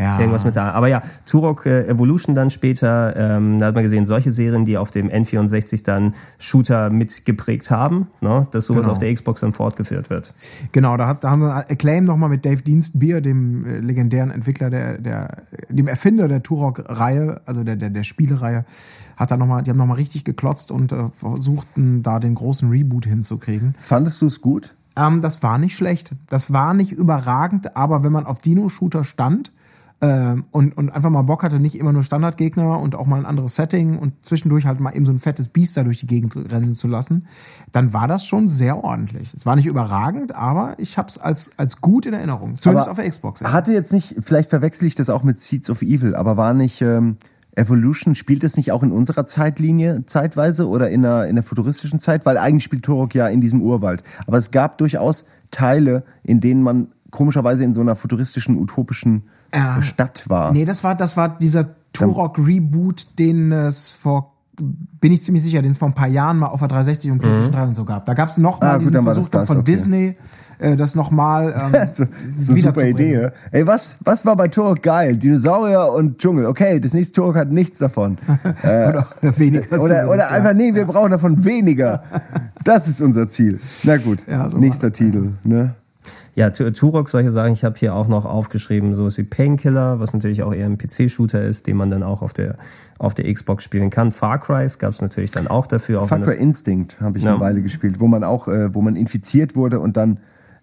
ja. 0.00 0.18
Irgendwas 0.18 0.44
mit 0.44 0.56
A. 0.56 0.70
Aber 0.70 0.88
ja, 0.88 1.02
Turok 1.26 1.66
äh, 1.66 1.86
Evolution 1.86 2.34
dann 2.34 2.50
später, 2.50 3.14
ähm, 3.16 3.60
da 3.60 3.66
hat 3.66 3.74
man 3.74 3.84
gesehen, 3.84 4.06
solche 4.06 4.32
Serien, 4.32 4.64
die 4.64 4.78
auf 4.78 4.90
dem 4.90 5.08
N64 5.08 5.84
dann 5.84 6.14
Shooter 6.38 6.88
mitgeprägt 6.90 7.70
haben, 7.70 8.08
ne, 8.20 8.46
dass 8.50 8.66
sowas 8.66 8.82
Genau. 8.82 8.92
auf 8.92 8.98
der 8.98 9.12
Xbox 9.14 9.40
dann 9.42 9.52
fortgeführt 9.52 10.08
wird. 10.08 10.32
Genau, 10.72 10.96
da, 10.96 11.06
hat, 11.06 11.22
da 11.24 11.30
haben 11.30 11.42
wir 11.42 11.54
Acclaim 11.54 12.04
nochmal 12.04 12.30
mit 12.30 12.44
Dave 12.46 12.62
Dienstbier, 12.62 13.20
dem 13.20 13.66
äh, 13.66 13.78
legendären 13.80 14.30
Entwickler, 14.30 14.70
der, 14.70 14.98
der, 14.98 15.36
dem 15.68 15.86
Erfinder 15.86 16.28
der 16.28 16.42
Turok-Reihe, 16.42 17.42
also 17.44 17.62
der, 17.62 17.76
der, 17.76 17.90
der 17.90 18.04
Spielereihe, 18.04 18.64
hat 19.16 19.30
da 19.30 19.36
noch 19.36 19.46
mal, 19.46 19.62
die 19.62 19.70
haben 19.70 19.76
nochmal 19.76 19.96
richtig 19.96 20.24
geklotzt 20.24 20.70
und 20.70 20.92
äh, 20.92 21.08
versuchten 21.12 22.02
da 22.02 22.18
den 22.18 22.34
großen 22.34 22.70
Reboot 22.70 23.04
hinzukriegen. 23.04 23.74
Fandest 23.78 24.22
du 24.22 24.26
es 24.26 24.40
gut? 24.40 24.74
Ähm, 24.96 25.20
das 25.20 25.42
war 25.42 25.58
nicht 25.58 25.76
schlecht. 25.76 26.12
Das 26.28 26.52
war 26.52 26.72
nicht 26.74 26.92
überragend, 26.92 27.76
aber 27.76 28.02
wenn 28.02 28.12
man 28.12 28.24
auf 28.26 28.40
Dino-Shooter 28.40 29.04
stand, 29.04 29.52
ähm, 30.02 30.44
und, 30.50 30.76
und 30.78 30.90
einfach 30.90 31.10
mal 31.10 31.22
Bock 31.22 31.42
hatte, 31.42 31.60
nicht 31.60 31.74
immer 31.78 31.92
nur 31.92 32.02
Standardgegner 32.02 32.80
und 32.80 32.94
auch 32.94 33.06
mal 33.06 33.18
ein 33.18 33.26
anderes 33.26 33.54
Setting 33.54 33.98
und 33.98 34.24
zwischendurch 34.24 34.64
halt 34.64 34.80
mal 34.80 34.94
eben 34.96 35.04
so 35.04 35.12
ein 35.12 35.18
fettes 35.18 35.48
Biest 35.48 35.76
da 35.76 35.82
durch 35.82 36.00
die 36.00 36.06
Gegend 36.06 36.34
rennen 36.36 36.72
zu 36.72 36.88
lassen, 36.88 37.26
dann 37.72 37.92
war 37.92 38.08
das 38.08 38.24
schon 38.24 38.48
sehr 38.48 38.82
ordentlich. 38.82 39.34
Es 39.34 39.44
war 39.44 39.56
nicht 39.56 39.66
überragend, 39.66 40.34
aber 40.34 40.74
ich 40.78 40.96
habe 40.96 41.08
es 41.08 41.18
als, 41.18 41.50
als 41.58 41.82
gut 41.82 42.06
in 42.06 42.14
Erinnerung. 42.14 42.56
Zumindest 42.56 42.88
Aber 42.88 42.92
auf 42.92 42.98
der 42.98 43.10
Xbox. 43.10 43.40
ja. 43.40 43.52
Hatte 43.52 43.72
jetzt 43.72 43.92
nicht, 43.92 44.16
vielleicht 44.20 44.48
verwechsel 44.48 44.86
ich 44.86 44.94
das 44.94 45.10
auch 45.10 45.22
mit 45.22 45.40
Seeds 45.40 45.68
of 45.68 45.82
Evil, 45.82 46.14
aber 46.14 46.38
war 46.38 46.54
nicht 46.54 46.80
ähm, 46.80 47.18
Evolution, 47.54 48.14
spielt 48.14 48.42
das 48.42 48.56
nicht 48.56 48.72
auch 48.72 48.82
in 48.82 48.92
unserer 48.92 49.26
Zeitlinie 49.26 50.06
zeitweise 50.06 50.66
oder 50.66 50.88
in 50.88 51.02
der, 51.02 51.26
in 51.26 51.34
der 51.34 51.44
futuristischen 51.44 51.98
Zeit? 51.98 52.24
Weil 52.24 52.38
eigentlich 52.38 52.64
spielt 52.64 52.84
Turok 52.84 53.14
ja 53.14 53.28
in 53.28 53.42
diesem 53.42 53.60
Urwald. 53.60 54.02
Aber 54.26 54.38
es 54.38 54.50
gab 54.50 54.78
durchaus 54.78 55.26
Teile, 55.50 56.04
in 56.22 56.40
denen 56.40 56.62
man 56.62 56.88
komischerweise 57.10 57.64
in 57.64 57.74
so 57.74 57.80
einer 57.80 57.96
futuristischen, 57.96 58.56
utopischen 58.56 59.24
Ja. 59.54 59.82
Stadt 59.82 60.24
war. 60.28 60.52
Nee, 60.52 60.64
das 60.64 60.84
war, 60.84 60.94
das 60.94 61.16
war 61.16 61.38
dieser 61.38 61.66
Turok-Reboot, 61.92 63.18
den 63.18 63.52
es 63.52 63.90
vor, 63.92 64.34
bin 65.00 65.12
ich 65.12 65.22
ziemlich 65.22 65.42
sicher, 65.42 65.62
den 65.62 65.72
es 65.72 65.78
vor 65.78 65.88
ein 65.88 65.94
paar 65.94 66.08
Jahren 66.08 66.38
mal 66.38 66.46
auf 66.46 66.60
der 66.60 66.68
360 66.68 67.10
und 67.10 67.18
PlayStation 67.18 67.52
3 67.52 67.62
und 67.64 67.74
so 67.74 67.84
gab. 67.84 68.06
Da 68.06 68.14
gab 68.14 68.28
es 68.28 68.38
noch 68.38 68.60
mal 68.60 68.68
Ah, 68.68 68.72
gut, 68.74 68.82
diesen 68.82 68.94
war 69.04 69.14
Versuch 69.14 69.28
das 69.30 69.46
von 69.46 69.58
okay. 69.58 69.72
Disney, 69.72 70.16
äh, 70.58 70.76
das 70.76 70.94
nochmal 70.94 71.54
ähm, 71.74 71.88
so, 71.92 72.04
so 72.36 72.54
super 72.54 72.84
Idee. 72.86 73.22
ja. 73.22 73.30
Ey, 73.50 73.66
was, 73.66 73.98
was 74.04 74.24
war 74.24 74.36
bei 74.36 74.48
Turok 74.48 74.82
geil? 74.82 75.16
Dinosaurier 75.16 75.92
und 75.92 76.18
Dschungel. 76.18 76.46
Okay, 76.46 76.78
das 76.78 76.92
nächste 76.92 77.14
Turok 77.14 77.36
hat 77.36 77.50
nichts 77.50 77.78
davon. 77.78 78.18
Äh, 78.62 78.88
Oder 78.88 79.06
weniger 79.38 79.80
oder, 79.80 80.06
oder 80.08 80.16
ja. 80.18 80.28
einfach, 80.28 80.52
nee, 80.52 80.74
wir 80.74 80.84
brauchen 80.84 81.10
davon 81.10 81.44
weniger. 81.44 82.02
Das 82.62 82.86
ist 82.88 83.00
unser 83.00 83.26
Ziel. 83.26 83.58
Na 83.84 83.96
gut, 83.96 84.26
Ja, 84.28 84.46
so 84.50 84.58
nächster 84.58 84.92
Titel. 84.92 85.32
Ne? 85.44 85.74
Ja, 86.40 86.48
Tu- 86.48 86.70
Turok, 86.70 87.10
solche 87.10 87.30
Sachen. 87.30 87.52
Ich 87.52 87.64
habe 87.64 87.78
hier 87.78 87.94
auch 87.94 88.08
noch 88.08 88.24
aufgeschrieben, 88.24 88.94
sowas 88.94 89.18
wie 89.18 89.24
Painkiller, 89.24 90.00
was 90.00 90.14
natürlich 90.14 90.42
auch 90.42 90.54
eher 90.54 90.64
ein 90.64 90.78
PC-Shooter 90.78 91.42
ist, 91.42 91.66
den 91.66 91.76
man 91.76 91.90
dann 91.90 92.02
auch 92.02 92.22
auf 92.22 92.32
der, 92.32 92.56
auf 92.98 93.12
der 93.12 93.30
Xbox 93.30 93.62
spielen 93.62 93.90
kann. 93.90 94.10
Far 94.10 94.38
Cry 94.38 94.66
gab 94.78 94.94
es 94.94 95.02
natürlich 95.02 95.32
dann 95.32 95.48
auch 95.48 95.66
dafür. 95.66 96.00
Auch 96.00 96.08
Far 96.08 96.18
Cry 96.20 96.36
Instinct 96.36 96.98
habe 97.02 97.18
ich 97.18 97.24
Ja. 97.24 97.32
eine 97.34 97.40
Weile 97.40 97.60
gespielt, 97.60 98.00
wo 98.00 98.06
man 98.06 98.24
auch, 98.24 98.48
äh, 98.48 98.74
wo 98.74 98.80
man 98.80 98.96
infiziert 98.96 99.54
wurde 99.54 99.80
und 99.80 99.98
dann 99.98 100.18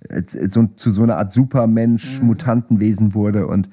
äh, 0.09 0.23
so, 0.47 0.65
zu 0.75 0.89
so 0.89 1.03
einer 1.03 1.17
Art 1.17 1.31
Supermensch, 1.31 2.23
Mutantenwesen 2.23 3.13
wurde. 3.13 3.45
Und 3.45 3.69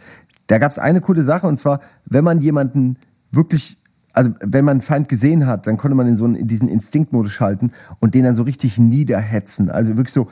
da 0.48 0.58
gab 0.58 0.72
es 0.72 0.78
eine 0.78 1.00
coole 1.00 1.22
Sache, 1.22 1.46
und 1.46 1.56
zwar, 1.56 1.80
wenn 2.04 2.22
man 2.24 2.42
jemanden 2.42 2.98
wirklich, 3.32 3.78
also 4.12 4.30
wenn 4.42 4.66
man 4.66 4.72
einen 4.72 4.80
Feind 4.82 5.08
gesehen 5.08 5.46
hat, 5.46 5.66
dann 5.66 5.78
konnte 5.78 5.94
man 5.94 6.06
in 6.06 6.16
so 6.16 6.26
einen, 6.26 6.34
in 6.34 6.48
diesen 6.48 6.68
Instinktmodus 6.68 7.32
schalten 7.32 7.72
und 7.98 8.14
den 8.14 8.24
dann 8.24 8.36
so 8.36 8.42
richtig 8.42 8.78
niederhetzen. 8.78 9.70
Also 9.70 9.96
wirklich 9.96 10.12
so 10.12 10.28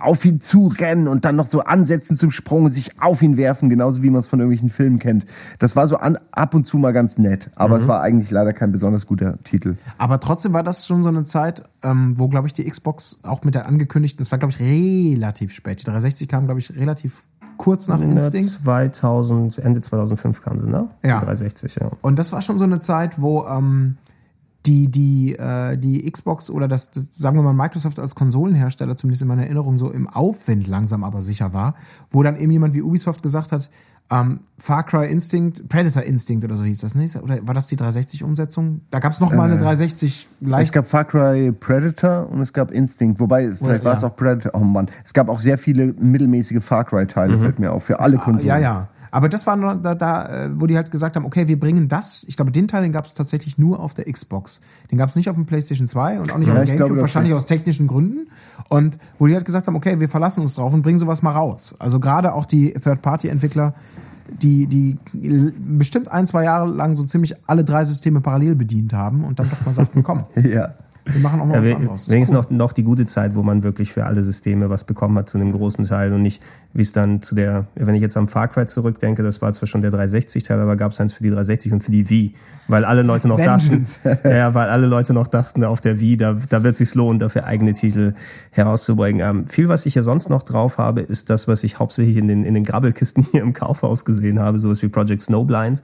auf 0.00 0.24
ihn 0.24 0.40
zurennen 0.40 1.08
und 1.08 1.24
dann 1.24 1.36
noch 1.36 1.46
so 1.46 1.60
ansetzen 1.60 2.16
zum 2.16 2.30
Sprung 2.30 2.64
und 2.64 2.72
sich 2.72 3.00
auf 3.00 3.22
ihn 3.22 3.36
werfen, 3.36 3.68
genauso 3.68 4.02
wie 4.02 4.10
man 4.10 4.20
es 4.20 4.28
von 4.28 4.40
irgendwelchen 4.40 4.68
Filmen 4.68 4.98
kennt. 4.98 5.26
Das 5.58 5.76
war 5.76 5.86
so 5.86 5.96
an, 5.96 6.18
ab 6.32 6.54
und 6.54 6.64
zu 6.64 6.78
mal 6.78 6.92
ganz 6.92 7.18
nett, 7.18 7.50
aber 7.54 7.78
es 7.78 7.86
war 7.88 8.00
eigentlich 8.00 8.30
leider 8.30 8.52
kein 8.52 8.72
besonders 8.72 9.06
guter 9.06 9.38
Titel. 9.44 9.76
Aber 9.98 10.20
trotzdem 10.20 10.52
war 10.52 10.62
das 10.62 10.86
schon 10.86 11.02
so 11.02 11.08
eine 11.08 11.24
Zeit, 11.24 11.62
ähm, 11.82 12.14
wo, 12.18 12.28
glaube 12.28 12.46
ich, 12.46 12.52
die 12.52 12.68
Xbox 12.68 13.18
auch 13.22 13.42
mit 13.44 13.54
der 13.54 13.66
angekündigten, 13.66 14.22
es 14.22 14.30
war, 14.30 14.38
glaube 14.38 14.52
ich, 14.52 14.60
relativ 14.60 15.52
spät. 15.52 15.80
Die 15.80 15.84
360 15.84 16.28
kam, 16.28 16.46
glaube 16.46 16.60
ich, 16.60 16.74
relativ 16.76 17.24
kurz 17.56 17.88
nach 17.88 18.00
Instinct. 18.00 18.60
2000, 18.64 19.58
Ende 19.58 19.80
2005 19.80 20.42
kam 20.42 20.58
sie, 20.58 20.68
ne? 20.68 20.88
Ja. 21.04 21.20
Die 21.20 21.26
360, 21.26 21.76
ja. 21.76 21.90
Und 22.00 22.18
das 22.18 22.32
war 22.32 22.42
schon 22.42 22.58
so 22.58 22.64
eine 22.64 22.80
Zeit, 22.80 23.20
wo 23.20 23.46
ähm, 23.46 23.96
die, 24.66 24.88
die, 24.88 25.36
äh, 25.36 25.76
die 25.76 26.10
Xbox 26.10 26.50
oder 26.50 26.68
das, 26.68 26.90
das, 26.90 27.10
sagen 27.18 27.36
wir 27.36 27.42
mal, 27.42 27.52
Microsoft 27.52 27.98
als 27.98 28.14
Konsolenhersteller, 28.14 28.96
zumindest 28.96 29.22
in 29.22 29.28
meiner 29.28 29.44
Erinnerung, 29.44 29.78
so 29.78 29.90
im 29.90 30.08
Aufwind 30.08 30.68
langsam 30.68 31.04
aber 31.04 31.22
sicher 31.22 31.52
war, 31.52 31.74
wo 32.10 32.22
dann 32.22 32.36
eben 32.36 32.52
jemand 32.52 32.74
wie 32.74 32.82
Ubisoft 32.82 33.22
gesagt 33.22 33.52
hat, 33.52 33.68
ähm, 34.10 34.40
Far 34.58 34.84
Cry 34.84 35.10
Instinct, 35.10 35.68
Predator 35.68 36.02
Instinct 36.02 36.44
oder 36.44 36.54
so 36.54 36.62
hieß 36.62 36.80
das, 36.80 36.94
ne? 36.94 37.08
Oder 37.22 37.46
war 37.46 37.54
das 37.54 37.66
die 37.66 37.76
360-Umsetzung? 37.76 38.82
Da 38.90 38.98
gab 38.98 39.12
es 39.12 39.20
noch 39.20 39.32
mal 39.32 39.50
eine 39.50 39.56
360 39.56 40.28
Es 40.40 40.48
leicht. 40.48 40.72
gab 40.72 40.86
Far 40.86 41.04
Cry 41.04 41.50
Predator 41.52 42.28
und 42.30 42.40
es 42.42 42.52
gab 42.52 42.70
Instinct, 42.70 43.18
wobei 43.20 43.52
vielleicht 43.52 43.84
war 43.84 43.94
es 43.94 44.02
ja. 44.02 44.08
auch 44.08 44.16
Predator. 44.16 44.52
Oh 44.54 44.64
Mann, 44.64 44.88
es 45.04 45.12
gab 45.12 45.28
auch 45.28 45.40
sehr 45.40 45.56
viele 45.56 45.94
mittelmäßige 45.94 46.62
Far 46.62 46.84
Cry 46.84 47.06
Teile, 47.06 47.38
fällt 47.38 47.58
mir 47.58 47.72
auf, 47.72 47.84
für 47.84 48.00
alle 48.00 48.18
Konsolen. 48.18 48.46
Ja, 48.46 48.58
ja. 48.58 48.88
Aber 49.12 49.28
das 49.28 49.46
war 49.46 49.56
nur 49.56 49.74
da, 49.74 49.94
da, 49.94 50.24
äh, 50.26 50.50
wo 50.54 50.66
die 50.66 50.74
halt 50.74 50.90
gesagt 50.90 51.16
haben, 51.16 51.26
okay, 51.26 51.46
wir 51.46 51.60
bringen 51.60 51.86
das. 51.86 52.24
Ich 52.26 52.36
glaube, 52.36 52.50
den 52.50 52.66
Teil, 52.66 52.82
den 52.82 52.92
gab 52.92 53.04
es 53.04 53.12
tatsächlich 53.12 53.58
nur 53.58 53.78
auf 53.78 53.92
der 53.92 54.10
Xbox. 54.10 54.62
Den 54.90 54.96
gab 54.96 55.10
es 55.10 55.16
nicht 55.16 55.28
auf 55.28 55.36
dem 55.36 55.44
PlayStation 55.44 55.86
2 55.86 56.18
und 56.18 56.32
auch 56.32 56.38
nicht 56.38 56.48
Ja, 56.48 56.54
auf 56.54 56.64
dem 56.64 56.76
GameCube, 56.76 56.98
wahrscheinlich 56.98 57.34
aus 57.34 57.44
technischen 57.44 57.86
Gründen. 57.86 58.28
Und 58.70 58.96
wo 59.18 59.26
die 59.26 59.34
halt 59.34 59.44
gesagt 59.44 59.66
haben, 59.66 59.76
okay, 59.76 60.00
wir 60.00 60.08
verlassen 60.08 60.40
uns 60.40 60.54
drauf 60.54 60.72
und 60.72 60.80
bringen 60.80 60.98
sowas 60.98 61.20
mal 61.20 61.32
raus. 61.32 61.74
Also 61.78 62.00
gerade 62.00 62.32
auch 62.32 62.46
die 62.46 62.72
Third-Party-Entwickler, 62.72 63.74
die, 64.40 64.66
die 64.66 64.96
bestimmt 65.58 66.10
ein, 66.10 66.26
zwei 66.26 66.44
Jahre 66.44 66.70
lang 66.70 66.96
so 66.96 67.04
ziemlich 67.04 67.36
alle 67.46 67.64
drei 67.64 67.84
Systeme 67.84 68.22
parallel 68.22 68.54
bedient 68.54 68.94
haben 68.94 69.24
und 69.24 69.38
dann 69.38 69.50
doch 69.50 69.66
mal 69.66 69.74
sagten, 69.74 70.02
komm, 70.02 70.24
ja. 70.36 70.70
Wir 71.04 71.20
machen 71.20 71.40
auch 71.40 71.46
mal 71.46 71.54
Ja, 71.56 71.60
was 71.70 71.76
anderes. 71.76 72.10
wenigstens 72.10 72.36
Cool. 72.36 72.42
noch, 72.44 72.50
noch 72.50 72.72
die 72.72 72.84
gute 72.84 73.06
Zeit, 73.06 73.34
wo 73.34 73.42
man 73.42 73.62
wirklich 73.62 73.92
für 73.92 74.04
alle 74.06 74.22
Systeme 74.22 74.70
was 74.70 74.84
bekommen 74.84 75.18
hat 75.18 75.28
zu 75.28 75.38
einem 75.38 75.52
großen 75.52 75.84
Teil 75.86 76.12
und 76.12 76.22
nicht, 76.22 76.42
wie 76.74 76.82
es 76.82 76.92
dann 76.92 77.22
zu 77.22 77.34
der, 77.34 77.66
wenn 77.74 77.94
ich 77.94 78.02
jetzt 78.02 78.16
am 78.16 78.28
Far 78.28 78.48
Cry 78.48 78.66
zurückdenke, 78.66 79.22
das 79.22 79.42
war 79.42 79.52
zwar 79.52 79.66
schon 79.66 79.82
der 79.82 79.92
360-Teil, 79.92 80.60
aber 80.60 80.76
gab 80.76 80.92
es 80.92 81.00
eins 81.00 81.12
für 81.12 81.22
die 81.22 81.30
360 81.30 81.72
und 81.72 81.82
für 81.82 81.90
die 81.90 82.08
Wii, 82.08 82.34
weil 82.68 82.84
alle 82.84 83.02
Leute 83.02 83.28
noch 83.28 83.38
dachten, 83.38 83.70
Vengeance. 83.70 84.00
ja, 84.24 84.54
weil 84.54 84.68
alle 84.68 84.86
Leute 84.86 85.12
noch 85.12 85.28
dachten, 85.28 85.64
auf 85.64 85.80
der 85.80 85.98
Wii, 86.00 86.16
da, 86.16 86.36
da 86.48 86.62
wird 86.62 86.72
es 86.74 86.78
sich 86.78 86.94
lohnen, 86.94 87.18
dafür 87.18 87.44
eigene 87.44 87.72
Titel 87.72 88.14
herauszubringen. 88.50 89.26
Ähm, 89.28 89.46
viel, 89.46 89.68
was 89.68 89.86
ich 89.86 89.94
hier 89.94 90.02
sonst 90.02 90.28
noch 90.30 90.42
drauf 90.42 90.78
habe, 90.78 91.00
ist 91.00 91.30
das, 91.30 91.48
was 91.48 91.64
ich 91.64 91.78
hauptsächlich 91.78 92.16
in 92.16 92.28
den, 92.28 92.44
in 92.44 92.54
den 92.54 92.64
Grabbelkisten 92.64 93.26
hier 93.32 93.42
im 93.42 93.52
Kaufhaus 93.52 94.04
gesehen 94.04 94.38
habe, 94.38 94.58
sowas 94.58 94.82
wie 94.82 94.88
Project 94.88 95.22
Snowblind. 95.22 95.82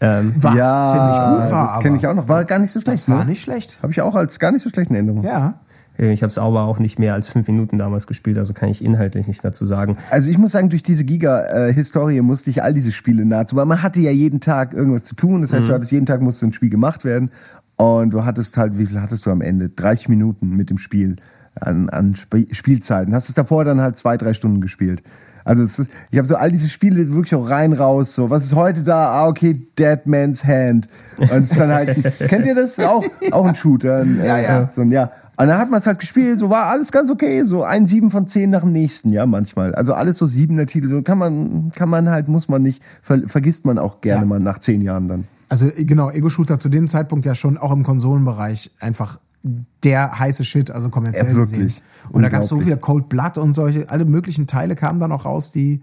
Ähm, 0.00 0.34
Was 0.38 0.54
ja, 0.54 0.92
ziemlich 0.92 1.42
gut 1.44 1.52
war, 1.52 1.74
das 1.74 1.82
kenne 1.82 1.96
ich 1.98 2.06
auch 2.06 2.14
noch. 2.14 2.28
War 2.28 2.44
gar 2.44 2.58
nicht 2.58 2.70
so 2.70 2.80
schlecht. 2.80 3.02
das 3.06 3.14
war 3.14 3.24
ne? 3.24 3.30
nicht 3.32 3.42
schlecht. 3.42 3.78
Habe 3.82 3.92
ich 3.92 4.00
auch 4.00 4.14
als 4.14 4.38
gar 4.38 4.50
nicht 4.52 4.62
so 4.62 4.70
schlecht 4.70 4.90
in 4.90 4.96
Erinnerung. 4.96 5.24
Ja. 5.24 5.54
ich 5.98 6.22
habe 6.22 6.30
es 6.30 6.38
aber 6.38 6.62
auch 6.62 6.78
nicht 6.78 6.98
mehr 6.98 7.12
als 7.12 7.28
fünf 7.28 7.46
Minuten 7.48 7.76
damals 7.76 8.06
gespielt, 8.06 8.38
also 8.38 8.54
kann 8.54 8.70
ich 8.70 8.82
inhaltlich 8.82 9.26
nicht 9.28 9.44
dazu 9.44 9.66
sagen. 9.66 9.98
Also 10.10 10.30
ich 10.30 10.38
muss 10.38 10.52
sagen, 10.52 10.70
durch 10.70 10.82
diese 10.82 11.04
Giga-Historie 11.04 12.22
musste 12.22 12.48
ich 12.48 12.62
all 12.62 12.72
diese 12.72 12.92
Spiele 12.92 13.26
nahezu, 13.26 13.56
weil 13.56 13.66
man 13.66 13.82
hatte 13.82 14.00
ja 14.00 14.10
jeden 14.10 14.40
Tag 14.40 14.72
irgendwas 14.72 15.04
zu 15.04 15.14
tun. 15.14 15.42
Das 15.42 15.52
heißt, 15.52 15.64
Mhm. 15.64 15.68
du 15.68 15.74
hattest 15.74 15.92
jeden 15.92 16.06
Tag 16.06 16.22
musste 16.22 16.46
ein 16.46 16.52
Spiel 16.54 16.70
gemacht 16.70 17.04
werden 17.04 17.30
und 17.76 18.10
du 18.14 18.24
hattest 18.24 18.56
halt, 18.56 18.78
wie 18.78 18.86
viel 18.86 19.00
hattest 19.02 19.26
du 19.26 19.30
am 19.30 19.42
Ende? 19.42 19.68
30 19.68 20.08
Minuten 20.08 20.56
mit 20.56 20.70
dem 20.70 20.78
Spiel 20.78 21.16
an, 21.60 21.90
an 21.90 22.14
Sp 22.16 22.46
Spielzeiten. 22.52 23.14
Hast 23.14 23.28
es 23.28 23.34
davor 23.34 23.64
dann 23.66 23.80
halt 23.82 23.98
zwei, 23.98 24.16
drei 24.16 24.32
Stunden 24.32 24.62
gespielt. 24.62 25.02
Also 25.44 25.62
ist, 25.62 25.88
ich 26.10 26.18
habe 26.18 26.28
so 26.28 26.36
all 26.36 26.50
diese 26.52 26.68
Spiele 26.68 27.12
wirklich 27.12 27.34
auch 27.34 27.48
rein 27.50 27.72
raus. 27.72 28.14
So, 28.14 28.30
was 28.30 28.44
ist 28.44 28.54
heute 28.54 28.82
da? 28.82 29.10
Ah, 29.12 29.28
okay, 29.28 29.66
Dead 29.78 30.00
Man's 30.06 30.44
Hand. 30.44 30.88
Und 31.18 31.30
es 31.30 31.50
ist 31.52 31.58
dann 31.58 31.70
halt, 31.70 31.96
kennt 32.28 32.46
ihr 32.46 32.54
das 32.54 32.78
auch? 32.78 33.04
Auch 33.32 33.46
ein 33.46 33.54
Shooter. 33.54 34.00
Ein, 34.00 34.20
Ja, 34.24 34.38
ja. 34.38 34.68
So 34.70 34.82
ein, 34.82 34.90
ja. 34.90 35.10
Und 35.36 35.46
dann 35.48 35.58
hat 35.58 35.70
man 35.70 35.80
es 35.80 35.86
halt 35.86 35.98
gespielt, 35.98 36.38
so 36.38 36.50
war 36.50 36.66
alles 36.66 36.92
ganz 36.92 37.10
okay, 37.10 37.42
so 37.44 37.62
ein 37.64 37.86
sieben 37.86 38.10
von 38.10 38.26
zehn 38.26 38.50
nach 38.50 38.60
dem 38.60 38.72
nächsten, 38.72 39.10
ja, 39.10 39.24
manchmal. 39.24 39.74
Also 39.74 39.94
alles 39.94 40.18
so 40.18 40.26
siebener 40.26 40.66
Titel, 40.66 40.88
so 40.90 41.00
kann 41.00 41.16
man, 41.16 41.72
kann 41.74 41.88
man 41.88 42.10
halt, 42.10 42.28
muss 42.28 42.48
man 42.48 42.62
nicht, 42.62 42.82
ver, 43.00 43.22
vergisst 43.26 43.64
man 43.64 43.78
auch 43.78 44.02
gerne 44.02 44.20
Ja. 44.20 44.26
mal 44.26 44.38
nach 44.38 44.58
zehn 44.58 44.82
Jahren 44.82 45.08
dann. 45.08 45.24
Also 45.48 45.70
genau, 45.74 46.10
Ego-Shooter 46.10 46.58
zu 46.58 46.68
dem 46.68 46.88
Zeitpunkt 46.88 47.24
ja 47.24 47.34
schon 47.34 47.56
auch 47.56 47.72
im 47.72 47.84
Konsolenbereich 47.84 48.70
einfach 48.80 49.18
der 49.42 50.18
heiße 50.18 50.44
Shit, 50.44 50.70
also 50.70 50.90
kommerziell 50.90 51.28
Ja, 51.28 51.34
wirklich. 51.34 51.76
gesehen. 51.76 51.82
Und 52.10 52.22
da 52.22 52.28
gab 52.28 52.42
es 52.42 52.48
so 52.48 52.60
viel 52.60 52.76
Cold 52.76 53.08
Blood 53.08 53.38
und 53.38 53.52
solche, 53.54 53.88
alle 53.88 54.04
möglichen 54.04 54.46
Teile 54.46 54.76
kamen 54.76 55.00
dann 55.00 55.12
auch 55.12 55.24
raus, 55.24 55.50
die 55.50 55.80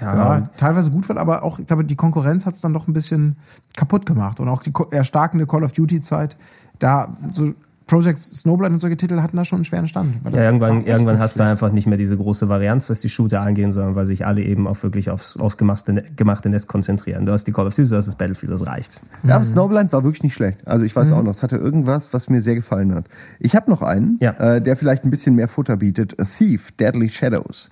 Ja, 0.00 0.14
ja, 0.14 0.40
teilweise 0.56 0.90
gut 0.90 1.08
waren, 1.08 1.16
aber 1.16 1.42
auch, 1.42 1.58
ich 1.58 1.66
glaube, 1.66 1.84
die 1.84 1.96
Konkurrenz 1.96 2.44
hat 2.46 2.54
es 2.54 2.60
dann 2.60 2.74
doch 2.74 2.86
ein 2.88 2.92
bisschen 2.92 3.36
kaputt 3.76 4.04
gemacht. 4.06 4.40
Und 4.40 4.48
auch 4.48 4.62
die 4.62 4.72
erstarkende 4.90 5.46
Call 5.46 5.64
of 5.64 5.72
Duty-Zeit, 5.72 6.36
da 6.78 7.16
so 7.30 7.54
Project 7.86 8.18
Snowblind 8.18 8.72
und 8.74 8.78
solche 8.80 8.96
Titel 8.96 9.20
hatten 9.20 9.36
da 9.36 9.44
schon 9.44 9.58
einen 9.58 9.64
schweren 9.64 9.86
Stand. 9.86 10.24
Weil 10.24 10.32
das 10.32 10.40
Ja, 10.40 10.46
irgendwann, 10.46 10.84
irgendwann 10.84 11.18
hast 11.20 11.38
du 11.38 11.44
einfach 11.44 11.70
nicht 11.70 11.86
mehr 11.86 11.96
diese 11.96 12.16
große 12.16 12.48
Varianz, 12.48 12.90
was 12.90 13.00
die 13.00 13.08
Shooter 13.08 13.40
angehen, 13.40 13.70
sondern 13.70 13.94
weil 13.94 14.06
sich 14.06 14.26
alle 14.26 14.42
eben 14.42 14.66
auch 14.66 14.82
wirklich 14.82 15.08
aufs, 15.10 15.36
aufs 15.36 15.56
gemachte, 15.56 16.02
gemachte 16.16 16.48
Nest 16.48 16.66
konzentrieren. 16.66 17.26
Du 17.26 17.32
hast 17.32 17.44
die 17.44 17.52
Call 17.52 17.66
of 17.68 17.74
Duty, 17.76 17.88
du 17.88 17.96
hast 17.96 18.06
das 18.06 18.16
Battlefield, 18.16 18.50
das 18.52 18.66
reicht. 18.66 19.00
Ja, 19.22 19.36
aber 19.36 19.44
Snowblind 19.44 19.92
war 19.92 20.02
wirklich 20.02 20.24
nicht 20.24 20.34
schlecht. 20.34 20.66
Also 20.66 20.84
ich 20.84 20.96
weiß 20.96 21.12
auch 21.12 21.22
noch, 21.22 21.30
es 21.30 21.44
hatte 21.44 21.56
irgendwas, 21.56 22.12
was 22.12 22.28
mir 22.28 22.40
sehr 22.40 22.56
gefallen 22.56 22.92
hat. 22.94 23.06
Ich 23.38 23.54
habe 23.54 23.70
noch 23.70 23.82
einen, 23.82 24.18
Ja. 24.20 24.32
äh, 24.32 24.60
der 24.60 24.76
vielleicht 24.76 25.04
ein 25.04 25.10
bisschen 25.10 25.36
mehr 25.36 25.46
Futter 25.46 25.76
bietet. 25.76 26.20
A 26.20 26.24
Thief, 26.24 26.72
Deadly 26.72 27.08
Shadows. 27.08 27.70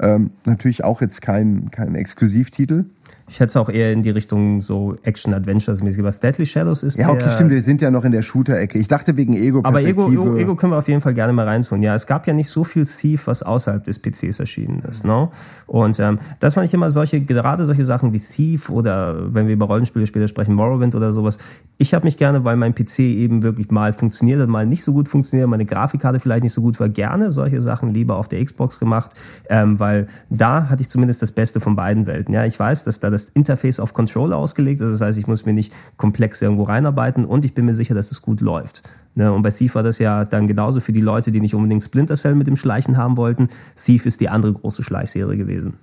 Ähm, 0.00 0.30
natürlich 0.44 0.82
auch 0.82 1.00
jetzt 1.00 1.22
kein, 1.22 1.70
kein 1.70 1.94
Exklusivtitel. 1.94 2.86
Ich 3.32 3.40
hätte 3.40 3.48
es 3.48 3.56
auch 3.56 3.70
eher 3.70 3.94
in 3.94 4.02
die 4.02 4.10
Richtung 4.10 4.60
so 4.60 4.94
Action-Adventures-mäßig. 5.04 6.04
Was 6.04 6.20
Deadly 6.20 6.44
Shadows 6.44 6.82
ist 6.82 6.98
Ja, 6.98 7.08
okay, 7.08 7.30
stimmt, 7.32 7.50
wir 7.50 7.62
sind 7.62 7.80
ja 7.80 7.90
noch 7.90 8.04
in 8.04 8.12
der 8.12 8.20
Shooter-Ecke. 8.20 8.78
Ich 8.78 8.88
dachte 8.88 9.16
wegen 9.16 9.32
Ego. 9.32 9.62
Aber 9.64 9.82
Ego, 9.82 10.12
Ego, 10.12 10.36
Ego 10.36 10.54
können 10.54 10.74
wir 10.74 10.76
auf 10.76 10.86
jeden 10.86 11.00
Fall 11.00 11.14
gerne 11.14 11.32
mal 11.32 11.48
reintun. 11.48 11.82
Ja, 11.82 11.94
es 11.94 12.06
gab 12.06 12.26
ja 12.26 12.34
nicht 12.34 12.50
so 12.50 12.62
viel 12.62 12.84
Thief, 12.84 13.26
was 13.26 13.42
außerhalb 13.42 13.82
des 13.84 14.00
PCs 14.00 14.38
erschienen 14.38 14.82
ist. 14.86 15.06
Ne? 15.06 15.30
Und 15.66 15.98
ähm, 15.98 16.18
das 16.40 16.52
fand 16.54 16.66
ich 16.66 16.74
immer 16.74 16.90
solche, 16.90 17.22
gerade 17.22 17.64
solche 17.64 17.86
Sachen 17.86 18.12
wie 18.12 18.20
Thief 18.20 18.68
oder 18.68 19.32
wenn 19.32 19.46
wir 19.46 19.54
über 19.54 19.64
Rollenspiele 19.64 20.06
später 20.06 20.28
sprechen, 20.28 20.54
Morrowind 20.54 20.94
oder 20.94 21.14
sowas. 21.14 21.38
Ich 21.78 21.94
habe 21.94 22.04
mich 22.04 22.18
gerne, 22.18 22.44
weil 22.44 22.56
mein 22.56 22.74
PC 22.74 22.98
eben 22.98 23.42
wirklich 23.42 23.70
mal 23.70 23.94
funktioniert 23.94 24.42
hat, 24.42 24.48
mal 24.50 24.66
nicht 24.66 24.84
so 24.84 24.92
gut 24.92 25.08
funktioniert, 25.08 25.48
meine 25.48 25.64
Grafikkarte 25.64 26.20
vielleicht 26.20 26.42
nicht 26.42 26.52
so 26.52 26.60
gut 26.60 26.78
war, 26.78 26.90
gerne 26.90 27.30
solche 27.30 27.62
Sachen 27.62 27.88
lieber 27.88 28.16
auf 28.16 28.28
der 28.28 28.44
Xbox 28.44 28.78
gemacht, 28.78 29.12
ähm, 29.48 29.80
weil 29.80 30.06
da 30.28 30.68
hatte 30.68 30.82
ich 30.82 30.90
zumindest 30.90 31.22
das 31.22 31.32
Beste 31.32 31.60
von 31.60 31.76
beiden 31.76 32.06
Welten. 32.06 32.34
Ja, 32.34 32.44
ich 32.44 32.58
weiß, 32.60 32.84
dass 32.84 33.00
da 33.00 33.08
das 33.08 33.21
das 33.26 33.30
Interface 33.34 33.80
auf 33.80 33.92
Controller 33.94 34.36
ausgelegt. 34.36 34.80
Das 34.80 35.00
heißt, 35.00 35.18
ich 35.18 35.26
muss 35.26 35.44
mir 35.46 35.52
nicht 35.52 35.72
komplex 35.96 36.42
irgendwo 36.42 36.64
reinarbeiten 36.64 37.24
und 37.24 37.44
ich 37.44 37.54
bin 37.54 37.64
mir 37.64 37.74
sicher, 37.74 37.94
dass 37.94 38.10
es 38.10 38.22
gut 38.22 38.40
läuft. 38.40 38.82
Ne? 39.14 39.32
Und 39.32 39.42
bei 39.42 39.50
Thief 39.50 39.74
war 39.74 39.82
das 39.82 39.98
ja 39.98 40.24
dann 40.24 40.46
genauso 40.48 40.80
für 40.80 40.92
die 40.92 41.00
Leute, 41.00 41.32
die 41.32 41.40
nicht 41.40 41.54
unbedingt 41.54 41.82
Splinter 41.82 42.16
Cell 42.16 42.34
mit 42.34 42.46
dem 42.46 42.56
Schleichen 42.56 42.96
haben 42.96 43.16
wollten. 43.16 43.48
Thief 43.82 44.06
ist 44.06 44.20
die 44.20 44.28
andere 44.28 44.52
große 44.52 44.82
Schleichserie 44.82 45.36
gewesen. 45.36 45.74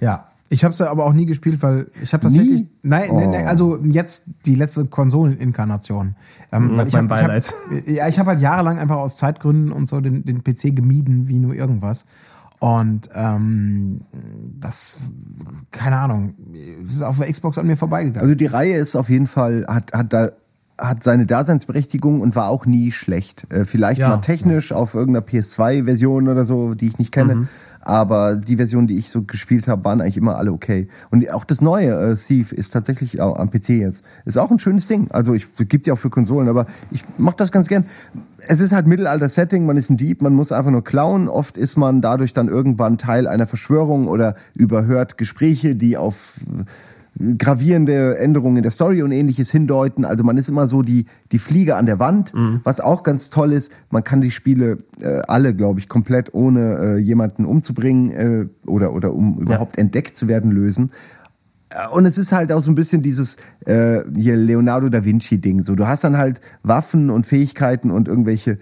Ja. 0.00 0.24
Ich 0.50 0.64
habe 0.64 0.72
es 0.72 0.80
aber 0.80 1.04
auch 1.04 1.12
nie 1.12 1.26
gespielt, 1.26 1.62
weil 1.62 1.88
ich 2.02 2.14
habe 2.14 2.22
tatsächlich 2.22 2.62
Nie? 2.62 2.68
nein, 2.82 3.10
nein, 3.12 3.30
nein, 3.32 3.44
Oh. 3.44 3.48
also 3.48 3.76
jetzt 3.84 4.30
die 4.46 4.54
letzte 4.54 4.86
Konsoleninkarnation. 4.86 6.16
Ähm, 6.52 6.74
weil 6.74 6.88
ich 6.88 6.94
mein 6.94 7.10
hab, 7.10 7.20
ich 7.20 7.26
Beileid. 7.26 7.54
hab, 7.70 7.86
ja, 7.88 8.08
ich 8.08 8.18
habe 8.18 8.30
halt 8.30 8.40
jahrelang 8.40 8.78
einfach 8.78 8.96
aus 8.96 9.18
Zeitgründen 9.18 9.70
und 9.72 9.90
so 9.90 10.00
den, 10.00 10.24
den 10.24 10.42
PC 10.42 10.74
gemieden 10.74 11.28
wie 11.28 11.38
nur 11.38 11.54
irgendwas. 11.54 12.06
Und 12.60 13.08
ähm, 13.14 14.00
das, 14.58 14.98
keine 15.70 15.98
Ahnung, 15.98 16.34
ist 16.84 17.02
auf 17.02 17.18
der 17.18 17.30
Xbox 17.30 17.56
an 17.58 17.66
mir 17.66 17.76
vorbeigegangen. 17.76 18.22
Also 18.22 18.34
die 18.34 18.46
Reihe 18.46 18.76
ist 18.76 18.96
auf 18.96 19.08
jeden 19.10 19.26
Fall, 19.28 19.64
hat, 19.68 19.92
hat 19.92 20.12
da 20.12 20.30
hat 20.80 21.02
seine 21.02 21.26
Daseinsberechtigung 21.26 22.20
und 22.20 22.36
war 22.36 22.48
auch 22.48 22.64
nie 22.64 22.92
schlecht. 22.92 23.52
Äh, 23.52 23.64
vielleicht 23.64 24.00
Ja. 24.00 24.10
mal 24.10 24.18
technisch 24.18 24.70
auf 24.72 24.94
irgendeiner 24.94 25.26
PS2-Version 25.26 26.28
oder 26.28 26.44
so, 26.44 26.74
die 26.74 26.86
ich 26.86 26.98
nicht 27.00 27.10
kenne. 27.10 27.34
Mhm. 27.34 27.48
Aber 27.80 28.36
die 28.36 28.56
Versionen, 28.56 28.86
die 28.86 28.98
ich 28.98 29.10
so 29.10 29.22
gespielt 29.22 29.68
habe, 29.68 29.84
waren 29.84 30.00
eigentlich 30.00 30.16
immer 30.16 30.36
alle 30.36 30.52
okay. 30.52 30.88
Und 31.10 31.28
auch 31.30 31.44
das 31.44 31.60
neue 31.60 31.92
äh, 31.92 32.14
Thief 32.16 32.52
ist 32.52 32.72
tatsächlich 32.72 33.20
auch 33.20 33.36
am 33.36 33.50
PC 33.50 33.70
jetzt. 33.70 34.02
Ist 34.24 34.38
auch 34.38 34.50
ein 34.50 34.58
schönes 34.58 34.88
Ding. 34.88 35.08
Also 35.10 35.34
ich 35.34 35.46
gibt 35.68 35.86
ja 35.86 35.94
auch 35.94 35.98
für 35.98 36.10
Konsolen, 36.10 36.48
aber 36.48 36.66
ich 36.90 37.04
mach 37.16 37.34
das 37.34 37.52
ganz 37.52 37.68
gern. 37.68 37.84
Es 38.46 38.60
ist 38.60 38.72
halt 38.72 38.86
Mittelalter-Setting, 38.86 39.66
man 39.66 39.76
ist 39.76 39.90
ein 39.90 39.96
Dieb, 39.96 40.22
man 40.22 40.34
muss 40.34 40.52
einfach 40.52 40.70
nur 40.70 40.84
klauen. 40.84 41.28
Oft 41.28 41.56
ist 41.56 41.76
man 41.76 42.00
dadurch 42.00 42.32
dann 42.32 42.48
irgendwann 42.48 42.98
Teil 42.98 43.26
einer 43.26 43.46
Verschwörung 43.46 44.06
oder 44.08 44.34
überhört 44.54 45.18
Gespräche, 45.18 45.74
die 45.74 45.96
auf 45.96 46.34
gravierende 47.38 48.16
Änderungen 48.18 48.58
in 48.58 48.62
der 48.62 48.70
Story 48.70 49.02
und 49.02 49.12
ähnliches 49.12 49.50
hindeuten. 49.50 50.04
Also 50.04 50.24
man 50.24 50.36
ist 50.36 50.48
immer 50.48 50.66
so 50.66 50.82
die, 50.82 51.06
die 51.32 51.38
Fliege 51.38 51.76
an 51.76 51.86
der 51.86 51.98
Wand. 51.98 52.32
Was 52.64 52.80
auch 52.80 53.02
ganz 53.02 53.30
toll 53.30 53.52
ist, 53.52 53.72
man 53.90 54.04
kann 54.04 54.20
die 54.20 54.30
Spiele 54.30 54.78
äh, 55.00 55.22
alle, 55.26 55.54
glaube 55.54 55.80
ich, 55.80 55.88
komplett 55.88 56.32
ohne 56.34 56.76
äh, 56.76 56.98
jemanden 56.98 57.44
umzubringen 57.44 58.10
äh, 58.10 58.46
oder, 58.66 58.92
oder 58.92 59.14
um 59.14 59.38
überhaupt 59.38 59.78
entdeckt 59.78 60.16
zu 60.16 60.28
werden 60.28 60.50
lösen. 60.52 60.92
Äh, 61.70 61.88
Und 61.92 62.06
es 62.06 62.18
ist 62.18 62.32
halt 62.32 62.52
auch 62.52 62.62
so 62.62 62.70
ein 62.70 62.76
bisschen 62.76 63.02
dieses 63.02 63.36
äh, 63.66 64.00
hier 64.14 64.36
Leonardo 64.36 64.88
da 64.88 65.04
Vinci 65.04 65.40
Ding. 65.40 65.60
So, 65.60 65.74
du 65.74 65.86
hast 65.86 66.04
dann 66.04 66.16
halt 66.16 66.40
Waffen 66.62 67.10
und 67.10 67.26
Fähigkeiten 67.26 67.90
und 67.90 68.08
irgendwelche 68.08 68.58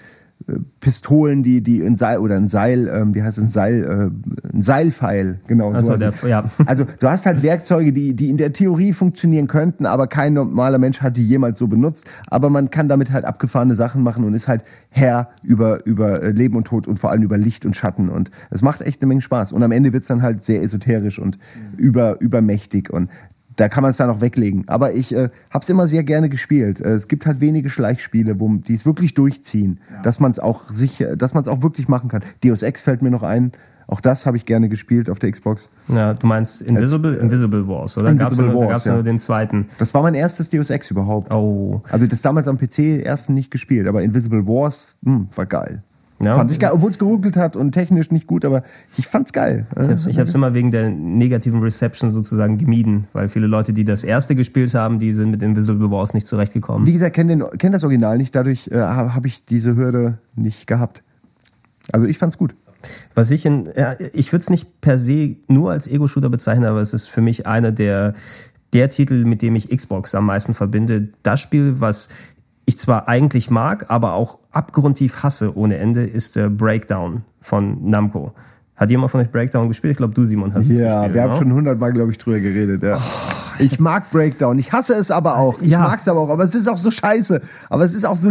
Pistolen, 0.81 1.43
die 1.43 1.61
die 1.63 1.81
in 1.81 1.97
Seil 1.97 2.19
oder 2.19 2.37
ein 2.37 2.47
Seil, 2.47 2.89
ähm, 2.89 3.15
wie 3.15 3.23
heißt 3.23 3.39
es, 3.39 3.45
ein 3.45 3.49
Seil, 3.49 3.85
äh, 3.85 4.55
ein 4.55 4.63
Seilpfeil, 4.63 5.41
genau. 5.49 5.73
Ach 5.75 5.81
so, 5.81 5.97
sowas. 5.97 6.21
der- 6.21 6.29
ja. 6.31 6.45
Also 6.67 6.85
du 6.85 7.09
hast 7.09 7.27
halt 7.27 7.43
Werkzeuge, 7.43 7.93
die 7.93 8.15
die 8.15 8.29
in 8.31 8.37
der 8.37 8.53
Theorie 8.53 8.93
funktionieren 8.93 9.49
könnten, 9.49 9.87
aber 9.87 10.07
kein 10.07 10.35
normaler 10.35 10.79
Mensch 10.79 11.01
hat 11.01 11.17
die 11.17 11.27
jemals 11.27 11.59
so 11.59 11.67
benutzt. 11.67 12.05
Aber 12.29 12.49
man 12.51 12.71
kann 12.71 12.89
damit 12.89 13.11
halt 13.11 13.25
abgefahrene 13.25 13.75
Sachen 13.75 14.03
machen 14.03 14.23
und 14.25 14.35
ist 14.35 14.47
halt 14.47 14.63
Herr 14.91 15.31
über 15.43 15.85
über 15.85 16.23
äh, 16.23 16.31
Leben 16.31 16.57
und 16.57 16.67
Tod 16.67 16.87
und 16.87 16.99
vor 17.01 17.11
allem 17.11 17.23
über 17.23 17.39
Licht 17.39 17.67
und 17.67 17.75
Schatten 17.75 18.09
und 18.09 18.31
es 18.51 18.63
macht 18.63 18.83
echt 18.83 19.03
eine 19.03 19.09
Menge 19.09 19.23
Spaß. 19.23 19.53
Und 19.53 19.63
am 19.63 19.73
Ende 19.73 19.93
wird's 19.93 20.07
dann 20.07 20.23
halt 20.23 20.45
sehr 20.45 20.63
esoterisch 20.63 21.19
und 21.19 21.39
über 21.77 22.21
übermächtig 22.21 22.91
und 22.93 23.09
da 23.57 23.69
kann 23.69 23.83
man 23.83 23.91
es 23.91 23.97
dann 23.97 24.11
auch 24.11 24.20
weglegen. 24.20 24.65
Aber 24.69 24.93
ich 24.93 25.15
äh, 25.15 25.31
habe 25.51 25.62
es 25.62 25.69
immer 25.69 25.87
sehr 25.87 26.05
gerne 26.05 26.28
gespielt. 26.28 26.81
Äh, 26.81 26.91
es 26.91 27.09
gibt 27.09 27.27
halt 27.27 27.41
wenige 27.41 27.70
Schleichspiele, 27.70 28.39
wo 28.39 28.49
die 28.57 28.74
es 28.74 28.87
wirklich 28.87 29.15
durchziehen, 29.15 29.81
dass 30.03 30.20
man 30.20 30.31
es 30.31 30.39
auch 30.39 30.70
sicher, 30.70 31.16
dass 31.16 31.35
man 31.35 31.43
es 31.43 31.49
auch 31.49 31.62
wirklich 31.62 31.89
machen 31.89 32.09
kann. 32.09 32.23
Deus 32.45 32.62
Ex 32.62 32.81
fällt 32.81 33.03
mir 33.03 33.11
noch 33.11 33.23
ein. 33.23 33.53
Auch 33.89 34.01
das 34.01 34.27
habe 34.27 34.37
ich 34.37 34.47
gerne 34.47 34.69
gespielt 34.69 35.09
auf 35.09 35.20
der 35.20 35.31
Xbox. 35.31 35.69
Ja, 35.89 36.15
du 36.15 36.27
meinst 36.27 36.61
Invisible, 36.61 37.15
Invisible 37.15 37.69
Wars, 37.69 37.97
oder? 37.97 38.11
Invisible 38.11 38.37
gab's 38.37 38.55
nur, 38.55 38.62
Wars, 38.62 38.69
da 38.69 38.73
gab's 38.73 38.85
ja. 38.85 38.95
nur 38.95 39.03
den 39.05 39.19
zweiten. 39.19 39.66
Das 39.78 39.95
war 39.95 40.03
mein 40.03 40.15
erstes 40.15 40.51
Deus 40.51 40.70
Ex 40.70 40.91
überhaupt. 40.91 41.33
Oh. 41.33 41.83
Also 41.91 42.07
das 42.07 42.20
damals 42.20 42.49
am 42.49 42.59
PC 42.59 43.05
erst 43.05 43.31
nicht 43.31 43.51
gespielt, 43.51 43.87
aber 43.87 44.03
Invisible 44.03 44.47
Wars 44.47 44.97
hm, 45.05 45.28
war 45.37 45.47
geil. 45.47 45.83
Ja. 46.18 46.36
Fand 46.36 46.51
ich 46.51 46.59
geil, 46.59 46.70
obwohl 46.72 46.90
es 46.90 46.98
geruckelt 46.98 47.36
hat 47.36 47.56
und 47.56 47.72
technisch 47.72 48.10
nicht 48.10 48.26
gut, 48.26 48.44
aber 48.44 48.62
ich 48.97 49.06
fand's 49.06 49.32
geil. 49.34 49.66
Ich 50.09 50.18
habe 50.18 50.28
es 50.28 50.34
immer 50.34 50.55
wegen 50.55 50.70
der 50.70 50.88
negativen 50.88 51.60
Reception 51.60 52.10
sozusagen 52.10 52.56
gemieden, 52.56 53.06
weil 53.12 53.28
viele 53.28 53.47
Leute, 53.47 53.74
die 53.74 53.84
das 53.84 54.02
erste 54.02 54.34
gespielt 54.34 54.72
haben, 54.74 54.98
die 54.98 55.12
sind 55.12 55.30
mit 55.30 55.43
Invisible 55.43 55.90
Wars 55.90 56.14
nicht 56.14 56.26
zurechtgekommen. 56.26 56.86
Wie 56.86 56.93
gesagt, 56.93 57.14
kenne 57.14 57.51
kenn 57.59 57.72
das 57.72 57.84
Original 57.84 58.16
nicht, 58.16 58.34
dadurch 58.34 58.68
äh, 58.68 58.78
habe 58.78 59.14
hab 59.14 59.26
ich 59.26 59.44
diese 59.44 59.76
Hürde 59.76 60.18
nicht 60.34 60.66
gehabt. 60.66 61.02
Also 61.93 62.06
ich 62.06 62.16
fand's 62.16 62.38
gut. 62.38 62.55
Was 63.14 63.30
ich 63.30 63.44
in, 63.44 63.68
ja, 63.76 63.94
ich 64.12 64.32
würde 64.32 64.43
es 64.43 64.51
nicht 64.51 64.80
per 64.80 64.98
se 64.98 65.36
nur 65.48 65.72
als 65.72 65.88
Ego-Shooter 65.88 66.30
bezeichnen, 66.30 66.64
aber 66.64 66.80
es 66.80 66.94
ist 66.94 67.09
für 67.09 67.20
mich 67.20 67.47
einer 67.47 67.72
der, 67.72 68.14
der 68.72 68.88
Titel, 68.90 69.24
mit 69.24 69.43
dem 69.43 69.56
ich 69.56 69.68
Xbox 69.68 70.14
am 70.14 70.26
meisten 70.26 70.55
verbinde. 70.55 71.09
Das 71.22 71.40
Spiel, 71.40 71.80
was 71.80 72.09
ich 72.66 72.78
zwar 72.78 73.09
eigentlich 73.09 73.51
mag, 73.51 73.86
aber 73.88 74.12
auch 74.14 74.38
abgrundtief 74.52 75.22
hasse 75.22 75.56
ohne 75.56 75.76
Ende, 75.78 76.02
ist 76.05 76.36
der 76.36 76.51
Breakdown 76.51 77.22
von 77.40 77.88
Namco. 77.88 78.32
Hat 78.76 78.90
jemand 78.90 79.10
von 79.10 79.20
euch 79.22 79.30
Breakdown 79.30 79.68
gespielt? 79.68 79.93
Ich 79.93 79.97
glaube, 79.97 80.12
du, 80.12 80.24
Simon, 80.24 80.52
hast 80.52 80.68
es 80.68 80.76
Ja, 80.76 80.97
gespielt. 80.98 81.14
wir 81.14 81.22
haben 81.22 81.30
ne? 81.30 81.38
schon 81.38 81.52
hundertmal, 81.55 81.93
glaube 81.93 82.10
ich, 82.10 82.18
drüber 82.18 82.40
geredet. 82.40 82.82
Ja. 82.82 83.01
ich 83.59 83.80
mag 83.80 84.10
Breakdown. 84.10 84.59
Ich 84.59 84.70
hasse 84.72 84.93
es 84.94 85.10
aber 85.10 85.38
auch. 85.38 85.62
Ich 85.62 85.70
Ja. 85.70 85.78
mag 85.78 85.98
es 85.98 86.06
aber 86.09 86.20
auch. 86.20 86.28
Aber 86.28 86.43
es 86.44 86.55
ist 86.55 86.68
auch 86.68 86.76
so 86.76 86.90
scheiße. 86.90 87.40
Aber 87.70 87.84
es 87.84 87.94
ist 87.94 88.05
auch 88.05 88.16
so, 88.16 88.30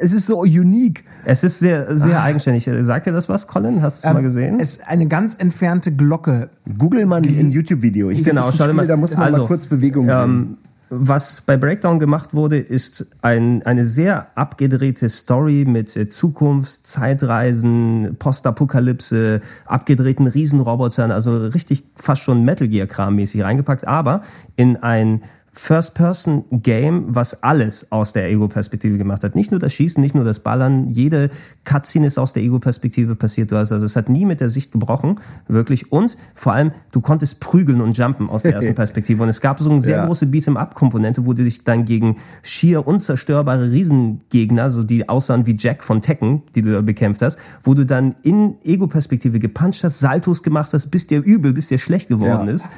es 0.00 0.12
ist 0.14 0.28
so 0.28 0.40
unique. 0.40 1.04
Es 1.26 1.44
ist 1.44 1.58
sehr, 1.58 1.94
sehr 1.94 2.22
eigenständig. 2.22 2.66
Sagt 2.86 3.04
dir 3.04 3.12
das 3.12 3.28
was, 3.28 3.46
Colin? 3.46 3.82
Hast 3.82 4.02
du 4.02 4.08
es 4.08 4.14
mal 4.14 4.22
gesehen? 4.22 4.56
Es 4.60 4.76
ist 4.76 4.88
eine 4.88 5.08
ganz 5.08 5.34
entfernte 5.34 5.92
Glocke. 5.92 6.48
Google 6.78 7.04
mal 7.04 7.20
ein 7.20 7.52
YouTube-Video. 7.52 8.08
Ich 8.08 8.24
Genau, 8.24 8.50
schau 8.50 8.72
mal. 8.72 8.86
Da 8.86 8.96
muss 8.96 9.14
man 9.14 9.30
mal 9.32 9.40
kurz 9.44 9.66
Bewegung 9.66 10.06
sehen. 10.08 10.56
Was 10.94 11.40
bei 11.40 11.56
Breakdown 11.56 11.98
gemacht 11.98 12.34
wurde, 12.34 12.58
ist 12.58 13.06
ein, 13.22 13.62
eine 13.62 13.86
sehr 13.86 14.36
abgedrehte 14.36 15.08
Story 15.08 15.64
mit 15.66 15.96
äh, 15.96 16.06
Zukunft, 16.06 16.86
Zeitreisen, 16.86 18.16
Postapokalypse, 18.18 19.40
abgedrehten 19.64 20.26
Riesenrobotern, 20.26 21.10
also 21.10 21.46
richtig 21.46 21.84
fast 21.96 22.20
schon 22.20 22.44
Metal 22.44 22.68
Gear 22.68 22.86
Kram 22.86 23.16
mäßig 23.16 23.42
reingepackt, 23.42 23.88
aber 23.88 24.20
in 24.56 24.76
ein 24.76 25.22
First-Person-Game, 25.54 27.14
was 27.14 27.42
alles 27.42 27.92
aus 27.92 28.12
der 28.12 28.30
Ego-Perspektive 28.30 28.96
gemacht 28.96 29.22
hat. 29.22 29.34
Nicht 29.34 29.50
nur 29.50 29.60
das 29.60 29.72
Schießen, 29.74 30.00
nicht 30.00 30.14
nur 30.14 30.24
das 30.24 30.40
Ballern, 30.40 30.88
jede 30.88 31.28
Cutscene 31.64 32.06
ist 32.06 32.18
aus 32.18 32.32
der 32.32 32.42
Ego-Perspektive 32.42 33.16
passiert. 33.16 33.52
Du 33.52 33.56
hast 33.56 33.70
also 33.70 33.84
es 33.84 33.94
hat 33.94 34.08
nie 34.08 34.24
mit 34.24 34.40
der 34.40 34.48
Sicht 34.48 34.72
gebrochen, 34.72 35.20
wirklich. 35.48 35.92
Und 35.92 36.16
vor 36.34 36.54
allem, 36.54 36.72
du 36.90 37.00
konntest 37.02 37.40
prügeln 37.40 37.80
und 37.82 37.96
jumpen 37.96 38.30
aus 38.30 38.42
der 38.42 38.54
ersten 38.54 38.74
Perspektive. 38.82 39.22
Und 39.22 39.28
es 39.28 39.40
gab 39.40 39.60
so 39.60 39.70
eine 39.70 39.80
sehr 39.82 39.98
Ja. 39.98 40.06
große 40.06 40.24
Beat'em-up-Komponente, 40.26 41.26
wo 41.26 41.34
du 41.34 41.44
dich 41.44 41.64
dann 41.64 41.84
gegen 41.84 42.16
schier 42.42 42.86
unzerstörbare 42.86 43.70
Riesengegner, 43.70 44.70
so 44.70 44.82
die 44.82 45.08
aussahen 45.08 45.46
wie 45.46 45.54
Jack 45.58 45.84
von 45.84 46.00
Tekken, 46.00 46.42
die 46.54 46.62
du 46.62 46.72
da 46.72 46.80
bekämpft 46.80 47.20
hast, 47.22 47.38
wo 47.62 47.74
du 47.74 47.84
dann 47.84 48.14
in 48.22 48.56
Ego-Perspektive 48.64 49.38
gepuncht 49.38 49.84
hast, 49.84 49.98
Saltos 50.00 50.42
gemacht 50.42 50.72
hast, 50.72 50.90
bis 50.90 51.06
dir 51.06 51.20
übel, 51.22 51.52
bis 51.52 51.68
dir 51.68 51.78
schlecht 51.78 52.08
geworden 52.08 52.48
Ja. 52.48 52.54
ist. 52.54 52.68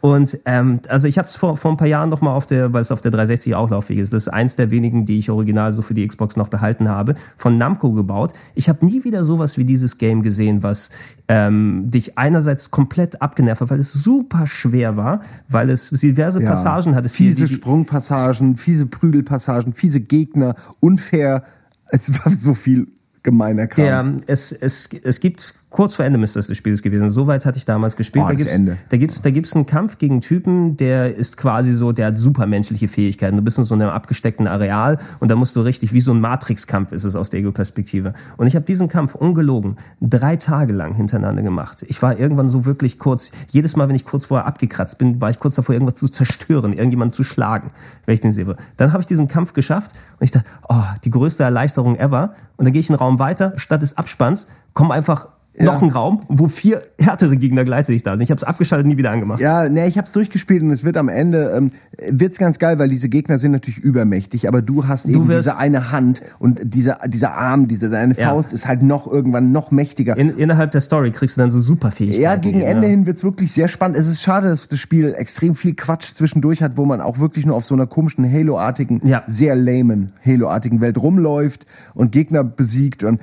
Und 0.00 0.38
ähm, 0.46 0.80
also 0.88 1.06
ich 1.06 1.18
habe 1.18 1.28
es 1.28 1.36
vor, 1.36 1.56
vor 1.56 1.70
ein 1.70 1.76
paar 1.76 1.86
Jahren 1.86 2.08
noch 2.08 2.22
mal 2.22 2.32
auf 2.32 2.46
der, 2.46 2.72
weil 2.72 2.80
es 2.80 2.90
auf 2.90 3.02
der 3.02 3.10
360 3.10 3.54
auch 3.54 3.70
lauffähig 3.70 4.00
ist. 4.00 4.12
Das 4.12 4.22
ist 4.22 4.28
eins 4.28 4.56
der 4.56 4.70
wenigen, 4.70 5.04
die 5.04 5.18
ich 5.18 5.30
original 5.30 5.72
so 5.72 5.82
für 5.82 5.92
die 5.92 6.06
Xbox 6.06 6.36
noch 6.36 6.48
behalten 6.48 6.88
habe, 6.88 7.14
von 7.36 7.58
Namco 7.58 7.92
gebaut. 7.92 8.32
Ich 8.54 8.68
habe 8.68 8.84
nie 8.86 9.04
wieder 9.04 9.24
sowas 9.24 9.58
wie 9.58 9.64
dieses 9.64 9.98
Game 9.98 10.22
gesehen, 10.22 10.62
was 10.62 10.90
ähm, 11.28 11.90
dich 11.90 12.16
einerseits 12.16 12.70
komplett 12.70 13.20
abgenervt 13.20 13.60
hat, 13.60 13.70
weil 13.70 13.78
es 13.78 13.92
super 13.92 14.46
schwer 14.46 14.96
war, 14.96 15.20
weil 15.48 15.68
es 15.68 15.90
diverse 15.90 16.42
Ja. 16.42 16.50
Passagen 16.50 16.94
hatte. 16.94 17.08
Fiese 17.10 17.44
die, 17.44 17.44
die, 17.46 17.54
Sprungpassagen, 17.54 18.56
fiese 18.56 18.86
Prügelpassagen, 18.86 19.74
fiese 19.74 20.00
Gegner, 20.00 20.54
unfair. 20.80 21.42
Es 21.90 22.10
war 22.24 22.32
so 22.32 22.54
viel 22.54 22.88
gemeiner 23.22 23.66
Kram. 23.66 24.20
Der, 24.20 24.28
es, 24.28 24.52
es, 24.52 24.88
es 25.02 25.20
gibt, 25.20 25.54
kurz 25.70 25.94
vor 25.94 26.04
Ende 26.04 26.18
müsste 26.18 26.38
das 26.38 26.48
des 26.48 26.56
Spiels 26.56 26.82
gewesen, 26.82 27.08
soweit 27.10 27.46
hatte 27.46 27.56
ich 27.56 27.64
damals 27.64 27.96
gespielt. 27.96 28.24
Oh, 28.24 28.28
da 28.28 28.34
gibt's, 28.34 28.52
Ende. 28.52 28.76
Da 28.88 28.96
gibt's, 28.96 29.22
da 29.22 29.30
gibt's 29.30 29.54
einen 29.54 29.66
Kampf 29.66 29.98
gegen 29.98 30.14
einen 30.14 30.20
Typen, 30.20 30.76
der 30.76 31.14
ist 31.14 31.36
quasi 31.36 31.72
so, 31.72 31.92
der 31.92 32.08
hat 32.08 32.16
supermenschliche 32.16 32.88
Fähigkeiten. 32.88 33.36
Du 33.36 33.42
bist 33.42 33.56
in 33.56 33.64
so 33.64 33.74
einem 33.74 33.88
abgesteckten 33.88 34.48
Areal 34.48 34.98
und 35.20 35.30
da 35.30 35.36
musst 35.36 35.54
du 35.54 35.60
richtig, 35.60 35.92
wie 35.92 36.00
so 36.00 36.12
ein 36.12 36.20
Matrix-Kampf 36.20 36.92
ist 36.92 37.04
es 37.04 37.14
aus 37.14 37.30
der 37.30 37.40
Ego-Perspektive. 37.40 38.14
Und 38.36 38.48
ich 38.48 38.56
habe 38.56 38.64
diesen 38.64 38.88
Kampf 38.88 39.14
ungelogen 39.14 39.76
drei 40.00 40.36
Tage 40.36 40.72
lang 40.72 40.94
hintereinander 40.94 41.42
gemacht. 41.42 41.84
Ich 41.86 42.02
war 42.02 42.18
irgendwann 42.18 42.48
so 42.48 42.64
wirklich 42.64 42.98
kurz, 42.98 43.30
jedes 43.48 43.76
Mal, 43.76 43.88
wenn 43.88 43.96
ich 43.96 44.04
kurz 44.04 44.24
vorher 44.24 44.46
abgekratzt 44.46 44.98
bin, 44.98 45.20
war 45.20 45.30
ich 45.30 45.38
kurz 45.38 45.54
davor, 45.54 45.74
irgendwas 45.74 45.94
zu 45.94 46.08
zerstören, 46.08 46.72
irgendjemanden 46.72 47.14
zu 47.14 47.22
schlagen, 47.22 47.70
wenn 48.06 48.14
ich 48.14 48.20
den 48.20 48.32
sehe. 48.32 48.56
Dann 48.76 48.92
habe 48.92 49.02
ich 49.02 49.06
diesen 49.06 49.28
Kampf 49.28 49.52
geschafft 49.52 49.92
und 50.18 50.24
ich 50.24 50.32
dachte, 50.32 50.48
oh, 50.68 50.82
die 51.04 51.10
größte 51.10 51.44
Erleichterung 51.44 51.96
ever. 51.96 52.34
Und 52.56 52.64
dann 52.64 52.72
gehe 52.72 52.80
ich 52.80 52.90
einen 52.90 52.98
Raum 52.98 53.18
weiter, 53.18 53.52
statt 53.56 53.82
des 53.82 53.96
Abspanns, 53.96 54.48
kommen 54.74 54.92
einfach 54.92 55.28
noch 55.58 55.82
ein 55.82 55.90
Raum, 55.90 56.22
wo 56.28 56.48
vier 56.48 56.80
härtere 56.98 57.36
Gegner 57.36 57.64
gleichzeitig 57.64 58.02
da 58.02 58.12
sind. 58.12 58.22
Ich 58.22 58.30
habe 58.30 58.38
es 58.38 58.44
abgeschaltet, 58.44 58.86
nie 58.86 58.96
wieder 58.96 59.10
angemacht. 59.10 59.40
Ja, 59.40 59.68
ne, 59.68 59.86
ich 59.88 59.98
hab's 59.98 60.12
durchgespielt 60.12 60.62
und 60.62 60.70
es 60.70 60.84
wird 60.84 60.96
am 60.96 61.08
Ende 61.08 61.52
ähm, 61.54 61.72
wird's 62.08 62.38
ganz 62.38 62.58
geil, 62.58 62.78
weil 62.78 62.88
diese 62.88 63.08
Gegner 63.08 63.38
sind 63.38 63.52
natürlich 63.52 63.78
übermächtig, 63.78 64.48
aber 64.48 64.62
du 64.62 64.86
hast 64.86 65.06
eben 65.06 65.28
wirst- 65.28 65.46
diese 65.46 65.58
eine 65.58 65.90
Hand 65.92 66.22
und 66.38 66.60
dieser 66.74 66.98
dieser 67.06 67.34
Arm, 67.34 67.68
diese 67.68 67.90
deine 67.90 68.14
Ja. 68.16 68.30
Faust 68.30 68.52
ist 68.52 68.66
halt 68.66 68.82
noch 68.82 69.06
irgendwann 69.10 69.52
noch 69.52 69.70
mächtiger. 69.70 70.16
In, 70.16 70.30
innerhalb 70.30 70.70
der 70.70 70.80
Story 70.80 71.10
kriegst 71.10 71.36
du 71.36 71.40
dann 71.42 71.50
so 71.50 71.60
Superfähigkeiten. 71.60 72.22
Ja, 72.22 72.36
gegen 72.36 72.60
Ende 72.62 72.84
ja. 72.86 72.90
hin 72.90 73.06
wird's 73.06 73.22
wirklich 73.24 73.52
sehr 73.52 73.68
spannend. 73.68 73.98
Es 73.98 74.06
ist 74.06 74.22
schade, 74.22 74.48
dass 74.48 74.66
das 74.68 74.78
Spiel 74.78 75.14
extrem 75.16 75.54
viel 75.56 75.74
Quatsch 75.74 76.14
zwischendurch 76.14 76.62
hat, 76.62 76.76
wo 76.76 76.84
man 76.86 77.00
auch 77.00 77.18
wirklich 77.18 77.44
nur 77.44 77.56
auf 77.56 77.66
so 77.66 77.74
einer 77.74 77.86
komischen 77.86 78.24
Halo-artigen, 78.30 79.00
Ja. 79.06 79.24
sehr 79.26 79.56
lamen 79.56 80.12
Halo-artigen 80.24 80.80
Welt 80.80 80.96
rumläuft 80.96 81.66
und 81.94 82.12
Gegner 82.12 82.44
besiegt 82.44 83.04
und 83.04 83.20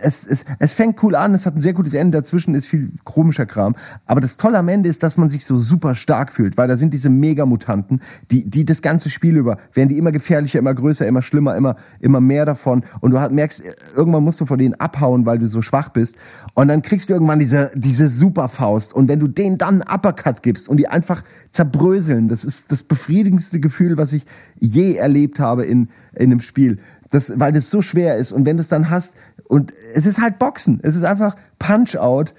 es, 0.00 0.26
es, 0.26 0.44
es 0.58 0.72
fängt 0.72 1.02
cool 1.02 1.14
an, 1.14 1.34
es 1.34 1.46
hat 1.46 1.56
ein 1.56 1.60
sehr 1.60 1.72
gutes 1.72 1.94
Ende, 1.94 2.18
dazwischen 2.18 2.54
ist 2.54 2.66
viel 2.66 2.90
komischer 3.04 3.46
Kram. 3.46 3.74
Aber 4.06 4.20
das 4.20 4.36
Tolle 4.36 4.58
am 4.58 4.68
Ende 4.68 4.88
ist, 4.88 5.02
dass 5.02 5.16
man 5.16 5.30
sich 5.30 5.44
so 5.44 5.58
super 5.58 5.94
stark 5.94 6.32
fühlt, 6.32 6.56
weil 6.56 6.68
da 6.68 6.76
sind 6.76 6.94
diese 6.94 7.10
Megamutanten, 7.10 8.00
die, 8.30 8.48
die 8.48 8.64
das 8.64 8.82
ganze 8.82 9.10
Spiel 9.10 9.36
über, 9.36 9.58
werden 9.72 9.88
die 9.88 9.98
immer 9.98 10.12
gefährlicher, 10.12 10.58
immer 10.58 10.74
größer, 10.74 11.06
immer 11.06 11.22
schlimmer, 11.22 11.56
immer, 11.56 11.76
immer 12.00 12.20
mehr 12.20 12.44
davon. 12.44 12.84
Und 13.00 13.12
du 13.12 13.28
merkst, 13.30 13.62
irgendwann 13.94 14.24
musst 14.24 14.40
du 14.40 14.46
von 14.46 14.58
denen 14.58 14.74
abhauen, 14.74 15.26
weil 15.26 15.38
du 15.38 15.46
so 15.46 15.62
schwach 15.62 15.90
bist. 15.90 16.16
Und 16.54 16.68
dann 16.68 16.82
kriegst 16.82 17.08
du 17.08 17.14
irgendwann 17.14 17.38
diese, 17.38 17.70
diese 17.74 18.08
Superfaust. 18.08 18.94
Und 18.94 19.08
wenn 19.08 19.20
du 19.20 19.28
denen 19.28 19.58
dann 19.58 19.82
einen 19.82 19.94
Uppercut 19.94 20.42
gibst 20.42 20.68
und 20.68 20.76
die 20.76 20.88
einfach 20.88 21.22
zerbröseln, 21.50 22.28
das 22.28 22.44
ist 22.44 22.72
das 22.72 22.82
befriedigendste 22.82 23.60
Gefühl, 23.60 23.98
was 23.98 24.12
ich 24.12 24.26
je 24.58 24.94
erlebt 24.94 25.40
habe 25.40 25.64
in, 25.64 25.88
in 26.14 26.30
einem 26.32 26.40
Spiel. 26.40 26.78
Das, 27.10 27.38
weil 27.38 27.52
das 27.52 27.70
so 27.70 27.82
schwer 27.82 28.16
ist. 28.16 28.32
Und 28.32 28.46
wenn 28.46 28.56
du 28.56 28.60
es 28.60 28.68
dann 28.68 28.90
hast, 28.90 29.14
und 29.48 29.72
es 29.94 30.06
ist 30.06 30.20
halt 30.20 30.38
Boxen. 30.38 30.80
Es 30.82 30.96
ist 30.96 31.04
einfach 31.04 31.36
Punch-Out 31.58 32.34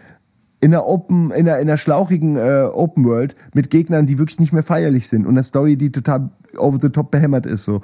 in 0.59 0.73
einer 0.73 0.85
Open, 0.85 1.31
in 1.31 1.47
einer, 1.47 1.59
in 1.59 1.69
einer 1.69 1.77
schlauchigen 1.77 2.35
äh, 2.35 2.69
Open 2.71 3.05
World 3.05 3.35
mit 3.53 3.69
Gegnern, 3.69 4.05
die 4.05 4.17
wirklich 4.17 4.39
nicht 4.39 4.53
mehr 4.53 4.63
feierlich 4.63 5.07
sind 5.07 5.25
und 5.25 5.35
eine 5.35 5.43
Story, 5.43 5.77
die 5.77 5.91
total 5.91 6.29
over 6.57 6.79
the 6.81 6.89
top 6.89 7.11
behämmert 7.11 7.45
ist 7.45 7.65
so. 7.65 7.81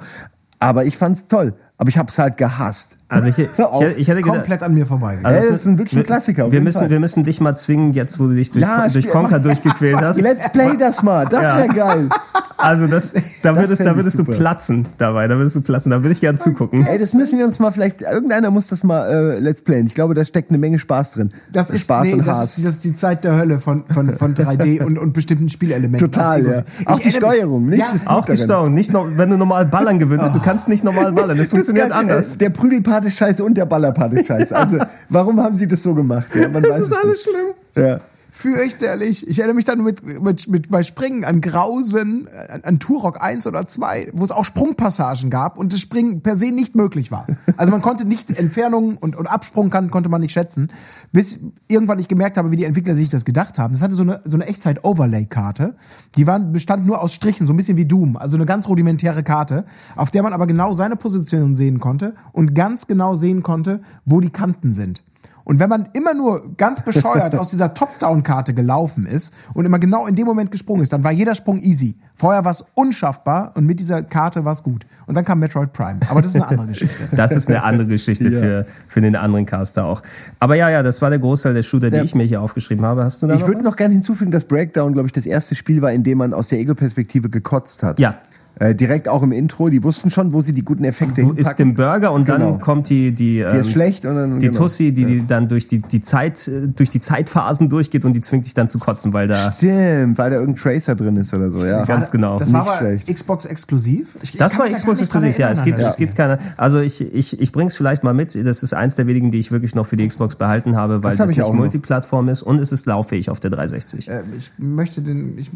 Aber 0.58 0.84
ich 0.84 0.96
fand's 0.96 1.26
toll. 1.26 1.54
Aber 1.76 1.88
ich 1.88 1.98
hab's 1.98 2.18
halt 2.18 2.36
gehasst. 2.36 2.98
Also 3.08 3.28
ich, 3.28 3.38
ich, 3.38 3.48
ich, 3.48 3.96
ich 3.98 4.08
hätte 4.08 4.22
gedacht, 4.22 4.38
Komplett 4.38 4.62
an 4.62 4.74
mir 4.74 4.86
vorbei. 4.86 5.18
Also 5.22 5.50
das 5.50 5.60
ist 5.60 5.66
ein 5.66 5.78
wirklich 5.78 5.98
ein 5.98 6.04
Klassiker, 6.04 6.50
Wir 6.50 6.60
müssen, 6.60 6.78
Fall. 6.78 6.90
wir 6.90 7.00
müssen 7.00 7.22
dich 7.24 7.40
mal 7.40 7.54
zwingen, 7.56 7.92
jetzt 7.92 8.18
wo 8.18 8.26
du 8.26 8.34
dich 8.34 8.50
durch, 8.50 8.62
Ja, 8.62 8.82
durch 8.88 9.04
spiel- 9.04 9.10
Conker 9.10 9.38
durchgequält 9.40 10.00
hast. 10.00 10.20
Let's 10.20 10.50
play 10.50 10.76
das 10.78 11.02
mal. 11.02 11.26
Das 11.26 11.42
Ja. 11.42 11.56
wäre 11.58 11.68
geil. 11.68 12.08
Also 12.56 12.86
das, 12.86 13.12
da 13.42 13.54
würdest, 13.56 13.76
fänd 13.78 13.88
da 13.90 13.96
würdest 13.96 14.18
du 14.18 14.24
platzen 14.24 14.86
dabei. 14.96 15.28
Da 15.28 15.36
würdest 15.36 15.54
du 15.56 15.60
platzen. 15.60 15.90
Da 15.90 15.98
würde 16.02 16.12
ich 16.12 16.20
gerne 16.20 16.38
zugucken. 16.38 16.86
Ey, 16.86 16.98
das 16.98 17.12
müssen 17.12 17.36
wir 17.38 17.44
uns 17.44 17.58
mal 17.58 17.72
vielleicht, 17.72 18.00
irgendeiner 18.00 18.50
muss 18.50 18.68
das 18.68 18.82
mal 18.84 19.06
äh, 19.10 19.38
Let's 19.38 19.60
playen. 19.60 19.86
Ich 19.86 19.94
glaube, 19.94 20.14
da 20.14 20.24
steckt 20.24 20.50
eine 20.50 20.56
Menge 20.58 20.78
Spaß 20.78 21.12
drin. 21.12 21.32
Das 21.52 21.68
ist, 21.68 21.82
Spaß 21.82 22.04
nee, 22.04 22.12
und 22.14 22.26
das 22.26 22.38
Hass. 22.38 22.56
ist, 22.56 22.64
das 22.64 22.72
ist 22.74 22.84
die 22.84 22.94
Zeit 22.94 23.24
der 23.24 23.36
Hölle 23.36 23.58
von, 23.60 23.84
von, 23.86 24.14
von 24.14 24.34
3D 24.36 24.82
und, 24.82 24.98
und 24.98 25.12
bestimmten 25.12 25.50
Spielelementen. 25.50 26.10
Total, 26.10 26.46
ja. 26.46 26.62
Auch 26.86 27.00
die 27.00 27.10
Steuerung, 27.12 27.66
nichts 27.66 27.86
Ja, 27.86 27.94
ist- 27.94 28.06
Auch 28.06 28.24
die 28.24 28.32
darin. 28.32 28.44
Steuerung. 28.44 28.72
Nicht 28.74 28.92
noch, 28.92 29.08
wenn 29.14 29.28
du 29.30 29.36
normal 29.36 29.66
ballern 29.66 29.98
gewöhnt 29.98 30.22
bist. 30.22 30.34
Du 30.34 30.40
kannst 30.40 30.68
nicht 30.68 30.84
normal 30.84 31.12
ballern. 31.12 31.36
Das 31.36 31.48
funktioniert 31.50 31.90
Das 31.90 31.98
anders. 31.98 32.38
Der 32.38 32.48
Prügelpart 32.94 33.04
ist 33.06 33.18
scheiße 33.18 33.44
und 33.44 33.54
der 33.54 33.66
Ballerpart 33.66 34.12
ist 34.12 34.26
scheiße. 34.26 34.54
Also, 34.54 34.78
warum 35.08 35.40
haben 35.42 35.54
sie 35.54 35.66
das 35.66 35.82
so 35.82 35.94
gemacht? 35.94 36.26
Ja, 36.34 36.48
man 36.48 36.62
weiß 36.62 36.70
das 36.70 36.80
ist 36.80 36.86
es 36.86 36.92
alles 36.92 37.26
nicht. 37.26 37.36
schlimm. 37.36 37.84
Ja. 37.84 38.00
Fürchterlich. 38.36 39.28
Ich 39.28 39.38
erinnere 39.38 39.54
mich 39.54 39.64
dann 39.64 39.84
mit, 39.84 40.20
mit, 40.20 40.48
mit 40.48 40.68
bei 40.68 40.82
Springen 40.82 41.24
an 41.24 41.40
Grausen, 41.40 42.28
an, 42.48 42.62
an 42.64 42.78
Turok 42.80 43.22
1 43.22 43.46
oder 43.46 43.64
2, 43.64 44.10
wo 44.12 44.24
es 44.24 44.32
auch 44.32 44.44
Sprungpassagen 44.44 45.30
gab 45.30 45.56
und 45.56 45.72
das 45.72 45.78
Springen 45.78 46.20
per 46.20 46.34
se 46.34 46.50
nicht 46.50 46.74
möglich 46.74 47.12
war. 47.12 47.26
Also 47.56 47.70
man 47.70 47.80
konnte 47.80 48.04
nicht 48.04 48.36
Entfernungen 48.36 48.96
und, 48.96 49.14
und 49.14 49.28
Absprung 49.28 49.70
kann, 49.70 49.88
konnte 49.88 50.08
man 50.08 50.20
nicht 50.20 50.32
schätzen, 50.32 50.72
bis 51.12 51.38
irgendwann 51.68 52.00
ich 52.00 52.08
gemerkt 52.08 52.36
habe, 52.36 52.50
wie 52.50 52.56
die 52.56 52.64
Entwickler 52.64 52.96
sich 52.96 53.08
das 53.08 53.24
gedacht 53.24 53.60
haben. 53.60 53.74
Das 53.74 53.82
hatte 53.82 53.94
so 53.94 54.02
eine, 54.02 54.20
so 54.24 54.36
eine 54.36 54.46
Echtzeit-Overlay-Karte. 54.46 55.76
Die 56.16 56.26
waren, 56.26 56.50
bestand 56.50 56.86
nur 56.86 57.00
aus 57.02 57.14
Strichen, 57.14 57.46
so 57.46 57.52
ein 57.52 57.56
bisschen 57.56 57.76
wie 57.76 57.86
Doom. 57.86 58.16
Also 58.16 58.36
eine 58.36 58.46
ganz 58.46 58.66
rudimentäre 58.66 59.22
Karte, 59.22 59.64
auf 59.94 60.10
der 60.10 60.24
man 60.24 60.32
aber 60.32 60.48
genau 60.48 60.72
seine 60.72 60.96
Position 60.96 61.54
sehen 61.54 61.78
konnte 61.78 62.16
und 62.32 62.52
ganz 62.52 62.88
genau 62.88 63.14
sehen 63.14 63.44
konnte, 63.44 63.80
wo 64.04 64.20
die 64.20 64.30
Kanten 64.30 64.72
sind. 64.72 65.04
Und 65.44 65.58
wenn 65.60 65.68
man 65.68 65.88
immer 65.92 66.14
nur 66.14 66.56
ganz 66.56 66.80
bescheuert 66.82 67.34
aus 67.36 67.50
dieser 67.50 67.74
Top-Down-Karte 67.74 68.54
gelaufen 68.54 69.04
ist 69.04 69.34
und 69.52 69.66
immer 69.66 69.78
genau 69.78 70.06
in 70.06 70.16
dem 70.16 70.24
Moment 70.26 70.50
gesprungen 70.50 70.82
ist, 70.82 70.92
dann 70.92 71.04
war 71.04 71.12
jeder 71.12 71.34
Sprung 71.34 71.58
easy. 71.58 71.96
Vorher 72.14 72.44
war 72.46 72.52
es 72.52 72.64
unschaffbar 72.74 73.52
und 73.54 73.66
mit 73.66 73.78
dieser 73.78 74.02
Karte 74.02 74.44
war 74.46 74.52
es 74.52 74.62
gut. 74.62 74.86
Und 75.06 75.16
dann 75.16 75.24
kam 75.26 75.40
Metroid 75.40 75.72
Prime. 75.74 76.00
Aber 76.08 76.22
das 76.22 76.30
ist 76.34 76.36
eine 76.36 76.48
andere 76.48 76.66
Geschichte. 76.68 76.94
Das 77.16 77.32
ist 77.32 77.48
eine 77.48 77.62
andere 77.62 77.86
Geschichte 77.88 78.30
für, 78.30 78.66
für 78.88 79.00
den 79.02 79.16
anderen 79.16 79.44
Caster 79.46 79.84
auch. 79.84 80.02
Aber 80.40 80.54
ja, 80.54 80.70
ja, 80.70 80.82
das 80.82 81.02
war 81.02 81.10
der 81.10 81.18
Großteil 81.18 81.52
der 81.54 81.62
Shooter, 81.62 81.90
die 81.90 81.96
Ja. 81.98 82.02
ich 82.04 82.14
mir 82.14 82.24
hier 82.24 82.40
aufgeschrieben 82.40 82.84
habe. 82.86 83.04
Hast 83.04 83.22
du 83.22 83.26
da 83.26 83.34
Ich 83.34 83.40
noch 83.40 83.48
würde 83.48 83.60
was? 83.60 83.66
noch 83.66 83.76
gerne 83.76 83.92
hinzufügen, 83.94 84.30
dass 84.30 84.44
Breakdown, 84.44 84.94
glaube 84.94 85.06
ich, 85.08 85.12
das 85.12 85.26
erste 85.26 85.54
Spiel 85.54 85.82
war, 85.82 85.92
in 85.92 86.04
dem 86.04 86.18
man 86.18 86.32
aus 86.32 86.48
der 86.48 86.58
Ego-Perspektive 86.58 87.28
gekotzt 87.28 87.82
hat. 87.82 87.98
Ja. 87.98 88.16
Äh, 88.60 88.74
direkt 88.74 89.08
auch 89.08 89.22
im 89.24 89.32
Intro, 89.32 89.68
die 89.68 89.82
wussten 89.82 90.10
schon, 90.10 90.32
wo 90.32 90.40
sie 90.40 90.52
die 90.52 90.62
guten 90.62 90.84
Effekte 90.84 91.22
Du 91.22 91.30
isst 91.32 91.38
hinpacken. 91.38 91.56
den 91.70 91.74
Burger 91.74 92.12
und 92.12 92.24
Genau. 92.24 92.52
dann 92.52 92.60
kommt 92.60 92.88
die 92.88 93.12
die, 93.12 93.40
ähm, 93.40 93.60
ist 93.60 93.70
schlecht 93.72 94.06
und 94.06 94.14
dann- 94.14 94.38
die 94.38 94.46
genau. 94.46 94.58
Tussi, 94.60 94.92
die, 94.92 95.04
die 95.04 95.26
dann 95.26 95.48
durch 95.48 95.66
die 95.66 95.80
die 95.80 96.00
Zeit 96.00 96.46
äh, 96.46 96.68
durch 96.68 96.88
die 96.88 97.00
Zeitphasen 97.00 97.68
durchgeht 97.68 98.04
und 98.04 98.12
die 98.12 98.20
zwingt 98.20 98.46
dich 98.46 98.54
dann 98.54 98.68
zu 98.68 98.78
kotzen, 98.78 99.12
weil 99.12 99.26
da 99.26 99.52
Stimmt, 99.56 100.18
weil 100.18 100.30
da 100.30 100.36
irgendein 100.36 100.62
Tracer 100.62 100.94
drin 100.94 101.16
ist 101.16 101.34
oder 101.34 101.50
so, 101.50 101.64
ja. 101.64 101.84
Ganz 101.84 102.10
genau. 102.12 102.38
Das 102.38 102.52
war 102.52 102.60
Nicht 102.62 102.70
aber 102.70 102.78
schlecht. 102.78 103.12
Xbox 103.12 103.44
exklusiv. 103.44 104.16
Ich- 104.22 104.36
Das 104.36 104.56
war 104.58 104.68
da 104.68 104.74
Xbox 104.74 105.00
exklusiv, 105.00 105.36
ja. 105.38 105.50
Es 105.50 105.64
gibt, 105.64 105.74
an 105.76 105.80
es 105.80 105.86
das 105.88 105.96
gibt 105.96 106.14
keine. 106.14 106.38
Also 106.56 106.78
ich, 106.80 107.00
ich, 107.12 107.40
ich 107.40 107.50
bring's 107.50 107.74
vielleicht 107.76 108.04
mal 108.04 108.14
mit. 108.14 108.34
Das 108.36 108.62
ist 108.62 108.72
eins 108.72 108.94
der 108.94 109.06
wenigen, 109.08 109.32
die 109.32 109.40
ich 109.40 109.50
wirklich 109.50 109.74
noch 109.74 109.86
für 109.86 109.96
die 109.96 110.06
Xbox 110.06 110.36
behalten 110.36 110.76
habe, 110.76 111.02
weil 111.02 111.10
Das 111.10 111.16
das, 111.16 111.20
hab 111.22 111.30
ich 111.30 111.36
nicht 111.38 111.44
auch 111.46 111.52
noch. 111.52 111.58
Multiplattform 111.58 112.28
ist 112.28 112.42
und 112.42 112.60
es 112.60 112.70
ist 112.70 112.86
lauffähig 112.86 113.30
auf 113.30 113.40
der 113.40 113.50
360. 113.50 114.08
Äh, 114.08 114.22
Ich 114.38 114.52
möchte 114.58 115.00
den, 115.00 115.36
ich, 115.38 115.50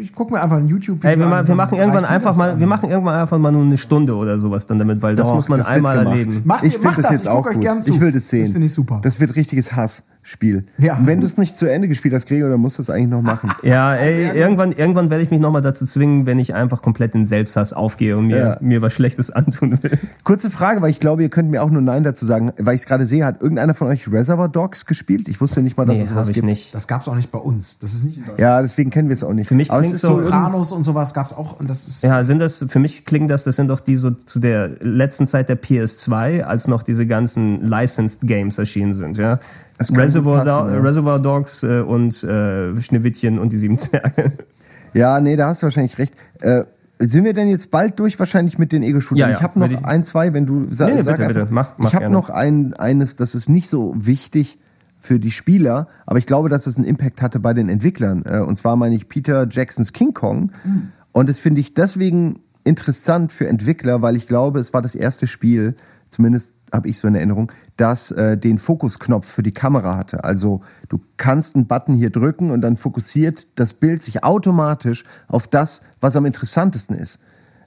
ich 0.00 0.12
gucke 0.12 0.32
mir 0.34 0.42
einfach 0.42 0.56
ein 0.56 0.66
YouTube-Video 0.66 1.10
Ey, 1.10 1.18
wir, 1.18 1.26
an, 1.26 1.46
wir 1.46 1.54
machen 1.54 1.78
irgendwann 1.78 2.04
einfach 2.04 2.30
das 2.30 2.39
mal, 2.40 2.58
wir 2.60 2.66
machen 2.66 2.90
irgendwann 2.90 3.16
einfach 3.16 3.38
mal 3.38 3.52
nur 3.52 3.62
eine 3.62 3.78
Stunde 3.78 4.14
oder 4.14 4.38
sowas 4.38 4.66
dann 4.66 4.78
damit, 4.78 5.02
weil 5.02 5.16
das 5.16 5.28
Doch, 5.28 5.34
muss 5.34 5.48
man 5.48 5.58
das 5.58 5.68
einmal 5.68 5.98
erleben. 5.98 6.42
Macht 6.44 6.64
ich 6.64 6.82
macht 6.82 6.98
das 6.98 7.04
das, 7.04 7.12
jetzt 7.12 7.22
ich 7.22 7.28
auch 7.28 7.42
guck 7.42 7.48
euch 7.48 7.54
gut. 7.54 7.62
gern 7.62 7.82
zu. 7.82 7.92
Ich 7.92 8.00
will 8.00 8.12
das 8.12 8.28
sehen. 8.28 8.42
Das 8.42 8.50
finde 8.50 8.66
ich 8.66 8.72
super. 8.72 9.00
Das 9.02 9.20
wird 9.20 9.36
richtiges 9.36 9.72
Hassspiel. 10.22 10.64
Ja. 10.78 10.96
Und 10.96 11.06
wenn 11.06 11.20
du 11.20 11.26
es 11.26 11.38
nicht 11.38 11.56
zu 11.56 11.66
Ende 11.66 11.88
gespielt 11.88 12.14
hast, 12.14 12.26
Gregor, 12.26 12.50
dann 12.50 12.60
musst 12.60 12.78
du 12.78 12.82
es 12.82 12.90
eigentlich 12.90 13.08
noch 13.08 13.22
machen. 13.22 13.50
Ja, 13.62 13.94
ey, 13.94 14.36
irgendwann, 14.38 14.72
irgendwann 14.72 15.10
werde 15.10 15.22
ich 15.22 15.30
mich 15.30 15.38
nochmal 15.40 15.62
dazu 15.62 15.84
zwingen, 15.86 16.24
wenn 16.26 16.38
ich 16.38 16.54
einfach 16.54 16.82
komplett 16.82 17.14
in 17.14 17.26
Selbsthass 17.26 17.72
aufgehe 17.72 18.16
und 18.16 18.26
mir, 18.28 18.36
Ja. 18.38 18.56
mir 18.60 18.82
was 18.82 18.92
Schlechtes 18.92 19.30
antun 19.30 19.78
will. 19.82 19.98
Kurze 20.24 20.50
Frage, 20.50 20.80
weil 20.82 20.90
ich 20.90 20.98
glaube, 21.00 21.22
ihr 21.22 21.28
könnt 21.28 21.50
mir 21.50 21.62
auch 21.62 21.70
nur 21.70 21.82
Nein 21.82 22.04
dazu 22.04 22.24
sagen, 22.26 22.52
weil 22.58 22.74
ich 22.74 22.82
es 22.82 22.86
gerade 22.86 23.06
sehe, 23.06 23.24
hat 23.24 23.42
irgendeiner 23.42 23.74
von 23.74 23.88
euch 23.88 24.10
Reservoir 24.10 24.48
Dogs 24.48 24.86
gespielt? 24.86 25.28
Ich 25.28 25.40
wusste 25.40 25.62
nicht 25.62 25.76
mal, 25.76 25.84
dass 25.86 25.96
Nee, 25.96 26.02
es 26.04 26.08
sowas 26.10 26.28
ich 26.28 26.34
gibt. 26.34 26.46
nicht. 26.46 26.74
Das 26.74 26.86
gab's 26.88 27.08
auch 27.08 27.14
nicht 27.14 27.30
bei 27.30 27.38
uns. 27.38 27.78
Das 27.78 27.92
ist 27.94 28.04
nicht 28.04 28.16
in 28.18 28.22
Deutschland. 28.22 28.40
Ja, 28.40 28.62
deswegen 28.62 28.90
kennen 28.90 29.08
wir 29.08 29.14
es 29.14 29.22
auch 29.24 29.32
nicht. 29.32 29.48
Für 29.48 29.54
mich 29.54 29.70
Aber 29.70 29.80
es 29.80 29.84
klingt 29.84 29.94
ist 29.96 30.00
so- 30.02 30.22
Sopranos 30.22 30.72
und 30.72 30.82
sowas 30.82 31.14
gab's 31.14 31.32
auch. 31.32 31.60
Und 31.60 31.68
das 31.70 31.86
ist 31.86 32.02
Ja, 32.02 32.22
sind 32.24 32.38
das, 32.40 32.64
für 32.68 32.78
mich 32.78 33.04
klingt 33.04 33.30
das, 33.30 33.44
das 33.44 33.56
sind 33.56 33.68
doch 33.68 33.80
die 33.80 33.96
so 33.96 34.10
zu 34.10 34.38
der 34.40 34.68
letzten 34.80 35.26
Zeit 35.26 35.48
der 35.48 35.60
PS2, 35.60 36.42
als 36.42 36.66
noch 36.68 36.82
diese 36.82 37.06
ganzen 37.06 37.62
Licensed 37.64 38.20
Games 38.22 38.58
erschienen 38.58 38.94
sind, 38.94 39.18
ja. 39.18 39.38
Reservoir, 39.80 40.44
passen, 40.44 40.68
Do 40.68 40.74
ja. 40.74 40.80
Reservoir 40.80 41.18
Dogs 41.20 41.62
äh, 41.62 41.80
und 41.80 42.22
äh, 42.22 42.80
Schneewittchen 42.80 43.38
und 43.38 43.52
die 43.52 43.56
sieben 43.56 43.78
Zwerge. 43.78 44.32
Ja, 44.92 45.20
nee, 45.20 45.36
da 45.36 45.48
hast 45.48 45.62
du 45.62 45.66
wahrscheinlich 45.66 45.96
recht. 45.98 46.14
Äh, 46.40 46.64
sind 46.98 47.24
wir 47.24 47.32
denn 47.32 47.48
jetzt 47.48 47.70
bald 47.70 47.98
durch 47.98 48.18
wahrscheinlich 48.18 48.58
mit 48.58 48.72
den 48.72 48.82
Ego-Shootern? 48.82 49.18
Ja, 49.18 49.28
ja, 49.30 49.36
ich 49.38 49.42
habe 49.42 49.58
noch 49.58 49.70
ich- 49.70 49.84
ein, 49.84 50.04
zwei, 50.04 50.34
wenn 50.34 50.44
du 50.46 50.66
sa 50.70 50.86
Nee, 50.86 50.96
nee, 50.96 51.02
sag 51.02 51.16
bitte, 51.16 51.28
einfach. 51.28 51.40
bitte. 51.42 51.54
Mach- 51.54 51.78
mach 51.78 51.88
ich 51.88 51.94
habe 51.94 52.10
noch 52.10 52.28
ein, 52.28 52.74
eines, 52.74 53.16
das 53.16 53.34
ist 53.34 53.48
nicht 53.48 53.70
so 53.70 53.94
wichtig 53.96 54.58
für 54.98 55.18
die 55.18 55.30
Spieler, 55.30 55.88
aber 56.04 56.18
ich 56.18 56.26
glaube, 56.26 56.50
dass 56.50 56.66
es 56.66 56.76
einen 56.76 56.84
Impact 56.84 57.22
hatte 57.22 57.40
bei 57.40 57.54
den 57.54 57.70
Entwicklern. 57.70 58.22
Äh, 58.26 58.40
und 58.40 58.56
zwar 58.58 58.76
meine 58.76 58.94
ich 58.94 59.08
Peter 59.08 59.46
Jacksons 59.48 59.94
King 59.94 60.12
Kong. 60.12 60.50
Und 61.12 61.30
das 61.30 61.38
finde 61.38 61.60
ich 61.62 61.72
deswegen 61.72 62.40
interessant 62.64 63.32
für 63.32 63.48
Entwickler, 63.48 64.02
weil 64.02 64.14
ich 64.16 64.28
glaube, 64.28 64.58
es 64.60 64.74
war 64.74 64.82
das 64.82 64.94
erste 64.94 65.26
Spiel, 65.26 65.74
zumindest 66.10 66.56
habe 66.72 66.88
ich 66.88 66.98
so 66.98 67.08
in 67.08 67.14
Erinnerung, 67.14 67.52
das 67.76 68.10
äh, 68.10 68.36
den 68.36 68.58
Fokusknopf 68.58 69.26
für 69.26 69.42
die 69.42 69.52
Kamera 69.52 69.96
hatte. 69.96 70.24
Also 70.24 70.62
du 70.88 71.00
kannst 71.16 71.56
einen 71.56 71.66
Button 71.66 71.94
hier 71.94 72.10
drücken 72.10 72.50
und 72.50 72.60
dann 72.60 72.76
fokussiert 72.76 73.46
das 73.58 73.74
Bild 73.74 74.02
sich 74.02 74.24
automatisch 74.24 75.04
auf 75.28 75.48
das, 75.48 75.82
was 76.00 76.16
am 76.16 76.26
interessantesten 76.26 76.96
ist. 76.96 77.18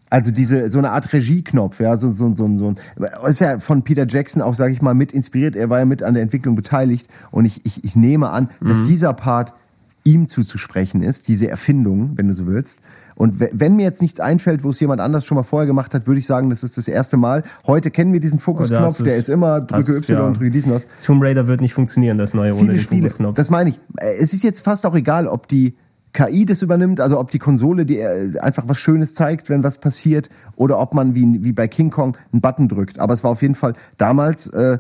Also 0.10 0.30
diese 0.30 0.70
so 0.70 0.78
eine 0.78 0.92
Art 0.92 1.12
Regieknopf, 1.12 1.80
ja, 1.80 1.98
so 1.98 2.12
so 2.12 2.36
so 2.36 2.48
so 2.60 2.68
ein 2.68 2.80
ist 3.28 3.40
ja 3.40 3.60
von 3.60 3.82
Peter 3.82 4.06
Jackson 4.08 4.44
auch, 4.44 4.54
sage 4.54 4.72
ich 4.72 4.82
mal, 4.82 4.94
mit 4.94 5.12
inspiriert. 5.12 5.56
Er 5.56 5.72
war 5.72 5.80
ja 5.80 5.86
mit 5.86 6.04
an 6.04 6.14
der 6.14 6.22
Entwicklung 6.22 6.56
beteiligt 6.56 7.08
und 7.32 7.46
ich 7.46 7.66
ich, 7.66 7.84
ich 7.84 7.96
nehme 7.96 8.30
an, 8.30 8.50
dass 8.62 8.84
dieser 8.84 9.14
Part 9.14 9.56
ihm 10.04 10.28
zuzusprechen 10.28 11.02
ist, 11.02 11.28
diese 11.28 11.48
Erfindung, 11.48 12.12
wenn 12.16 12.28
du 12.28 12.34
so 12.34 12.46
willst. 12.46 12.82
Und 13.16 13.40
we- 13.40 13.50
wenn 13.54 13.76
mir 13.76 13.84
jetzt 13.84 14.02
nichts 14.02 14.20
einfällt, 14.20 14.64
wo 14.64 14.70
es 14.70 14.80
jemand 14.80 15.02
anders 15.02 15.26
schon 15.26 15.36
mal 15.36 15.44
vorher 15.44 15.68
gemacht 15.68 15.94
hat, 15.94 16.08
würde 16.08 16.20
ich 16.20 16.26
sagen, 16.26 16.50
das 16.50 16.64
ist 16.64 16.78
das 16.78 16.88
erste 16.88 17.18
Mal. 17.18 17.44
Heute 17.68 17.92
kennen 17.92 18.14
wir 18.14 18.20
diesen 18.20 18.38
Oder 18.38 18.44
Fokusknopf, 18.44 19.04
der 19.04 19.18
ist 19.18 19.30
immer 19.30 19.62
drücke 19.62 19.98
Y 19.98 20.18
ja. 20.18 20.26
und 20.26 20.38
drücke 20.40 20.50
diesen 20.50 20.74
was. 20.74 20.88
Tomb 21.06 21.22
Raider 21.24 21.48
wird 21.48 21.62
nicht 21.62 21.74
funktionieren, 21.74 22.18
das 22.18 22.34
neue 22.34 22.56
ohne 22.56 22.70
den 22.74 22.80
Spiele. 22.80 23.04
Fokusknopf. 23.10 23.36
Das 23.36 23.50
meine 23.50 23.70
ich. 23.72 23.80
Es 24.20 24.34
ist 24.34 24.44
jetzt 24.44 24.62
fast 24.62 24.86
auch 24.86 24.96
egal, 24.96 25.28
ob 25.28 25.48
die 25.48 25.76
KI 26.14 26.46
das 26.46 26.62
übernimmt, 26.62 27.00
also 27.02 27.20
ob 27.20 27.32
die 27.32 27.40
Konsole 27.40 27.86
die 27.88 27.98
äh, 27.98 28.38
einfach 28.40 28.66
was 28.68 28.78
Schönes 28.78 29.16
zeigt, 29.16 29.50
wenn 29.50 29.64
was 29.64 29.80
passiert, 29.80 30.30
oder 30.56 30.80
ob 30.80 30.94
man 30.94 31.16
wie, 31.16 31.44
wie 31.44 31.54
bei 31.54 31.68
King 31.68 31.90
Kong 31.90 32.16
einen 32.32 32.42
Button 32.42 32.68
drückt. 32.68 33.00
Aber 33.00 33.14
es 33.16 33.24
war 33.24 33.32
auf 33.32 33.42
jeden 33.42 33.56
Fall 33.56 33.74
damals 33.98 34.46
äh, 34.48 34.78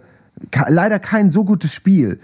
leider 0.67 0.99
kein 0.99 1.31
so 1.31 1.43
gutes 1.43 1.73
Spiel. 1.73 2.19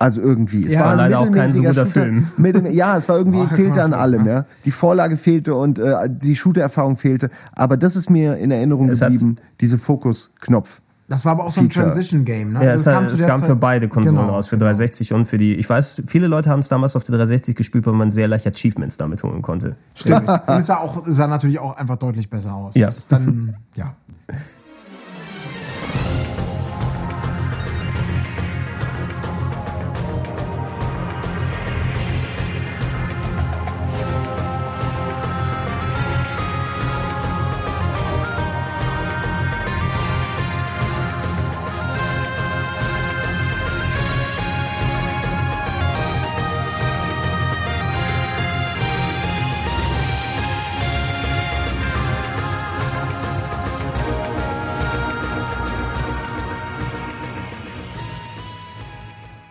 Also 0.00 0.22
irgendwie. 0.22 0.64
Es 0.64 0.72
Ja, 0.72 0.86
war 0.86 0.96
leider 0.96 1.18
auch 1.20 1.30
kein 1.30 1.50
so 1.52 1.58
guter 1.58 1.74
Shooter. 1.74 1.86
Film. 1.86 2.28
Mittel, 2.38 2.66
ja, 2.68 2.96
es 2.96 3.06
war 3.06 3.18
irgendwie, 3.18 3.40
Boah, 3.40 3.48
fehlte 3.50 3.82
an 3.82 3.92
allem, 3.92 4.26
ja. 4.26 4.46
Die 4.64 4.70
Vorlage 4.70 5.18
fehlte 5.18 5.54
und 5.54 5.78
äh, 5.78 5.92
die 6.08 6.34
Shooter-Erfahrung 6.34 6.96
fehlte. 6.96 7.28
Aber 7.52 7.76
das 7.76 7.96
ist 7.96 8.08
mir 8.08 8.38
in 8.38 8.50
Erinnerung 8.50 8.88
Es 8.88 9.00
geblieben, 9.00 9.36
diese 9.60 9.76
Fokus-Knopf. 9.76 10.80
Das 11.08 11.24
war 11.26 11.32
aber 11.32 11.44
auch 11.44 11.50
so 11.50 11.60
ein. 11.60 11.68
Transition-Game. 11.68 12.52
Ne? 12.54 12.64
Ja, 12.64 12.70
Also 12.70 12.88
es, 12.90 12.96
kam, 12.96 13.04
es 13.06 13.20
kam 13.20 13.42
für 13.42 13.56
beide 13.56 13.88
Konsolen 13.88 14.16
Genau, 14.16 14.32
raus, 14.32 14.46
für 14.48 14.56
genau. 14.56 14.66
360 14.68 15.12
und 15.12 15.26
für 15.26 15.36
die. 15.36 15.56
Ich 15.56 15.68
weiß, 15.68 16.04
viele 16.06 16.28
Leute 16.28 16.48
haben 16.48 16.60
es 16.60 16.68
damals 16.68 16.96
auf 16.96 17.04
der 17.04 17.16
360 17.16 17.54
gespielt, 17.54 17.84
weil 17.86 17.92
man 17.94 18.10
sehr 18.10 18.26
leicht 18.26 18.46
Achievements 18.46 18.96
damit 18.96 19.22
holen 19.22 19.42
konnte. 19.42 19.76
Stimmt. 19.96 20.26
Und 20.28 20.40
es 20.56 20.66
sah, 20.66 20.76
auch, 20.78 21.02
sah 21.04 21.26
natürlich 21.26 21.58
auch 21.58 21.76
einfach 21.76 21.96
deutlich 21.96 22.30
besser 22.30 22.54
aus. 22.54 22.74
Ja. 22.74 22.86
Das 22.86 22.96
ist 22.98 23.12
dann, 23.12 23.56
ja. 23.76 23.92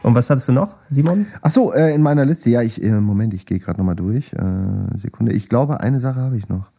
Und 0.09 0.15
was 0.15 0.29
hattest 0.29 0.47
du 0.47 0.53
noch, 0.53 0.75
Simon? 0.89 1.27
Ach 1.43 1.51
so, 1.51 1.71
äh, 1.71 1.93
in 1.93 2.01
meiner 2.01 2.25
Liste, 2.25 2.49
ja, 2.49 2.61
ich, 2.63 2.81
äh, 2.83 2.91
Moment, 2.99 3.33
ich 3.35 3.45
gehe 3.45 3.59
gerade 3.59 3.77
nochmal 3.79 3.95
durch. 3.95 4.33
Äh, 4.33 4.97
Sekunde. 4.97 5.33
Ich 5.33 5.49
glaube, 5.49 5.81
eine 5.81 5.99
Sache 5.99 6.19
habe 6.19 6.35
ich 6.35 6.49
noch. 6.49 6.71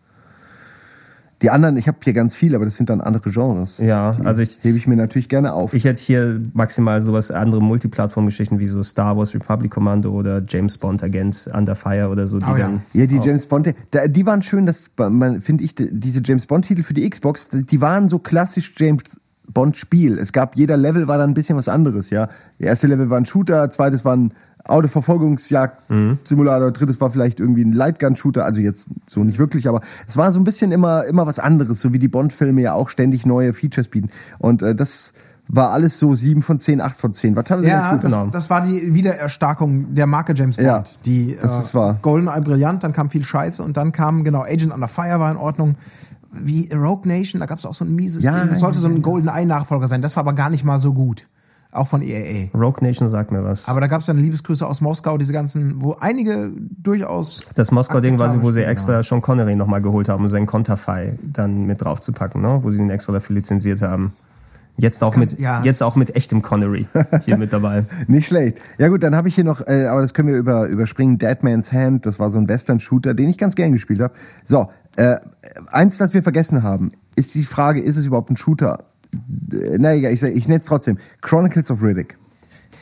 Die 1.43 1.49
anderen, 1.49 1.79
ich 1.79 1.89
habe 1.89 1.97
hier 2.05 2.13
ganz 2.13 2.35
viele, 2.35 2.57
aber 2.57 2.67
das 2.67 2.77
sind 2.77 2.91
dann 2.91 3.01
andere 3.01 3.31
Genres. 3.31 3.79
Ja, 3.79 4.13
Die 4.13 4.27
also 4.27 4.43
ich- 4.43 4.59
hebe 4.63 4.77
ich 4.77 4.87
mir 4.87 4.97
natürlich 4.97 5.29
gerne 5.31 5.55
auf. 5.55 5.73
Ich 5.73 5.85
hätte 5.85 6.03
hier 6.03 6.39
maximal 6.53 7.01
sowas, 7.01 7.31
andere 7.31 7.63
Multiplattform-Geschichten 7.63 8.59
wie 8.59 8.67
so 8.67 8.83
Star 8.83 9.17
Wars 9.17 9.33
Republic 9.33 9.71
Commando 9.71 10.11
oder 10.13 10.43
James 10.47 10.77
Bond 10.77 11.03
Agent 11.03 11.49
Under 11.55 11.77
Fire 11.77 12.09
oder 12.11 12.27
so, 12.27 12.41
die 12.41 12.45
Oh 12.45 12.57
ja. 12.57 12.67
dann. 12.67 12.83
Ja, 12.93 13.07
die 13.07 13.19
James 13.21 13.47
Bond, 13.47 13.73
die 14.09 14.27
waren 14.27 14.43
schön, 14.43 14.67
das 14.67 14.91
man 14.99 15.41
finde 15.41 15.65
ich 15.65 15.75
diese 15.77 16.21
James 16.23 16.47
Bond 16.47 16.67
Titel 16.67 16.83
für 16.83 16.93
die 16.95 17.09
Xbox, 17.09 17.49
die 17.51 17.81
waren 17.81 18.11
so 18.11 18.19
klassisch 18.19 18.75
James 18.77 19.05
Bond 19.53 19.77
Spiel. 19.77 20.19
Es 20.19 20.33
gab 20.33 20.57
jeder 20.57 20.77
Level 20.77 21.09
war 21.09 21.19
dann 21.19 21.31
ein 21.31 21.35
bisschen 21.35 21.57
was 21.57 21.69
anderes, 21.69 22.11
ja. 22.11 22.29
Der 22.59 22.69
erste 22.69 22.87
Level 22.87 23.11
war 23.11 23.19
ein 23.19 23.27
Shooter, 23.27 23.71
zweites 23.71 24.05
war 24.05 24.17
ein 24.17 24.33
Autoverfolgungsjagd 24.65 25.77
Simulator, 26.25 26.71
drittes 26.71 27.01
war 27.01 27.11
vielleicht 27.11 27.41
irgendwie 27.41 27.65
ein 27.65 27.73
Lightgun 27.73 28.17
Shooter, 28.17 28.45
also 28.45 28.61
jetzt 28.61 28.91
so 29.07 29.25
nicht 29.25 29.39
wirklich, 29.39 29.69
aber 29.69 29.81
es 30.07 30.17
war 30.17 30.33
so 30.33 30.41
ein 30.41 30.45
bisschen 30.45 30.73
immer 30.73 31.05
immer 31.05 31.27
was 31.27 31.39
anderes, 31.39 31.81
so 31.81 31.93
wie 31.93 31.99
die 31.99 32.09
Bond 32.09 32.33
Filme 32.33 32.61
ja 32.63 32.75
auch 32.75 32.91
ständig 32.91 33.25
neue 33.27 33.53
Features 33.53 33.89
bieten 33.89 34.11
und 34.39 34.63
äh, 34.63 34.75
das 34.75 35.13
war 35.53 35.71
alles 35.73 35.99
so 35.99 36.15
7 36.15 36.43
von 36.43 36.61
10, 36.61 36.81
8 36.81 36.97
von 36.97 37.13
10. 37.13 37.35
Was 37.35 37.51
haben 37.51 37.61
sie 37.63 37.67
Ja, 37.67 37.81
ganz 37.81 37.91
gut 37.95 38.05
das, 38.05 38.13
genommen? 38.13 38.31
das 38.31 38.51
war 38.51 38.61
die 38.65 38.95
Wiedererstarkung 38.95 39.95
der 39.97 40.07
Marke 40.07 40.33
James 40.37 40.57
Bond. 40.57 40.67
Ja, 40.69 40.85
die 41.05 41.37
das 41.43 41.59
ist 41.59 41.75
wahr. 41.75 41.99
GoldenEye 42.03 42.41
brillant, 42.41 42.85
dann 42.85 42.93
kam 42.93 43.11
viel 43.11 43.25
Scheiße 43.25 43.61
und 43.61 43.77
dann 43.77 43.91
kam, 43.91 44.23
genau, 44.23 44.43
Agent 44.43 44.73
Under 44.73 44.87
Fire 44.87 45.19
war 45.19 45.29
in 45.31 45.37
Ordnung. 45.37 45.75
Wie 46.33 46.73
Rogue 46.73 47.09
Nation, 47.09 47.41
da 47.41 47.47
gab 47.47 47.59
es 47.59 47.67
auch 47.67 47.75
so 47.75 47.85
ein 47.85 47.95
mieses 47.95 48.23
Ja, 48.23 48.41
Ding. 48.41 48.51
Das 48.51 48.61
sollte 48.61 48.79
so 48.79 48.89
ein 48.89 48.97
ja. 48.97 49.01
GoldenEye-Nachfolger 49.01 49.89
sein. 49.89 50.03
Das 50.03 50.17
war 50.17 50.23
aber 50.23 50.33
gar 50.33 50.51
nicht 50.51 50.65
mal 50.65 50.79
so 50.79 50.93
gut. 50.93 51.27
Auch 51.73 51.87
von 51.87 52.03
EAA. 52.03 52.49
Rogue 52.53 52.85
Nation 52.85 53.09
sagt 53.09 53.31
mir 53.31 53.45
was. 53.45 53.69
Aber 53.69 53.81
da 53.81 53.87
gab 53.87 54.01
es 54.01 54.07
dann 54.07 54.19
Liebesgrüße 54.19 54.67
aus 54.67 54.81
Moskau, 54.81 55.19
diese 55.19 55.33
ganzen, 55.33 55.81
wo 55.81 55.97
einige 56.01 56.53
durchaus. 56.83 57.45
das 57.55 57.71
Moskau-Ding 57.71 58.19
war 58.19 58.31
so, 58.31 58.43
wo 58.43 58.51
sie 58.51 58.65
extra 58.65 59.03
Sean 59.05 59.21
Connery 59.21 59.55
nochmal 59.55 59.81
geholt 59.81 60.09
haben, 60.09 60.25
um 60.25 60.29
seinen 60.29 60.47
Konterfei 60.47 61.17
dann 61.23 61.67
mit 61.67 61.81
draufzupacken, 61.83 62.43
ne? 62.43 62.59
wo 62.63 62.71
sie 62.71 62.79
ihn 62.79 62.91
extra 62.91 63.13
dafür 63.13 63.37
lizenziert 63.37 63.83
haben. 63.83 64.13
Jetzt 64.81 65.03
auch, 65.03 65.13
kann- 65.13 65.21
mit, 65.21 65.39
ja. 65.39 65.63
jetzt 65.65 65.83
auch 65.83 65.97
mit 65.97 66.15
echtem 66.17 66.43
Connery 66.43 66.87
hier 67.25 67.37
mit 67.37 67.53
dabei. 67.53 67.85
Nicht 68.07 68.27
schlecht. 68.29 68.59
Ja 68.79 68.89
gut, 68.89 69.03
dann 69.03 69.15
habe 69.15 69.29
ich 69.29 69.35
hier 69.35 69.45
noch, 69.45 69.61
äh, 69.67 69.87
aber 69.87 70.01
das 70.01 70.15
können 70.15 70.29
wir 70.29 70.37
über, 70.37 70.67
überspringen, 70.67 71.19
Dead 71.19 71.43
Man's 71.43 71.73
Hand, 71.73 72.07
das 72.07 72.19
war 72.19 72.31
so 72.31 72.39
ein 72.39 72.49
Western-Shooter, 72.49 73.15
den 73.15 73.29
ich 73.31 73.39
ganz 73.39 73.55
gern 73.55 73.73
gespielt 73.73 74.01
habe. 74.01 74.15
So, 74.45 74.69
äh, 74.97 75.17
eins, 75.71 75.99
das 75.99 76.15
wir 76.15 76.23
vergessen 76.23 76.63
haben, 76.63 76.93
ist 77.17 77.35
die 77.35 77.43
Frage, 77.43 77.81
ist 77.81 77.97
es 77.97 78.07
überhaupt 78.07 78.31
ein 78.31 78.37
Shooter? 78.37 78.85
Äh, 79.53 79.79
Na 79.79 79.95
egal, 79.95 80.13
ich, 80.13 80.23
ich 80.23 80.49
nenne 80.49 80.61
es 80.61 80.67
trotzdem. 80.67 80.99
Chronicles 81.21 81.71
of 81.71 81.83
Riddick. 81.83 82.17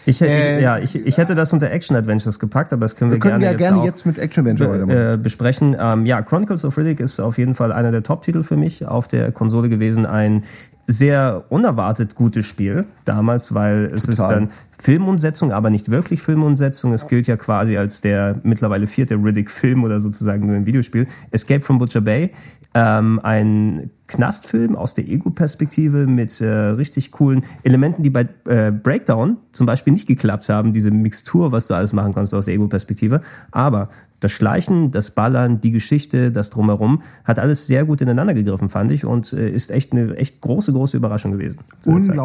Ich, 0.07 0.21
hätte- 0.23 0.33
Äh, 0.33 0.63
ja, 0.63 0.79
ich, 0.79 0.95
ich 0.97 1.19
hätte 1.19 1.35
das 1.35 1.53
unter 1.53 1.71
Action 1.71 1.95
Adventures 1.97 2.39
gepackt, 2.39 2.73
aber 2.73 2.83
das 2.87 2.97
können 2.97 3.11
wir, 3.11 3.17
Wir 3.17 3.21
können 3.21 3.41
gerne, 3.41 3.45
ja 3.45 3.51
jetzt, 3.53 3.59
gerne 3.59 3.77
auch 3.79 3.85
jetzt 3.85 4.07
mit 4.07 4.19
Action 4.19 4.43
Adventure 4.43 4.69
be 4.71 4.75
weitermachen. 4.87 5.15
äh, 5.15 5.23
besprechen. 5.23 5.77
Ähm, 5.79 6.07
ja, 6.07 6.23
Chronicles 6.23 6.65
of 6.65 6.79
Riddick 6.79 7.01
ist 7.01 7.21
auf 7.21 7.37
jeden 7.37 7.55
Fall 7.55 7.73
einer 7.73 7.91
der 7.93 8.03
Top-Titel 8.03 8.43
für 8.43 8.57
mich 8.57 8.87
auf 8.87 9.09
der 9.09 9.33
Konsole 9.33 9.69
gewesen. 9.69 10.07
Ein 10.07 10.45
sehr 10.89 11.45
unerwartet 11.51 12.15
gutes 12.15 12.47
Spiel 12.47 12.87
damals, 13.05 13.55
weil 13.55 13.85
es 13.85 14.07
ist 14.07 14.17
Total. 14.17 14.35
dann 14.35 14.51
Filmumsetzung, 14.81 15.53
aber 15.53 15.71
nicht 15.71 15.91
wirklich 15.91 16.23
Filmumsetzung. 16.23 16.93
Es 16.93 17.09
gilt 17.09 17.27
ja 17.27 17.37
quasi 17.37 17.77
als 17.77 18.01
der 18.01 18.41
mittlerweile 18.45 18.87
vierte 18.87 19.17
Riddick-Film 19.17 19.83
oder 19.83 20.01
sozusagen 20.01 20.47
nur 20.47 20.57
ein 20.57 20.67
Videospiel. 20.67 21.07
Escape 21.31 21.61
from 21.61 21.79
Butcher 21.79 22.01
Bay, 22.01 22.31
ähm, 22.75 23.21
ein 23.23 23.91
Knastfilm 24.07 24.77
aus 24.77 24.95
der 24.95 25.09
Ego-Perspektive 25.09 26.07
mit 26.07 26.41
äh, 26.41 26.49
richtig 26.49 27.11
coolen 27.13 27.45
Elementen, 27.63 28.03
die 28.03 28.11
bei 28.11 28.29
äh, 28.47 28.71
Breakdown 28.71 29.37
zum 29.53 29.67
Beispiel 29.67 29.93
nicht 29.93 30.07
geklappt 30.07 30.49
haben. 30.49 30.73
Diese 30.73 30.91
Mixtur, 30.91 31.53
was 31.53 31.67
du 31.67 31.75
alles 31.75 31.93
machen 31.93 32.15
kannst 32.15 32.33
aus 32.33 32.47
der 32.47 32.55
Ego-Perspektive. 32.55 33.21
Aber 33.51 33.89
das 34.21 34.33
Schleichen, 34.33 34.91
das 34.91 35.11
Ballern, 35.11 35.61
die 35.61 35.73
Geschichte, 35.73 36.33
das 36.33 36.51
Drumherum 36.51 37.03
hat 37.25 37.39
alles 37.39 37.67
sehr 37.67 37.85
gut 37.85 38.01
ineinander 38.01 38.35
gegriffen, 38.35 38.69
fand 38.69 38.91
ich, 38.93 39.05
und 39.05 39.33
äh, 39.33 39.51
ist 39.51 39.71
echt 39.71 39.93
eine 39.93 40.17
echt 40.17 40.41
große, 40.41 40.73
große 40.73 40.97
Überraschung 40.97 41.33
gewesen. 41.33 41.59
der 42.07 42.07
Zeit. 42.09 42.17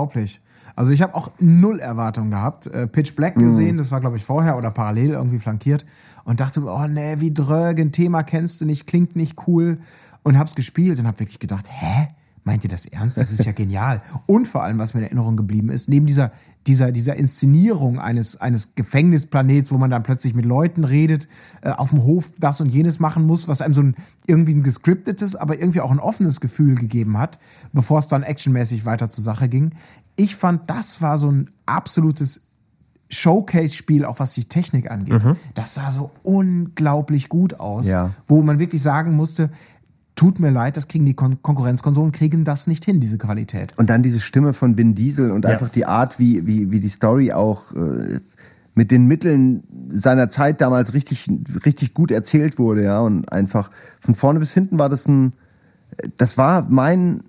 Also 0.75 0.91
ich 0.91 1.01
habe 1.01 1.13
auch 1.15 1.31
null 1.39 1.79
Erwartungen 1.79 2.31
gehabt. 2.31 2.67
Äh, 2.67 2.87
Pitch 2.87 3.15
Black 3.15 3.37
Mhm. 3.37 3.45
gesehen, 3.45 3.77
das 3.77 3.91
war 3.91 3.99
glaube 4.01 4.17
ich 4.17 4.23
vorher 4.23 4.57
oder 4.57 4.71
parallel 4.71 5.11
irgendwie 5.11 5.39
flankiert 5.39 5.85
und 6.23 6.39
dachte, 6.39 6.63
oh 6.65 6.87
nee, 6.87 7.15
wie 7.19 7.33
dröge, 7.33 7.81
ein 7.81 7.91
Thema 7.91 8.23
kennst 8.23 8.61
du 8.61 8.65
nicht, 8.65 8.87
klingt 8.87 9.15
nicht 9.15 9.47
cool 9.47 9.77
und 10.23 10.37
hab's 10.37 10.55
gespielt 10.55 10.99
und 10.99 11.07
hab 11.07 11.19
wirklich 11.19 11.39
gedacht, 11.39 11.65
hä? 11.69 12.07
Meint 12.45 12.65
ihr 12.65 12.69
das 12.69 12.85
ernst? 12.85 13.15
Das 13.15 13.31
ist 13.31 13.45
ja 13.45 13.51
genial. 13.55 14.01
Und 14.25 14.49
vor 14.49 14.63
allem, 14.63 14.77
was 14.77 14.93
mir 14.93 14.99
in 14.99 15.05
Erinnerung 15.05 15.37
geblieben 15.37 15.69
ist, 15.69 15.87
neben 15.87 16.05
dieser, 16.07 16.33
dieser, 16.67 16.91
dieser 16.91 17.15
Inszenierung 17.15 17.99
eines, 17.99 18.35
eines 18.41 18.75
Gefängnisplanets, 18.75 19.71
wo 19.71 19.77
man 19.77 19.89
dann 19.89 20.03
plötzlich 20.03 20.33
mit 20.33 20.43
Leuten 20.43 20.83
redet, 20.83 21.29
äh, 21.61 21.69
auf 21.69 21.91
dem 21.91 22.03
Hof 22.03 22.33
das 22.39 22.59
und 22.59 22.67
jenes 22.67 22.99
machen 22.99 23.25
muss, 23.25 23.47
was 23.47 23.61
einem 23.61 23.73
so 23.73 23.81
ein 23.81 23.95
irgendwie 24.27 24.55
ein 24.55 24.61
gescriptetes, 24.61 25.37
aber 25.37 25.57
irgendwie 25.57 25.79
auch 25.79 25.91
ein 25.91 25.99
offenes 25.99 26.41
Gefühl 26.41 26.75
gegeben 26.75 27.17
hat, 27.17 27.39
bevor 27.71 27.99
es 27.99 28.09
dann 28.09 28.23
actionmäßig 28.23 28.83
weiter 28.83 29.09
zur 29.09 29.23
Sache 29.23 29.47
ging. 29.47 29.71
Ich 30.15 30.35
fand, 30.35 30.69
das 30.69 31.01
war 31.01 31.17
so 31.17 31.31
ein 31.31 31.49
absolutes 31.65 32.41
Showcase-Spiel, 33.09 34.05
auch 34.05 34.19
was 34.19 34.33
die 34.33 34.45
Technik 34.45 34.89
angeht. 34.89 35.21
Das 35.53 35.75
sah 35.75 35.91
so 35.91 36.11
unglaublich 36.23 37.29
gut 37.29 37.59
aus, 37.59 37.85
Ja. 37.87 38.11
wo 38.27 38.41
man 38.41 38.59
wirklich 38.59 38.81
sagen 38.81 39.15
musste, 39.15 39.49
tut 40.15 40.39
mir 40.39 40.51
leid, 40.51 40.77
das 40.77 40.87
kriegen 40.87 41.05
die 41.05 41.13
Kon 41.15 41.41
Konkurrenzkonsolen, 41.41 42.11
kriegen 42.11 42.43
das 42.43 42.67
nicht 42.67 42.85
hin, 42.85 42.99
diese 42.99 43.17
Qualität. 43.17 43.73
Und 43.77 43.89
dann 43.89 44.03
diese 44.03 44.19
Stimme 44.19 44.53
von 44.53 44.77
Vin 44.77 44.95
Diesel 44.95 45.31
und 45.31 45.45
einfach 45.45 45.69
die 45.69 45.85
Art, 45.85 46.19
wie, 46.19 46.45
wie, 46.45 46.71
wie 46.71 46.79
die 46.79 46.89
Story 46.89 47.31
auch 47.33 47.71
äh, 47.73 48.19
mit 48.75 48.91
den 48.91 49.05
Mitteln 49.05 49.63
seiner 49.89 50.29
Zeit 50.29 50.61
damals 50.61 50.93
richtig, 50.93 51.27
richtig 51.65 51.93
gut 51.93 52.11
erzählt 52.11 52.57
wurde, 52.59 52.83
ja. 52.83 52.99
Und 53.01 53.31
einfach 53.31 53.69
von 53.99 54.15
vorne 54.15 54.39
bis 54.39 54.53
hinten 54.53 54.79
war 54.79 54.89
das 54.89 55.07
ein, 55.07 55.33
das 56.17 56.37
war 56.37 56.67
mein, 56.69 57.23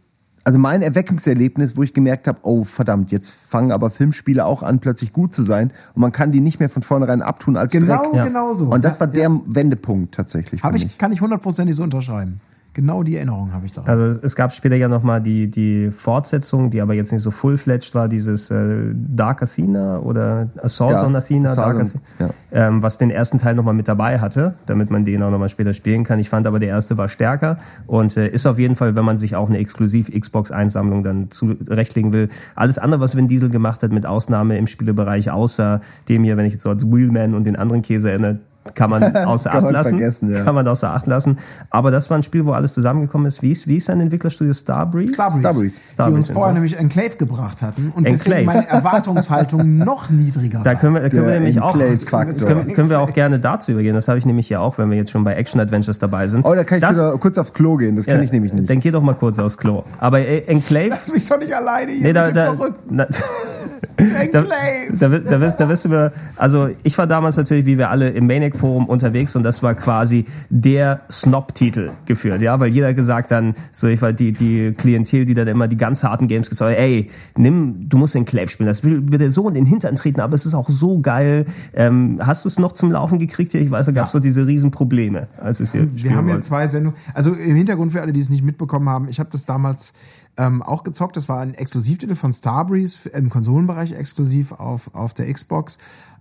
also 0.45 0.59
mein 0.59 0.83
Erweckungserlebnis, 0.83 1.77
wo 1.77 1.83
ich 1.83 1.95
gemerkt 1.95 2.29
habe, 2.29 2.39
oh 2.43 2.65
verdammt, 2.65 3.11
jetzt 3.13 3.31
fangen 3.31 3.73
aber 3.73 3.91
Filmspiele 3.91 4.45
auch 4.45 4.63
an, 4.63 4.79
plötzlich 4.79 5.13
gut 5.13 5.35
zu 5.35 5.43
sein 5.43 5.73
und 5.95 6.01
man 6.03 6.13
kann 6.13 6.33
die 6.33 6.41
nicht 6.41 6.61
mehr 6.61 6.69
von 6.71 6.83
vornherein 6.83 7.23
abtun 7.23 7.57
als 7.57 7.73
Genau, 7.73 8.13
Dreck. 8.13 8.25
genau 8.25 8.55
so. 8.55 8.67
Und 8.67 8.85
das 8.85 9.01
war 9.01 9.07
Ja, 9.09 9.29
der 9.29 9.41
Wendepunkt 9.47 10.15
tatsächlich. 10.15 10.61
Für 10.61 10.69
ich, 10.77 10.85
mich. 10.85 10.99
kann 10.99 11.13
ich 11.13 11.21
hundertprozentig 11.21 11.75
so 11.75 11.83
unterschreiben. 11.83 12.41
Genau 12.75 13.05
die 13.05 13.15
Erinnerung 13.15 13.53
habe 13.53 13.67
ich 13.67 13.73
da. 13.73 13.83
Also 13.85 14.19
es 14.21 14.35
gab 14.35 14.53
später 14.53 14.75
ja 14.75 14.89
nochmal 14.89 15.23
die, 15.23 15.49
die 15.49 15.93
Fortsetzung, 15.93 16.71
die 16.71 16.81
aber 16.81 16.95
jetzt 16.95 17.13
nicht 17.13 17.23
so 17.23 17.31
full-fledged 17.31 17.95
war, 17.95 18.09
dieses 18.09 18.51
äh, 18.51 18.93
Dark 18.93 19.43
Athena 19.43 20.01
oder 20.01 20.49
Assault 20.61 20.91
Ja, 20.91 21.07
on 21.07 21.15
Athena, 21.15 21.51
Assault 21.51 21.77
Dark 21.77 21.81
Athena 21.87 22.03
ja. 22.19 22.31
ähm, 22.51 22.83
was 22.83 22.99
den 22.99 23.11
ersten 23.11 23.39
Teil 23.39 23.55
nochmal 23.55 23.75
mit 23.75 23.87
dabei 23.87 24.19
hatte, 24.19 24.55
damit 24.67 24.91
man 24.91 25.05
den 25.05 25.23
auch 25.23 25.31
nochmal 25.31 25.51
später 25.51 25.73
spielen 25.73 26.03
kann. 26.03 26.19
Ich 26.19 26.29
fand 26.29 26.49
aber 26.49 26.59
der 26.59 26.71
erste 26.71 26.99
war 26.99 27.09
stärker 27.09 27.59
und 27.87 28.17
äh, 28.17 28.27
ist 28.29 28.45
auf 28.45 28.59
jeden 28.59 28.75
Fall, 28.75 28.97
wenn 28.97 29.05
man 29.05 29.19
sich 29.19 29.37
auch 29.37 29.49
eine 29.49 29.59
exklusiv 29.59 30.11
Xbox-Einsammlung 30.11 31.05
dann 31.05 31.31
zurechtlegen 31.31 32.13
will. 32.13 32.29
Alles 32.57 32.79
andere, 32.79 33.01
was 33.01 33.15
Vin 33.15 33.29
Diesel 33.29 33.51
gemacht 33.51 33.85
hat, 33.85 33.93
mit 33.93 34.05
Ausnahme 34.05 34.59
im 34.59 34.67
Spielebereich, 34.67 35.31
außer 35.31 35.81
dem 36.09 36.25
hier, 36.25 36.37
wenn 36.37 36.47
ich 36.47 36.55
jetzt 36.55 36.63
so 36.63 36.71
als 36.71 36.85
Wheelman 36.85 37.35
und 37.35 37.45
den 37.45 37.55
anderen 37.55 37.83
Käse 37.83 38.11
erinnere, 38.11 38.41
kann 38.75 38.91
man 38.91 39.15
außer 39.17 39.51
Kann 39.51 39.65
Acht 39.65 39.73
lassen. 39.73 40.31
ja. 40.31 40.43
Kann 40.43 40.55
man 40.55 40.67
außer 40.67 40.91
Acht 40.91 41.07
lassen. 41.07 41.39
Aber 41.71 41.91
das 41.91 42.09
war 42.11 42.17
ein 42.19 42.23
Spiel, 42.23 42.45
wo 42.47 42.53
alles 42.53 42.75
zusammengekommen 42.75 43.27
ist. 43.27 43.43
Wie 43.43 43.53
ist, 43.53 43.67
wie 43.67 43.77
ist 43.77 43.91
ein 43.91 44.01
Entwicklerstudio 44.01 44.55
Starbreeze? 44.55 45.15
Starbreeze, 45.15 45.41
Starbreeze. 45.41 45.81
die 45.87 45.93
Starbreeze 45.93 46.17
uns 46.17 46.27
sind 46.27 46.35
vorher 46.35 46.51
so. 46.51 46.55
nämlich 46.55 46.79
Enclave 46.79 47.17
gebracht 47.17 47.63
hatten 47.63 47.93
und 47.95 48.07
Enclave. 48.07 48.31
deswegen 48.31 48.47
meine 48.47 48.69
Erwartungshaltung 48.69 49.77
noch 49.85 50.09
niedriger 50.11 50.61
Da 50.63 50.75
können 50.75 50.95
wir, 50.95 51.03
da 51.03 51.09
können 51.11 51.27
wir 51.27 51.35
nämlich 51.35 51.61
auch, 51.61 51.77
können, 51.77 52.73
können 52.73 52.91
wir 52.91 53.01
auch 53.01 53.13
gerne 53.13 53.39
dazu 53.39 53.73
übergehen. 53.73 53.95
Das 53.95 54.09
habe 54.09 54.19
ich 54.19 54.27
nämlich 54.27 54.47
hier 54.49 54.61
auch, 54.61 54.79
wenn 54.79 54.91
wir 54.91 54.97
jetzt 54.97 55.11
schon 55.11 55.25
bei 55.25 55.35
Action 55.35 55.61
Adventures 55.61 55.99
dabei 55.99 56.27
sind. 56.27 56.45
Oh, 56.45 56.55
da 56.55 56.65
kann 56.65 56.79
ich 56.79 56.83
das, 56.83 56.97
wieder 56.97 57.19
kurz 57.19 57.39
aufs 57.39 57.53
Klo 57.53 57.77
gehen. 57.77 57.97
Das 57.97 58.07
kann 58.07 58.23
ich 58.23 58.33
nämlich 58.33 58.53
nicht. 58.53 58.69
Dann 58.71 58.81
geh 58.81 58.91
doch 58.91 59.03
mal 59.03 59.15
kurz 59.15 59.39
aufs 59.39 59.59
Klo. 59.59 59.85
Aber 59.99 60.21
äh, 60.21 60.41
Enclave, 60.47 60.89
Lass 60.91 61.13
mich 61.13 61.29
doch 61.29 61.39
nicht 61.39 61.55
alleine 61.55 61.93
hier 61.93 62.03
nee, 62.03 62.13
da, 62.13 62.27
mit 62.27 62.31
dem 62.31 62.35
da, 62.37 62.45
Verrückten. 62.55 62.97
na, 62.97 63.07
da, 63.97 64.43
da, 64.43 65.09
da, 65.09 65.41
wirst, 65.41 65.61
da 65.61 65.69
wirst 65.69 65.85
du 65.85 66.13
also 66.37 66.69
ich 66.83 66.97
war 66.99 67.07
damals 67.07 67.37
natürlich, 67.37 67.67
wie 67.67 67.79
wir 67.79 67.91
alle 67.91 68.11
im 68.11 68.27
Maniac 68.27 68.57
Forum 68.57 68.87
unterwegs 68.87 69.37
und 69.37 69.43
das 69.43 69.63
war 69.63 69.75
quasi 69.75 70.25
der 70.51 71.03
Snob-Titel 71.11 71.91
geführt, 72.07 72.41
ja, 72.41 72.59
weil 72.61 72.71
jeder 72.71 72.95
gesagt 72.95 73.31
dann, 73.31 73.55
so 73.73 73.87
ich 73.87 74.03
war 74.03 74.13
die, 74.13 74.33
die 74.33 74.73
Klientel, 74.73 75.25
die 75.25 75.35
dann 75.35 75.49
immer 75.49 75.69
die 75.69 75.77
ganz 75.77 76.03
harten 76.03 76.29
Games 76.29 76.51
gesagt 76.51 76.73
hat, 76.73 76.79
ey, 76.79 77.11
nimm, 77.37 77.89
du 77.89 77.99
musst 77.99 78.15
Enclave 78.15 78.49
spielen, 78.49 78.67
das 78.67 78.85
will, 78.85 79.11
wird 79.11 79.23
dir 79.23 79.31
so 79.31 79.49
in 79.49 79.55
den 79.55 79.67
Hintern 79.67 79.97
treten, 79.97 80.21
aber 80.21 80.35
es 80.35 80.47
ist 80.47 80.55
auch 80.55 80.69
so 80.69 81.01
geil. 81.01 81.45
Ähm, 81.75 82.21
hast 82.23 82.45
du 82.45 82.49
es 82.49 82.59
noch 82.59 82.73
zum 82.73 82.93
Laufen 82.93 83.19
gekriegt 83.19 83.53
hier? 83.53 83.61
Ich 83.61 83.71
weiß, 83.71 83.87
da 83.87 83.93
gab 83.93 84.07
es 84.07 84.13
so 84.13 84.21
diese 84.21 84.47
riesen 84.47 84.71
Probleme, 84.71 85.29
als 85.41 85.59
wir 85.59 85.65
es 85.65 85.73
hier 85.73 85.89
Wir 85.93 86.15
haben 86.17 86.27
ja 86.27 86.35
wollten. 86.35 86.43
zwei 86.47 86.67
Sendungen. 86.67 86.99
Also 87.15 87.33
im 87.33 87.57
Hintergrund 87.57 87.93
für 87.93 88.03
alle, 88.03 88.13
die 88.13 88.21
es 88.21 88.31
nicht 88.31 88.45
mitbekommen 88.45 88.89
haben, 88.89 89.09
ich 89.09 89.19
habe 89.19 89.31
das 89.31 89.47
damals 89.47 89.93
ähm, 90.37 90.63
auch 90.63 90.83
gezockt. 90.83 91.17
Das 91.17 91.29
war 91.29 91.41
ein 91.41 91.55
Exklusivtitel 91.55 92.15
von 92.15 92.33
Starbreeze, 92.33 93.09
im 93.11 93.31
Konsolenbereich 93.31 93.93
exklusiv 93.93 94.53
auf, 94.53 94.95
auf 94.95 95.15
der 95.15 95.33
Xbox. 95.33 95.79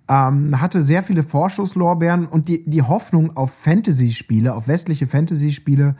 Ähm, 0.09 0.59
hatte 0.59 0.81
sehr 0.81 1.03
viele 1.03 1.23
Vorschusslorbeeren 1.23 2.27
und 2.27 2.49
die, 2.49 2.63
die 2.69 2.81
Hoffnung 2.81 3.37
auf 3.37 3.53
Fantasy-Spiele, 3.53 4.53
auf 4.53 4.67
westliche 4.67 5.07
Fantasy-Spiele, 5.07 5.95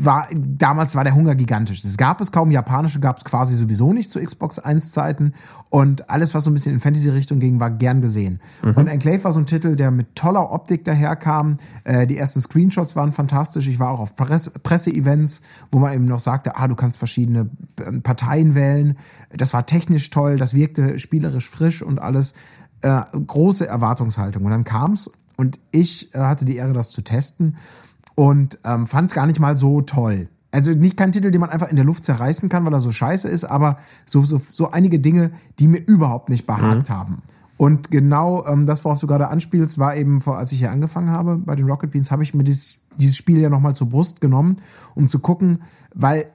war 0.00 0.28
damals 0.34 0.94
war 0.94 1.04
der 1.04 1.14
Hunger 1.14 1.34
gigantisch. 1.34 1.84
Es 1.84 1.96
gab 1.96 2.20
es 2.20 2.32
kaum, 2.32 2.50
japanische 2.50 3.00
gab 3.00 3.18
es 3.18 3.24
quasi 3.24 3.54
sowieso 3.54 3.92
nicht 3.92 4.10
zu 4.10 4.20
Xbox 4.20 4.58
1 4.58 4.92
Zeiten 4.92 5.34
und 5.70 6.10
alles 6.10 6.34
was 6.34 6.44
so 6.44 6.50
ein 6.50 6.54
bisschen 6.54 6.74
in 6.74 6.80
Fantasy 6.80 7.10
Richtung 7.10 7.40
ging, 7.40 7.60
war 7.60 7.70
gern 7.70 8.00
gesehen. 8.00 8.40
Und 8.62 8.88
Enclave 8.88 9.24
war 9.24 9.32
so 9.32 9.40
ein 9.40 9.46
Titel, 9.46 9.76
der 9.76 9.90
mit 9.90 10.14
toller 10.14 10.52
Optik 10.52 10.84
daherkam. 10.84 11.58
Äh, 11.84 12.06
die 12.06 12.16
ersten 12.16 12.40
Screenshots 12.40 12.96
waren 12.96 13.12
fantastisch. 13.12 13.68
Ich 13.68 13.78
war 13.78 13.90
auch 13.90 14.00
auf 14.00 14.16
Presse 14.16 14.50
Presseevents, 14.50 15.42
wo 15.70 15.78
man 15.78 15.92
eben 15.92 16.06
noch 16.06 16.20
sagte, 16.20 16.56
ah, 16.56 16.68
du 16.68 16.74
kannst 16.74 16.98
verschiedene 16.98 17.50
äh, 17.76 17.92
Parteien 18.00 18.54
wählen. 18.54 18.96
Das 19.30 19.52
war 19.52 19.66
technisch 19.66 20.10
toll, 20.10 20.36
das 20.36 20.54
wirkte 20.54 20.98
spielerisch 20.98 21.48
frisch 21.48 21.82
und 21.82 22.00
alles 22.00 22.34
äh, 22.82 23.02
große 23.26 23.66
Erwartungshaltung. 23.66 24.44
Und 24.44 24.50
dann 24.50 24.64
kam's 24.64 25.10
und 25.36 25.58
ich 25.70 26.14
äh, 26.14 26.18
hatte 26.18 26.44
die 26.44 26.56
Ehre, 26.56 26.72
das 26.72 26.90
zu 26.90 27.02
testen 27.02 27.56
und 28.14 28.58
ähm, 28.64 28.86
fand 28.86 29.10
es 29.10 29.14
gar 29.14 29.26
nicht 29.26 29.40
mal 29.40 29.56
so 29.56 29.82
toll. 29.82 30.28
Also 30.50 30.70
nicht 30.70 30.96
kein 30.96 31.10
Titel, 31.10 31.32
den 31.32 31.40
man 31.40 31.50
einfach 31.50 31.68
in 31.68 31.76
der 31.76 31.84
Luft 31.84 32.04
zerreißen 32.04 32.48
kann, 32.48 32.64
weil 32.64 32.72
er 32.72 32.80
so 32.80 32.92
scheiße 32.92 33.26
ist, 33.28 33.44
aber 33.44 33.78
so, 34.04 34.22
so, 34.22 34.40
so 34.52 34.70
einige 34.70 35.00
Dinge, 35.00 35.32
die 35.58 35.66
mir 35.66 35.78
überhaupt 35.84 36.28
nicht 36.28 36.46
behagt 36.46 36.90
haben. 36.90 37.22
Und 37.56 37.90
genau 37.90 38.46
ähm, 38.46 38.66
das, 38.66 38.84
worauf 38.84 39.00
du 39.00 39.06
gerade 39.06 39.28
anspielst, 39.28 39.78
war 39.78 39.96
eben, 39.96 40.20
vor, 40.20 40.38
als 40.38 40.52
ich 40.52 40.58
hier 40.58 40.70
angefangen 40.70 41.10
habe 41.10 41.38
bei 41.38 41.56
den 41.56 41.68
Rocket 41.68 41.90
Beans, 41.90 42.10
habe 42.10 42.22
ich 42.22 42.34
mir 42.34 42.44
dieses, 42.44 42.76
dieses 42.96 43.16
Spiel 43.16 43.38
ja 43.38 43.48
nochmal 43.48 43.74
zur 43.74 43.88
Brust 43.88 44.20
genommen, 44.20 44.58
um 44.94 45.08
zu 45.08 45.18
gucken, 45.18 45.62
weil 45.92 46.26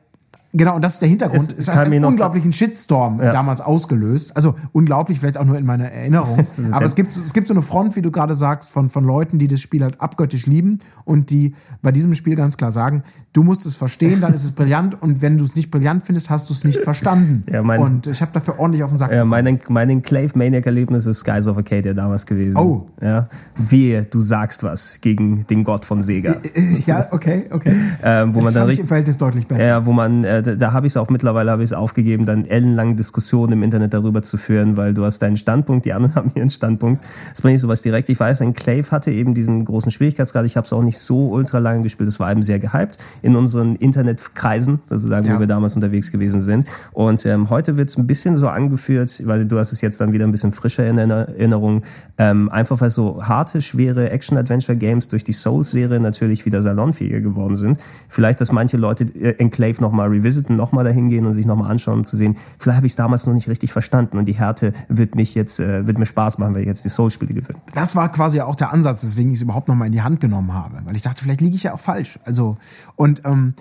Genau, 0.51 0.75
und 0.75 0.83
das 0.83 0.93
ist 0.93 1.01
der 1.01 1.09
Hintergrund. 1.09 1.43
Es 1.43 1.67
Es, 1.67 1.67
hat 1.67 1.85
einen 1.85 2.03
unglaublichen 2.03 2.51
Shitstorm 2.51 3.21
Ja. 3.21 3.31
damals 3.31 3.61
ausgelöst. 3.61 4.35
Also 4.35 4.55
unglaublich, 4.71 5.19
vielleicht 5.19 5.37
auch 5.37 5.45
nur 5.45 5.57
in 5.59 5.65
meiner 5.65 5.85
Erinnerung. 5.91 6.39
Aber 6.71 6.85
es 6.85 6.95
gibt, 6.95 7.11
es 7.15 7.33
gibt 7.33 7.47
so 7.47 7.53
eine 7.53 7.61
Front, 7.61 7.95
wie 7.95 8.01
du 8.01 8.09
gerade 8.09 8.33
sagst, 8.33 8.71
von, 8.71 8.89
von 8.89 9.03
Leuten, 9.03 9.37
die 9.37 9.47
das 9.47 9.59
Spiel 9.59 9.83
halt 9.83 10.01
abgöttisch 10.01 10.47
lieben 10.47 10.79
und 11.05 11.29
die 11.29 11.53
bei 11.83 11.91
diesem 11.91 12.15
Spiel 12.15 12.35
ganz 12.35 12.57
klar 12.57 12.71
sagen, 12.71 13.03
du 13.33 13.43
musst 13.43 13.65
es 13.67 13.75
verstehen, 13.75 14.21
dann 14.21 14.33
ist 14.33 14.43
es 14.43 14.51
brillant 14.51 14.99
und 14.99 15.21
wenn 15.21 15.37
du 15.37 15.45
es 15.45 15.55
nicht 15.55 15.69
brillant 15.69 16.03
findest, 16.03 16.29
hast 16.31 16.49
du 16.49 16.53
es 16.53 16.63
nicht 16.63 16.79
verstanden. 16.79 17.43
Ja, 17.51 17.61
mein- 17.63 17.81
und 17.81 18.07
ich 18.07 18.21
habe 18.21 18.31
dafür 18.31 18.59
ordentlich 18.59 18.83
auf 18.83 18.91
den 18.91 18.97
Sack 18.97 19.11
Ja, 19.11 19.25
mein, 19.25 19.59
mein 19.69 19.89
Enclave 19.89 20.31
Maniac 20.35 20.65
Erlebnis 20.65 21.05
ist 21.05 21.19
Skies 21.19 21.47
of 21.47 21.57
Arcadia 21.57 21.93
damals 21.93 22.25
gewesen. 22.25 22.57
Oh. 22.57 22.87
Ja. 23.01 23.27
Wehe, 23.55 24.05
du 24.05 24.21
sagst 24.21 24.63
was 24.63 24.99
gegen 25.01 25.45
den 25.47 25.63
Gott 25.63 25.85
von 25.85 26.01
Sega. 26.01 26.35
Ja, 26.85 27.07
okay, 27.11 27.45
okay. 27.51 27.73
Ähm, 28.03 28.33
wo 28.33 28.41
man 28.41 28.53
dann 28.53 28.69
ich 28.69 28.79
im 28.79 28.87
Verhältnis 28.87 29.17
deutlich 29.17 29.47
besser. 29.47 29.65
Ja, 29.65 29.85
wo 29.85 29.91
man, 29.93 30.23
äh, 30.23 30.38
da, 30.41 30.55
da 30.55 30.73
habe 30.73 30.87
ich 30.87 30.93
es 30.93 30.97
auch 30.97 31.09
mittlerweile 31.09 31.51
habe 31.51 31.63
ich 31.63 31.69
es 31.71 31.73
aufgegeben, 31.73 32.25
dann 32.25 32.45
ellenlange 32.45 32.95
Diskussionen 32.95 33.53
im 33.53 33.63
Internet 33.63 33.93
darüber 33.93 34.21
zu 34.21 34.37
führen, 34.37 34.77
weil 34.77 34.93
du 34.93 35.05
hast 35.05 35.19
deinen 35.19 35.37
Standpunkt, 35.37 35.85
die 35.85 35.93
anderen 35.93 36.15
haben 36.15 36.31
ihren 36.35 36.49
Standpunkt. 36.49 37.03
Das 37.31 37.41
bringe 37.41 37.55
ich 37.55 37.61
sowas 37.61 37.81
direkt. 37.81 38.09
Ich 38.09 38.19
weiß, 38.19 38.41
Enclave 38.41 38.91
hatte 38.91 39.11
eben 39.11 39.33
diesen 39.33 39.65
großen 39.65 39.91
Schwierigkeitsgrad. 39.91 40.45
Ich 40.45 40.57
habe 40.57 40.65
es 40.65 40.73
auch 40.73 40.83
nicht 40.83 40.99
so 40.99 41.29
ultra 41.29 41.59
lange 41.59 41.83
gespielt. 41.83 42.09
Es 42.09 42.19
war 42.19 42.31
eben 42.31 42.43
sehr 42.43 42.59
gehypt 42.59 42.97
in 43.21 43.35
unseren 43.35 43.75
Internetkreisen, 43.75 44.79
sozusagen, 44.83 45.27
Ja. 45.27 45.35
wo 45.35 45.39
wir 45.39 45.47
damals 45.47 45.75
unterwegs 45.75 46.11
gewesen 46.11 46.41
sind. 46.41 46.65
Und 46.91 47.25
ähm, 47.25 47.49
heute 47.49 47.77
wird 47.77 47.89
es 47.89 47.97
ein 47.97 48.07
bisschen 48.07 48.35
so 48.35 48.47
angeführt, 48.47 49.21
weil 49.25 49.45
du 49.45 49.57
hast 49.59 49.71
es 49.71 49.81
jetzt 49.81 49.99
dann 50.01 50.11
wieder 50.13 50.25
ein 50.25 50.31
bisschen 50.31 50.51
frischer 50.51 50.87
in 50.87 50.97
Erinner- 50.97 51.27
Erinnerung, 51.29 51.81
ähm, 52.17 52.49
einfach 52.49 52.81
weil 52.81 52.89
so 52.89 53.23
harte, 53.25 53.61
schwere 53.61 54.09
Action-Adventure-Games 54.09 55.09
durch 55.09 55.23
die 55.23 55.33
Souls-Serie 55.33 55.99
natürlich 55.99 56.45
wieder 56.45 56.61
salonfähiger 56.61 57.21
geworden 57.21 57.55
sind. 57.55 57.77
Vielleicht, 58.07 58.41
dass 58.41 58.51
manche 58.51 58.77
Leute 58.77 59.03
äh, 59.15 59.35
Enclave 59.37 59.81
nochmal 59.81 60.09
revisiten, 60.29 60.55
nochmal 60.55 60.83
dahin 60.83 61.09
gehen 61.09 61.25
und 61.25 61.33
sich 61.33 61.45
nochmal 61.45 61.71
anschauen, 61.71 61.99
um 61.99 62.05
zu 62.05 62.15
sehen, 62.15 62.37
vielleicht 62.57 62.77
habe 62.77 62.87
ich 62.87 62.93
es 62.93 62.95
damals 62.95 63.25
noch 63.25 63.33
nicht 63.33 63.47
richtig 63.47 63.71
verstanden 63.71 64.17
und 64.17 64.25
die 64.25 64.33
Härte 64.33 64.73
wird 64.87 65.15
mich 65.15 65.35
jetzt, 65.35 65.59
äh, 65.59 65.87
wird 65.87 65.97
mir 65.97 66.05
Spaß 66.05 66.37
machen, 66.37 66.53
weil 66.53 66.61
ich 66.61 66.67
jetzt 66.67 66.85
die 66.85 66.89
Souls-Spiele 66.89 67.33
gewinne. 67.33 67.59
das 67.73 67.95
war 67.95 68.11
quasi 68.11 68.41
auch 68.41 68.55
der 68.55 68.71
Ansatz, 68.71 69.03
weswegen 69.03 69.31
ich 69.31 69.37
es 69.37 69.41
überhaupt 69.41 69.67
noch 69.67 69.75
mal 69.75 69.85
in 69.85 69.91
die 69.91 70.01
Hand 70.01 70.19
genommen 70.19 70.53
habe, 70.53 70.81
weil 70.85 70.95
ich 70.95 71.01
dachte, 71.01 71.23
vielleicht 71.23 71.41
liege 71.41 71.55
ich 71.55 71.63
ja 71.63 71.73
auch 71.73 71.79
falsch. 71.79 72.19
Also 72.23 72.57
und 72.95 73.23
ähm, 73.25 73.53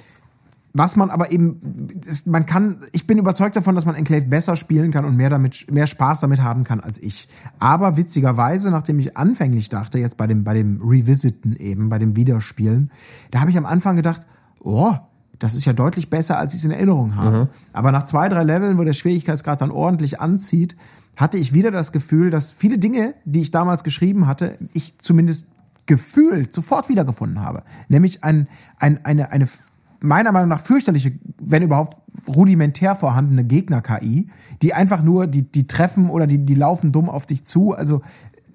was 0.75 0.97
man 0.97 1.11
aber 1.11 1.33
eben, 1.33 1.89
ist, 2.07 2.27
man 2.27 2.47
kann, 2.47 2.81
ich 2.93 3.07
bin 3.07 3.19
überzeugt 3.19 3.57
davon, 3.57 3.75
dass 3.75 3.87
man 3.87 3.95
Enclave 3.95 4.27
besser 4.27 4.55
spielen 4.55 4.93
kann 4.93 5.05
und 5.05 5.17
mehr 5.17 5.31
damit, 5.31 5.71
mehr 5.73 5.87
Spaß 5.87 6.21
damit 6.21 6.43
haben 6.43 6.63
kann 6.63 6.81
als 6.81 7.03
ich. 7.03 7.27
Aber 7.59 7.97
witzigerweise, 7.97 8.71
nachdem 8.71 8.99
ich 9.01 9.17
anfänglich 9.17 9.71
dachte, 9.71 9.99
jetzt 9.99 10.19
bei 10.19 10.27
dem, 10.27 10.45
bei 10.45 10.55
dem 10.55 10.81
Revisiten 10.83 11.57
eben, 11.57 11.89
bei 11.89 11.99
dem 11.99 12.17
Wiederspielen, 12.17 12.91
da 13.31 13.41
habe 13.41 13.51
ich 13.51 13.57
am 13.57 13.67
Anfang 13.67 13.97
gedacht, 13.97 14.27
oh, 14.61 14.95
das 15.39 15.55
ist 15.55 15.65
ja 15.65 15.73
deutlich 15.73 16.11
besser, 16.11 16.39
als 16.39 16.55
ich 16.55 16.61
es 16.61 16.65
in 16.65 16.71
Erinnerung 16.71 17.17
habe. 17.17 17.49
Aber 17.73 17.93
nach 17.93 18.05
zwei, 18.05 18.29
drei 18.29 18.43
Leveln, 18.43 18.79
wo 18.79 18.85
der 18.85 18.93
Schwierigkeitsgrad 18.93 19.61
dann 19.61 19.71
ordentlich 19.71 20.21
anzieht, 20.21 20.77
hatte 21.17 21.37
ich 21.37 21.53
wieder 21.53 21.71
das 21.71 21.93
Gefühl, 21.93 22.31
dass 22.31 22.51
viele 22.51 22.79
Dinge, 22.79 23.15
die 23.25 23.41
ich 23.41 23.51
damals 23.51 23.85
geschrieben 23.85 24.27
hatte, 24.27 24.57
ich 24.73 24.99
zumindest 24.99 25.49
gefühlt 25.87 26.53
sofort 26.53 26.89
wiedergefunden 26.89 27.41
habe. 27.41 27.63
Nämlich 27.89 28.23
ein, 28.23 28.47
ein, 28.79 29.05
eine, 29.05 29.33
eine 29.33 29.49
meiner 30.01 30.33
Meinung 30.33 30.49
nach 30.49 30.61
fürchterliche, 30.61 31.13
wenn 31.41 31.63
überhaupt 31.63 32.01
rudimentär 32.29 32.95
vorhandene 32.95 33.45
Gegner-KI, 33.45 34.29
die 34.63 34.75
einfach 34.75 35.03
nur, 35.03 35.27
die, 35.27 35.43
die 35.43 35.67
treffen 35.67 36.09
oder 36.11 36.27
die, 36.27 36.39
die 36.39 36.55
laufen 36.55 36.93
dumm 36.93 37.09
auf 37.09 37.27
dich 37.27 37.45
zu. 37.45 37.75
Also 37.75 38.03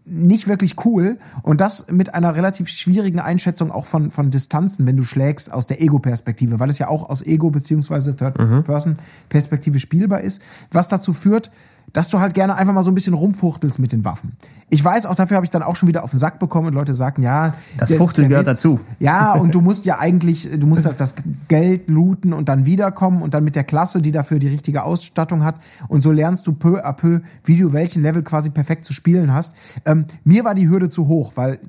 nicht 0.05 0.47
wirklich 0.47 0.85
cool. 0.85 1.17
Und 1.43 1.61
das 1.61 1.87
mit 1.89 2.13
einer 2.13 2.35
relativ 2.35 2.67
schwierigen 2.67 3.19
Einschätzung 3.19 3.71
auch 3.71 3.85
von, 3.85 4.11
von 4.11 4.29
Distanzen, 4.29 4.85
wenn 4.85 4.97
du 4.97 5.03
schlägst 5.03 5.51
aus 5.51 5.67
der 5.67 5.81
Ego-Perspektive, 5.81 6.59
weil 6.59 6.69
es 6.69 6.79
ja 6.79 6.87
auch 6.87 7.09
aus 7.09 7.21
Ego- 7.21 7.51
beziehungsweise 7.51 8.15
Third-Person-Perspektive 8.15 9.79
spielbar 9.79 10.21
ist, 10.21 10.41
was 10.71 10.87
dazu 10.87 11.13
führt, 11.13 11.51
dass 11.93 12.09
du 12.09 12.19
halt 12.19 12.33
gerne 12.33 12.55
einfach 12.55 12.73
mal 12.73 12.83
so 12.83 12.91
ein 12.91 12.95
bisschen 12.95 13.13
rumfuchtelst 13.13 13.77
mit 13.77 13.91
den 13.91 14.03
Waffen. 14.03 14.33
Ich 14.69 14.83
weiß, 14.83 15.05
auch 15.05 15.13
dafür 15.13 15.35
habe 15.35 15.45
ich 15.45 15.51
dann 15.51 15.61
auch 15.61 15.75
schon 15.75 15.87
wieder 15.87 16.03
auf 16.03 16.09
den 16.09 16.19
Sack 16.19 16.39
bekommen 16.39 16.67
und 16.67 16.73
Leute 16.73 16.95
sagen, 16.95 17.21
ja, 17.21 17.53
Das 17.77 17.93
Fuchteln 17.93 18.29
gehört 18.29 18.47
dazu. 18.47 18.79
Ja, 18.99 19.33
und 19.39 19.53
du 19.53 19.61
musst 19.61 19.85
ja 19.85 19.99
eigentlich, 19.99 20.49
du 20.51 20.65
musst 20.65 20.85
halt 20.85 20.99
das 20.99 21.13
Geld 21.47 21.87
looten 21.89 22.33
und 22.33 22.49
dann 22.49 22.65
wiederkommen 22.65 23.21
und 23.21 23.35
dann 23.35 23.43
mit 23.43 23.55
der 23.55 23.63
Klasse, 23.63 24.01
die 24.01 24.11
dafür 24.11 24.39
die 24.39 24.47
richtige 24.47 24.83
Ausstattung 24.83 25.43
hat. 25.43 25.55
Und 25.87 26.01
so 26.01 26.11
lernst 26.11 26.47
du 26.47 26.53
peu 26.53 26.83
à 26.83 26.93
peu, 26.93 27.19
wie 27.45 27.57
du 27.57 27.71
welchen 27.71 28.01
Level 28.01 28.23
quasi 28.23 28.49
perfekt 28.49 28.83
zu 28.83 28.93
spielen 28.93 29.31
hast. 29.31 29.53
Ähm, 29.85 30.05
mir 30.23 30.43
war 30.43 30.55
die 30.55 30.67
Hürde 30.67 30.89
zu 30.89 31.07
hoch, 31.07 31.33
weil 31.35 31.59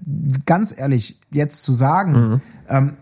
ganz 0.47 0.75
ehrlich, 0.77 1.21
jetzt 1.31 1.63
zu 1.63 1.75
sagen, 1.75 2.41
ähm, 2.69 2.97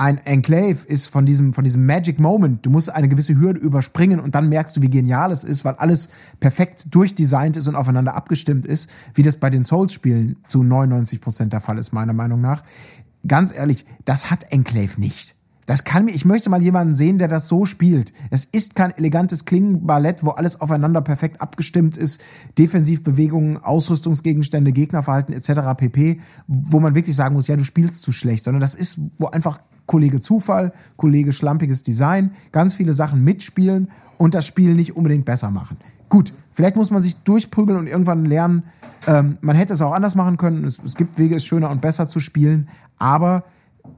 ein 0.00 0.16
Enclave 0.24 0.86
ist 0.86 1.08
von 1.08 1.26
diesem, 1.26 1.52
von 1.52 1.62
diesem 1.62 1.84
Magic 1.84 2.18
Moment. 2.18 2.64
Du 2.64 2.70
musst 2.70 2.88
eine 2.88 3.06
gewisse 3.06 3.38
Hürde 3.38 3.60
überspringen 3.60 4.18
und 4.18 4.34
dann 4.34 4.48
merkst 4.48 4.74
du, 4.74 4.80
wie 4.80 4.88
genial 4.88 5.30
es 5.30 5.44
ist, 5.44 5.62
weil 5.66 5.74
alles 5.74 6.08
perfekt 6.40 6.86
durchdesignt 6.94 7.58
ist 7.58 7.68
und 7.68 7.74
aufeinander 7.74 8.14
abgestimmt 8.14 8.64
ist, 8.64 8.88
wie 9.12 9.22
das 9.22 9.36
bei 9.36 9.50
den 9.50 9.62
Souls-Spielen 9.62 10.36
zu 10.46 10.62
99 10.62 11.20
Prozent 11.20 11.52
der 11.52 11.60
Fall 11.60 11.76
ist, 11.76 11.92
meiner 11.92 12.14
Meinung 12.14 12.40
nach. 12.40 12.64
Ganz 13.26 13.52
ehrlich, 13.52 13.84
das 14.06 14.30
hat 14.30 14.50
Enclave 14.50 14.98
nicht. 14.98 15.36
Das 15.66 15.84
kann 15.84 16.06
mir, 16.06 16.12
ich 16.12 16.24
möchte 16.24 16.48
mal 16.48 16.62
jemanden 16.62 16.94
sehen, 16.94 17.18
der 17.18 17.28
das 17.28 17.46
so 17.46 17.66
spielt. 17.66 18.14
Es 18.30 18.46
ist 18.46 18.74
kein 18.74 18.96
elegantes 18.96 19.44
Klingenballett, 19.44 20.24
wo 20.24 20.30
alles 20.30 20.62
aufeinander 20.62 21.02
perfekt 21.02 21.42
abgestimmt 21.42 21.98
ist, 21.98 22.22
Defensivbewegungen, 22.58 23.58
Ausrüstungsgegenstände, 23.58 24.72
Gegnerverhalten 24.72 25.34
etc. 25.34 25.76
pp, 25.76 26.20
wo 26.46 26.80
man 26.80 26.94
wirklich 26.94 27.14
sagen 27.14 27.34
muss, 27.34 27.48
ja, 27.48 27.56
du 27.56 27.64
spielst 27.64 28.00
zu 28.00 28.12
schlecht, 28.12 28.44
sondern 28.44 28.62
das 28.62 28.74
ist, 28.74 28.98
wo 29.18 29.26
einfach 29.26 29.60
Kollege 29.90 30.20
Zufall, 30.20 30.72
Kollege 30.96 31.32
schlampiges 31.32 31.82
Design, 31.82 32.30
ganz 32.52 32.76
viele 32.76 32.92
Sachen 32.92 33.24
mitspielen 33.24 33.88
und 34.18 34.34
das 34.34 34.46
Spiel 34.46 34.76
nicht 34.76 34.94
unbedingt 34.94 35.24
besser 35.24 35.50
machen. 35.50 35.78
Gut, 36.08 36.32
vielleicht 36.52 36.76
muss 36.76 36.92
man 36.92 37.02
sich 37.02 37.16
durchprügeln 37.24 37.76
und 37.76 37.88
irgendwann 37.88 38.24
lernen, 38.24 38.62
ähm, 39.08 39.38
man 39.40 39.56
hätte 39.56 39.72
es 39.72 39.82
auch 39.82 39.90
anders 39.90 40.14
machen 40.14 40.36
können. 40.36 40.62
Es, 40.62 40.80
es 40.84 40.94
gibt 40.94 41.18
Wege, 41.18 41.34
es 41.34 41.44
schöner 41.44 41.70
und 41.70 41.80
besser 41.80 42.08
zu 42.08 42.20
spielen. 42.20 42.68
Aber 42.98 43.42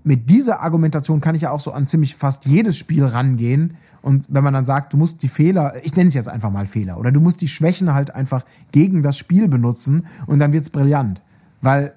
mit 0.03 0.31
dieser 0.31 0.63
Argumentation 0.63 1.21
kann 1.21 1.35
ich 1.35 1.43
ja 1.43 1.51
auch 1.51 1.61
so 1.61 1.73
an 1.73 1.85
ziemlich 1.85 2.17
fast 2.17 2.47
jedes 2.47 2.79
Spiel 2.79 3.05
rangehen. 3.05 3.75
Und 4.01 4.29
wenn 4.31 4.43
man 4.43 4.55
dann 4.55 4.65
sagt, 4.65 4.95
du 4.95 4.97
musst 4.97 5.23
die 5.23 5.29
Fehler, 5.29 5.75
ich 5.83 5.95
nenne 5.95 6.09
es 6.09 6.15
jetzt 6.15 6.29
einfach 6.31 6.51
mal 6.51 6.67
Fehler, 6.67 6.99
oder 6.99 7.13
du 7.13 7.21
musst 7.21 7.43
die 7.43 7.49
Schwächen 7.49 7.93
halt 7.93 8.15
einfach 8.15 8.47
gegen 8.73 9.03
das 9.03 9.19
Spiel 9.19 9.47
benutzen 9.47 10.07
und 10.27 10.39
dann 10.39 10.55
wird's 10.55 10.71
brillant. 10.71 11.23
Weil, 11.61 11.93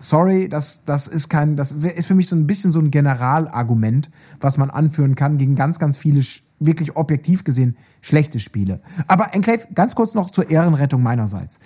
sorry, 0.00 0.48
das, 0.48 0.84
das 0.84 1.06
ist 1.06 1.28
kein, 1.28 1.56
das 1.56 1.72
ist 1.72 2.06
für 2.06 2.14
mich 2.14 2.28
so 2.28 2.34
ein 2.34 2.46
bisschen 2.46 2.72
so 2.72 2.80
ein 2.80 2.90
Generalargument, 2.90 4.10
was 4.40 4.56
man 4.58 4.70
anführen 4.70 5.14
kann 5.14 5.38
gegen 5.38 5.54
ganz, 5.54 5.78
ganz 5.78 5.98
viele 5.98 6.22
wirklich 6.58 6.96
objektiv 6.96 7.44
gesehen 7.44 7.76
schlechte 8.00 8.38
Spiele. 8.38 8.80
Aber 9.06 9.34
Enclave, 9.34 9.68
ganz 9.74 9.94
kurz 9.94 10.14
noch 10.14 10.30
zur 10.30 10.50
Ehrenrettung 10.50 11.02
meinerseits 11.02 11.58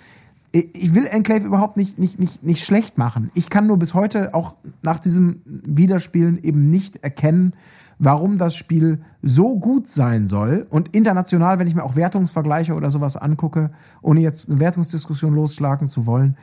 ich 0.55 0.95
will 0.95 1.05
Enclave 1.05 1.45
überhaupt 1.45 1.75
nicht, 1.75 1.99
nicht, 1.99 2.17
nicht, 2.17 2.43
nicht 2.43 2.63
schlecht 2.63 2.97
machen. 2.97 3.29
Ich 3.33 3.49
kann 3.49 3.67
nur 3.67 3.77
bis 3.77 3.93
heute 3.93 4.33
auch 4.33 4.55
nach 4.81 4.99
diesem 4.99 5.41
Wiederspielen 5.45 6.41
eben 6.41 6.69
nicht 6.69 7.03
erkennen, 7.03 7.53
warum 7.99 8.37
das 8.37 8.55
Spiel 8.55 8.99
so 9.21 9.57
gut 9.59 9.87
sein 9.89 10.27
soll. 10.27 10.65
Und 10.69 10.95
international, 10.95 11.59
wenn 11.59 11.67
ich 11.67 11.75
mir 11.75 11.83
auch 11.83 11.97
Wertungsvergleiche 11.97 12.73
oder 12.73 12.89
sowas 12.89 13.17
angucke, 13.17 13.71
ohne 14.01 14.21
jetzt 14.21 14.49
eine 14.49 14.59
Wertungsdiskussion 14.59 15.33
losschlagen 15.33 15.89
zu 15.89 16.05
wollen, 16.05 16.37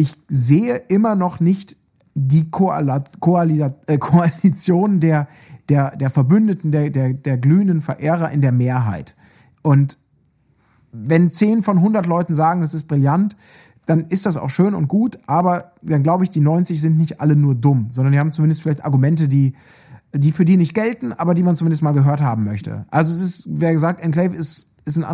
ich 0.00 0.16
sehe 0.28 0.76
immer 0.88 1.14
noch 1.14 1.40
nicht 1.40 1.76
die 2.14 2.50
Koala 2.50 3.04
Koala 3.20 3.74
äh, 3.86 3.98
Koalition 3.98 4.98
der, 4.98 5.28
der, 5.68 5.94
der 5.94 6.08
Verbündeten, 6.08 6.72
der, 6.72 6.88
der, 6.88 7.12
der 7.12 7.36
glühenden 7.36 7.82
Verehrer 7.82 8.30
in 8.30 8.40
der 8.40 8.50
Mehrheit. 8.50 9.14
Und 9.60 9.98
wenn 10.90 11.30
10 11.30 11.62
von 11.62 11.76
100 11.76 12.06
Leuten 12.06 12.34
sagen, 12.34 12.62
das 12.62 12.72
ist 12.72 12.88
brillant, 12.88 13.36
dann 13.84 14.06
ist 14.06 14.24
das 14.24 14.38
auch 14.38 14.48
schön 14.48 14.72
und 14.74 14.88
gut, 14.88 15.18
aber 15.26 15.72
dann 15.82 16.02
glaube 16.02 16.24
ich, 16.24 16.30
die 16.30 16.40
90 16.40 16.80
sind 16.80 16.96
nicht 16.96 17.20
alle 17.20 17.36
nur 17.36 17.54
dumm, 17.54 17.88
sondern 17.90 18.12
die 18.12 18.18
haben 18.18 18.32
zumindest 18.32 18.62
vielleicht 18.62 18.86
Argumente, 18.86 19.28
die, 19.28 19.54
die 20.14 20.32
für 20.32 20.46
die 20.46 20.56
nicht 20.56 20.74
gelten, 20.74 21.12
aber 21.12 21.34
die 21.34 21.42
man 21.42 21.56
zumindest 21.56 21.82
mal 21.82 21.92
gehört 21.92 22.22
haben 22.22 22.44
möchte. 22.44 22.86
Also 22.90 23.12
es 23.12 23.20
ist, 23.20 23.42
wer 23.46 23.72
gesagt, 23.72 24.00
Enclave 24.00 24.34
ist, 24.34 24.69
ist 24.96 25.02
ein 25.02 25.04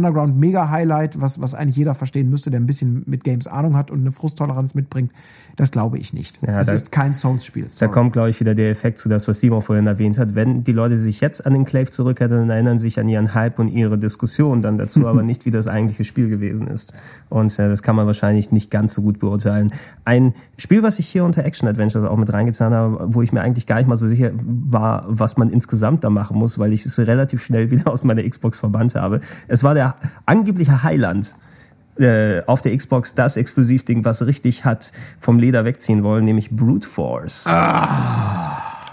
Underground-Mega-Highlight, 0.46 1.20
was, 1.20 1.40
was 1.40 1.54
eigentlich 1.54 1.76
jeder 1.76 1.94
verstehen 1.94 2.30
müsste, 2.30 2.50
der 2.50 2.60
ein 2.60 2.66
bisschen 2.66 3.02
mit 3.06 3.24
Games 3.24 3.46
Ahnung 3.46 3.76
hat 3.76 3.90
und 3.90 4.00
eine 4.00 4.12
Frusttoleranz 4.12 4.74
mitbringt. 4.74 5.10
Das 5.56 5.70
glaube 5.70 5.98
ich 5.98 6.12
nicht. 6.12 6.38
Ja, 6.46 6.60
es 6.60 6.66
da- 6.66 6.72
ist 6.74 6.92
kein 6.92 7.14
Souls-Spiel. 7.14 7.66
Da 7.78 7.88
kommt, 7.88 8.12
glaube 8.12 8.30
ich, 8.30 8.40
wieder 8.40 8.54
der 8.54 8.70
Effekt 8.70 8.98
zu 8.98 9.08
das, 9.08 9.26
was 9.28 9.40
Simon 9.40 9.62
vorhin 9.62 9.86
erwähnt 9.86 10.18
hat. 10.18 10.34
Wenn 10.34 10.62
die 10.64 10.72
Leute 10.72 10.98
sich 10.98 11.20
jetzt 11.20 11.46
an 11.46 11.52
den 11.54 11.64
Clave 11.64 11.90
zurückerinnern, 11.90 12.40
dann 12.48 12.50
erinnern 12.50 12.78
sich 12.78 12.98
an 13.00 13.08
ihren 13.08 13.34
Hype 13.34 13.58
und 13.58 13.68
ihre 13.68 13.98
Diskussion 13.98 14.62
dann 14.62 14.78
dazu, 14.78 15.06
aber 15.06 15.22
nicht, 15.22 15.46
wie 15.46 15.50
das 15.50 15.66
eigentliche 15.66 16.04
Spiel 16.04 16.28
gewesen 16.28 16.66
ist. 16.66 16.92
Und 17.28 17.58
äh, 17.58 17.68
das 17.68 17.82
kann 17.82 17.96
man 17.96 18.06
wahrscheinlich 18.06 18.52
nicht 18.52 18.70
ganz 18.70 18.94
so 18.94 19.02
gut 19.02 19.18
beurteilen. 19.18 19.72
Ein 20.04 20.34
Spiel, 20.58 20.82
was 20.82 20.98
ich 20.98 21.08
hier 21.08 21.24
unter 21.24 21.44
Action 21.44 21.68
Adventures 21.68 22.04
auch 22.04 22.16
mit 22.16 22.32
reingetan 22.32 22.72
habe, 22.74 23.14
wo 23.14 23.22
ich 23.22 23.32
mir 23.32 23.40
eigentlich 23.40 23.66
gar 23.66 23.76
nicht 23.76 23.88
mal 23.88 23.96
so 23.96 24.06
sicher 24.06 24.32
war, 24.34 25.04
was 25.08 25.36
man 25.36 25.50
insgesamt 25.50 26.04
da 26.04 26.10
machen 26.10 26.38
muss, 26.38 26.58
weil 26.58 26.72
ich 26.72 26.84
es 26.86 26.98
relativ 26.98 27.42
schnell 27.42 27.70
wieder 27.70 27.90
aus 27.90 28.04
meiner 28.04 28.22
Xbox 28.22 28.58
verbannt 28.58 28.94
habe. 28.94 29.20
Es 29.48 29.64
war 29.66 29.74
der 29.74 29.96
angebliche 30.24 30.82
Highland 30.82 31.34
äh, 31.98 32.40
auf 32.46 32.62
der 32.62 32.76
Xbox 32.76 33.14
das 33.14 33.36
Exklusivding, 33.36 34.04
was 34.04 34.24
richtig 34.24 34.64
hat 34.64 34.92
vom 35.18 35.38
Leder 35.38 35.64
wegziehen 35.64 36.02
wollen, 36.04 36.24
nämlich 36.24 36.50
Brute 36.50 36.86
Force. 36.88 37.44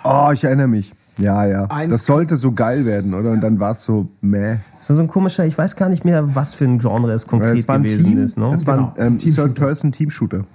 Oh, 0.03 0.31
ich 0.33 0.43
erinnere 0.43 0.67
mich. 0.67 0.91
Ja, 1.19 1.45
ja. 1.45 1.65
Eins- 1.65 1.91
das 1.93 2.05
sollte 2.07 2.37
so 2.37 2.53
geil 2.53 2.85
werden, 2.85 3.13
oder? 3.13 3.31
Und 3.31 3.41
dann 3.41 3.59
war 3.59 3.73
es 3.73 3.83
so, 3.83 4.07
meh. 4.21 4.55
Das 4.75 4.89
war 4.89 4.95
so 4.95 5.01
ein 5.03 5.07
komischer, 5.07 5.45
ich 5.45 5.55
weiß 5.55 5.75
gar 5.75 5.87
nicht 5.89 6.05
mehr, 6.05 6.33
was 6.35 6.55
für 6.55 6.65
ein 6.65 6.79
Genre 6.79 7.11
es 7.11 7.27
konkret 7.27 7.57
Es 7.59 7.69
ein 7.69 7.83
gewesen 7.83 8.03
Team, 8.05 8.17
ist. 8.23 8.37
Ne? 8.37 8.51
es 8.53 8.65
war 8.65 8.73
ein 8.79 8.91
Genau, 8.95 9.07
ähm, 9.07 9.17
Team-Shooter. 9.19 9.47
Third-Person-Team-Shooter. 9.53 10.45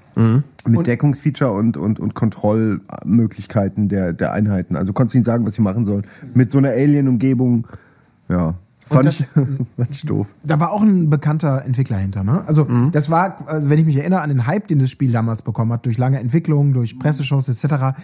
Mit 0.66 0.86
Deckungsfeature 0.88 1.52
und, 1.52 1.76
und, 1.76 2.00
und 2.00 2.14
Kontrollmöglichkeiten 2.14 3.88
der, 3.88 4.12
der 4.12 4.32
Einheiten. 4.32 4.74
Also 4.74 4.92
konntest 4.92 5.14
du 5.14 5.18
ihnen 5.18 5.24
sagen, 5.24 5.46
was 5.46 5.54
sie 5.54 5.62
machen 5.62 5.84
sollen. 5.84 6.04
Mit 6.34 6.50
so 6.50 6.58
einer 6.58 6.70
Alien-Umgebung. 6.70 7.68
Ja. 8.28 8.54
Fand 8.88 9.06
das- 9.06 9.20
ich, 9.20 9.26
fand 9.76 9.90
ich 9.90 10.02
doof. 10.06 10.34
Da 10.44 10.60
war 10.60 10.72
auch 10.72 10.82
ein 10.82 11.10
bekannter 11.10 11.64
Entwickler 11.64 11.98
hinter, 11.98 12.24
ne? 12.24 12.42
Also 12.46 12.66
das 12.92 13.10
war, 13.10 13.38
also 13.46 13.70
wenn 13.70 13.78
ich 13.78 13.86
mich 13.86 13.96
erinnere 13.96 14.20
an 14.22 14.28
den 14.30 14.46
Hype, 14.46 14.66
den 14.68 14.78
das 14.78 14.90
Spiel 14.90 15.12
damals 15.12 15.42
bekommen 15.42 15.72
hat, 15.72 15.86
durch 15.86 15.98
lange 15.98 16.18
Entwicklung, 16.20 16.72
durch 16.72 16.98
Presseshows 16.98 17.48
etc., 17.48 17.96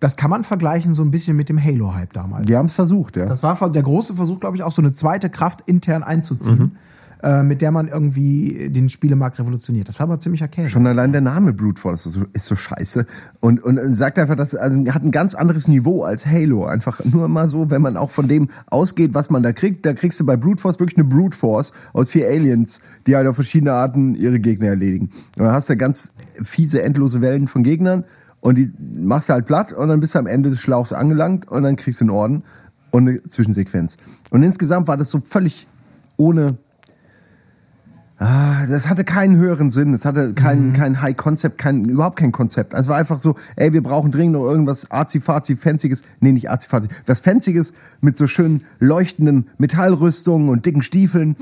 das 0.00 0.16
kann 0.16 0.30
man 0.30 0.42
vergleichen 0.42 0.94
so 0.94 1.02
ein 1.02 1.12
bisschen 1.12 1.36
mit 1.36 1.48
dem 1.48 1.62
Halo-Hype 1.62 2.12
damals. 2.12 2.46
Die 2.46 2.56
haben 2.56 2.66
es 2.66 2.72
versucht, 2.72 3.16
ja. 3.16 3.26
Das 3.26 3.42
war 3.44 3.70
der 3.70 3.82
große 3.82 4.14
Versuch, 4.14 4.40
glaube 4.40 4.56
ich, 4.56 4.64
auch 4.64 4.72
so 4.72 4.82
eine 4.82 4.92
zweite 4.92 5.30
Kraft 5.30 5.60
intern 5.66 6.02
einzuziehen, 6.02 6.72
äh, 7.22 7.42
mit 7.42 7.62
der 7.62 7.70
man 7.70 7.88
irgendwie 7.88 8.68
den 8.70 8.88
Spielemarkt 8.88 9.38
revolutioniert. 9.38 9.88
Das 9.88 9.98
war 9.98 10.04
aber 10.04 10.18
ziemlicher 10.18 10.48
Käse. 10.48 10.70
Schon 10.70 10.86
allein 10.86 11.12
der 11.12 11.20
Name 11.20 11.52
Brute 11.52 11.80
Force 11.80 12.06
ist 12.06 12.14
so, 12.14 12.24
ist 12.32 12.46
so 12.46 12.56
scheiße. 12.56 13.06
Und, 13.40 13.62
und 13.62 13.94
sagt 13.94 14.18
einfach, 14.18 14.36
das 14.36 14.54
also, 14.54 14.84
hat 14.92 15.02
ein 15.02 15.10
ganz 15.12 15.34
anderes 15.34 15.68
Niveau 15.68 16.02
als 16.02 16.26
Halo. 16.26 16.64
Einfach 16.64 17.04
nur 17.04 17.28
mal 17.28 17.48
so, 17.48 17.70
wenn 17.70 17.82
man 17.82 17.96
auch 17.96 18.10
von 18.10 18.28
dem 18.28 18.48
ausgeht, 18.66 19.14
was 19.14 19.30
man 19.30 19.42
da 19.42 19.52
kriegt, 19.52 19.86
da 19.86 19.92
kriegst 19.92 20.18
du 20.20 20.26
bei 20.26 20.36
Brute 20.36 20.60
Force 20.60 20.80
wirklich 20.80 20.98
eine 20.98 21.08
Brute 21.08 21.36
Force 21.36 21.72
aus 21.92 22.10
vier 22.10 22.26
Aliens, 22.28 22.80
die 23.06 23.16
halt 23.16 23.26
auf 23.26 23.36
verschiedene 23.36 23.72
Arten 23.72 24.14
ihre 24.14 24.40
Gegner 24.40 24.68
erledigen. 24.68 25.10
Und 25.36 25.44
dann 25.44 25.52
hast 25.52 25.70
du 25.70 25.76
ganz 25.76 26.12
fiese, 26.42 26.82
endlose 26.82 27.20
Wellen 27.20 27.46
von 27.46 27.62
Gegnern 27.62 28.04
und 28.40 28.58
die 28.58 28.72
machst 28.94 29.28
du 29.28 29.34
halt 29.34 29.46
platt 29.46 29.72
und 29.72 29.88
dann 29.88 30.00
bist 30.00 30.16
du 30.16 30.18
am 30.18 30.26
Ende 30.26 30.50
des 30.50 30.60
Schlauchs 30.60 30.92
angelangt 30.92 31.48
und 31.50 31.62
dann 31.62 31.76
kriegst 31.76 32.00
du 32.00 32.04
einen 32.04 32.10
Orden 32.10 32.42
und 32.90 33.08
eine 33.08 33.22
Zwischensequenz. 33.22 33.96
Und 34.30 34.42
insgesamt 34.42 34.88
war 34.88 34.96
das 34.96 35.10
so 35.10 35.20
völlig 35.20 35.68
ohne 36.16 36.56
Ah, 38.22 38.66
das 38.68 38.88
hatte 38.88 39.02
keinen 39.02 39.36
höheren 39.36 39.70
Sinn. 39.70 39.92
Es 39.94 40.04
hatte 40.04 40.32
kein, 40.32 40.72
kein 40.74 41.02
High 41.02 41.16
Concept, 41.16 41.58
kein, 41.58 41.86
überhaupt 41.86 42.16
kein 42.16 42.30
Konzept. 42.30 42.72
Es 42.72 42.86
war 42.86 42.96
einfach 42.96 43.18
so, 43.18 43.34
ey, 43.56 43.72
wir 43.72 43.82
brauchen 43.82 44.12
dringend 44.12 44.34
noch 44.34 44.44
irgendwas 44.44 44.90
arzi-fazi, 44.92 45.56
fancyes. 45.56 46.02
Nee, 46.20 46.30
nicht 46.30 46.48
arzi-fazi. 46.48 46.88
Was 47.06 47.18
fancyes 47.18 47.74
mit 48.00 48.16
so 48.16 48.28
schönen 48.28 48.62
leuchtenden 48.78 49.48
Metallrüstungen 49.58 50.50
und 50.50 50.64
dicken 50.66 50.82
Stiefeln. 50.82 51.34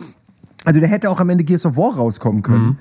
Also 0.65 0.81
der 0.81 0.89
hätte 0.89 1.11
auch 1.11 1.21
am 1.21 1.29
Ende 1.29 1.45
Gears 1.45 1.67
of 1.67 1.77
War 1.77 1.97
rauskommen 1.97 2.41
können. 2.43 2.79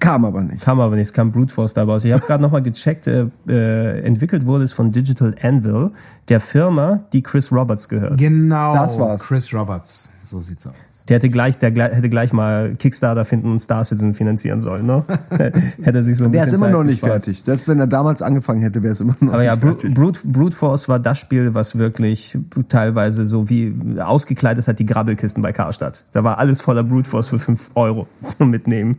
Kam 0.00 0.24
aber 0.24 0.42
nicht. 0.42 0.60
Kam 0.60 0.80
aber 0.80 0.94
nicht, 0.96 1.06
es 1.06 1.12
kam 1.12 1.32
Brute 1.32 1.52
Force 1.52 1.74
dabei 1.74 1.92
raus. 1.92 2.04
Ich 2.04 2.12
habe 2.12 2.24
gerade 2.24 2.42
nochmal 2.42 2.62
gecheckt, 2.62 3.06
äh, 3.06 3.26
äh, 3.48 4.00
entwickelt 4.02 4.46
wurde 4.46 4.64
es 4.64 4.72
von 4.72 4.92
Digital 4.92 5.34
Anvil, 5.42 5.90
der 6.28 6.40
Firma, 6.40 7.04
die 7.12 7.22
Chris 7.22 7.50
Roberts 7.52 7.88
gehört. 7.88 8.18
Genau, 8.18 8.74
Das 8.74 8.98
war's. 8.98 9.22
Chris 9.22 9.52
Roberts. 9.52 10.12
So 10.22 10.40
sieht's 10.40 10.66
aus. 10.66 10.97
Der 11.08 11.16
hätte 11.16 11.30
gleich, 11.30 11.56
der 11.56 11.72
hätte 11.72 12.10
gleich 12.10 12.32
mal 12.32 12.74
Kickstarter 12.74 13.24
finden 13.24 13.50
und 13.50 13.60
Star 13.60 13.84
Citizen 13.84 14.14
finanzieren 14.14 14.60
sollen, 14.60 14.86
ne? 14.86 15.04
hätte 15.30 15.98
er 15.98 16.04
sich 16.04 16.16
so 16.16 16.24
ein 16.24 16.34
es 16.34 16.40
bisschen 16.40 16.54
immer 16.56 16.66
Zeit 16.66 16.72
noch 16.72 16.84
nicht 16.84 17.00
gespart. 17.00 17.24
fertig. 17.24 17.42
Selbst 17.44 17.68
wenn 17.68 17.80
er 17.80 17.86
damals 17.86 18.20
angefangen 18.20 18.60
hätte, 18.60 18.82
wäre 18.82 18.92
es 18.92 19.00
immer 19.00 19.16
noch 19.20 19.32
Aber 19.32 19.42
ja, 19.42 19.52
nicht 19.54 19.64
Brute, 19.64 19.80
fertig. 19.80 19.94
Brute, 19.94 20.20
Brute 20.24 20.56
Force 20.56 20.88
war 20.88 20.98
das 20.98 21.18
Spiel, 21.18 21.54
was 21.54 21.78
wirklich 21.78 22.36
teilweise 22.68 23.24
so 23.24 23.48
wie 23.48 23.74
ausgekleidet 24.00 24.68
hat 24.68 24.78
die 24.78 24.86
Grabbelkisten 24.86 25.42
bei 25.42 25.52
Karstadt. 25.52 26.04
Da 26.12 26.24
war 26.24 26.38
alles 26.38 26.60
voller 26.60 26.84
Brute 26.84 27.08
Force 27.08 27.28
für 27.28 27.38
5 27.38 27.70
Euro 27.74 28.06
zum 28.24 28.50
Mitnehmen. 28.50 28.98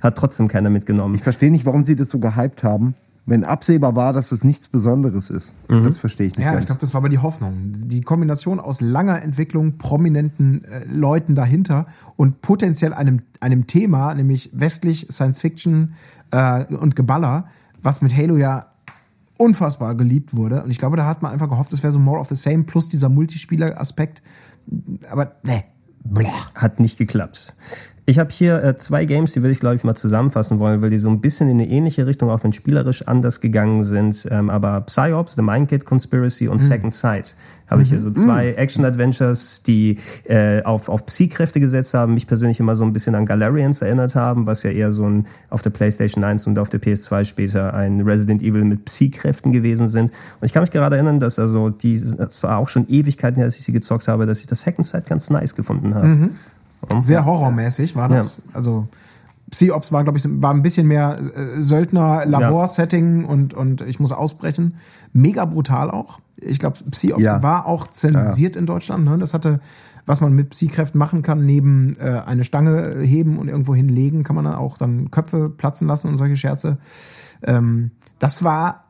Hat 0.00 0.16
trotzdem 0.16 0.48
keiner 0.48 0.70
mitgenommen. 0.70 1.14
Ich 1.14 1.22
verstehe 1.22 1.50
nicht, 1.50 1.66
warum 1.66 1.84
sie 1.84 1.96
das 1.96 2.10
so 2.10 2.18
gehypt 2.18 2.62
haben, 2.62 2.94
wenn 3.24 3.44
absehbar 3.44 3.94
war, 3.94 4.12
dass 4.12 4.32
es 4.32 4.42
nichts 4.42 4.68
Besonderes 4.68 5.30
ist. 5.30 5.54
Das 5.68 5.98
verstehe 5.98 6.26
ich 6.26 6.36
nicht 6.36 6.44
Ja, 6.44 6.52
ich 6.52 6.56
ganz. 6.56 6.66
glaube, 6.66 6.80
das 6.80 6.92
war 6.92 7.00
aber 7.00 7.08
die 7.08 7.18
Hoffnung. 7.18 7.72
Die 7.84 8.00
Kombination 8.00 8.58
aus 8.58 8.80
langer 8.80 9.22
Entwicklung, 9.22 9.78
prominenten 9.78 10.64
äh, 10.64 10.84
Leuten 10.90 11.34
dahinter 11.34 11.86
und 12.16 12.42
potenziell 12.42 12.92
einem, 12.92 13.22
einem 13.40 13.66
Thema, 13.68 14.14
nämlich 14.14 14.50
westlich 14.52 15.06
Science 15.10 15.38
Fiction 15.38 15.94
äh, 16.32 16.64
und 16.74 16.96
Geballer, 16.96 17.46
was 17.80 18.02
mit 18.02 18.16
Halo 18.16 18.36
ja 18.36 18.66
unfassbar 19.38 19.94
geliebt 19.94 20.34
wurde. 20.34 20.62
Und 20.62 20.70
ich 20.70 20.78
glaube, 20.78 20.96
da 20.96 21.06
hat 21.06 21.22
man 21.22 21.32
einfach 21.32 21.48
gehofft, 21.48 21.72
es 21.72 21.82
wäre 21.82 21.92
so 21.92 21.98
more 21.98 22.20
of 22.20 22.28
the 22.28 22.34
same 22.36 22.64
plus 22.64 22.88
dieser 22.88 23.08
Multispieler-Aspekt. 23.08 24.22
Aber 25.10 25.36
ne. 25.44 25.64
Hat 26.54 26.80
nicht 26.80 26.98
geklappt. 26.98 27.54
Ich 28.04 28.18
habe 28.18 28.30
hier 28.32 28.62
äh, 28.64 28.76
zwei 28.76 29.04
Games, 29.04 29.32
die 29.32 29.42
würde 29.42 29.52
ich 29.52 29.60
glaube 29.60 29.76
ich 29.76 29.84
mal 29.84 29.94
zusammenfassen 29.94 30.58
wollen, 30.58 30.82
weil 30.82 30.90
die 30.90 30.98
so 30.98 31.08
ein 31.08 31.20
bisschen 31.20 31.48
in 31.48 31.60
eine 31.60 31.68
ähnliche 31.68 32.06
Richtung, 32.06 32.30
auch 32.30 32.42
wenn 32.42 32.52
spielerisch 32.52 33.06
anders 33.06 33.40
gegangen 33.40 33.84
sind. 33.84 34.26
Ähm, 34.30 34.50
aber 34.50 34.80
Psyops, 34.80 35.34
The 35.34 35.42
Mindkit 35.42 35.84
Conspiracy 35.84 36.48
und 36.48 36.60
Second 36.60 36.94
Sight 36.94 37.36
habe 37.72 37.82
ich 37.82 37.88
hier 37.88 38.00
so 38.00 38.10
zwei 38.10 38.52
Action-Adventures, 38.52 39.62
die 39.62 39.98
äh, 40.24 40.62
auf, 40.62 40.88
auf 40.88 41.06
Psy-Kräfte 41.06 41.58
gesetzt 41.58 41.94
haben, 41.94 42.14
mich 42.14 42.26
persönlich 42.26 42.60
immer 42.60 42.76
so 42.76 42.84
ein 42.84 42.92
bisschen 42.92 43.14
an 43.14 43.24
Galarians 43.24 43.80
erinnert 43.80 44.14
haben, 44.14 44.46
was 44.46 44.62
ja 44.62 44.70
eher 44.70 44.92
so 44.92 45.08
ein 45.08 45.26
auf 45.48 45.62
der 45.62 45.70
PlayStation 45.70 46.22
1 46.22 46.46
und 46.46 46.58
auf 46.58 46.68
der 46.68 46.82
PS2 46.82 47.24
später 47.24 47.72
ein 47.72 48.02
Resident 48.02 48.42
Evil 48.42 48.64
mit 48.64 48.84
Psy-Kräften 48.84 49.52
gewesen 49.52 49.88
sind. 49.88 50.10
Und 50.40 50.46
ich 50.46 50.52
kann 50.52 50.62
mich 50.62 50.70
gerade 50.70 50.96
erinnern, 50.96 51.18
dass 51.18 51.38
also 51.38 51.70
die, 51.70 51.98
das 52.16 52.42
war 52.42 52.58
auch 52.58 52.68
schon 52.68 52.86
Ewigkeiten 52.88 53.36
her, 53.36 53.46
dass 53.46 53.56
ich 53.56 53.64
sie 53.64 53.72
gezockt 53.72 54.08
habe, 54.08 54.26
dass 54.26 54.40
ich 54.40 54.46
das 54.46 54.60
Second 54.60 54.86
Sight 54.86 55.06
ganz 55.06 55.30
nice 55.30 55.54
gefunden 55.54 55.94
habe. 55.94 56.08
Sehr 57.00 57.24
horrormäßig 57.24 57.96
war 57.96 58.08
das. 58.08 58.38
Also 58.52 58.86
Psy-Ops 59.50 59.92
war, 59.92 60.02
glaube 60.02 60.18
ich, 60.18 60.24
war 60.26 60.52
ein 60.54 60.62
bisschen 60.62 60.86
mehr 60.86 61.18
äh, 61.20 61.60
Söldner-Labor-Setting 61.62 63.24
und, 63.24 63.54
und 63.54 63.82
ich 63.82 64.00
muss 64.00 64.12
ausbrechen. 64.12 64.76
Mega 65.12 65.44
brutal 65.44 65.90
auch. 65.90 66.20
Ich 66.36 66.58
glaube, 66.58 66.78
Psy-Ops 66.90 67.22
Ja. 67.22 67.42
war 67.42 67.66
auch 67.66 67.86
zensiert 67.88 68.56
in 68.56 68.66
Deutschland. 68.66 69.04
Ne? 69.04 69.18
Das 69.18 69.34
hatte, 69.34 69.60
was 70.06 70.20
man 70.20 70.32
mit 70.32 70.50
Psy-Kräften 70.50 70.98
machen 70.98 71.22
kann, 71.22 71.44
neben 71.44 71.96
äh, 72.00 72.22
eine 72.26 72.44
Stange 72.44 72.96
heben 73.00 73.38
und 73.38 73.48
irgendwo 73.48 73.74
hinlegen, 73.74 74.22
kann 74.24 74.36
man 74.36 74.44
dann 74.46 74.54
auch 74.54 74.78
dann 74.78 75.10
Köpfe 75.10 75.50
platzen 75.50 75.86
lassen 75.86 76.08
und 76.08 76.18
solche 76.18 76.36
Scherze. 76.36 76.78
Ähm, 77.44 77.90
das 78.18 78.42
war 78.42 78.84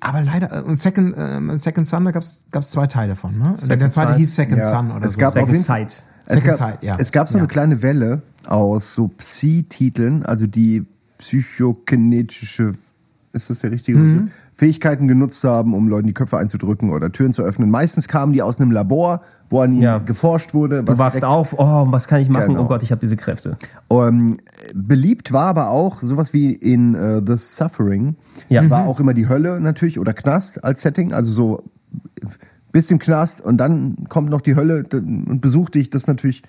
aber 0.00 0.20
leider, 0.22 0.52
äh, 0.54 0.62
und 0.62 0.76
Second, 0.76 1.16
äh, 1.16 1.58
Second 1.58 1.86
Son, 1.86 2.04
da 2.04 2.10
gab 2.10 2.22
es 2.24 2.44
zwei 2.70 2.86
Teile 2.86 3.16
von. 3.16 3.38
Ne? 3.38 3.54
der, 3.68 3.76
der 3.76 3.90
zweite 3.90 4.12
Son. 4.12 4.18
hieß 4.18 4.34
Second 4.34 4.58
Ja, 4.58 4.70
Son 4.70 4.90
oder 4.90 5.06
es 5.06 5.14
so. 5.14 5.20
gab 5.20 5.28
auf 5.28 5.34
Second 5.34 5.52
jeden 5.52 5.64
Fall- 5.64 5.88
Sight. 5.88 6.02
Es 6.26 6.42
gab, 6.44 6.56
Sight, 6.56 6.82
ja. 6.82 6.96
es 6.98 7.12
gab 7.12 7.28
so 7.28 7.34
Ja. 7.34 7.38
eine 7.40 7.48
kleine 7.48 7.82
Welle 7.82 8.22
aus 8.46 8.94
so 8.94 9.08
Psi-Titeln, 9.08 10.24
also 10.24 10.46
die 10.46 10.84
psychokinetische, 11.18 12.74
ist 13.32 13.50
das 13.50 13.60
der 13.60 13.70
richtige 13.70 13.98
Mhm. 13.98 14.30
Fähigkeiten 14.54 15.06
genutzt 15.06 15.44
haben, 15.44 15.74
um 15.74 15.86
Leuten 15.88 16.06
die 16.06 16.14
Köpfe 16.14 16.38
einzudrücken 16.38 16.90
oder 16.90 17.12
Türen 17.12 17.34
zu 17.34 17.42
öffnen. 17.42 17.70
Meistens 17.70 18.08
kamen 18.08 18.32
die 18.32 18.40
aus 18.40 18.58
einem 18.58 18.70
Labor, 18.70 19.20
wo 19.50 19.60
an 19.60 19.72
ihnen 19.72 19.82
Ja. 19.82 19.98
geforscht 19.98 20.54
wurde. 20.54 20.82
Du 20.82 20.96
wachst 20.96 21.22
auf, 21.24 21.54
oh, 21.58 21.86
was 21.90 22.08
kann 22.08 22.22
ich 22.22 22.30
machen? 22.30 22.48
Genau. 22.48 22.62
Oh 22.62 22.66
Gott, 22.66 22.82
ich 22.82 22.90
habe 22.90 23.00
diese 23.00 23.16
Kräfte. 23.16 23.58
Ähm, 23.90 24.38
beliebt 24.74 25.32
war 25.32 25.48
aber 25.48 25.68
auch 25.68 26.00
sowas 26.00 26.32
wie 26.32 26.52
in 26.54 26.94
äh, 26.94 27.20
The 27.26 27.36
Suffering. 27.36 28.16
Ja. 28.48 28.68
War 28.70 28.86
auch 28.86 28.98
immer 28.98 29.12
die 29.12 29.28
Hölle 29.28 29.60
natürlich 29.60 29.98
oder 30.00 30.14
Knast 30.14 30.64
als 30.64 30.80
Setting. 30.80 31.12
Also 31.12 31.32
so 31.32 31.62
bist 32.76 32.92
im 32.92 32.98
Knast 32.98 33.40
und 33.40 33.56
dann 33.56 34.04
kommt 34.10 34.28
noch 34.28 34.42
die 34.42 34.54
Hölle 34.54 34.84
und 34.92 35.40
besucht 35.40 35.76
dich. 35.76 35.88
Das 35.88 36.02
ist 36.02 36.08
natürlich 36.08 36.42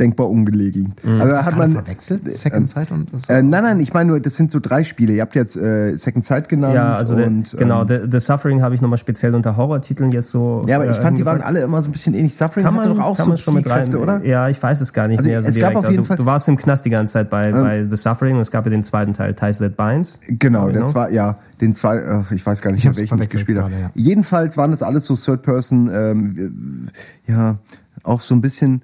denkbar 0.00 0.28
ungelegen. 0.28 0.94
Also 1.04 1.26
da 1.32 1.44
hat 1.44 1.56
man 1.56 1.70
verwechselt? 1.72 2.28
Second 2.28 2.68
Sight 2.68 2.90
und 2.90 3.12
das 3.12 3.28
Äh, 3.28 3.42
nein, 3.42 3.62
nein, 3.62 3.80
ich 3.80 3.94
meine 3.94 4.08
nur, 4.10 4.18
das 4.20 4.34
sind 4.34 4.50
so 4.50 4.58
drei 4.58 4.82
Spiele. 4.82 5.12
Ihr 5.12 5.22
habt 5.22 5.36
jetzt 5.36 5.56
äh, 5.56 5.94
Second 5.94 6.24
Sight 6.24 6.48
genannt. 6.48 6.74
Ja, 6.74 6.96
also 6.96 7.14
der, 7.16 7.28
und, 7.28 7.56
genau, 7.56 7.82
Ähm, 7.82 7.88
The, 7.88 8.10
The 8.10 8.18
Suffering 8.18 8.60
habe 8.60 8.74
ich 8.74 8.80
nochmal 8.80 8.98
speziell 8.98 9.34
unter 9.36 9.56
Horrortiteln 9.56 10.10
jetzt 10.10 10.30
so. 10.30 10.64
ja, 10.66 10.76
aber 10.76 10.90
ich 10.90 10.96
äh, 10.96 11.00
fand, 11.00 11.16
die 11.18 11.24
waren 11.24 11.40
alle 11.42 11.60
immer 11.62 11.80
so 11.80 11.88
ein 11.88 11.92
bisschen 11.92 12.14
ähnlich. 12.14 12.34
Suffering 12.36 12.64
kann 12.64 12.74
man, 12.74 12.88
doch 12.88 12.98
auch 12.98 13.16
kann 13.16 13.24
so 13.24 13.30
man 13.30 13.38
schon 13.38 13.54
mit 13.54 13.70
rein, 13.70 13.94
oder? 13.94 14.24
Ja, 14.24 14.48
ich 14.48 14.60
weiß 14.60 14.80
es 14.80 14.92
gar 14.92 15.06
nicht 15.06 15.18
Also 15.18 15.30
mehr 15.30 15.42
so 15.42 15.48
es 15.48 15.60
gab 15.60 15.76
auf 15.76 15.84
jeden 15.84 15.98
du, 15.98 16.04
Fall- 16.04 16.16
du 16.16 16.26
warst 16.26 16.48
im 16.48 16.56
Knast 16.56 16.84
die 16.84 16.90
ganze 16.90 17.12
Zeit 17.12 17.30
bei, 17.30 17.52
bei 17.52 17.84
The 17.84 17.96
Suffering 17.96 18.34
und 18.34 18.42
es 18.42 18.50
gab 18.50 18.64
ja 18.66 18.70
den 18.70 18.82
zweiten 18.82 19.12
Teil, 19.12 19.34
Ties 19.34 19.58
That 19.58 19.76
Bind. 19.76 20.18
Genau, 20.26 20.70
der 20.70 20.86
zwei, 20.86 21.10
ja, 21.10 21.38
den 21.60 21.72
zwei, 21.74 22.02
ach, 22.04 22.32
ich 22.32 22.44
weiß 22.44 22.62
gar 22.62 22.72
nicht, 22.72 22.84
Ich 22.84 22.96
welchen 22.98 23.22
ich 23.22 23.28
gespielt 23.28 23.60
habe. 23.60 23.70
ja. 23.80 23.90
Jedenfalls 23.94 24.56
waren 24.56 24.72
das 24.72 24.82
alles 24.82 25.06
so 25.06 25.14
Third 25.14 25.42
Person, 25.42 25.88
ähm, 25.92 26.88
ja, 27.28 27.58
auch 28.02 28.20
so 28.20 28.34
ein 28.34 28.40
bisschen 28.40 28.82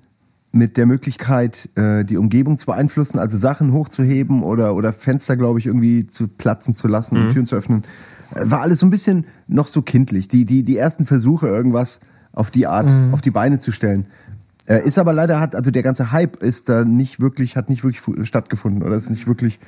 mit 0.53 0.77
der 0.77 0.87
Möglichkeit, 0.87 1.69
äh, 1.77 2.05
die 2.05 2.17
Umgebung 2.17 2.59
zu 2.59 2.67
beeinflussen, 2.67 3.19
also 3.19 3.37
Sachen 3.37 3.73
hochzuheben 3.73 4.43
oder, 4.43 4.75
oder 4.75 4.93
Fenster, 4.93 5.37
glaube 5.37 5.59
ich, 5.61 5.67
irgendwie 5.67 6.07
zu 6.07 6.27
platzen 6.29 6.75
zu 6.75 6.89
lassen 6.89 7.17
Mhm. 7.19 7.27
und 7.27 7.33
Türen 7.33 7.47
zu 7.47 7.57
öffnen. 7.57 7.85
Äh, 8.35 8.51
War 8.51 8.61
alles 8.61 8.81
so 8.81 8.87
ein 8.87 8.91
bisschen 8.91 9.27
noch 9.47 9.69
so 9.69 9.83
kindlich. 9.83 10.27
Die, 10.29 10.45
die, 10.45 10.63
die 10.65 10.77
ersten 10.77 11.07
Versuche, 11.07 11.47
irgendwas 11.47 12.01
auf 12.33 12.51
die 12.51 12.67
Art, 12.67 12.87
Mhm. 12.89 13.15
auf 13.15 13.21
die 13.21 13.31
Beine 13.31 13.59
zu 13.61 13.71
stellen. 13.73 14.07
Äh, 14.67 14.85
ist 14.87 14.99
aber 14.99 15.13
leider 15.13 15.39
hat, 15.41 15.55
also 15.55 15.71
der 15.71 15.83
ganze 15.83 16.11
Hype 16.13 16.43
ist 16.43 16.69
da 16.69 16.85
nicht 16.85 17.21
wirklich, 17.21 17.57
hat 17.57 17.69
nicht 17.69 17.83
wirklich 17.85 18.01
fu- 18.01 18.23
stattgefunden 18.25 18.83
oder 18.83 18.97
ist 18.97 19.09
nicht 19.11 19.27
wirklich 19.27 19.59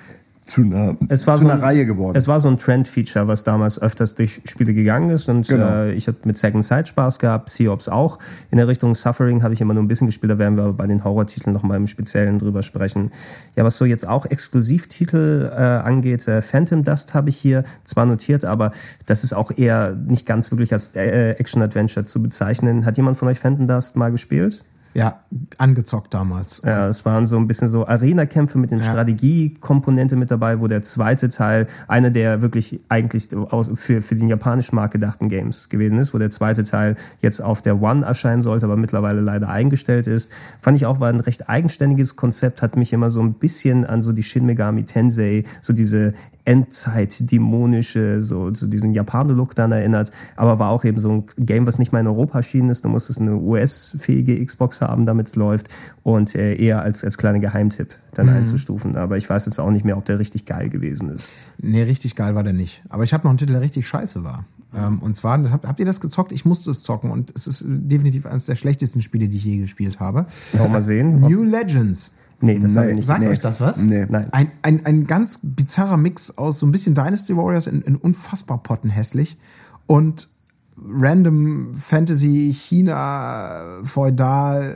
zu 0.45 0.63
einer, 0.63 0.97
Es 1.09 1.27
war 1.27 1.37
zu 1.37 1.43
so 1.43 1.47
einer 1.49 1.55
ein, 1.59 1.61
Reihe 1.65 1.87
geworden. 1.87 2.17
Es 2.17 2.27
war 2.29 2.41
so 2.41 2.49
ein 2.49 2.59
Trend-Feature, 2.59 3.29
was 3.29 3.45
damals 3.45 3.81
öfters 3.81 4.15
durch 4.15 4.41
Spiele 4.45 4.75
gegangen 4.75 5.11
ist. 5.11 5.29
Und 5.29 5.47
Genau. 5.47 5.67
äh, 5.85 5.93
ich 5.93 6.09
habe 6.09 6.19
mit 6.25 6.37
Second 6.37 6.65
Sight 6.65 6.89
Spaß 6.89 7.19
gehabt, 7.21 7.49
Sea-Ops 7.51 7.89
auch. 7.89 8.19
In 8.51 8.59
der 8.59 8.67
Richtung 8.69 8.95
Suffering 8.95 9.43
habe 9.43 9.55
ich 9.55 9.61
immer 9.61 9.75
nur 9.75 9.83
ein 9.83 9.89
bisschen 9.89 10.09
gespielt. 10.09 10.33
Da 10.33 10.39
werden 10.39 10.57
wir 10.57 10.73
bei 10.73 10.87
den 10.87 11.05
Horrortiteln 11.05 11.53
noch 11.55 11.63
mal 11.63 11.77
im 11.77 11.87
Speziellen 11.87 12.39
drüber 12.39 12.63
sprechen. 12.63 13.13
Ja, 13.55 13.65
was 13.65 13.77
so 13.77 13.85
jetzt 13.85 14.07
auch 14.07 14.27
Exklusivtitel 14.27 15.51
äh, 15.53 15.57
angeht, 15.57 16.27
äh, 16.27 16.43
Phantom 16.43 16.83
Dust 16.85 17.15
habe 17.15 17.29
ich 17.29 17.37
hier 17.37 17.63
zwar 17.85 18.07
notiert, 18.07 18.45
aber 18.45 18.73
das 19.07 19.25
ist 19.25 19.33
auch 19.35 19.53
eher 19.57 19.95
nicht 19.95 20.27
ganz 20.27 20.51
wirklich 20.51 20.73
als 20.73 20.95
äh, 20.97 21.31
Action-Adventure 21.33 22.05
zu 22.05 22.23
bezeichnen. 22.23 22.85
Hat 22.85 22.97
jemand 22.97 23.17
von 23.17 23.29
euch 23.29 23.39
Phantom 23.39 23.69
Dust 23.69 23.97
mal 23.97 24.11
gespielt? 24.11 24.65
Ja, 24.95 25.21
angezockt 25.57 26.13
damals. 26.13 26.61
Ja, 26.65 26.89
es 26.89 27.05
waren 27.07 27.27
so 27.27 27.37
ein 27.39 27.47
bisschen 27.47 27.69
so 27.69 27.87
Arena-Kämpfe 27.87 28.59
mit 28.59 28.71
den 28.71 28.83
Strategiekomponente 28.83 30.17
mit 30.17 30.31
dabei, 30.31 30.61
wo 30.61 30.67
der 30.67 30.83
zweite 30.83 31.31
Teil 31.31 31.67
einer 31.89 32.11
der 32.11 32.43
wirklich 32.43 32.81
eigentlich 32.91 33.29
für, 33.75 34.03
für 34.03 34.15
den 34.15 34.29
japanischen 34.29 34.77
Markt 34.77 34.93
gedachten 34.93 35.31
Games 35.31 35.71
gewesen 35.71 35.99
ist, 35.99 36.13
wo 36.13 36.19
der 36.19 36.31
zweite 36.31 36.65
Teil 36.65 36.97
jetzt 37.21 37.41
auf 37.41 37.63
der 37.63 37.81
One 37.81 38.05
erscheinen 38.05 38.43
sollte, 38.43 38.67
aber 38.67 38.77
mittlerweile 38.77 39.23
leider 39.23 39.49
eingestellt 39.49 40.07
ist. 40.07 40.31
Fand 40.61 40.77
ich 40.77 40.85
auch, 40.85 41.01
war 41.01 41.09
ein 41.09 41.21
recht 41.21 41.49
eigenständiges 41.49 42.17
Konzept, 42.17 42.61
hat 42.61 42.77
mich 42.77 42.93
immer 42.93 43.09
so 43.09 43.23
ein 43.23 43.35
bisschen 43.35 43.87
an 43.87 44.03
so 44.03 44.13
die 44.13 44.23
Shin 44.23 44.45
Megami 44.45 44.85
Tensei, 44.85 45.45
so 45.63 45.73
diese 45.73 46.13
Endzeit-dämonische, 46.45 48.21
so, 48.23 48.53
so 48.55 48.67
diesen 48.67 48.95
Japano-Look 48.95 49.55
dann 49.55 49.73
erinnert, 49.73 50.11
aber 50.37 50.59
war 50.59 50.71
auch 50.71 50.85
eben 50.85 50.99
so 50.99 51.13
ein 51.13 51.25
Game, 51.37 51.67
was 51.67 51.79
nicht 51.79 51.93
mal 51.93 52.01
in 52.01 52.07
Europa 52.07 52.39
erschienen 52.39 52.69
ist. 52.69 52.85
Du 52.85 52.89
musstest 52.89 53.21
eine 53.21 53.37
US-fähige 53.37 54.45
Xbox 54.45 54.81
haben, 54.81 55.07
damit 55.07 55.29
es 55.29 55.37
läuft 55.37 55.69
und 56.03 56.35
äh, 56.35 56.55
eher 56.55 56.83
als, 56.83 57.05
als 57.05 57.19
kleiner 57.19 57.39
Geheimtipp 57.39 57.95
dann 58.15 58.29
einzustufen. 58.29 58.97
Aber 58.97 59.17
ich 59.17 59.29
weiß 59.29 59.47
jetzt 59.47 59.59
auch 59.59 59.71
nicht 59.71 59.85
mehr, 59.85 59.97
ob 59.97 60.05
der 60.05 60.19
richtig 60.19 60.45
geil 60.45 60.69
gewesen 60.69 61.09
ist. 61.11 61.31
Nee, 61.59 61.83
richtig 61.83 62.17
geil 62.17 62.35
war 62.35 62.43
der 62.43 62.53
nicht. 62.53 62.83
Aber 62.89 63.05
ich 63.05 63.15
habe 63.15 63.25
noch 63.25 63.31
einen 63.31 63.39
Titel, 63.39 63.53
der 63.53 63.61
richtig 63.61 63.87
scheiße 63.87 64.25
war. 64.25 64.45
Ähm, 64.75 64.99
und 65.01 65.17
zwar, 65.17 65.51
habt, 65.51 65.67
habt 65.67 65.81
ihr 65.81 65.87
das 65.87 66.01
gezockt? 66.01 66.33
Ich 66.33 66.45
musste 66.45 66.71
es 66.71 66.83
zocken 66.83 67.11
und 67.11 67.33
es 67.35 67.47
ist 67.47 67.65
definitiv 67.67 68.27
eines 68.27 68.47
der 68.47 68.57
schlechtesten 68.57 69.03
Spiele, 69.03 69.29
die 69.29 69.37
ich 69.37 69.45
je 69.45 69.59
gespielt 69.59 70.01
habe. 70.01 70.27
Wir 70.53 70.67
mal 70.69 70.83
sehen? 70.83 71.21
New 71.21 71.45
Legends. 71.45 72.17
Nee, 72.43 72.59
das 72.59 72.77
haben 72.77 72.89
wir 72.89 72.95
nicht 72.95 73.07
Sagt 73.07 73.21
gesehen. 73.21 73.33
euch 73.33 73.39
das 73.39 73.61
was? 73.61 73.81
Nee. 73.81 74.07
Nein. 74.09 74.29
Ein, 74.33 74.51
ein, 74.63 74.85
ein 74.85 75.07
ganz 75.07 75.41
bizarrer 75.43 75.97
Mix 75.97 76.37
aus 76.37 76.59
so 76.59 76.67
ein 76.67 76.73
bisschen 76.73 76.95
Dynasty 76.95 77.37
Warriors 77.37 77.67
in, 77.67 77.83
in 77.83 77.97
unfassbar 77.97 78.63
pottenhässlich 78.63 79.39
und 79.87 80.29
random 80.77 81.73
Fantasy, 81.75 82.55
China, 82.59 83.81
Feudal, 83.85 84.75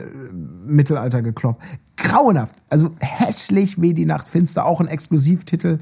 Mittelalter 0.65 1.21
gekloppt. 1.21 1.61
Grauenhaft. 1.97 2.55
Also 2.69 2.91
hässlich 2.99 3.81
wie 3.81 3.93
die 3.93 4.05
Nacht 4.05 4.29
finster. 4.29 4.65
Auch 4.65 4.79
ein 4.79 4.87
Exklusivtitel, 4.87 5.79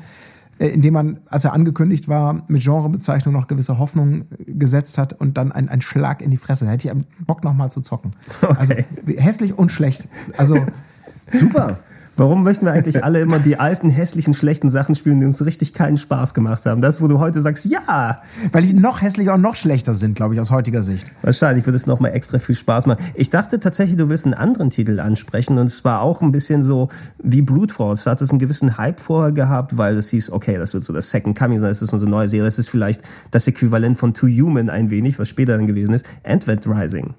äh, 0.58 0.68
in 0.68 0.82
dem 0.82 0.94
man, 0.94 1.20
als 1.30 1.44
er 1.44 1.54
angekündigt 1.54 2.08
war, 2.08 2.44
mit 2.48 2.64
Genrebezeichnung 2.64 3.34
noch 3.34 3.48
gewisse 3.48 3.78
Hoffnung 3.78 4.26
gesetzt 4.40 4.98
hat 4.98 5.14
und 5.14 5.38
dann 5.38 5.52
ein, 5.52 5.70
ein 5.70 5.82
Schlag 5.82 6.22
in 6.22 6.32
die 6.32 6.38
Fresse. 6.38 6.66
Da 6.66 6.72
hätte 6.72 6.88
ich 6.88 7.26
Bock 7.26 7.44
nochmal 7.44 7.72
zu 7.72 7.82
zocken. 7.82 8.14
Also 8.42 8.74
hässlich 9.18 9.58
und 9.58 9.72
schlecht. 9.72 10.08
Also 10.38 10.56
Super. 11.32 11.80
Warum 12.18 12.44
möchten 12.44 12.66
wir 12.66 12.72
eigentlich 12.72 13.04
alle 13.04 13.20
immer 13.20 13.40
die 13.40 13.60
alten, 13.60 13.90
hässlichen, 13.90 14.34
schlechten 14.34 14.70
Sachen 14.70 14.96
spielen, 14.96 15.20
die 15.20 15.26
uns 15.26 15.44
richtig 15.44 15.74
keinen 15.74 15.98
Spaß 15.98 16.34
gemacht 16.34 16.66
haben? 16.66 16.80
Das, 16.80 17.02
wo 17.02 17.10
du 17.10 17.20
heute 17.20 17.42
sagst, 17.42 17.66
ja, 17.66 18.22
Weil 18.54 18.62
die 18.62 18.74
noch 18.74 19.02
hässlicher 19.02 19.34
und 19.34 19.42
noch 19.42 19.58
schlechter 19.58 19.96
sind, 19.96 20.16
glaube 20.16 20.34
ich, 20.34 20.40
aus 20.40 20.50
heutiger 20.50 20.82
Sicht. 20.82 21.12
Wahrscheinlich 21.22 21.66
würde 21.66 21.76
es 21.76 21.88
nochmal 21.88 22.14
extra 22.14 22.40
viel 22.40 22.56
Spaß 22.56 22.86
machen. 22.86 23.04
Ich 23.16 23.32
dachte 23.32 23.60
tatsächlich, 23.60 23.98
du 23.98 24.08
willst 24.08 24.24
einen 24.24 24.34
anderen 24.34 24.70
Titel 24.70 25.02
ansprechen 25.02 25.58
und 25.58 25.66
es 25.66 25.84
war 25.84 26.02
auch 26.02 26.22
ein 26.22 26.32
bisschen 26.32 26.64
so 26.64 26.88
wie 27.22 27.42
Brute 27.42 27.74
Force. 27.74 28.06
Da 28.06 28.12
hat 28.12 28.22
es 28.22 28.30
einen 28.30 28.40
gewissen 28.40 28.78
Hype 28.78 29.02
vorher 29.02 29.34
gehabt, 29.34 29.78
weil 29.78 29.98
es 29.98 30.10
hieß, 30.10 30.32
okay, 30.32 30.58
das 30.58 30.74
wird 30.74 30.86
so 30.86 30.94
das 30.94 31.10
Second 31.10 31.38
Coming 31.38 31.60
sein, 31.60 31.68
das 31.68 31.82
ist 31.82 31.92
unsere 31.92 32.10
neue 32.10 32.30
Serie, 32.30 32.46
das 32.46 32.60
ist 32.60 32.70
vielleicht 32.70 33.02
das 33.32 33.46
Äquivalent 33.46 33.98
von 33.98 34.14
To 34.14 34.28
Human 34.28 34.70
ein 34.70 34.90
wenig, 34.90 35.20
was 35.20 35.28
später 35.28 35.58
dann 35.58 35.66
gewesen 35.66 35.94
ist. 35.94 36.06
Advent 36.24 36.66
Rising. 36.66 37.14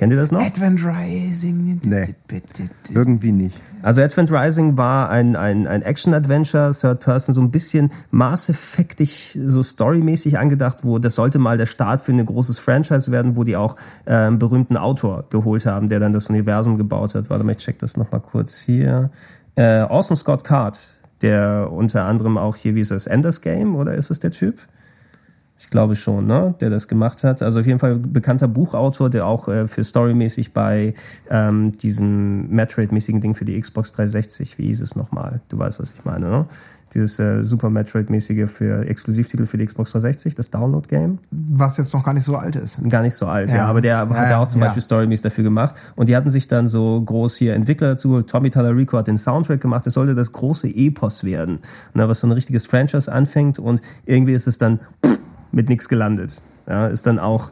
Kennt 0.00 0.12
ihr 0.14 0.18
das 0.18 0.32
noch? 0.32 0.40
Advent 0.40 0.80
Rising. 0.82 1.78
Nee. 1.84 2.14
Irgendwie 2.94 3.32
nicht. 3.32 3.54
Also 3.82 4.00
Advent 4.00 4.32
Rising 4.32 4.78
war 4.78 5.10
ein, 5.10 5.36
ein, 5.36 5.66
ein 5.66 5.82
Action-Adventure, 5.82 6.74
Third 6.74 7.00
Person, 7.00 7.34
so 7.34 7.42
ein 7.42 7.50
bisschen 7.50 7.92
Mass 8.10 8.48
Effectig, 8.48 9.38
so 9.44 9.62
storymäßig 9.62 10.38
angedacht, 10.38 10.78
wo 10.84 10.98
das 10.98 11.16
sollte 11.16 11.38
mal 11.38 11.58
der 11.58 11.66
Start 11.66 12.00
für 12.00 12.12
ein 12.12 12.24
großes 12.24 12.58
Franchise 12.58 13.12
werden, 13.12 13.36
wo 13.36 13.44
die 13.44 13.56
auch 13.56 13.76
äh, 14.06 14.14
einen 14.14 14.38
berühmten 14.38 14.78
Autor 14.78 15.26
geholt 15.28 15.66
haben, 15.66 15.90
der 15.90 16.00
dann 16.00 16.14
das 16.14 16.30
Universum 16.30 16.78
gebaut 16.78 17.14
hat. 17.14 17.28
Warte 17.28 17.44
mal, 17.44 17.50
ich 17.50 17.58
check 17.58 17.78
das 17.78 17.98
nochmal 17.98 18.22
kurz 18.22 18.58
hier. 18.58 19.10
Äh, 19.54 19.82
Orson 19.82 20.16
Scott 20.16 20.44
Card, 20.44 20.78
der 21.20 21.68
unter 21.70 22.06
anderem 22.06 22.38
auch 22.38 22.56
hier, 22.56 22.74
wie 22.74 22.80
ist 22.80 22.90
das, 22.90 23.06
Enders 23.06 23.42
Game, 23.42 23.76
oder 23.76 23.92
ist 23.92 24.10
es 24.10 24.18
der 24.18 24.30
Typ? 24.30 24.60
Ich 25.60 25.68
glaube 25.68 25.94
schon, 25.94 26.26
ne, 26.26 26.54
der 26.58 26.70
das 26.70 26.88
gemacht 26.88 27.22
hat. 27.22 27.42
Also 27.42 27.60
auf 27.60 27.66
jeden 27.66 27.78
Fall 27.78 27.96
bekannter 27.96 28.48
Buchautor, 28.48 29.10
der 29.10 29.26
auch 29.26 29.46
äh, 29.46 29.68
für 29.68 29.84
storymäßig 29.84 30.54
bei 30.54 30.94
ähm, 31.28 31.76
diesem 31.76 32.48
Metroid-mäßigen 32.48 33.20
Ding 33.20 33.34
für 33.34 33.44
die 33.44 33.60
Xbox 33.60 33.92
360, 33.92 34.56
wie 34.56 34.64
hieß 34.66 34.80
es 34.80 34.96
nochmal? 34.96 35.42
Du 35.50 35.58
weißt, 35.58 35.78
was 35.78 35.92
ich 35.92 36.02
meine, 36.04 36.30
ne? 36.30 36.46
Dieses 36.94 37.20
äh, 37.20 37.44
Super 37.44 37.68
Metroid-mäßige 37.68 38.48
für 38.48 38.88
Exklusivtitel 38.88 39.44
für 39.46 39.58
die 39.58 39.66
Xbox 39.66 39.92
360, 39.92 40.34
das 40.34 40.50
Download-Game. 40.50 41.18
Was 41.30 41.76
jetzt 41.76 41.92
noch 41.92 42.04
gar 42.04 42.14
nicht 42.14 42.24
so 42.24 42.36
alt 42.36 42.56
ist. 42.56 42.80
Gar 42.88 43.02
nicht 43.02 43.14
so 43.14 43.26
alt, 43.26 43.50
ja. 43.50 43.58
Ja. 43.58 43.66
aber 43.66 43.82
der 43.82 43.96
Ja, 43.96 44.08
hat 44.08 44.30
ja 44.30 44.38
auch 44.38 44.48
zum 44.48 44.60
ja. 44.60 44.66
Beispiel 44.66 44.82
Storymäßig 44.82 45.22
dafür 45.22 45.44
gemacht. 45.44 45.74
Und 45.94 46.08
die 46.08 46.16
hatten 46.16 46.30
sich 46.30 46.48
dann 46.48 46.68
so 46.68 47.00
groß 47.02 47.36
hier 47.36 47.54
Entwickler 47.54 47.90
dazu. 47.90 48.22
Tommy 48.22 48.48
Tallarico 48.48 48.96
hat 48.96 49.08
den 49.08 49.18
Soundtrack 49.18 49.60
gemacht. 49.60 49.86
Es 49.86 49.94
sollte 49.94 50.14
das 50.14 50.32
große 50.32 50.68
Epos 50.68 51.22
werden. 51.22 51.58
Und 51.92 52.08
was 52.08 52.20
so 52.20 52.26
ein 52.26 52.32
richtiges 52.32 52.64
Franchise 52.64 53.12
anfängt 53.12 53.58
und 53.58 53.82
irgendwie 54.06 54.32
ist 54.32 54.48
es 54.48 54.56
dann 54.58 54.80
mit 55.52 55.68
nichts 55.68 55.88
gelandet. 55.88 56.42
Ja, 56.66 56.86
ist 56.86 57.06
dann 57.06 57.18
auch 57.18 57.50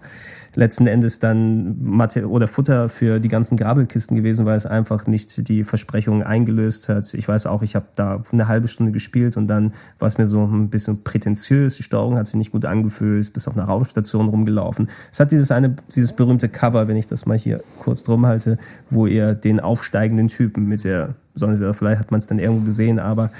letzten 0.55 0.87
Endes 0.87 1.19
dann 1.19 1.77
Mathe 1.83 2.29
oder 2.29 2.49
Futter 2.49 2.89
für 2.89 3.20
die 3.20 3.29
ganzen 3.29 3.57
Grabbelkisten 3.57 4.16
gewesen, 4.16 4.47
weil 4.47 4.57
es 4.57 4.66
einfach 4.66 5.07
nicht 5.07 5.49
die 5.49 5.65
Versprechungen 5.65 6.23
eingelöst 6.23 6.89
hat. 6.89 7.12
Ich 7.15 7.29
weiß 7.29 7.47
auch, 7.47 7.62
ich 7.62 7.77
habe 7.77 7.87
da 7.95 8.23
eine 8.33 8.49
halbe 8.49 8.69
Stunde 8.69 8.93
gespielt 8.93 9.37
und 9.37 9.47
dann 9.47 9.73
war 9.99 10.09
es 10.09 10.19
mir 10.19 10.27
so 10.27 10.45
ein 10.45 10.69
bisschen 10.69 11.05
prätentiös. 11.05 11.77
Die 11.77 11.83
Steuerung 11.83 12.16
hat 12.16 12.27
sich 12.27 12.35
nicht 12.37 12.53
gut 12.53 12.65
angefühlt, 12.65 13.33
bis 13.33 13.47
auf 13.47 13.57
einer 13.57 13.66
Raumstation 13.66 14.29
rumgelaufen. 14.29 14.89
Es 15.12 15.20
hat 15.20 15.31
dieses 15.31 15.51
eine, 15.51 15.77
dieses 15.95 16.12
berühmte 16.12 16.49
Cover, 16.49 16.89
wenn 16.89 16.97
ich 16.97 17.07
das 17.07 17.25
mal 17.27 17.39
hier 17.39 17.61
kurz 17.79 18.03
drum 18.03 18.27
halte, 18.27 18.59
wo 18.91 19.07
ihr 19.07 19.35
den 19.35 19.61
aufsteigenden 19.61 20.29
Typen 20.29 20.66
mit 20.66 20.85
der 20.85 21.15
Sonne, 21.39 21.74
vielleicht 21.74 22.01
hat 22.01 22.10
man 22.10 22.19
es 22.19 22.27
dann 22.27 22.39
irgendwo 22.39 22.65
gesehen, 22.65 22.98
aber 22.98 23.31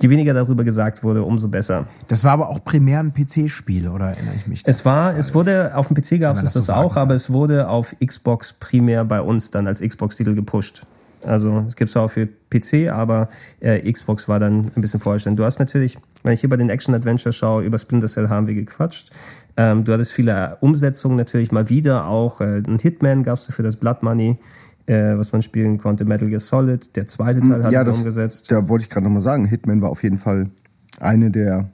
je 0.00 0.08
weniger 0.08 0.34
darüber 0.34 0.64
gesagt 0.64 1.02
wurde, 1.02 1.22
umso 1.22 1.48
besser. 1.48 1.86
Das 2.08 2.24
war 2.24 2.32
aber 2.32 2.48
auch 2.48 2.64
primär 2.64 3.00
ein 3.00 3.12
PC-Spiel, 3.12 3.88
oder 3.88 4.06
erinnere 4.10 4.34
ich 4.36 4.46
mich? 4.46 4.62
Es 4.64 4.84
war, 4.84 5.16
es 5.16 5.34
wurde, 5.34 5.76
auf 5.76 5.88
dem 5.88 5.96
PC 5.96 6.20
gab 6.20 6.36
es 6.36 6.44
das 6.44 6.52
das, 6.54 6.66
so 6.66 6.72
auch, 6.72 6.96
aber 6.96 7.14
es 7.14 7.30
wurde 7.30 7.68
auf 7.68 7.94
Xbox 8.04 8.54
primär 8.54 9.04
bei 9.04 9.20
uns 9.20 9.50
dann 9.50 9.66
als 9.66 9.80
Xbox-Titel 9.80 10.34
gepusht. 10.34 10.86
Also 11.26 11.64
es 11.66 11.76
gibt 11.76 11.90
es 11.90 11.96
auch 11.96 12.10
für 12.10 12.26
PC, 12.26 12.90
aber 12.90 13.28
äh, 13.60 13.90
Xbox 13.90 14.28
war 14.28 14.40
dann 14.40 14.70
ein 14.74 14.80
bisschen 14.80 15.00
vorherstellen. 15.00 15.36
Du 15.36 15.44
hast 15.44 15.58
natürlich, 15.58 15.98
wenn 16.22 16.32
ich 16.32 16.40
hier 16.40 16.48
bei 16.48 16.56
den 16.56 16.70
Action-Adventure 16.70 17.32
schaue, 17.32 17.62
über 17.62 17.78
Splinter 17.78 18.08
Cell 18.08 18.28
haben 18.28 18.46
wir 18.46 18.54
gequatscht. 18.54 19.10
Ähm, 19.56 19.84
du 19.84 19.92
hattest 19.92 20.12
viele 20.12 20.56
Umsetzungen 20.60 21.16
natürlich 21.16 21.52
mal 21.52 21.68
wieder, 21.68 22.06
auch 22.06 22.40
äh, 22.40 22.62
ein 22.66 22.78
Hitman 22.78 23.22
gab 23.22 23.38
es 23.38 23.46
für 23.46 23.62
das 23.62 23.76
Blood 23.76 24.02
Money, 24.02 24.38
äh, 24.86 25.16
was 25.16 25.32
man 25.32 25.42
spielen 25.42 25.78
konnte, 25.78 26.04
Metal 26.04 26.28
Gear 26.28 26.40
Solid, 26.40 26.96
der 26.96 27.06
zweite 27.06 27.40
Teil 27.40 27.62
hat 27.64 27.72
ja, 27.72 27.84
das, 27.84 27.98
umgesetzt. 27.98 28.50
da 28.50 28.68
wollte 28.68 28.84
ich 28.84 28.90
gerade 28.90 29.04
nochmal 29.04 29.22
sagen, 29.22 29.44
Hitman 29.46 29.80
war 29.82 29.90
auf 29.90 30.02
jeden 30.02 30.18
Fall 30.18 30.50
eine 30.98 31.30
der 31.30 31.68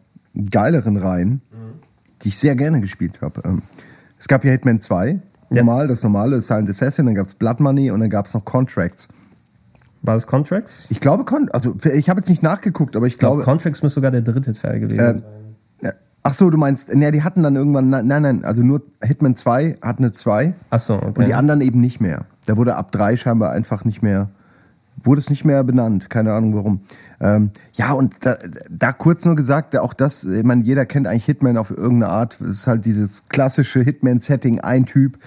geileren 0.51 0.97
Reihen, 0.97 1.41
die 2.23 2.29
ich 2.29 2.39
sehr 2.39 2.57
gerne 2.57 2.81
gespielt 2.81 3.21
habe. 3.23 3.41
Ähm, 3.45 3.63
es 4.19 4.29
gab 4.29 4.45
ja 4.45 4.51
Hitman 4.51 4.81
2, 4.81 5.19
Ja. 5.51 5.63
normal, 5.63 5.89
das 5.89 6.03
normale 6.03 6.41
Silent 6.41 6.69
Assassin, 6.71 7.07
dann 7.07 7.15
gab 7.15 7.27
es 7.27 7.35
Blood 7.35 7.61
Money 7.61 7.91
und 7.91 8.01
dann 8.01 8.11
gab 8.11 8.27
es 8.27 8.35
noch 8.35 8.45
Contracts. 8.45 9.09
War 10.03 10.15
das 10.15 10.27
Contracts? 10.27 10.87
Ich 10.91 11.01
glaube, 11.01 11.25
also 11.53 11.75
ich 11.93 12.09
habe 12.11 12.21
jetzt 12.21 12.29
nicht 12.29 12.43
nachgeguckt, 12.43 12.97
aber 12.97 13.07
ich 13.07 13.15
Ich 13.15 13.19
glaube, 13.19 13.37
glaube. 13.37 13.45
Contracts 13.51 13.83
muss 13.83 13.95
sogar 13.95 14.11
der 14.11 14.23
dritte 14.23 14.53
Teil 14.53 14.79
gewesen 14.81 15.01
Äh, 15.01 15.15
sein. 15.17 15.25
ja, 15.83 15.93
ach 16.23 16.35
so, 16.35 16.49
du 16.51 16.59
meinst, 16.59 16.95
ne, 16.95 17.11
die 17.11 17.23
hatten 17.23 17.43
dann 17.43 17.57
irgendwann, 17.57 17.89
nein, 17.91 18.07
nein, 18.07 18.45
also 18.45 18.63
nur 18.63 18.83
Hitman 19.03 19.35
2 19.35 19.77
hat 19.83 19.99
eine 19.99 20.13
2 20.13 20.55
Ach 20.71 20.79
so, 20.79 20.95
okay. 20.95 21.07
und 21.21 21.27
die 21.27 21.35
anderen 21.35 21.61
eben 21.61 21.81
nicht 21.81 22.01
mehr. 22.01 22.27
Da 22.47 22.57
wurde 22.57 22.77
ab 22.77 22.93
3 22.93 23.17
scheinbar 23.17 23.53
einfach 23.53 23.85
nicht 23.85 24.03
mehr, 24.03 24.31
wurde 25.03 25.21
es 25.21 25.31
nicht 25.31 25.45
mehr 25.45 25.63
benannt, 25.65 26.09
keine 26.09 26.33
Ahnung 26.33 26.55
warum. 26.55 26.81
Ähm, 27.21 27.51
ja, 27.75 27.93
und 27.93 28.15
da, 28.21 28.39
da 28.71 28.93
kurz 28.93 29.25
nur 29.25 29.37
gesagt, 29.37 29.77
auch 29.77 29.95
das, 29.95 30.25
ich 30.25 30.45
meine, 30.45 30.63
jeder 30.63 30.87
kennt 30.87 31.07
eigentlich 31.07 31.27
Hitman 31.27 31.57
auf 31.59 31.71
irgendeine 31.71 32.09
Art. 32.09 32.41
Es 32.41 32.49
ist 32.49 32.67
halt 32.67 32.85
dieses 32.85 33.29
klassische 33.29 33.81
Hitman-Setting, 33.81 34.61
ein 34.61 34.87
Typ, 34.87 35.19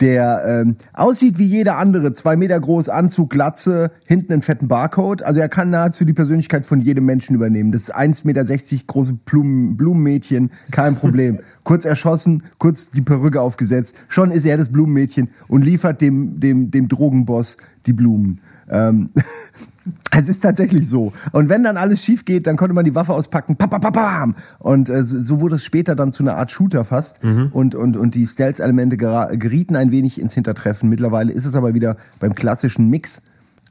der 0.00 0.42
ähm, 0.46 0.76
aussieht 0.92 1.38
wie 1.38 1.44
jeder 1.44 1.76
andere, 1.76 2.12
zwei 2.12 2.36
Meter 2.36 2.58
groß, 2.58 2.88
Anzug, 2.88 3.30
Glatze, 3.30 3.90
hinten 4.06 4.32
einen 4.32 4.42
fetten 4.42 4.68
Barcode. 4.68 5.22
Also 5.22 5.40
er 5.40 5.48
kann 5.48 5.70
nahezu 5.70 6.04
die 6.04 6.12
Persönlichkeit 6.12 6.66
von 6.66 6.80
jedem 6.80 7.04
Menschen 7.04 7.36
übernehmen. 7.36 7.72
Das 7.72 7.82
ist 7.82 7.96
1,60 7.96 8.26
Meter 8.26 8.84
große 8.86 9.12
Blumen, 9.24 9.76
Blumenmädchen, 9.76 10.50
kein 10.72 10.96
Problem. 10.96 11.40
kurz 11.64 11.84
erschossen, 11.84 12.44
kurz 12.58 12.90
die 12.90 13.02
Perücke 13.02 13.40
aufgesetzt, 13.40 13.94
schon 14.08 14.30
ist 14.30 14.44
er 14.44 14.56
das 14.56 14.70
Blumenmädchen 14.70 15.28
und 15.48 15.64
liefert 15.64 16.00
dem, 16.00 16.40
dem, 16.40 16.70
dem 16.70 16.88
Drogenboss 16.88 17.56
die 17.86 17.92
Blumen. 17.92 18.40
Ähm, 18.68 19.10
es 20.10 20.28
ist 20.28 20.40
tatsächlich 20.40 20.88
so. 20.88 21.12
Und 21.32 21.48
wenn 21.48 21.64
dann 21.64 21.76
alles 21.76 22.04
schief 22.04 22.24
geht, 22.24 22.46
dann 22.46 22.56
konnte 22.56 22.74
man 22.74 22.84
die 22.84 22.94
Waffe 22.94 23.12
auspacken, 23.12 23.56
pam, 23.56 23.70
pam, 23.70 23.80
pam, 23.80 23.92
pam. 23.92 24.34
Und 24.58 24.90
äh, 24.90 25.04
so 25.04 25.40
wurde 25.40 25.56
es 25.56 25.64
später 25.64 25.94
dann 25.94 26.12
zu 26.12 26.22
einer 26.22 26.36
Art 26.36 26.50
Shooter 26.50 26.84
fast. 26.84 27.22
Und, 27.52 27.74
und, 27.74 27.96
und 27.96 28.14
die 28.14 28.26
Stealth-Elemente 28.26 28.96
gerieten 28.96 29.76
ein 29.76 29.90
wenig 29.90 30.20
ins 30.20 30.34
Hintertreffen. 30.34 30.88
Mittlerweile 30.88 31.32
ist 31.32 31.46
es 31.46 31.54
aber 31.54 31.74
wieder 31.74 31.96
beim 32.18 32.34
klassischen 32.34 32.88
Mix 32.88 33.22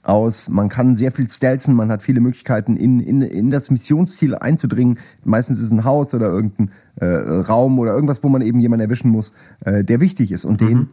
aus, 0.02 0.48
man 0.48 0.69
kann 0.69 0.95
sehr 0.95 1.11
viel 1.11 1.30
stealthen, 1.30 1.73
man 1.73 1.91
hat 1.91 2.02
viele 2.02 2.22
Möglichkeiten, 2.22 2.77
in, 2.77 2.99
in, 2.99 3.22
in 3.22 3.52
das 3.52 3.69
Missionsziel 3.69 4.36
einzudringen. 4.36 4.98
Meistens 5.23 5.60
ist 5.60 5.65
es 5.65 5.72
ein 5.72 5.84
Haus 5.84 6.14
oder 6.14 6.27
irgendein 6.27 6.72
äh, 6.95 7.06
Raum 7.06 7.80
oder 7.80 7.94
irgendwas, 7.94 8.23
wo 8.23 8.30
man 8.30 8.41
eben 8.41 8.60
jemanden 8.60 8.86
erwischen 8.86 9.11
muss, 9.11 9.34
äh, 9.65 9.84
der 9.84 9.99
wichtig 9.99 10.31
ist. 10.31 10.45
Und 10.45 10.61
den, 10.61 10.88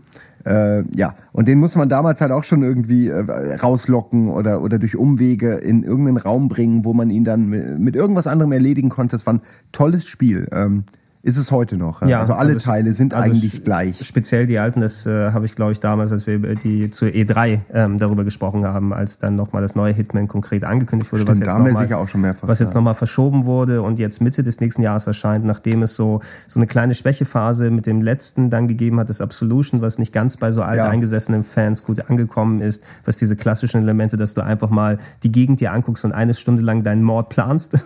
äh, 0.47 0.85
ja, 0.95 1.17
und 1.33 1.49
den 1.49 1.59
muss 1.59 1.75
man 1.75 1.89
damals 1.89 2.21
halt 2.21 2.31
auch 2.31 2.45
schon 2.45 2.63
irgendwie 2.63 3.09
äh, 3.09 3.57
rauslocken 3.57 4.29
oder, 4.29 4.63
oder 4.63 4.79
durch 4.79 4.97
Umwege 4.97 5.55
in 5.55 5.83
irgendeinen 5.83 6.19
Raum 6.19 6.49
bringen, 6.49 6.85
wo 6.85 6.95
man 6.95 7.11
ihn 7.11 7.25
dann 7.25 7.49
mit, 7.49 7.97
irgendwas 7.97 8.29
anderem 8.29 8.53
erledigen 8.53 8.89
konnte. 8.89 9.17
Das 9.17 9.27
war 9.27 9.35
ein 9.35 9.43
tolles 9.73 10.07
Spiel. 10.07 10.47
Ähm, 10.53 10.85
ist 11.27 11.39
es 11.39 11.51
heute 11.51 11.77
noch. 11.77 12.03
Ja, 12.07 12.21
also 12.21 12.35
alle 12.35 12.55
also 12.55 12.65
Teile 12.65 12.93
sind 12.93 13.13
also 13.13 13.29
eigentlich 13.29 13.65
gleich. 13.65 14.07
Speziell 14.07 14.47
die 14.47 14.61
alten, 14.61 14.79
das 14.79 15.07
äh, 15.07 15.33
habe 15.33 15.45
ich 15.45 15.57
glaube 15.57 15.73
ich 15.73 15.81
damals, 15.81 16.13
als 16.13 16.29
wir 16.29 16.39
die 16.55 16.89
zur 16.91 17.09
E3 17.09 17.61
ähm, 17.73 17.99
darüber 17.99 18.23
gesprochen 18.23 18.65
haben, 18.65 18.95
als 18.95 19.19
dann 19.19 19.35
nochmal 19.35 19.61
das 19.61 19.75
neue 19.75 19.93
Hitman 19.93 20.29
konkret 20.29 20.63
angekündigt 20.63 21.11
wurde, 21.11 21.23
Stimmt, 21.23 21.41
was 21.41 21.47
jetzt 21.49 21.59
nochmal 21.59 21.83
sicher 21.83 21.99
auch 21.99 22.07
schon 22.07 22.21
mehrfach, 22.21 22.47
was 22.47 22.61
jetzt 22.61 22.71
ja. 22.71 22.75
nochmal 22.77 22.95
verschoben 22.95 23.45
wurde 23.45 23.83
und 23.83 23.99
jetzt 23.99 24.21
Mitte 24.21 24.45
des 24.45 24.61
nächsten 24.61 24.83
Jahres 24.83 25.09
erscheint, 25.09 25.45
nachdem 25.45 25.83
es 25.83 25.97
so 25.97 26.21
so 26.47 26.61
eine 26.61 26.69
kleine 26.69 26.95
Schwächephase 26.95 27.73
mit 27.73 27.87
dem 27.87 28.03
letzten 28.03 28.49
dann 28.49 28.69
gegeben 28.69 29.01
hat, 29.01 29.11
das 29.11 29.21
Absolution, 29.21 29.81
was 29.81 29.99
nicht 29.99 30.13
ganz 30.13 30.37
bei 30.37 30.53
so 30.53 30.63
alt 30.63 30.79
Ja. 30.79 30.89
eingesessenen 30.89 31.43
Fans 31.43 31.83
gut 31.83 32.09
angekommen 32.09 32.61
ist, 32.61 32.85
was 33.05 33.17
diese 33.17 33.35
klassischen 33.35 33.83
Elemente, 33.83 34.17
dass 34.17 34.35
du 34.35 34.43
einfach 34.43 34.71
mal 34.71 34.99
die 35.25 35.33
Gegend 35.33 35.59
dir 35.59 35.73
anguckst 35.73 36.05
und 36.05 36.13
eine 36.13 36.35
Stunde 36.35 36.63
lang 36.63 36.85
deinen 36.85 37.03
Mord 37.03 37.31
planst. 37.31 37.79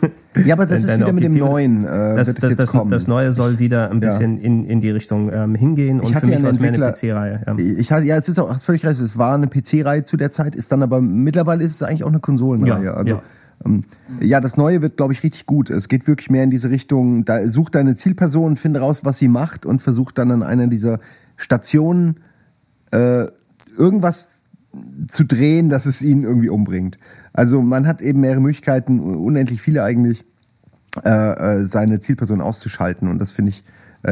Ja, 0.45 0.55
aber 0.55 0.67
das 0.67 0.85
ist 0.85 0.95
wieder 0.95 1.13
mit 1.13 1.25
dem 1.25 1.39
Neuen, 1.39 1.85
äh, 1.85 2.17
das, 2.17 2.35
das, 2.35 2.55
das, 2.55 2.73
das 2.89 3.07
Neue 3.09 3.30
soll 3.33 3.59
wieder 3.59 3.91
ein 3.91 4.01
Ja. 4.01 4.09
bisschen 4.09 4.39
in, 4.39 4.65
in 4.65 4.81
die 4.81 4.91
Richtung 4.91 5.31
ähm, 5.33 5.55
hingehen 5.55 6.01
und 6.01 6.09
für 6.09 6.21
ja 6.21 6.27
mich 6.27 6.35
einen 6.37 6.45
war 6.45 6.51
es 6.51 6.61
mehr 6.61 6.73
eine 6.73 6.93
PC-Reihe. 6.93 7.43
Ja. 7.47 7.57
Ich 7.59 7.93
hatte, 7.93 8.07
ja, 8.07 8.17
es 8.17 8.29
ist 8.29 8.39
auch, 8.39 8.53
hast 8.53 8.65
völlig 8.65 8.85
recht, 8.85 9.01
es 9.01 9.17
war 9.19 9.35
eine 9.35 9.47
PC-Reihe 9.49 10.03
zu 10.03 10.17
der 10.17 10.31
Zeit, 10.31 10.55
ist 10.55 10.73
dann 10.73 10.83
aber 10.83 11.01
mittlerweile 11.01 11.65
ist 11.65 11.73
es 11.75 11.83
eigentlich 11.83 12.05
auch 12.05 12.09
eine 12.09 12.21
Konsolenreihe. 12.21 12.85
Ja, 12.85 12.95
also, 12.95 13.15
ja. 13.15 13.23
Ähm, 13.65 13.85
ja, 14.21 14.41
das 14.41 14.57
Neue 14.57 14.81
wird, 14.83 14.97
glaube 14.97 15.13
ich, 15.13 15.23
richtig 15.23 15.47
gut. 15.47 15.71
Es 15.71 15.89
geht 15.89 16.07
wirklich 16.07 16.31
mehr 16.31 16.45
in 16.45 16.51
diese 16.51 16.71
Richtung, 16.71 17.25
da 17.25 17.47
such 17.47 17.71
deine 17.71 17.95
Zielperson, 17.95 18.57
finde 18.57 18.81
raus, 18.81 19.01
was 19.05 19.19
sie 19.19 19.29
macht 19.29 19.67
und 19.67 19.83
versuch 19.83 20.13
dann 20.13 20.31
an 20.31 20.43
einer 20.43 20.67
dieser 20.67 20.99
Stationen 21.37 22.21
äh, 22.91 23.27
irgendwas 23.77 24.45
zu 25.09 25.25
drehen, 25.25 25.69
dass 25.69 25.87
es 25.87 26.01
ihn 26.01 26.23
irgendwie 26.23 26.49
umbringt. 26.49 26.97
Also 27.33 27.61
man 27.61 27.87
hat 27.87 28.03
eben 28.03 28.21
mehrere 28.21 28.41
Möglichkeiten, 28.41 29.01
unendlich 29.01 29.61
viele 29.61 29.83
eigentlich, 29.83 30.25
äh, 31.05 31.09
äh, 31.09 31.65
seine 31.65 32.01
Zielperson 32.01 32.41
auszuschalten. 32.41 33.09
Und 33.09 33.19
das 33.19 33.33
finde 33.33 33.51
ich 33.51 33.63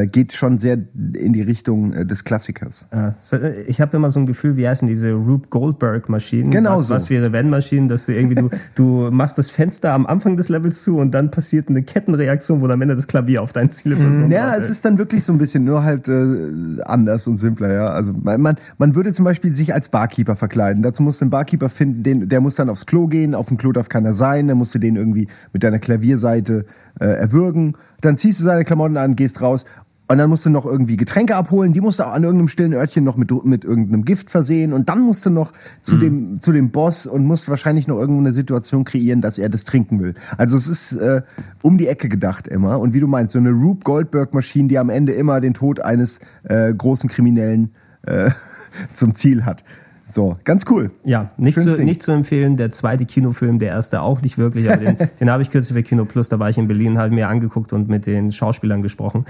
geht 0.07 0.33
schon 0.35 0.59
sehr 0.59 0.75
in 0.75 1.33
die 1.33 1.43
Richtung 1.43 1.93
äh, 1.93 2.05
des 2.05 2.25
Klassikers. 2.25 2.87
Ja, 2.93 3.15
so, 3.19 3.37
äh, 3.37 3.63
ich 3.63 3.81
habe 3.81 3.97
immer 3.97 4.11
so 4.11 4.21
ein 4.21 4.27
Gefühl, 4.27 4.57
wie 4.57 4.69
heißen 4.69 4.87
diese 4.87 5.13
Rube 5.13 5.49
Goldberg-Maschinen? 5.49 6.51
Genau 6.51 6.79
was, 6.79 6.89
so. 6.89 6.95
was 6.95 7.11
wäre 7.11 7.33
Wenn-Maschinen, 7.33 7.89
dass 7.89 8.07
du 8.07 8.15
irgendwie, 8.15 8.35
du, 8.35 8.51
du 8.75 9.11
machst 9.11 9.39
das 9.39 9.51
Fenster 9.51 9.93
am 9.93 10.07
Anfang 10.07 10.37
des 10.37 10.49
Levels 10.49 10.83
zu 10.83 10.99
und 10.99 11.13
dann 11.13 11.31
passiert 11.31 11.69
eine 11.69 11.83
Kettenreaktion, 11.83 12.61
wo 12.61 12.67
am 12.67 12.83
Ende 12.83 12.97
das 12.97 13.07
Klavier 13.07 13.43
auf 13.43 13.53
deine 13.53 13.71
Zielperson 13.71 14.31
Ja, 14.31 14.49
wartet. 14.49 14.65
es 14.65 14.71
ist 14.71 14.85
dann 14.85 14.99
wirklich 14.99 15.25
so 15.25 15.33
ein 15.33 15.39
bisschen 15.39 15.65
nur 15.65 15.85
halt 15.85 16.09
äh, 16.09 16.83
anders 16.85 17.27
und 17.27 17.39
simpler, 17.39 17.73
ja. 17.73 17.89
Also 17.89 18.13
man, 18.13 18.41
man, 18.41 18.57
man 18.77 18.95
würde 18.95 19.13
zum 19.13 19.25
Beispiel 19.25 19.55
sich 19.55 19.73
als 19.73 19.89
Barkeeper 19.89 20.37
verkleiden. 20.37 20.83
Dazu 20.83 21.03
musst 21.03 21.21
du 21.21 21.25
einen 21.25 21.31
Barkeeper 21.31 21.69
finden, 21.69 22.03
den, 22.03 22.29
der 22.29 22.41
muss 22.41 22.57
dann 22.57 22.69
aufs 22.69 22.85
Klo 22.85 23.07
gehen, 23.07 23.35
auf 23.35 23.49
dem 23.49 23.57
Klo 23.57 23.73
darf 23.73 23.89
keiner 23.89 24.13
sein, 24.13 24.49
dann 24.49 24.59
musst 24.59 24.75
du 24.75 24.79
den 24.79 24.97
irgendwie 24.97 25.29
mit 25.53 25.63
deiner 25.63 25.79
Klavierseite 25.79 26.67
äh, 27.01 27.07
erwürgen. 27.07 27.75
Dann 28.01 28.17
ziehst 28.17 28.41
du 28.41 28.45
seine 28.45 28.65
Klamotten 28.65 28.97
an, 28.97 29.17
gehst 29.17 29.41
raus. 29.41 29.65
Und 30.11 30.17
dann 30.17 30.31
musst 30.31 30.47
du 30.47 30.51
noch 30.51 30.65
irgendwie 30.65 30.97
Getränke 30.97 31.37
abholen, 31.37 31.75
die 31.75 31.83
musst 31.83 31.99
du 31.99 32.07
auch 32.07 32.13
an 32.13 32.25
irgendeinem 32.25 32.49
stillen 32.49 32.73
Örtchen 32.73 33.05
noch 33.05 33.19
mit, 33.19 33.31
mit 33.45 33.65
irgendeinem 33.65 34.07
Gift 34.07 34.31
versehen 34.31 34.73
und 34.73 34.89
dann 34.89 35.01
musst 35.01 35.27
du 35.27 35.31
noch 35.31 35.53
zu, 35.83 35.99
dem, 35.99 36.41
zu 36.41 36.51
dem 36.51 36.71
Boss 36.71 37.05
und 37.05 37.27
musst 37.27 37.51
wahrscheinlich 37.51 37.87
noch 37.87 37.99
irgendeine 37.99 38.33
Situation 38.33 38.85
kreieren, 38.85 39.21
dass 39.21 39.39
er 39.39 39.51
das 39.51 39.65
trinken 39.65 40.01
will. 40.01 40.15
Also 40.39 40.57
es 40.57 40.67
ist 40.67 40.93
äh, 40.93 41.21
um 41.61 41.77
die 41.77 41.89
Ecke 41.89 42.09
gedacht 42.09 42.49
immer. 42.49 42.81
Und 42.81 42.95
wie 42.95 43.01
du 43.01 43.07
meinst, 43.07 43.35
so 43.35 43.39
eine 43.39 43.51
Rube 43.51 43.85
Goldberg-Maschine, 43.85 44.69
die 44.69 44.79
am 44.79 44.89
Ende 44.89 45.13
immer 45.13 45.41
den 45.41 45.53
Tod 45.53 45.81
eines 45.81 46.21
äh, 46.45 46.73
großen 46.73 47.11
Kriminellen 47.11 47.75
äh, 48.07 48.31
zum 48.95 49.15
Ziel 49.15 49.45
hat. 49.45 49.63
So, 50.11 50.37
ganz 50.45 50.65
cool. 50.71 50.91
Ja, 51.05 51.31
nicht 51.37 51.61
zu, 51.61 51.83
nicht 51.85 52.03
zu 52.03 52.13
empfehlen. 52.13 52.57
Der 52.57 52.71
zweite 52.71 53.05
Kinofilm, 53.05 53.59
der 53.59 53.69
erste 53.69 54.01
auch 54.03 54.23
nicht 54.23 54.39
wirklich, 54.39 54.69
aber 54.71 54.79
den, 54.79 54.97
den 55.21 55.31
habe 55.31 55.43
ich 55.43 55.51
kürzlich 55.51 55.77
für 55.77 55.83
Kino 55.83 56.05
Plus, 56.07 56.29
da 56.29 56.39
war 56.39 56.49
ich 56.49 56.57
in 56.59 56.67
Berlin, 56.67 56.99
habe 56.99 57.15
mir 57.15 57.29
angeguckt 57.29 57.73
und 57.73 57.89
mit 57.89 58.07
den 58.07 58.33
Schauspielern 58.33 58.81
gesprochen. 58.83 59.27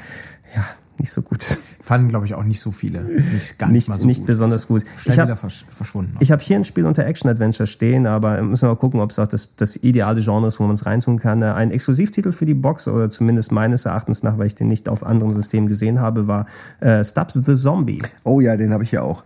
Ja, 0.55 0.65
nicht 0.99 1.13
so 1.13 1.23
gut. 1.23 1.47
Fanden, 1.83 2.09
glaube 2.09 2.27
ich, 2.27 2.35
auch 2.35 2.43
nicht 2.45 2.61
so 2.61 2.71
viele. 2.71 3.03
Nicht, 3.05 3.59
gar 3.59 3.71
nicht, 3.71 3.89
Nicht, 3.89 4.01
so 4.01 4.07
nicht 4.07 4.19
gut. 4.19 4.27
besonders 4.27 4.67
gut. 4.69 4.85
Schnell 4.99 5.15
Ich 5.15 5.21
hab- 5.21 5.39
versch 5.39 5.65
verschwunden. 5.71 6.17
Ich 6.21 6.31
habe 6.33 6.43
hier 6.43 6.57
ein 6.57 6.65
Spiel 6.65 6.87
unter 6.87 7.07
Action 7.07 7.31
Adventure 7.31 7.67
stehen, 7.67 8.07
aber 8.07 8.43
müssen 8.43 8.63
wir 8.63 8.69
mal 8.71 8.77
gucken, 8.77 9.01
ob 9.01 9.11
es 9.13 9.19
auch 9.19 9.27
das, 9.27 9.55
das 9.57 9.77
ideale 9.77 10.21
Genre 10.21 10.47
ist, 10.49 10.59
wo 10.61 10.65
man 10.65 10.75
es 10.75 10.87
reintun 10.87 11.19
kann. 11.19 11.41
Äh, 11.43 11.47
Ein 11.47 11.71
Exklusivtitel 11.71 12.33
für 12.33 12.47
die 12.47 12.55
Box, 12.55 12.87
oder 12.89 13.11
zumindest 13.11 13.53
meines 13.53 13.85
Erachtens 13.85 14.23
nach, 14.23 14.39
weil 14.39 14.49
ich 14.49 14.55
den 14.55 14.69
nicht 14.69 14.89
auf 14.89 15.05
anderen 15.07 15.33
Systemen 15.35 15.69
gesehen 15.69 16.01
habe, 16.01 16.27
war 16.27 16.47
äh, 16.81 17.05
Stubbs 17.05 17.35
the 17.35 17.55
Zombie. 17.57 18.03
Oh 18.25 18.41
ja, 18.41 18.57
den 18.57 18.73
habe 18.73 18.83
ich 18.85 18.93
ja 18.93 19.03
auch. 19.03 19.25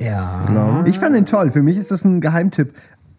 Ja. 0.00 0.82
Ich 0.86 0.98
fand 0.98 1.14
den 1.14 1.26
toll. 1.26 1.50
Für 1.50 1.62
mich 1.62 1.76
ist 1.76 1.90
das 1.90 2.04
ein 2.04 2.20
Geheimtipp. 2.20 2.72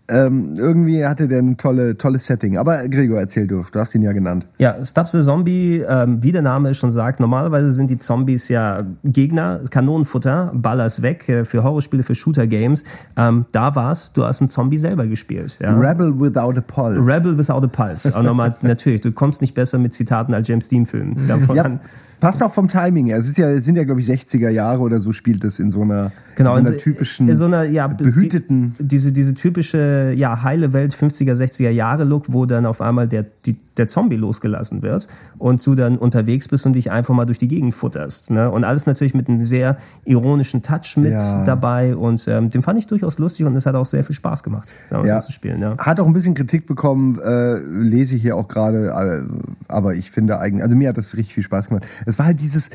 ähm, 0.09 0.55
irgendwie 0.57 1.05
hatte 1.05 1.29
der 1.29 1.39
ein 1.39 1.55
tolle, 1.55 1.95
tolles 1.97 2.25
Setting. 2.25 2.57
Aber 2.57 2.85
Gregor, 2.89 3.19
erzähl 3.19 3.47
du, 3.47 3.63
du 3.71 3.79
hast 3.79 3.95
ihn 3.95 4.01
ja 4.01 4.11
genannt. 4.11 4.45
Ja, 4.57 4.83
Stubbs 4.83 5.13
the 5.13 5.21
Zombie, 5.21 5.85
ähm, 5.87 6.21
wie 6.21 6.33
der 6.33 6.41
Name 6.41 6.73
schon 6.73 6.91
sagt, 6.91 7.21
normalerweise 7.21 7.71
sind 7.71 7.89
die 7.89 7.97
Zombies 7.97 8.49
ja 8.49 8.81
Gegner, 9.05 9.61
Kanonenfutter, 9.69 10.51
Ballers 10.53 11.01
weg 11.01 11.29
äh, 11.29 11.45
für 11.45 11.63
Horrorspiele, 11.63 12.03
für 12.03 12.15
Shooter-Games. 12.15 12.83
Ähm, 13.15 13.45
da 13.53 13.73
war's, 13.75 14.11
du 14.11 14.25
hast 14.25 14.41
einen 14.41 14.49
Zombie 14.49 14.79
selber 14.79 15.07
gespielt. 15.07 15.57
Ja? 15.61 15.77
Rebel 15.79 16.19
Without 16.19 16.57
a 16.57 16.61
Pulse. 16.61 16.99
Rebel 16.99 17.37
without 17.37 17.63
a 17.63 17.67
pulse. 17.67 18.13
Auch 18.13 18.23
nochmal, 18.23 18.55
natürlich, 18.63 18.99
du 18.99 19.13
kommst 19.13 19.39
nicht 19.39 19.53
besser 19.55 19.77
mit 19.77 19.93
Zitaten 19.93 20.33
als 20.33 20.45
James 20.47 20.67
Dean-Filmen. 20.67 21.15
Ja, 21.53 21.63
an- 21.63 21.79
passt 22.21 22.41
auch 22.41 22.53
vom 22.53 22.69
Timing 22.69 23.07
her. 23.07 23.17
Es 23.17 23.27
ist 23.27 23.37
ja, 23.37 23.59
sind 23.59 23.75
ja, 23.75 23.83
glaube 23.83 23.99
ich, 23.99 24.07
60er 24.07 24.49
Jahre 24.49 24.79
oder 24.79 24.99
so 24.99 25.11
spielt 25.11 25.43
es 25.43 25.59
in 25.59 25.69
so 25.71 25.81
einer, 25.81 26.11
Genau, 26.35 26.55
in 26.55 26.63
so 26.63 26.69
in 26.69 26.75
einer 26.75 26.81
typischen, 26.81 27.27
in 27.27 27.35
so 27.35 27.45
einer, 27.45 27.63
ja, 27.65 27.87
behüteten. 27.87 28.75
Die, 28.79 28.87
diese, 28.87 29.11
diese 29.11 29.33
typische, 29.33 30.13
ja, 30.15 30.41
heile 30.43 30.71
Welt 30.71 30.95
50er, 30.95 31.33
60er 31.33 31.69
Jahre 31.69 32.05
Look, 32.05 32.25
wo 32.31 32.45
dann 32.45 32.65
auf 32.65 32.79
einmal 32.79 33.07
der, 33.09 33.25
die, 33.45 33.57
der 33.77 33.87
Zombie 33.87 34.15
losgelassen 34.17 34.81
wird 34.81 35.07
und 35.37 35.65
du 35.65 35.75
dann 35.75 35.97
unterwegs 35.97 36.47
bist 36.47 36.65
und 36.65 36.73
dich 36.73 36.91
einfach 36.91 37.13
mal 37.13 37.25
durch 37.25 37.39
die 37.39 37.47
Gegend 37.47 37.73
futterst. 37.73 38.29
Ne? 38.31 38.49
Und 38.51 38.63
alles 38.63 38.85
natürlich 38.85 39.13
mit 39.13 39.27
einem 39.27 39.43
sehr 39.43 39.77
ironischen 40.05 40.61
Touch 40.61 40.95
mit 40.97 41.11
Ja. 41.11 41.43
dabei 41.45 41.95
und 41.95 42.25
ähm, 42.27 42.49
den 42.49 42.61
fand 42.61 42.77
ich 42.79 42.87
durchaus 42.87 43.17
lustig 43.17 43.45
und 43.45 43.55
es 43.55 43.65
hat 43.65 43.75
auch 43.75 43.85
sehr 43.85 44.03
viel 44.03 44.15
Spaß 44.15 44.43
gemacht, 44.43 44.71
damals 44.89 45.09
Ja. 45.09 45.15
das 45.15 45.25
zu 45.25 45.31
spielen. 45.31 45.61
Ja. 45.61 45.77
Hat 45.77 45.99
auch 45.99 46.05
ein 46.07 46.13
bisschen 46.13 46.33
Kritik 46.35 46.67
bekommen, 46.67 47.19
äh, 47.19 47.57
lese 47.59 48.15
ich 48.15 48.21
hier 48.21 48.35
auch 48.37 48.47
gerade, 48.47 48.87
äh, 48.87 49.23
aber 49.67 49.95
ich 49.95 50.11
finde 50.11 50.39
eigentlich, 50.39 50.63
also 50.63 50.75
mir 50.75 50.89
hat 50.89 50.97
das 50.97 51.15
richtig 51.17 51.33
viel 51.33 51.43
Spaß 51.43 51.69
gemacht. 51.69 51.85
Es 52.05 52.10
war 52.17 52.27
halt 52.27 52.39
dieses, 52.39 52.69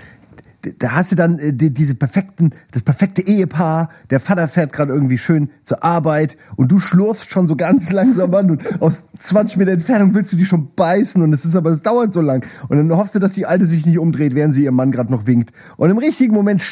da 0.78 0.92
hast 0.92 1.12
du 1.12 1.16
dann 1.16 1.38
äh, 1.38 1.52
die, 1.52 1.72
diese 1.72 1.94
perfekten, 1.94 2.50
das 2.72 2.82
perfekte 2.82 3.22
Ehepaar, 3.26 3.88
der 4.10 4.20
Vater 4.20 4.48
fährt 4.48 4.72
gerade 4.72 4.92
irgendwie 4.92 5.18
schön 5.18 5.50
zur 5.62 5.84
Arbeit 5.84 6.36
und 6.56 6.72
du 6.72 6.78
schlurfst 6.78 7.30
schon 7.30 7.46
so 7.46 7.56
ganz 7.56 7.90
langsam 7.92 8.34
an 8.34 8.50
und 8.50 8.82
aus 8.82 9.04
20 9.18 9.58
Meter 9.58 9.72
Entfernung 9.72 10.14
willst 10.14 10.32
du 10.32 10.36
die 10.36 10.44
schon 10.44 10.74
beißen 10.74 11.22
und 11.22 11.32
es 11.32 11.44
ist 11.44 11.56
aber, 11.56 11.70
es 11.70 11.82
dauert 11.82 12.12
so 12.12 12.20
lang. 12.20 12.44
Und 12.68 12.78
dann 12.78 12.96
hoffst 12.96 13.14
du, 13.14 13.18
dass 13.18 13.32
die 13.32 13.46
Alte 13.46 13.66
sich 13.66 13.86
nicht 13.86 13.98
umdreht, 13.98 14.34
während 14.34 14.54
sie 14.54 14.64
ihrem 14.64 14.76
Mann 14.76 14.92
gerade 14.92 15.10
noch 15.10 15.26
winkt. 15.26 15.52
Und 15.76 15.90
im 15.90 15.98
richtigen 15.98 16.34
Moment, 16.34 16.62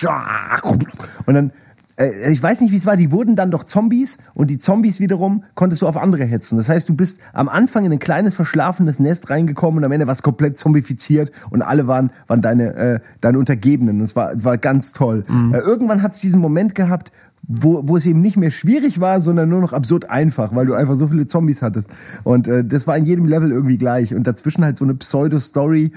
und 1.26 1.34
dann 1.34 1.52
äh, 1.96 2.32
ich 2.32 2.42
weiß 2.42 2.60
nicht, 2.60 2.72
wie 2.72 2.76
es 2.76 2.86
war, 2.86 2.96
die 2.96 3.12
wurden 3.12 3.36
dann 3.36 3.50
doch 3.50 3.64
Zombies 3.64 4.18
und 4.34 4.48
die 4.48 4.58
Zombies 4.58 5.00
wiederum 5.00 5.44
konntest 5.54 5.82
du 5.82 5.88
auf 5.88 5.96
andere 5.96 6.24
hetzen. 6.24 6.56
Das 6.56 6.68
heißt, 6.68 6.88
du 6.88 6.94
bist 6.94 7.20
am 7.32 7.48
Anfang 7.48 7.84
in 7.84 7.92
ein 7.92 7.98
kleines 7.98 8.34
verschlafenes 8.34 8.98
Nest 8.98 9.30
reingekommen 9.30 9.78
und 9.78 9.84
am 9.84 9.92
Ende 9.92 10.06
warst 10.06 10.22
komplett 10.22 10.58
zombifiziert 10.58 11.30
und 11.50 11.62
alle 11.62 11.86
waren, 11.86 12.10
waren 12.26 12.42
deine, 12.42 12.74
äh, 12.74 13.00
deine 13.20 13.38
Untergebenen. 13.38 14.00
Das 14.00 14.16
war, 14.16 14.32
war 14.42 14.58
ganz 14.58 14.92
toll. 14.92 15.24
Äh, 15.52 15.58
irgendwann 15.58 16.02
hat 16.02 16.12
es 16.12 16.20
diesen 16.20 16.40
Moment 16.40 16.74
gehabt, 16.74 17.10
wo, 17.46 17.86
wo 17.86 17.96
es 17.96 18.06
eben 18.06 18.22
nicht 18.22 18.36
mehr 18.36 18.50
schwierig 18.50 19.00
war, 19.00 19.20
sondern 19.20 19.48
nur 19.48 19.60
noch 19.60 19.72
absurd 19.72 20.08
einfach, 20.08 20.54
weil 20.54 20.66
du 20.66 20.74
einfach 20.74 20.94
so 20.94 21.08
viele 21.08 21.26
Zombies 21.26 21.62
hattest. 21.62 21.90
Und 22.22 22.48
äh, 22.48 22.64
das 22.64 22.86
war 22.86 22.96
in 22.96 23.04
jedem 23.04 23.26
Level 23.26 23.50
irgendwie 23.50 23.76
gleich. 23.76 24.14
Und 24.14 24.26
dazwischen 24.26 24.64
halt 24.64 24.78
so 24.78 24.84
eine 24.84 24.94
Pseudo-Story. 24.94 25.92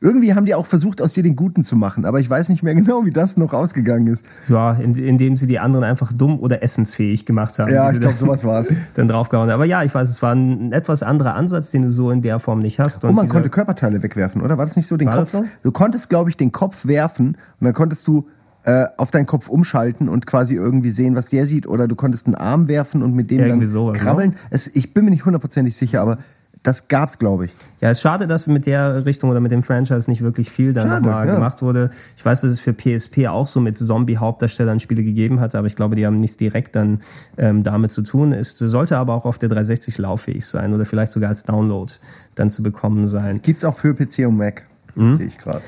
Irgendwie 0.00 0.34
haben 0.34 0.44
die 0.46 0.54
auch 0.54 0.66
versucht, 0.66 1.00
aus 1.02 1.12
dir 1.14 1.22
den 1.22 1.36
Guten 1.36 1.62
zu 1.62 1.76
machen, 1.76 2.04
aber 2.04 2.20
ich 2.20 2.28
weiß 2.28 2.48
nicht 2.50 2.62
mehr 2.62 2.74
genau, 2.74 3.04
wie 3.04 3.10
das 3.10 3.36
noch 3.36 3.52
ausgegangen 3.52 4.06
ist. 4.06 4.24
Ja, 4.48 4.72
in, 4.72 4.94
indem 4.94 5.36
sie 5.36 5.46
die 5.46 5.58
anderen 5.58 5.84
einfach 5.84 6.12
dumm 6.12 6.38
oder 6.38 6.62
essensfähig 6.62 7.24
gemacht 7.26 7.58
haben. 7.58 7.72
Ja, 7.72 7.90
ich 7.90 8.00
glaube, 8.00 8.16
sowas 8.16 8.44
war's. 8.44 8.68
Dann 8.94 9.08
draufgehauen. 9.08 9.50
Aber 9.50 9.64
ja, 9.64 9.82
ich 9.82 9.94
weiß, 9.94 10.08
es 10.08 10.20
war 10.22 10.34
ein 10.34 10.72
etwas 10.72 11.02
anderer 11.02 11.34
Ansatz, 11.34 11.70
den 11.70 11.82
du 11.82 11.90
so 11.90 12.10
in 12.10 12.22
der 12.22 12.38
Form 12.38 12.58
nicht 12.58 12.78
hast. 12.80 13.04
Und 13.04 13.14
man 13.14 13.24
dieser- 13.26 13.32
konnte 13.34 13.50
Körperteile 13.50 14.02
wegwerfen, 14.02 14.42
oder? 14.42 14.58
War 14.58 14.64
das 14.66 14.76
nicht 14.76 14.86
so? 14.86 14.96
Den 14.96 15.08
War 15.08 15.16
Kopf? 15.18 15.30
so? 15.30 15.44
Du 15.62 15.72
konntest, 15.72 16.08
glaube 16.08 16.30
ich, 16.30 16.36
den 16.36 16.52
Kopf 16.52 16.86
werfen 16.86 17.28
und 17.60 17.64
dann 17.64 17.72
konntest 17.74 18.06
du 18.06 18.26
äh, 18.64 18.86
auf 18.96 19.10
deinen 19.12 19.26
Kopf 19.26 19.48
umschalten 19.48 20.08
und 20.08 20.26
quasi 20.26 20.56
irgendwie 20.56 20.90
sehen, 20.90 21.14
was 21.14 21.28
der 21.28 21.46
sieht. 21.46 21.66
Oder 21.68 21.86
du 21.86 21.94
konntest 21.94 22.26
einen 22.26 22.34
Arm 22.34 22.66
werfen 22.68 23.02
und 23.02 23.14
mit 23.14 23.30
dem 23.30 23.38
Irgendwie 23.38 23.66
dann 23.66 23.70
sowas, 23.72 23.98
krabbeln. 23.98 24.34
Es, 24.50 24.66
ich 24.66 24.92
bin 24.92 25.04
mir 25.04 25.12
nicht 25.12 25.24
hundertprozentig 25.24 25.76
sicher, 25.76 26.00
aber 26.02 26.18
das 26.66 26.88
gab's, 26.88 27.18
glaube 27.18 27.46
ich. 27.46 27.52
Ja, 27.80 27.90
es 27.90 27.98
ist 27.98 28.02
schade, 28.02 28.26
dass 28.26 28.46
mit 28.46 28.66
der 28.66 29.04
Richtung 29.04 29.30
oder 29.30 29.40
mit 29.40 29.52
dem 29.52 29.62
Franchise 29.62 30.10
nicht 30.10 30.22
wirklich 30.22 30.50
viel 30.50 30.72
dann 30.72 30.88
Schade, 30.88 31.02
nochmal 31.06 31.26
ja. 31.28 31.34
gemacht 31.34 31.62
wurde. 31.62 31.90
Ich 32.16 32.24
weiß, 32.24 32.40
dass 32.40 32.50
es 32.52 32.60
für 32.60 32.72
PSP 32.72 33.28
auch 33.28 33.46
so 33.46 33.60
mit 33.60 33.76
Zombie-Hauptdarstellern 33.76 34.80
Spiele 34.80 35.04
gegeben 35.04 35.40
hat, 35.40 35.54
aber 35.54 35.66
ich 35.66 35.76
glaube, 35.76 35.94
die 35.94 36.06
haben 36.06 36.18
nichts 36.18 36.36
direkt 36.36 36.74
dann 36.74 37.00
ähm, 37.36 37.62
damit 37.62 37.90
zu 37.90 38.02
tun. 38.02 38.32
Es 38.32 38.58
sollte 38.58 38.96
aber 38.96 39.14
auch 39.14 39.24
auf 39.26 39.38
der 39.38 39.48
360 39.48 39.98
lauffähig 39.98 40.44
sein 40.46 40.72
oder 40.74 40.84
vielleicht 40.84 41.12
sogar 41.12 41.30
als 41.30 41.44
Download 41.44 41.92
dann 42.34 42.50
zu 42.50 42.62
bekommen 42.62 43.06
sein. 43.06 43.40
Gibt's 43.42 43.64
auch 43.64 43.76
für 43.76 43.94
PC 43.94 44.26
und 44.26 44.36
Mac, 44.36 44.64
Mhm. 44.94 45.18
sehe 45.18 45.26
ich 45.26 45.38
gerade. 45.38 45.62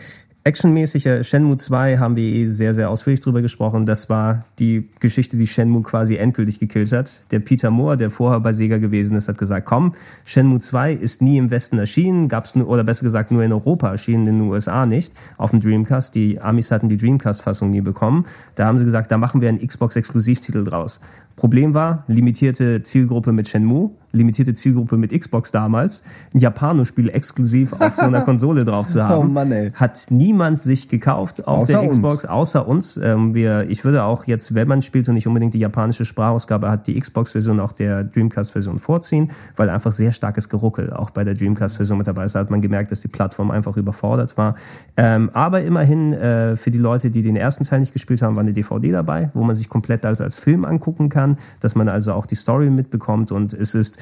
Actionmäßig, 0.44 1.05
äh, 1.05 1.24
Shenmue 1.24 1.59
2 1.59 1.98
haben 1.98 2.16
wir 2.16 2.24
eh 2.24 2.47
sehr, 2.47 2.73
sehr 2.73 2.89
ausführlich 2.89 3.20
drüber 3.20 3.43
gesprochen. 3.43 3.85
Das 3.85 4.09
war 4.09 4.44
die 4.59 4.89
Geschichte, 5.01 5.36
die 5.36 5.47
Shenmue 5.47 5.82
quasi 5.82 6.16
endgültig 6.16 6.59
gekillt 6.59 6.93
hat. 6.93 7.20
Der 7.32 7.40
Peter 7.40 7.70
Moore, 7.70 7.97
der 7.97 8.10
vorher 8.10 8.40
bei 8.40 8.52
Sega 8.52 8.78
gewesen 8.78 9.16
ist, 9.16 9.28
hat 9.28 9.36
gesagt, 9.36 9.66
komm, 9.66 9.94
Shenmue 10.24 10.60
2 10.60 10.93
ist 10.93 11.20
nie 11.20 11.36
im 11.36 11.51
Westen 11.51 11.78
erschienen, 11.78 12.28
gab's 12.28 12.55
nur, 12.55 12.69
oder 12.69 12.85
besser 12.85 13.02
gesagt 13.02 13.31
nur 13.31 13.43
in 13.43 13.52
Europa 13.52 13.90
erschienen, 13.90 14.27
in 14.27 14.39
den 14.39 14.48
USA 14.48 14.86
nicht, 14.86 15.12
auf 15.36 15.51
dem 15.51 15.60
Dreamcast. 15.60 16.15
Die 16.15 16.40
Amis 16.40 16.70
hatten 16.70 16.89
die 16.89 16.97
Dreamcast-Fassung 16.97 17.70
nie 17.70 17.82
bekommen. 17.82 18.24
Da 18.55 18.66
haben 18.66 18.78
sie 18.78 18.85
gesagt, 18.85 19.10
da 19.10 19.19
machen 19.19 19.40
wir 19.40 19.51
einen 19.51 19.59
Xbox-Exklusivtitel 19.59 20.65
draus. 20.65 21.01
Problem 21.36 21.74
war, 21.74 22.05
limitierte 22.06 22.82
Zielgruppe 22.82 23.32
mit 23.32 23.48
Shenmue, 23.48 23.90
limitierte 24.18 24.54
Zielgruppe 24.54 24.96
mit 24.96 25.18
Xbox 25.18 25.52
damals, 25.52 26.02
ein 26.34 26.38
Japano-Spiel 26.38 27.08
exklusiv 27.08 27.72
auf 27.72 27.96
so 27.96 28.02
einer 28.02 28.20
Konsole 28.28 28.64
drauf 28.64 28.88
zu 28.88 29.02
haben. 29.02 29.14
Oh 29.18 29.24
Mann, 29.24 29.50
ey. 29.52 29.70
Hat 29.70 30.06
niemand 30.10 30.60
sich 30.60 30.88
gekauft 30.88 31.46
auf 31.46 31.62
Außer 31.62 31.72
der 31.72 31.82
uns. 31.82 31.96
Xbox, 31.96 32.24
außer 32.24 32.68
uns. 32.68 32.96
Ähm, 32.96 33.34
wir, 33.34 33.68
ich 33.70 33.84
würde 33.84 34.04
auch 34.04 34.26
jetzt, 34.26 34.54
wenn 34.54 34.68
man 34.68 34.82
spielt 34.82 35.08
und 35.08 35.14
nicht 35.14 35.26
unbedingt 35.26 35.54
die 35.54 35.58
japanische 35.58 36.04
Sprachausgabe 36.04 36.70
hat, 36.70 36.86
die 36.86 36.98
Xbox-Version 37.00 37.60
auch 37.60 37.72
der 37.72 38.04
Dreamcast-Version 38.04 38.78
vorziehen, 38.78 39.30
weil 39.56 39.70
einfach 39.70 39.92
sehr 39.92 40.12
starkes 40.12 40.48
Geruckel 40.48 40.92
auch 40.92 41.10
bei 41.10 41.24
der 41.24 41.34
Dreamcast-Version 41.34 41.98
mit 41.98 42.06
dabei 42.06 42.24
ist. 42.24 42.34
Da 42.34 42.40
hat 42.40 42.50
man 42.50 42.60
gemerkt, 42.60 42.92
dass 42.92 43.00
die 43.00 43.08
Plattform 43.08 43.50
einfach 43.50 43.76
überfordert 43.76 44.36
war. 44.36 44.54
Ähm, 44.96 45.30
aber 45.32 45.62
immerhin 45.62 46.12
äh, 46.12 46.56
für 46.56 46.70
die 46.70 46.78
Leute, 46.78 47.10
die 47.10 47.22
den 47.22 47.36
ersten 47.36 47.64
Teil 47.64 47.80
nicht 47.80 47.92
gespielt 47.92 48.22
haben, 48.22 48.36
war 48.36 48.42
eine 48.42 48.52
DVD 48.52 48.92
dabei, 48.92 49.30
wo 49.34 49.44
man 49.44 49.54
sich 49.54 49.68
komplett 49.68 50.04
als, 50.04 50.20
als 50.20 50.38
Film 50.38 50.64
angucken 50.64 51.08
kann, 51.08 51.36
dass 51.60 51.74
man 51.74 51.88
also 51.88 52.12
auch 52.12 52.26
die 52.26 52.34
Story 52.34 52.70
mitbekommt 52.70 53.32
und 53.32 53.52
es 53.52 53.74
ist 53.74 53.98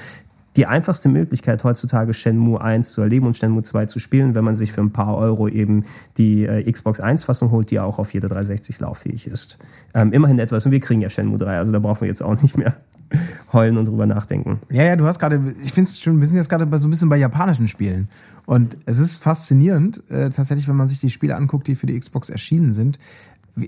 die 0.57 0.67
einfachste 0.67 1.09
Möglichkeit 1.09 1.63
heutzutage 1.65 2.15
Shenmue 2.15 2.61
1 2.61 2.93
zu 2.93 3.03
erleben 3.03 3.27
und 3.27 3.37
Shenmue 3.37 3.63
2 3.63 3.87
zu 3.87 3.99
spielen, 3.99 4.35
wenn 4.35 4.45
man 4.45 4.57
sich 4.57 4.73
für 4.73 4.81
ein 4.81 4.91
paar 4.91 5.17
Euro 5.17 5.49
eben 5.49 5.85
die 6.17 6.47
äh, 6.47 6.71
Xbox 6.71 6.99
1 6.99 7.25
Fassung 7.25 7.51
holt, 7.51 7.71
die 7.71 7.79
auch 7.79 7.99
auf 7.99 8.15
jeder 8.15 8.29
360 8.29 8.81
lauffähig 8.81 9.27
ist. 9.27 9.59
Ähm, 9.95 10.13
immerhin 10.13 10.39
etwas 10.39 10.65
und 10.65 10.73
wir 10.73 10.81
kriegen 10.81 11.03
ja 11.03 11.11
Shenmue 11.11 11.39
3, 11.39 11.59
also 11.59 11.73
da 11.73 11.79
brauchen 11.79 12.01
wir 12.01 12.09
jetzt 12.09 12.23
auch 12.23 12.41
nicht 12.41 12.57
mehr 12.57 12.75
heulen 13.53 13.77
und 13.77 13.87
drüber 13.87 14.07
nachdenken. 14.07 14.61
Ja, 14.71 14.85
ja, 14.85 14.97
du 14.97 15.05
hast 15.05 15.19
gerade, 15.19 15.55
ich 15.63 15.73
finde 15.73 15.91
es 15.91 16.01
schon, 16.01 16.21
wir 16.21 16.27
sind 16.27 16.37
jetzt 16.37 16.49
gerade 16.49 16.67
so 16.79 16.89
ein 16.89 16.91
bisschen 16.91 17.09
bei 17.09 17.19
japanischen 17.19 17.69
Spielen. 17.69 18.09
Und 18.47 18.77
es 18.87 18.99
ist 18.99 19.19
faszinierend, 19.19 20.03
äh, 20.11 20.31
tatsächlich, 20.31 20.69
wenn 20.69 20.77
man 20.77 20.89
sich 20.89 21.01
die 21.01 21.11
Spiele 21.11 21.37
anguckt, 21.37 21.67
die 21.67 21.75
für 21.75 21.87
die 21.87 21.99
Xbox 21.99 22.31
erschienen 22.31 22.73
sind. 22.73 22.99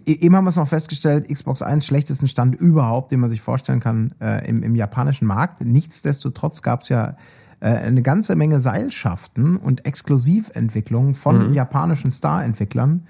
Eben 0.05 0.37
haben 0.37 0.45
wir 0.45 0.51
es 0.51 0.57
noch 0.57 0.69
festgestellt, 0.69 1.27
Xbox 1.33 1.63
1 1.63 1.87
schlechtesten 1.87 2.29
Stand 2.29 2.55
überhaupt, 2.55 3.11
den 3.11 3.21
man 3.21 3.31
sich 3.31 3.41
vorstellen 3.41 3.81
kann 3.81 4.13
äh, 4.21 4.47
im, 4.49 4.63
im 4.63 4.75
japanischen 4.75 5.27
Markt. 5.27 5.65
Nichtsdestotrotz 5.65 6.61
gab 6.63 6.83
es 6.83 6.91
ja 6.91 7.17
äh, 7.61 7.69
eine 7.69 8.03
ganze 8.03 8.37
Menge 8.37 8.61
Seilschaften 8.61 9.57
und 9.57 9.87
Exklusiventwicklungen 9.87 11.15
von 11.15 11.53
japanischen 11.55 12.11
Star-Entwicklern, 12.11 13.05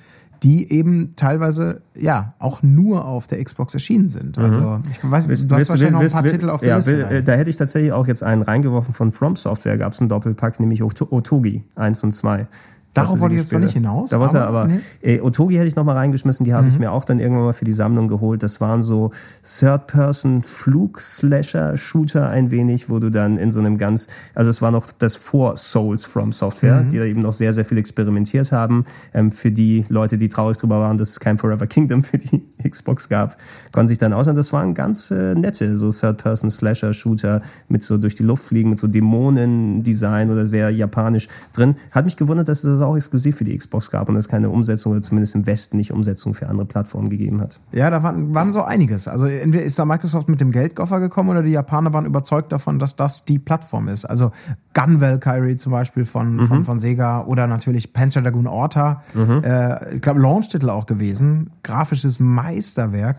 die 0.44 0.70
eben 0.72 1.14
teilweise 1.16 1.82
ja 1.96 2.34
auch 2.38 2.62
nur 2.62 3.04
auf 3.06 3.26
der 3.26 3.42
Xbox 3.42 3.74
erschienen 3.74 4.08
sind. 4.08 4.38
Also 4.38 4.80
ich 4.88 4.98
weiß, 5.02 5.26
du 5.26 5.32
hast 5.32 5.48
Willst- 5.50 5.50
wahrscheinlich 5.50 5.90
noch 5.90 5.98
ein 5.98 6.02
willst- 6.04 6.14
paar 6.14 6.22
Titel 6.22 6.48
auf 6.50 6.60
der 6.60 6.68
ja, 6.68 6.76
Liste. 6.76 7.10
will- 7.10 7.22
da 7.24 7.32
hätte 7.32 7.50
ich 7.50 7.56
tatsächlich 7.56 7.90
auch 7.90 8.06
jetzt 8.06 8.22
einen 8.22 8.42
reingeworfen 8.42 8.94
von 8.94 9.10
From 9.10 9.34
Software, 9.34 9.76
gab 9.78 9.94
es 9.94 10.00
einen 10.00 10.08
Doppelpack, 10.08 10.60
nämlich 10.60 10.82
Oto- 10.84 11.08
Otogi 11.10 11.64
1 11.74 12.04
und 12.04 12.12
2. 12.12 12.46
Darauf 12.94 13.12
Das 13.12 13.20
wollte 13.20 13.34
ich 13.36 13.40
jetzt 13.42 13.48
Spiele. 13.50 13.64
nicht 13.66 13.74
hinaus, 13.74 14.10
Da 14.10 14.18
war's 14.18 14.32
ja, 14.32 14.46
aber- 14.46 14.66
nee. 14.66 14.80
äh, 15.02 15.20
Otogi 15.20 15.54
hätte 15.56 15.68
ich 15.68 15.76
noch 15.76 15.84
mal 15.84 15.94
reingeschmissen, 15.96 16.44
die 16.44 16.54
habe 16.54 16.66
ich 16.68 16.78
mir 16.78 16.90
auch 16.90 17.04
dann 17.04 17.20
irgendwann 17.20 17.44
mal 17.44 17.52
für 17.52 17.64
die 17.66 17.72
Sammlung 17.72 18.08
geholt. 18.08 18.42
Das 18.42 18.60
waren 18.60 18.82
so 18.82 19.12
Third-Person-Flug-Slasher-Shooter 19.58 22.28
ein 22.28 22.50
wenig, 22.50 22.90
wo 22.90 22.98
du 22.98 23.10
dann 23.10 23.38
in 23.38 23.50
so 23.50 23.60
einem 23.60 23.78
ganz, 23.78 24.08
also 24.34 24.50
es 24.50 24.62
war 24.62 24.70
noch 24.70 24.86
das 24.96 25.16
vor 25.16 25.56
Souls 25.56 26.04
From 26.04 26.32
Software, 26.32 26.82
die 26.82 26.98
da 26.98 27.04
eben 27.04 27.22
noch 27.22 27.32
sehr, 27.32 27.52
sehr 27.52 27.64
viel 27.64 27.78
experimentiert 27.78 28.52
haben. 28.52 28.84
Ähm, 29.14 29.32
für 29.32 29.50
die 29.52 29.84
Leute, 29.88 30.18
die 30.18 30.28
traurig 30.28 30.56
drüber 30.56 30.80
waren, 30.80 30.98
dass 30.98 31.10
es 31.10 31.20
kein 31.20 31.38
Forever 31.38 31.66
Kingdom 31.66 32.02
für 32.02 32.18
die 32.18 32.42
Xbox 32.68 33.08
gab, 33.08 33.36
konnten 33.72 33.88
sich 33.88 33.98
dann 33.98 34.12
aussagen. 34.12 34.36
Das 34.36 34.52
waren 34.52 34.74
ganz 34.74 35.10
äh, 35.10 35.34
nette, 35.34 35.76
so 35.76 35.92
Third-Person-Slasher-Shooter 35.92 37.42
mit 37.68 37.82
so 37.82 37.98
durch 37.98 38.14
die 38.14 38.22
Luft 38.22 38.44
fliegen, 38.44 38.70
mit 38.70 38.78
so 38.78 38.86
Dämonen-Design 38.86 40.30
oder 40.30 40.46
sehr 40.46 40.70
japanisch 40.70 41.28
drin. 41.52 41.76
Hat 41.90 42.04
mich 42.04 42.16
gewundert, 42.16 42.48
dass 42.48 42.64
es 42.64 42.78
das 42.78 42.80
auch 42.80 42.96
exklusiv 42.96 43.36
für 43.36 43.44
die 43.44 43.56
Xbox 43.56 43.90
gab 43.90 44.08
und 44.08 44.16
es 44.16 44.28
keine 44.28 44.50
Umsetzung 44.50 44.92
oder 44.92 45.02
zumindest 45.02 45.34
im 45.34 45.46
Westen 45.46 45.76
nicht 45.76 45.92
Umsetzung 45.92 46.34
für 46.34 46.48
andere 46.48 46.66
Plattformen 46.66 47.10
gegeben 47.10 47.40
hat. 47.40 47.60
Ja, 47.72 47.90
da 47.90 48.02
waren, 48.02 48.34
waren 48.34 48.52
so 48.52 48.62
einiges. 48.62 49.08
Also 49.08 49.26
entweder 49.26 49.64
ist 49.64 49.78
da 49.78 49.84
Microsoft 49.84 50.28
mit 50.28 50.40
dem 50.40 50.50
Geldkoffer 50.50 51.00
gekommen 51.00 51.30
oder 51.30 51.42
die 51.42 51.52
Japaner 51.52 51.92
waren 51.92 52.06
überzeugt 52.06 52.52
davon, 52.52 52.78
dass 52.78 52.96
das 52.96 53.24
die 53.24 53.38
Plattform 53.38 53.88
ist. 53.88 54.04
Also 54.04 54.32
Gun 54.74 55.00
Valkyrie 55.00 55.56
zum 55.56 55.72
Beispiel 55.72 56.04
von, 56.04 56.46
von, 56.46 56.64
von 56.64 56.78
Sega 56.78 57.22
oder 57.22 57.46
natürlich 57.46 57.92
Panzer 57.92 58.22
Dragoon 58.22 58.46
Orta. 58.46 59.02
Äh, 59.42 59.96
ich 59.96 60.02
glaube, 60.02 60.20
Launch-Titel 60.20 60.70
auch 60.70 60.86
gewesen. 60.86 61.50
Grafisches 61.62 62.20
Meisterwerk. 62.20 62.47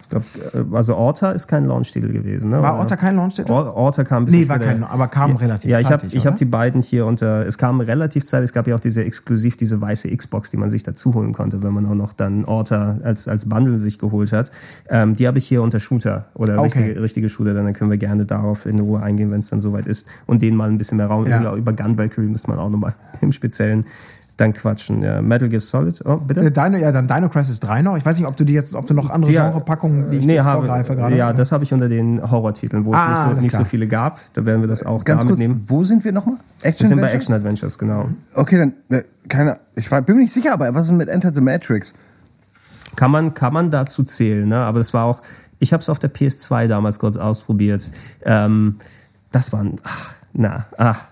Ich 0.03 0.09
glaub, 0.09 0.23
äh, 0.53 0.75
also 0.75 0.95
Orta 0.95 1.31
ist 1.31 1.47
kein 1.47 1.65
Launch-Titel 1.65 2.11
gewesen. 2.11 2.49
Ne? 2.49 2.61
War? 2.61 2.77
Orta 2.79 2.95
kein 2.95 3.15
Launch-Titel? 3.15 3.51
Or 3.51 3.75
Orta 3.75 4.03
kam 4.03 4.23
ein 4.23 4.25
bisschen 4.25 4.41
Nee, 4.41 4.49
war 4.49 4.55
später. 4.57 4.71
kein, 4.71 4.83
aber 4.83 5.07
kam 5.07 5.35
relativ 5.35 5.69
Ja, 5.69 5.79
ich 5.79 5.85
habe 5.87 6.01
zeitig, 6.01 6.15
ich 6.15 6.25
hab 6.25 6.33
oder? 6.33 6.39
die 6.39 6.45
beiden 6.45 6.81
hier 6.81 7.05
unter, 7.05 7.45
es 7.45 7.57
kam 7.57 7.81
relativ 7.81 8.25
zeitig, 8.25 8.45
es 8.49 8.53
gab 8.53 8.67
ja 8.67 8.75
auch 8.75 8.79
diese 8.79 9.03
exklusiv, 9.03 9.57
diese 9.57 9.79
weiße 9.81 10.09
Xbox, 10.15 10.49
die 10.51 10.57
man 10.57 10.69
sich 10.69 10.83
dazu 10.83 11.13
holen 11.13 11.33
konnte, 11.33 11.61
wenn 11.63 11.73
man 11.73 11.85
auch 11.85 11.95
noch 11.95 12.13
dann 12.13 12.45
Orta 12.45 12.97
als, 13.03 13.27
als 13.27 13.47
Bundle 13.47 13.77
sich 13.79 13.99
geholt 13.99 14.31
hat. 14.31 14.51
Ähm, 14.89 15.15
die 15.15 15.27
habe 15.27 15.37
ich 15.37 15.47
hier 15.47 15.61
unter 15.61 15.79
Shooter 15.79 16.25
oder 16.33 16.59
Okay. 16.59 16.79
richtige, 16.79 17.01
richtige 17.01 17.29
Shooter, 17.29 17.53
dann 17.53 17.73
können 17.73 17.91
wir 17.91 17.97
gerne 17.97 18.25
darauf 18.25 18.65
in 18.65 18.79
Ruhe 18.79 19.01
eingehen, 19.01 19.31
wenn 19.31 19.39
es 19.39 19.49
dann 19.49 19.59
soweit 19.59 19.87
ist. 19.87 20.07
Und 20.25 20.41
denen 20.41 20.57
mal 20.57 20.69
ein 20.69 20.77
bisschen 20.77 20.97
mehr 20.97 21.07
Raum, 21.07 21.25
Ja. 21.27 21.41
ja. 21.41 21.55
über 21.55 21.73
Gun 21.73 21.97
Valkyrie 21.97 22.27
müsste 22.27 22.49
man 22.49 22.59
auch 22.59 22.69
nochmal 22.69 22.95
im 23.21 23.31
Speziellen 23.31 23.85
dann 24.39 24.53
quatschen. 24.53 25.01
Ja, 25.01 25.21
Metal 25.21 25.49
Gear 25.49 25.59
Solid, 25.59 26.01
oh, 26.05 26.17
bitte? 26.17 26.41
Äh, 26.41 26.51
Dino, 26.51 26.77
ja, 26.77 26.91
dann 26.91 27.07
Dino 27.07 27.29
Crisis 27.29 27.59
3 27.59 27.81
noch. 27.81 27.97
Ich 27.97 28.05
weiß 28.05 28.17
nicht, 28.17 28.27
ob 28.27 28.35
du 28.35 28.43
die 28.43 28.53
jetzt, 28.53 28.73
ob 28.73 28.85
du 28.87 28.93
noch 28.93 29.09
andere 29.09 29.31
Ja, 29.31 29.49
Genrepackungen, 29.49 30.11
die 30.11 30.17
ich 30.17 30.25
nee, 30.25 30.33
dir 30.33 30.45
habe, 30.45 30.65
vorgreife 30.65 30.95
gerade. 30.95 31.15
Ja, 31.15 31.33
das 31.33 31.51
habe 31.51 31.63
ich 31.63 31.73
unter 31.73 31.89
den 31.89 32.21
Horrortiteln, 32.31 32.85
wo 32.85 32.93
Ah, 32.93 33.11
es 33.13 33.27
nicht, 33.27 33.35
so, 33.35 33.41
nicht 33.41 33.55
so 33.57 33.63
viele 33.65 33.87
gab. 33.87 34.19
Da 34.33 34.45
werden 34.45 34.61
wir 34.61 34.67
das 34.67 34.85
auch 34.85 35.03
Ganz 35.03 35.21
da 35.21 35.27
kurz, 35.27 35.39
mitnehmen. 35.39 35.63
wo 35.67 35.83
sind 35.83 36.03
wir 36.05 36.11
nochmal? 36.11 36.37
Wir 36.61 36.69
Action 36.69 36.87
sind 36.87 37.01
bei? 37.01 37.11
Action 37.11 37.33
Adventures, 37.35 37.77
genau. 37.77 38.09
Okay, 38.33 38.57
dann, 38.57 38.73
äh, 38.97 39.03
keine, 39.27 39.59
ich 39.75 39.89
war, 39.91 40.01
bin 40.01 40.15
mir 40.15 40.23
nicht 40.23 40.33
sicher, 40.33 40.53
aber 40.53 40.73
was 40.73 40.85
ist 40.85 40.91
mit 40.93 41.09
Enter 41.09 41.33
the 41.33 41.41
Matrix? 41.41 41.93
Kann 42.95 43.11
man, 43.11 43.33
kann 43.33 43.53
man 43.53 43.71
dazu 43.71 44.03
zählen, 44.03 44.47
ne? 44.47 44.57
Aber 44.57 44.79
es 44.79 44.93
war 44.93 45.05
auch, 45.05 45.21
ich 45.59 45.73
habe 45.73 45.81
es 45.81 45.89
auf 45.89 45.99
der 45.99 46.13
PS2 46.13 46.67
damals 46.67 46.99
kurz 46.99 47.17
ausprobiert. 47.17 47.91
Ähm, 48.23 48.77
das 49.31 49.51
war 49.53 49.61
ein, 49.61 49.75
ach, 49.83 50.13
na, 50.33 50.65
ach, 50.77 51.05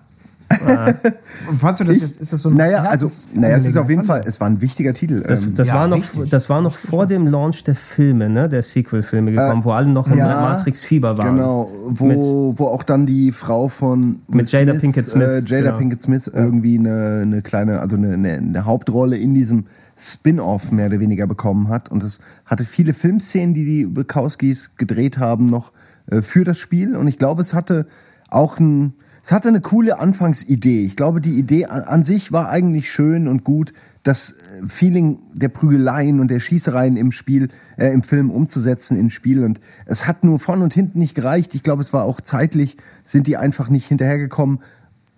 Und 1.49 1.59
fandst 1.59 1.81
du 1.81 1.83
das 1.83 1.99
jetzt, 1.99 2.21
ist 2.21 2.31
das 2.33 2.41
so 2.41 2.49
ein 2.49 2.55
Naja, 2.55 2.83
also, 2.83 3.11
naja, 3.33 3.57
es 3.57 3.65
ist 3.65 3.77
auf 3.77 3.89
jeden? 3.89 4.03
Fall, 4.03 4.23
es 4.25 4.39
war 4.39 4.47
ein 4.47 4.61
wichtiger 4.61 4.93
Titel. 4.93 5.21
das, 5.21 5.43
ähm, 5.43 5.55
das 5.55 5.67
ja, 5.67 5.75
war 5.75 5.87
noch, 5.87 5.97
richtig. 5.97 6.29
das 6.29 6.49
war 6.49 6.61
noch 6.61 6.75
vor 6.75 7.05
dem 7.05 7.27
Launch 7.27 7.63
der 7.63 7.75
Filme, 7.75 8.29
ne? 8.29 8.47
Der 8.47 8.61
Sequel-Filme 8.61 9.31
gekommen, 9.31 9.63
wo 9.63 9.71
alle 9.71 9.89
noch 9.89 10.07
im 10.07 10.13
Äh, 10.13 10.17
ja, 10.17 10.41
Matrix-Fieber 10.41 11.17
waren. 11.17 11.35
Genau, 11.35 11.69
wo, 11.87 12.05
Mit, 12.05 12.17
wo 12.59 12.67
auch 12.67 12.83
dann 12.83 13.05
die 13.05 13.31
Frau 13.31 13.67
von 13.67 14.21
Mit 14.29 14.51
Jada 14.51 14.71
Smith, 14.71 14.81
Pinkett 14.81 15.05
Smith, 15.05 15.27
äh, 15.27 15.39
Jada 15.41 15.65
genau. 15.67 15.77
Pinkett 15.77 16.01
Smith 16.01 16.31
irgendwie 16.33 16.77
eine, 16.77 17.19
eine 17.23 17.41
kleine, 17.41 17.81
also 17.81 17.95
eine, 17.97 18.13
eine, 18.13 18.33
eine 18.33 18.65
Hauptrolle 18.65 19.17
in 19.17 19.33
diesem 19.33 19.65
Spin-off 19.97 20.71
mehr 20.71 20.87
oder 20.87 20.99
weniger 20.99 21.27
bekommen 21.27 21.69
hat. 21.69 21.89
Und 21.89 22.03
es 22.03 22.19
hatte 22.45 22.63
viele 22.63 22.93
Filmszenen, 22.93 23.53
die 23.53 23.65
die 23.65 23.85
Bukowskis 23.85 24.75
gedreht 24.77 25.17
haben, 25.17 25.47
noch 25.47 25.71
äh, 26.09 26.21
für 26.21 26.43
das 26.43 26.57
Spiel. 26.57 26.95
Und 26.95 27.07
ich 27.07 27.17
glaube, 27.17 27.41
es 27.41 27.53
hatte 27.53 27.87
auch 28.29 28.59
ein, 28.59 28.93
es 29.27 29.33
hatte 29.33 29.49
eine 29.49 29.59
coole 29.59 29.99
Anfangsidee. 29.99 30.85
Ich 30.85 30.95
glaube, 30.95 31.19
die 31.19 31.37
Idee 31.37 31.65
an, 31.65 31.81
an 31.81 32.05
sich 32.05 32.31
war 32.31 32.47
eigentlich 32.47 32.89
schön 32.89 33.27
und 33.27 33.43
gut, 33.43 33.73
das 34.03 34.29
äh, 34.29 34.65
Feeling 34.69 35.19
der 35.33 35.49
Prügeleien 35.49 36.21
und 36.21 36.31
der 36.31 36.39
Schießereien 36.39 36.95
im 36.95 37.11
Spiel, 37.11 37.49
äh, 37.75 37.91
im 37.91 38.03
Film 38.03 38.31
umzusetzen 38.31 38.97
ins 38.97 39.11
Spiel. 39.11 39.43
Und 39.43 39.59
es 39.85 40.07
hat 40.07 40.23
nur 40.23 40.39
von 40.39 40.61
und 40.61 40.73
hinten 40.73 40.99
nicht 40.99 41.13
gereicht. 41.13 41.55
Ich 41.55 41.63
glaube, 41.63 41.81
es 41.81 41.91
war 41.91 42.05
auch 42.05 42.21
zeitlich, 42.21 42.77
sind 43.03 43.27
die 43.27 43.35
einfach 43.35 43.67
nicht 43.67 43.87
hinterhergekommen. 43.87 44.59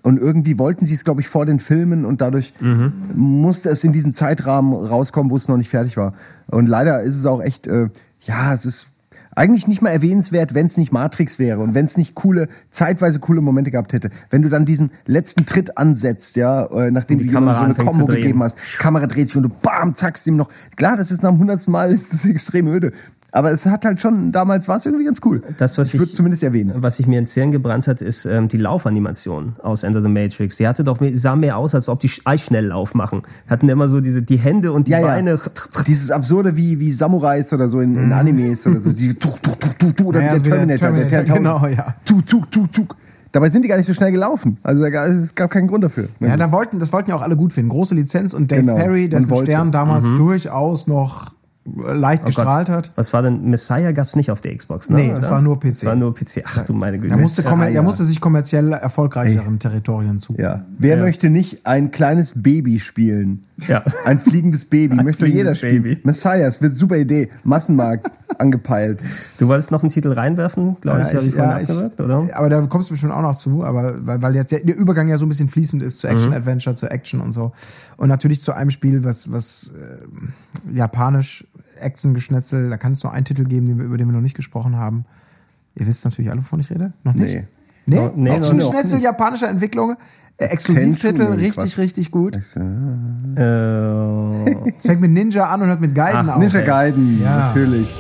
Und 0.02 0.18
irgendwie 0.18 0.58
wollten 0.58 0.86
sie 0.86 0.96
es, 0.96 1.04
glaube 1.04 1.22
ich, 1.22 1.28
vor 1.28 1.46
den 1.46 1.60
Filmen 1.60 2.04
und 2.04 2.20
dadurch 2.20 2.54
musste 3.14 3.70
es 3.70 3.84
in 3.84 3.94
diesen 3.94 4.16
Zeitrahmen 4.16 4.74
rauskommen, 4.74 5.30
wo 5.30 5.36
es 5.36 5.48
noch 5.48 5.58
nicht 5.58 5.70
fertig 5.70 5.98
war. 5.98 6.14
Und 6.48 6.68
leider 6.68 7.02
ist 7.02 7.16
es 7.16 7.28
auch 7.28 7.44
echt, 7.44 7.68
äh, 7.68 7.90
ja, 8.22 8.56
es 8.56 8.66
ist 8.66 8.88
eigentlich 9.40 9.68
nicht 9.68 9.82
mal 9.82 9.92
erwähnenswert, 9.92 10.54
wenn 10.54 10.66
es 10.66 10.76
nicht 10.76 10.92
Matrix 10.92 11.40
wäre 11.40 11.62
und 11.62 11.74
wenn 11.74 11.86
es 11.86 11.96
nicht 11.96 12.14
coole, 12.14 12.50
zeitweise 12.72 13.20
coole 13.20 13.40
Momente 13.40 13.72
gehabt 13.72 13.94
hätte. 13.94 14.10
Wenn 14.30 14.42
du 14.42 14.50
dann 14.50 14.66
diesen 14.66 14.92
letzten 15.06 15.46
Tritt 15.46 15.78
ansetzt, 15.78 16.36
ja, 16.36 16.66
äh, 16.66 16.92
nachdem 16.92 17.20
Die 17.20 17.26
du 17.26 17.32
jemandem 17.32 17.56
Kamera 17.56 17.74
so 17.74 17.82
eine 17.82 17.90
Kombo 17.90 18.06
gegeben 18.06 18.44
hast, 18.44 18.58
Kamera 18.80 19.08
dreht 19.08 19.30
sich 19.30 19.38
und 19.38 19.44
du 19.44 19.50
bam, 19.50 19.96
zackst 19.96 20.28
ihm 20.28 20.36
noch. 20.36 20.50
Klar, 20.76 20.98
das 20.98 21.10
ist 21.10 21.24
nach 21.24 21.30
dem 21.30 21.40
hundertsten 21.40 21.72
Mal 21.72 21.94
ist 21.94 22.12
das 22.12 22.26
extrem 22.30 22.68
öde. 22.68 22.92
Aber 23.32 23.52
es 23.52 23.66
hat 23.66 23.86
halt 23.86 24.02
schon, 24.02 24.32
damals 24.32 24.68
war 24.68 24.78
es 24.78 24.86
irgendwie 24.86 25.06
ganz 25.06 25.20
cool. 25.24 25.44
Das, 25.58 25.78
was 25.78 25.94
ich 25.94 26.00
würde 26.00 26.12
zumindest 26.12 26.42
erwähnen. 26.44 26.74
Was 26.78 26.98
sich 26.98 27.06
mir 27.08 27.20
ins 27.20 27.34
Hirn 27.34 27.52
gebrannt 27.52 27.88
hat, 27.88 28.02
ist 28.02 28.26
ähm, 28.26 28.48
die 28.48 28.58
Laufanimation 28.58 29.54
aus 29.62 29.84
Enter 29.84 30.02
the 30.02 30.10
Matrix. 30.10 30.58
Die 30.58 30.68
hatte 30.68 30.84
doch, 30.84 31.00
mehr- 31.00 31.16
sah 31.16 31.36
mehr 31.36 31.58
aus, 31.58 31.76
als 31.76 31.90
ob 31.90 32.00
die 32.00 32.10
Eischnelllauf 32.26 32.96
machen. 32.96 33.22
Hatten 33.48 33.70
immer 33.70 33.88
so 33.88 34.02
diese, 34.02 34.22
die 34.24 34.38
Hände 34.38 34.72
und 34.72 34.88
die 34.88 34.92
Ja, 34.94 35.00
ja. 35.00 35.08
Beine. 35.08 35.40
Dieses 35.86 36.10
absurde 36.12 36.56
wie, 36.58 36.80
wie 36.80 36.92
Samurais 36.92 37.54
oder 37.54 37.70
so 37.70 37.82
in, 37.82 37.96
in 37.96 38.14
Animes 38.14 38.66
oder 38.66 38.82
so. 38.82 38.92
Die 38.94 39.14
tuk, 39.14 39.42
tuk, 39.44 39.60
tuk, 39.60 39.78
tuk, 39.80 39.96
tuk, 39.98 40.08
oder 40.08 40.22
Ja, 40.24 40.34
wie 40.34 40.38
so 40.38 40.44
der 40.46 40.62
wie 40.64 40.68
der 40.68 40.78
Terminator, 40.78 41.08
der 41.24 41.26
Terminator, 41.26 41.36
T-1000. 41.36 41.70
genau, 41.70 41.84
ja. 41.84 41.96
Tuk, 42.06 42.26
tuk, 42.26 42.52
tuk, 42.52 42.72
tuk. 42.72 42.96
Dabei 43.32 43.52
sind 43.52 43.62
die 43.64 43.70
gar 43.70 43.78
nicht 43.78 43.86
so 43.86 43.94
schnell 43.94 44.12
gelaufen. 44.12 44.58
Also 44.64 44.84
es 44.86 45.36
gab 45.36 45.52
keinen 45.52 45.68
Grund 45.68 45.84
dafür. 45.84 46.08
Ja, 46.20 46.36
da 46.36 46.52
wollten, 46.52 46.80
das 46.80 46.92
wollten 46.92 47.12
ja 47.12 47.16
auch 47.16 47.22
alle 47.22 47.36
gut 47.36 47.54
finden. 47.54 47.70
Große 47.70 47.94
Lizenz 47.94 48.34
und 48.34 48.52
Dave 48.52 48.62
Genau, 48.62 48.76
Perry, 48.76 49.08
dessen. 49.08 49.36
Stern 49.44 49.72
damals 49.72 50.08
durchaus 50.18 50.88
noch 50.88 51.28
leicht 51.66 52.24
Oh 52.24 52.28
gestrahlt 52.28 52.68
Gott. 52.68 52.76
hat. 52.76 52.92
Was 52.96 53.14
war 53.14 53.22
denn? 53.22 53.50
Messiah 53.50 53.92
gab's 53.92 54.16
nicht 54.16 54.32
auf 54.32 54.42
der 54.42 54.56
Xbox, 54.56 54.90
ne? 54.90 54.98
Nee, 54.98 55.14
das 55.14 55.30
war 55.30 55.42
nur 55.42 55.60
PC. 55.60 55.70
Das 55.72 55.86
war 55.86 55.96
nur 55.96 56.14
PC. 56.14 56.44
Ach 56.46 56.66
du 56.66 56.74
meine 56.74 57.00
Güte. 57.00 57.14
Er 57.14 57.20
musste, 57.20 57.42
ja. 57.44 57.68
er 57.68 57.82
musste 57.84 58.04
sich 58.06 58.20
kommerziell 58.22 58.72
erfolgreicheren 58.74 59.60
Territorien 59.60 60.20
zu. 60.20 60.36
Ja. 60.38 60.66
Wer 60.78 60.98
Ja. 60.98 61.04
möchte 61.04 61.30
nicht 61.30 61.66
ein 61.66 61.92
kleines 61.92 62.42
Baby 62.42 62.80
spielen? 62.80 63.46
Ja. 63.68 63.84
Ein 64.06 64.20
fliegendes 64.20 64.66
Baby. 64.66 64.98
Ein 65.00 65.06
möchte 65.06 65.28
jeder 65.28 65.56
spielen. 65.56 65.84
Baby. 65.84 66.02
Messiah, 66.04 66.48
es 66.48 66.62
wird 66.62 66.76
super 66.76 66.98
Idee. 66.98 67.30
Massenmarkt 67.44 68.10
angepeilt. 68.40 69.02
Du 69.38 69.48
wolltest 69.48 69.72
noch 69.72 69.82
einen 69.84 69.90
Titel 69.90 70.12
reinwerfen, 70.12 70.78
glaube 70.82 71.00
ich, 71.02 71.08
Ja, 71.08 71.14
habe 71.14 71.22
ich 71.24 71.30
ich, 71.30 71.36
vorhin 71.36 71.52
ja, 71.52 71.60
ich, 71.62 71.70
abgewürgt, 71.70 72.02
oder? 72.02 72.30
aber 72.38 72.50
da 72.50 72.62
kommst 72.68 72.90
du 72.90 72.94
bestimmt 72.94 73.12
auch 73.14 73.22
noch 73.22 73.36
zu, 73.36 73.64
aber 73.64 74.06
weil, 74.06 74.22
weil 74.22 74.36
jetzt 74.36 74.52
der, 74.52 74.60
der 74.62 74.76
Übergang 74.78 75.08
ja 75.08 75.18
so 75.18 75.26
ein 75.26 75.30
bisschen 75.30 75.50
fließend 75.50 75.84
ist 75.84 76.00
zu 76.00 76.08
Mhm. 76.08 76.14
Action 76.14 76.34
Adventure, 76.34 76.76
zu 76.76 76.90
Action 76.90 77.22
und 77.22 77.34
so. 77.34 77.52
Und 77.98 78.10
natürlich 78.10 78.42
zu 78.42 78.54
einem 78.54 78.72
Spiel, 78.72 79.04
was, 79.04 79.32
was 79.32 79.72
äh, 79.76 80.76
japanisch 80.76 81.46
Action 81.80 82.14
geschnetzel, 82.14 82.70
da 82.70 82.78
kann 82.78 82.92
es 82.94 83.04
nur 83.04 83.14
einen 83.14 83.26
Titel 83.26 83.46
geben, 83.46 83.66
den 83.66 83.78
wir, 83.78 83.86
über 83.86 83.98
den 83.98 84.08
wir 84.08 84.14
noch 84.14 84.22
nicht 84.22 84.36
gesprochen 84.36 84.76
haben. 84.76 85.06
Ihr 85.76 85.88
wisst 85.88 86.04
natürlich 86.04 86.30
alle, 86.32 86.40
wovon 86.42 86.60
ich 86.60 86.70
rede? 86.70 86.94
Noch 87.04 87.14
nicht? 87.14 87.34
Nee. 87.34 87.48
Nee, 87.90 87.96
No- 87.98 88.12
nee, 88.16 88.30
Action 88.30 88.58
noch 88.58 88.68
geschnetzel 88.72 88.96
nicht. 88.98 89.04
japanischer 89.06 89.50
Entwicklung. 89.50 89.96
Äh, 90.38 90.46
Exklusivtitel, 90.46 91.24
richtig, 91.24 91.54
Quatsch. 91.56 91.78
richtig 91.78 92.12
gut. 92.12 92.36
Äh, 92.38 92.40
Es 94.70 94.86
fängt 94.86 95.02
mit 95.02 95.12
Ninja 95.12 95.46
an 95.48 95.62
und 95.64 95.68
hört 95.68 95.82
mit 95.82 95.94
Gaiden 95.96 96.30
Ach, 96.30 96.36
auf. 96.36 96.40
Ninja 96.42 96.60
ey. 96.62 96.66
Gaiden, 96.66 97.22
Ja. 97.22 97.38
natürlich. 97.48 97.94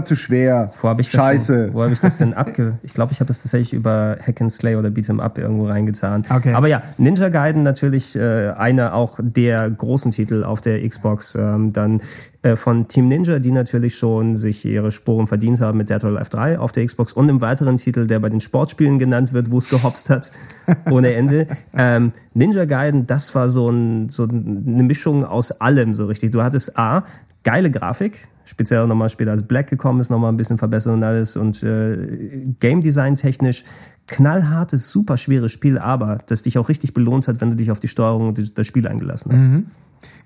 Immer 0.00 0.04
zu 0.04 0.16
schwer. 0.16 0.70
Wo 0.80 0.88
habe 0.88 1.00
ich, 1.02 1.10
Scheiße. 1.10 1.66
denn- 1.66 1.74
wo 1.74 1.82
hab 1.82 1.92
ich 1.92 2.00
das 2.00 2.16
denn 2.16 2.32
abge... 2.34 2.78
Ich 2.82 2.94
glaube, 2.94 3.12
ich 3.12 3.20
habe 3.20 3.28
das 3.28 3.42
tatsächlich 3.42 3.72
über 3.74 4.16
Hack 4.24 4.40
and 4.40 4.50
Slay 4.50 4.76
oder 4.76 4.88
Beat'em 4.88 5.20
Up 5.20 5.38
irgendwo 5.38 5.66
reingetan. 5.66 6.24
Okay. 6.28 6.54
Aber 6.54 6.68
ja, 6.68 6.82
Ninja 6.98 7.28
Gaiden 7.28 7.62
natürlich 7.62 8.16
äh, 8.16 8.50
einer 8.50 8.94
auch 8.94 9.18
der 9.22 9.70
großen 9.70 10.10
Titel 10.12 10.44
auf 10.44 10.60
der 10.60 10.86
Xbox. 10.86 11.34
Ähm, 11.34 11.72
dann 11.72 12.00
äh, 12.42 12.56
von 12.56 12.88
Team 12.88 13.08
Ninja, 13.08 13.38
die 13.38 13.52
natürlich 13.52 13.96
schon 13.98 14.36
sich 14.36 14.64
ihre 14.64 14.90
Sporen 14.90 15.26
verdient 15.26 15.60
haben 15.60 15.76
mit 15.78 15.90
Dead 15.90 16.02
or 16.02 16.10
Alive 16.10 16.30
3 16.30 16.58
auf 16.58 16.72
der 16.72 16.86
Xbox 16.86 17.12
und 17.12 17.28
im 17.28 17.40
weiteren 17.42 17.76
Titel, 17.76 18.06
der 18.06 18.18
bei 18.20 18.30
den 18.30 18.40
Sportspielen 18.40 18.98
genannt 18.98 19.32
wird, 19.34 19.50
wo 19.50 19.58
es 19.58 19.68
gehopst 19.68 20.08
hat 20.08 20.32
ohne 20.90 21.12
Ende. 21.12 21.46
Ähm, 21.76 22.12
Ninja 22.32 22.64
Gaiden, 22.64 23.06
das 23.06 23.34
war 23.34 23.48
so, 23.48 23.68
ein, 23.68 24.08
so 24.08 24.22
eine 24.24 24.82
Mischung 24.82 25.24
aus 25.24 25.52
allem 25.60 25.92
so 25.92 26.06
richtig. 26.06 26.30
Du 26.30 26.42
hattest 26.42 26.78
A, 26.78 27.04
geile 27.44 27.70
Grafik, 27.70 28.26
speziell 28.50 28.86
nochmal 28.86 29.08
später 29.08 29.30
als 29.30 29.46
Black 29.46 29.68
gekommen 29.68 30.00
ist, 30.00 30.10
nochmal 30.10 30.32
ein 30.32 30.36
bisschen 30.36 30.58
verbessert 30.58 30.92
und 30.92 31.04
alles 31.04 31.36
und 31.36 31.62
äh, 31.62 32.44
Game 32.58 32.82
Design 32.82 33.14
technisch 33.14 33.64
knallhartes, 34.08 34.90
super 34.90 35.16
schweres 35.16 35.52
Spiel, 35.52 35.78
aber 35.78 36.18
das 36.26 36.42
dich 36.42 36.58
auch 36.58 36.68
richtig 36.68 36.92
belohnt 36.92 37.28
hat, 37.28 37.40
wenn 37.40 37.50
du 37.50 37.56
dich 37.56 37.70
auf 37.70 37.78
die 37.78 37.88
Steuerung 37.88 38.28
und 38.28 38.58
das 38.58 38.66
Spiel 38.66 38.88
eingelassen 38.88 39.32
hast. 39.36 39.50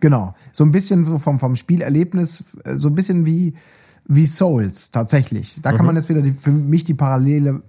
Genau. 0.01 0.35
So 0.53 0.65
ein 0.65 0.73
bisschen 0.73 1.05
so 1.05 1.19
vom, 1.19 1.39
vom 1.39 1.55
Spielerlebnis, 1.55 2.57
äh, 2.65 2.77
so 2.77 2.89
ein 2.89 2.95
bisschen 2.95 3.27
wie, 3.27 3.55
wie 4.07 4.27
Souls 4.27 4.91
tatsächlich. 4.91 5.59
Da 5.61 5.73
kann 5.73 5.85
man 5.85 5.97
jetzt 5.97 6.09
wieder 6.09 6.23
die, 6.23 6.33
für 6.33 6.51
mich 6.51 6.85
die 6.85 6.95
Parallele 6.95 7.63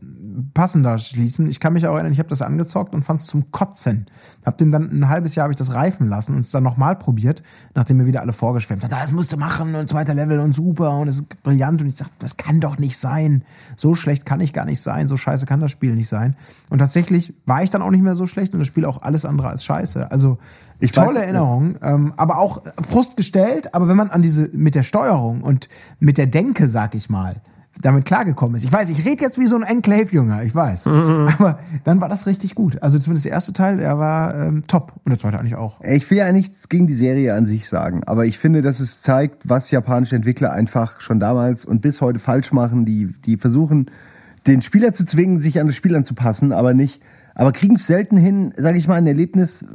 passender 0.54 0.98
schließen. 0.98 1.50
Ich 1.50 1.60
kann 1.60 1.74
mich 1.74 1.88
auch 1.88 1.94
erinnern, 1.94 2.12
ich 2.12 2.20
habe 2.20 2.30
das 2.30 2.42
angezockt 2.42 2.94
und 2.94 3.04
fand 3.04 3.22
es 3.22 3.28
zum 3.28 3.52
Kotzen. 3.52 4.08
Hab 4.46 4.58
dem 4.58 4.72
dann 4.72 4.90
ein 4.92 5.10
halbes 5.10 5.36
Jahr 5.36 5.44
habe 5.46 5.54
ich 5.54 5.58
das 5.58 5.74
reifen 5.74 6.08
lassen 6.08 6.34
und 6.36 6.42
es 6.42 6.52
dann 6.52 6.64
nochmal 6.64 6.96
probiert, 6.96 7.44
nachdem 7.74 7.98
mir 7.98 8.06
wieder 8.06 8.22
alle 8.22 8.34
vorgeschwemmt 8.34 8.84
hat. 8.84 8.92
Das 8.92 9.12
musst 9.12 9.32
du 9.34 9.38
machen 9.38 9.74
und 9.76 9.90
zweiter 9.90 10.14
Level 10.14 10.40
und 10.40 10.54
super 10.54 10.98
und 10.98 11.08
es 11.08 11.16
ist 11.18 11.44
brillant 11.44 11.82
und 11.82 11.88
ich 11.88 11.96
dachte, 11.96 12.12
das 12.20 12.38
kann 12.38 12.60
doch 12.60 12.78
nicht 12.78 12.98
sein. 12.98 13.44
So 13.76 13.96
schlecht 13.96 14.26
kann 14.26 14.40
ich 14.42 14.54
gar 14.54 14.66
nicht 14.66 14.82
sein, 14.82 15.08
so 15.08 15.18
scheiße 15.18 15.46
kann 15.46 15.60
das 15.60 15.72
Spiel 15.72 15.96
nicht 15.96 16.10
sein. 16.10 16.36
Und 16.70 16.80
tatsächlich 16.80 17.34
war 17.46 17.64
ich 17.64 17.70
dann 17.70 17.82
auch 17.82 17.92
nicht 17.92 18.04
mehr 18.04 18.16
so 18.16 18.28
schlecht 18.28 18.54
und 18.54 18.60
das 18.60 18.68
Spiel 18.68 18.86
auch 18.86 19.02
alles 19.02 19.26
andere 19.26 19.50
als 19.50 19.64
scheiße. 19.64 20.12
Also 20.12 20.38
Ich 20.80 20.92
tolle 20.92 21.20
weiß- 21.20 21.24
Erinnerung, 21.24 21.78
ähm, 21.82 22.14
aber 22.18 22.38
auch 22.38 22.62
Frust 22.90 23.18
gestellt, 23.18 23.74
aber 23.74 23.88
wenn 23.88 23.98
man 23.98 24.10
an 24.10 24.22
diese 24.22 24.50
mit 24.54 24.76
der 24.76 24.84
Steuerung 24.84 25.42
und 25.42 25.70
mit 26.00 26.18
der 26.18 26.28
Denke, 26.28 26.70
sag 26.70 26.96
ich 26.96 27.10
mal, 27.10 27.36
damit 27.82 28.06
klargekommen 28.06 28.56
ist. 28.56 28.64
Ich 28.64 28.72
weiß, 28.72 28.90
ich 28.90 29.06
rede 29.06 29.22
jetzt 29.22 29.40
wie 29.40 29.48
so 29.48 29.56
ein 29.56 29.64
Enclave-Jünger, 29.64 30.44
ich 30.44 30.56
weiß. 30.56 30.88
Aber 30.88 31.60
dann 31.84 32.02
war 32.02 32.10
das 32.10 32.26
richtig 32.26 32.56
gut. 32.56 32.82
Also 32.82 33.00
zumindest 33.00 33.26
der 33.26 33.34
erste 33.34 33.54
Teil, 33.54 33.78
der 33.78 34.00
war 34.00 34.36
ähm, 34.36 34.64
top. 34.68 34.94
Und 35.04 35.10
der 35.10 35.20
zweite 35.20 35.40
eigentlich 35.40 35.56
auch. 35.56 35.82
Ich 35.82 36.10
will 36.10 36.18
ja 36.18 36.32
nichts 36.32 36.70
gegen 36.70 36.88
die 36.88 36.94
Serie 36.94 37.34
an 37.34 37.46
sich 37.46 37.68
sagen, 37.68 38.04
aber 38.06 38.26
ich 38.26 38.40
finde, 38.40 38.62
dass 38.62 38.80
es 38.80 39.02
zeigt, 39.02 39.50
was 39.50 39.72
japanische 39.72 40.16
Entwickler 40.16 40.52
einfach 40.52 41.02
schon 41.02 41.20
damals 41.20 41.66
und 41.66 41.82
bis 41.82 42.02
heute 42.02 42.20
falsch 42.20 42.52
machen. 42.52 42.86
Die, 42.86 43.14
die 43.26 43.38
versuchen, 43.38 43.92
den 44.48 44.62
Spieler 44.62 44.94
zu 44.94 45.06
zwingen, 45.06 45.38
sich 45.38 45.60
an 45.60 45.68
das 45.68 45.76
Spiel 45.76 45.96
anzupassen, 45.96 46.54
aber 46.54 46.74
nicht, 46.74 47.02
aber 47.36 47.52
kriegen 47.52 47.76
es 47.76 47.86
selten 47.86 48.16
hin, 48.16 48.54
sage 48.56 48.78
ich 48.78 48.88
mal, 48.88 48.96
ein 48.96 49.08
Erlebnis 49.08 49.66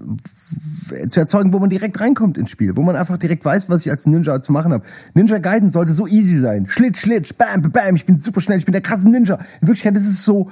zu 1.09 1.21
erzeugen, 1.21 1.53
wo 1.53 1.59
man 1.59 1.69
direkt 1.69 2.01
reinkommt 2.01 2.39
ins 2.39 2.51
Spiel, 2.51 2.75
wo 2.75 2.83
man 2.83 2.97
einfach 2.97 3.19
direkt 3.19 3.45
weiß, 3.45 3.69
was 3.69 3.83
ich 3.83 3.91
als 3.91 4.07
Ninja 4.07 4.41
zu 4.41 4.51
machen 4.51 4.73
habe. 4.73 4.85
Ninja 5.13 5.39
Gaiden 5.39 5.69
sollte 5.69 5.93
so 5.93 6.07
easy 6.07 6.41
sein. 6.41 6.67
Schlitz, 6.67 7.01
Schlitz, 7.01 7.35
bam, 7.35 7.61
bam, 7.63 7.71
bam, 7.71 7.97
ich 7.97 8.07
bin 8.07 8.19
super 8.19 8.41
schnell, 8.41 8.59
ich 8.59 8.65
bin 8.65 8.73
der 8.73 8.81
krasse 8.81 9.09
Ninja. 9.09 9.39
In 9.61 9.69
Wirklichkeit 9.69 9.97
ist 9.97 10.09
es 10.09 10.25
so, 10.25 10.51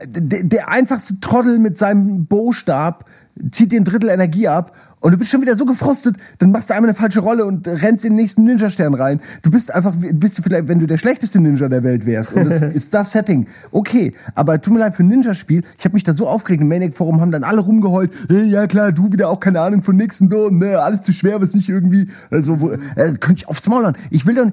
äh, 0.00 0.06
der, 0.06 0.44
der 0.44 0.68
einfachste 0.70 1.18
Trottel 1.18 1.58
mit 1.58 1.76
seinem 1.76 2.26
Bostab 2.26 3.04
zieht 3.50 3.72
dir 3.72 3.80
ein 3.80 3.84
Drittel 3.84 4.10
Energie 4.10 4.48
ab 4.48 4.76
und 5.00 5.12
du 5.12 5.18
bist 5.18 5.30
schon 5.30 5.42
wieder 5.42 5.56
so 5.56 5.66
gefrustet, 5.66 6.16
dann 6.38 6.50
machst 6.50 6.70
du 6.70 6.74
einmal 6.74 6.88
eine 6.88 6.96
falsche 6.96 7.20
Rolle 7.20 7.44
und 7.44 7.68
rennst 7.68 8.04
in 8.04 8.12
den 8.12 8.16
nächsten 8.16 8.44
Ninja-Stern 8.44 8.94
rein. 8.94 9.20
Du 9.42 9.50
bist 9.50 9.74
einfach, 9.74 9.94
bist 10.12 10.38
du 10.38 10.42
vielleicht, 10.42 10.68
wenn 10.68 10.78
du 10.78 10.86
der 10.86 10.96
schlechteste 10.96 11.40
Ninja 11.40 11.68
der 11.68 11.82
Welt 11.82 12.06
wärst 12.06 12.32
und 12.32 12.46
das 12.46 12.62
ist 12.74 12.94
das 12.94 13.12
Setting. 13.12 13.48
Okay, 13.70 14.14
aber 14.34 14.60
tut 14.62 14.72
mir 14.72 14.80
leid, 14.80 14.94
für 14.94 15.02
ein 15.02 15.08
Ninja-Spiel, 15.08 15.62
ich 15.78 15.84
habe 15.84 15.94
mich 15.94 16.04
da 16.04 16.14
so 16.14 16.26
aufgeregt, 16.26 16.62
im 16.62 16.68
Maniac-Forum 16.68 17.20
haben 17.20 17.32
dann 17.32 17.44
alle 17.44 17.60
rumgeheult, 17.60 18.12
hey, 18.28 18.44
ja 18.44 18.66
klar, 18.66 18.92
du 18.92 19.12
wieder 19.12 19.28
auch 19.28 19.40
keine 19.40 19.60
Ahnung 19.60 19.82
von 19.82 19.96
nix 19.96 20.20
und 20.20 20.32
so, 20.32 20.48
ne, 20.48 20.78
alles 20.78 21.02
zu 21.02 21.12
schwer, 21.12 21.40
was 21.42 21.54
nicht 21.54 21.68
irgendwie, 21.68 22.08
also, 22.30 22.60
wo, 22.60 22.70
äh, 22.70 22.78
könnte 23.20 23.42
ich 23.42 23.48
aufs 23.48 23.66
Maul 23.66 23.84
hauen. 23.84 23.96
Ich 24.10 24.24
will 24.26 24.34
dann, 24.34 24.52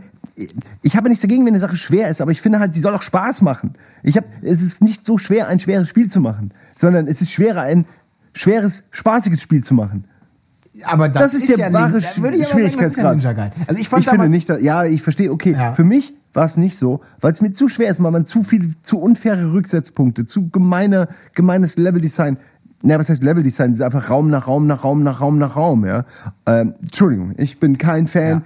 ich 0.81 0.97
habe 0.97 1.07
nichts 1.07 1.21
dagegen, 1.21 1.45
wenn 1.45 1.53
eine 1.53 1.59
Sache 1.59 1.75
schwer 1.75 2.09
ist, 2.09 2.19
aber 2.19 2.31
ich 2.31 2.41
finde 2.41 2.59
halt, 2.59 2.73
sie 2.73 2.81
soll 2.81 2.93
auch 2.93 3.01
Spaß 3.01 3.41
machen. 3.41 3.75
Ich 4.03 4.17
habe, 4.17 4.27
es 4.41 4.61
ist 4.61 4.81
nicht 4.81 5.05
so 5.05 5.17
schwer, 5.17 5.47
ein 5.47 5.59
schweres 5.59 5.87
Spiel 5.87 6.09
zu 6.09 6.19
machen, 6.19 6.51
sondern 6.77 7.07
es 7.07 7.21
ist 7.21 7.31
schwerer, 7.31 7.61
ein 7.61 7.85
schweres, 8.33 8.83
spaßiges 8.91 9.41
Spiel 9.41 9.63
zu 9.63 9.73
machen. 9.73 10.05
Aber 10.85 11.09
Das, 11.09 11.33
ist, 11.33 11.49
der 11.49 11.57
ja 11.57 11.73
wahre 11.73 11.97
ich 11.97 12.05
aber 12.05 12.11
sagen, 12.11 12.23
das 12.23 12.35
ist 12.35 12.39
ja 12.39 12.45
Schwierigkeitsgrad. 12.45 13.51
Also 13.67 13.81
ich 13.81 13.89
fand 13.89 14.03
ich 14.03 14.09
finde 14.09 14.29
nicht, 14.29 14.49
dass, 14.49 14.61
ja, 14.61 14.85
ich 14.85 15.01
verstehe, 15.01 15.31
okay. 15.31 15.53
Ja. 15.53 15.73
Für 15.73 15.83
mich 15.83 16.13
war 16.33 16.45
es 16.45 16.57
nicht 16.57 16.77
so, 16.77 17.01
weil 17.19 17.33
es 17.33 17.41
mir 17.41 17.51
zu 17.51 17.67
schwer 17.67 17.91
ist, 17.91 18.01
weil 18.01 18.11
man 18.11 18.25
zu 18.25 18.43
viel, 18.43 18.71
zu 18.81 18.99
unfaire 18.99 19.51
Rücksetzpunkte, 19.51 20.25
zu 20.25 20.49
gemeine, 20.49 21.09
gemeines 21.33 21.77
Leveldesign. 21.77 22.37
Na, 22.83 22.97
was 22.97 23.09
heißt 23.09 23.21
Leveldesign? 23.21 23.71
Das 23.71 23.79
ist 23.79 23.85
einfach 23.85 24.09
Raum 24.09 24.29
nach 24.29 24.47
Raum 24.47 24.65
nach 24.65 24.83
Raum 24.83 25.03
nach 25.03 25.19
Raum 25.21 25.37
nach 25.37 25.55
Raum, 25.55 25.85
ja. 25.85 26.05
Ähm, 26.45 26.73
Entschuldigung, 26.81 27.33
ich 27.37 27.59
bin 27.59 27.77
kein 27.77 28.07
Fan. 28.07 28.29
Ja. 28.29 28.41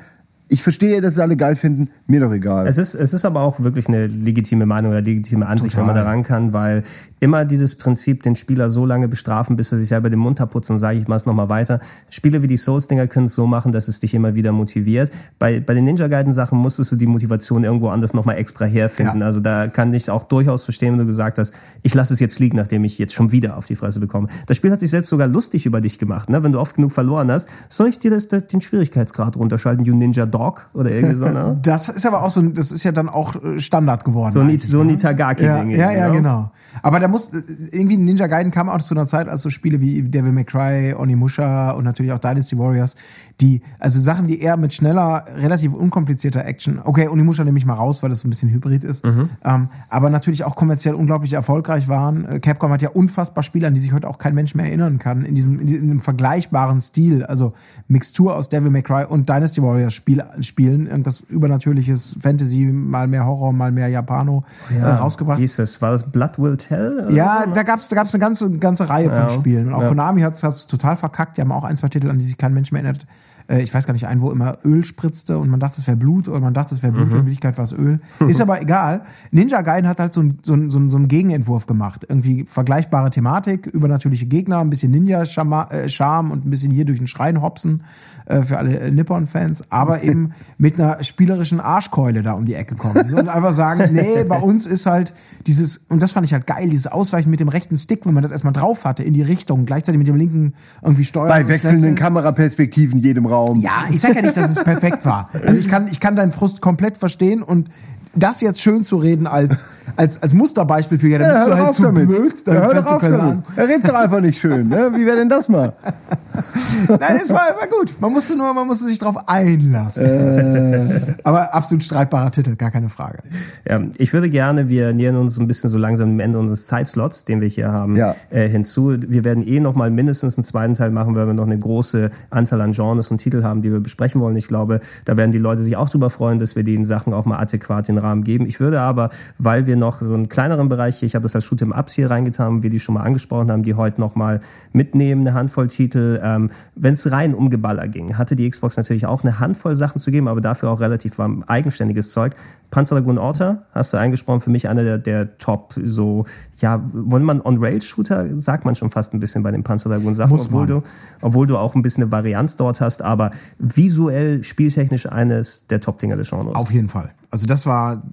Ich 0.48 0.62
verstehe, 0.62 1.02
dass 1.02 1.14
es 1.14 1.20
alle 1.20 1.38
geil 1.38 1.56
finden, 1.56 1.90
mir 2.06 2.20
doch 2.20 2.32
egal. 2.32 2.68
Es 2.68 2.78
ist, 2.78 2.94
es 2.94 3.14
ist 3.14 3.26
aber 3.26 3.42
auch 3.42 3.62
wirklich 3.62 3.88
eine 3.88 4.06
legitime 4.08 4.66
Meinung 4.68 4.92
oder 4.92 5.02
legitime 5.02 5.48
Ansicht, 5.48 5.74
Total. 5.74 5.88
wenn 5.88 5.96
man 5.96 6.04
da 6.04 6.10
ran 6.10 6.24
kann, 6.24 6.54
weil 6.54 6.84
immer 7.20 7.46
dieses 7.46 7.76
Prinzip, 7.76 8.24
den 8.24 8.36
Spieler 8.36 8.70
so 8.70 8.86
lange 8.86 9.08
bestrafen, 9.08 9.56
bis 9.56 9.72
er 9.72 9.80
sich 9.80 9.90
selber 9.90 10.10
den 10.10 10.20
Mund 10.20 10.42
abputzt 10.42 10.70
und 10.70 10.78
sage 10.78 10.98
ich 10.98 11.08
mal 11.08 11.16
es 11.16 11.26
nochmal 11.26 11.50
weiter. 11.50 11.80
Spiele 12.10 12.44
wie 12.44 12.48
die 12.48 12.58
Souls-Dinger 12.58 13.08
können 13.08 13.28
es 13.28 13.36
so 13.36 13.48
machen, 13.48 13.72
dass 13.72 13.88
es 13.88 14.00
dich 14.00 14.14
immer 14.14 14.36
wieder 14.36 14.52
motiviert. 14.52 15.12
Bei, 15.40 15.60
bei 15.60 15.74
den 15.74 15.86
Ninja 15.86 16.08
Gaiden-Sachen 16.08 16.58
musstest 16.58 16.92
du 16.92 16.96
die 16.96 17.08
Motivation 17.08 17.64
irgendwo 17.64 17.90
anders 17.90 18.14
nochmal 18.14 18.38
extra 18.38 18.66
herfinden. 18.66 19.22
Ja. 19.22 19.26
Also 19.26 19.40
da 19.40 19.68
kann 19.68 19.94
ich 19.94 20.10
auch 20.10 20.24
durchaus 20.24 20.64
verstehen, 20.64 20.94
wenn 20.94 21.00
du 21.00 21.06
gesagt 21.06 21.40
hast, 21.40 21.54
ich 21.84 21.94
lasse 21.94 22.14
es 22.14 22.20
jetzt 22.20 22.40
liegen, 22.40 22.58
nachdem 22.58 22.84
ich 22.84 22.98
jetzt 22.98 23.14
schon 23.14 23.32
wieder 23.32 23.58
auf 23.58 23.66
die 23.66 23.76
Fresse 23.76 24.00
bekomme. 24.00 24.28
Das 24.48 24.58
Spiel 24.58 24.72
hat 24.72 24.80
sich 24.80 24.90
selbst 24.90 25.10
sogar 25.10 25.28
lustig 25.28 25.66
über 25.66 25.82
dich 25.82 25.98
gemacht, 26.00 26.30
ne? 26.30 26.44
Wenn 26.44 26.52
du 26.52 26.60
oft 26.60 26.76
genug 26.76 26.92
verloren 26.92 27.32
hast, 27.32 27.48
soll 27.70 27.88
ich 27.88 28.00
dir 28.00 28.12
das, 28.12 28.28
das, 28.28 28.48
den 28.48 28.62
Schwierigkeitsgrad 28.62 29.38
runterschalten, 29.38 29.86
you 29.86 29.96
Ninja 29.96 30.26
Dog 30.26 30.68
oder 30.74 30.92
irgendwie 30.92 31.16
so, 31.16 31.30
ne? 31.30 31.58
Das 31.66 31.90
ist 31.90 32.06
aber 32.06 32.24
auch 32.24 32.30
so, 32.30 32.42
das 32.42 32.72
ist 32.72 32.84
ja 32.84 32.92
dann 32.92 33.10
auch 33.10 33.36
äh, 33.44 33.60
Standard 33.60 34.04
geworden. 34.04 34.32
So 34.32 34.42
ein, 34.42 34.60
so 34.60 34.82
ein 34.82 34.88
ne? 34.88 34.94
Itagaki-Ding. 34.94 35.72
Ja, 35.72 35.92
ja, 35.92 35.98
ja, 35.98 36.08
ne? 36.10 36.18
genau. 36.18 36.52
Aber 36.82 37.00
da 37.00 37.08
muss, 37.16 37.32
irgendwie 37.72 37.98
Ninja 37.98 38.28
Gaiden 38.28 38.52
kam 38.52 38.68
auch 38.70 38.82
zu 38.82 38.94
einer 38.94 39.06
Zeit, 39.06 39.30
als 39.30 39.42
so 39.42 39.50
Spiele 39.50 39.80
wie 39.80 40.04
Devil 40.04 40.34
May 40.34 40.44
Cry, 40.44 40.94
Onimusha 40.94 41.72
und 41.72 41.86
natürlich 41.86 42.12
auch 42.12 42.20
Dynasty 42.20 42.58
Warriors, 42.58 42.96
die, 43.42 43.62
also 43.80 44.00
Sachen, 44.00 44.28
die 44.28 44.42
eher 44.42 44.58
mit 44.58 44.74
schneller, 44.74 45.24
relativ 45.38 45.74
unkomplizierter 45.74 46.44
Action, 46.46 46.80
okay, 46.84 47.08
Onimusha 47.08 47.44
nehme 47.44 47.58
ich 47.58 47.66
mal 47.66 47.74
raus, 47.74 48.04
weil 48.04 48.10
das 48.10 48.20
so 48.20 48.28
ein 48.28 48.32
bisschen 48.32 48.50
hybrid 48.50 48.84
ist, 48.84 49.06
Mhm. 49.06 49.30
ähm, 49.44 49.70
aber 49.90 50.10
natürlich 50.10 50.44
auch 50.44 50.56
kommerziell 50.56 50.94
unglaublich 50.94 51.34
erfolgreich 51.34 51.88
waren. 51.88 52.26
Äh, 52.26 52.40
Capcom 52.40 52.72
hat 52.72 52.82
ja 52.82 52.90
unfassbar 52.90 53.44
Spiele, 53.44 53.68
an 53.68 53.74
die 53.74 53.80
sich 53.80 53.94
heute 53.94 54.08
auch 54.10 54.18
kein 54.18 54.36
Mensch 54.36 54.54
mehr 54.56 54.66
erinnern 54.66 55.00
kann, 55.00 55.24
in 55.26 55.36
diesem, 55.36 55.60
in 55.60 55.68
diesem 55.68 56.02
vergleichbaren 56.02 56.80
Stil, 56.82 57.24
also 57.26 57.54
Mixtur 57.88 58.36
aus 58.36 58.50
Devil 58.50 58.72
May 58.72 58.82
Cry 58.84 59.06
und 59.08 59.30
Dynasty 59.30 59.62
Warriors 59.62 59.94
Spiel, 59.94 60.24
Spielen, 60.42 60.88
irgendwas 60.88 61.22
übernatürliches 61.22 62.18
Fantasy, 62.22 62.66
mal 62.66 63.08
mehr 63.08 63.26
Horror, 63.26 63.54
mal 63.54 63.72
mehr 63.72 63.88
Japano 63.88 64.44
äh, 64.78 64.84
rausgebracht. 64.84 65.40
Ist 65.40 65.60
das? 65.60 65.82
War 65.82 65.92
das 65.92 66.04
Blood 66.12 66.40
Will 66.40 66.58
Tell? 66.58 66.95
Ja, 67.10 67.46
da 67.48 67.64
gab's 67.64 67.88
da 67.88 67.96
gab's 67.96 68.14
eine 68.14 68.22
ganze, 68.22 68.52
ganze 68.58 68.90
Reihe 68.90 69.10
von 69.10 69.20
Ja. 69.20 69.30
Spielen. 69.30 69.68
Und 69.68 69.74
auch 69.74 69.82
Ja. 69.82 69.90
Konami 69.90 70.22
hat's 70.22 70.44
hat's 70.44 70.68
total 70.68 70.96
verkackt. 70.96 71.38
Die 71.38 71.42
haben 71.42 71.52
auch 71.52 71.64
ein, 71.64 71.78
zwei 71.78 71.88
Titel, 71.88 72.10
an 72.10 72.18
die 72.18 72.26
sich 72.26 72.38
kein 72.38 72.54
Mensch 72.54 72.72
mehr 72.72 72.84
erinnert. 72.84 73.06
Äh, 73.48 73.62
Ich 73.62 73.74
weiß 73.74 73.86
gar 73.88 73.94
nicht, 73.94 74.08
ein, 74.08 74.22
wo 74.22 74.32
immer 74.32 74.58
Öl 74.64 74.84
spritzte 74.86 75.38
und 75.38 75.50
man 75.50 75.60
dachte, 75.60 75.80
es 75.82 75.88
wäre 75.88 75.98
Blut 75.98 76.28
oder 76.28 76.40
man 76.40 76.54
dachte, 76.54 76.74
es 76.76 76.82
wäre 76.84 76.92
Blut, 76.94 77.08
Mhm. 77.08 77.12
in 77.12 77.18
Wirklichkeit 77.20 77.58
war 77.58 77.64
es 77.66 77.72
Öl. 77.74 78.00
Ist 78.28 78.42
aber 78.42 78.62
egal. 78.62 79.02
Ninja 79.32 79.62
Gaiden 79.62 79.88
hat 79.90 80.00
halt 80.00 80.14
so, 80.14 80.22
ein, 80.22 80.40
so, 80.42 80.54
ein, 80.54 80.70
so, 80.70 80.78
ein, 80.80 80.90
so 80.90 80.98
einen 80.98 81.08
Gegenentwurf 81.08 81.66
gemacht. 81.68 82.06
Irgendwie 82.08 82.46
vergleichbare 82.46 83.10
Thematik, 83.10 83.68
übernatürliche 83.68 84.26
Gegner, 84.26 84.60
ein 84.60 84.70
bisschen 84.70 84.92
Ninja-Charme 84.92 86.32
und 86.32 86.46
ein 86.46 86.50
bisschen 86.50 86.72
hier 86.72 86.86
durch 86.86 87.00
den 87.00 87.08
Schrein 87.08 87.42
hopsen 87.42 87.82
äh, 88.26 88.42
für 88.42 88.58
alle 88.58 88.80
äh, 88.80 88.92
Nippon-Fans, 88.92 89.66
aber 89.72 90.04
eben 90.04 90.32
mit 90.58 90.80
einer 90.80 91.04
spielerischen 91.04 91.60
Arschkeule 91.60 92.22
da 92.24 92.34
um 92.34 92.46
die 92.46 92.56
Ecke 92.56 92.76
kommen. 92.76 93.14
Und 93.14 93.30
einfach 93.30 93.54
sagen, 93.54 93.90
nee, 93.94 94.24
bei 94.28 94.40
uns 94.40 94.66
ist 94.66 94.86
halt 94.86 95.14
dieses, 95.48 95.78
und 95.90 96.02
das 96.02 96.12
fand 96.12 96.26
ich 96.26 96.34
halt 96.34 96.48
geil, 96.48 96.70
dieses 96.70 96.88
Ausweichen 96.88 97.30
mit 97.30 97.40
dem 97.40 97.50
rechten 97.50 97.78
Stick, 97.78 98.06
wenn 98.06 98.14
man 98.14 98.24
das 98.24 98.32
erstmal 98.32 98.54
drauf 98.54 98.86
hatte, 98.86 99.04
in 99.04 99.14
die 99.14 99.22
Richtung, 99.22 99.66
gleichzeitig 99.66 100.00
mit 100.00 100.08
dem 100.08 100.16
linken 100.16 100.54
irgendwie 100.82 101.04
steuern. 101.04 101.28
Bei 101.30 101.48
wechselnden. 101.48 101.96
Kameraperspektiven 101.96 103.00
jedem 103.00 103.26
Raum. 103.26 103.35
Ja, 103.56 103.86
ich 103.90 104.02
sag 104.02 104.16
ja 104.16 104.22
nicht, 104.22 104.38
dass 104.38 104.50
es 104.50 104.64
perfekt 104.64 105.06
war. 105.06 105.30
Also 105.34 105.60
ich 105.60 105.68
kann, 105.68 105.88
ich 105.88 106.00
kann 106.00 106.16
deinen 106.16 106.32
Frust 106.32 106.62
komplett 106.62 106.98
verstehen 106.98 107.42
und 107.42 107.70
das 108.16 108.42
jetzt 108.42 108.62
schön 108.62 108.84
zu 108.84 108.98
reden 108.98 109.28
als, 109.28 109.64
als, 109.96 110.22
als 110.22 110.34
Musterbeispiel 110.34 110.98
für, 111.00 111.08
ja, 111.08 111.20
dann 111.20 111.30
Ja, 111.30 111.34
bist 111.36 111.48
du 111.48 111.52
doch 111.58 111.66
halt 111.66 111.76
zu 111.76 111.82
damit. 111.84 112.08
blöd, 112.08 112.34
dann 112.48 112.56
Ja, 112.56 112.62
hör 112.62 112.70
kannst 112.70 112.84
doch 112.84 112.90
du 112.90 112.96
auf 112.96 113.02
keine 113.02 113.18
damit. 113.18 113.32
Ahnung. 113.32 113.44
Er 113.56 113.68
redet 113.68 113.88
doch 113.90 113.94
einfach 113.96 114.22
nicht 114.22 114.40
schön. 114.40 114.68
Ne? 114.68 114.92
Wie 114.96 115.06
wäre 115.06 115.18
denn 115.18 115.30
das 115.30 115.50
mal? 115.50 115.74
Nein, 117.00 117.18
es 117.22 117.30
war, 117.30 117.38
war 117.60 117.68
gut. 117.80 117.94
Man 118.02 118.12
musste 118.12 118.36
nur, 118.36 118.54
man 118.54 118.68
musste 118.68 118.86
sich 118.86 119.00
drauf 119.00 119.16
einlassen. 119.28 120.06
Äh. 120.06 121.14
Aber 121.24 121.54
absolut 121.56 121.84
streitbarer 121.84 122.32
Titel, 122.32 122.56
gar 122.56 122.72
keine 122.72 122.90
Frage. 122.90 123.20
Ja, 123.68 123.80
ich 123.98 124.12
würde 124.12 124.30
gerne, 124.30 124.68
wir 124.68 124.94
nähern 124.94 125.16
uns 125.16 125.38
ein 125.40 125.48
bisschen 125.48 125.70
so 125.70 125.78
langsam 125.78 126.10
dem 126.10 126.20
Ende 126.20 126.38
unseres 126.40 126.66
Zeitslots, 126.68 127.24
den 127.26 127.40
wir 127.42 127.48
hier 127.48 127.72
haben, 127.72 127.96
Ja. 127.96 128.16
äh, 128.30 128.50
hinzu. 128.50 128.96
Wir 129.08 129.24
werden 129.24 129.48
eh 129.48 129.60
noch 129.60 129.76
mal 129.76 129.90
mindestens 129.92 130.38
einen 130.38 130.44
zweiten 130.44 130.74
Teil 130.74 130.92
machen, 130.92 131.16
weil 131.16 131.28
wir 131.28 131.34
noch 131.34 131.46
eine 131.46 131.58
große 131.58 132.10
Anzahl 132.30 132.60
an 132.62 132.74
Genres 132.74 133.12
und 133.12 133.20
Titel 133.20 133.44
haben, 133.44 133.62
die 133.62 133.72
wir 133.72 133.80
besprechen 133.80 134.20
wollen. 134.20 134.36
Ich 134.36 134.48
glaube, 134.48 134.82
da 135.06 135.16
werden 135.18 135.32
die 135.32 135.38
Leute 135.38 135.64
sich 135.64 135.78
auch 135.78 135.90
drüber 135.90 136.10
freuen, 136.10 136.40
dass 136.40 136.56
wir 136.58 136.64
den 136.64 136.84
Sachen 136.86 137.14
auch 137.14 137.26
mal 137.26 137.38
adäquat 137.40 137.88
den 137.88 137.98
Rahmen 137.98 138.24
geben. 138.24 138.46
Ich 138.46 138.60
würde 138.60 138.82
aber, 138.82 139.10
weil 139.38 139.66
wir 139.68 139.75
noch 139.76 140.02
so 140.02 140.14
einen 140.14 140.30
kleineren 140.30 140.70
Bereich 140.70 140.98
hier, 140.98 141.08
ich 141.08 141.16
habe 141.16 141.24
das 141.24 141.36
als 141.36 141.46
Shoot'em 141.46 141.78
Ups 141.78 141.94
hier 141.94 142.10
reingetan, 142.10 142.64
wir 142.64 142.70
die 142.70 142.80
schon 142.80 142.96
mal 142.96 143.04
angesprochen 143.04 143.52
haben, 143.52 143.64
die 143.64 143.74
heute 143.74 144.00
noch 144.02 144.16
mal 144.16 144.40
mitnehmen, 144.74 145.22
eine 145.22 145.34
Handvoll 145.34 145.68
Titel. 145.68 146.20
Ähm, 146.24 146.50
Wenn 146.76 146.94
es 146.94 147.12
rein 147.12 147.34
um 147.34 147.50
Geballer 147.50 147.88
ging, 147.88 148.18
hatte 148.18 148.36
die 148.36 148.50
Xbox 148.50 148.78
natürlich 148.78 149.06
auch 149.06 149.24
eine 149.24 149.40
Handvoll 149.40 149.76
Sachen 149.76 150.00
zu 150.00 150.12
geben, 150.12 150.28
aber 150.28 150.42
dafür 150.42 150.70
auch 150.70 150.80
relativ 150.80 151.20
eigenständiges 151.20 152.12
Zeug. 152.12 152.36
Panzer 152.72 152.96
Dragoon 152.96 153.18
Orta 153.18 153.64
hast 153.72 153.94
du 153.94 153.98
eingesprochen, 153.98 154.42
für 154.42 154.50
mich 154.50 154.68
einer 154.68 154.84
der, 154.84 154.98
der 154.98 155.38
Top, 155.38 155.74
so, 155.82 156.26
ja, 156.58 156.84
wenn 156.94 157.24
man 157.24 157.42
On-Rail-Shooter, 157.42 158.38
sagt 158.38 158.66
man 158.66 158.76
schon 158.76 158.90
fast 158.90 159.14
ein 159.14 159.20
bisschen 159.20 159.44
bei 159.44 159.52
den 159.52 159.64
Panzer 159.64 159.90
Dragoon 159.90 160.14
Sachen, 160.14 160.32
Muss 160.32 160.48
obwohl 160.48 160.68
man. 160.68 160.82
du, 160.82 160.84
obwohl 161.22 161.48
du 161.48 161.58
auch 161.58 161.76
ein 161.76 161.82
bisschen 161.82 162.04
eine 162.04 162.12
Varianz 162.12 162.58
dort 162.58 162.82
hast, 162.82 163.02
aber 163.02 163.32
visuell, 163.60 164.44
spieltechnisch 164.44 165.06
eines 165.10 165.68
der 165.68 165.80
Top-Dinger 165.80 166.18
des 166.18 166.30
Genres. 166.30 166.56
Auf 166.56 166.72
jeden 166.72 166.90
Fall. 166.90 167.12
Also 167.32 167.46
das 167.46 167.66
war 167.66 168.04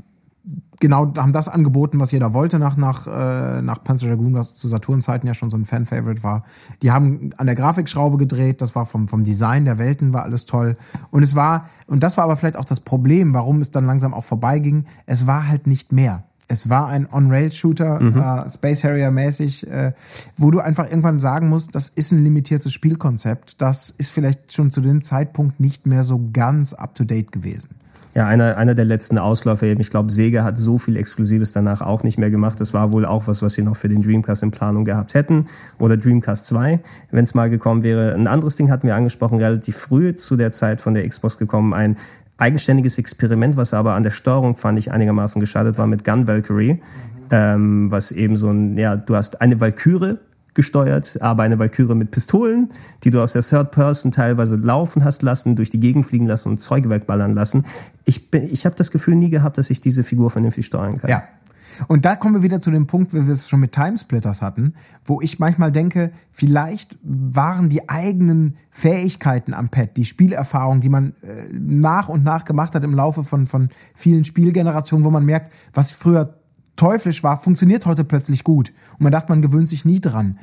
genau, 0.80 1.12
haben 1.16 1.32
das 1.32 1.48
angeboten, 1.48 2.00
was 2.00 2.10
jeder 2.10 2.34
wollte 2.34 2.58
nach, 2.58 2.76
nach, 2.76 3.06
äh, 3.06 3.62
nach 3.62 3.84
Panzer 3.84 4.08
Dragoon, 4.08 4.34
was 4.34 4.54
zu 4.54 4.68
Saturn-Zeiten 4.68 5.26
ja 5.26 5.34
schon 5.34 5.50
so 5.50 5.56
ein 5.56 5.64
Fan-Favorite 5.64 6.22
war. 6.22 6.44
Die 6.82 6.90
haben 6.90 7.30
an 7.36 7.46
der 7.46 7.54
Grafikschraube 7.54 8.16
gedreht, 8.16 8.60
das 8.60 8.74
war 8.74 8.86
vom, 8.86 9.08
vom 9.08 9.24
Design 9.24 9.64
der 9.64 9.78
Welten, 9.78 10.12
war 10.12 10.24
alles 10.24 10.46
toll. 10.46 10.76
Und 11.10 11.22
es 11.22 11.34
war, 11.34 11.68
und 11.86 12.02
das 12.02 12.16
war 12.16 12.24
aber 12.24 12.36
vielleicht 12.36 12.56
auch 12.56 12.64
das 12.64 12.80
Problem, 12.80 13.34
warum 13.34 13.60
es 13.60 13.70
dann 13.70 13.86
langsam 13.86 14.14
auch 14.14 14.24
vorbeiging, 14.24 14.84
es 15.06 15.26
war 15.26 15.46
halt 15.46 15.66
nicht 15.66 15.92
mehr. 15.92 16.24
Es 16.48 16.68
war 16.68 16.88
ein 16.88 17.08
On-Rail-Shooter, 17.10 18.44
äh, 18.44 18.50
Space 18.50 18.84
Harrier-mäßig, 18.84 19.66
äh, 19.70 19.92
wo 20.36 20.50
du 20.50 20.60
einfach 20.60 20.84
irgendwann 20.84 21.18
sagen 21.18 21.48
musst, 21.48 21.74
das 21.74 21.88
ist 21.88 22.12
ein 22.12 22.22
limitiertes 22.22 22.72
Spielkonzept. 22.72 23.62
Das 23.62 23.88
ist 23.90 24.10
vielleicht 24.10 24.52
schon 24.52 24.70
zu 24.70 24.82
dem 24.82 25.00
Zeitpunkt 25.00 25.60
nicht 25.60 25.86
mehr 25.86 26.04
so 26.04 26.28
ganz 26.32 26.74
up-to-date 26.74 27.32
gewesen. 27.32 27.76
Ja, 28.14 28.26
einer, 28.26 28.58
einer 28.58 28.74
der 28.74 28.84
letzten 28.84 29.16
Ausläufer 29.16 29.66
eben. 29.66 29.80
Ich 29.80 29.88
glaube, 29.88 30.12
Sega 30.12 30.44
hat 30.44 30.58
so 30.58 30.76
viel 30.76 30.98
Exklusives 30.98 31.52
danach 31.52 31.80
auch 31.80 32.02
nicht 32.02 32.18
mehr 32.18 32.30
gemacht. 32.30 32.60
Das 32.60 32.74
war 32.74 32.92
wohl 32.92 33.06
auch 33.06 33.26
was, 33.26 33.40
was 33.40 33.54
sie 33.54 33.62
noch 33.62 33.76
für 33.76 33.88
den 33.88 34.02
Dreamcast 34.02 34.42
in 34.42 34.50
Planung 34.50 34.84
gehabt 34.84 35.14
hätten. 35.14 35.46
Oder 35.78 35.96
Dreamcast 35.96 36.44
2, 36.46 36.80
wenn 37.10 37.24
es 37.24 37.32
mal 37.32 37.48
gekommen 37.48 37.82
wäre. 37.82 38.14
Ein 38.14 38.26
anderes 38.26 38.56
Ding 38.56 38.70
hatten 38.70 38.86
wir 38.86 38.96
angesprochen, 38.96 39.38
relativ 39.38 39.78
früh 39.78 40.14
zu 40.14 40.36
der 40.36 40.52
Zeit 40.52 40.82
von 40.82 40.92
der 40.92 41.08
Xbox 41.08 41.38
gekommen. 41.38 41.72
Ein 41.72 41.96
eigenständiges 42.36 42.98
Experiment, 42.98 43.56
was 43.56 43.72
aber 43.72 43.94
an 43.94 44.02
der 44.02 44.10
Steuerung, 44.10 44.56
fand 44.56 44.78
ich, 44.78 44.92
einigermaßen 44.92 45.40
gescheitert 45.40 45.78
war 45.78 45.86
mit 45.86 46.04
Gun 46.04 46.26
Valkyrie. 46.26 46.82
Ähm, 47.30 47.90
was 47.90 48.10
eben 48.10 48.36
so 48.36 48.50
ein, 48.50 48.76
ja, 48.76 48.94
du 48.96 49.16
hast 49.16 49.40
eine 49.40 49.58
Valkyrie 49.58 50.18
gesteuert, 50.54 51.18
aber 51.22 51.42
eine 51.44 51.58
Valkyrie 51.58 51.94
mit 51.94 52.10
Pistolen, 52.10 52.70
die 53.04 53.10
du 53.10 53.22
aus 53.22 53.32
der 53.32 53.42
Third 53.42 53.70
Person 53.70 54.12
teilweise 54.12 54.56
laufen 54.56 55.04
hast 55.04 55.22
lassen, 55.22 55.56
durch 55.56 55.70
die 55.70 55.80
Gegend 55.80 56.06
fliegen 56.06 56.26
lassen 56.26 56.48
und 56.50 56.58
Zeug 56.58 56.88
wegballern 56.88 57.34
lassen. 57.34 57.64
Ich, 58.04 58.30
bin- 58.30 58.44
ich 58.44 58.66
habe 58.66 58.76
das 58.76 58.90
Gefühl 58.90 59.14
nie 59.14 59.30
gehabt, 59.30 59.56
dass 59.58 59.70
ich 59.70 59.80
diese 59.80 60.04
Figur 60.04 60.30
vernünftig 60.30 60.66
steuern 60.66 60.98
kann. 60.98 61.10
Ja. 61.10 61.22
Und 61.88 62.04
da 62.04 62.16
kommen 62.16 62.34
wir 62.34 62.42
wieder 62.42 62.60
zu 62.60 62.70
dem 62.70 62.86
Punkt, 62.86 63.14
wie 63.14 63.26
wir 63.26 63.32
es 63.32 63.48
schon 63.48 63.60
mit 63.60 63.72
Timesplitters 63.72 64.42
hatten, 64.42 64.74
wo 65.06 65.22
ich 65.22 65.38
manchmal 65.38 65.72
denke, 65.72 66.12
vielleicht 66.30 66.98
waren 67.02 67.70
die 67.70 67.88
eigenen 67.88 68.56
Fähigkeiten 68.70 69.54
am 69.54 69.70
Pad, 69.70 69.96
die 69.96 70.04
Spielerfahrung, 70.04 70.82
die 70.82 70.90
man 70.90 71.14
äh, 71.22 71.50
nach 71.50 72.10
und 72.10 72.24
nach 72.24 72.44
gemacht 72.44 72.74
hat 72.74 72.84
im 72.84 72.94
Laufe 72.94 73.24
von, 73.24 73.46
von 73.46 73.70
vielen 73.94 74.24
Spielgenerationen, 74.24 75.06
wo 75.06 75.10
man 75.10 75.24
merkt, 75.24 75.50
was 75.72 75.92
früher 75.92 76.34
teuflisch 76.76 77.22
war, 77.22 77.40
funktioniert 77.40 77.86
heute 77.86 78.04
plötzlich 78.04 78.44
gut. 78.44 78.72
Und 78.92 79.02
man 79.02 79.12
dachte, 79.12 79.30
man 79.30 79.42
gewöhnt 79.42 79.68
sich 79.68 79.84
nie 79.84 80.00
dran. 80.00 80.38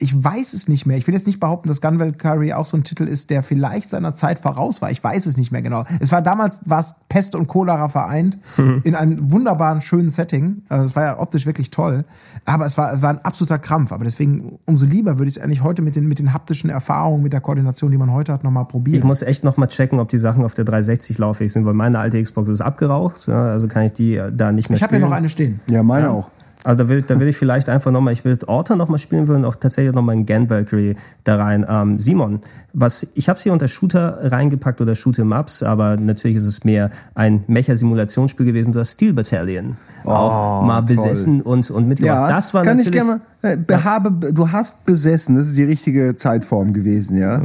Ich 0.00 0.22
weiß 0.22 0.52
es 0.54 0.68
nicht 0.68 0.86
mehr. 0.86 0.96
Ich 0.96 1.06
will 1.06 1.14
jetzt 1.14 1.26
nicht 1.26 1.40
behaupten, 1.40 1.68
dass 1.68 1.80
Gun 1.80 1.98
Valkyrie 1.98 2.54
auch 2.54 2.64
so 2.64 2.76
ein 2.76 2.84
Titel 2.84 3.04
ist, 3.04 3.30
der 3.30 3.42
vielleicht 3.42 3.90
seiner 3.90 4.14
Zeit 4.14 4.38
voraus 4.38 4.80
war. 4.80 4.90
Ich 4.90 5.02
weiß 5.02 5.26
es 5.26 5.36
nicht 5.36 5.50
mehr 5.50 5.62
genau. 5.62 5.84
Es 6.00 6.12
war 6.12 6.22
damals, 6.22 6.60
war 6.64 6.80
es 6.80 6.94
Pest 7.08 7.34
und 7.34 7.48
Cholera 7.48 7.88
vereint 7.88 8.38
in 8.84 8.94
einem 8.94 9.30
wunderbaren, 9.30 9.80
schönen 9.80 10.10
Setting. 10.10 10.62
Also 10.68 10.84
es 10.84 10.94
war 10.96 11.02
ja 11.04 11.18
optisch 11.18 11.46
wirklich 11.46 11.70
toll. 11.70 12.04
Aber 12.44 12.64
es 12.66 12.78
war, 12.78 12.92
es 12.92 13.02
war 13.02 13.10
ein 13.10 13.18
absoluter 13.24 13.58
Krampf. 13.58 13.92
Aber 13.92 14.04
deswegen, 14.04 14.58
umso 14.66 14.84
lieber 14.86 15.18
würde 15.18 15.30
ich 15.30 15.36
es 15.36 15.42
eigentlich 15.42 15.62
heute 15.62 15.82
mit 15.82 15.96
den, 15.96 16.06
mit 16.06 16.18
den 16.18 16.32
haptischen 16.32 16.70
Erfahrungen, 16.70 17.22
mit 17.22 17.32
der 17.32 17.40
Koordination, 17.40 17.90
die 17.90 17.98
man 17.98 18.12
heute 18.12 18.32
hat, 18.32 18.44
nochmal 18.44 18.66
probieren. 18.66 18.98
Ich 18.98 19.04
muss 19.04 19.22
echt 19.22 19.42
noch 19.42 19.56
mal 19.56 19.66
checken, 19.66 19.98
ob 19.98 20.08
die 20.08 20.18
Sachen 20.18 20.44
auf 20.44 20.54
der 20.54 20.64
360 20.64 21.18
lauffähig 21.18 21.52
sind, 21.52 21.66
weil 21.66 21.74
meine 21.74 21.98
alte 21.98 22.22
Xbox 22.22 22.48
ist 22.48 22.60
abgeraucht. 22.60 23.26
Ja, 23.26 23.44
also 23.46 23.66
kann 23.68 23.82
ich 23.82 23.92
die 23.94 24.14
äh, 24.14 24.32
da 24.32 24.52
nicht 24.52 24.70
mehr 24.70 24.76
ich 24.76 24.82
habe 24.82 24.90
hier 24.90 25.00
spielen. 25.00 25.10
noch 25.10 25.16
eine 25.16 25.28
stehen. 25.28 25.60
Ja, 25.68 25.82
meine 25.82 26.10
auch. 26.10 26.30
Also 26.68 26.84
da 26.84 26.90
will, 26.90 27.00
da 27.00 27.18
will 27.18 27.28
ich 27.28 27.36
vielleicht 27.38 27.70
einfach 27.70 27.90
nochmal, 27.90 28.12
ich 28.12 28.26
will 28.26 28.38
Orta 28.46 28.76
nochmal 28.76 28.98
spielen 28.98 29.26
wollen, 29.26 29.46
auch 29.46 29.54
tatsächlich 29.54 29.94
nochmal 29.94 30.16
in 30.16 30.26
Gan 30.26 30.50
Valkyrie 30.50 30.96
da 31.24 31.36
rein. 31.36 31.64
Ähm, 31.66 31.98
Simon, 31.98 32.40
was, 32.74 33.06
ich 33.14 33.30
habe 33.30 33.40
sie 33.40 33.48
unter 33.48 33.68
Shooter 33.68 34.18
reingepackt 34.30 34.82
oder 34.82 34.92
Shoot'em 34.92 35.34
Ups, 35.34 35.62
aber 35.62 35.96
natürlich 35.96 36.36
ist 36.36 36.44
es 36.44 36.64
mehr 36.64 36.90
ein 37.14 37.42
Mecha-Simulationsspiel 37.46 38.44
gewesen, 38.44 38.74
du 38.74 38.80
hast 38.80 38.92
Steel 38.92 39.14
Battalion. 39.14 39.78
auch 40.04 40.62
mal 40.62 40.82
toll. 40.82 40.96
besessen 40.96 41.40
und, 41.40 41.70
und 41.70 41.88
mitgemacht. 41.88 42.28
Ja, 42.28 42.36
das 42.36 42.52
war 42.52 42.64
kann 42.64 42.78
ich 42.78 42.84
natürlich, 42.84 43.06
gerne 43.06 43.22
mal. 43.40 43.50
Äh, 43.50 43.56
behabe, 43.56 44.32
du 44.34 44.52
hast 44.52 44.84
besessen, 44.84 45.36
das 45.36 45.46
ist 45.46 45.56
die 45.56 45.64
richtige 45.64 46.16
Zeitform 46.16 46.74
gewesen, 46.74 47.16
ja. 47.16 47.40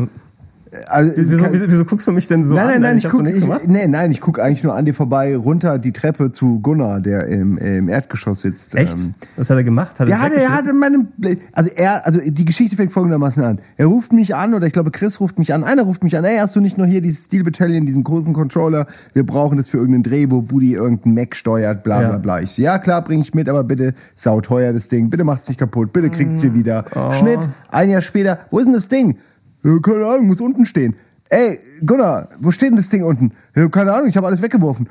Also, 0.88 1.12
Wieso, 1.16 1.52
wieso, 1.52 1.66
wieso 1.68 1.86
guckst 1.86 2.08
du 2.08 2.12
mich 2.12 2.28
denn 2.28 2.44
so 2.44 2.54
nein, 2.56 2.64
an? 2.64 2.72
nein, 2.74 2.82
nein, 2.82 2.98
ich, 2.98 3.04
doch 3.04 3.12
guck, 3.12 3.28
ich, 3.28 3.68
nee, 3.68 3.88
nein, 3.88 4.12
ich 4.12 4.22
guck 4.22 4.40
eigentlich 4.40 4.64
nur 4.64 4.76
an 4.76 4.86
dir 4.86 4.94
vorbei, 4.94 5.36
runter 5.36 5.78
die 5.80 5.92
Treppe 5.92 6.32
zu 6.32 6.60
Gunnar, 6.62 7.00
der 7.00 7.28
im, 7.28 7.58
im 7.58 7.90
Erdgeschoss 7.90 8.42
sitzt. 8.42 8.76
Echt? 8.76 9.00
Ähm, 9.00 9.14
Was 9.36 9.50
hat 9.50 9.58
er 9.58 9.64
gemacht? 9.64 10.00
Hat 10.00 10.08
der 10.08 10.16
er 10.16 10.22
hatte, 10.22 10.36
er 10.42 10.50
hatte 10.54 10.74
meine, 10.74 11.08
also 11.52 11.70
er, 11.76 12.06
also 12.06 12.20
die 12.24 12.46
Geschichte 12.46 12.76
fängt 12.76 12.92
folgendermaßen 12.92 13.44
an. 13.44 13.60
Er 13.78 13.86
ruft 13.88 14.14
mich 14.14 14.36
an, 14.36 14.54
oder 14.54 14.66
ich 14.68 14.74
glaube 14.74 14.92
Chris 14.92 15.20
ruft 15.20 15.38
mich 15.40 15.54
an, 15.54 15.64
einer 15.64 15.84
ruft 15.84 16.04
mich 16.04 16.18
an, 16.18 16.24
ey, 16.26 16.38
hast 16.38 16.56
du 16.56 16.62
nicht 16.62 16.78
nur 16.78 16.88
hier 16.88 17.02
dieses 17.02 17.26
Steel 17.26 17.44
Battalion, 17.44 17.86
diesen 17.86 18.04
großen 18.04 18.34
Controller, 18.34 18.88
wir 19.14 19.26
brauchen 19.26 19.58
das 19.58 19.68
für 19.70 19.78
irgendeinen 19.78 20.04
Dreh, 20.04 20.28
wo 20.30 20.42
Buddy 20.42 20.74
irgendeinen 20.74 21.16
Mac 21.16 21.36
steuert, 21.36 21.84
bla 21.84 22.00
bla 22.00 22.10
Ja. 22.12 22.18
bla. 22.18 22.42
Ich 22.42 22.52
so, 22.52 22.62
ja 22.62 22.80
klar, 22.80 23.04
bring 23.04 23.22
ich 23.22 23.34
mit, 23.34 23.48
aber 23.50 23.64
bitte 23.64 23.94
sauteuer 24.16 24.74
das 24.74 24.90
Ding, 24.90 25.10
bitte 25.10 25.24
mach's 25.24 25.48
nicht 25.48 25.60
kaputt, 25.60 25.94
bitte 25.94 26.10
kriegt's 26.10 26.42
Mm. 26.42 26.46
hier 26.46 26.54
wieder. 26.56 26.86
Oh. 26.96 27.12
Schnitt, 27.12 27.40
ein 27.70 27.90
Jahr 27.90 28.02
später, 28.02 28.40
wo 28.50 28.60
ist 28.60 28.66
denn 28.66 28.74
das 28.74 28.88
Ding? 28.88 29.18
Ja, 29.64 29.80
keine 29.82 30.06
Ahnung, 30.06 30.28
muss 30.28 30.42
unten 30.42 30.66
stehen. 30.66 30.96
Ey, 31.30 31.60
Gunnar, 31.86 32.28
wo 32.40 32.52
steht 32.52 32.70
denn 32.72 32.78
das 32.78 32.90
Ding 32.90 33.04
unten? 33.04 33.32
Ja, 33.56 33.68
keine 33.70 33.94
Ahnung, 33.94 34.08
ich 34.08 34.18
habe 34.18 34.28
alles 34.28 34.42
weggeworfen. 34.42 34.88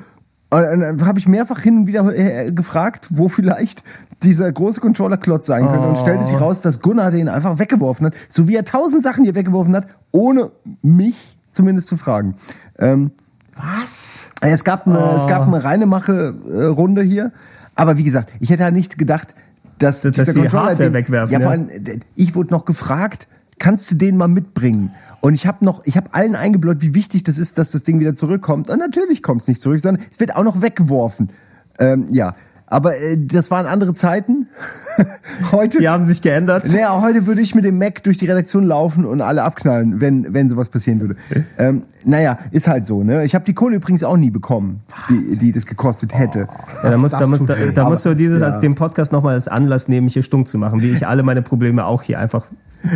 Und 0.49 0.61
dann 0.61 1.05
habe 1.05 1.17
ich 1.17 1.27
mehrfach 1.27 1.59
hin 1.59 1.77
und 1.79 1.87
wieder 1.87 2.05
äh, 2.15 2.51
gefragt, 2.51 3.07
wo 3.11 3.27
vielleicht 3.27 3.83
dieser 4.21 4.51
große 4.51 4.81
Controller-Klotz 4.81 5.47
sein 5.47 5.67
könnte. 5.67 5.87
Und 5.87 5.97
stellte 5.97 6.23
sich 6.23 6.39
raus, 6.39 6.61
dass 6.61 6.79
Gunnar 6.81 7.11
den 7.11 7.27
einfach 7.29 7.57
weggeworfen 7.59 8.05
hat. 8.07 8.13
So 8.29 8.47
wie 8.47 8.55
er 8.55 8.63
tausend 8.65 9.01
Sachen 9.03 9.23
hier 9.23 9.33
weggeworfen 9.35 9.75
hat, 9.75 9.87
ohne 10.11 10.51
mich 10.83 11.37
zumindest 11.51 11.87
zu 11.87 11.97
fragen. 11.97 12.35
Ähm, 12.77 13.11
Was? 13.55 14.29
es 14.41 14.63
gab 14.63 14.85
eine, 14.87 14.99
es 15.17 15.27
gab 15.27 15.47
eine 15.47 15.63
reine 15.63 15.85
Mache-Runde 15.87 17.01
hier. 17.03 17.31
Aber 17.75 17.97
wie 17.97 18.03
gesagt, 18.03 18.31
ich 18.39 18.49
hätte 18.51 18.63
halt 18.63 18.75
nicht 18.75 18.97
gedacht, 18.99 19.33
dass, 19.79 20.01
Dass 20.01 20.11
dieser 20.13 20.33
die 20.33 20.39
Controller 20.41 20.63
Hardware 20.65 20.89
den- 20.89 20.93
wegwerfen, 20.93 21.33
Ja, 21.33 21.39
vor 21.39 21.45
ja. 21.55 21.59
allem, 21.59 21.69
äh, 21.69 21.99
ich 22.15 22.35
wurde 22.35 22.51
noch 22.53 22.65
gefragt, 22.65 23.27
kannst 23.63 23.89
du 23.89 23.95
den 23.95 24.17
mal 24.17 24.27
mitbringen? 24.27 24.91
Und 25.21 25.33
ich 25.33 25.47
habe 25.47 25.63
noch, 25.63 25.85
ich 25.85 25.95
habe 25.95 26.13
allen 26.13 26.35
eingebläut, 26.35 26.81
wie 26.81 26.93
wichtig 26.93 27.23
das 27.23 27.37
ist, 27.37 27.57
dass 27.57 27.71
das 27.71 27.83
Ding 27.83 28.01
wieder 28.01 28.13
zurückkommt. 28.13 28.69
Und 28.69 28.77
natürlich 28.77 29.23
kommt 29.23 29.41
es 29.41 29.47
nicht 29.47 29.61
zurück, 29.61 29.79
sondern 29.79 30.03
es 30.11 30.19
wird 30.19 30.35
auch 30.35 30.43
noch 30.43 30.61
weggeworfen. 30.61 31.29
Ähm, 31.79 32.07
ja, 32.11 32.33
aber 32.67 32.97
äh, 32.97 33.17
das 33.17 33.51
waren 33.51 33.65
andere 33.65 33.93
Zeiten. 33.93 34.47
heute, 35.53 35.79
Die 35.79 35.87
haben 35.87 36.03
sich 36.03 36.21
geändert. 36.21 36.69
naja, 36.73 37.01
heute 37.01 37.25
würde 37.25 37.39
ich 37.39 37.55
mit 37.55 37.63
dem 37.63 37.77
Mac 37.77 38.03
durch 38.03 38.17
die 38.17 38.25
Redaktion 38.25 38.65
laufen 38.65 39.05
und 39.05 39.21
alle 39.21 39.43
abknallen, 39.43 40.01
wenn, 40.01 40.33
wenn 40.33 40.49
sowas 40.49 40.67
passieren 40.67 40.99
würde. 40.99 41.15
Ähm, 41.57 41.83
naja, 42.03 42.39
ist 42.51 42.67
halt 42.67 42.85
so. 42.85 43.03
Ne? 43.03 43.23
Ich 43.23 43.33
habe 43.33 43.45
die 43.45 43.53
Kohle 43.53 43.77
übrigens 43.77 44.03
auch 44.03 44.17
nie 44.17 44.29
bekommen, 44.29 44.81
die, 45.09 45.37
die 45.37 45.51
das 45.53 45.65
gekostet 45.65 46.13
hätte. 46.13 46.47
Ja, 46.83 46.91
da, 46.91 46.97
muss, 46.97 47.11
das 47.11 47.21
da, 47.21 47.27
muss, 47.27 47.39
tut 47.39 47.49
da, 47.49 47.55
da 47.73 47.89
musst 47.89 48.05
du 48.05 48.13
dieses, 48.13 48.41
ja. 48.41 48.59
den 48.59 48.75
Podcast 48.75 49.13
nochmal 49.13 49.35
als 49.35 49.47
Anlass 49.47 49.87
nehmen, 49.87 50.05
mich 50.05 50.13
hier 50.13 50.23
stumm 50.23 50.45
zu 50.45 50.57
machen, 50.57 50.81
wie 50.81 50.91
ich 50.91 51.07
alle 51.07 51.23
meine 51.23 51.41
Probleme 51.41 51.85
auch 51.85 52.01
hier 52.01 52.19
einfach 52.19 52.47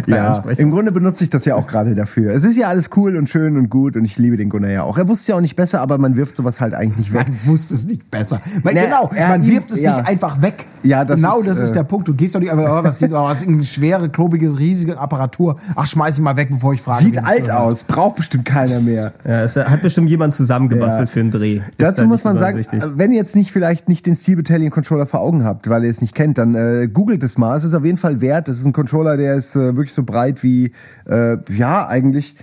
Ja, 0.08 0.30
anspreche. 0.34 0.62
im 0.62 0.72
Grunde 0.72 0.92
benutze 0.92 1.24
ich 1.24 1.30
das 1.30 1.46
ja 1.46 1.56
auch 1.56 1.68
gerade 1.68 1.96
dafür. 1.96 2.34
Es 2.34 2.44
ist 2.44 2.58
ja 2.58 2.68
alles 2.68 2.90
cool 2.96 3.16
und 3.16 3.30
schön 3.30 3.58
und 3.58 3.70
gut 3.70 3.96
und 3.96 4.06
ich 4.06 4.18
liebe 4.18 4.38
den 4.38 4.50
Gunnar 4.50 4.70
ja 4.72 4.84
auch. 4.84 4.98
Er 4.98 5.08
wusste 5.08 5.32
ja 5.32 5.38
auch 5.38 5.42
nicht 5.42 5.56
besser, 5.56 5.82
aber 5.82 5.98
man 5.98 6.16
wirft 6.16 6.36
sowas 6.36 6.60
halt 6.60 6.74
eigentlich 6.74 6.98
nicht 6.98 7.14
weg. 7.14 7.28
Man 7.30 7.38
wusste 7.54 7.74
es 7.74 7.86
nicht 7.86 8.10
besser. 8.12 8.42
Weil, 8.64 8.74
Na, 8.76 8.84
genau, 8.86 9.10
er- 9.16 9.30
man 9.30 9.44
ihm- 9.44 9.50
wirft 9.52 9.72
es 9.72 9.82
ja. 9.82 9.98
nicht 9.98 10.08
einfach 10.10 10.42
weg. 10.42 10.66
Ja, 10.84 11.04
das 11.06 11.18
genau 11.18 11.40
ist, 11.40 11.48
das 11.48 11.60
ist 11.60 11.72
äh, 11.72 11.74
der 11.74 11.84
Punkt. 11.84 12.08
Du 12.08 12.14
gehst 12.14 12.36
doch 12.36 12.40
nicht 12.40 12.52
einfach, 12.52 12.80
oh, 12.82 12.84
was 12.84 13.00
sieht 13.00 13.12
oh, 13.12 13.24
was 13.24 13.42
ist 13.42 13.48
eine 13.48 13.64
schwere, 13.64 14.10
klobige, 14.10 14.58
riesige 14.58 14.98
Apparatur. 14.98 15.58
Ach, 15.76 15.86
schmeiß 15.86 16.16
ich 16.18 16.22
mal 16.24 16.38
weg, 16.38 16.50
bevor 16.52 16.74
ich 16.74 16.82
frage. 16.82 17.06
Sieht 17.06 17.18
es 17.18 17.24
alt 17.24 17.50
aus, 17.50 17.84
braucht 17.84 18.18
bestimmt 18.18 18.46
keiner 18.46 18.80
mehr. 18.80 19.14
Ja, 19.26 19.42
es 19.44 19.56
hat 19.56 19.82
bestimmt 19.82 20.10
jemand 20.10 20.36
zusammengebastelt 20.36 21.10
Ja. 21.10 21.14
für 21.14 21.20
einen 21.22 21.32
Dreh. 21.32 21.58
Ist 21.58 21.64
Dazu 21.78 22.02
da 22.02 22.08
muss 22.08 22.24
man 22.24 22.38
sagen, 22.38 22.58
wichtig. 22.60 22.82
wenn 22.96 23.12
ihr 23.12 23.18
jetzt 23.18 23.36
nicht 23.36 23.52
vielleicht 23.52 23.90
nicht 23.90 24.06
den 24.06 24.16
Steel 24.16 24.38
Battalion 24.38 24.70
Controller 24.72 25.08
vor 25.08 25.22
Augen 25.22 25.44
habt, 25.44 25.70
weil 25.70 25.84
ihr 25.84 25.90
es 25.92 26.02
nicht 26.02 26.14
kennt, 26.16 26.38
dann 26.38 26.56
äh, 26.56 26.88
googelt 26.92 27.24
es 27.24 27.38
mal. 27.38 27.58
Es 27.58 27.64
ist 27.64 27.74
auf 27.74 27.84
jeden 27.84 27.98
Fall 27.98 28.22
wert. 28.22 28.48
Das 28.48 28.60
ist 28.60 28.66
ein 28.66 28.74
Controller, 28.74 29.18
der 29.18 29.36
ist 29.36 29.56
äh, 29.56 29.76
wirklich 29.78 29.94
so 29.94 30.04
breit 30.04 30.44
wie, 30.44 30.72
äh, 31.08 31.38
ja, 31.50 31.88
eigentlich, 31.88 32.36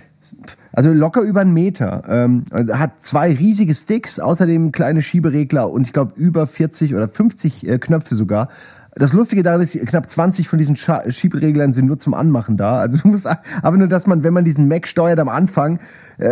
also 0.73 0.91
locker 0.91 1.21
über 1.21 1.41
einen 1.41 1.53
Meter. 1.53 2.03
Ähm, 2.09 2.43
hat 2.51 3.01
zwei 3.01 3.33
riesige 3.33 3.75
Sticks, 3.75 4.19
außerdem 4.19 4.71
kleine 4.71 5.01
Schieberegler 5.01 5.69
und 5.69 5.85
ich 5.87 5.93
glaube 5.93 6.13
über 6.15 6.47
40 6.47 6.95
oder 6.95 7.07
50 7.07 7.67
äh, 7.67 7.77
Knöpfe 7.77 8.15
sogar. 8.15 8.49
Das 8.97 9.11
Lustige 9.11 9.43
daran 9.43 9.59
ist, 9.59 9.77
knapp 9.87 10.09
20 10.09 10.47
von 10.47 10.57
diesen 10.57 10.77
Schiebereglern 10.77 11.73
sind 11.73 11.85
nur 11.85 11.99
zum 11.99 12.13
Anmachen 12.13 12.55
da. 12.55 12.77
Also 12.77 12.97
du 12.97 13.09
musst 13.09 13.27
aber 13.61 13.77
nur, 13.77 13.89
dass 13.89 14.07
man, 14.07 14.23
wenn 14.23 14.33
man 14.33 14.45
diesen 14.45 14.69
Mac 14.69 14.87
steuert 14.87 15.19
am 15.19 15.27
Anfang 15.27 15.79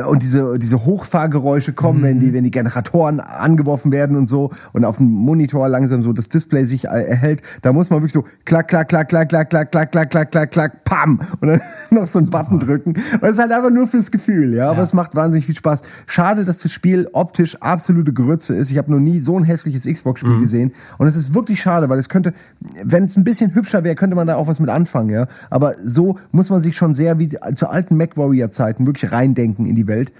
und 0.09 0.23
diese, 0.23 0.57
diese 0.59 0.85
Hochfahrgeräusche 0.85 1.73
kommen, 1.73 2.03
wenn 2.03 2.19
die, 2.19 2.33
wenn 2.33 2.43
die 2.43 2.51
Generatoren 2.51 3.19
angeworfen 3.19 3.91
werden 3.91 4.15
und 4.15 4.27
so 4.27 4.51
und 4.71 4.85
auf 4.85 4.97
dem 4.97 5.07
Monitor 5.07 5.67
langsam 5.69 6.03
so 6.03 6.13
das 6.13 6.29
Display 6.29 6.65
sich 6.65 6.85
äh, 6.85 7.03
erhält, 7.03 7.41
da 7.61 7.73
muss 7.73 7.89
man 7.89 7.99
wirklich 7.99 8.13
so 8.13 8.25
klack, 8.45 8.67
klack, 8.67 8.89
klack, 8.89 9.09
klack, 9.09 9.29
klack, 9.29 9.49
klack, 9.49 9.71
klack, 9.71 9.91
klack, 9.91 10.09
klack, 10.09 10.31
klack, 10.31 10.51
klack, 10.51 10.83
pam 10.83 11.19
und 11.41 11.47
dann 11.47 11.61
noch 11.89 12.07
so 12.07 12.19
einen 12.19 12.29
Button 12.29 12.59
drücken. 12.59 12.93
Und 12.93 13.21
das 13.21 13.31
ist 13.31 13.39
halt 13.39 13.51
einfach 13.51 13.69
nur 13.69 13.87
fürs 13.87 14.11
Gefühl, 14.11 14.53
ja. 14.53 14.71
Aber 14.71 14.83
es 14.83 14.93
macht 14.93 15.15
wahnsinnig 15.15 15.45
viel 15.45 15.55
Spaß. 15.55 15.83
Schade, 16.05 16.45
dass 16.45 16.59
das 16.59 16.71
Spiel 16.71 17.07
optisch 17.13 17.55
absolute 17.61 18.13
Grütze 18.13 18.55
ist. 18.55 18.71
Ich 18.71 18.77
habe 18.77 18.91
noch 18.91 18.99
nie 18.99 19.19
so 19.19 19.37
ein 19.37 19.43
hässliches 19.43 19.85
Xbox-Spiel 19.85 20.39
gesehen. 20.39 20.71
Und 20.97 21.07
es 21.07 21.15
ist 21.15 21.33
wirklich 21.33 21.61
schade, 21.61 21.89
weil 21.89 21.99
es 21.99 22.09
könnte, 22.09 22.33
wenn 22.83 23.05
es 23.05 23.17
ein 23.17 23.23
bisschen 23.23 23.53
hübscher 23.55 23.83
wäre, 23.83 23.95
könnte 23.95 24.15
man 24.15 24.27
da 24.27 24.35
auch 24.35 24.47
was 24.47 24.59
mit 24.59 24.69
anfangen, 24.69 25.09
ja. 25.09 25.27
Aber 25.49 25.75
so 25.83 26.17
muss 26.31 26.49
man 26.49 26.61
sich 26.61 26.75
schon 26.75 26.93
sehr 26.93 27.19
wie 27.19 27.29
zu 27.55 27.69
alten 27.69 27.97
Mac 27.97 28.17
Warrior-Zeiten 28.17 28.85
wirklich 28.85 29.11
reindenken 29.11 29.65
in 29.73 29.75
die 29.75 29.87
Welt, 29.87 30.13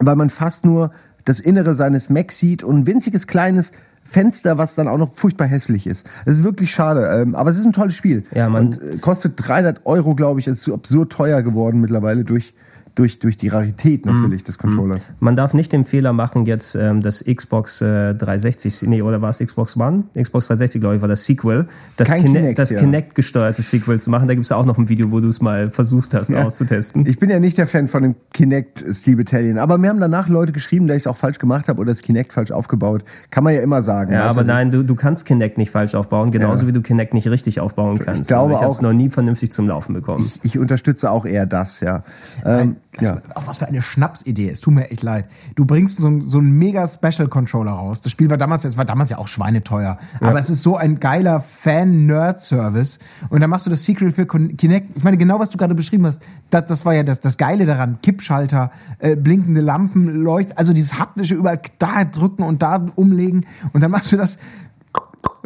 weil 0.00 0.16
man 0.16 0.30
fast 0.30 0.64
nur 0.64 0.90
das 1.24 1.40
Innere 1.40 1.74
seines 1.74 2.08
Macs 2.08 2.38
sieht 2.38 2.62
und 2.64 2.76
ein 2.78 2.86
winziges 2.86 3.26
kleines 3.26 3.72
Fenster, 4.02 4.56
was 4.56 4.74
dann 4.74 4.88
auch 4.88 4.96
noch 4.96 5.12
furchtbar 5.14 5.46
hässlich 5.46 5.86
ist. 5.86 6.06
Es 6.24 6.38
ist 6.38 6.42
wirklich 6.44 6.70
schade, 6.72 7.06
ähm, 7.20 7.34
aber 7.34 7.50
es 7.50 7.58
ist 7.58 7.66
ein 7.66 7.74
tolles 7.74 7.94
Spiel. 7.94 8.24
Ja, 8.34 8.48
man- 8.48 8.66
Und 8.68 8.82
äh, 8.82 8.96
kostet 8.96 9.34
300 9.36 9.84
Euro, 9.84 10.14
glaube 10.14 10.40
ich, 10.40 10.46
ist 10.46 10.62
so 10.62 10.72
absurd 10.72 11.12
teuer 11.12 11.42
geworden 11.42 11.80
mittlerweile 11.82 12.24
durch 12.24 12.54
durch, 12.98 13.18
durch 13.18 13.36
die 13.36 13.48
Rarität 13.48 14.04
Mhm. 14.06 14.14
natürlich 14.14 14.44
des 14.44 14.58
Controllers. 14.58 15.10
Man 15.20 15.36
darf 15.36 15.54
nicht 15.54 15.72
den 15.72 15.84
Fehler 15.84 16.12
machen, 16.12 16.46
jetzt 16.46 16.74
ähm, 16.74 17.00
das 17.00 17.24
Xbox 17.24 17.80
äh, 17.80 18.14
360, 18.14 18.82
nee, 18.88 19.02
oder 19.02 19.22
war 19.22 19.30
es 19.30 19.38
Xbox 19.38 19.76
One? 19.76 20.04
Xbox 20.14 20.48
360, 20.48 20.80
glaube 20.80 20.96
ich, 20.96 21.00
war 21.02 21.08
das 21.08 21.24
Sequel. 21.24 21.66
Das, 21.96 22.08
Kein 22.08 22.22
Kinect, 22.22 22.40
Kinect, 22.40 22.58
das 22.58 22.70
ja. 22.70 22.80
Kinect-gesteuerte 22.80 23.62
Sequel 23.62 23.98
zu 24.00 24.10
machen. 24.10 24.28
Da 24.28 24.34
gibt 24.34 24.44
es 24.46 24.52
auch 24.52 24.64
noch 24.64 24.78
ein 24.78 24.88
Video, 24.88 25.10
wo 25.10 25.20
du 25.20 25.28
es 25.28 25.40
mal 25.40 25.70
versucht 25.70 26.14
hast 26.14 26.32
auszutesten. 26.34 27.06
Ich 27.06 27.18
bin 27.18 27.30
ja 27.30 27.38
nicht 27.40 27.58
der 27.58 27.66
Fan 27.66 27.88
von 27.88 28.02
dem 28.02 28.14
Kinect 28.32 28.84
Steel 28.92 29.16
Battalion, 29.16 29.58
aber 29.58 29.78
mir 29.78 29.88
haben 29.90 30.00
danach 30.00 30.28
Leute 30.28 30.52
geschrieben, 30.52 30.86
dass 30.88 30.96
ich 30.96 31.02
es 31.02 31.06
auch 31.06 31.16
falsch 31.16 31.38
gemacht 31.38 31.68
habe 31.68 31.80
oder 31.80 31.92
das 31.92 32.02
Kinect 32.02 32.32
falsch 32.32 32.50
aufgebaut. 32.50 33.04
Kann 33.30 33.44
man 33.44 33.54
ja 33.54 33.60
immer 33.60 33.82
sagen. 33.82 34.12
Ja, 34.12 34.24
aber 34.24 34.42
du? 34.42 34.48
nein, 34.48 34.70
du, 34.70 34.82
du 34.84 34.94
kannst 34.94 35.24
Kinect 35.26 35.58
nicht 35.58 35.70
falsch 35.70 35.94
aufbauen, 35.94 36.30
genauso 36.30 36.62
Ja. 36.62 36.68
wie 36.68 36.72
du 36.72 36.82
Kinect 36.82 37.14
nicht 37.14 37.28
richtig 37.28 37.60
aufbauen 37.60 37.98
kannst. 37.98 38.28
glaube 38.28 38.54
also 38.54 38.56
ich 38.56 38.62
habe 38.62 38.72
es 38.72 38.78
auch- 38.78 38.82
noch 38.82 38.92
nie 38.92 39.08
vernünftig 39.10 39.52
zum 39.52 39.68
Laufen 39.68 39.92
bekommen. 39.94 40.30
Ich 40.42 40.58
unterstütze 40.58 41.10
auch 41.10 41.24
eher 41.26 41.46
das, 41.46 41.80
ja. 41.80 42.02
Ähm, 42.44 42.76
ja. 43.00 43.20
Auch 43.34 43.46
was 43.46 43.58
für 43.58 43.68
eine 43.68 43.82
Schnapsidee. 43.82 44.48
Es 44.48 44.60
tut 44.60 44.74
mir 44.74 44.90
echt 44.90 45.02
leid. 45.02 45.26
Du 45.54 45.64
bringst 45.64 45.98
so, 45.98 46.20
so 46.20 46.38
einen 46.38 46.52
mega 46.58 46.86
Special 46.86 47.28
Controller 47.28 47.72
raus. 47.72 48.00
Das 48.00 48.10
Spiel 48.10 48.28
war 48.30 48.36
damals, 48.36 48.64
es 48.64 48.76
war 48.76 48.84
damals 48.84 49.10
ja 49.10 49.18
auch 49.18 49.28
schweineteuer. 49.28 49.98
Aber 50.20 50.38
es 50.38 50.50
ist 50.50 50.62
so 50.62 50.76
ein 50.76 50.98
geiler 50.98 51.40
Fan-Nerd-Service. 51.40 52.98
Und 53.28 53.40
dann 53.40 53.50
machst 53.50 53.66
du 53.66 53.70
das 53.70 53.84
Secret 53.84 54.14
für 54.14 54.26
Kinect. 54.26 54.96
Ich 54.96 55.04
meine, 55.04 55.16
genau 55.16 55.38
was 55.38 55.50
du 55.50 55.58
gerade 55.58 55.74
beschrieben 55.74 56.06
hast, 56.06 56.22
das, 56.50 56.64
das 56.66 56.84
war 56.84 56.94
ja 56.94 57.02
das, 57.02 57.20
das 57.20 57.36
Geile 57.36 57.66
daran. 57.66 58.00
Kippschalter, 58.02 58.72
äh, 58.98 59.14
blinkende 59.16 59.60
Lampen, 59.60 60.22
Leucht, 60.22 60.58
also 60.58 60.72
dieses 60.72 60.98
haptische 60.98 61.34
überall 61.34 61.60
da 61.78 62.04
drücken 62.04 62.42
und 62.42 62.62
da 62.62 62.84
umlegen. 62.96 63.46
Und 63.72 63.82
dann 63.82 63.90
machst 63.90 64.10
du 64.12 64.16
das. 64.16 64.38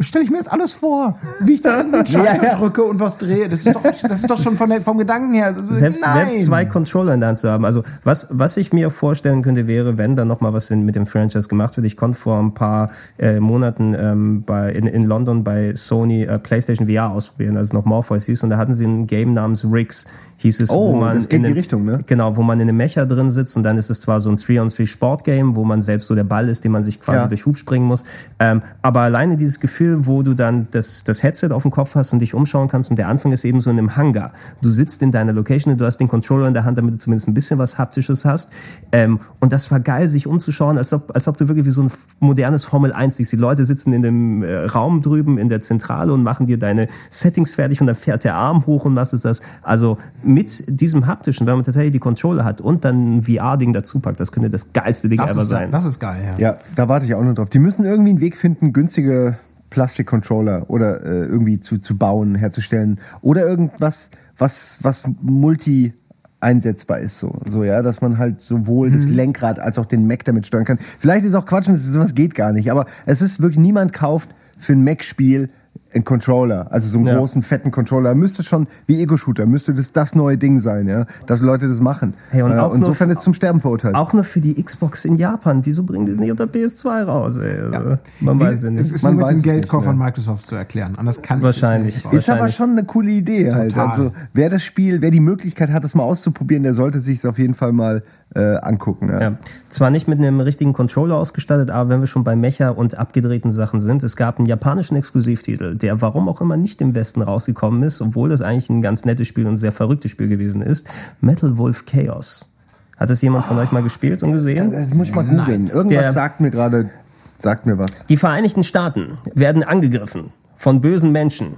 Stell 0.02 0.22
ich 0.22 0.31
mir 0.31 0.36
jetzt 0.39 0.52
alles 0.52 0.72
vor, 0.72 1.18
wie 1.40 1.52
ich 1.55 1.62
da 1.62 1.76
einen 1.81 2.05
Schalter 2.06 2.56
drücke 2.56 2.82
und 2.82 3.00
was 3.00 3.18
drehe. 3.18 3.48
Das 3.48 3.64
ist 3.66 3.74
doch, 3.74 3.82
das 3.82 4.02
ist 4.02 4.31
doch 4.31 4.39
schon 4.40 4.56
von 4.56 4.68
der, 4.70 4.81
vom 4.82 4.98
Gedanken 4.98 5.32
her. 5.32 5.55
Selbst, 5.55 6.02
Nein. 6.02 6.28
selbst 6.28 6.44
zwei 6.47 6.64
Controller 6.64 7.14
in 7.14 7.20
der 7.20 7.31
Hand 7.31 7.39
zu 7.39 7.50
haben. 7.50 7.64
Also 7.64 7.82
was, 8.05 8.26
was 8.31 8.56
ich 8.56 8.72
mir 8.72 8.90
vorstellen 8.90 9.42
könnte, 9.42 9.66
wäre, 9.66 9.98
wenn 9.98 10.16
dann 10.16 10.28
noch 10.28 10.40
mal 10.40 10.52
was 10.52 10.70
in, 10.70 10.84
mit 10.84 10.97
dem 10.97 11.06
Franchise 11.06 11.48
gemacht 11.48 11.76
wird. 11.76 11.86
Ich 11.86 11.97
konnte 11.97 12.18
vor 12.18 12.39
ein 12.39 12.55
paar 12.55 12.90
äh, 13.18 13.40
Monaten 13.40 13.94
ähm, 13.98 14.42
bei, 14.44 14.70
in, 14.72 14.86
in 14.86 15.05
London 15.05 15.44
bei 15.44 15.74
Sony 15.74 16.24
äh, 16.24 16.39
PlayStation 16.39 16.89
VR 16.89 17.10
ausprobieren, 17.10 17.56
als 17.56 17.68
es 17.68 17.72
noch 17.72 17.84
Morpheus 17.84 18.24
hieß. 18.26 18.42
Und 18.42 18.50
da 18.50 18.56
hatten 18.58 18.74
sie 18.74 18.84
ein 18.86 19.06
Game 19.06 19.34
namens 19.34 19.64
Riggs, 19.70 20.05
hieß 20.39 20.60
es. 20.60 20.70
Oh, 20.70 20.92
wo 20.92 20.97
man 20.97 21.16
das 21.16 21.28
geht 21.28 21.36
in 21.39 21.42
die 21.42 21.47
einem- 21.48 21.56
Richtung, 21.56 21.84
ne? 21.84 22.00
Genau, 22.06 22.36
wo 22.36 22.42
man 22.42 22.58
in 22.60 22.68
einem 22.68 22.76
Mecha 22.76 23.05
drin 23.05 23.31
sitzt 23.31 23.56
und 23.56 23.62
dann 23.62 23.76
ist 23.78 23.90
es 23.90 24.00
zwar 24.00 24.20
so 24.20 24.31
ein 24.31 24.36
3-on-3 24.36 24.86
Sportgame, 24.86 25.55
wo 25.55 25.64
man 25.64 25.82
selbst 25.82 26.06
so 26.08 26.14
der 26.14 26.24
Ball 26.24 26.48
ist, 26.48 26.64
den 26.64 26.72
man 26.72 26.82
sich 26.82 27.00
quasi 27.00 27.18
Ja. 27.18 27.26
durch 27.28 27.47
Hub 27.47 27.56
springen 27.56 27.86
muss. 27.86 28.05
Ähm, 28.39 28.62
aber 28.82 29.00
alleine 29.00 29.36
dieses 29.36 29.60
Gefühl, 29.60 29.91
wo 30.00 30.22
du 30.22 30.34
dann 30.34 30.68
das, 30.70 31.04
das 31.04 31.22
Headset 31.22 31.48
auf 31.52 31.62
dem 31.62 31.70
Kopf 31.70 31.94
hast 31.94 32.12
und 32.12 32.18
dich 32.18 32.34
umschauen 32.34 32.68
kannst 32.68 32.90
und 32.90 32.96
der 32.96 33.08
Anfang 33.08 33.32
ist 33.32 33.44
eben 33.44 33.60
so 33.60 33.70
in 33.70 33.78
einem 33.78 33.96
Hangar. 33.96 34.32
Du 34.60 34.70
sitzt 34.70 35.02
in 35.02 35.10
deiner 35.10 35.32
Location 35.32 35.72
und 35.72 35.80
du 35.80 35.84
hast 35.84 35.98
den 35.98 36.08
Controller 36.08 36.48
in 36.48 36.54
der 36.54 36.64
Hand, 36.64 36.78
damit 36.78 36.94
du 36.94 36.98
zumindest 36.98 37.28
ein 37.28 37.34
bisschen 37.34 37.58
was 37.58 37.78
Haptisches 37.78 38.24
hast. 38.24 38.50
Ähm, 38.92 39.20
und 39.40 39.52
das 39.52 39.70
war 39.70 39.80
geil, 39.80 40.08
sich 40.08 40.26
umzuschauen, 40.26 40.78
als 40.78 40.92
ob, 40.92 41.14
als 41.14 41.28
ob 41.28 41.36
du 41.36 41.48
wirklich 41.48 41.66
wie 41.66 41.70
so 41.70 41.82
ein 41.82 41.90
modernes 42.20 42.64
Formel 42.64 42.92
1 42.92 43.16
siehst. 43.16 43.32
Die 43.32 43.36
Leute 43.36 43.64
sitzen 43.64 43.92
in 43.92 44.02
dem 44.02 44.42
äh, 44.42 44.64
Raum 44.66 45.02
drüben 45.02 45.38
in 45.38 45.48
der 45.48 45.60
Zentrale 45.60 46.12
und 46.12 46.22
machen 46.22 46.46
dir 46.46 46.58
deine 46.58 46.88
Settings 47.10 47.54
fertig 47.54 47.80
und 47.80 47.86
dann 47.86 47.96
fährt 47.96 48.24
der 48.24 48.34
Arm 48.34 48.66
hoch 48.66 48.84
und 48.84 48.96
was 48.96 49.12
ist 49.12 49.24
das? 49.24 49.42
Also 49.62 49.98
mit 50.22 50.64
diesem 50.68 51.06
haptischen, 51.06 51.46
wenn 51.46 51.54
man 51.54 51.64
tatsächlich 51.64 51.92
die 51.92 51.98
Controller 51.98 52.44
hat 52.44 52.60
und 52.60 52.84
dann 52.84 53.18
ein 53.18 53.22
VR-Ding 53.22 53.72
dazu 53.72 54.00
packt, 54.00 54.20
das 54.20 54.32
könnte 54.32 54.50
das 54.50 54.72
geilste 54.72 55.08
Ding 55.08 55.18
das 55.18 55.32
ever 55.32 55.42
ist, 55.42 55.48
sein. 55.48 55.70
das 55.70 55.84
ist 55.84 55.98
geil, 55.98 56.22
ja. 56.38 56.52
Ja, 56.52 56.56
da 56.74 56.88
warte 56.88 57.06
ich 57.06 57.14
auch 57.14 57.22
noch 57.22 57.34
drauf. 57.34 57.50
Die 57.50 57.58
müssen 57.58 57.84
irgendwie 57.84 58.10
einen 58.10 58.20
Weg 58.20 58.36
finden, 58.36 58.72
günstige 58.72 59.36
Plastikcontroller 59.73 60.68
oder 60.68 61.02
äh, 61.02 61.25
irgendwie 61.25 61.59
zu, 61.59 61.78
zu 61.78 61.97
bauen, 61.97 62.34
herzustellen. 62.34 63.01
Oder 63.23 63.47
irgendwas, 63.47 64.10
was, 64.36 64.78
was 64.83 65.05
multi 65.23 65.94
einsetzbar 66.41 66.99
ist 66.99 67.18
so, 67.18 67.39
so 67.47 67.65
ja, 67.65 67.83
dass 67.83 68.01
man 68.01 68.18
halt 68.18 68.41
sowohl 68.41 68.91
das 68.91 69.07
Mhm. 69.07 69.15
Lenkrad 69.15 69.60
als 69.60 69.78
auch 69.78 69.86
den 69.86 70.07
Mac 70.07 70.25
damit 70.25 70.47
steuern 70.47 70.65
kann. 70.65 70.78
Vielleicht 70.99 71.25
ist 71.25 71.34
auch 71.34 71.47
Quatsch 71.47 71.68
und 71.68 71.76
sowas 71.76 72.15
geht 72.15 72.34
gar 72.34 72.52
nicht, 72.52 72.70
aber 72.70 72.84
es 73.07 73.23
ist 73.23 73.41
wirklich 73.41 73.60
niemand 73.60 73.92
kauft 73.92 74.31
für 74.59 74.73
ein 74.73 74.84
Mac-Spiel 74.84 75.51
einen 75.94 76.04
Controller, 76.04 76.66
also 76.70 76.88
so 76.88 76.98
einen 76.98 77.06
Ja. 77.08 77.16
großen 77.18 77.42
fetten 77.42 77.70
Controller. 77.70 78.14
Müsste 78.14 78.42
schon 78.42 78.66
wie 78.86 79.00
Ego-Shooter, 79.02 79.46
müsste 79.46 79.74
das 79.74 79.92
das 79.92 80.14
neue 80.14 80.38
Ding 80.38 80.60
sein, 80.60 80.86
ja, 80.88 81.06
dass 81.26 81.40
Leute 81.40 81.68
das 81.68 81.80
machen. 81.80 82.14
Hey, 82.30 82.42
und 82.42 82.52
Äh, 82.52 82.58
auch 82.58 82.68
nur- 82.68 82.76
insofern 82.76 83.10
ist 83.10 83.18
es 83.18 83.24
zum 83.24 83.34
Sterben 83.34 83.60
verurteilt. 83.60 83.94
Auch 83.94 84.12
nur 84.12 84.24
für 84.24 84.40
die 84.40 84.62
Xbox 84.62 85.04
in 85.04 85.16
Japan. 85.16 85.64
Wieso 85.64 85.82
bringen 85.82 86.06
die 86.06 86.12
es 86.12 86.18
nicht 86.18 86.30
unter 86.30 86.46
PS2 86.46 87.02
raus? 87.04 87.36
Ey? 87.36 87.58
Also, 87.74 87.98
Man 88.20 88.38
Wie- 88.38 88.44
weiß 88.44 88.62
ja 88.62 88.68
Es 88.68 88.74
nicht. 88.74 88.94
ist 88.94 89.02
Man 89.02 89.14
nur 89.14 89.22
weiß 89.24 89.28
mit 89.30 89.36
es 89.38 89.42
den 89.42 89.50
nicht, 89.52 89.60
Geldkoffern 89.62 89.98
ja. 89.98 90.04
Microsofts 90.04 90.46
zu 90.46 90.54
erklären. 90.54 90.94
Anders 90.96 91.22
kann 91.22 91.38
ich 91.38 91.44
Wahrscheinlich. 91.44 91.96
es 91.96 92.04
mir 92.04 92.10
nicht 92.10 92.18
Ist 92.20 92.28
aber 92.28 92.40
Wahrscheinlich. 92.40 92.56
schon 92.56 92.70
eine 92.70 92.84
coole 92.84 93.10
Idee 93.10 93.52
halt. 93.52 93.76
Also 93.76 94.12
wer 94.32 94.48
das 94.50 94.62
Spiel, 94.64 95.00
wer 95.02 95.10
die 95.10 95.20
Möglichkeit 95.20 95.70
hat, 95.70 95.84
das 95.84 95.94
mal 95.94 96.04
auszuprobieren, 96.04 96.62
der 96.62 96.74
sollte 96.74 97.00
sich 97.00 97.26
auf 97.26 97.38
jeden 97.38 97.54
Fall 97.54 97.72
mal 97.72 98.02
äh, 98.35 98.57
angucken. 98.57 99.09
Ja. 99.11 99.20
Ja. 99.20 99.33
Zwar 99.69 99.91
nicht 99.91 100.09
mit 100.09 100.19
einem 100.19 100.41
richtigen 100.41 100.73
Controller 100.73 101.17
ausgestattet, 101.17 101.70
aber 101.70 101.91
wenn 101.91 102.01
wir 102.01 102.07
schon 102.07 102.25
bei 102.25 102.36
Mecha 102.36 102.70
und 102.70 102.97
abgedrehten 102.99 103.52
Sachen 103.52 103.81
sind, 103.81 104.02
es 104.02 104.17
gab 104.17 104.39
einen 104.39 104.47
japanischen 104.47 104.97
Exklusivtitel, 104.97 105.77
der 105.77 106.01
warum 106.01 106.28
auch 106.28 106.41
immer 106.41 106.57
nicht 106.57 106.81
im 106.81 106.94
Westen 106.94 107.23
rausgekommen 107.23 107.83
ist, 107.83 108.01
obwohl 108.01 108.28
das 108.28 108.41
eigentlich 108.43 108.70
ein 108.70 108.83
ganz 108.83 109.05
nettes 109.05 109.28
Spiel 109.28 109.47
und 109.47 109.55
ein 109.55 109.59
sehr 109.59 109.73
verrücktes 109.73 110.11
Spiel 110.11 110.28
gewesen 110.28 110.62
ist. 110.62 110.86
Metal 111.20 111.59
Wolf 111.59 111.85
Chaos. 111.86 112.49
Hat 112.97 113.11
das 113.11 113.20
jemand 113.23 113.44
von 113.44 113.59
euch 113.59 113.73
mal 113.73 113.83
gespielt 113.83 114.23
und 114.23 114.33
gesehen? 114.33 114.70
Das 114.70 114.94
muss 114.94 115.09
ich 115.09 115.15
mal 115.15 115.25
googeln. 115.25 115.69
Irgendwas 115.69 115.99
Der- 116.02 116.12
sagt 116.12 116.41
mir 116.41 116.51
gerade, 116.51 116.91
sagt 117.39 117.67
mir 117.67 117.78
was. 117.78 118.07
Die 118.07 118.17
Vereinigten 118.17 118.62
Staaten 118.62 119.19
werden 119.35 119.65
angegriffen 119.65 120.33
von 120.57 120.81
bösen 120.81 121.11
Menschen. 121.11 121.57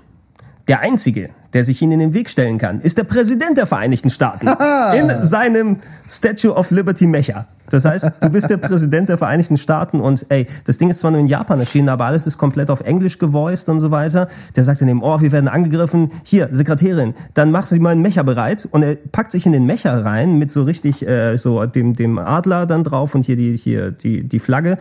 Der 0.66 0.80
einzige, 0.80 1.30
der 1.52 1.62
sich 1.62 1.82
ihnen 1.82 1.92
in 1.92 1.98
den 1.98 2.14
Weg 2.14 2.30
stellen 2.30 2.58
kann, 2.58 2.80
ist 2.80 2.96
der 2.96 3.04
Präsident 3.04 3.58
der 3.58 3.66
Vereinigten 3.66 4.08
Staaten 4.08 4.48
in 4.96 5.22
seinem 5.22 5.76
Statue 6.08 6.54
of 6.54 6.70
Liberty 6.70 7.06
Mecha. 7.06 7.46
Das 7.70 7.84
heißt, 7.84 8.10
du 8.20 8.30
bist 8.30 8.50
der 8.50 8.58
Präsident 8.58 9.08
der 9.08 9.16
Vereinigten 9.16 9.56
Staaten 9.56 10.00
und 10.00 10.26
ey, 10.28 10.46
das 10.64 10.78
Ding 10.78 10.90
ist 10.90 11.00
zwar 11.00 11.10
nur 11.10 11.20
in 11.20 11.26
Japan 11.26 11.60
erschienen, 11.60 11.88
aber 11.88 12.04
alles 12.04 12.26
ist 12.26 12.36
komplett 12.36 12.70
auf 12.70 12.80
Englisch 12.80 13.18
gevoiced 13.18 13.68
und 13.68 13.80
so 13.80 13.90
weiter. 13.90 14.28
Der 14.54 14.64
sagt 14.64 14.80
dann 14.80 14.88
eben, 14.88 15.02
oh, 15.02 15.20
wir 15.20 15.32
werden 15.32 15.48
angegriffen. 15.48 16.10
Hier, 16.24 16.48
Sekretärin, 16.50 17.14
dann 17.32 17.50
machen 17.50 17.66
Sie 17.70 17.78
mal 17.78 17.90
einen 17.90 18.02
Mecha 18.02 18.22
bereit 18.22 18.68
und 18.70 18.82
er 18.82 18.96
packt 18.96 19.30
sich 19.30 19.46
in 19.46 19.52
den 19.52 19.64
Mecha 19.64 19.98
rein 19.98 20.38
mit 20.38 20.50
so 20.50 20.64
richtig 20.64 21.06
äh, 21.06 21.36
so 21.36 21.64
dem 21.64 21.94
dem 21.94 22.18
Adler 22.18 22.66
dann 22.66 22.84
drauf 22.84 23.14
und 23.14 23.24
hier 23.24 23.36
die 23.36 23.56
hier 23.56 23.90
die 23.90 24.24
die 24.24 24.38
Flagge 24.38 24.76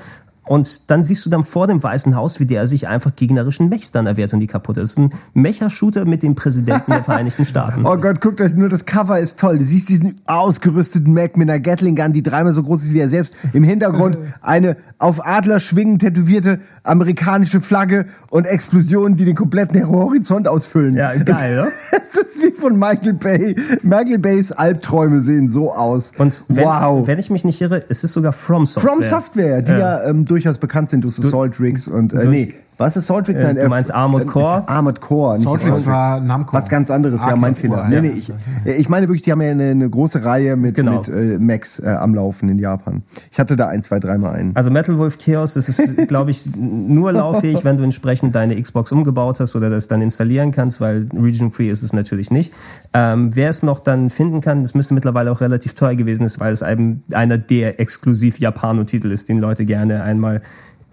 und 0.46 0.92
dann 0.92 1.04
siehst 1.04 1.26
du 1.26 1.30
dann 1.30 1.44
vor 1.44 1.68
dem 1.68 1.82
Weißen 1.82 2.16
Haus, 2.16 2.40
wie 2.40 2.46
der 2.46 2.68
sich 2.68 2.88
einfach 2.88 3.16
gegnerischen 3.16 3.70
Mechs 3.70 3.92
dann 3.92 4.08
erwehrt 4.08 4.34
und 4.34 4.40
die 4.40 4.48
kaputt 4.48 4.78
ist. 4.78 4.84
Das 4.84 4.92
ist 4.92 4.98
ein 4.98 5.10
Mecha-Shooter 5.34 6.04
mit 6.06 6.24
dem 6.24 6.36
Präsidenten 6.36 6.92
der 6.92 7.04
Vereinigten 7.04 7.46
Staaten. 7.46 7.86
Oh 7.94 7.98
Gott, 7.98 8.22
guckt 8.22 8.42
euch 8.42 8.56
nur, 8.56 8.70
das 8.70 8.86
Cover 8.86 9.20
ist 9.20 9.40
toll. 9.40 9.58
Du 9.58 9.66
siehst 9.66 9.88
diesen 9.90 10.20
ausgerüsteten 10.26 11.14
Mac 11.14 11.38
mit 11.38 11.50
einer 11.50 11.60
Gatling 11.60 11.96
Gun, 11.96 12.12
die 12.12 12.24
dreimal 12.24 12.54
so 12.54 12.64
groß 12.64 12.84
ist 12.84 12.94
wie 12.94 13.00
er 13.00 13.10
selbst. 13.10 13.34
Im 13.54 13.64
Hintergrund 13.64 14.18
eine 14.42 14.78
auf 14.98 15.26
Adler 15.26 15.60
schwingend 15.60 16.02
tätowierte 16.02 16.60
amerikanische 16.84 17.62
Flagge 17.62 18.06
und 18.30 18.46
Explosionen, 18.46 19.16
die 19.16 19.26
den 19.26 19.36
kompletten 19.36 19.88
Horizont 19.88 20.48
ausfüllen. 20.48 20.96
Ja, 20.96 21.14
geil, 21.16 21.56
ne? 21.56 21.68
Es 21.92 22.16
ist 22.16 22.44
wie 22.44 22.52
von 22.52 22.78
Michael 22.78 23.14
Bay. 23.14 23.56
Michael 23.82 24.20
Bays 24.20 24.52
Albträume 24.52 25.22
sehen 25.22 25.50
so 25.50 25.72
aus. 25.72 26.14
Und 26.18 26.44
wenn, 26.48 26.66
wow. 26.66 27.08
wenn 27.08 27.20
ich 27.20 27.30
mich 27.30 27.44
nicht 27.44 27.62
irre, 27.62 27.84
es 27.90 28.04
ist 28.04 28.14
sogar 28.14 28.34
From 28.34 28.66
Software. 28.66 28.94
From 28.94 29.04
Software, 29.04 29.62
die 29.62 29.72
ja, 29.72 30.04
ähm, 30.04 30.26
durchaus 30.34 30.58
bekannt 30.58 30.90
sind 30.90 31.04
durch 31.04 31.20
Assault 31.20 31.60
Rigs 31.60 31.88
und, 31.88 32.14
äh, 32.14 32.26
nee, 32.26 32.54
was 32.84 32.98
ist 32.98 33.10
Rigs? 33.10 33.30
Äh, 33.30 33.56
du 33.56 33.70
meinst 33.70 33.94
Armored 33.94 34.28
Core? 34.28 34.68
Armored 34.68 35.00
Core, 35.00 35.38
nicht 35.38 35.48
Assault 35.48 35.62
Rigs 35.66 35.72
Assault 35.80 35.88
war 35.88 36.20
Namco. 36.20 36.54
Was 36.54 36.70
ganz 36.70 36.92
anderes, 36.92 37.22
ja, 37.22 37.28
Arc 37.28 37.40
mein 37.40 37.56
Software, 37.56 37.86
Fehler. 37.86 38.02
Nee, 38.02 38.08
ja. 38.10 38.14
nee, 38.14 38.20
ich, 38.66 38.80
ich 38.80 38.90
meine 38.90 39.08
wirklich, 39.08 39.22
die 39.22 39.32
haben 39.32 39.42
ja 39.42 39.52
eine, 39.52 39.72
eine 39.72 39.90
große 39.90 40.26
Reihe 40.26 40.56
mit, 40.56 40.76
Genau. 40.76 41.00
mit 41.00 41.08
äh, 41.08 41.40
Macs 41.40 41.80
äh, 41.80 41.88
am 41.88 42.14
Laufen 42.14 42.50
in 42.50 42.60
Japan. 42.60 43.04
Ich 43.32 43.40
hatte 43.40 43.56
da 43.56 43.68
ein, 43.68 43.84
zwei, 43.84 44.00
dreimal 44.00 44.36
einen. 44.36 44.56
Also 44.56 44.70
Metal 44.70 44.98
Wolf 44.98 45.18
Chaos, 45.18 45.54
das 45.54 45.70
ist, 45.70 45.82
glaube 46.08 46.32
ich, 46.32 46.44
nur 46.56 47.12
lauffähig, 47.14 47.64
wenn 47.64 47.78
du 47.78 47.84
entsprechend 47.84 48.36
deine 48.36 48.62
Xbox 48.62 48.92
umgebaut 48.92 49.40
hast 49.40 49.56
oder 49.56 49.70
das 49.70 49.88
dann 49.88 50.02
installieren 50.02 50.52
kannst, 50.52 50.82
weil 50.82 51.08
Region 51.14 51.52
Free 51.52 51.70
ist 51.70 51.84
es 51.84 51.94
natürlich 51.94 52.32
nicht. 52.32 52.54
Ähm, 52.94 53.36
wer 53.36 53.50
es 53.50 53.64
noch 53.64 53.80
dann 53.80 54.10
finden 54.10 54.42
kann, 54.42 54.64
das 54.64 54.74
müsste 54.74 54.94
mittlerweile 54.94 55.32
auch 55.32 55.42
relativ 55.42 55.74
teuer 55.74 55.96
gewesen 55.96 56.26
ist, 56.26 56.40
weil 56.40 56.52
es 56.52 56.62
eben 56.62 57.04
einer 57.14 57.38
der 57.38 57.80
exklusiv 57.80 58.40
Japano-Titel 58.40 59.12
ist, 59.12 59.30
den 59.30 59.40
Leute 59.40 59.66
gerne 59.66 60.04
einmal 60.04 60.42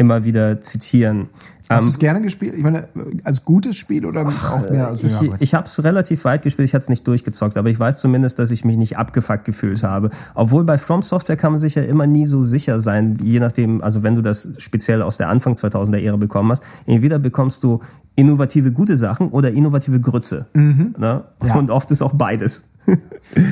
immer 0.00 0.24
wieder 0.24 0.60
zitieren. 0.60 1.28
Hast 1.70 1.82
Ähm, 1.82 1.84
du 1.86 1.90
es 1.90 1.98
gerne 2.00 2.20
gespielt? 2.20 2.54
Ich 2.56 2.62
meine, 2.64 2.88
als 3.22 3.44
gutes 3.44 3.76
Spiel 3.76 4.04
oder 4.04 4.26
auch 4.26 4.70
mehr 4.70 4.88
als 4.88 5.04
ich, 5.04 5.12
ja, 5.12 5.20
gut. 5.20 5.36
ich 5.38 5.54
habe 5.54 5.66
es 5.66 5.82
relativ 5.84 6.24
weit 6.24 6.42
gespielt, 6.42 6.66
ich 6.68 6.74
hatte 6.74 6.82
es 6.82 6.88
nicht 6.88 7.06
durchgezockt, 7.06 7.56
aber 7.56 7.70
ich 7.70 7.78
weiß 7.78 8.00
zumindest, 8.00 8.40
dass 8.40 8.50
ich 8.50 8.64
mich 8.64 8.76
nicht 8.76 8.98
abgefuckt 8.98 9.44
gefühlt 9.44 9.84
habe. 9.84 10.10
Obwohl 10.34 10.64
bei 10.64 10.78
From 10.78 11.02
Software 11.02 11.36
kann 11.36 11.52
man 11.52 11.60
sich 11.60 11.76
ja 11.76 11.82
immer 11.82 12.08
nie 12.08 12.26
so 12.26 12.42
sicher 12.42 12.80
sein, 12.80 13.18
je 13.22 13.38
nachdem, 13.38 13.82
also 13.82 14.02
wenn 14.02 14.16
du 14.16 14.22
das 14.22 14.48
speziell 14.58 15.00
aus 15.00 15.16
der 15.16 15.28
Anfang 15.28 15.54
2000er 15.54 15.98
Ära 15.98 16.16
bekommen 16.16 16.50
hast, 16.50 16.64
entweder 16.86 17.20
bekommst 17.20 17.62
du 17.62 17.80
innovative 18.16 18.72
gute 18.72 18.96
Sachen 18.96 19.28
oder 19.28 19.52
innovative 19.52 20.00
Grütze. 20.00 20.46
Ne? 20.52 21.24
Ja. 21.44 21.54
Und 21.54 21.70
oft 21.70 21.90
ist 21.92 22.02
auch 22.02 22.14
beides. 22.14 22.64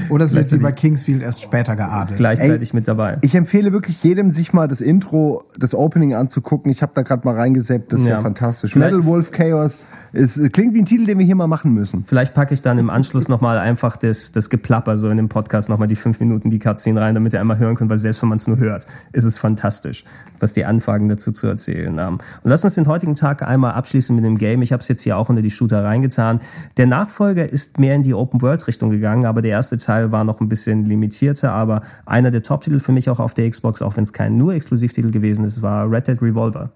Oder 0.08 0.24
es 0.24 0.34
wird 0.34 0.50
wie 0.52 0.58
bei 0.58 0.72
Kingsfield 0.72 1.22
erst 1.22 1.42
später 1.42 1.76
geadelt. 1.76 2.16
Gleichzeitig 2.16 2.72
mit 2.74 2.88
dabei. 2.88 3.18
Ich 3.20 3.34
empfehle 3.34 3.72
wirklich 3.72 4.02
jedem, 4.02 4.30
sich 4.30 4.52
mal 4.52 4.66
das 4.68 4.80
Intro, 4.80 5.44
das 5.58 5.74
Opening 5.74 6.14
anzugucken. 6.14 6.72
Ich 6.72 6.82
habe 6.82 6.92
da 6.94 7.02
gerade 7.02 7.26
mal 7.28 7.36
reingesäppt, 7.36 7.92
das 7.92 8.04
ja, 8.08 8.16
Ja. 8.16 8.20
fantastisch. 8.22 8.72
Vielleicht- 8.72 8.92
Metal 8.92 9.06
Wolf 9.06 9.30
Chaos 9.30 9.78
ist, 10.12 10.52
klingt 10.52 10.74
wie 10.74 10.78
ein 10.80 10.86
Titel, 10.86 11.04
den 11.04 11.18
wir 11.18 11.26
hier 11.26 11.34
mal 11.34 11.46
machen 11.46 11.72
müssen. 11.74 12.04
Vielleicht 12.06 12.32
packe 12.34 12.54
ich 12.54 12.62
dann 12.62 12.78
im 12.78 12.88
Anschluss 12.88 13.28
nochmal 13.28 13.58
einfach 13.58 13.96
das, 13.98 14.32
das 14.32 14.48
Geplapper 14.48 14.96
so 14.96 15.10
in 15.10 15.18
dem 15.18 15.28
Podcast 15.28 15.68
nochmal 15.68 15.86
die 15.88 15.96
fünf 15.96 16.18
Minuten 16.20 16.50
die 16.50 16.58
Cutscene 16.58 17.00
rein, 17.00 17.14
damit 17.14 17.34
ihr 17.34 17.40
einmal 17.40 17.58
hören 17.58 17.74
könnt, 17.76 17.90
weil 17.90 17.98
selbst 17.98 18.22
wenn 18.22 18.30
man 18.30 18.38
es 18.38 18.46
nur 18.46 18.56
hört, 18.58 18.86
ist 19.12 19.24
es 19.24 19.36
fantastisch, 19.38 20.04
was 20.40 20.54
die 20.54 20.64
Anfragen 20.64 21.08
dazu 21.08 21.30
zu 21.30 21.46
erzählen 21.46 22.00
haben. 22.00 22.16
Und 22.42 22.50
lass 22.50 22.64
uns 22.64 22.74
den 22.74 22.86
heutigen 22.86 23.14
Tag 23.14 23.42
einmal 23.42 23.72
abschließen 23.72 24.16
mit 24.16 24.24
dem 24.24 24.38
Game. 24.38 24.62
Ich 24.62 24.72
habe 24.72 24.80
es 24.80 24.88
jetzt 24.88 25.02
hier 25.02 25.18
auch 25.18 25.28
unter 25.28 25.42
die 25.42 25.50
Shooter 25.50 25.84
reingetan. 25.84 26.40
Der 26.78 26.86
Nachfolger 26.86 27.50
ist 27.52 27.78
mehr 27.78 27.94
in 27.94 28.02
die 28.02 28.14
Open-World-Richtung 28.14 28.88
gegangen, 28.90 29.26
aber 29.26 29.42
der 29.42 29.50
erste 29.50 29.76
Teil 29.76 30.10
war 30.10 30.24
noch 30.24 30.40
ein 30.40 30.48
bisschen 30.48 30.86
limitierter, 30.86 31.52
aber 31.52 31.82
einer 32.06 32.30
der 32.30 32.42
Top-Titel 32.42 32.80
für 32.80 32.92
mich 32.92 33.10
auch 33.10 33.20
auf 33.20 33.34
der 33.34 33.48
Xbox, 33.50 33.82
auch 33.82 33.96
wenn 33.96 34.04
es 34.04 34.12
kein 34.14 34.38
nur 34.38 34.54
Exklusivtitel 34.54 35.10
gewesen 35.10 35.44
ist, 35.44 35.60
war 35.60 35.90
Red 35.90 36.08
Dead 36.08 36.22
Revolver. 36.22 36.70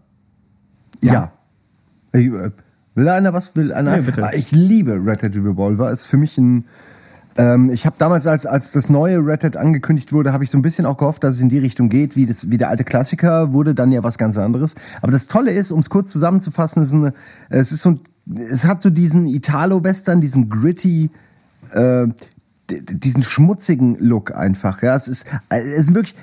Ja. 1.03 1.33
Ich, 2.13 2.27
äh, 2.27 2.51
will 2.95 3.09
einer 3.09 3.33
was? 3.33 3.55
Will 3.57 3.73
einer? 3.73 3.97
Nee, 3.97 4.03
bitte. 4.03 4.25
Ah, 4.25 4.33
Ich 4.33 4.53
liebe 4.53 4.93
Red 5.05 5.23
Dead 5.23 5.37
Revolver. 5.37 5.91
Ist 5.91 6.07
für 6.07 6.17
mich 6.17 6.39
ein. 6.39 6.65
Ähm, 7.37 7.71
ich 7.71 7.87
habe 7.87 7.97
damals, 7.99 8.27
als, 8.27 8.45
als 8.45 8.73
das 8.73 8.91
neue 8.91 9.19
Red 9.19 9.43
Dead 9.43 9.57
angekündigt 9.57 10.13
wurde, 10.13 10.35
habe 10.35 10.45
ich 10.45 10.51
so 10.51 10.59
ein 10.59 10.63
bisschen 10.63 10.85
auch 10.85 10.99
gehofft, 10.99 11.25
dass 11.25 11.37
es 11.37 11.41
in 11.41 11.49
die 11.49 11.59
Richtung 11.59 11.89
geht, 11.89 12.15
wie, 12.15 12.27
das, 12.27 12.51
wie 12.51 12.59
der 12.59 12.69
alte 12.69 12.85
Klassiker, 12.85 13.55
wurde 13.55 13.75
dann 13.75 13.91
ja 13.91 14.03
was 14.05 14.19
ganz 14.19 14.37
anderes. 14.37 14.75
Aber 15.01 15.13
das 15.13 15.29
Tolle 15.29 15.51
ist, 15.53 15.71
um 15.71 15.81
es 15.81 15.89
kurz 15.89 16.13
zusammenzufassen, 16.13 16.83
es 16.83 16.89
ist, 16.89 16.95
eine, 16.95 17.15
es 17.49 17.73
ist 17.73 17.81
so 17.81 17.93
ein, 17.93 18.01
es 18.37 18.67
hat 18.67 18.83
so 18.83 18.91
diesen 18.91 19.25
Italo-Western, 19.27 20.21
diesen 20.21 20.51
gritty, 20.51 21.09
äh, 21.73 22.07
diesen 22.71 23.23
schmutzigen 23.23 23.97
Look 23.99 24.35
einfach. 24.35 24.83
Ja, 24.83 24.95
es 24.95 25.09
ist, 25.09 25.25
äh, 25.49 25.63
es 25.63 25.89
ist 25.89 25.95
wirklich, 25.95 26.15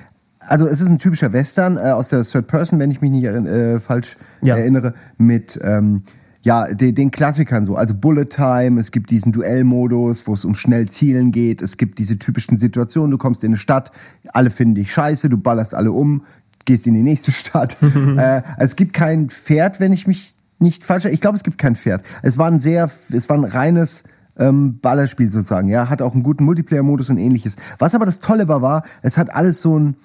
also 0.49 0.67
es 0.67 0.81
ist 0.81 0.89
ein 0.89 0.99
typischer 0.99 1.31
Western 1.31 1.77
äh, 1.77 1.91
aus 1.91 2.09
der 2.09 2.23
Third 2.23 2.47
Person, 2.47 2.79
wenn 2.79 2.91
ich 2.91 3.01
mich 3.01 3.11
nicht 3.11 3.25
äh, 3.25 3.79
falsch 3.79 4.17
Ja. 4.41 4.57
erinnere, 4.57 4.93
mit 5.17 5.59
ähm, 5.63 6.03
ja 6.41 6.67
den, 6.73 6.95
den 6.95 7.11
Klassikern 7.11 7.65
so. 7.65 7.75
Also 7.75 7.93
Bullet 7.93 8.25
Time, 8.25 8.79
es 8.79 8.91
gibt 8.91 9.09
diesen 9.11 9.31
Duellmodus, 9.31 10.25
wo 10.27 10.33
es 10.33 10.45
um 10.45 10.55
schnell 10.55 10.89
Zielen 10.89 11.31
geht. 11.31 11.61
Es 11.61 11.77
gibt 11.77 11.99
diese 11.99 12.17
typischen 12.17 12.57
Situationen. 12.57 13.11
Du 13.11 13.17
kommst 13.17 13.43
in 13.43 13.51
eine 13.51 13.57
Stadt, 13.57 13.91
alle 14.29 14.49
finden 14.49 14.75
dich 14.75 14.91
scheiße, 14.91 15.29
du 15.29 15.37
ballerst 15.37 15.73
alle 15.75 15.91
um, 15.91 16.23
gehst 16.65 16.87
in 16.87 16.93
die 16.93 17.03
nächste 17.03 17.31
Stadt. 17.33 17.77
äh, 18.17 18.41
es 18.57 18.75
gibt 18.75 18.93
kein 18.93 19.29
Pferd, 19.29 19.79
wenn 19.79 19.93
ich 19.93 20.07
mich 20.07 20.35
nicht 20.59 20.83
falsch. 20.83 21.05
Ich 21.05 21.21
glaube, 21.21 21.37
es 21.37 21.43
gibt 21.43 21.57
kein 21.57 21.75
Pferd. 21.75 22.03
Es 22.21 22.37
war 22.37 22.47
ein 22.49 22.59
sehr, 22.59 22.89
es 23.11 23.29
war 23.29 23.37
ein 23.37 23.45
reines 23.45 24.03
ähm, 24.37 24.79
Ballerspiel 24.79 25.29
sozusagen. 25.29 25.67
Ja, 25.67 25.89
hat 25.89 26.01
auch 26.01 26.13
einen 26.13 26.23
guten 26.23 26.43
Multiplayer-Modus 26.45 27.09
und 27.09 27.17
ähnliches. 27.17 27.55
Was 27.77 27.93
aber 27.95 28.05
das 28.05 28.19
Tolle 28.19 28.47
war, 28.47 28.61
war, 28.61 28.83
es 29.01 29.17
hat 29.17 29.33
alles 29.33 29.61
so 29.61 29.77
ein 29.77 29.95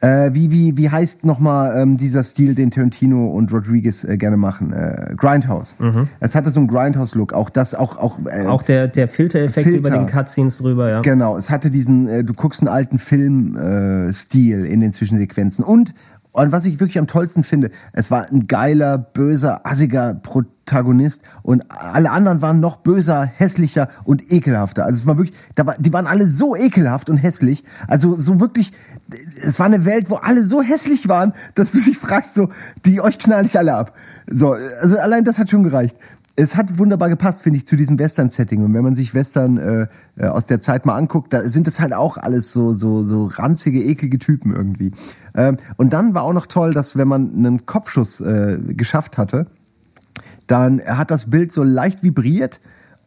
äh, 0.00 0.30
wie, 0.34 0.50
wie, 0.50 0.76
wie 0.76 0.90
heißt 0.90 1.24
nochmal 1.24 1.80
ähm, 1.80 1.96
dieser 1.96 2.22
Stil, 2.22 2.54
den 2.54 2.70
Tarantino 2.70 3.28
und 3.28 3.52
Rodriguez 3.52 4.04
äh, 4.04 4.16
gerne 4.16 4.36
machen? 4.36 4.72
Äh, 4.72 5.14
Grindhouse. 5.16 5.76
Es 6.20 6.34
hatte 6.34 6.50
so 6.50 6.60
einen 6.60 6.68
Grindhouse-Look. 6.68 7.32
Auch 7.32 7.50
das, 7.50 7.74
auch, 7.74 7.96
auch, 7.96 8.18
äh, 8.26 8.46
Auch 8.46 8.62
der, 8.62 8.88
der 8.88 9.08
Filtereffekt 9.08 9.68
Filter. 9.68 9.78
über 9.78 9.90
den 9.90 10.06
Cutscenes 10.06 10.58
drüber, 10.58 10.90
ja. 10.90 11.00
Genau, 11.00 11.36
es 11.36 11.50
hatte 11.50 11.70
diesen, 11.70 12.08
äh, 12.08 12.24
du 12.24 12.34
guckst 12.34 12.60
einen 12.60 12.68
alten 12.68 12.98
Film-Stil 12.98 14.64
äh, 14.64 14.68
in 14.68 14.80
den 14.80 14.92
Zwischensequenzen. 14.92 15.64
Und, 15.64 15.94
und 16.44 16.52
was 16.52 16.66
ich 16.66 16.80
wirklich 16.80 16.98
am 16.98 17.06
tollsten 17.06 17.42
finde, 17.42 17.70
es 17.92 18.10
war 18.10 18.26
ein 18.30 18.46
geiler, 18.46 18.98
böser, 18.98 19.66
assiger 19.66 20.14
Protagonist 20.14 21.22
und 21.42 21.64
alle 21.70 22.10
anderen 22.10 22.42
waren 22.42 22.60
noch 22.60 22.76
böser, 22.76 23.24
hässlicher 23.24 23.88
und 24.04 24.32
ekelhafter. 24.32 24.84
Also 24.84 24.96
es 24.96 25.06
war 25.06 25.16
wirklich, 25.16 25.36
die 25.78 25.92
waren 25.92 26.06
alle 26.06 26.28
so 26.28 26.54
ekelhaft 26.54 27.08
und 27.08 27.16
hässlich. 27.16 27.64
Also 27.88 28.20
so 28.20 28.38
wirklich, 28.38 28.72
es 29.42 29.58
war 29.58 29.66
eine 29.66 29.84
Welt, 29.84 30.10
wo 30.10 30.16
alle 30.16 30.44
so 30.44 30.60
hässlich 30.60 31.08
waren, 31.08 31.32
dass 31.54 31.72
du 31.72 31.80
dich 31.80 31.96
fragst, 31.98 32.34
so, 32.34 32.48
die 32.84 33.00
euch 33.00 33.18
knall 33.18 33.46
ich 33.46 33.56
alle 33.56 33.74
ab. 33.74 33.94
So, 34.26 34.56
also 34.82 34.98
allein 34.98 35.24
das 35.24 35.38
hat 35.38 35.48
schon 35.48 35.64
gereicht 35.64 35.96
es 36.36 36.54
hat 36.54 36.78
wunderbar 36.78 37.08
gepasst, 37.08 37.42
finde 37.42 37.56
ich, 37.56 37.66
zu 37.66 37.76
diesem 37.76 37.98
Western-Setting. 37.98 38.62
Und 38.62 38.74
wenn 38.74 38.84
man 38.84 38.94
sich 38.94 39.14
Western 39.14 39.56
äh, 39.56 39.86
äh, 40.16 40.26
aus 40.26 40.46
der 40.46 40.60
Zeit 40.60 40.84
mal 40.84 40.94
anguckt, 40.94 41.32
da 41.32 41.46
sind 41.48 41.66
es 41.66 41.80
halt 41.80 41.94
auch 41.94 42.18
alles 42.18 42.52
so 42.52 42.70
so 42.70 43.02
so 43.02 43.24
ranzige, 43.24 43.82
eklige 43.82 44.18
Typen 44.18 44.54
irgendwie. 44.54 44.92
Ähm, 45.34 45.56
und 45.76 45.92
dann 45.92 46.14
war 46.14 46.22
auch 46.22 46.34
noch 46.34 46.46
toll, 46.46 46.74
dass 46.74 46.96
wenn 46.96 47.08
man 47.08 47.34
einen 47.34 47.66
Kopfschuss 47.66 48.20
äh, 48.20 48.58
geschafft 48.68 49.18
hatte, 49.18 49.46
dann 50.46 50.80
hat 50.80 51.10
das 51.10 51.30
Bild 51.30 51.52
so 51.52 51.62
leicht 51.62 52.02
vibriert 52.02 52.60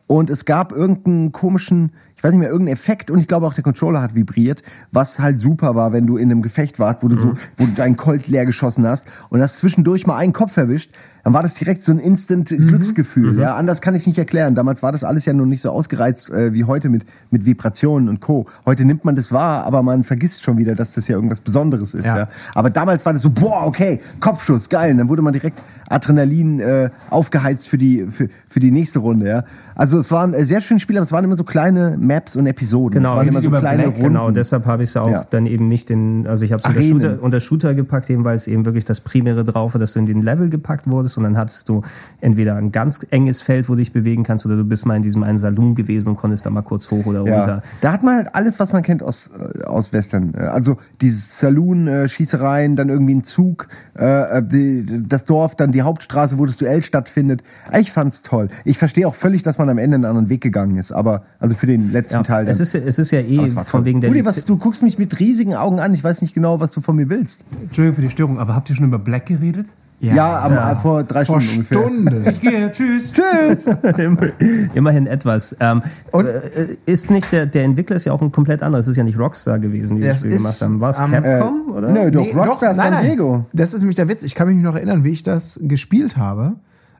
und 0.08 0.32
es 0.32 0.45
gab 0.45 0.72
irgendeinen 0.72 1.32
komischen, 1.32 1.91
ich 2.17 2.24
weiß 2.24 2.32
nicht 2.32 2.40
mehr, 2.40 2.49
irgendeinen 2.49 2.75
Effekt 2.75 3.11
und 3.11 3.19
ich 3.19 3.27
glaube 3.27 3.45
auch 3.45 3.53
der 3.53 3.64
Controller 3.64 4.01
hat 4.01 4.16
vibriert, 4.16 4.64
was 4.91 5.19
halt 5.19 5.40
super 5.40 5.75
war, 5.75 5.93
wenn 5.93 6.08
du 6.08 6.17
in 6.17 6.32
einem 6.32 6.41
Gefecht 6.41 6.80
warst, 6.80 7.03
wo 7.03 7.08
du 7.08 7.16
so, 7.16 7.35
wo 7.58 7.66
du 7.66 7.74
deinen 7.74 7.95
Colt 7.95 8.27
leer 8.27 8.48
geschossen 8.48 8.88
hast 8.88 9.06
und 9.30 9.40
hast 9.40 9.58
zwischendurch 9.59 10.08
mal 10.08 10.17
einen 10.17 10.33
Kopf 10.33 10.58
erwischt, 10.58 10.91
dann 11.23 11.33
war 11.33 11.43
das 11.43 11.53
direkt 11.56 11.83
so 11.83 11.91
ein 11.91 11.99
instant 11.99 12.49
Glücksgefühl. 12.49 13.39
Ja, 13.39 13.56
anders 13.56 13.81
kann 13.81 13.95
ich 13.95 14.01
es 14.01 14.07
nicht 14.07 14.17
erklären. 14.17 14.56
Damals 14.56 14.81
war 14.83 14.91
das 14.91 15.03
alles 15.03 15.25
ja 15.25 15.33
noch 15.33 15.45
nicht 15.45 15.61
so 15.61 15.72
ausgereizt 15.72 16.30
äh, 16.30 16.53
wie 16.53 16.64
heute 16.64 16.89
mit 16.89 17.06
mit 17.31 17.45
Vibrationen 17.45 18.09
und 18.09 18.19
Co. 18.22 18.45
Heute 18.65 18.85
nimmt 18.85 19.06
man 19.06 19.15
das 19.15 19.31
wahr, 19.31 19.64
aber 19.65 19.83
man 19.83 20.03
vergisst 20.03 20.41
schon 20.41 20.57
wieder, 20.57 20.75
dass 20.75 20.93
das 20.93 21.07
ja 21.07 21.15
irgendwas 21.15 21.39
Besonderes 21.41 21.93
ist. 21.93 22.06
Ja. 22.06 22.17
Ja. 22.17 22.27
Aber 22.56 22.69
damals 22.69 23.06
war 23.06 23.14
das 23.14 23.22
so, 23.22 23.30
boah, 23.30 23.65
okay, 23.65 23.99
Kopfschuss, 24.19 24.69
geil. 24.69 24.91
Und 24.91 24.98
dann 24.98 25.09
wurde 25.09 25.22
man 25.22 25.33
direkt 25.33 25.59
Adrenalin 25.89 26.59
äh, 26.59 26.89
aufgeheizt 27.09 27.67
für 27.67 27.77
die, 27.77 28.06
für, 28.06 28.30
für 28.48 28.59
die 28.59 28.72
nächste 28.72 28.99
Runde. 28.99 29.27
Ja. 29.27 29.43
Also 29.75 29.98
es 29.98 30.11
waren 30.11 30.33
äh, 30.33 30.43
sehr 30.45 30.61
schöne 30.61 30.80
Spiele, 30.80 30.99
aber 30.99 31.03
es 31.06 31.11
waren 31.11 31.23
immer 31.23 31.35
so 31.35 31.43
kleine 31.43 31.98
Maps 31.99 32.35
und 32.35 32.45
Episoden. 32.48 32.99
Genau, 32.99 33.11
es 33.14 33.17
waren 33.17 33.27
immer 33.27 33.41
so 33.41 33.49
kleine 33.49 33.83
Black, 33.83 33.95
Runden. 33.95 34.03
genau, 34.03 34.31
deshalb 34.31 34.65
habe 34.65 34.83
ich 34.83 34.89
es 34.89 34.98
auch 34.98 35.09
Ja. 35.09 35.23
dann 35.30 35.45
eben 35.45 35.67
nicht 35.67 35.89
in, 35.89 36.27
also 36.27 36.45
ich 36.45 36.51
habe 36.53 36.61
es 36.61 36.67
unter. 36.67 36.81
Shooter, 36.83 37.23
unter 37.23 37.39
Shooter 37.39 37.73
gepackt, 37.73 38.09
eben 38.09 38.23
weil 38.23 38.35
es 38.35 38.48
eben 38.48 38.65
wirklich 38.65 38.85
das 38.85 39.01
Primäre 39.01 39.43
drauf 39.43 39.73
war, 39.73 39.80
dass 39.80 39.93
du 39.93 39.99
in 39.99 40.06
den 40.06 40.22
Level 40.22 40.49
gepackt 40.49 40.88
wurdest 40.88 41.08
und 41.17 41.23
dann 41.23 41.38
hattest 41.38 41.67
du 41.69 41.81
entweder 42.21 42.55
ein 42.55 42.71
ganz 42.71 42.99
enges 43.11 43.41
Feld, 43.41 43.69
wo 43.69 43.73
du 43.73 43.77
dich 43.79 43.93
bewegen 43.93 44.23
kannst, 44.23 44.45
oder 44.45 44.55
du 44.57 44.63
bist 44.65 44.85
mal 44.85 44.95
in 44.95 45.01
diesem 45.03 45.23
einen 45.23 45.38
Saloon 45.38 45.75
gewesen 45.75 46.09
und 46.09 46.15
konntest 46.15 46.45
da 46.45 46.49
mal 46.49 46.61
kurz 46.61 46.89
hoch 46.91 47.05
oder 47.05 47.19
runter. 47.21 47.47
Ja. 47.47 47.61
Da 47.81 47.91
hat 47.91 48.03
man 48.03 48.15
halt 48.17 48.35
alles, 48.35 48.59
was 48.59 48.73
man 48.73 48.83
kennt 48.83 49.03
aus, 49.03 49.29
äh, 49.59 49.63
aus 49.63 49.93
Western. 49.93 50.33
Äh, 50.33 50.41
Also 50.41 50.77
dieses 51.01 51.39
Saloon-Schießereien, 51.39 52.75
dann 52.75 52.89
irgendwie 52.89 53.15
ein 53.15 53.23
Zug, 53.23 53.67
äh, 53.95 54.41
die, 54.43 54.85
das 55.07 55.25
Dorf, 55.25 55.55
dann 55.55 55.71
die 55.71 55.81
Hauptstraße, 55.81 56.38
wo 56.38 56.45
das 56.45 56.57
Duell 56.57 56.83
stattfindet. 56.83 57.43
Ich 57.77 57.91
fand's 57.91 58.21
toll. 58.21 58.49
Ich 58.65 58.77
verstehe 58.77 59.07
auch 59.07 59.15
völlig, 59.15 59.43
dass 59.43 59.57
man 59.57 59.69
am 59.69 59.77
Ende 59.77 59.95
einen 59.95 60.05
anderen 60.05 60.29
Weg 60.29 60.41
gegangen 60.41 60.77
ist, 60.77 60.91
aber 60.91 61.23
also 61.39 61.55
für 61.55 61.67
den 61.67 61.91
letzten 61.91 62.15
Ja, 62.15 62.23
Teil. 62.23 62.45
Dann, 62.45 62.53
es 62.53 62.59
ist, 62.59 62.75
es 62.75 62.99
ist 62.99 63.11
ja 63.11 63.19
eh 63.19 63.38
Aber 63.39 63.47
es 63.47 63.55
war 63.55 63.65
von 63.65 63.79
toll. 63.81 63.85
wegen 63.85 64.01
der 64.01 64.11
Liz- 64.11 64.25
was, 64.25 64.45
du 64.45 64.57
guckst 64.57 64.83
mich 64.83 64.97
mit 64.99 65.19
riesigen 65.19 65.55
Augen 65.55 65.79
an. 65.79 65.93
Ich 65.93 66.03
weiß 66.03 66.21
nicht 66.21 66.33
genau, 66.33 66.59
was 66.59 66.71
du 66.71 66.81
von 66.81 66.95
mir 66.95 67.09
willst. 67.09 67.45
Entschuldigung 67.61 67.95
für 67.95 68.01
die 68.01 68.09
Störung, 68.09 68.39
aber 68.39 68.55
habt 68.55 68.69
ihr 68.69 68.75
schon 68.75 68.85
über 68.85 68.99
Black 68.99 69.25
geredet? 69.27 69.67
Ja, 70.02 70.38
aber 70.38 70.76
vor 70.78 71.03
drei 71.03 71.26
Vor 71.26 71.42
Stunden 71.42 71.60
ungefähr. 71.60 71.80
Stunden. 72.19 72.30
Ich 72.30 72.42
gehe, 72.42 72.72
tschüss. 72.72 73.11
Tschüss. 73.14 73.66
Immerhin 74.74 75.08
etwas. 75.08 75.56
Ähm, 75.60 75.82
Und- 76.11 76.26
äh, 76.26 76.78
ist 76.86 77.10
nicht 77.10 77.32
der, 77.32 77.45
der 77.45 77.64
Entwickler 77.66 77.95
ist 77.98 78.06
ja 78.06 78.14
auch 78.14 78.22
ein 78.22 78.32
komplett 78.32 78.64
anderes. 78.64 78.86
Es 78.86 78.92
ist 78.92 78.98
ja 78.98 79.03
nicht 79.03 79.19
Rockstar 79.19 79.60
gewesen, 79.60 79.98
die 79.98 80.03
das 80.03 80.19
Spiel 80.19 80.38
gemacht 80.38 80.61
haben. 80.61 80.80
War 80.80 80.92
es 80.92 81.00
ähm, 81.00 81.11
Capcom? 81.11 81.72
oder? 81.76 81.90
Nö, 81.92 82.11
doch, 82.11 82.22
Nee, 82.22 82.32
Rockstar 82.32 82.74
San 82.74 82.92
nein, 82.92 83.02
nein. 83.02 83.10
Diego. 83.11 83.45
Das 83.53 83.74
ist 83.74 83.82
nämlich 83.82 83.98
der 83.98 84.08
Witz. 84.08 84.24
Ich 84.24 84.36
kann 84.36 84.48
mich 84.48 84.58
noch 84.58 84.76
erinnern, 84.76 85.03
wie 85.03 85.10
ich 85.11 85.24
das 85.24 85.60
gespielt 85.64 86.16
habe 86.18 86.53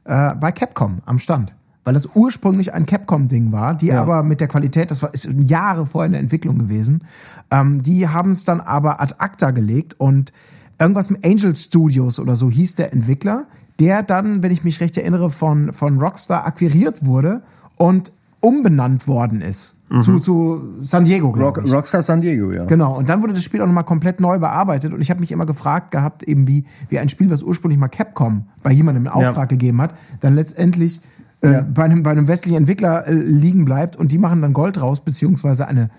äh, 0.06 0.36
bei 0.36 0.52
Capcom 0.52 1.00
am 1.06 1.20
Stand. 1.20 1.54
Weil 1.86 1.94
das 1.94 2.10
ursprünglich 2.14 2.74
ein 2.74 2.86
Capcom-Ding 2.86 3.52
war, 3.54 3.74
die 3.74 3.94
aber 3.94 4.22
mit 4.22 4.42
der 4.42 4.48
Qualität, 4.50 4.92
das 4.92 5.02
war 5.02 5.14
ist 5.14 5.28
Jahre 5.46 5.86
vorher 5.86 6.08
in 6.08 6.12
der 6.12 6.22
Entwicklung 6.22 6.60
gewesen, 6.60 7.04
ähm, 7.50 7.82
die 7.82 8.08
haben 8.10 8.32
es 8.32 8.44
dann 8.44 8.60
aber 8.60 9.02
ad 9.02 9.16
acta 9.18 9.52
gelegt 9.52 9.96
und 9.98 10.34
irgendwas 10.80 11.10
mit 11.10 11.26
Angel 11.26 11.56
Studios 11.56 12.20
oder 12.20 12.36
so 12.36 12.50
hieß 12.50 12.76
der 12.76 12.94
Entwickler, 12.94 13.46
der 13.80 14.04
dann, 14.04 14.44
wenn 14.44 14.52
ich 14.52 14.64
mich 14.64 14.80
recht 14.82 14.98
erinnere, 14.98 15.30
von, 15.30 15.74
von 15.74 16.00
Rockstar 16.00 16.46
akquiriert 16.46 17.06
wurde 17.06 17.42
und 17.76 18.12
umbenannt 18.42 19.08
worden 19.08 19.42
ist 19.42 19.80
zu, 20.02 20.20
zu 20.20 20.62
San 20.82 21.04
Diego, 21.04 21.32
glaube 21.32 21.60
Rock, 21.60 21.66
ich. 21.68 21.74
Rockstar 21.74 22.04
San 22.04 22.22
Diego, 22.22 22.52
ja. 22.52 22.66
Genau, 22.66 22.98
und 22.98 23.10
dann 23.10 23.22
wurde 23.22 23.34
das 23.34 23.44
Spiel 23.44 23.62
auch 23.62 23.66
nochmal 23.66 23.84
komplett 23.86 24.20
neu 24.20 24.38
bearbeitet 24.40 24.94
und 24.94 25.02
ich 25.02 25.10
habe 25.10 25.20
mich 25.20 25.32
immer 25.32 25.46
gefragt 25.46 25.92
gehabt, 25.92 26.24
eben 26.24 26.48
wie, 26.48 26.66
wie 26.90 27.00
ein 27.00 27.10
Spiel, 27.10 27.30
was 27.32 27.42
ursprünglich 27.42 27.80
mal 27.80 27.88
Capcom 27.88 28.46
bei 28.62 28.72
jemandem 28.72 29.06
in 29.06 29.10
Auftrag 29.10 29.50
gegeben 29.50 29.82
hat, 29.82 29.94
dann 30.20 30.36
letztendlich 30.36 31.02
äh, 31.42 31.52
Ja. 31.52 31.62
bei, 31.74 31.84
einem, 31.86 32.04
bei 32.04 32.12
einem 32.12 32.28
westlichen 32.28 32.58
Entwickler 32.58 33.08
äh, 33.08 33.14
liegen 33.14 33.66
bleibt 33.66 33.96
und 33.96 34.12
die 34.12 34.18
machen 34.20 34.42
dann 34.42 34.54
Gold 34.54 34.80
raus, 34.80 35.00
beziehungsweise 35.02 35.68
eine, 35.68 35.90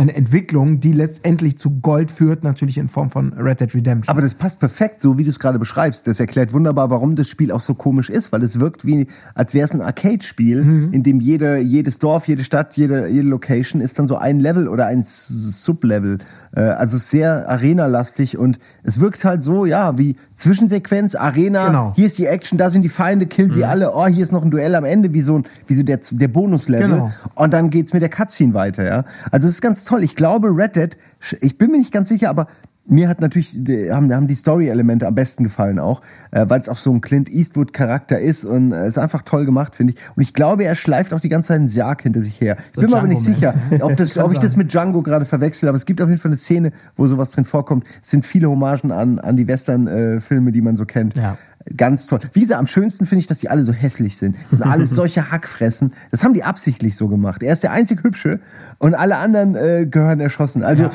eine 0.00 0.14
Entwicklung, 0.16 0.80
die 0.80 0.92
letztendlich 0.92 1.58
zu 1.58 1.78
Gold 1.80 2.10
führt, 2.10 2.42
natürlich 2.42 2.78
in 2.78 2.88
Form 2.88 3.10
von 3.10 3.32
Red 3.34 3.60
Dead 3.60 3.74
Redemption. 3.74 4.10
Aber 4.10 4.22
das 4.22 4.34
passt 4.34 4.58
perfekt, 4.58 5.00
so 5.00 5.18
wie 5.18 5.24
du 5.24 5.30
es 5.30 5.38
gerade 5.38 5.58
beschreibst. 5.58 6.06
Das 6.06 6.18
erklärt 6.18 6.52
wunderbar, 6.54 6.90
warum 6.90 7.16
das 7.16 7.28
Spiel 7.28 7.52
auch 7.52 7.60
so 7.60 7.74
komisch 7.74 8.08
ist, 8.08 8.32
weil 8.32 8.42
es 8.42 8.58
wirkt 8.58 8.86
wie, 8.86 9.06
als 9.34 9.52
wäre 9.52 9.66
es 9.66 9.72
ein 9.72 9.82
Arcade-Spiel, 9.82 10.64
Mhm. 10.64 10.92
in 10.92 11.02
dem 11.02 11.20
jede, 11.20 11.58
jedes 11.58 11.98
Dorf, 11.98 12.28
jede 12.28 12.44
Stadt, 12.44 12.76
jede, 12.76 13.08
jede 13.08 13.28
Location 13.28 13.80
ist 13.82 13.98
dann 13.98 14.06
so 14.06 14.16
ein 14.16 14.40
Level 14.40 14.68
oder 14.68 14.86
ein 14.86 15.04
Sublevel. 15.06 16.18
Äh, 16.54 16.60
Also 16.60 16.98
sehr 16.98 17.48
arenalastig 17.48 18.36
und 18.38 18.58
es 18.82 19.00
wirkt 19.00 19.24
halt 19.24 19.42
so, 19.42 19.66
ja, 19.66 19.98
wie 19.98 20.16
Zwischensequenz, 20.36 21.14
Arena, 21.14 21.66
Genau. 21.66 21.92
hier 21.94 22.06
ist 22.06 22.18
die 22.18 22.26
Action, 22.26 22.58
da 22.58 22.70
sind 22.70 22.82
die 22.82 22.88
Feinde, 22.88 23.26
kill 23.26 23.52
sie 23.52 23.64
alle, 23.64 23.92
oh, 23.94 24.06
hier 24.06 24.22
ist 24.24 24.32
noch 24.32 24.44
ein 24.44 24.50
Duell 24.50 24.74
am 24.74 24.84
Ende, 24.84 25.12
wie 25.14 25.20
so, 25.20 25.38
ein, 25.38 25.44
wie 25.66 25.74
so 25.74 25.82
der, 25.82 26.00
der 26.10 26.28
Bonuslevel. 26.28 26.88
Genau. 26.88 27.12
Und 27.34 27.52
dann 27.52 27.70
geht's 27.70 27.92
mit 27.92 28.02
der 28.02 28.08
Cutscene 28.10 28.54
weiter, 28.54 28.84
ja. 28.84 29.04
Also 29.30 29.46
es 29.46 29.54
ist 29.54 29.60
ganz 29.60 29.84
toll. 29.84 30.02
Ich 30.02 30.16
glaube, 30.16 30.48
Red 30.48 30.76
Dead, 30.76 30.98
ich 31.40 31.56
bin 31.58 31.70
mir 31.70 31.78
nicht 31.78 31.92
ganz 31.92 32.08
sicher, 32.08 32.30
aber 32.30 32.46
mir 32.90 33.08
hat 33.08 33.20
natürlich, 33.20 33.54
haben, 33.90 34.12
haben 34.12 34.26
die 34.26 34.34
Story-Elemente 34.34 35.06
am 35.06 35.14
besten 35.14 35.44
gefallen 35.44 35.78
auch, 35.78 36.02
äh, 36.30 36.44
weil 36.48 36.60
es 36.60 36.68
auch 36.68 36.76
so 36.76 36.92
ein 36.92 37.00
Clint 37.00 37.30
Eastwood-Charakter 37.30 38.18
ist 38.18 38.44
und 38.44 38.72
es 38.72 38.88
ist 38.88 38.98
einfach 38.98 39.22
toll 39.22 39.46
gemacht, 39.46 39.76
finde 39.76 39.94
ich. 39.94 40.00
Und 40.16 40.22
ich 40.22 40.34
glaube, 40.34 40.64
er 40.64 40.74
schleift 40.74 41.14
auch 41.14 41.20
die 41.20 41.28
ganze 41.28 41.48
Zeit 41.48 41.60
einen 41.60 41.68
Sarg 41.68 42.02
hinter 42.02 42.20
sich 42.20 42.40
her. 42.40 42.56
Ich 42.58 42.74
So 42.74 42.80
bin 42.80 42.90
mir 42.90 42.98
aber 42.98 43.06
nicht 43.06 43.22
sicher, 43.22 43.54
ob, 43.80 43.96
das, 43.96 44.16
ob 44.18 44.32
ich 44.32 44.38
das 44.38 44.56
mit 44.56 44.72
Django 44.72 45.02
gerade 45.02 45.24
verwechsel, 45.24 45.68
aber 45.68 45.76
es 45.76 45.86
gibt 45.86 46.02
auf 46.02 46.08
jeden 46.08 46.20
Fall 46.20 46.30
eine 46.30 46.36
Szene, 46.36 46.72
wo 46.96 47.06
sowas 47.06 47.30
drin 47.30 47.44
vorkommt. 47.44 47.84
Es 48.02 48.10
sind 48.10 48.24
viele 48.24 48.48
Hommagen 48.48 48.92
an, 48.92 49.18
an 49.18 49.36
die 49.36 49.46
Western-Filme, 49.46 50.52
die 50.52 50.60
man 50.60 50.76
so 50.76 50.84
kennt. 50.84 51.14
Ja. 51.14 51.36
Ganz 51.76 52.06
toll. 52.06 52.18
Wie 52.32 52.40
gesagt, 52.40 52.58
am 52.58 52.66
schönsten 52.66 53.06
finde 53.06 53.20
ich, 53.20 53.26
dass 53.28 53.38
die 53.38 53.48
alle 53.48 53.62
so 53.64 53.72
hässlich 53.72 54.16
sind. 54.18 54.34
Das 54.50 54.58
sind 54.58 54.68
alles 54.68 54.90
solche 55.00 55.30
Hackfressen. 55.30 55.92
Das 56.10 56.24
haben 56.24 56.34
die 56.34 56.42
absichtlich 56.42 56.96
so 56.96 57.06
gemacht. 57.08 57.42
Er 57.44 57.52
ist 57.52 57.62
der 57.62 57.70
einzig 57.72 58.02
Hübsche 58.02 58.40
und 58.78 58.94
alle 58.94 59.16
anderen 59.18 59.54
äh, 59.54 59.86
gehören 59.88 60.18
erschossen. 60.20 60.64
Also 60.64 60.90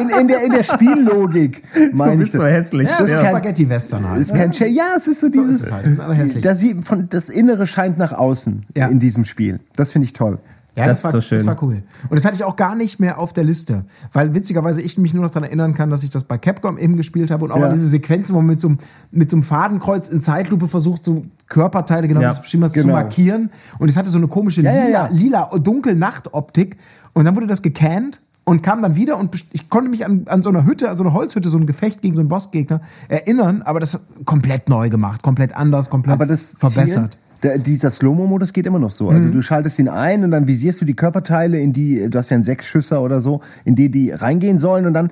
in, 0.00 0.08
in, 0.10 0.28
der, 0.28 0.42
in 0.44 0.52
der 0.52 0.62
Spiellogik 0.62 1.62
meine 1.92 2.16
bist 2.16 2.28
ich 2.28 2.32
so 2.40 2.44
das. 2.44 2.52
hässlich. 2.52 2.88
Ja, 2.88 2.98
Das 2.98 3.08
das 3.08 3.10
ist 3.18 3.22
kein- 3.24 3.30
Spaghetti-Western 3.36 4.08
halt. 4.08 4.20
Ist 4.20 4.34
kein 4.34 4.52
Ch- 4.52 4.66
ja, 4.66 4.92
es 4.96 5.06
ist 5.08 5.20
so, 5.20 5.28
So 5.28 5.42
dieses. 5.42 5.62
ist 5.64 5.72
halt. 5.72 5.86
Das 5.86 5.92
ist 5.94 6.00
alles 6.00 6.18
hässlich. 6.18 6.44
Da 6.44 6.54
sieht 6.54 6.84
von 6.84 7.08
das 7.08 7.28
Innere 7.28 7.66
scheint 7.66 7.98
nach 7.98 8.12
außen 8.12 8.66
Ja. 8.76 8.86
in 8.86 8.98
diesem 9.00 9.24
Spiel. 9.24 9.60
Das 9.76 9.92
finde 9.92 10.04
ich 10.06 10.12
toll. 10.12 10.38
Ja, 10.76 10.86
Das 10.86 10.98
das, 10.98 11.04
war, 11.04 11.12
so 11.12 11.20
schön. 11.20 11.38
das 11.38 11.46
war 11.46 11.60
cool. 11.62 11.82
Und 12.08 12.16
das 12.16 12.24
hatte 12.24 12.36
ich 12.36 12.44
auch 12.44 12.54
gar 12.56 12.74
nicht 12.76 13.00
mehr 13.00 13.18
auf 13.18 13.32
der 13.32 13.42
Liste, 13.44 13.84
weil 14.12 14.34
witzigerweise 14.34 14.80
ich 14.80 14.96
mich 14.98 15.12
nur 15.14 15.24
noch 15.24 15.30
daran 15.30 15.44
erinnern 15.44 15.74
kann, 15.74 15.90
dass 15.90 16.02
ich 16.04 16.10
das 16.10 16.24
bei 16.24 16.38
Capcom 16.38 16.78
eben 16.78 16.96
gespielt 16.96 17.30
habe 17.30 17.44
und 17.44 17.50
auch 17.52 17.58
Ja. 17.58 17.66
an 17.66 17.72
diese 17.74 17.88
Sequenzen, 17.88 18.34
wo 18.34 18.38
man 18.38 18.46
mit 18.46 18.60
so, 18.60 18.68
einem- 18.68 18.78
mit 19.10 19.28
so 19.30 19.36
einem 19.36 19.42
Fadenkreuz 19.42 20.08
in 20.08 20.22
Zeitlupe 20.22 20.68
versucht, 20.68 21.04
so 21.04 21.22
Körperteile, 21.48 22.06
genau 22.08 22.20
Ja, 22.20 22.28
hast, 22.28 22.50
genau. 22.50 22.68
zu 22.68 22.86
markieren. 22.86 23.50
Und 23.78 23.88
es 23.88 23.96
hatte 23.96 24.10
so 24.10 24.18
eine 24.18 24.28
komische 24.28 24.62
Ja, 24.62 24.84
lila, 24.86 25.08
lila 25.10 25.50
dunkel 25.58 25.96
Nachtoptik. 25.96 26.76
Und 27.14 27.24
dann 27.24 27.34
wurde 27.34 27.48
das 27.48 27.62
gecannt 27.62 28.20
und 28.44 28.62
kam 28.62 28.80
dann 28.82 28.94
wieder 28.94 29.18
und 29.18 29.34
ich 29.52 29.68
konnte 29.68 29.90
mich 29.90 30.06
an, 30.06 30.22
an 30.26 30.42
so 30.42 30.50
einer 30.50 30.64
Hütte, 30.64 30.88
an 30.90 30.96
so 30.96 31.02
einer 31.02 31.12
Holzhütte, 31.12 31.48
so 31.48 31.58
ein 31.58 31.66
Gefecht 31.66 32.00
gegen 32.02 32.14
so 32.14 32.20
einen 32.20 32.28
Bossgegner 32.28 32.80
erinnern, 33.08 33.62
aber 33.62 33.80
das 33.80 33.98
komplett 34.24 34.68
neu 34.68 34.88
gemacht, 34.88 35.22
komplett 35.22 35.56
anders, 35.56 35.90
komplett 35.90 36.14
Aber 36.14 36.26
das 36.26 36.54
verbessert. 36.58 37.12
Zielen, 37.14 37.29
der, 37.42 37.58
dieser 37.58 37.90
Slow-Mo-Modus 37.90 38.52
geht 38.52 38.66
immer 38.66 38.78
noch 38.78 38.90
so. 38.90 39.08
Also 39.10 39.28
du 39.28 39.42
schaltest 39.42 39.78
ihn 39.78 39.88
ein 39.88 40.24
und 40.24 40.30
dann 40.30 40.46
visierst 40.46 40.80
du 40.80 40.84
die 40.84 40.94
Körperteile, 40.94 41.58
in 41.58 41.72
die, 41.72 42.08
du 42.08 42.18
hast 42.18 42.30
ja 42.30 42.34
einen 42.34 42.44
Sechsschüsser 42.44 43.02
oder 43.02 43.20
so, 43.20 43.40
in 43.64 43.74
die 43.74 43.90
die 43.90 44.10
reingehen 44.10 44.58
sollen 44.58 44.86
und 44.86 44.94
dann, 44.94 45.10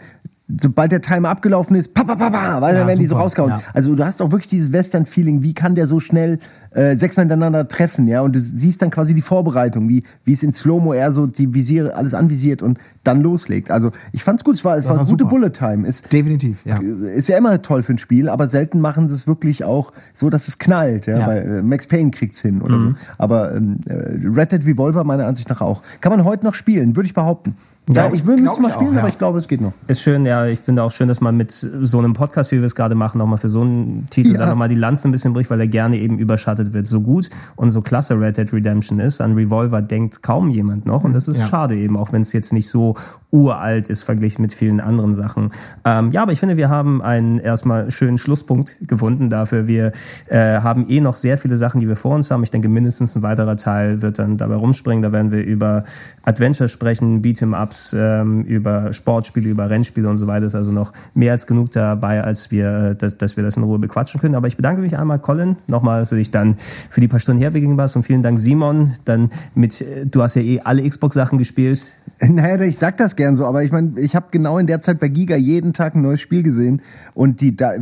sobald 0.60 0.92
der 0.92 1.02
Timer 1.02 1.28
abgelaufen 1.28 1.76
ist, 1.76 1.92
pa, 1.92 2.04
pa, 2.04 2.14
pa, 2.14 2.30
pa, 2.30 2.60
weil 2.60 2.72
Ja, 2.72 2.80
dann 2.80 2.88
werden 2.88 3.00
die 3.00 3.06
so 3.06 3.16
rausgehauen. 3.16 3.50
ja. 3.50 3.60
Also 3.74 3.94
du 3.94 4.04
hast 4.04 4.22
auch 4.22 4.30
wirklich 4.30 4.48
dieses 4.48 4.72
Western-Feeling, 4.72 5.42
wie 5.42 5.52
kann 5.52 5.74
der 5.74 5.86
so 5.86 6.00
schnell 6.00 6.38
äh, 6.70 6.96
sechsmal 6.96 7.24
hintereinander 7.24 7.68
treffen, 7.68 8.08
ja, 8.08 8.22
und 8.22 8.34
du 8.34 8.40
siehst 8.40 8.80
dann 8.80 8.90
quasi 8.90 9.12
die 9.14 9.20
Vorbereitung, 9.22 9.88
wie, 9.88 10.04
wie 10.24 10.32
es 10.32 10.42
in 10.42 10.52
Slow-Mo 10.52 10.94
eher 10.94 11.12
so 11.12 11.26
die 11.26 11.52
Visiere, 11.52 11.94
alles 11.94 12.14
anvisiert 12.14 12.62
und 12.62 12.78
dann 13.04 13.20
loslegt. 13.20 13.70
Also 13.70 13.90
ich 14.12 14.24
fand's 14.24 14.44
gut, 14.44 14.54
es 14.54 14.64
war, 14.64 14.76
es 14.76 14.84
war, 14.84 14.96
war 14.96 15.04
gute 15.04 15.24
super. 15.24 15.30
Bullet-Time. 15.30 15.86
Ist, 15.86 16.12
Definitiv, 16.12 16.64
ja. 16.64 16.78
ist 16.78 17.28
ja 17.28 17.36
immer 17.36 17.60
toll 17.60 17.82
für 17.82 17.92
ein 17.92 17.98
Spiel, 17.98 18.28
aber 18.28 18.48
selten 18.48 18.80
machen 18.80 19.08
sie 19.08 19.14
es 19.14 19.26
wirklich 19.26 19.64
auch 19.64 19.92
so, 20.14 20.30
dass 20.30 20.48
es 20.48 20.58
knallt. 20.58 21.06
Ja? 21.06 21.18
Ja. 21.18 21.26
Weil, 21.26 21.58
äh, 21.58 21.62
Max 21.62 21.86
Payne 21.86 22.10
kriegt's 22.10 22.40
hin 22.40 22.62
oder 22.62 22.78
so. 22.78 22.94
Aber 23.18 23.54
ähm, 23.54 23.80
äh, 23.86 23.94
Red 23.94 24.52
Dead 24.52 24.64
Revolver 24.66 25.04
meiner 25.04 25.26
Ansicht 25.26 25.48
nach 25.50 25.60
auch. 25.60 25.82
Kann 26.00 26.10
man 26.10 26.24
heute 26.24 26.44
noch 26.46 26.54
spielen, 26.54 26.96
würde 26.96 27.06
ich 27.06 27.14
behaupten. 27.14 27.56
Ja, 27.90 28.08
ich 28.12 28.26
will 28.26 28.36
müssen 28.40 28.62
mal 28.62 28.68
ich 28.68 28.74
auch, 28.74 28.80
spielen, 28.80 28.94
ja. 28.94 29.00
aber 29.00 29.08
ich 29.08 29.18
glaube, 29.18 29.38
es 29.38 29.48
geht 29.48 29.60
noch. 29.60 29.72
Ist 29.86 30.00
schön, 30.00 30.26
ja. 30.26 30.46
Ich 30.46 30.60
finde 30.60 30.82
auch 30.82 30.90
schön, 30.92 31.08
dass 31.08 31.20
man 31.20 31.36
mit 31.36 31.50
so 31.52 31.98
einem 31.98 32.12
Podcast, 32.12 32.52
wie 32.52 32.58
wir 32.58 32.64
es 32.64 32.74
gerade 32.74 32.94
machen, 32.94 33.18
nochmal 33.18 33.38
für 33.38 33.48
so 33.48 33.60
einen 33.62 34.06
Titel 34.10 34.32
Ja. 34.32 34.38
dann 34.38 34.48
nochmal 34.50 34.68
die 34.68 34.74
Lanze 34.74 35.08
ein 35.08 35.12
bisschen 35.12 35.32
bricht, 35.32 35.50
weil 35.50 35.60
er 35.60 35.68
gerne 35.68 35.96
eben 35.98 36.18
überschattet 36.18 36.72
wird. 36.72 36.86
So 36.86 37.00
gut 37.00 37.30
und 37.56 37.70
so 37.70 37.80
klasse 37.80 38.18
Red 38.20 38.36
Dead 38.36 38.52
Redemption 38.52 39.00
ist, 39.00 39.20
an 39.20 39.34
Revolver 39.34 39.82
denkt 39.82 40.22
kaum 40.22 40.50
jemand 40.50 40.86
noch. 40.86 41.04
Und 41.04 41.12
das 41.14 41.28
ist 41.28 41.38
Ja. 41.38 41.46
schade 41.46 41.76
eben, 41.76 41.96
auch 41.96 42.12
wenn 42.12 42.22
es 42.22 42.32
jetzt 42.32 42.52
nicht 42.52 42.68
so 42.68 42.94
uralt 43.30 43.90
ist, 43.90 44.04
verglichen 44.04 44.40
mit 44.42 44.54
vielen 44.54 44.80
anderen 44.80 45.12
Sachen. 45.12 45.50
Ähm, 45.84 46.12
ja, 46.12 46.22
aber 46.22 46.32
ich 46.32 46.40
finde, 46.40 46.56
wir 46.56 46.70
haben 46.70 47.02
einen 47.02 47.38
erstmal 47.38 47.90
schönen 47.90 48.16
Schlusspunkt 48.16 48.76
gefunden 48.80 49.28
dafür. 49.28 49.66
Wir 49.66 49.92
äh, 50.28 50.60
haben 50.60 50.88
eh 50.88 51.00
noch 51.00 51.16
sehr 51.16 51.36
viele 51.36 51.56
Sachen, 51.56 51.80
die 51.80 51.88
wir 51.88 51.96
vor 51.96 52.14
uns 52.14 52.30
haben. 52.30 52.42
Ich 52.42 52.50
denke, 52.50 52.68
mindestens 52.68 53.16
ein 53.16 53.22
weiterer 53.22 53.56
Teil 53.56 54.00
wird 54.00 54.18
dann 54.18 54.38
dabei 54.38 54.54
rumspringen. 54.54 55.02
Da 55.02 55.12
werden 55.12 55.30
wir 55.30 55.44
über 55.44 55.84
Adventure 56.24 56.68
sprechen, 56.68 57.22
Beat'em-Ups, 57.22 57.94
ähm, 57.94 58.44
über 58.44 58.94
Sportspiele, 58.94 59.48
über 59.50 59.68
Rennspiele 59.68 60.08
und 60.08 60.16
so 60.16 60.26
weiter. 60.26 60.46
Ist 60.46 60.54
also 60.54 60.72
noch 60.72 60.92
mehr 61.12 61.32
als 61.32 61.46
genug 61.46 61.72
dabei, 61.72 62.24
als 62.24 62.50
wir, 62.50 62.68
äh, 62.68 62.96
dass, 62.96 63.18
dass 63.18 63.36
wir 63.36 63.44
das 63.44 63.58
in 63.58 63.62
Ruhe 63.62 63.78
bequatschen 63.78 64.22
können. 64.22 64.36
Aber 64.36 64.46
ich 64.46 64.56
bedanke 64.56 64.80
mich 64.80 64.96
einmal, 64.96 65.18
Colin, 65.18 65.56
nochmal, 65.66 66.00
dass 66.00 66.08
du 66.08 66.16
dich 66.16 66.30
dann 66.30 66.56
für 66.88 67.02
die 67.02 67.08
paar 67.08 67.20
Stunden 67.20 67.42
herbegeben 67.42 67.76
warst. 67.76 67.94
Und 67.94 68.04
vielen 68.04 68.22
Dank, 68.22 68.38
Simon. 68.38 68.94
Dann 69.04 69.28
mit, 69.54 69.82
äh, 69.82 70.06
du 70.06 70.22
hast 70.22 70.34
ja 70.36 70.42
eh 70.42 70.60
alle 70.60 70.88
Xbox-Sachen 70.88 71.36
gespielt. 71.36 71.92
Naja, 72.20 72.60
ich 72.62 72.78
sag 72.78 72.96
das 72.96 73.17
gern 73.18 73.36
so, 73.36 73.44
aber 73.44 73.62
ich 73.62 73.70
meine, 73.70 74.00
ich 74.00 74.16
habe 74.16 74.28
genau 74.30 74.56
in 74.56 74.66
der 74.66 74.80
Zeit 74.80 74.98
bei 74.98 75.08
Giga 75.08 75.36
jeden 75.36 75.74
Tag 75.74 75.94
ein 75.94 76.00
neues 76.00 76.22
Spiel 76.22 76.42
gesehen 76.42 76.80
und 77.12 77.42
die 77.42 77.54
da 77.54 77.72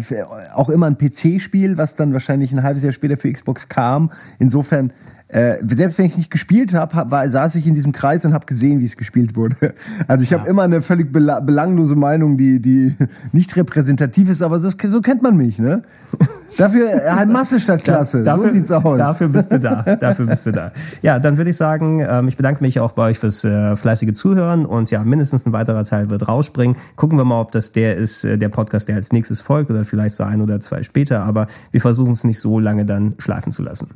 auch 0.55 0.69
immer 0.69 0.87
ein 0.87 0.99
PC-Spiel, 0.99 1.79
was 1.79 1.95
dann 1.95 2.13
wahrscheinlich 2.13 2.53
ein 2.53 2.65
halbes 2.65 2.83
Jahr 2.83 2.93
später 2.93 3.17
für 3.17 3.31
Xbox 3.31 3.69
kam. 3.69 4.11
Insofern 4.41 4.93
äh, 5.29 5.57
selbst 5.67 5.99
wenn 5.99 6.05
ich 6.05 6.17
nicht 6.17 6.31
gespielt 6.31 6.73
habe, 6.73 6.95
hab, 6.95 7.11
war, 7.11 7.29
saß 7.29 7.57
ich 7.57 7.67
in 7.67 7.75
diesem 7.75 7.91
Kreis 7.91 8.25
und 8.25 8.33
habe 8.33 8.47
gesehen, 8.47 8.79
wie 8.79 8.85
es 8.85 8.97
gespielt 8.97 9.37
wurde. 9.37 9.57
Also 10.09 10.23
ich 10.23 10.33
habe 10.33 10.49
immer 10.49 10.63
eine 10.63 10.83
völlig 10.83 11.13
bela 11.13 11.41
belanglose 11.41 11.97
Meinung, 11.97 12.37
die, 12.37 12.61
die 12.61 12.95
nicht 13.33 13.57
repräsentativ 13.57 14.31
ist, 14.31 14.43
aber 14.43 14.59
das, 14.59 14.77
so 14.89 15.01
kennt 15.01 15.23
man 15.23 15.37
mich, 15.37 15.59
ne? 15.59 15.83
Dafür 16.59 16.89
äh, 16.89 17.11
halt 17.11 17.29
Masse 17.29 17.61
statt 17.61 17.83
Klasse. 17.83 18.23
Dafür, 18.23 18.49
so 18.49 18.53
sieht's 18.53 18.71
aus. 18.71 18.99
Dafür 18.99 19.29
bist 19.29 19.53
du 19.53 19.59
da. 19.59 19.83
Dafür 19.83 20.27
bist 20.27 20.47
du 20.47 20.53
da. 20.53 20.73
Ja, 21.03 21.19
dann 21.19 21.37
würde 21.37 21.51
ich 21.51 21.57
sagen, 21.57 22.05
ähm, 22.09 22.29
ich 22.29 22.37
bedanke 22.37 22.63
mich 22.63 22.81
auch 22.81 22.93
bei 22.93 23.11
euch 23.11 23.19
fürs 23.19 23.45
äh, 23.45 23.75
fleißige 23.77 24.13
Zuhören 24.13 24.65
und 24.65 24.91
ja, 24.91 25.03
mindestens 25.05 25.47
ein 25.47 25.53
weiterer 25.53 25.85
Teil 25.85 26.09
wird 26.09 26.29
rausspringen. 26.29 26.77
Gucken 26.95 27.19
wir 27.19 27.25
mal, 27.25 27.41
ob 27.41 27.53
das 27.53 27.73
der 27.73 27.97
ist, 27.97 28.25
äh, 28.25 28.39
der 28.39 28.49
Podcast, 28.49 28.89
der 28.89 28.97
als 28.97 29.13
nächstes 29.13 29.41
folgt 29.41 29.71
oder 29.71 29.85
vielleicht 29.85 30.15
so 30.15 30.25
ein 30.25 30.41
oder 30.41 30.61
zwei 30.61 30.83
später, 30.83 31.25
aber 31.25 31.47
wir 31.73 31.81
versuchen 31.81 32.13
es 32.13 32.25
nicht 32.25 32.41
so 32.41 32.59
lange 32.59 32.85
dann 32.85 33.15
schleifen 33.19 33.53
zu 33.53 33.63
lassen. 33.63 33.91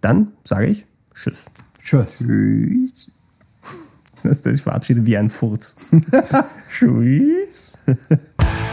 Dann 0.00 0.32
sage 0.44 0.66
ich 0.66 0.86
Tschüss. 1.14 1.46
Tschüss. 1.82 2.18
Tschüss. 2.18 3.10
Ich 4.46 4.62
verabschiede 4.62 5.04
wie 5.06 5.16
ein 5.16 5.30
Furz. 5.30 5.76
Tschüss. 6.70 7.78